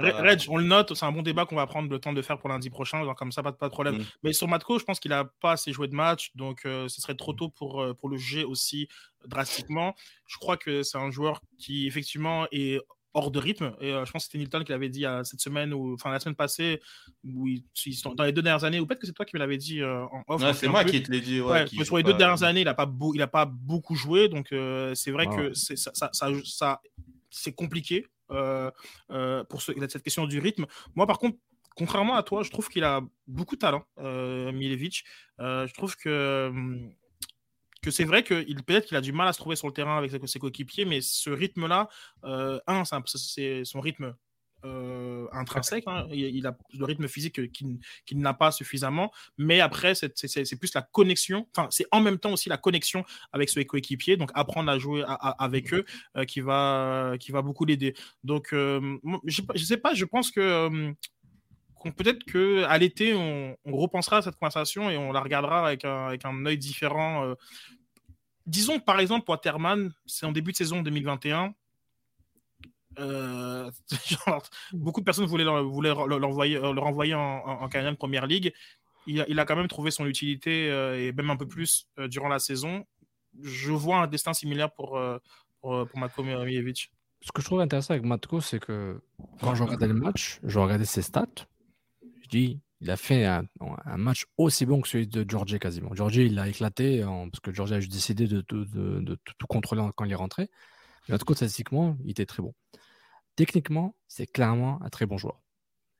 Reg, 0.00 0.40
on 0.48 0.56
le 0.56 0.64
note, 0.64 0.94
c'est 0.94 1.06
un 1.06 1.12
bon 1.12 1.22
débat 1.22 1.44
qu'on 1.44 1.56
va 1.56 1.66
prendre 1.66 1.90
le 1.90 1.98
temps 1.98 2.12
de 2.12 2.22
faire 2.22 2.38
pour 2.38 2.48
lundi 2.48 2.70
prochain. 2.70 3.04
Genre 3.04 3.14
comme 3.14 3.32
ça, 3.32 3.42
pas, 3.42 3.52
pas 3.52 3.68
de 3.68 3.72
problème. 3.72 3.98
Mm. 3.98 4.04
Mais 4.22 4.32
sur 4.32 4.48
Matko, 4.48 4.78
je 4.78 4.84
pense 4.84 5.00
qu'il 5.00 5.12
a 5.12 5.24
pas 5.40 5.52
assez 5.52 5.72
joué 5.72 5.88
de 5.88 5.94
match, 5.94 6.30
donc 6.34 6.60
euh, 6.64 6.88
ce 6.88 7.00
serait 7.00 7.14
trop 7.14 7.32
tôt 7.32 7.48
pour 7.48 7.84
pour 7.98 8.08
le 8.08 8.16
juger 8.16 8.44
aussi 8.44 8.88
drastiquement. 9.26 9.94
Je 10.26 10.38
crois 10.38 10.56
que 10.56 10.82
c'est 10.82 10.98
un 10.98 11.10
joueur 11.10 11.42
qui 11.58 11.86
effectivement 11.86 12.46
est 12.52 12.80
hors 13.14 13.30
de 13.30 13.38
rythme. 13.38 13.74
Et 13.80 13.92
euh, 13.92 14.04
je 14.04 14.12
pense 14.12 14.22
que 14.22 14.26
c'était 14.26 14.38
Nilton 14.38 14.64
qui 14.64 14.72
l'avait 14.72 14.88
dit 14.88 15.06
euh, 15.06 15.22
cette 15.24 15.40
semaine, 15.40 15.72
ou 15.72 15.94
enfin 15.94 16.10
la 16.10 16.20
semaine 16.20 16.34
passée, 16.34 16.80
où 17.24 17.46
ils, 17.48 17.64
sont 17.94 18.14
dans 18.14 18.24
les 18.24 18.32
deux 18.32 18.42
dernières 18.42 18.64
années, 18.64 18.80
ou 18.80 18.86
peut-être 18.86 19.00
que 19.00 19.06
c'est 19.06 19.12
toi 19.12 19.24
qui 19.24 19.36
me 19.36 19.40
l'avais 19.40 19.58
dit 19.58 19.80
euh, 19.80 20.04
en 20.04 20.22
off. 20.28 20.56
c'est 20.56 20.68
moi 20.68 20.84
qui 20.84 21.02
te 21.02 21.10
l'ai 21.10 21.20
dit. 21.20 21.40
Ouais, 21.40 21.66
sur 21.84 21.96
les 21.96 22.02
deux 22.02 22.14
dernières 22.14 22.42
années, 22.42 22.60
il 22.60 22.66
n'a 22.66 22.74
pas, 22.74 22.90
il 23.14 23.22
a 23.22 23.26
pas 23.26 23.44
beaucoup 23.44 23.94
joué, 23.94 24.28
donc 24.28 24.48
c'est 24.94 25.10
vrai 25.10 25.26
que 25.26 25.52
c'est, 25.54 25.76
ça, 25.76 25.92
ça, 25.94 26.10
ça, 26.44 26.80
c'est 27.30 27.52
compliqué 27.52 28.06
pour 28.28 29.62
cette 29.62 30.02
question 30.02 30.26
du 30.26 30.38
rythme. 30.38 30.66
Moi, 30.94 31.06
par 31.06 31.18
contre, 31.18 31.36
contrairement 31.76 32.14
à 32.14 32.22
toi, 32.22 32.42
je 32.42 32.50
trouve 32.50 32.68
qu'il 32.68 32.84
a 32.84 33.00
beaucoup 33.26 33.56
de 33.56 33.60
talent, 33.60 33.84
Milevic. 33.98 35.04
je 35.38 35.74
trouve 35.74 35.96
que 35.96 36.48
hum, 36.50 36.92
c'est 37.90 38.04
vrai 38.04 38.22
qu'il 38.22 38.62
peut-être 38.64 38.86
qu'il 38.86 38.96
a 38.96 39.00
du 39.00 39.12
mal 39.12 39.28
à 39.28 39.32
se 39.32 39.38
trouver 39.38 39.56
sur 39.56 39.66
le 39.66 39.72
terrain 39.72 39.98
avec 39.98 40.10
ses 40.26 40.38
coéquipiers, 40.38 40.84
mais 40.84 41.00
ce 41.00 41.30
rythme-là, 41.30 41.88
euh, 42.24 42.60
un, 42.66 42.84
c'est 43.06 43.64
son 43.64 43.80
rythme 43.80 44.14
euh, 44.64 45.26
intrinsèque, 45.32 45.84
hein. 45.88 46.06
il, 46.12 46.46
a 46.46 46.56
le 46.72 46.84
rythme 46.84 47.08
physique 47.08 47.40
qu'il 47.52 48.18
n'a 48.18 48.32
pas 48.32 48.52
suffisamment, 48.52 49.10
mais 49.36 49.60
après, 49.60 49.96
c'est 49.96 50.56
plus 50.56 50.74
la 50.74 50.82
connexion, 50.82 51.48
enfin, 51.56 51.66
c'est 51.72 51.86
en 51.90 52.00
même 52.00 52.18
temps 52.18 52.32
aussi 52.32 52.48
la 52.48 52.58
connexion 52.58 53.04
avec 53.32 53.48
ses 53.48 53.66
coéquipiers, 53.66 54.16
donc 54.16 54.30
apprendre 54.34 54.70
à 54.70 54.78
jouer 54.78 55.02
avec 55.06 55.74
eux 55.74 55.84
euh, 56.16 56.24
qui, 56.24 56.40
va, 56.40 57.14
qui 57.18 57.32
va 57.32 57.42
beaucoup 57.42 57.64
l'aider. 57.64 57.94
Donc, 58.22 58.48
je 58.52 58.98
ne 59.02 59.58
sais 59.58 59.76
pas, 59.76 59.94
je 59.94 60.04
pense 60.04 60.30
que 60.30 60.94
peut-être 61.90 62.24
qu'à 62.24 62.78
l'été, 62.78 63.14
on, 63.14 63.56
repensera 63.66 64.18
à 64.18 64.22
cette 64.22 64.36
conversation 64.36 64.90
et 64.90 64.96
on 64.96 65.12
la 65.12 65.20
regardera 65.20 65.66
avec 65.66 65.84
un, 65.84 66.06
avec 66.06 66.24
œil 66.24 66.58
différent. 66.58 67.24
Euh. 67.24 67.34
Disons 68.46 68.80
par 68.80 69.00
exemple, 69.00 69.30
Waterman, 69.30 69.92
c'est 70.06 70.26
en 70.26 70.32
début 70.32 70.52
de 70.52 70.56
saison 70.56 70.82
2021. 70.82 71.54
Euh, 72.98 73.70
beaucoup 74.72 75.00
de 75.00 75.04
personnes 75.04 75.26
voulaient, 75.26 75.44
l'envoyer, 75.44 76.58
le 76.58 76.80
renvoyer 76.80 77.14
en, 77.14 77.20
en, 77.20 77.64
en 77.64 77.94
Première 77.94 78.26
Ligue. 78.26 78.52
Il 79.06 79.40
a, 79.40 79.44
quand 79.44 79.56
même 79.56 79.66
trouvé 79.66 79.90
son 79.90 80.06
utilité 80.06 80.70
euh, 80.70 81.00
et 81.00 81.10
même 81.12 81.30
un 81.30 81.36
peu 81.36 81.48
plus 81.48 81.88
durant 81.98 82.28
la 82.28 82.38
saison. 82.38 82.86
Je 83.42 83.72
vois 83.72 83.98
un 83.98 84.06
destin 84.06 84.32
similaire 84.32 84.70
pour, 84.70 85.00
pour, 85.60 85.88
pour 85.88 85.98
Matko 85.98 86.22
Ce 86.22 87.32
que 87.32 87.40
je 87.40 87.44
trouve 87.44 87.60
intéressant 87.60 87.94
avec 87.94 88.04
Matko, 88.04 88.40
c'est 88.40 88.60
que 88.60 89.00
quand 89.40 89.56
je 89.56 89.64
regardais 89.64 89.88
le 89.88 89.94
match, 89.94 90.38
je 90.44 90.58
regardais 90.60 90.84
ses 90.84 91.02
stats 91.02 91.46
il 92.34 92.90
a 92.90 92.96
fait 92.96 93.24
un, 93.24 93.46
match 93.96 94.26
aussi 94.36 94.66
bon 94.66 94.80
que 94.80 94.88
celui 94.88 95.06
de 95.06 95.24
Georgie 95.28 95.58
quasiment. 95.58 95.94
Georgie, 95.94 96.26
il 96.26 96.38
a 96.38 96.48
éclaté 96.48 97.02
parce 97.02 97.40
que 97.40 97.52
Georgie 97.52 97.74
a 97.74 97.80
juste 97.80 97.92
décidé 97.92 98.26
de, 98.26 98.40
tout 98.40 99.46
contrôler 99.48 99.88
quand 99.96 100.04
il 100.04 100.12
est 100.12 100.16
rentré. 100.16 100.50
Mais 101.08 101.14
en 101.14 101.34
statistiquement, 101.34 101.96
il 102.04 102.10
était 102.10 102.26
très 102.26 102.42
bon. 102.42 102.54
Techniquement, 103.36 103.96
c'est 104.08 104.26
clairement 104.26 104.82
un 104.82 104.88
très 104.88 105.06
bon 105.06 105.16
joueur. 105.16 105.40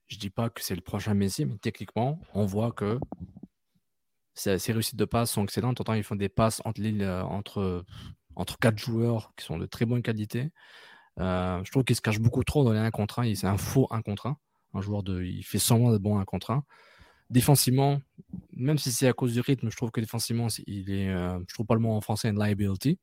Je 0.08 0.16
ne 0.16 0.20
dis 0.20 0.30
pas 0.30 0.50
que 0.50 0.62
c'est 0.62 0.74
le 0.74 0.80
prochain 0.80 1.14
Messi, 1.14 1.44
mais 1.44 1.56
techniquement, 1.56 2.20
on 2.34 2.44
voit 2.44 2.72
que 2.72 2.98
ses, 4.34 4.56
réussites 4.72 4.96
de 4.96 5.04
passe 5.04 5.30
sont 5.30 5.44
excellentes. 5.44 5.80
Autant 5.80 5.94
ils 5.94 6.02
font 6.02 6.16
des 6.16 6.28
passes 6.28 6.60
entre, 6.64 7.60
euh, 7.60 7.82
quatre 8.60 8.78
joueurs 8.78 9.32
qui 9.36 9.44
sont 9.44 9.58
de 9.58 9.66
très 9.66 9.86
bonne 9.86 10.02
qualité. 10.02 10.50
Euh, 11.20 11.62
je 11.64 11.70
trouve 11.70 11.84
qu'il 11.84 11.96
se 11.96 12.00
cache 12.00 12.18
beaucoup 12.18 12.44
trop 12.44 12.64
dans 12.64 12.72
les 12.72 12.78
1 12.78 12.90
contre 12.90 13.20
1. 13.20 13.34
C'est 13.34 13.46
un 13.46 13.56
faux 13.56 13.86
1 13.90 14.02
contre 14.02 14.26
1. 14.26 14.36
Un 14.74 14.80
joueur 14.80 15.02
de, 15.02 15.22
il 15.22 15.42
fait 15.42 15.58
semblant 15.58 15.92
d'être 15.92 16.02
bon 16.02 16.18
un 16.18 16.24
contre 16.24 16.50
un. 16.50 16.64
Défensivement, 17.30 18.00
même 18.52 18.78
si 18.78 18.92
c'est 18.92 19.08
à 19.08 19.12
cause 19.12 19.32
du 19.32 19.40
rythme, 19.40 19.70
je 19.70 19.76
trouve 19.76 19.90
que 19.90 20.00
défensivement, 20.00 20.48
il 20.66 20.90
est, 20.90 21.08
euh, 21.08 21.38
je 21.48 21.54
trouve 21.54 21.66
pas 21.66 21.74
le 21.74 21.80
mot 21.80 21.92
en 21.92 22.00
français, 22.00 22.28
une 22.28 22.38
liability. 22.38 22.98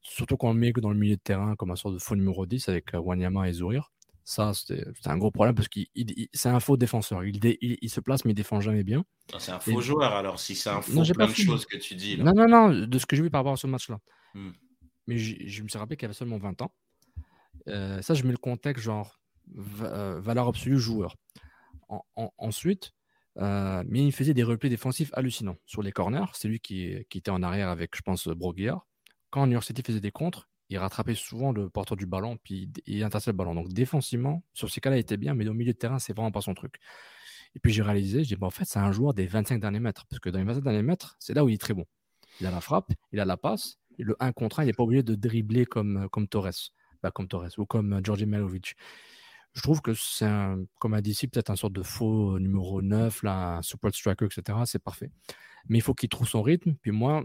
Surtout 0.00 0.36
quand 0.36 0.50
on 0.50 0.54
le 0.54 0.58
met 0.58 0.72
dans 0.72 0.90
le 0.90 0.98
milieu 0.98 1.16
de 1.16 1.20
terrain 1.20 1.56
comme 1.56 1.70
un 1.70 1.76
sort 1.76 1.92
de 1.92 1.98
faux 1.98 2.16
numéro 2.16 2.46
10 2.46 2.68
avec 2.68 2.94
euh, 2.94 2.98
Wanyama 2.98 3.48
et 3.48 3.52
Zourir. 3.52 3.90
Ça, 4.24 4.52
c'est 4.52 4.84
un 5.06 5.16
gros 5.16 5.30
problème 5.30 5.54
parce 5.54 5.68
qu'il 5.68 5.86
c'est 6.34 6.50
un 6.50 6.60
faux 6.60 6.76
défenseur. 6.76 7.24
Il, 7.24 7.40
il, 7.62 7.88
se 7.88 7.98
place, 7.98 8.26
mais 8.26 8.32
il 8.32 8.34
défend 8.34 8.60
jamais 8.60 8.84
bien. 8.84 9.02
Ah, 9.32 9.38
c'est 9.40 9.52
un 9.52 9.58
faux 9.58 9.80
joueur, 9.80 10.12
alors, 10.12 10.38
si 10.38 10.54
c'est 10.54 10.68
un 10.68 10.82
faux 10.82 11.02
plein 11.02 11.28
de 11.28 11.32
choses 11.32 11.64
que 11.64 11.78
tu 11.78 11.94
dis. 11.94 12.16
Là. 12.16 12.24
Non, 12.24 12.32
non, 12.34 12.46
non, 12.46 12.86
de 12.86 12.98
ce 12.98 13.06
que 13.06 13.16
j'ai 13.16 13.22
vu 13.22 13.30
par 13.30 13.40
rapport 13.40 13.54
à 13.54 13.56
ce 13.56 13.66
match-là. 13.66 13.98
Hmm. 14.34 14.50
Mais 15.06 15.16
je 15.16 15.62
me 15.62 15.68
suis 15.68 15.78
rappelé 15.78 15.96
qu'il 15.96 16.04
avait 16.04 16.14
seulement 16.14 16.36
20 16.36 16.60
ans. 16.60 16.72
Euh, 17.68 18.02
ça, 18.02 18.12
je 18.12 18.22
mets 18.24 18.32
le 18.32 18.36
contexte, 18.36 18.84
genre, 18.84 19.18
valeur 19.54 20.48
absolue 20.48 20.78
joueur. 20.78 21.16
ensuite, 22.38 22.92
euh, 23.38 23.84
mais 23.86 24.04
il 24.04 24.12
faisait 24.12 24.34
des 24.34 24.42
replays 24.42 24.68
défensifs 24.68 25.10
hallucinants 25.14 25.56
sur 25.66 25.82
les 25.82 25.92
corners. 25.92 26.26
C'est 26.34 26.48
lui 26.48 26.60
qui, 26.60 27.04
était 27.14 27.30
en 27.30 27.42
arrière 27.42 27.68
avec, 27.68 27.96
je 27.96 28.02
pense, 28.02 28.28
Broguillard. 28.28 28.86
Quand 29.30 29.46
New 29.46 29.52
York 29.52 29.64
City 29.64 29.82
faisait 29.82 30.00
des 30.00 30.10
contres, 30.10 30.48
il 30.70 30.78
rattrapait 30.78 31.14
souvent 31.14 31.52
le 31.52 31.70
porteur 31.70 31.96
du 31.96 32.06
ballon, 32.06 32.38
puis 32.42 32.70
il 32.86 33.02
interceptait 33.02 33.32
le 33.32 33.36
ballon. 33.36 33.54
Donc 33.54 33.68
défensivement, 33.68 34.42
sur 34.52 34.70
ces 34.70 34.80
cas-là, 34.80 34.96
il 34.96 35.00
était 35.00 35.16
bien, 35.16 35.34
mais 35.34 35.46
au 35.48 35.54
milieu 35.54 35.72
de 35.72 35.78
terrain, 35.78 35.98
c'est 35.98 36.12
vraiment 36.12 36.32
pas 36.32 36.40
son 36.40 36.54
truc. 36.54 36.76
Et 37.54 37.60
puis 37.60 37.72
j'ai 37.72 37.82
réalisé, 37.82 38.24
j'ai 38.24 38.36
dit, 38.36 38.44
en 38.44 38.50
fait, 38.50 38.64
c'est 38.64 38.78
un 38.78 38.92
joueur 38.92 39.14
des 39.14 39.26
25 39.26 39.60
derniers 39.60 39.80
mètres, 39.80 40.04
parce 40.10 40.20
que 40.20 40.28
dans 40.28 40.38
les 40.38 40.44
25 40.44 40.62
derniers 40.62 40.82
mètres, 40.82 41.16
c'est 41.18 41.32
là 41.32 41.44
où 41.44 41.48
il 41.48 41.54
est 41.54 41.58
très 41.58 41.74
bon. 41.74 41.86
Il 42.40 42.46
a 42.46 42.50
la 42.50 42.60
frappe, 42.60 42.92
il 43.12 43.20
a 43.20 43.24
la 43.24 43.36
passe, 43.36 43.78
le 43.98 44.16
1 44.20 44.32
contre 44.32 44.60
1, 44.60 44.64
il 44.64 44.66
n'est 44.66 44.72
pas 44.72 44.82
obligé 44.82 45.02
de 45.02 45.14
dribbler 45.14 45.64
comme, 45.64 46.08
comme 46.10 46.28
Torres, 46.28 46.72
bah, 47.02 47.10
comme 47.10 47.28
Torres 47.28 47.58
ou 47.58 47.66
comme 47.66 48.00
Georgi 48.04 48.26
Melovic 48.26 48.74
je 49.58 49.62
trouve 49.64 49.82
que 49.82 49.92
c'est, 49.92 50.24
un, 50.24 50.62
comme 50.78 50.94
a 50.94 51.00
dit 51.02 51.10
ici, 51.10 51.26
peut-être 51.26 51.50
un 51.50 51.56
sorte 51.56 51.72
de 51.72 51.82
faux 51.82 52.38
numéro 52.38 52.80
9, 52.80 53.24
là, 53.24 53.56
un 53.56 53.62
support 53.62 53.92
striker, 53.92 54.26
etc. 54.26 54.56
C'est 54.66 54.78
parfait. 54.78 55.10
Mais 55.68 55.78
il 55.78 55.80
faut 55.80 55.94
qu'il 55.94 56.08
trouve 56.08 56.28
son 56.28 56.42
rythme. 56.42 56.74
Puis 56.80 56.92
moi, 56.92 57.24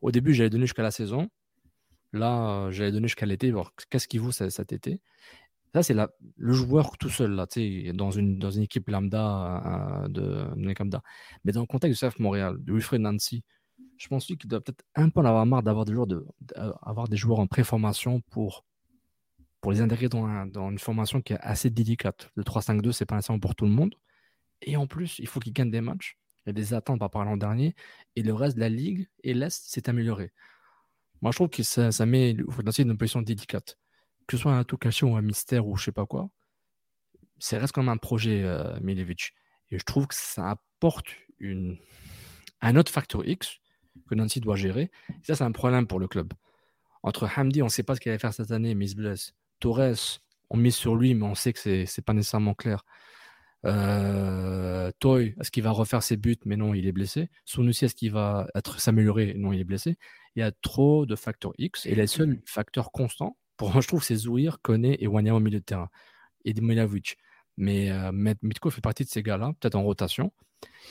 au 0.00 0.10
début, 0.10 0.32
j'allais 0.32 0.48
donner 0.48 0.64
jusqu'à 0.64 0.82
la 0.82 0.90
saison. 0.90 1.28
Là, 2.14 2.70
j'allais 2.70 2.90
donner 2.90 3.06
jusqu'à 3.06 3.26
l'été, 3.26 3.50
voir 3.50 3.72
qu'est-ce 3.90 4.08
qu'il 4.08 4.22
vaut 4.22 4.32
cet 4.32 4.72
été. 4.72 5.02
Ça, 5.74 5.82
c'est 5.82 5.94
le 6.38 6.52
joueur 6.54 6.96
tout 6.96 7.10
seul, 7.10 7.32
là, 7.32 7.46
dans 7.92 8.10
une, 8.10 8.38
dans 8.38 8.50
une 8.50 8.62
équipe 8.62 8.88
lambda, 8.88 10.04
euh, 10.06 10.08
de, 10.08 10.46
lambda. 10.56 11.02
Mais 11.44 11.52
dans 11.52 11.60
le 11.60 11.66
contexte 11.66 12.00
du 12.00 12.08
CF 12.08 12.18
Montréal, 12.18 12.56
de 12.60 12.72
Wilfred 12.72 13.02
Nancy, 13.02 13.44
je 13.98 14.08
pense 14.08 14.24
qu'il 14.24 14.38
doit 14.38 14.62
peut-être 14.62 14.86
un 14.94 15.10
peu 15.10 15.20
en 15.20 15.26
avoir 15.26 15.44
marre 15.44 15.62
d'avoir 15.62 15.84
des 15.84 15.92
joueurs, 15.92 16.06
de, 16.06 16.26
d'avoir 16.40 17.08
des 17.08 17.18
joueurs 17.18 17.40
en 17.40 17.46
préformation 17.46 18.22
pour, 18.30 18.64
pour 19.64 19.72
les 19.72 19.80
intégrer 19.80 20.10
dans, 20.10 20.70
une 20.70 20.78
formation 20.78 21.22
qui 21.22 21.32
est 21.32 21.38
assez 21.40 21.70
délicate. 21.70 22.30
Le 22.34 22.42
3-5-2, 22.42 22.92
c'est 22.92 23.06
pas 23.06 23.14
nécessairement 23.14 23.40
pour 23.40 23.54
tout 23.54 23.64
le 23.64 23.70
monde. 23.70 23.94
Et 24.60 24.76
en 24.76 24.86
plus, 24.86 25.18
il 25.20 25.26
faut 25.26 25.40
qu'ils 25.40 25.54
gagnent 25.54 25.70
des 25.70 25.80
matchs. 25.80 26.18
Il 26.44 26.48
y 26.48 26.50
a 26.50 26.52
des 26.52 26.74
attentes 26.74 26.98
par 26.98 27.06
rapport 27.06 27.22
à 27.22 27.24
l'an 27.24 27.38
dernier. 27.38 27.74
Et 28.14 28.22
le 28.22 28.34
reste 28.34 28.56
de 28.56 28.60
la 28.60 28.68
ligue 28.68 29.08
et 29.22 29.32
l'Est 29.32 29.64
s'est 29.64 29.88
amélioré. 29.88 30.32
Moi, 31.22 31.30
je 31.32 31.36
trouve 31.38 31.48
que 31.48 31.62
ça, 31.62 31.90
ça 31.92 32.04
met 32.04 32.34
dans 32.34 32.72
une 32.72 32.98
position 32.98 33.22
délicate. 33.22 33.78
Que 34.26 34.36
ce 34.36 34.42
soit 34.42 34.52
un 34.52 34.64
Tokashi 34.64 35.06
ou 35.06 35.16
un 35.16 35.22
Mystère 35.22 35.66
ou 35.66 35.78
je 35.78 35.84
sais 35.84 35.92
pas 35.92 36.04
quoi, 36.04 36.28
c'est 37.38 37.56
reste 37.56 37.72
comme 37.72 37.88
un 37.88 37.96
projet 37.96 38.42
euh, 38.44 38.78
Et 38.86 39.78
je 39.78 39.84
trouve 39.84 40.06
que 40.06 40.14
ça 40.14 40.50
apporte 40.50 41.06
un 42.60 42.76
autre 42.76 42.92
facteur 42.92 43.26
X 43.26 43.60
que 44.10 44.14
Nancy 44.14 44.40
doit 44.40 44.56
gérer. 44.56 44.90
Et 45.08 45.24
ça, 45.24 45.36
c'est 45.36 45.44
un 45.44 45.52
problème 45.52 45.86
pour 45.86 46.00
le 46.00 46.06
club. 46.06 46.34
Entre 47.02 47.26
Hamdi, 47.34 47.62
on 47.62 47.66
ne 47.66 47.70
sait 47.70 47.82
pas 47.82 47.94
ce 47.94 48.00
qu'il 48.02 48.12
va 48.12 48.18
faire 48.18 48.34
cette 48.34 48.50
année, 48.50 48.74
mais 48.74 48.90
il 48.90 49.16
se. 49.16 49.32
Torres, 49.60 50.20
on 50.50 50.56
mise 50.56 50.74
sur 50.74 50.96
lui, 50.96 51.14
mais 51.14 51.26
on 51.26 51.34
sait 51.34 51.52
que 51.52 51.58
ce 51.58 51.68
n'est 51.70 52.04
pas 52.04 52.12
nécessairement 52.12 52.54
clair. 52.54 52.84
Euh, 53.66 54.90
Toy, 54.98 55.34
est-ce 55.40 55.50
qu'il 55.50 55.62
va 55.62 55.70
refaire 55.70 56.02
ses 56.02 56.16
buts? 56.16 56.36
Mais 56.44 56.56
non, 56.56 56.74
il 56.74 56.86
est 56.86 56.92
blessé. 56.92 57.30
Sunusi, 57.44 57.86
est-ce 57.86 57.94
qu'il 57.94 58.12
va 58.12 58.46
être 58.54 58.78
s'améliorer? 58.78 59.34
Non, 59.34 59.52
il 59.52 59.60
est 59.60 59.64
blessé. 59.64 59.96
Il 60.36 60.40
y 60.40 60.42
a 60.42 60.52
trop 60.52 61.06
de 61.06 61.16
facteurs 61.16 61.52
X. 61.58 61.86
Et 61.86 61.94
les 61.94 62.06
seuls 62.06 62.40
facteurs 62.44 62.92
constants, 62.92 63.38
pour 63.56 63.72
moi, 63.72 63.80
je 63.80 63.88
trouve, 63.88 64.02
c'est 64.02 64.16
Zouir, 64.16 64.60
Kone 64.60 64.84
et 64.84 65.06
Wanya 65.06 65.34
au 65.34 65.40
milieu 65.40 65.60
de 65.60 65.64
terrain. 65.64 65.88
Et 66.44 66.52
Dimilovic. 66.52 67.16
Mais 67.56 67.90
euh, 67.90 68.10
Mitko 68.12 68.70
fait 68.70 68.80
partie 68.80 69.04
de 69.04 69.08
ces 69.08 69.22
gars-là, 69.22 69.52
peut-être 69.60 69.76
en 69.76 69.82
rotation. 69.82 70.32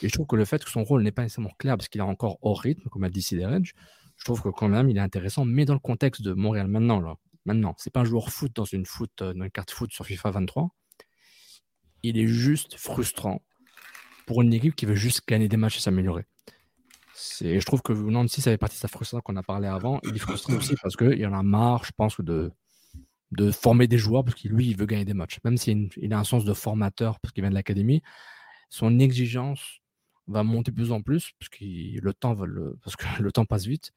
Et 0.02 0.08
je 0.08 0.12
trouve 0.12 0.26
que 0.26 0.36
le 0.36 0.44
fait 0.44 0.64
que 0.64 0.70
son 0.70 0.82
rôle 0.82 1.02
n'est 1.02 1.12
pas 1.12 1.22
nécessairement 1.22 1.54
clair 1.58 1.76
parce 1.76 1.88
qu'il 1.88 2.00
est 2.00 2.04
encore 2.04 2.38
hors 2.42 2.60
rythme, 2.60 2.88
comme 2.88 3.04
a 3.04 3.10
dit 3.10 3.22
Sideredge, 3.22 3.72
je 4.16 4.24
trouve 4.24 4.40
que 4.40 4.48
quand 4.48 4.68
même 4.68 4.88
il 4.88 4.96
est 4.96 5.00
intéressant, 5.00 5.44
mais 5.44 5.64
dans 5.64 5.74
le 5.74 5.80
contexte 5.80 6.22
de 6.22 6.32
Montréal 6.32 6.68
maintenant, 6.68 7.00
là, 7.00 7.16
maintenant, 7.44 7.74
c'est 7.78 7.92
pas 7.92 8.00
un 8.00 8.04
joueur 8.04 8.30
foot 8.30 8.52
dans 8.54 8.64
une 8.64 8.84
euh, 9.22 9.48
carte 9.48 9.70
foot 9.70 9.92
sur 9.92 10.06
FIFA 10.06 10.30
23. 10.30 10.70
Il 12.02 12.18
est 12.18 12.26
juste 12.26 12.76
frustrant 12.76 13.42
pour 14.26 14.42
une 14.42 14.52
équipe 14.52 14.74
qui 14.74 14.86
veut 14.86 14.94
juste 14.94 15.22
gagner 15.26 15.48
des 15.48 15.56
matchs 15.56 15.78
et 15.78 15.80
s'améliorer. 15.80 16.24
Je 17.40 17.64
trouve 17.64 17.82
que 17.82 17.92
Nancy, 17.92 18.40
ça 18.40 18.50
fait 18.50 18.58
partie 18.58 18.76
de 18.76 18.80
sa 18.80 18.88
frustration 18.88 19.20
qu'on 19.20 19.36
a 19.36 19.42
parlé 19.42 19.68
avant. 19.68 20.00
Il 20.02 20.16
est 20.16 20.18
frustré 20.18 20.54
aussi 20.54 20.74
parce 20.82 20.96
qu'il 20.96 21.26
en 21.26 21.32
a 21.32 21.42
marre, 21.42 21.84
je 21.84 21.92
pense, 21.96 22.20
de, 22.20 22.50
de 23.32 23.50
former 23.50 23.86
des 23.86 23.98
joueurs 23.98 24.24
parce 24.24 24.40
que 24.40 24.48
lui, 24.48 24.66
il 24.66 24.76
veut 24.76 24.86
gagner 24.86 25.04
des 25.04 25.14
matchs. 25.14 25.38
Même 25.44 25.56
s'il 25.56 26.12
a 26.12 26.18
un 26.18 26.24
sens 26.24 26.44
de 26.44 26.52
formateur 26.52 27.20
parce 27.20 27.32
qu'il 27.32 27.42
vient 27.42 27.50
de 27.50 27.54
l'académie, 27.54 28.02
son 28.68 28.98
exigence 28.98 29.80
va 30.26 30.42
monter 30.42 30.70
de 30.70 30.76
plus 30.76 30.90
en 30.90 31.02
plus 31.02 31.32
parce 31.38 31.48
que 31.50 31.64
le 32.00 32.12
temps 33.32 33.44
passe 33.48 33.66
vite. 33.66 33.92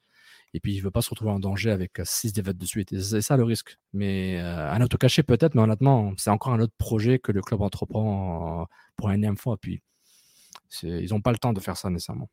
Et 0.54 0.60
puis, 0.60 0.72
il 0.74 0.78
ne 0.78 0.82
veut 0.82 0.90
pas 0.90 1.02
se 1.02 1.10
retrouver 1.10 1.30
en 1.30 1.38
danger 1.38 1.70
avec 1.70 2.00
six 2.04 2.32
défaites 2.32 2.56
de 2.56 2.64
suite. 2.64 2.98
C'est 3.00 3.20
ça 3.20 3.36
le 3.36 3.44
risque. 3.44 3.78
Mais 3.92 4.38
un 4.38 4.80
auto 4.80 4.96
caché 4.96 5.22
peut-être, 5.22 5.54
mais 5.54 5.62
honnêtement, 5.62 6.12
c'est 6.16 6.30
encore 6.30 6.52
un 6.52 6.60
autre 6.60 6.74
projet 6.78 7.18
que 7.18 7.32
le 7.32 7.42
club 7.42 7.60
entreprend 7.62 8.66
pour 8.96 9.10
une 9.10 9.16
énième 9.16 9.36
fois. 9.36 9.56
Puis, 9.58 9.82
ils 10.82 11.10
n'ont 11.10 11.20
pas 11.20 11.32
le 11.32 11.38
temps 11.38 11.52
de 11.52 11.60
faire 11.60 11.76
ça 11.76 11.90
nécessairement. 11.90 12.30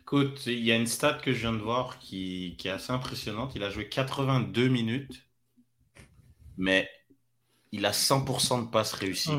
Écoute, 0.00 0.46
il 0.46 0.58
y 0.58 0.72
a 0.72 0.76
une 0.76 0.86
stat 0.86 1.14
que 1.14 1.32
je 1.32 1.38
viens 1.40 1.54
de 1.54 1.58
voir 1.58 1.98
qui 1.98 2.56
est 2.62 2.68
assez 2.68 2.92
impressionnante. 2.92 3.54
Il 3.54 3.62
a 3.62 3.70
joué 3.70 3.88
82 3.88 4.68
minutes, 4.68 5.26
mais 6.58 6.86
il 7.74 7.86
a 7.86 7.90
100% 7.90 8.66
de 8.66 8.70
passes 8.70 8.92
réussies. 8.92 9.30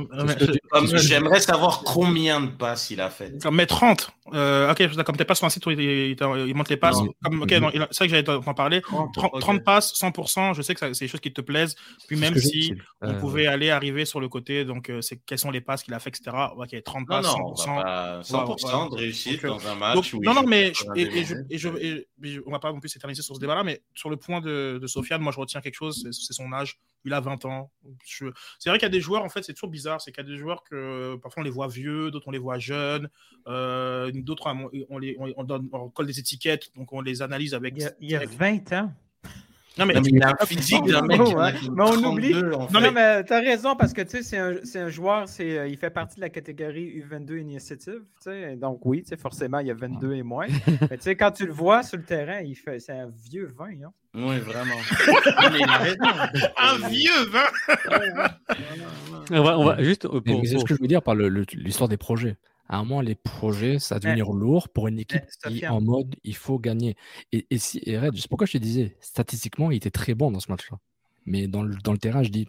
J'aimerais 0.96 1.40
savoir 1.40 1.84
combien 1.84 2.42
de 2.42 2.48
passes 2.48 2.90
il 2.90 3.00
a 3.00 3.12
fait. 3.12 3.32
Mais 3.52 3.68
30. 3.68 4.10
Euh, 4.34 4.72
ok, 4.72 5.04
comme 5.04 5.16
t'es 5.16 5.26
pas 5.26 5.36
sur 5.36 5.46
un 5.46 5.50
site 5.50 5.64
où 5.68 5.70
il, 5.70 5.80
il, 5.80 6.56
monte 6.56 6.70
les 6.70 6.78
passes. 6.78 6.98
Comme, 7.24 7.46
c'est 7.48 7.60
vrai 7.60 7.88
que 7.90 8.08
j'allais 8.08 8.24
t'en 8.24 8.42
parler. 8.56 8.82
30, 8.82 9.64
passes, 9.64 9.94
100%, 9.94 10.56
je 10.56 10.64
sais 10.64 10.74
que 10.74 10.94
c'est 10.94 11.06
des 11.06 11.10
choses 11.10 11.20
qui 11.20 11.32
te 11.32 11.42
plaisent. 11.42 11.76
Puis 12.08 12.18
même 12.18 12.36
si 12.36 12.74
on 13.02 13.10
euh, 13.10 13.20
pouvait 13.20 13.46
aller 13.46 13.70
arriver 13.70 14.04
sur 14.04 14.20
le 14.20 14.28
côté, 14.30 14.66
donc 14.66 14.90
euh, 14.90 15.02
c'est 15.02 15.18
quelles 15.18 15.38
sont 15.38 15.52
les 15.52 15.62
passes 15.62 15.84
qu'il 15.84 15.94
a 15.94 16.00
fait, 16.00 16.10
etc. 16.10 16.36
Ok, 16.58 16.76
30 16.84 17.08
passes, 17.08 17.28
100%. 17.28 18.24
100% 18.24 18.92
de 18.92 18.96
réussite 18.96 19.46
dans 19.46 19.68
un 19.68 19.76
match. 19.76 20.14
non, 20.16 20.34
non, 20.34 20.44
mais 20.44 20.74
et, 20.96 21.58
je, 21.58 21.70
on 22.48 22.52
va 22.52 22.58
pas 22.58 22.72
non 22.72 22.80
plus 22.80 22.90
s'éterniser 22.90 23.22
sur 23.22 23.36
ce 23.36 23.40
débat-là, 23.40 23.64
mais 23.64 23.84
sur 23.94 24.10
le 24.10 24.18
point 24.18 24.42
de, 24.42 24.80
de 24.82 24.88
Sofiane, 24.88 25.22
moi 25.22 25.32
je 25.32 25.40
retiens 25.40 25.62
quelque 25.62 25.76
chose, 25.76 26.08
c'est 26.12 26.34
son 26.34 26.52
âge 26.52 26.80
il 27.06 27.14
a 27.14 27.20
20 27.20 27.46
ans. 27.46 27.72
C'est 28.60 28.70
vrai 28.70 28.78
qu'il 28.78 28.86
y 28.86 28.88
a 28.88 28.90
des 28.90 29.02
joueurs, 29.02 29.24
en 29.24 29.30
fait, 29.30 29.44
c'est 29.44 29.54
toujours 29.54 29.70
bizarre, 29.70 30.02
c'est 30.02 30.12
qu'il 30.12 30.24
y 30.24 30.28
a 30.28 30.30
des 30.30 30.38
joueurs 30.38 30.64
que 30.64 31.16
parfois 31.18 31.42
on 31.42 31.44
les 31.44 31.50
voit 31.50 31.68
vieux, 31.68 32.12
d'autres 32.12 32.28
on 32.28 32.32
les 32.32 32.40
voit 32.40 32.60
jeunes, 32.60 33.10
euh, 33.48 34.12
d'autres 34.14 34.48
on, 34.90 34.98
les, 34.98 35.16
on, 35.20 35.44
donne, 35.44 35.70
on 35.72 35.90
colle 35.90 36.08
des 36.08 36.20
étiquettes, 36.20 36.72
donc 36.76 36.94
on 36.94 37.02
les 37.02 37.22
analyse 37.22 37.54
avec. 37.54 37.76
Il 38.00 38.10
y 38.10 38.16
a, 38.16 38.26
20 38.26 38.74
ans. 38.74 38.94
Non, 39.78 39.88
mais, 39.88 39.96
il 40.06 40.22
a 40.22 40.36
un 40.40 40.46
physique 40.46 40.86
d'un 40.86 41.02
mec. 41.02 41.20
mais 41.20 41.84
on 41.84 42.12
oublie. 42.12 42.34
non, 42.34 42.92
mais 42.94 43.24
tu 43.24 43.34
as 43.34 43.40
raison 43.40 43.76
parce 43.76 43.92
que 43.94 44.02
tu 44.02 44.22
sais, 44.22 44.24
c'est 44.24 44.38
un, 44.38 44.86
un, 44.86 44.90
joueur, 44.90 45.26
euh, 45.40 45.68
il 45.68 45.78
fait 45.78 45.90
partie 45.90 46.18
de 46.18 46.22
la 46.22 46.30
catégorie 46.30 47.02
U22 47.02 47.40
Initiative. 47.40 48.02
Donc, 48.58 48.86
oui, 48.86 49.04
forcément, 49.18 49.60
il 49.60 49.68
y 49.68 49.72
a 49.72 49.74
22 49.74 50.14
et 50.14 50.24
moins. 50.24 50.46
mais 50.90 50.98
tu 50.98 51.04
sais, 51.04 51.16
quand 51.16 51.32
tu 51.32 51.46
le 51.48 51.54
vois 51.54 51.82
sur 51.82 51.98
le 51.98 52.04
terrain, 52.04 52.42
il 52.42 52.56
fait, 52.56 52.80
c'est 52.80 52.94
un 52.94 53.10
vieux 53.30 53.48
20. 53.58 53.66
Hein? 53.66 53.92
Oui, 54.14 54.38
vraiment. 54.40 54.76
un 56.58 56.88
vieux 56.88 57.26
20 57.30 57.40
on, 59.32 59.64
va, 59.66 59.82
juste. 59.82 60.08
Pour, 60.08 60.22
c'est 60.46 60.60
ce 60.60 60.66
que 60.66 60.76
je 60.76 60.82
veux 60.82 60.88
dire 60.88 61.02
par 61.02 61.16
l'histoire 61.16 61.90
des 61.90 61.98
projets 61.98 62.38
à 62.70 62.78
un 62.78 62.84
moment, 62.84 63.02
les 63.02 63.16
projets, 63.16 63.80
ça 63.80 63.96
va 63.96 64.00
devenir 64.00 64.32
lourd 64.32 64.70
pour 64.70 64.88
une 64.88 65.00
équipe 65.00 65.26
qui 65.48 65.68
en 65.68 65.82
mode 65.82 66.16
il 66.24 66.36
faut 66.36 66.60
gagner. 66.60 66.96
Et, 67.32 67.46
et, 67.50 67.58
si, 67.58 67.82
et 67.86 67.98
Red, 67.98 68.16
c'est 68.16 68.30
pourquoi 68.30 68.48
je 68.48 68.54
te 68.54 68.58
disais, 68.58 68.96
statistiquement, 69.02 69.70
il 69.72 69.78
était 69.78 69.92
très 69.92 70.14
bon 70.14 70.32
dans 70.32 70.40
ce 70.40 70.50
match-là. 70.50 70.80
Mais 71.26 71.48
dans 71.48 71.64
le, 71.64 71.76
dans 71.84 71.92
le 71.92 71.98
terrain, 71.98 72.24
je 72.24 72.30
dis, 72.30 72.48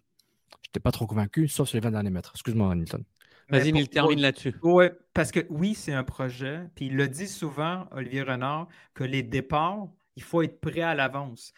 je 0.62 0.69
n'étais 0.69 0.81
pas 0.81 0.93
trop 0.93 1.07
convaincu, 1.07 1.49
sauf 1.49 1.69
sur 1.69 1.77
les 1.77 1.81
20 1.81 1.93
derniers 1.93 2.11
mètres. 2.11 2.32
Excuse-moi, 2.35 2.74
Nilton. 2.74 3.05
Vas-y, 3.49 3.70
il 3.70 3.89
termine 3.89 4.20
là-dessus. 4.20 4.55
Oui, 4.62 4.86
parce 5.12 5.31
que 5.31 5.41
oui, 5.51 5.74
c'est 5.74 5.93
un 5.93 6.05
projet. 6.05 6.61
Puis 6.74 6.86
il 6.86 6.97
le 6.97 7.09
dit 7.09 7.28
souvent, 7.28 7.86
Olivier 7.91 8.23
Renard, 8.23 8.69
que 8.95 9.05
les 9.05 9.23
départs, 9.23 9.89
il 10.16 10.23
faut 10.23 10.43
être 10.43 10.61
prêt 10.61 10.81
à 10.81 10.95
l'avance. 10.95 11.53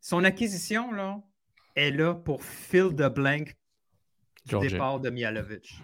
Son 0.00 0.24
acquisition, 0.24 0.92
là, 0.92 1.20
est 1.76 1.90
là 1.90 2.14
pour 2.14 2.44
fill 2.44 2.88
the 2.94 3.08
blank 3.12 3.56
du 4.46 4.58
départ 4.58 5.00
de 5.00 5.10
Mialovic. 5.10 5.80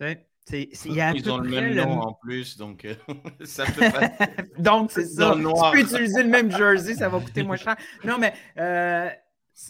Ouais. 0.00 0.26
Ils 0.52 1.30
ont 1.30 1.38
le 1.38 1.50
même 1.50 1.74
nom 1.74 2.00
en 2.00 2.12
plus, 2.12 2.56
donc 2.56 2.84
euh, 2.84 2.94
ça 3.44 3.64
peut 3.64 3.90
pas... 3.90 4.10
donc 4.58 4.90
c'est 4.90 5.06
ça. 5.06 5.34
Tu 5.36 5.42
peux 5.42 5.80
utiliser 5.80 6.22
le 6.22 6.28
même 6.28 6.50
jersey, 6.50 6.94
ça 6.94 7.08
va 7.08 7.20
coûter 7.20 7.42
moins 7.42 7.56
cher. 7.56 7.76
Non, 8.04 8.18
mais 8.18 8.34
euh, 8.58 9.08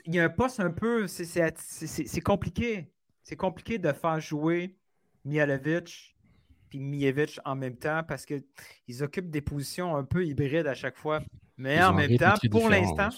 il 0.05 0.15
y 0.15 0.21
a 0.21 0.25
un 0.25 0.29
poste 0.29 0.61
un 0.61 0.71
peu. 0.71 1.07
C'est 1.07 2.21
compliqué. 2.23 2.91
C'est 3.23 3.37
compliqué 3.37 3.79
de 3.79 3.93
faire 3.93 4.21
jouer 4.21 4.77
Mialovic 5.25 6.17
puis 6.69 6.81
Mijevic 6.81 7.39
en 7.45 7.55
même 7.55 7.77
temps 7.77 8.03
parce 8.07 8.27
qu'ils 8.27 9.03
occupent 9.03 9.31
des 9.31 9.41
positions 9.41 9.97
un 9.97 10.05
peu 10.05 10.27
hybrides 10.27 10.67
à 10.67 10.75
chaque 10.75 10.97
fois. 10.97 11.21
Mais 11.57 11.83
en 11.83 11.95
même 11.95 12.17
temps, 12.17 12.35
pour 12.51 12.69
l'instant, 12.69 13.11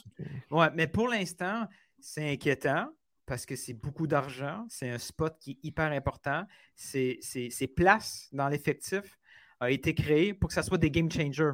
ouais, 0.51 0.69
mais 0.75 0.87
pour 0.87 1.09
l'instant, 1.09 1.67
c'est 1.99 2.33
inquiétant 2.33 2.89
parce 3.27 3.45
que 3.45 3.57
c'est 3.57 3.75
beaucoup 3.75 4.07
d'argent, 4.07 4.65
c'est 4.69 4.89
un 4.89 4.99
spot 4.99 5.37
qui 5.41 5.53
est 5.53 5.59
hyper 5.65 5.91
important. 5.93 6.45
Ces 6.75 7.73
places 7.75 8.29
dans 8.33 8.49
l'effectif 8.49 9.19
a 9.61 9.71
été 9.71 9.95
créé 9.95 10.33
pour 10.33 10.49
que 10.49 10.55
ça 10.55 10.63
soit 10.63 10.79
des 10.79 10.91
game 10.91 11.11
changers. 11.11 11.53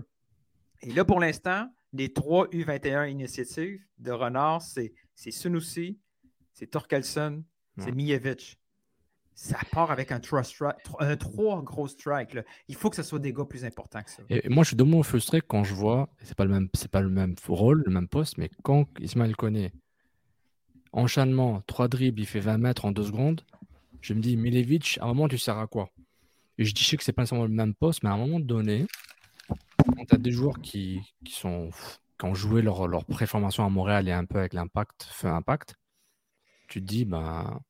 Et 0.82 0.92
là, 0.92 1.04
pour 1.04 1.20
l'instant, 1.20 1.68
les 1.92 2.12
trois 2.12 2.46
U21 2.48 3.10
initiatives 3.10 3.80
de 3.98 4.12
Renard, 4.12 4.60
c'est 4.62 4.92
Sunusi, 5.16 5.98
c'est 6.52 6.66
Torkelson, 6.66 7.44
c'est 7.78 7.92
Mijevic. 7.92 8.58
Ça 9.34 9.58
part 9.70 9.90
avec 9.90 10.12
un, 10.12 10.20
trois, 10.20 10.42
un 10.98 11.16
trois 11.16 11.62
gros 11.62 11.88
strikes. 11.88 12.36
Il 12.68 12.74
faut 12.74 12.90
que 12.90 12.96
ce 12.96 13.02
soit 13.02 13.18
des 13.18 13.32
gars 13.32 13.46
plus 13.46 13.64
importants 13.64 14.02
que 14.02 14.10
ça. 14.10 14.22
Et 14.28 14.46
moi, 14.50 14.62
je 14.62 14.68
suis 14.68 14.76
de 14.76 14.82
moins 14.82 15.02
frustré 15.02 15.40
quand 15.40 15.64
je 15.64 15.72
vois, 15.72 16.10
c'est 16.22 16.36
pas 16.36 16.44
le 16.44 16.50
même, 16.50 16.68
c'est 16.74 16.90
pas 16.90 17.00
le 17.00 17.08
même 17.08 17.34
rôle, 17.48 17.82
le 17.86 17.92
même 17.92 18.08
poste, 18.08 18.36
mais 18.36 18.50
quand 18.62 18.86
Ismaël 19.00 19.34
connaît 19.34 19.72
enchaînement, 20.92 21.62
3 21.66 21.88
dribbles, 21.88 22.20
il 22.20 22.26
fait 22.26 22.40
20 22.40 22.58
mètres 22.58 22.84
en 22.84 22.92
2 22.92 23.04
secondes. 23.04 23.42
Je 24.00 24.14
me 24.14 24.20
dis, 24.20 24.36
Milevic, 24.36 24.98
à 25.00 25.04
un 25.04 25.08
moment, 25.08 25.28
tu 25.28 25.38
sers 25.38 25.58
à 25.58 25.66
quoi? 25.66 25.90
Et 26.58 26.64
je 26.64 26.74
dis, 26.74 26.82
je 26.82 26.88
sais 26.90 26.96
que 26.96 27.04
c'est 27.04 27.12
pas 27.12 27.22
nécessairement 27.22 27.46
le 27.46 27.52
même 27.52 27.74
poste, 27.74 28.02
mais 28.02 28.10
à 28.10 28.12
un 28.12 28.18
moment 28.18 28.40
donné, 28.40 28.86
quand 29.48 30.04
tu 30.04 30.14
as 30.14 30.18
des 30.18 30.32
joueurs 30.32 30.60
qui, 30.60 31.00
qui, 31.24 31.32
sont, 31.32 31.70
qui 32.18 32.26
ont 32.26 32.34
joué 32.34 32.62
leur, 32.62 32.86
leur 32.88 33.04
préformation 33.04 33.64
à 33.64 33.68
Montréal 33.68 34.08
et 34.08 34.12
un 34.12 34.24
peu 34.24 34.38
avec 34.38 34.52
l'impact, 34.52 35.04
fait 35.04 35.28
impact, 35.28 35.76
tu 36.68 36.80
te 36.80 36.86
dis, 36.86 37.04
ben, 37.04 37.60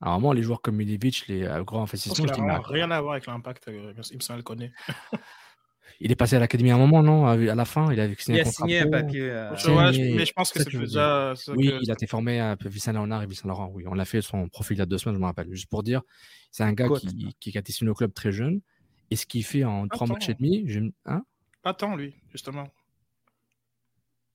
à 0.00 0.10
un 0.10 0.12
moment, 0.14 0.32
les 0.32 0.42
joueurs 0.42 0.62
comme 0.62 0.76
Milevic, 0.76 1.26
les 1.28 1.44
euh, 1.44 1.62
grands 1.62 1.82
investissements, 1.82 2.26
je, 2.26 2.32
dis, 2.32 2.40
rien 2.40 2.90
à 2.90 3.00
voir 3.00 3.12
avec 3.12 3.26
l'impact, 3.26 3.68
euh, 3.68 3.92
il 4.10 4.16
me 4.16 4.36
le 4.36 4.42
connaît. 4.42 4.72
Il 6.00 6.12
est 6.12 6.16
passé 6.16 6.36
à 6.36 6.38
l'académie 6.38 6.70
à 6.70 6.76
un 6.76 6.78
moment, 6.78 7.02
non? 7.02 7.26
À 7.26 7.36
la 7.36 7.64
fin, 7.64 7.92
il 7.92 8.00
a 8.00 8.14
signé, 8.16 8.38
il 8.38 8.40
a 8.42 8.44
signé 8.44 8.78
un 8.80 8.88
papier. 8.88 9.30
Euh... 9.30 9.50
mais 10.14 10.24
je 10.24 10.32
pense 10.32 10.52
que 10.52 10.62
c'est 10.62 10.76
déjà. 10.76 11.34
Oui, 11.48 11.72
il 11.80 11.90
a 11.90 11.94
été 11.94 12.06
formé 12.06 12.40
à 12.40 12.56
Vincent 12.60 12.92
Léonard 12.92 13.22
et 13.22 13.26
Vincent 13.26 13.48
Laurent. 13.48 13.70
Oui, 13.74 13.84
on 13.86 13.94
l'a 13.94 14.04
fait 14.04 14.22
son 14.22 14.48
profil 14.48 14.76
il 14.76 14.80
y 14.80 14.82
a 14.82 14.86
deux 14.86 14.98
semaines, 14.98 15.16
je 15.16 15.20
me 15.20 15.26
rappelle. 15.26 15.48
Juste 15.50 15.68
pour 15.68 15.82
dire, 15.82 16.02
c'est 16.50 16.62
un 16.62 16.72
gars 16.72 16.88
qui, 16.98 17.34
qui, 17.40 17.56
a 17.56 17.60
été 17.60 17.72
signé 17.72 17.90
au 17.90 17.94
club 17.94 18.12
très 18.12 18.32
jeune 18.32 18.60
Et 19.10 19.16
ce 19.16 19.26
qu'il 19.26 19.44
fait 19.44 19.64
en 19.64 19.88
trois 19.88 20.06
matchs 20.06 20.28
et 20.28 20.34
demi, 20.34 20.64
je... 20.66 20.80
hein? 21.06 21.24
Pas 21.62 21.74
tant, 21.74 21.94
lui, 21.94 22.14
justement. 22.32 22.68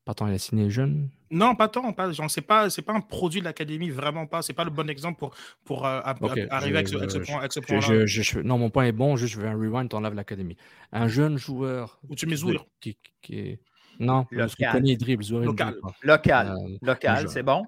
Pas 0.05 0.13
tant, 0.13 0.27
il 0.27 0.33
a 0.35 0.37
signé 0.37 0.69
jeune? 0.69 1.09
Non, 1.31 1.55
pas 1.55 1.67
tant. 1.67 1.91
Pas, 1.91 2.11
genre, 2.11 2.29
c'est 2.29 2.41
pas, 2.41 2.69
c'est 2.69 2.83
pas 2.83 2.93
un 2.93 3.01
produit 3.01 3.39
de 3.39 3.45
l'académie, 3.45 3.89
vraiment 3.89 4.27
pas. 4.27 4.43
C'est 4.43 4.53
pas 4.53 4.63
le 4.63 4.69
bon 4.69 4.87
exemple 4.87 5.17
pour, 5.17 5.33
pour 5.63 5.85
euh, 5.87 5.99
arriver 6.03 6.85
je- 6.85 6.95
avec 6.95 7.11
ce, 7.11 7.17
point, 7.17 7.39
avec 7.39 7.51
ce 7.51 7.59
je- 7.59 7.65
point-là. 7.65 8.05
je- 8.05 8.21
je- 8.21 8.39
non, 8.39 8.59
mon 8.59 8.69
point 8.69 8.85
est 8.85 8.91
bon, 8.91 9.15
juste 9.15 9.33
je 9.33 9.41
veux 9.41 9.47
un 9.47 9.55
rewind, 9.55 9.89
t'enlèves 9.89 10.13
l'académie. 10.13 10.57
Un 10.91 11.07
jeune 11.07 11.37
joueur. 11.37 11.99
Ou 12.07 12.13
tu 12.13 12.27
mets 12.27 12.33
qui- 12.33 12.37
Zouir. 12.37 12.65
Qui, 12.79 12.97
qui 13.23 13.39
est... 13.39 13.59
Non, 13.99 14.25
parce 14.25 14.55
que 14.55 14.61
Local. 14.61 14.71
Koné, 14.73 14.91
il 14.91 14.97
dribble, 14.97 15.23
Zouir, 15.23 15.41
il 15.41 15.45
ne 15.45 15.47
Local. 15.47 15.75
Local. 16.03 16.47
Euh, 16.55 16.77
Local, 16.83 17.29
c'est 17.29 17.43
bon? 17.43 17.65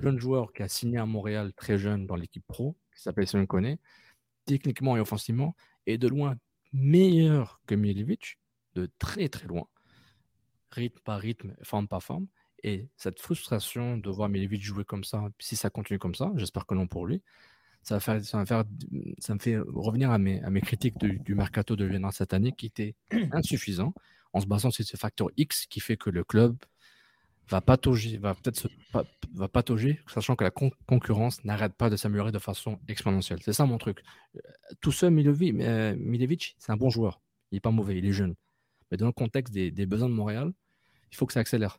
jeune 0.00 0.20
joueur 0.20 0.52
qui 0.52 0.62
a 0.62 0.68
signé 0.68 0.98
à 0.98 1.06
Montréal 1.06 1.52
très 1.56 1.76
jeune 1.76 2.06
dans 2.06 2.14
l'équipe 2.14 2.44
pro, 2.46 2.76
qui 2.94 3.02
s'appelle 3.02 3.26
Simon 3.26 3.46
Koné, 3.46 3.80
techniquement 4.44 4.96
et 4.96 5.00
offensivement, 5.00 5.56
est 5.86 5.98
de 5.98 6.06
loin 6.06 6.36
meilleur 6.72 7.60
que 7.66 7.74
Milivic, 7.74 8.38
de 8.74 8.88
très 9.00 9.28
très 9.28 9.48
loin, 9.48 9.64
rythme 10.72 10.98
par 11.04 11.20
rythme, 11.20 11.54
forme 11.62 11.88
par 11.88 12.02
forme. 12.02 12.26
Et 12.62 12.88
cette 12.96 13.20
frustration 13.20 13.96
de 13.96 14.10
voir 14.10 14.28
Milivic 14.28 14.62
jouer 14.62 14.84
comme 14.84 15.04
ça, 15.04 15.24
si 15.38 15.56
ça 15.56 15.70
continue 15.70 15.98
comme 15.98 16.14
ça, 16.14 16.30
j'espère 16.36 16.66
que 16.66 16.74
non 16.74 16.86
pour 16.86 17.06
lui, 17.06 17.22
ça, 17.82 17.94
va 17.96 18.00
faire, 18.00 18.22
ça, 18.24 18.38
va 18.38 18.46
faire, 18.46 18.64
ça 19.18 19.34
me 19.34 19.38
fait 19.38 19.58
revenir 19.58 20.10
à 20.10 20.18
mes, 20.18 20.42
à 20.42 20.50
mes 20.50 20.60
critiques 20.60 20.98
du, 20.98 21.18
du 21.20 21.34
mercato 21.34 21.76
de 21.76 21.84
Vienna 21.86 22.10
cette 22.12 22.34
année 22.34 22.52
qui 22.52 22.66
était 22.66 22.94
insuffisant 23.32 23.94
en 24.32 24.40
se 24.40 24.46
basant 24.46 24.70
sur 24.70 24.84
ce 24.84 24.96
facteur 24.96 25.28
X 25.36 25.66
qui 25.66 25.80
fait 25.80 25.96
que 25.96 26.10
le 26.10 26.22
club 26.24 26.56
va 27.48 27.60
patauger, 27.60 28.16
va 28.18 28.34
peut-être 28.34 28.56
se 28.56 28.68
va 29.34 29.48
patauger, 29.48 30.00
sachant 30.06 30.36
que 30.36 30.44
la 30.44 30.50
con- 30.50 30.70
concurrence 30.86 31.42
n'arrête 31.44 31.74
pas 31.74 31.90
de 31.90 31.96
s'améliorer 31.96 32.30
de 32.30 32.38
façon 32.38 32.78
exponentielle. 32.88 33.40
C'est 33.42 33.52
ça 33.52 33.66
mon 33.66 33.78
truc. 33.78 34.02
Euh, 34.36 34.40
Tout 34.80 34.92
seul, 34.92 35.12
Milovi- 35.12 35.54
euh, 35.60 35.96
Milevic, 35.98 36.54
c'est 36.58 36.70
un 36.70 36.76
bon 36.76 36.90
joueur. 36.90 37.20
Il 37.50 37.56
n'est 37.56 37.60
pas 37.60 37.72
mauvais, 37.72 37.98
il 37.98 38.06
est 38.06 38.12
jeune. 38.12 38.34
Mais 38.90 38.96
dans 38.96 39.06
le 39.06 39.12
contexte 39.12 39.52
des, 39.54 39.70
des 39.70 39.86
besoins 39.86 40.08
de 40.08 40.14
Montréal, 40.14 40.52
il 41.12 41.16
faut 41.16 41.26
que 41.26 41.32
ça 41.32 41.40
accélère. 41.40 41.78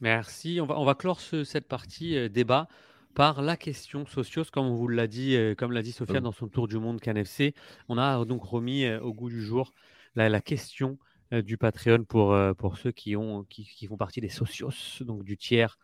Merci. 0.00 0.58
On 0.60 0.66
va, 0.66 0.78
on 0.78 0.84
va 0.84 0.94
clore 0.94 1.20
ce- 1.20 1.44
cette 1.44 1.68
partie 1.68 2.16
euh, 2.16 2.28
débat 2.28 2.68
par 3.14 3.42
la 3.42 3.56
question 3.56 4.06
socios, 4.06 4.44
comme 4.50 4.66
on 4.66 4.74
vous 4.74 4.88
l'a 4.88 5.06
dit, 5.06 5.36
euh, 5.36 5.54
comme 5.54 5.72
l'a 5.72 5.82
dit 5.82 5.92
Sophia 5.92 6.14
dans 6.20 6.32
son 6.32 6.48
tour 6.48 6.66
du 6.66 6.78
monde 6.78 7.00
CanFC. 7.00 7.54
On 7.88 7.98
a 7.98 8.24
donc 8.24 8.42
remis 8.44 8.84
euh, 8.84 9.00
au 9.00 9.12
goût 9.12 9.28
du 9.28 9.42
jour 9.42 9.72
la, 10.14 10.28
la 10.28 10.40
question 10.40 10.98
du 11.30 11.56
Patreon 11.56 12.04
pour, 12.04 12.36
pour 12.58 12.76
ceux 12.76 12.92
qui, 12.92 13.16
ont, 13.16 13.44
qui, 13.44 13.64
qui 13.64 13.86
font 13.86 13.96
partie 13.96 14.20
des 14.20 14.28
socios, 14.28 14.68
donc 15.00 15.24
du 15.24 15.38
tiers 15.38 15.78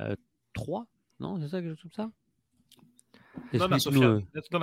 euh, 0.00 0.16
3. 0.54 0.86
Non, 1.20 1.38
c'est 1.38 1.48
ça 1.48 1.60
quelque 1.60 1.74
chose 1.74 1.82
comme 1.82 2.06
ça? 2.06 2.10
Explique-nous, 3.52 4.02
euh. 4.02 4.20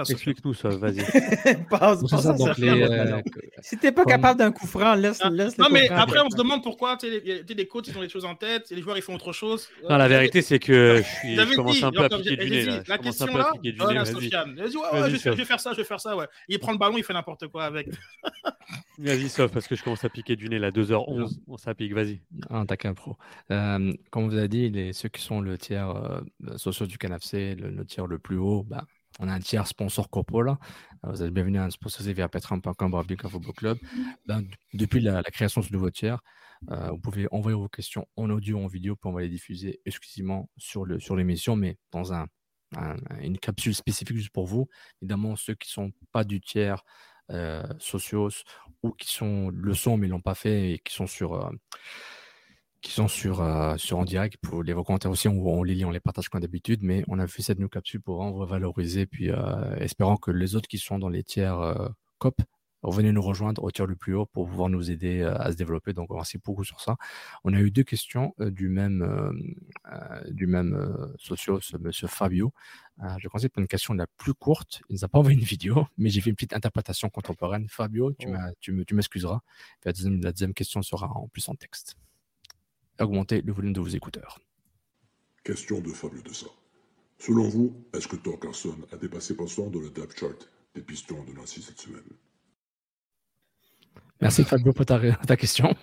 Explique-nous 0.10 0.54
ça, 0.54 0.70
vas-y. 0.70 0.98
Les, 2.58 2.84
euh. 2.84 3.22
Si 3.62 3.78
t'es 3.78 3.92
pas 3.92 4.04
comme- 4.04 4.12
capable 4.12 4.40
d'un 4.40 4.52
coup 4.52 4.68
franc, 4.68 4.96
laisse, 4.96 5.20
Ah, 5.22 5.30
laisse 5.30 5.58
Non, 5.58 5.68
mais 5.72 5.90
après, 5.90 6.20
on 6.26 6.30
se 6.30 6.36
demande 6.38 6.64
pourquoi 6.64 6.98
tu 6.98 7.08
sais, 7.10 7.22
les, 7.24 7.44
les 7.44 7.68
coachs 7.68 7.88
ils 7.88 7.98
ont 7.98 8.02
des 8.02 8.10
choses 8.10 8.26
en 8.26 8.36
tête, 8.36 8.72
et 8.72 8.76
les 8.76 8.82
joueurs 8.82 8.98
ils 8.98 9.02
font 9.04 9.16
autre 9.16 9.32
chose. 9.34 9.70
Non, 9.90 9.98
la 9.98 10.08
vérité, 10.08 10.42
c'est 10.42 10.60
que 10.60 10.98
je, 10.98 11.04
suis, 11.20 11.36
J'avais 11.36 11.52
je 11.52 11.56
commence 11.56 11.76
dit, 11.78 11.84
un 11.86 11.92
peu 11.92 12.04
à 12.04 12.10
piquer 12.10 12.36
du 12.38 12.48
j'ai- 12.48 12.66
nez. 12.68 12.80
La 12.88 12.98
question 12.98 13.26
là, 13.38 13.52
je, 13.64 15.30
vais, 15.36 15.46
faire 15.46 15.60
ça, 15.60 15.72
je 15.72 15.78
vais 15.78 15.84
faire 15.84 16.00
ça. 16.00 16.16
Il 16.48 16.60
prend 16.60 16.72
le 16.72 16.78
ballon, 16.78 16.98
il 16.98 17.04
fait 17.04 17.14
n'importe 17.14 17.48
quoi 17.48 17.64
avec. 17.66 17.88
Vas-y, 19.00 19.28
sauf 19.28 19.52
parce 19.52 19.68
que 19.68 19.76
je 19.76 19.84
commence 19.84 20.06
à 20.06 20.10
piquer 20.10 20.36
du 20.36 20.50
nez 20.50 20.60
là. 20.60 20.70
2h11, 20.70 21.40
on 21.48 21.58
ça 21.58 21.74
pique, 21.74 21.94
vas-y. 21.94 22.22
Ah, 22.50 22.64
t'as 22.68 22.78
qu'un 22.78 22.94
pro. 22.94 23.18
Euh, 23.52 23.92
comme 24.12 24.26
on 24.26 24.28
vous 24.28 24.38
a 24.38 24.48
dit, 24.48 24.70
les, 24.70 24.94
ceux 24.94 25.10
qui 25.10 25.22
sont 25.22 25.42
le 25.42 25.58
tiers 25.58 25.90
euh, 25.90 26.58
sociaux 26.58 26.86
du 26.86 26.98
le, 27.04 27.70
le 27.70 27.86
tiers 27.86 28.08
le 28.08 28.20
plus 28.20 28.38
haut, 28.38 28.63
bah, 28.66 28.86
on 29.20 29.28
a 29.28 29.34
un 29.34 29.40
tiers 29.40 29.68
sponsor 29.68 30.10
corpo 30.10 30.42
là. 30.42 30.58
Euh, 31.06 31.12
vous 31.12 31.22
êtes 31.24 31.32
bienvenus 31.34 31.62
à 31.62 31.70
sponsoriser 31.70 32.14
via 32.14 32.28
patreon.com 32.30 32.92
Barbecue 32.92 33.28
Football 33.30 33.54
Club. 33.54 33.78
D- 34.28 34.48
depuis 34.74 35.02
la, 35.02 35.22
création 35.24 35.62
de 35.62 35.66
ce 35.68 35.74
nouveau 35.74 35.90
tiers, 35.92 36.20
euh, 36.72 36.90
vous 36.92 36.98
pouvez 37.00 37.28
envoyer 37.32 37.58
vos 37.58 37.70
questions 37.70 38.08
en 38.16 38.30
audio, 38.30 38.60
en 38.60 38.68
vidéo, 38.68 38.96
puis 38.96 39.10
on 39.10 39.14
va 39.14 39.22
les 39.22 39.30
diffuser 39.30 39.82
exclusivement 39.86 40.50
sur 40.58 40.86
l'émission, 41.16 41.56
mais 41.56 41.78
dans 41.92 42.14
un, 42.14 42.28
un- 42.76 42.96
une 43.22 43.38
capsule 43.38 43.76
spécifique 43.76 44.18
juste 44.18 44.32
pour 44.32 44.48
vous. 44.48 44.68
Évidemment, 45.02 45.36
ceux 45.36 45.56
qui 45.56 45.70
sont 45.70 45.92
pas 46.12 46.24
du 46.24 46.42
tiers 46.42 46.84
euh, 47.32 47.64
socios 47.80 48.44
ou 48.82 48.92
qui 48.92 49.10
sont 49.10 49.50
le 49.50 49.74
sont 49.74 49.96
mais 49.96 50.08
l'ont 50.10 50.20
pas 50.20 50.36
fait 50.36 50.74
et 50.74 50.80
qui 50.80 50.94
sont 50.94 51.08
sur 51.08 51.34
euh, 51.36 51.50
qui 52.84 52.92
sont 52.92 53.08
sur, 53.08 53.42
euh, 53.42 53.76
sur 53.78 53.98
en 53.98 54.04
direct 54.06 54.38
pour 54.42 54.62
les 54.62 54.74
vos 54.74 54.84
commentaires 54.84 55.10
aussi, 55.10 55.28
on, 55.28 55.40
on 55.44 55.64
les 55.64 55.74
lit, 55.74 55.86
on 55.86 55.90
les 55.92 56.00
partage 56.02 56.30
comme 56.30 56.42
d'habitude, 56.42 56.82
mais 56.84 57.04
on 57.08 57.18
a 57.18 57.26
fait 57.28 57.42
cette 57.42 57.58
new 57.58 57.70
capsule 57.70 58.02
pour 58.02 58.18
vraiment 58.18 58.34
revaloriser, 58.34 59.06
puis 59.08 59.32
euh, 59.32 59.76
espérant 59.78 60.18
que 60.18 60.30
les 60.32 60.56
autres 60.56 60.68
qui 60.68 60.78
sont 60.78 61.00
dans 61.00 61.10
les 61.10 61.24
tiers 61.24 61.58
euh, 61.60 61.88
COP, 62.20 62.42
revenez 62.82 63.14
nous 63.14 63.22
rejoindre 63.22 63.64
au 63.64 63.72
tiers 63.72 63.88
le 63.88 63.96
plus 63.96 64.14
haut 64.14 64.26
pour 64.26 64.50
pouvoir 64.50 64.68
nous 64.68 64.92
aider 64.92 65.24
à 65.24 65.50
se 65.54 65.56
développer. 65.56 65.94
Donc 65.94 66.10
merci 66.12 66.38
beaucoup 66.38 66.66
sur 66.66 66.82
ça. 66.82 66.98
On 67.46 67.54
a 67.54 67.60
eu 67.62 67.72
deux 67.72 67.84
questions 67.84 68.36
du 68.40 68.68
même, 68.68 69.02
du 70.30 70.46
même 70.48 71.14
socio, 71.18 71.62
ce 71.62 71.78
monsieur 71.78 72.08
Fabio. 72.08 72.52
Je 73.20 73.30
conseille 73.30 73.48
pour 73.48 73.62
une 73.62 73.70
question 73.70 73.94
la 73.94 74.06
plus 74.18 74.34
courte. 74.34 74.82
Il 74.90 74.96
nous 74.96 75.06
a 75.06 75.08
pas 75.08 75.18
envoyé 75.20 75.38
une 75.38 75.46
vidéo, 75.46 75.88
mais 75.98 76.10
j'ai 76.10 76.20
fait 76.20 76.30
une 76.30 76.36
petite 76.36 76.52
interprétation 76.54 77.10
contemporaine. 77.10 77.68
Fabio, 77.70 78.12
tu 78.20 78.28
Oh. 78.30 78.36
tu 78.60 78.74
me- 78.74 78.84
tu 78.84 78.96
m'excuseras. 78.96 79.40
Puis 79.80 79.86
La 79.86 79.94
deuxième, 79.94 80.22
la 80.22 80.32
deuxième 80.34 80.54
question 80.54 80.82
sera 80.82 81.08
en 81.10 81.30
plus 81.30 81.48
en 81.48 81.56
texte 81.56 81.96
augmenter 83.04 83.42
le 83.42 83.54
volume 83.54 83.74
de 83.74 83.80
vos 83.80 83.88
écouteurs. 83.88 84.40
Question 85.44 85.82
de 85.82 85.90
Fabio 85.90 86.22
Dessa. 86.22 86.48
Selon 87.18 87.48
vous, 87.48 87.74
est-ce 87.94 88.08
que 88.08 88.16
Torcarson 88.16 88.76
a 88.92 88.98
dépassé 88.98 89.34
Boston 89.34 89.72
dans 89.72 89.80
le 89.80 89.90
depth 89.90 90.20
chart 90.20 90.50
des 90.76 90.82
pistons 90.82 91.24
de 91.24 91.34
Nancy 91.34 91.62
cette 91.62 91.80
semaine? 91.80 92.04
Merci 94.22 94.44
Fabio 94.44 94.74
pour 94.74 94.86
ta, 94.86 95.00
ta 95.28 95.36
question. 95.36 95.76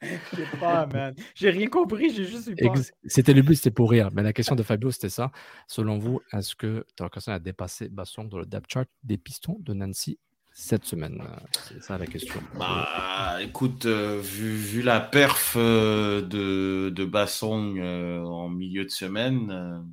J'ai 0.36 0.44
peur, 0.58 0.88
man. 0.88 1.14
J'ai 1.34 1.50
rien 1.50 1.66
compris, 1.66 2.14
j'ai 2.14 2.24
juste 2.24 2.46
eu 2.46 2.54
peur. 2.54 2.74
C'était 3.04 3.34
le 3.34 3.42
but, 3.42 3.56
c'était 3.56 3.72
pour 3.72 3.90
rire. 3.90 4.10
Mais 4.12 4.22
la 4.22 4.32
question 4.32 4.54
de 4.54 4.62
Fabio, 4.62 4.92
c'était 4.92 5.08
ça. 5.08 5.32
Selon 5.66 5.98
vous, 5.98 6.20
est-ce 6.32 6.54
que 6.54 6.86
Torcarson 6.94 7.32
a 7.32 7.40
dépassé 7.40 7.88
Basson 7.88 8.24
dans 8.24 8.38
le 8.38 8.46
depth 8.46 8.70
chart 8.70 8.88
des 9.02 9.18
pistons 9.18 9.56
de 9.58 9.74
Nancy 9.74 10.18
cette 10.60 10.84
semaine 10.86 11.20
Euh, 11.20 11.46
C'est 11.68 11.80
ça 11.82 11.96
la 11.98 12.06
question. 12.06 12.40
Bah, 12.58 13.38
écoute, 13.40 13.86
euh, 13.86 14.20
vu, 14.20 14.82
la 14.82 14.98
perf 14.98 15.54
euh, 15.56 16.20
de, 16.20 16.90
de 16.90 17.04
Bassong 17.04 17.78
en 17.80 18.48
milieu 18.48 18.84
de 18.84 18.90
semaine, 18.90 19.86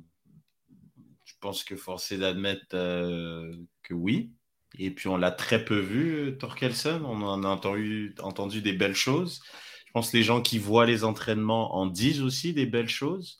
je 1.24 1.34
pense 1.40 1.62
que 1.62 1.76
forcé 1.76 2.18
d'admettre 2.18 2.66
euh, 2.74 3.54
que 3.84 3.94
oui. 3.94 4.32
Et 4.78 4.90
puis 4.90 5.06
on 5.08 5.16
l'a 5.16 5.30
très 5.30 5.64
peu 5.64 5.78
vu, 5.78 6.36
Torkelson. 6.36 7.00
On 7.04 7.22
en 7.22 7.44
a 7.44 7.48
entendu, 7.48 8.14
entendu 8.20 8.60
des 8.60 8.72
belles 8.72 8.96
choses. 8.96 9.40
Je 9.86 9.92
pense 9.92 10.10
que 10.10 10.16
les 10.16 10.24
gens 10.24 10.42
qui 10.42 10.58
voient 10.58 10.84
les 10.84 11.04
entraînements 11.04 11.76
en 11.76 11.86
disent 11.86 12.22
aussi 12.22 12.52
des 12.52 12.66
belles 12.66 12.88
choses. 12.88 13.38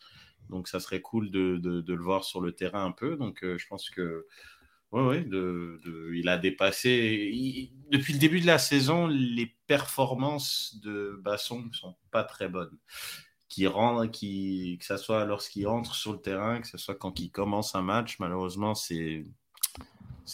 Donc 0.49 0.69
ça 0.69 0.79
serait 0.79 1.01
cool 1.01 1.33
de, 1.33 1.57
de- 1.57 1.81
de 1.81 1.93
le 1.95 2.03
voir 2.03 2.23
sur 2.23 2.41
le 2.41 2.53
terrain 2.53 2.85
un 2.85 2.93
peu. 2.93 3.17
Donc 3.17 3.41
je 3.43 3.67
pense 3.67 3.91
que 3.91 4.27
Ouais, 4.97 5.03
ouais, 5.07 5.25
de, 5.25 5.79
de- 5.85 6.15
il 6.15 6.27
a 6.29 6.39
dépassé. 6.39 7.71
depuis 7.91 8.15
le 8.15 8.19
début 8.19 8.41
de 8.41 8.47
la 8.47 8.57
saison, 8.59 9.07
les 9.09 9.55
performances 9.67 10.81
de 10.83 11.21
Basson 11.23 11.61
ne 11.63 11.73
sont 11.73 11.97
pas 12.11 12.25
très 12.25 12.49
bonnes. 12.49 12.79
Que 13.55 14.85
ce 14.85 14.97
soit 14.97 15.25
lorsqu'il 15.27 15.69
entre 15.69 15.95
sur 15.95 16.13
le 16.13 16.19
terrain, 16.21 16.63
que 16.63 16.67
ce 16.67 16.79
soit 16.79 16.95
quand 16.95 17.21
il 17.21 17.31
commence 17.31 17.75
un 17.75 17.83
match, 17.83 18.19
malheureusement, 18.21 18.75
c'est 18.75 19.25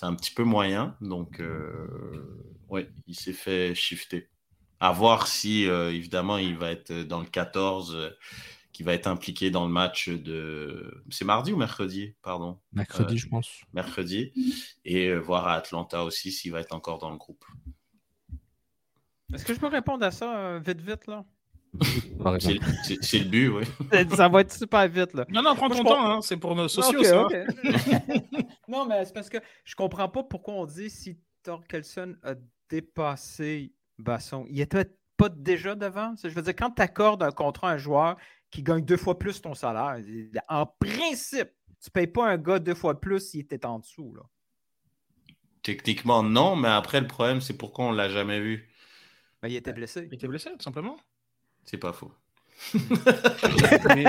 un 0.03 0.15
petit 0.15 0.33
peu 0.33 0.45
moyen. 0.45 0.97
Donc, 1.01 1.41
euh, 1.41 2.47
ouais, 2.69 2.89
il 3.09 3.17
s'est 3.17 3.33
fait 3.33 3.75
shifter. 3.75 4.29
À 4.79 4.93
voir 4.93 5.27
si, 5.27 5.67
euh, 5.67 5.93
évidemment, 5.93 6.39
il 6.39 6.57
va 6.57 6.71
être 6.71 6.93
dans 6.93 7.21
le 7.21 7.27
14, 7.27 7.95
euh, 7.97 8.11
qui 8.73 8.83
va 8.83 8.95
être 8.95 9.07
impliqué 9.07 9.51
dans 9.51 9.67
le 9.67 9.73
match 9.73 10.09
de. 10.09 11.05
C'est 11.11 11.25
mardi 11.25 11.53
ou 11.53 11.57
mercredi 11.57 12.15
Pardon? 12.23 12.59
Mercredi, 12.73 13.15
Euh, 13.15 13.19
je 13.19 13.29
pense. 13.29 13.61
mercredi 13.75 14.33
et 14.85 15.09
euh, 15.09 15.19
voir 15.19 15.47
à 15.47 15.55
Atlanta 15.55 16.05
aussi 16.05 16.33
s'il 16.33 16.53
va 16.53 16.61
être 16.61 16.75
encore 16.75 16.99
dans 16.99 17.11
le 17.11 17.19
groupe. 17.19 17.45
Est-ce 19.35 19.45
que 19.45 19.55
je 19.55 19.61
peux 19.61 19.67
répondre 19.69 20.05
à 20.05 20.11
ça 20.11 20.37
euh, 20.37 20.61
vite, 20.65 20.81
vite, 20.81 21.07
là? 21.07 21.25
C'est 23.03 23.19
le 23.19 23.25
but, 23.29 23.49
oui. 23.49 23.65
Ça 24.17 24.29
va 24.29 24.41
être 24.43 24.53
super 24.53 24.87
vite, 24.89 25.15
là. 25.15 25.25
Non, 25.31 25.43
non, 25.43 25.55
prends 25.55 25.71
ton 25.71 25.83
temps, 25.85 26.11
hein, 26.17 26.21
c'est 26.21 26.37
pour 26.37 26.55
nos 26.55 26.69
sociaux, 26.69 26.99
Ok, 27.01 27.05
ça. 27.07 27.23
ok. 27.25 27.35
non, 28.69 28.85
mais 28.87 29.05
c'est 29.07 29.15
parce 29.15 29.31
que 29.31 29.39
je 29.65 29.75
comprends 29.75 30.09
pas 30.09 30.23
pourquoi 30.23 30.55
on 30.55 30.67
dit 30.67 30.91
si 30.91 31.19
Torkelson 31.43 32.15
a 32.23 32.35
dépassé 32.69 33.73
Basson. 33.99 34.45
Il 34.51 34.61
était 34.61 34.87
pas 35.17 35.29
déjà 35.31 35.75
devant? 35.75 36.15
Je 36.23 36.29
veux 36.29 36.43
dire, 36.43 36.55
quand 36.57 36.71
tu 36.71 36.83
accordes 36.83 37.23
un 37.23 37.31
contrat 37.31 37.71
à 37.71 37.75
un 37.75 37.79
joueur 37.79 38.17
qui 38.53 38.63
gagne 38.63 38.85
deux 38.85 38.99
fois 38.99 39.19
plus 39.19 39.41
ton 39.41 39.55
salaire, 39.55 39.97
en 40.49 40.67
principe, 40.67 41.51
tu 41.83 41.91
payes 41.91 42.07
pas 42.07 42.29
un 42.29 42.37
gars 42.37 42.59
deux 42.61 42.75
fois 42.75 43.01
plus 43.01 43.31
s'il 43.31 43.41
était 43.41 43.65
en 43.65 43.81
dessous. 43.81 44.15
Là. 44.15 44.23
Techniquement, 45.63 46.23
non, 46.23 46.55
mais 46.55 46.69
après, 46.69 47.01
le 47.01 47.07
problème, 47.07 47.41
c'est 47.41 47.57
pourquoi 47.57 47.87
on 47.87 47.93
l'a 47.93 48.09
jamais 48.09 48.41
vu. 48.41 48.69
Ben, 49.43 49.49
il 49.49 49.57
était 49.57 49.73
blessé. 49.73 50.07
Il 50.07 50.15
était 50.15 50.29
blessé, 50.29 50.51
tout 50.51 50.63
simplement. 50.63 50.97
C'est 51.65 51.79
pas 51.79 51.93
faux. 51.93 52.13
mais, 52.75 54.05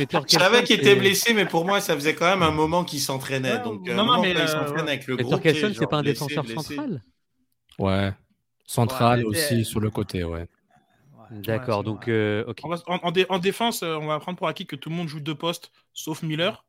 je 0.00 0.38
savais 0.38 0.64
qu'il 0.64 0.80
était 0.80 0.96
blessé, 0.96 1.34
mais 1.34 1.46
pour 1.46 1.64
moi, 1.64 1.80
ça 1.80 1.94
faisait 1.94 2.14
quand 2.14 2.28
même 2.28 2.42
un 2.42 2.50
moment 2.50 2.82
qu'il 2.82 3.00
s'entraînait. 3.00 3.60
Donc, 3.60 3.86
non, 3.88 4.04
non, 4.04 4.22
mais 4.22 4.32
il 4.32 4.48
s'entraîne 4.48 4.88
avec 4.88 5.06
le 5.06 5.16
groupe. 5.16 5.40
c'est 5.44 5.86
pas 5.86 5.98
un 5.98 6.02
défenseur 6.02 6.46
central? 6.48 7.02
Ouais. 7.78 8.12
Central 8.64 9.26
aussi 9.26 9.64
sur 9.64 9.80
le 9.80 9.90
côté, 9.90 10.24
ouais. 10.24 10.48
D'accord, 11.32 11.82
donc 11.82 12.08
euh, 12.08 12.44
en, 12.86 13.38
défense, 13.38 13.82
euh, 13.82 13.96
on 13.96 14.06
va 14.06 14.18
prendre 14.18 14.36
pour 14.36 14.48
acquis 14.48 14.66
que 14.66 14.76
tout 14.76 14.90
le 14.90 14.96
monde 14.96 15.08
joue 15.08 15.20
deux 15.20 15.34
postes, 15.34 15.72
sauf 15.92 16.22
Miller. 16.22 16.64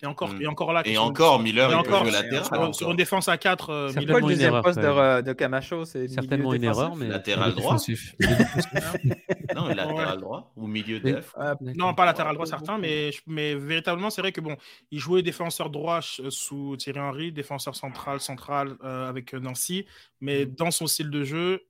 Et 0.00 0.06
encore, 0.06 0.32
mm. 0.32 0.42
et 0.42 0.46
encore 0.46 0.72
là. 0.72 0.82
Et 0.84 0.96
encore, 0.96 1.40
Miller, 1.40 1.70
il 1.72 1.82
peut 1.82 1.98
jouer 1.98 2.12
latéral. 2.12 2.72
Sur, 2.72 2.90
une 2.92 2.96
défense 2.96 3.26
à 3.26 3.36
4, 3.36 3.70
euh, 3.70 3.92
Miller. 3.94 4.14
pas 4.14 4.20
le 4.20 4.26
deuxième 4.28 4.62
poste 4.62 4.78
de, 4.78 5.20
de, 5.22 5.32
Camacho, 5.32 5.84
c'est 5.84 6.06
certainement 6.06 6.54
une 6.54 6.64
erreur, 6.64 6.94
mais 6.94 7.08
latéral 7.08 7.52
droit. 7.54 7.76
non, 9.56 9.66
latéral 9.66 10.20
droit 10.20 10.52
ou 10.56 10.68
milieu 10.68 11.00
def. 11.00 11.34
non, 11.60 11.94
pas 11.94 12.06
latéral 12.06 12.34
droit 12.34 12.46
certain, 12.46 12.78
mais 12.78 13.10
mais 13.26 13.56
véritablement, 13.56 14.08
c'est 14.08 14.20
vrai 14.20 14.32
que 14.32 14.40
bon, 14.40 14.56
il 14.92 15.00
jouait 15.00 15.22
défenseur 15.22 15.68
droit 15.68 16.00
sous 16.00 16.76
Thierry 16.76 17.00
Henry, 17.00 17.32
défenseur 17.32 17.74
central, 17.74 18.20
central 18.20 18.76
avec 18.82 19.34
Nancy, 19.34 19.84
mais 20.20 20.46
mm. 20.46 20.54
dans 20.54 20.70
son 20.70 20.86
style 20.86 21.10
de 21.10 21.24
jeu, 21.24 21.60
Hmm, 21.60 21.67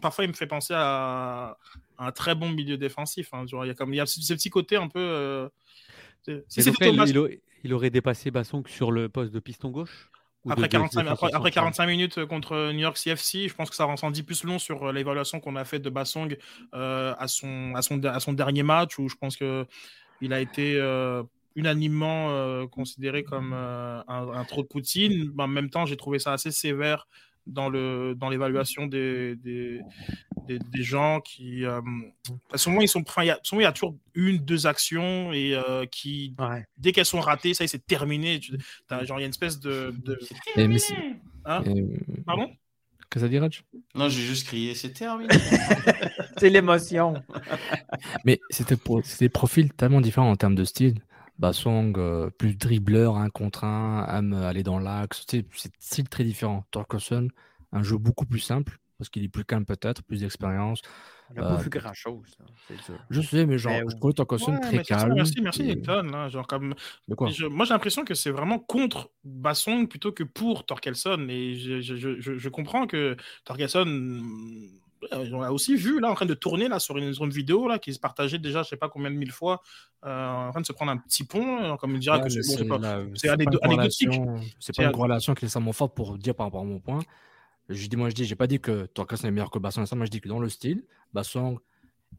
parfois, 0.00 0.24
il 0.24 0.28
me 0.28 0.34
fait 0.34 0.46
penser 0.46 0.74
à, 0.76 1.56
un 1.98 2.12
très 2.12 2.34
bon 2.34 2.50
milieu 2.50 2.76
défensif. 2.76 3.28
Hein. 3.32 3.44
il 3.46 3.68
y 3.68 3.70
a 3.70 3.74
comme 3.74 3.92
il 3.92 3.96
y 3.96 4.00
a 4.00 4.06
ce, 4.06 4.32
petit 4.32 4.50
côté 4.50 4.76
un 4.76 4.88
peu. 4.88 5.00
Euh, 5.00 5.48
il, 7.64 7.72
aurait 7.72 7.90
dépassé 7.90 8.30
Bassong 8.30 8.66
sur 8.68 8.90
le 8.90 9.08
poste 9.08 9.32
de 9.32 9.40
piston 9.40 9.70
gauche 9.70 10.10
après, 10.48 10.70
45, 10.70 11.06
après, 11.06 11.50
45, 11.50 11.86
minutes 11.86 12.24
contre 12.24 12.72
New 12.72 12.80
York 12.80 12.96
CFC, 12.96 13.48
je 13.48 13.54
pense 13.54 13.68
que 13.68 13.76
ça 13.76 13.86
en 13.86 14.10
dit 14.10 14.22
plus 14.22 14.42
long 14.44 14.58
sur 14.58 14.88
euh, 14.88 14.92
l'évaluation 14.92 15.38
qu'on 15.38 15.54
a 15.54 15.66
faite 15.66 15.82
de 15.82 15.90
Bassong 15.90 16.38
euh, 16.74 17.14
à, 17.18 17.28
son, 17.28 17.74
à, 17.74 17.82
son, 17.82 18.02
à 18.04 18.20
son 18.20 18.32
dernier 18.32 18.62
match, 18.62 18.98
où 18.98 19.10
je 19.10 19.16
pense 19.16 19.36
qu'il 19.36 20.32
a 20.32 20.40
été 20.40 20.80
unanimement 21.56 22.66
considéré 22.68 23.22
comme 23.22 23.52
un, 23.52 24.04
un, 24.08 24.44
trop 24.44 24.62
de 24.62 24.66
Poutine. 24.68 25.30
En 25.36 25.48
même 25.48 25.68
temps, 25.68 25.84
j'ai 25.84 25.98
trouvé 25.98 26.18
ça 26.18 26.32
assez 26.32 26.52
sévère 26.52 27.06
dans 27.46 27.68
le 27.68 28.14
dans 28.16 28.28
l'évaluation 28.28 28.86
des, 28.86 29.36
des, 29.36 29.80
des, 30.46 30.82
gens 30.82 31.20
qui 31.20 31.64
euh, 31.64 31.80
souvent 32.54 32.80
ils 32.80 32.88
sont 32.88 33.02
il 33.18 33.26
y, 33.26 33.30
a, 33.30 33.38
il 33.52 33.60
y 33.60 33.64
a 33.64 33.72
toujours 33.72 33.96
une 34.14 34.38
deux 34.38 34.66
actions 34.66 35.32
et 35.32 35.54
euh, 35.54 35.86
qui 35.86 36.34
dès 36.76 36.92
qu'elles 36.92 37.04
sont 37.04 37.20
ratées 37.20 37.54
ça 37.54 37.66
c'est 37.66 37.86
terminé 37.86 38.40
genre 38.40 39.18
il 39.18 39.22
y 39.22 39.24
a 39.24 39.26
une 39.26 39.30
espèce 39.30 39.58
de, 39.60 39.94
de... 40.04 40.18
Hein 41.44 41.62
pardon 42.26 42.50
que 43.10 43.18
ça 43.18 43.28
dit 43.28 43.38
Raj? 43.38 43.64
Non, 43.96 44.08
j'ai 44.08 44.22
juste 44.22 44.46
crié, 44.46 44.74
c'est 44.74 44.92
terminé. 44.92 45.34
c'est 46.38 46.48
l'émotion. 46.48 47.14
Mais 48.24 48.40
c'était 48.50 48.76
des 49.18 49.28
profils 49.28 49.72
tellement 49.72 50.00
différents 50.00 50.30
en 50.30 50.36
termes 50.36 50.54
de 50.54 50.64
style. 50.64 51.02
Basong, 51.40 51.96
euh, 51.96 52.28
plus 52.28 52.54
dribbleur, 52.54 53.16
un 53.16 53.30
contre 53.30 53.64
un, 53.64 54.06
aime 54.06 54.34
aller 54.34 54.62
dans 54.62 54.78
l'axe. 54.78 55.24
C'est 55.26 55.46
style 55.78 56.08
très 56.08 56.22
différent. 56.22 56.66
Torkelson, 56.70 57.28
un 57.72 57.82
jeu 57.82 57.96
beaucoup 57.96 58.26
plus 58.26 58.40
simple, 58.40 58.78
parce 58.98 59.08
qu'il 59.08 59.24
est 59.24 59.28
plus 59.28 59.46
calme 59.46 59.64
peut-être, 59.64 60.02
plus 60.02 60.20
d'expérience. 60.20 60.82
N'a 61.34 61.42
pas 61.42 61.52
euh, 61.54 61.56
vu 61.56 61.70
grand-chose. 61.70 62.36
Je 63.08 63.20
sais, 63.22 63.46
mais 63.46 63.56
genre, 63.56 63.88
je 63.88 63.96
trouve 63.96 64.12
Torkelson 64.12 64.58
très 64.60 64.82
calme. 64.82 65.14
Merci, 65.14 65.40
merci, 65.40 65.62
Nilton. 65.62 66.12
Hein, 66.12 66.28
genre, 66.28 66.46
comme... 66.46 66.74
moi, 67.08 67.30
j'ai 67.30 67.48
l'impression 67.48 68.04
que 68.04 68.14
c'est 68.14 68.30
vraiment 68.30 68.58
contre 68.58 69.10
Bassong 69.24 69.88
plutôt 69.88 70.12
que 70.12 70.24
pour 70.24 70.66
Torkelson. 70.66 71.26
Et 71.30 71.54
je, 71.54 71.80
je, 71.80 71.96
je, 71.96 72.36
je 72.36 72.48
comprends 72.50 72.86
que 72.86 73.16
Torkelson 73.44 73.86
on 75.12 75.42
a 75.42 75.50
aussi 75.50 75.76
vu 75.76 76.00
là 76.00 76.10
en 76.10 76.14
train 76.14 76.26
de 76.26 76.34
tourner 76.34 76.68
là 76.68 76.78
sur 76.78 76.96
une, 76.98 77.12
zone 77.12 77.30
vidéo 77.30 77.68
là 77.68 77.78
qui 77.78 77.92
se 77.94 77.98
partageait 77.98 78.38
déjà 78.38 78.62
je 78.62 78.68
sais 78.68 78.76
pas 78.76 78.88
combien 78.88 79.10
de 79.10 79.16
mille 79.16 79.32
fois 79.32 79.62
euh, 80.04 80.48
en 80.48 80.50
train 80.50 80.60
de 80.60 80.66
se 80.66 80.72
prendre 80.72 80.92
un 80.92 80.98
petit 80.98 81.24
pont 81.24 81.62
euh, 81.62 81.76
comme 81.76 81.94
il 81.94 82.00
dira 82.00 82.20
que 82.20 82.28
c'est 82.28 82.64
bon, 82.64 82.82
anecdotique. 82.82 84.10
C'est 84.58 84.74
pas 84.74 84.84
une 84.84 84.92
corrélation 84.92 85.34
qui 85.34 85.44
est 85.44 85.46
extrêmement 85.46 85.72
forte 85.72 85.94
pour 85.94 86.18
dire 86.18 86.34
par 86.34 86.46
rapport 86.46 86.60
à 86.60 86.64
mon 86.64 86.80
point. 86.80 87.00
Je 87.68 87.86
dis 87.86 87.96
moi 87.96 88.08
je 88.10 88.14
dis 88.14 88.24
j'ai 88.24 88.36
pas 88.36 88.46
dit 88.46 88.60
que 88.60 88.86
Torkas 88.86 89.20
est 89.24 89.30
meilleur 89.30 89.50
que 89.50 89.58
Bassong 89.58 89.86
moi 89.94 90.06
je 90.06 90.10
dis 90.10 90.20
que 90.20 90.28
dans 90.28 90.40
le 90.40 90.48
style 90.48 90.84
Bassong 91.12 91.58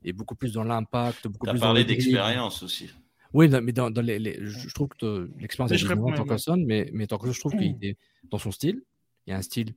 est 0.03 0.13
beaucoup 0.13 0.35
plus 0.35 0.53
dans 0.53 0.63
l'impact 0.63 1.27
beaucoup 1.27 1.47
as 1.47 1.51
plus 1.51 1.59
parlé 1.59 1.83
d'expérience 1.83 2.63
aussi. 2.63 2.89
Oui 3.33 3.47
mais 3.49 3.71
dans, 3.71 3.89
les, 3.89 4.39
je, 4.41 4.73
trouve 4.73 4.89
que 4.89 5.29
l'expérience 5.39 5.71
est 5.71 5.75
différente 5.75 6.15
Torkas 6.15 6.45
mais 6.57 6.89
mais 6.93 7.07
je 7.09 7.39
trouve 7.39 7.53
qu'il 7.53 7.77
est 7.81 7.97
dans 8.29 8.37
son 8.37 8.51
style. 8.51 8.81
Il 9.27 9.31
y 9.31 9.33
a 9.33 9.37
un 9.37 9.41
style 9.41 9.75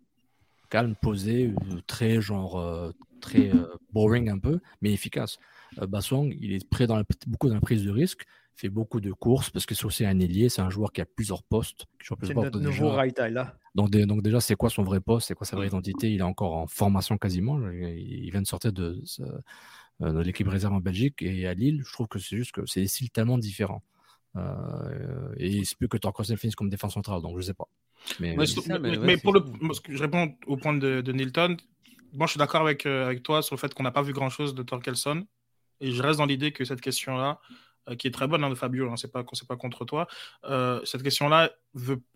calme, 0.74 0.96
posé, 1.00 1.54
euh, 1.70 1.80
très 1.86 2.20
genre 2.20 2.58
euh, 2.58 2.90
très 3.20 3.54
euh, 3.54 3.66
boring 3.92 4.28
un 4.28 4.40
peu, 4.40 4.58
mais 4.82 4.92
efficace. 4.92 5.38
Bassong, 5.76 6.36
il 6.40 6.52
est 6.52 6.68
prêt 6.68 6.88
dans 6.88 7.00
beaucoup 7.28 7.48
dans 7.48 7.54
la 7.54 7.60
prise 7.60 7.84
de 7.84 7.92
risque, 7.92 8.24
fait 8.56 8.70
beaucoup 8.70 9.00
de 9.00 9.12
courses 9.12 9.50
parce 9.50 9.66
que 9.66 9.74
c'est 9.76 9.84
aussi 9.84 10.04
un 10.04 10.18
ailier, 10.18 10.48
c'est 10.48 10.62
un 10.62 10.70
joueur 10.70 10.90
qui 10.92 11.00
a 11.00 11.06
plusieurs 11.06 11.44
postes. 11.44 11.86
C'est 12.22 12.34
notre 12.34 12.58
nouveau 12.58 12.90
là. 12.96 13.56
Donc, 13.76 13.90
donc 13.90 14.22
déjà, 14.22 14.40
c'est 14.40 14.56
quoi 14.56 14.68
son 14.68 14.82
vrai 14.82 15.00
poste, 15.00 15.28
c'est 15.28 15.34
quoi 15.34 15.46
sa 15.46 15.54
vraie 15.54 15.68
identité? 15.68 16.12
Il 16.12 16.18
est 16.18 16.22
encore 16.22 16.54
en 16.54 16.66
formation 16.66 17.18
quasiment. 17.18 17.60
Il 17.70 18.30
vient 18.32 18.42
de 18.42 18.46
sortir 18.46 18.72
de, 18.72 19.00
de 20.00 20.20
l'équipe 20.20 20.48
réserve 20.48 20.74
en 20.74 20.80
Belgique 20.80 21.22
et 21.22 21.46
à 21.46 21.54
Lille. 21.54 21.82
Je 21.86 21.92
trouve 21.92 22.08
que 22.08 22.18
c'est 22.18 22.36
juste 22.36 22.52
que 22.52 22.66
c'est 22.66 22.80
des 22.80 22.88
styles 22.88 23.10
tellement 23.10 23.38
différents. 23.38 23.82
Et 25.36 25.48
il 25.48 25.66
se 25.66 25.74
peut 25.76 25.88
que 25.88 25.96
Torkelsen 25.96 26.36
finisse 26.36 26.56
comme 26.56 26.70
défense 26.70 26.94
centrale, 26.94 27.22
donc 27.22 27.36
je 27.36 27.42
sais 27.42 27.54
pas. 27.54 27.68
Mais, 28.20 28.36
pour 29.18 29.32
le, 29.32 29.42
je 29.88 30.02
réponds 30.02 30.34
au 30.46 30.56
point 30.56 30.74
de, 30.74 31.00
de 31.00 31.12
Nilton. 31.12 31.56
Moi, 32.12 32.26
je 32.26 32.32
suis 32.32 32.38
d'accord 32.38 32.60
avec, 32.60 32.86
euh, 32.86 33.06
avec 33.06 33.22
toi 33.22 33.42
sur 33.42 33.56
le 33.56 33.60
fait 33.60 33.74
qu'on 33.74 33.82
n'a 33.82 33.90
pas 33.90 34.02
vu 34.02 34.12
grand-chose 34.12 34.54
de 34.54 34.62
Torkelson. 34.62 35.26
Et 35.80 35.90
je 35.90 36.02
reste 36.02 36.18
dans 36.18 36.26
l'idée 36.26 36.52
que 36.52 36.64
cette 36.64 36.80
question-là, 36.80 37.40
euh, 37.40 37.54
qui 37.98 38.06
est 38.06 38.10
très 38.10 38.26
bonne 38.26 38.44
hein, 38.44 38.54
Fabio, 38.54 38.90
hein, 38.90 38.96
c'est 38.96 39.12
pas, 39.12 39.24
pas 39.24 39.56
contre 39.56 39.84
toi, 39.84 40.06
euh, 40.44 40.80
cette 40.84 41.02
question-là 41.02 41.50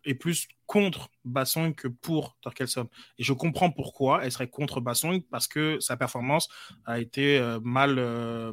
est 0.05 0.15
plus 0.15 0.49
contre 0.67 1.11
Bassong 1.25 1.75
que 1.75 1.89
pour 1.89 2.37
Torkelson. 2.41 2.89
Et 3.19 3.25
je 3.25 3.33
comprends 3.33 3.71
pourquoi 3.71 4.25
elle 4.25 4.31
serait 4.31 4.49
contre 4.49 4.81
Bassong, 4.81 5.23
parce 5.31 5.49
que 5.49 5.81
sa 5.81 5.97
performance 5.97 6.49
a 6.85 7.01
été 7.01 7.41
mal 7.63 8.53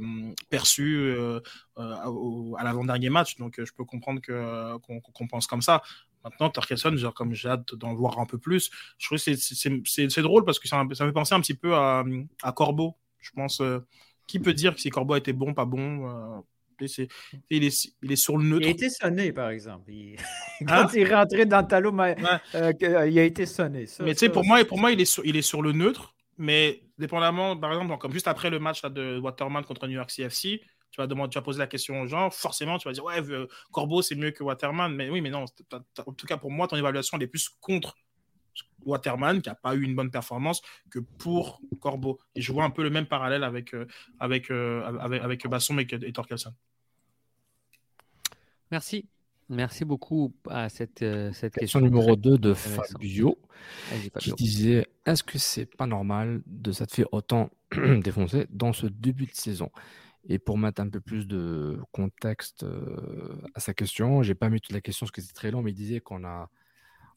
perçue 0.49 1.15
à 1.75 2.63
l'avant-dernier 2.63 3.09
match. 3.09 3.37
Donc 3.37 3.63
je 3.63 3.71
peux 3.73 3.85
comprendre 3.85 4.19
qu'on 4.21 5.27
pense 5.27 5.45
comme 5.45 5.61
ça. 5.61 5.83
Maintenant, 6.25 6.49
Torkelson, 6.49 6.95
comme 7.13 7.35
j'ai 7.35 7.49
hâte 7.49 7.75
d'en 7.75 7.93
voir 7.93 8.17
un 8.19 8.25
peu 8.25 8.39
plus, 8.39 8.71
je 8.97 9.05
trouve 9.05 9.23
que 9.23 10.09
c'est 10.09 10.21
drôle 10.23 10.43
parce 10.43 10.57
que 10.57 10.67
ça, 10.67 10.83
me 10.83 10.95
fait 10.95 11.11
penser 11.11 11.35
un 11.35 11.39
petit 11.39 11.53
peu 11.53 11.75
à, 11.75 12.03
à 12.41 12.51
Corbeau. 12.51 12.97
Je 13.19 13.29
pense, 13.29 13.61
euh, 13.61 13.79
qui 14.25 14.39
peut 14.39 14.53
dire 14.53 14.73
que 14.73 14.81
si 14.81 14.89
Corbeau 14.89 15.15
était 15.15 15.33
bon, 15.33 15.53
pas 15.53 15.65
bon 15.65 16.43
euh, 16.81 17.05
il, 17.49 17.63
est, 17.63 17.91
il 18.01 18.11
est 18.11 18.15
sur 18.15 18.37
le 18.37 18.43
neutre. 18.43 18.61
Il 18.61 18.67
a 18.67 18.71
été 18.71 18.89
sonné, 18.89 19.31
par 19.31 19.49
exemple. 19.49 19.91
Quand 20.67 20.73
hein? 20.73 20.87
il 20.93 21.01
est 21.01 21.15
rentré 21.15 21.45
dans 21.45 21.61
le 21.61 21.67
talon, 21.67 21.97
euh, 21.99 23.07
il 23.07 23.19
a 23.19 23.23
été 23.23 23.45
sonné. 23.45 23.85
mais 23.99 24.13
tu 24.13 24.19
sais, 24.19 24.29
pour 24.29 24.45
moi, 24.45 24.63
pour 24.65 24.79
moi 24.79 24.91
il, 24.91 25.01
est 25.01 25.05
sur, 25.05 25.25
il 25.25 25.35
est 25.35 25.41
sur 25.41 25.61
le 25.61 25.71
neutre, 25.71 26.15
mais 26.37 26.81
dépendamment, 26.97 27.57
par 27.57 27.73
exemple, 27.73 27.97
comme 27.97 28.13
juste 28.13 28.27
après 28.27 28.49
le 28.49 28.59
match 28.59 28.81
de 28.83 29.19
Waterman 29.19 29.63
contre 29.63 29.87
New 29.87 29.93
York 29.93 30.09
CFC, 30.09 30.61
tu 30.91 31.01
vas, 31.01 31.07
demander, 31.07 31.29
tu 31.29 31.37
vas 31.37 31.43
poser 31.43 31.59
la 31.59 31.67
question 31.67 32.01
aux 32.01 32.07
gens, 32.07 32.29
forcément, 32.29 32.77
tu 32.77 32.87
vas 32.87 32.93
dire, 32.93 33.03
ouais, 33.03 33.21
Corbeau, 33.71 34.01
c'est 34.01 34.15
mieux 34.15 34.31
que 34.31 34.43
Waterman. 34.43 34.93
Mais 34.93 35.09
oui, 35.09 35.19
mais 35.19 35.29
non, 35.29 35.43
en 35.43 36.13
tout 36.13 36.25
cas, 36.25 36.37
pour 36.37 36.51
moi, 36.51 36.67
ton 36.67 36.77
évaluation, 36.77 37.17
elle 37.17 37.23
est 37.23 37.27
plus 37.27 37.49
contre 37.59 37.97
Waterman, 38.85 39.41
qui 39.41 39.49
n'a 39.49 39.55
pas 39.55 39.75
eu 39.75 39.81
une 39.81 39.95
bonne 39.95 40.11
performance, 40.11 40.61
que 40.89 40.99
pour 40.99 41.61
Corbeau. 41.79 42.19
Et 42.35 42.41
je 42.41 42.51
vois 42.51 42.63
un 42.63 42.69
peu 42.69 42.83
le 42.83 42.89
même 42.89 43.07
parallèle 43.07 43.43
avec, 43.43 43.73
euh, 43.73 43.85
avec, 44.19 44.51
euh, 44.51 44.83
avec, 44.99 45.21
avec, 45.21 45.47
Basson 45.47 45.77
et, 45.79 45.87
et 45.89 46.13
Torkelson. 46.13 46.53
Merci. 48.71 49.07
Merci 49.47 49.85
beaucoup 49.85 50.33
à 50.49 50.69
cette, 50.69 51.03
euh, 51.03 51.31
cette 51.33 51.53
question, 51.53 51.79
numéro 51.79 52.15
2 52.15 52.39
de 52.39 52.53
Fabio, 52.55 53.37
qui 54.17 54.31
disait 54.33 54.87
Est-ce 55.05 55.23
que 55.23 55.37
c'est 55.37 55.67
pas 55.67 55.85
normal 55.85 56.41
de 56.47 56.71
s'être 56.71 56.91
fait 56.91 57.05
autant 57.11 57.51
défoncer 58.03 58.47
dans 58.49 58.73
ce 58.73 58.87
début 58.87 59.27
de 59.27 59.35
saison? 59.35 59.69
Et 60.27 60.39
pour 60.39 60.57
mettre 60.57 60.81
un 60.81 60.89
peu 60.89 60.99
plus 60.99 61.27
de 61.27 61.79
contexte 61.91 62.65
à 63.53 63.59
sa 63.59 63.75
question, 63.75 64.23
j'ai 64.23 64.33
pas 64.33 64.49
mis 64.49 64.59
toute 64.59 64.73
la 64.73 64.81
question 64.81 65.05
parce 65.05 65.11
que 65.11 65.21
c'est 65.21 65.33
très 65.33 65.51
long, 65.51 65.61
mais 65.61 65.69
il 65.69 65.75
disait 65.75 65.99
qu'on 65.99 66.23
a, 66.23 66.49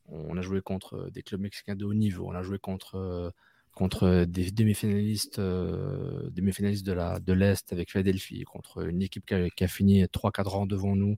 on 0.09 0.36
a 0.36 0.40
joué 0.40 0.60
contre 0.60 1.10
des 1.10 1.22
clubs 1.22 1.40
mexicains 1.40 1.76
de 1.76 1.85
haut 1.85 1.94
niveau, 1.94 2.26
on 2.28 2.35
a 2.35 2.43
joué 2.43 2.59
contre, 2.59 3.32
contre 3.72 4.24
des 4.24 4.51
demi-finalistes, 4.51 5.39
euh, 5.39 6.30
de 6.30 7.18
de 7.20 7.32
l'Est 7.32 7.72
avec 7.72 7.90
Philadelphie, 7.90 8.44
contre 8.44 8.89
une 8.89 9.02
équipe 9.02 9.26
qui 9.26 9.64
a, 9.64 9.68
fini 9.68 10.05
3-4 10.05 10.48
rangs 10.48 10.66
devant 10.66 10.97
nous, 10.97 11.16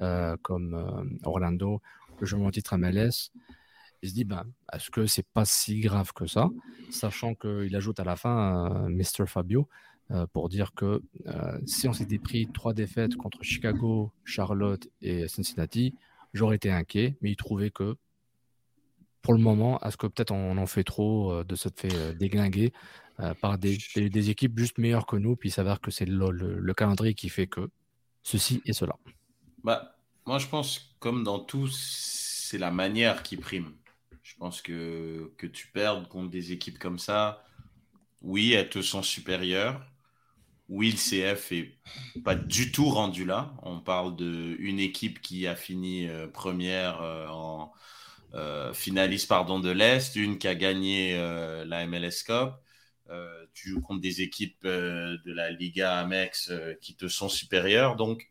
euh, 0.00 0.36
comme 0.42 1.18
Orlando, 1.24 1.80
le 2.20 2.26
joueur 2.26 2.42
en 2.42 2.50
titre 2.50 2.76
MLS. 2.76 3.30
Il 4.02 4.08
se 4.08 4.14
dit, 4.14 4.24
ben, 4.24 4.44
est-ce 4.72 4.90
que 4.90 5.06
c'est 5.06 5.26
pas 5.32 5.44
si 5.44 5.78
grave 5.78 6.12
que 6.12 6.26
ça, 6.26 6.50
sachant 6.90 7.34
qu'il 7.34 7.74
ajoute 7.76 8.00
à 8.00 8.04
la 8.04 8.16
fin 8.16 8.88
Mr. 8.88 9.26
Fabio. 9.26 9.68
Euh, 10.12 10.26
pour 10.26 10.48
dire 10.50 10.74
que 10.74 11.00
euh, 11.26 11.58
si 11.64 11.88
on 11.88 11.92
s'était 11.92 12.18
pris 12.18 12.46
trois 12.52 12.74
défaites 12.74 13.16
contre 13.16 13.42
Chicago, 13.42 14.12
Charlotte 14.24 14.86
et 15.00 15.26
Cincinnati, 15.26 15.94
j'aurais 16.34 16.56
été 16.56 16.70
inquiet, 16.70 17.16
mais 17.22 17.30
il 17.30 17.36
trouvait 17.36 17.70
que 17.70 17.96
pour 19.22 19.34
le 19.34 19.40
moment, 19.40 19.80
est-ce 19.82 19.96
que 19.96 20.06
peut-être 20.06 20.32
on 20.32 20.58
en 20.58 20.66
fait 20.66 20.84
trop 20.84 21.32
euh, 21.32 21.44
de 21.44 21.54
se 21.56 21.68
fait 21.74 22.14
déglinguer 22.14 22.72
euh, 23.20 23.34
par 23.34 23.58
des, 23.58 23.78
des- 23.96 24.30
équipes 24.30 24.58
juste 24.58 24.78
meilleures 24.78 25.06
que 25.06 25.16
nous, 25.16 25.36
puis 25.36 25.48
il 25.50 25.52
s'avère 25.52 25.80
que 25.80 25.90
c'est 25.90 26.06
le, 26.06 26.30
le- 26.30 26.74
calendrier 26.74 27.14
qui 27.14 27.28
fait 27.28 27.46
que 27.46 27.70
ceci 28.24 28.62
et 28.66 28.72
cela. 28.72 28.94
Bah, 29.64 29.96
moi, 30.26 30.38
je 30.38 30.46
pense, 30.48 30.96
comme 30.98 31.24
dans 31.24 31.38
tout, 31.40 31.68
c'est 31.68 32.58
la 32.58 32.70
manière 32.70 33.22
qui 33.22 33.36
prime. 33.36 33.76
Je 34.22 34.34
pense 34.36 34.62
que, 34.62 35.32
que 35.38 35.46
tu 35.46 35.68
perds 35.68 36.08
contre 36.08 36.30
des 36.30 36.52
équipes 36.52 36.78
comme 36.78 36.98
ça, 36.98 37.44
oui, 38.22 38.52
elles 38.52 38.70
te 38.70 38.82
sont 38.82 39.02
supérieures. 39.02 39.86
Oui, 40.68 40.92
le 40.92 40.98
CF 40.98 41.52
est 41.52 41.78
pas 42.24 42.34
du 42.36 42.72
tout 42.72 42.86
rendu 42.90 43.24
là. 43.24 43.54
On 43.62 43.80
parle 43.80 44.16
d'une 44.16 44.80
équipe 44.80 45.20
qui 45.22 45.46
a 45.46 45.56
fini 45.56 46.08
euh, 46.08 46.28
première 46.28 47.02
euh, 47.02 47.28
en 47.28 47.72
euh, 47.74 47.76
finaliste 48.72 49.28
pardon, 49.28 49.60
de 49.60 49.70
l'Est, 49.70 50.16
une 50.16 50.38
qui 50.38 50.48
a 50.48 50.54
gagné 50.54 51.16
la 51.66 51.86
MLS 51.86 52.24
Cup. 52.24 52.54
tu 53.52 53.70
joues 53.70 53.80
contre 53.80 54.00
des 54.00 54.22
équipes 54.22 54.64
de 54.64 55.32
la 55.32 55.50
Liga 55.50 55.98
Amex 55.98 56.52
qui 56.80 56.96
te 56.96 57.08
sont 57.08 57.28
supérieures. 57.28 57.96
Donc, 57.96 58.30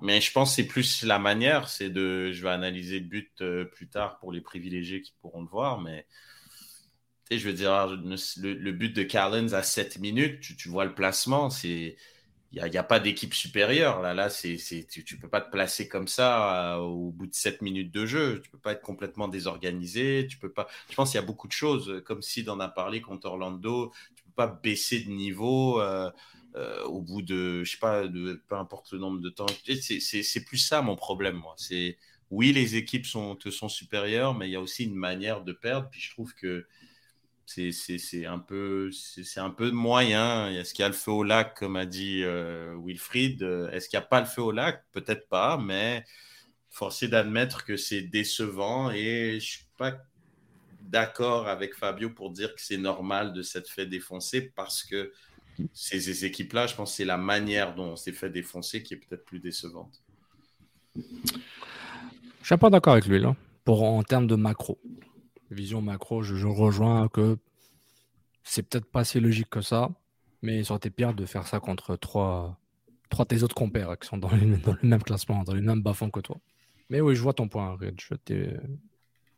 mais 0.00 0.20
je 0.20 0.32
pense 0.32 0.50
que 0.50 0.56
c'est 0.56 0.68
plus 0.68 1.02
la 1.02 1.18
manière. 1.18 1.68
C'est 1.68 1.90
de, 1.90 2.32
je 2.32 2.42
vais 2.42 2.50
analyser 2.50 3.00
le 3.00 3.06
but 3.06 3.42
plus 3.72 3.88
tard 3.88 4.18
pour 4.18 4.32
les 4.32 4.40
privilégiés 4.40 5.02
qui 5.02 5.14
pourront 5.20 5.42
le 5.42 5.48
voir, 5.48 5.80
mais 5.80 6.06
je 7.30 7.44
veux 7.46 7.52
dire, 7.52 7.86
le, 7.86 8.72
but 8.72 8.94
de 8.94 9.02
Carlins 9.02 9.52
à 9.52 9.62
7 9.62 9.98
minutes, 9.98 10.56
tu, 10.56 10.68
vois 10.68 10.84
le 10.84 10.94
placement, 10.94 11.50
c'est 11.50 11.96
il 12.64 12.70
n'y 12.70 12.78
a, 12.78 12.82
pas 12.82 13.00
d'équipe 13.00 13.34
supérieure. 13.34 14.00
Là, 14.00 14.14
là 14.14 14.30
c'est, 14.30 14.56
tu 14.56 15.14
ne 15.14 15.20
peux 15.20 15.28
pas 15.28 15.42
te 15.42 15.50
placer 15.50 15.88
comme 15.88 16.08
ça 16.08 16.74
euh, 16.74 16.78
au 16.78 17.10
bout 17.10 17.26
de 17.26 17.34
7 17.34 17.60
minutes 17.60 17.92
de 17.92 18.06
jeu. 18.06 18.40
Tu 18.42 18.48
ne 18.48 18.52
peux 18.52 18.58
pas 18.58 18.72
être 18.72 18.82
complètement 18.82 19.28
désorganisé. 19.28 20.26
Tu 20.28 20.38
peux 20.38 20.50
pas... 20.50 20.66
Je 20.88 20.94
pense 20.94 21.10
qu'il 21.10 21.20
y 21.20 21.22
a 21.22 21.26
beaucoup 21.26 21.48
de 21.48 21.52
choses, 21.52 22.02
comme 22.06 22.22
Sid 22.22 22.48
en 22.48 22.58
a 22.60 22.68
parlé 22.68 23.02
contre 23.02 23.26
Orlando. 23.26 23.92
Tu 24.16 24.22
ne 24.22 24.26
peux 24.26 24.34
pas 24.34 24.46
baisser 24.46 25.00
de 25.00 25.10
niveau 25.10 25.80
euh, 25.82 26.10
euh, 26.54 26.82
au 26.84 27.02
bout 27.02 27.20
de, 27.20 27.62
je 27.62 27.72
sais 27.72 27.78
pas, 27.78 28.06
de, 28.06 28.42
peu 28.48 28.54
importe 28.54 28.90
le 28.92 29.00
nombre 29.00 29.20
de 29.20 29.28
temps. 29.28 29.46
C'est, 29.66 30.44
plus 30.46 30.58
ça 30.58 30.80
mon 30.80 30.96
problème, 30.96 31.36
moi. 31.36 31.56
Oui, 32.30 32.52
les 32.52 32.76
équipes 32.76 33.06
sont, 33.06 33.36
te 33.36 33.50
sont 33.50 33.68
supérieures, 33.68 34.34
mais 34.34 34.48
il 34.48 34.52
y 34.52 34.56
a 34.56 34.60
aussi 34.60 34.84
une 34.84 34.96
manière 34.96 35.44
de 35.44 35.52
perdre. 35.52 35.90
Puis 35.90 36.00
je 36.00 36.10
trouve 36.10 36.34
que 36.34 36.66
c'est 37.46 38.26
un 38.26 38.38
peu 38.38 38.90
moyen. 39.70 40.50
Est-ce 40.50 40.74
qu'il 40.74 40.82
y 40.82 40.86
a 40.86 40.88
le 40.88 40.94
feu 40.94 41.12
au 41.12 41.22
lac, 41.22 41.54
comme 41.56 41.76
a 41.76 41.86
dit 41.86 42.22
euh, 42.24 42.76
Wilfried? 42.84 43.42
Est-ce 43.72 43.88
qu'il 43.88 43.98
n'y 43.98 44.04
a 44.04 44.06
pas 44.06 44.20
le 44.20 44.26
feu 44.26 44.42
au 44.42 44.52
lac? 44.52 44.84
Peut-être 44.92 45.28
pas, 45.28 45.56
mais 45.56 46.04
forcé 46.76 47.08
d'admettre 47.08 47.64
que 47.64 47.78
c'est 47.78 48.02
décevant 48.02 48.90
et 48.90 49.38
je 49.40 49.46
suis 49.46 49.66
pas 49.78 49.96
d'accord 50.82 51.48
avec 51.48 51.74
Fabio 51.74 52.10
pour 52.10 52.30
dire 52.30 52.54
que 52.54 52.60
c'est 52.60 52.76
normal 52.76 53.32
de 53.32 53.42
s'être 53.42 53.70
fait 53.70 53.86
défoncer 53.86 54.42
parce 54.54 54.84
que 54.84 55.12
ces, 55.72 56.24
équipes-là, 56.26 56.66
je 56.66 56.74
pense 56.74 56.94
c'est 56.94 57.06
la 57.06 57.16
manière 57.16 57.74
dont 57.74 57.92
on 57.92 57.96
s'est 57.96 58.12
fait 58.12 58.28
défoncer 58.28 58.82
qui 58.82 58.92
est 58.92 58.98
peut-être 58.98 59.24
plus 59.24 59.40
décevante. 59.40 60.02
Je 60.94 61.02
suis 62.42 62.56
pas 62.58 62.68
d'accord 62.68 62.92
avec 62.92 63.06
lui 63.06 63.20
là, 63.20 63.34
pour 63.64 63.82
en 63.82 64.02
termes 64.02 64.26
de 64.26 64.36
macro 64.36 64.78
vision 65.50 65.80
macro, 65.82 66.22
je, 66.22 66.46
rejoins 66.46 67.08
que 67.08 67.38
c'est 68.42 68.62
peut-être 68.62 68.86
pas 68.86 69.04
si 69.04 69.20
logique 69.20 69.50
que 69.50 69.60
ça, 69.60 69.90
mais 70.42 70.64
ça 70.64 70.72
aurait 70.72 70.78
été 70.78 70.90
pire 70.90 71.14
de 71.14 71.26
faire 71.26 71.46
ça 71.46 71.60
contre 71.60 71.96
trois, 71.96 72.58
trois 73.10 73.24
tes 73.24 73.42
autres 73.42 73.54
compères 73.54 73.98
qui 73.98 74.08
sont 74.08 74.18
dans, 74.18 74.30
le 74.30 74.58
même 74.82 75.02
classement, 75.02 75.42
dans 75.44 75.54
le 75.54 75.60
même 75.60 75.82
bas 75.82 75.94
que 75.94 76.20
toi. 76.20 76.36
Mais 76.90 77.00
oui, 77.00 77.16
je 77.16 77.22
vois 77.22 77.32
ton 77.32 77.48
point, 77.48 77.76
Red. 77.76 78.00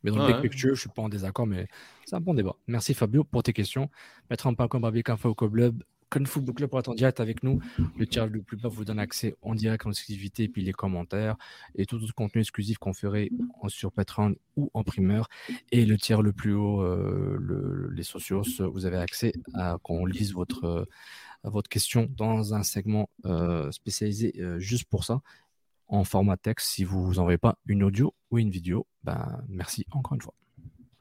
mais 0.03 0.11
dans 0.11 0.27
le 0.27 0.33
big 0.33 0.41
picture, 0.41 0.75
je 0.75 0.81
suis 0.81 0.89
pas 0.89 1.01
en 1.01 1.09
désaccord, 1.09 1.47
mais 1.47 1.67
c'est 2.05 2.15
un 2.15 2.21
bon 2.21 2.33
débat. 2.33 2.55
Merci 2.67 2.93
Fabio 2.93 3.23
pour 3.23 3.41
tes 3.43 3.53
questions. 3.53 3.89
Mettre 4.29 4.47
un 4.47 4.53
pas 4.53 4.67
comme 4.67 4.85
avec 4.85 5.09
un 5.09 5.17
au 5.23 5.33
club 5.33 5.83
Kung 6.09 6.25
Football 6.25 6.55
Club 6.55 6.69
pour 6.69 6.79
être 6.79 6.89
en 6.89 6.95
direct 6.95 7.19
avec 7.19 7.43
nous. 7.43 7.61
Le 7.97 8.07
tir 8.07 8.27
le 8.27 8.41
plus 8.41 8.57
bas 8.57 8.69
vous 8.69 8.85
donne 8.85 8.99
accès 8.99 9.35
en 9.41 9.55
direct, 9.55 9.85
en 9.85 9.91
exclusivité, 9.91 10.47
puis 10.47 10.63
les 10.63 10.73
commentaires 10.73 11.37
et 11.75 11.85
tout 11.85 12.01
autre 12.01 12.13
contenu 12.13 12.41
exclusif 12.41 12.77
qu'on 12.77 12.93
ferait 12.93 13.29
sur 13.67 13.91
Patreon 13.91 14.35
ou 14.55 14.71
en 14.73 14.83
primeur. 14.83 15.29
Et 15.71 15.85
le 15.85 15.97
tiers 15.97 16.21
le 16.21 16.33
plus 16.33 16.53
haut, 16.53 16.81
euh, 16.81 17.89
les 17.93 18.03
socios, 18.03 18.43
vous 18.59 18.85
avez 18.85 18.97
accès 18.97 19.33
à 19.53 19.77
qu'on 19.83 20.05
lise 20.05 20.33
votre, 20.33 20.65
euh, 20.65 20.85
votre 21.43 21.69
question 21.69 22.09
dans 22.17 22.53
un 22.53 22.63
segment 22.63 23.09
euh, 23.25 23.71
spécialisé 23.71 24.33
juste 24.57 24.85
pour 24.85 25.03
ça 25.03 25.21
en 25.87 26.03
format 26.03 26.37
texte 26.37 26.69
si 26.69 26.83
vous 26.83 27.03
vous 27.03 27.19
envoyez 27.19 27.37
pas 27.39 27.57
une 27.65 27.83
audio 27.83 28.13
ou 28.29 28.37
une 28.37 28.49
vidéo. 28.49 28.85
Ben, 29.03 29.41
merci 29.47 29.85
encore 29.91 30.13
une 30.13 30.21
fois. 30.21 30.33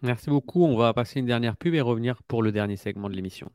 Merci 0.02 0.30
beaucoup. 0.30 0.64
On 0.64 0.76
va 0.76 0.94
passer 0.94 1.20
une 1.20 1.26
dernière 1.26 1.56
pub 1.56 1.74
et 1.74 1.80
revenir 1.80 2.22
pour 2.22 2.43
le 2.43 2.52
dernier 2.52 2.76
segment 2.76 3.09
de 3.09 3.14
l'émission. 3.14 3.51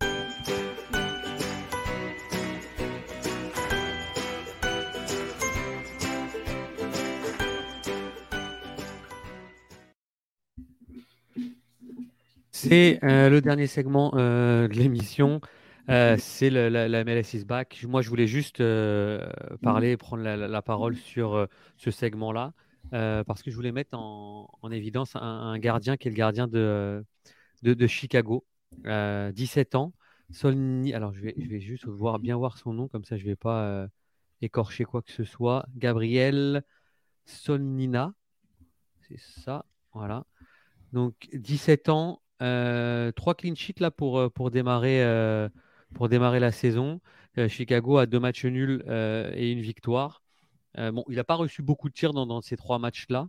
C'est 12.70 13.04
euh, 13.04 13.30
le 13.30 13.42
dernier 13.42 13.68
segment 13.68 14.14
euh, 14.16 14.70
de 14.70 14.74
l'émission. 14.76 15.42
Euh, 15.90 16.16
c'est 16.18 16.50
la, 16.50 17.04
MLS 17.04 17.34
is 17.34 17.44
back. 17.44 17.84
Moi, 17.86 18.02
je 18.02 18.08
voulais 18.08 18.26
juste 18.26 18.64
parler, 19.62 19.98
prendre 19.98 20.24
la, 20.24 20.62
parole 20.62 20.96
sur 20.96 21.48
ce 21.76 21.92
segment-là, 21.92 22.54
parce 22.92 23.44
que 23.44 23.52
je 23.52 23.56
voulais 23.58 23.74
mettre 23.74 23.98
en, 23.98 24.72
évidence 24.72 25.18
un, 25.18 25.58
gardien 25.60 25.98
qui 25.98 26.08
est 26.08 26.12
le 26.12 26.16
gardien 26.16 26.48
de, 26.48 27.04
de, 27.64 27.88
Chicago, 27.88 28.46
17 28.86 29.76
ans. 29.76 29.94
Solni, 30.32 30.94
alors 30.94 31.14
je 31.14 31.22
vais, 31.22 31.36
je 31.38 31.48
vais 31.50 31.60
juste 31.60 31.86
voir, 31.86 32.18
bien 32.18 32.38
voir 32.38 32.58
son 32.58 32.74
nom, 32.74 32.88
comme 32.88 33.04
ça 33.04 33.18
je 33.18 33.24
ne 33.24 33.30
vais 33.30 33.36
pas 33.36 33.88
écorcher 34.42 34.86
quoi 34.86 35.02
que 35.02 35.12
ce 35.12 35.26
soit. 35.26 35.66
Gabriel 35.76 36.64
Solnina, 37.26 38.14
c'est 39.02 39.20
ça, 39.20 39.66
voilà. 39.92 40.26
Donc 40.94 41.28
17 41.34 41.90
ans, 41.90 42.23
trois 43.16 43.36
clean 43.36 43.56
sheets 43.56 43.80
là 43.80 43.92
pour, 43.92 44.20
euh, 44.20 44.30
pour, 44.30 44.52
démarrer, 44.52 45.04
euh, 45.04 45.50
pour 45.94 46.10
démarrer 46.10 46.40
la 46.40 46.52
saison. 46.52 47.00
Chicago 47.48 47.98
a 47.98 48.06
deux 48.06 48.20
matchs 48.20 48.46
nuls 48.46 48.84
et 49.36 49.52
une 49.52 49.62
victoire. 49.62 50.22
bon, 50.78 51.04
il 51.10 51.16
n'a 51.16 51.24
pas 51.24 51.34
reçu 51.34 51.64
beaucoup 51.64 51.90
de 51.90 51.94
tirs 51.96 52.14
dans, 52.14 52.42
ces 52.42 52.56
trois 52.58 52.78
matchs-là. 52.78 53.26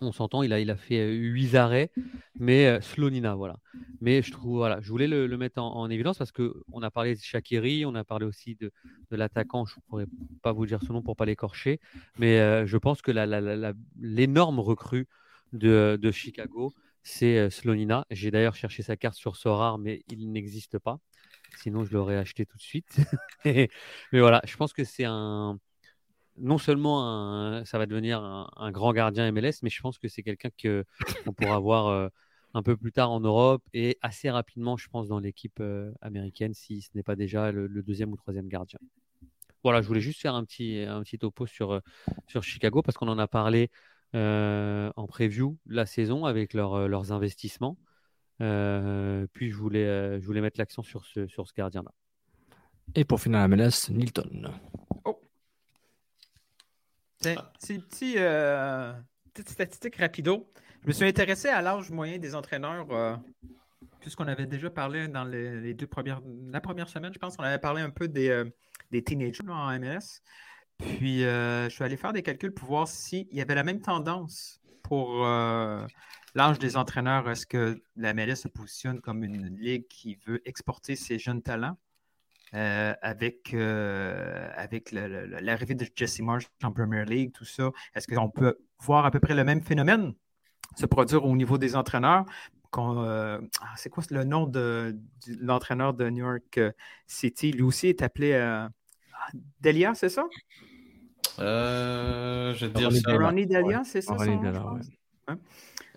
On 0.00 0.10
s'entend, 0.10 0.42
il 0.42 0.52
a, 0.52 0.58
il 0.58 0.68
a 0.68 0.76
fait 0.76 1.12
huit 1.12 1.54
arrêts, 1.54 1.92
mais 2.34 2.80
Slonina, 2.80 3.36
voilà. 3.36 3.58
Mais 4.00 4.20
je 4.20 4.32
trouve, 4.32 4.56
voilà, 4.56 4.80
je 4.80 4.88
voulais 4.88 5.06
le, 5.06 5.28
mettre 5.36 5.62
en, 5.62 5.88
évidence 5.90 6.18
parce 6.18 6.32
qu'on 6.32 6.82
a 6.82 6.90
parlé 6.90 7.14
de 7.14 7.20
Shakiri, 7.20 7.86
on 7.86 7.94
a 7.94 8.02
parlé 8.02 8.26
aussi 8.26 8.56
de, 8.56 8.72
de 9.12 9.16
l'attaquant, 9.16 9.64
je 9.64 9.76
ne 9.76 9.82
pourrais 9.82 10.06
pas 10.42 10.50
vous 10.50 10.66
dire 10.66 10.82
son 10.82 10.94
nom 10.94 11.02
pour 11.02 11.12
ne 11.12 11.16
pas 11.16 11.26
l'écorcher, 11.26 11.78
mais 12.18 12.66
je 12.66 12.76
pense 12.78 13.00
que 13.00 13.12
l'énorme 14.00 14.58
recrue 14.58 15.06
de, 15.52 15.96
de 16.02 16.10
Chicago, 16.10 16.72
c'est 17.02 17.50
Slonina. 17.50 18.06
J'ai 18.10 18.30
d'ailleurs 18.30 18.54
cherché 18.54 18.82
sa 18.82 18.96
carte 18.96 19.16
sur 19.16 19.36
Sorar, 19.36 19.78
mais 19.78 20.02
il 20.08 20.30
n'existe 20.32 20.78
pas. 20.78 20.98
Sinon, 21.56 21.84
je 21.84 21.92
l'aurais 21.92 22.16
acheté 22.16 22.46
tout 22.46 22.56
de 22.56 22.62
suite. 22.62 22.98
mais 23.44 23.68
voilà, 24.12 24.40
je 24.46 24.56
pense 24.56 24.72
que 24.72 24.84
c'est 24.84 25.04
un. 25.04 25.58
Non 26.36 26.58
seulement 26.58 27.64
ça 27.64 27.76
va 27.76 27.86
devenir 27.86 28.22
un, 28.22 28.70
grand 28.70 28.92
gardien 28.92 29.30
MLS, 29.30 29.62
mais 29.62 29.68
je 29.68 29.80
pense 29.82 29.98
que 29.98 30.08
c'est 30.08 30.22
quelqu'un 30.22 30.48
qu'on 30.62 31.32
pourra 31.34 31.58
voir 31.58 32.10
un 32.54 32.62
peu 32.62 32.76
plus 32.76 32.92
tard 32.92 33.10
en 33.10 33.20
Europe 33.20 33.62
et 33.74 33.98
assez 34.00 34.30
rapidement, 34.30 34.76
je 34.76 34.88
pense, 34.88 35.08
dans 35.08 35.18
l'équipe 35.18 35.62
américaine, 36.00 36.54
si 36.54 36.80
ce 36.80 36.88
n'est 36.94 37.02
pas 37.02 37.16
déjà 37.16 37.52
le, 37.52 37.68
deuxième 37.82 38.12
ou 38.12 38.16
troisième 38.16 38.48
gardien. 38.48 38.78
Voilà, 39.62 39.82
je 39.82 39.88
voulais 39.88 40.00
juste 40.00 40.22
faire 40.22 40.34
un 40.34 40.44
petit, 40.44 40.84
un 40.88 41.02
petit 41.02 41.18
topo 41.18 41.46
sur, 41.46 41.82
sur 42.26 42.42
Chicago 42.42 42.80
parce 42.80 42.96
qu'on 42.96 43.08
en 43.08 43.18
a 43.18 43.28
parlé 43.28 43.70
en 44.14 45.06
preview 45.06 45.58
la 45.66 45.86
saison 45.86 46.24
avec 46.24 46.54
euh, 46.54 46.88
leurs 46.88 47.12
investissements. 47.12 47.78
Euh, 48.40 49.26
puis 49.32 49.50
je 49.50 49.56
voulais, 49.56 50.20
je 50.20 50.26
voulais 50.26 50.40
mettre 50.40 50.58
l'accent 50.58 50.82
sur 50.82 51.04
ce, 51.04 51.26
sur 51.26 51.46
ce 51.46 51.54
gardien-là. 51.54 51.92
Et 52.94 53.04
pour 53.04 53.20
finir 53.20 53.38
la 53.38 53.48
menace, 53.48 53.90
Nilton. 53.90 54.50
Oh. 55.04 55.20
C'est 57.20 57.36
petit, 57.36 58.14
petite 58.14 59.50
statistique 59.50 59.96
rapido. 59.96 60.50
Je 60.82 60.88
me 60.88 60.92
suis 60.92 61.04
intéressé 61.04 61.48
à 61.48 61.60
l'âge 61.60 61.90
moyen 61.90 62.18
des 62.18 62.34
entraîneurs, 62.34 63.20
puisqu'on 64.00 64.26
avait 64.26 64.46
déjà 64.46 64.70
parlé 64.70 65.06
dans 65.06 65.24
les, 65.24 65.74
deux 65.74 65.86
premières, 65.86 66.22
la 66.50 66.62
première 66.62 66.88
semaine, 66.88 67.12
je 67.12 67.18
pense, 67.18 67.36
on 67.38 67.42
avait 67.42 67.58
parlé 67.58 67.82
un 67.82 67.90
peu 67.90 68.08
des, 68.08 68.42
des 68.90 69.04
teenagers 69.04 69.48
en 69.48 69.78
MLS. 69.78 70.22
Puis, 70.80 71.24
euh, 71.24 71.68
je 71.68 71.74
suis 71.74 71.84
allé 71.84 71.96
faire 71.96 72.12
des 72.12 72.22
calculs 72.22 72.52
pour 72.52 72.68
voir 72.68 72.88
s'il 72.88 73.26
y 73.32 73.40
avait 73.40 73.54
la 73.54 73.64
même 73.64 73.80
tendance 73.80 74.60
pour 74.82 75.24
euh, 75.24 75.86
l'âge 76.34 76.58
des 76.58 76.76
entraîneurs. 76.76 77.28
Est-ce 77.28 77.46
que 77.46 77.82
la 77.96 78.14
MLS 78.14 78.36
se 78.36 78.48
positionne 78.48 79.00
comme 79.00 79.22
une 79.22 79.46
ligue 79.56 79.86
qui 79.88 80.18
veut 80.26 80.40
exporter 80.48 80.96
ses 80.96 81.18
jeunes 81.18 81.42
talents 81.42 81.76
euh, 82.54 82.94
avec, 83.02 83.54
avec 83.54 84.92
l'arrivée 84.92 85.74
de 85.74 85.86
Jesse 85.94 86.20
Marsh 86.20 86.46
en 86.62 86.72
Premier 86.72 87.04
League, 87.04 87.32
tout 87.32 87.44
ça? 87.44 87.70
Est-ce 87.94 88.06
qu'on 88.06 88.30
peut 88.30 88.58
voir 88.80 89.04
à 89.04 89.10
peu 89.10 89.20
près 89.20 89.34
le 89.34 89.44
même 89.44 89.62
phénomène 89.62 90.14
se 90.76 90.86
produire 90.86 91.24
au 91.24 91.36
niveau 91.36 91.58
des 91.58 91.76
entraîneurs? 91.76 92.24
ah, 92.72 93.40
c'est 93.76 93.90
quoi 93.90 94.04
le 94.10 94.22
nom 94.22 94.46
de, 94.46 94.96
l'entraîneur 95.40 95.92
de 95.94 96.08
New 96.08 96.24
York 96.24 96.60
City? 97.06 97.52
Lui 97.52 97.62
aussi 97.62 97.88
est 97.88 98.02
appelé 98.02 98.32
euh, 98.32 98.68
Delia, 99.60 99.94
c'est 99.94 100.08
ça? 100.08 100.24
Je 101.40 102.66
vais 102.66 102.72
dire 102.72 102.92
ça. 102.92 103.16
Ronnie 103.16 103.46
Delia, 103.46 103.82
c'est 103.84 104.02
ça? 104.02 104.16
Hein? 105.28 105.38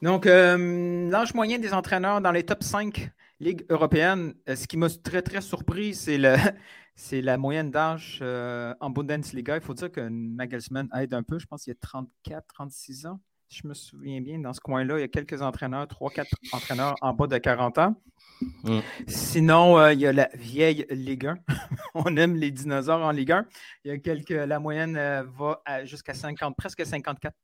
Donc, 0.02 0.26
l'âge 0.26 1.34
moyen 1.34 1.60
des 1.60 1.74
entraîneurs 1.74 2.22
dans 2.22 2.32
les 2.32 2.44
top 2.44 2.64
5 2.64 3.12
ligues 3.40 3.66
européennes, 3.70 4.34
ce 4.48 4.68
qui 4.68 4.78
m'a 4.78 4.90
très, 4.90 5.22
très 5.22 5.42
surpris, 5.42 5.94
c'est 5.94 6.18
le, 6.18 6.36
c'est 6.96 7.22
la 7.22 7.38
moyenne 7.38 7.72
d'âge 7.72 8.22
en 8.22 8.90
Bundesliga. 8.90 9.56
Il 9.58 9.62
faut 9.62 9.74
dire 9.74 9.92
que 9.92 10.08
Nagelsmann 10.10 10.90
aide 10.96 11.14
un 11.14 11.24
peu. 11.24 11.40
Je 11.40 11.46
pense 11.46 11.64
qu'il 11.64 11.72
y 11.72 11.76
a 11.76 11.80
34, 11.80 12.46
36 12.48 13.06
ans 13.08 13.20
je 13.54 13.68
me 13.68 13.74
souviens 13.74 14.20
bien, 14.22 14.40
dans 14.40 14.54
ce 14.54 14.60
coin-là, 14.60 14.98
il 14.98 15.02
y 15.02 15.04
a 15.04 15.08
quelques 15.08 15.42
entraîneurs, 15.42 15.88
trois, 15.88 16.10
quatre 16.10 16.36
entraîneurs 16.52 16.96
en 17.02 17.14
bas 17.14 17.28
de 17.28 17.38
40 17.38 17.78
ans. 17.78 17.96
Mm. 18.64 18.80
Sinon, 19.08 19.78
euh, 19.78 19.94
il 19.94 20.00
y 20.00 20.08
a 20.08 20.14
la 20.14 20.30
vieille 20.34 20.86
Ligue 20.90 21.28
1. 21.28 21.38
On 21.94 22.16
aime 22.18 22.36
les 22.36 22.52
dinosaures 22.52 23.02
en 23.02 23.12
Ligue 23.12 23.32
1. 23.32 23.46
Il 23.86 23.92
y 23.92 23.94
a 23.94 23.98
quelques, 24.00 24.30
la 24.30 24.60
moyenne 24.60 24.98
euh, 24.98 25.24
va 25.38 25.62
jusqu'à 25.86 26.14
50, 26.14 26.56
presque 26.56 26.86
54 26.86 27.36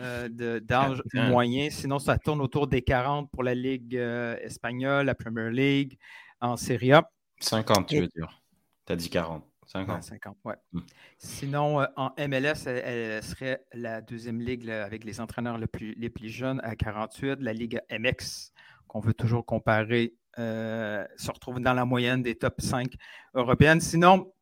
euh, 0.00 0.60
d'âge 0.60 1.02
moyen. 1.14 1.70
Sinon, 1.70 1.98
ça 1.98 2.18
tourne 2.18 2.40
autour 2.40 2.66
des 2.66 2.82
40 2.82 3.30
pour 3.30 3.42
la 3.42 3.54
Ligue 3.54 3.94
espagnole, 3.94 5.06
la 5.06 5.14
Premier 5.14 5.50
League, 5.50 5.98
en 6.40 6.56
Serie 6.56 6.92
A. 6.92 7.10
50, 7.40 7.88
tu 7.88 8.00
veux 8.00 8.08
dire. 8.08 8.40
Tu 8.86 8.92
as 8.92 8.96
dit 8.96 9.08
40. 9.08 9.44
50. 9.72 10.36
ouais. 10.44 10.54
Hmm. 10.72 10.80
Sinon, 11.18 11.80
euh, 11.80 11.86
en 11.96 12.10
MLS, 12.18 12.66
elle, 12.66 13.22
serait 13.22 13.64
la 13.72 14.00
deuxième 14.00 14.40
ligue 14.40 14.70
avec 14.70 15.04
les 15.04 15.20
entraîneurs 15.20 15.58
les 15.58 15.66
plus, 15.66 15.94
les 15.94 16.10
plus 16.10 16.28
jeunes 16.28 16.60
à 16.62 16.76
48. 16.76 17.40
La 17.40 17.52
Ligue 17.52 17.80
MX, 17.90 18.52
qu'on 18.86 19.00
veut 19.00 19.14
toujours 19.14 19.46
comparer, 19.46 20.14
euh, 20.38 21.06
se 21.16 21.30
retrouve 21.30 21.60
dans 21.60 21.74
la 21.74 21.84
moyenne 21.84 22.22
des 22.22 22.36
top 22.36 22.60
5 22.60 22.94
européennes. 23.34 23.80
Sinon, 23.80 24.32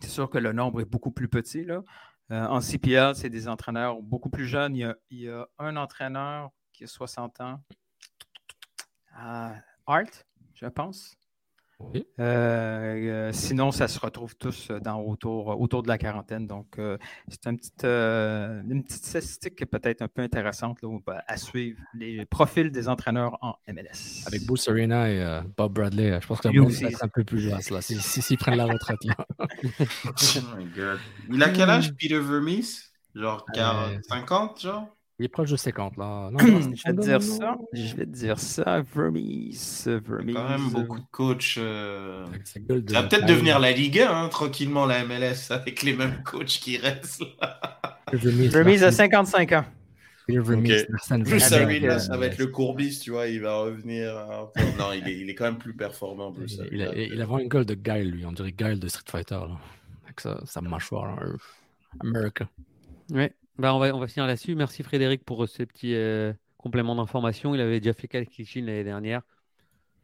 c'est 0.00 0.10
sûr 0.10 0.30
que 0.30 0.38
le 0.38 0.52
nombre 0.52 0.80
est 0.80 0.88
beaucoup 0.88 1.10
plus 1.10 1.28
petit. 1.28 1.64
Là. 1.64 1.82
Euh, 2.30 2.46
en 2.46 2.60
CPL, 2.60 3.14
c'est 3.14 3.30
des 3.30 3.48
entraîneurs 3.48 4.00
beaucoup 4.00 4.30
plus 4.30 4.46
jeunes. 4.46 4.76
Il 4.76 4.94
y 5.10 5.28
a, 5.28 5.48
un 5.58 5.76
entraîneur 5.76 6.50
qui 6.72 6.84
a 6.84 6.86
60 6.86 7.40
ans. 7.40 7.60
Art, 9.86 10.04
je 10.54 10.66
pense. 10.66 11.17
Euh, 11.80 11.94
euh, 12.18 13.30
sinon, 13.32 13.70
ça 13.70 13.86
se 13.86 14.00
retrouve 14.00 14.36
tous 14.36 14.68
euh, 14.70 14.80
dans, 14.80 15.00
autour, 15.00 15.60
autour 15.60 15.82
de 15.82 15.88
la 15.88 15.96
quarantaine. 15.96 16.46
Donc, 16.46 16.78
c'est 17.28 17.46
une 17.46 17.56
petite, 17.56 17.84
une 17.84 18.82
petite 18.84 19.04
statistique 19.04 19.64
peut-être 19.66 20.02
un 20.02 20.08
peu 20.08 20.22
intéressante 20.22 20.78
bah, 21.06 21.22
à 21.26 21.36
suivre, 21.36 21.78
les 21.94 22.24
profils 22.26 22.70
des 22.70 22.88
entraîneurs 22.88 23.38
en 23.42 23.54
MLS. 23.68 24.24
Avec 24.26 24.44
Bruce 24.46 24.68
Arena 24.68 25.10
et 25.10 25.42
Bob 25.56 25.72
Bradley, 25.72 26.18
je 26.20 26.26
pense 26.26 26.40
que 26.40 26.48
c'est 26.70 27.02
un 27.02 27.08
peu 27.08 27.24
plus 27.24 27.40
jeune, 27.40 27.58
là, 27.70 27.80
s'ils 27.80 28.02
si, 28.02 28.36
prennent 28.36 28.56
la 28.58 28.66
retraite. 28.66 29.04
Là. 29.04 29.16
oh 30.06 30.10
Il 31.30 31.42
a 31.42 31.48
quel 31.50 31.70
âge, 31.70 31.94
Peter 31.94 32.18
Vermees? 32.18 32.88
Genre 33.14 33.44
50, 34.08 34.60
genre? 34.60 34.97
Il 35.18 35.24
est 35.24 35.28
proche 35.28 35.50
de 35.50 35.56
50 35.56 35.96
là. 35.96 36.30
je 36.38 36.44
vais 36.44 36.94
te 36.94 37.00
dire 37.00 37.22
ça. 37.22 37.56
Je 37.72 37.96
vais 37.96 38.06
te 38.06 38.10
dire 38.10 38.38
ça. 38.38 38.82
Vermees. 38.94 39.86
Vermees. 39.86 40.34
Quand 40.34 40.48
même 40.48 40.70
beaucoup 40.70 40.98
de 40.98 41.06
coachs. 41.10 41.56
Euh... 41.58 42.24
Ça 42.44 42.60
va 43.00 43.02
peut-être 43.02 43.26
devenir 43.26 43.58
la 43.58 43.72
Ligue 43.72 44.00
1, 44.00 44.10
hein, 44.10 44.28
tranquillement, 44.28 44.86
la 44.86 45.04
MLS, 45.04 45.50
avec 45.50 45.82
les 45.82 45.94
mêmes 45.94 46.22
coachs 46.24 46.46
qui 46.46 46.76
restent 46.76 47.24
là. 47.40 47.80
Vermees 48.12 48.84
a 48.84 48.92
55 48.92 49.52
ans. 49.52 49.64
Okay. 50.30 50.86
Euh, 50.90 51.98
ça 51.98 52.16
va 52.18 52.26
être 52.26 52.36
le 52.36 52.48
courbis, 52.48 52.98
tu 52.98 53.12
vois, 53.12 53.28
il 53.28 53.40
va 53.40 53.60
revenir. 53.60 54.12
Non, 54.78 54.92
il 54.92 55.08
est, 55.08 55.18
il 55.18 55.30
est, 55.30 55.34
quand 55.34 55.46
même 55.46 55.56
plus 55.56 55.72
performant. 55.72 56.32
Plus, 56.32 56.60
il, 56.70 56.82
a, 56.82 56.94
il, 56.94 57.20
a, 57.22 57.24
vraiment 57.24 57.38
une 57.38 57.48
gueule 57.48 57.64
de 57.64 57.74
Guile, 57.74 58.10
lui. 58.10 58.26
On 58.26 58.32
dirait 58.32 58.52
Guile 58.52 58.78
de 58.78 58.88
Street 58.88 59.04
Fighter. 59.10 59.36
Là. 59.36 59.58
Avec 60.04 60.20
sa, 60.20 60.44
sa 60.44 60.60
mâchoire. 60.60 61.16
Là. 61.16 61.32
America. 62.00 62.46
Ouais. 63.10 63.32
Bah, 63.58 63.74
on, 63.74 63.80
va, 63.80 63.92
on 63.92 63.98
va 63.98 64.06
finir 64.06 64.26
là-dessus. 64.26 64.54
Merci 64.54 64.84
Frédéric 64.84 65.24
pour 65.24 65.42
euh, 65.42 65.46
ces 65.48 65.66
petits 65.66 65.94
euh, 65.94 66.32
compléments 66.58 66.94
d'information. 66.94 67.56
Il 67.56 67.60
avait 67.60 67.80
déjà 67.80 67.92
fait 67.92 68.06
Kalkichin 68.06 68.60
l'année 68.60 68.84
dernière. 68.84 69.22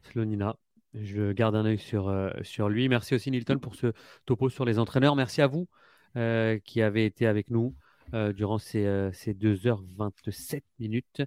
Slonina. 0.03 0.57
Je 0.93 1.31
garde 1.31 1.55
un 1.55 1.63
œil 1.63 1.77
sur, 1.77 2.09
euh, 2.09 2.31
sur 2.43 2.67
lui. 2.67 2.89
Merci 2.89 3.15
aussi 3.15 3.31
Nilton 3.31 3.59
pour 3.59 3.75
ce 3.75 3.93
topo 4.25 4.49
sur 4.49 4.65
les 4.65 4.77
entraîneurs. 4.77 5.15
Merci 5.15 5.41
à 5.41 5.47
vous 5.47 5.67
qui 6.63 6.81
avez 6.81 7.05
été 7.05 7.27
avec 7.27 7.49
nous 7.49 7.75
durant 8.13 8.57
ces, 8.57 9.09
ces 9.11 9.33
2h27 9.33 10.61
minutes 10.79 11.23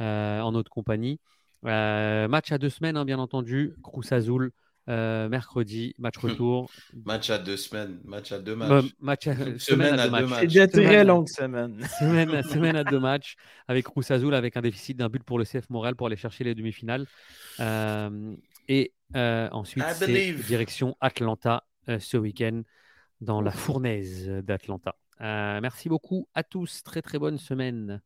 en 0.00 0.50
notre 0.50 0.68
compagnie. 0.68 1.20
match 1.62 2.50
à 2.50 2.58
deux 2.58 2.68
semaines, 2.68 2.96
hein, 2.96 3.04
bien 3.04 3.20
entendu. 3.20 3.76
Cruz 3.84 4.12
Azul 4.12 4.50
euh, 4.88 5.28
mercredi, 5.28 5.94
match 5.98 6.18
retour. 6.18 6.68
match 7.04 7.30
à 7.30 7.38
deux 7.38 7.56
semaines, 7.56 8.00
match 8.04 8.32
à 8.32 8.40
deux 8.40 8.56
matchs. 8.56 8.86
match 9.00 9.26
à, 9.28 9.34
semaine, 9.58 9.98
à, 9.98 10.08
deux 10.08 10.26
matchs. 10.26 10.40
C'est 10.40 10.46
déjà 10.46 10.66
très 10.66 11.04
longue 11.04 11.28
semaine. 11.28 11.80
semaine. 12.00 12.42
semaine 12.50 12.76
à 12.76 12.82
deux 12.82 12.98
matchs 12.98 13.36
avec 13.68 13.84
Cruz 13.84 14.04
Azul 14.10 14.34
avec 14.34 14.56
un 14.56 14.60
déficit 14.60 14.96
d'un 14.96 15.08
but 15.08 15.22
pour 15.22 15.38
le 15.38 15.44
CF 15.44 15.70
Montréal 15.70 15.94
pour 15.94 16.08
aller 16.08 16.16
chercher 16.16 16.42
les 16.42 16.56
demi-finales. 16.56 17.06
Euh, 17.60 18.34
et 18.66 18.92
euh, 19.14 19.48
ensuite, 19.52 19.84
c'est 19.94 20.32
direction 20.32 20.96
Atlanta 21.00 21.64
ce 21.86 22.16
week-end 22.16 22.62
dans 23.20 23.40
la 23.40 23.52
fournaise 23.52 24.28
d'Atlanta. 24.44 24.96
merci 25.20 25.88
beaucoup 25.88 26.28
à 26.34 26.42
tous. 26.42 26.82
Très 26.82 27.02
très 27.02 27.20
bonne 27.20 27.38
semaine. 27.38 28.00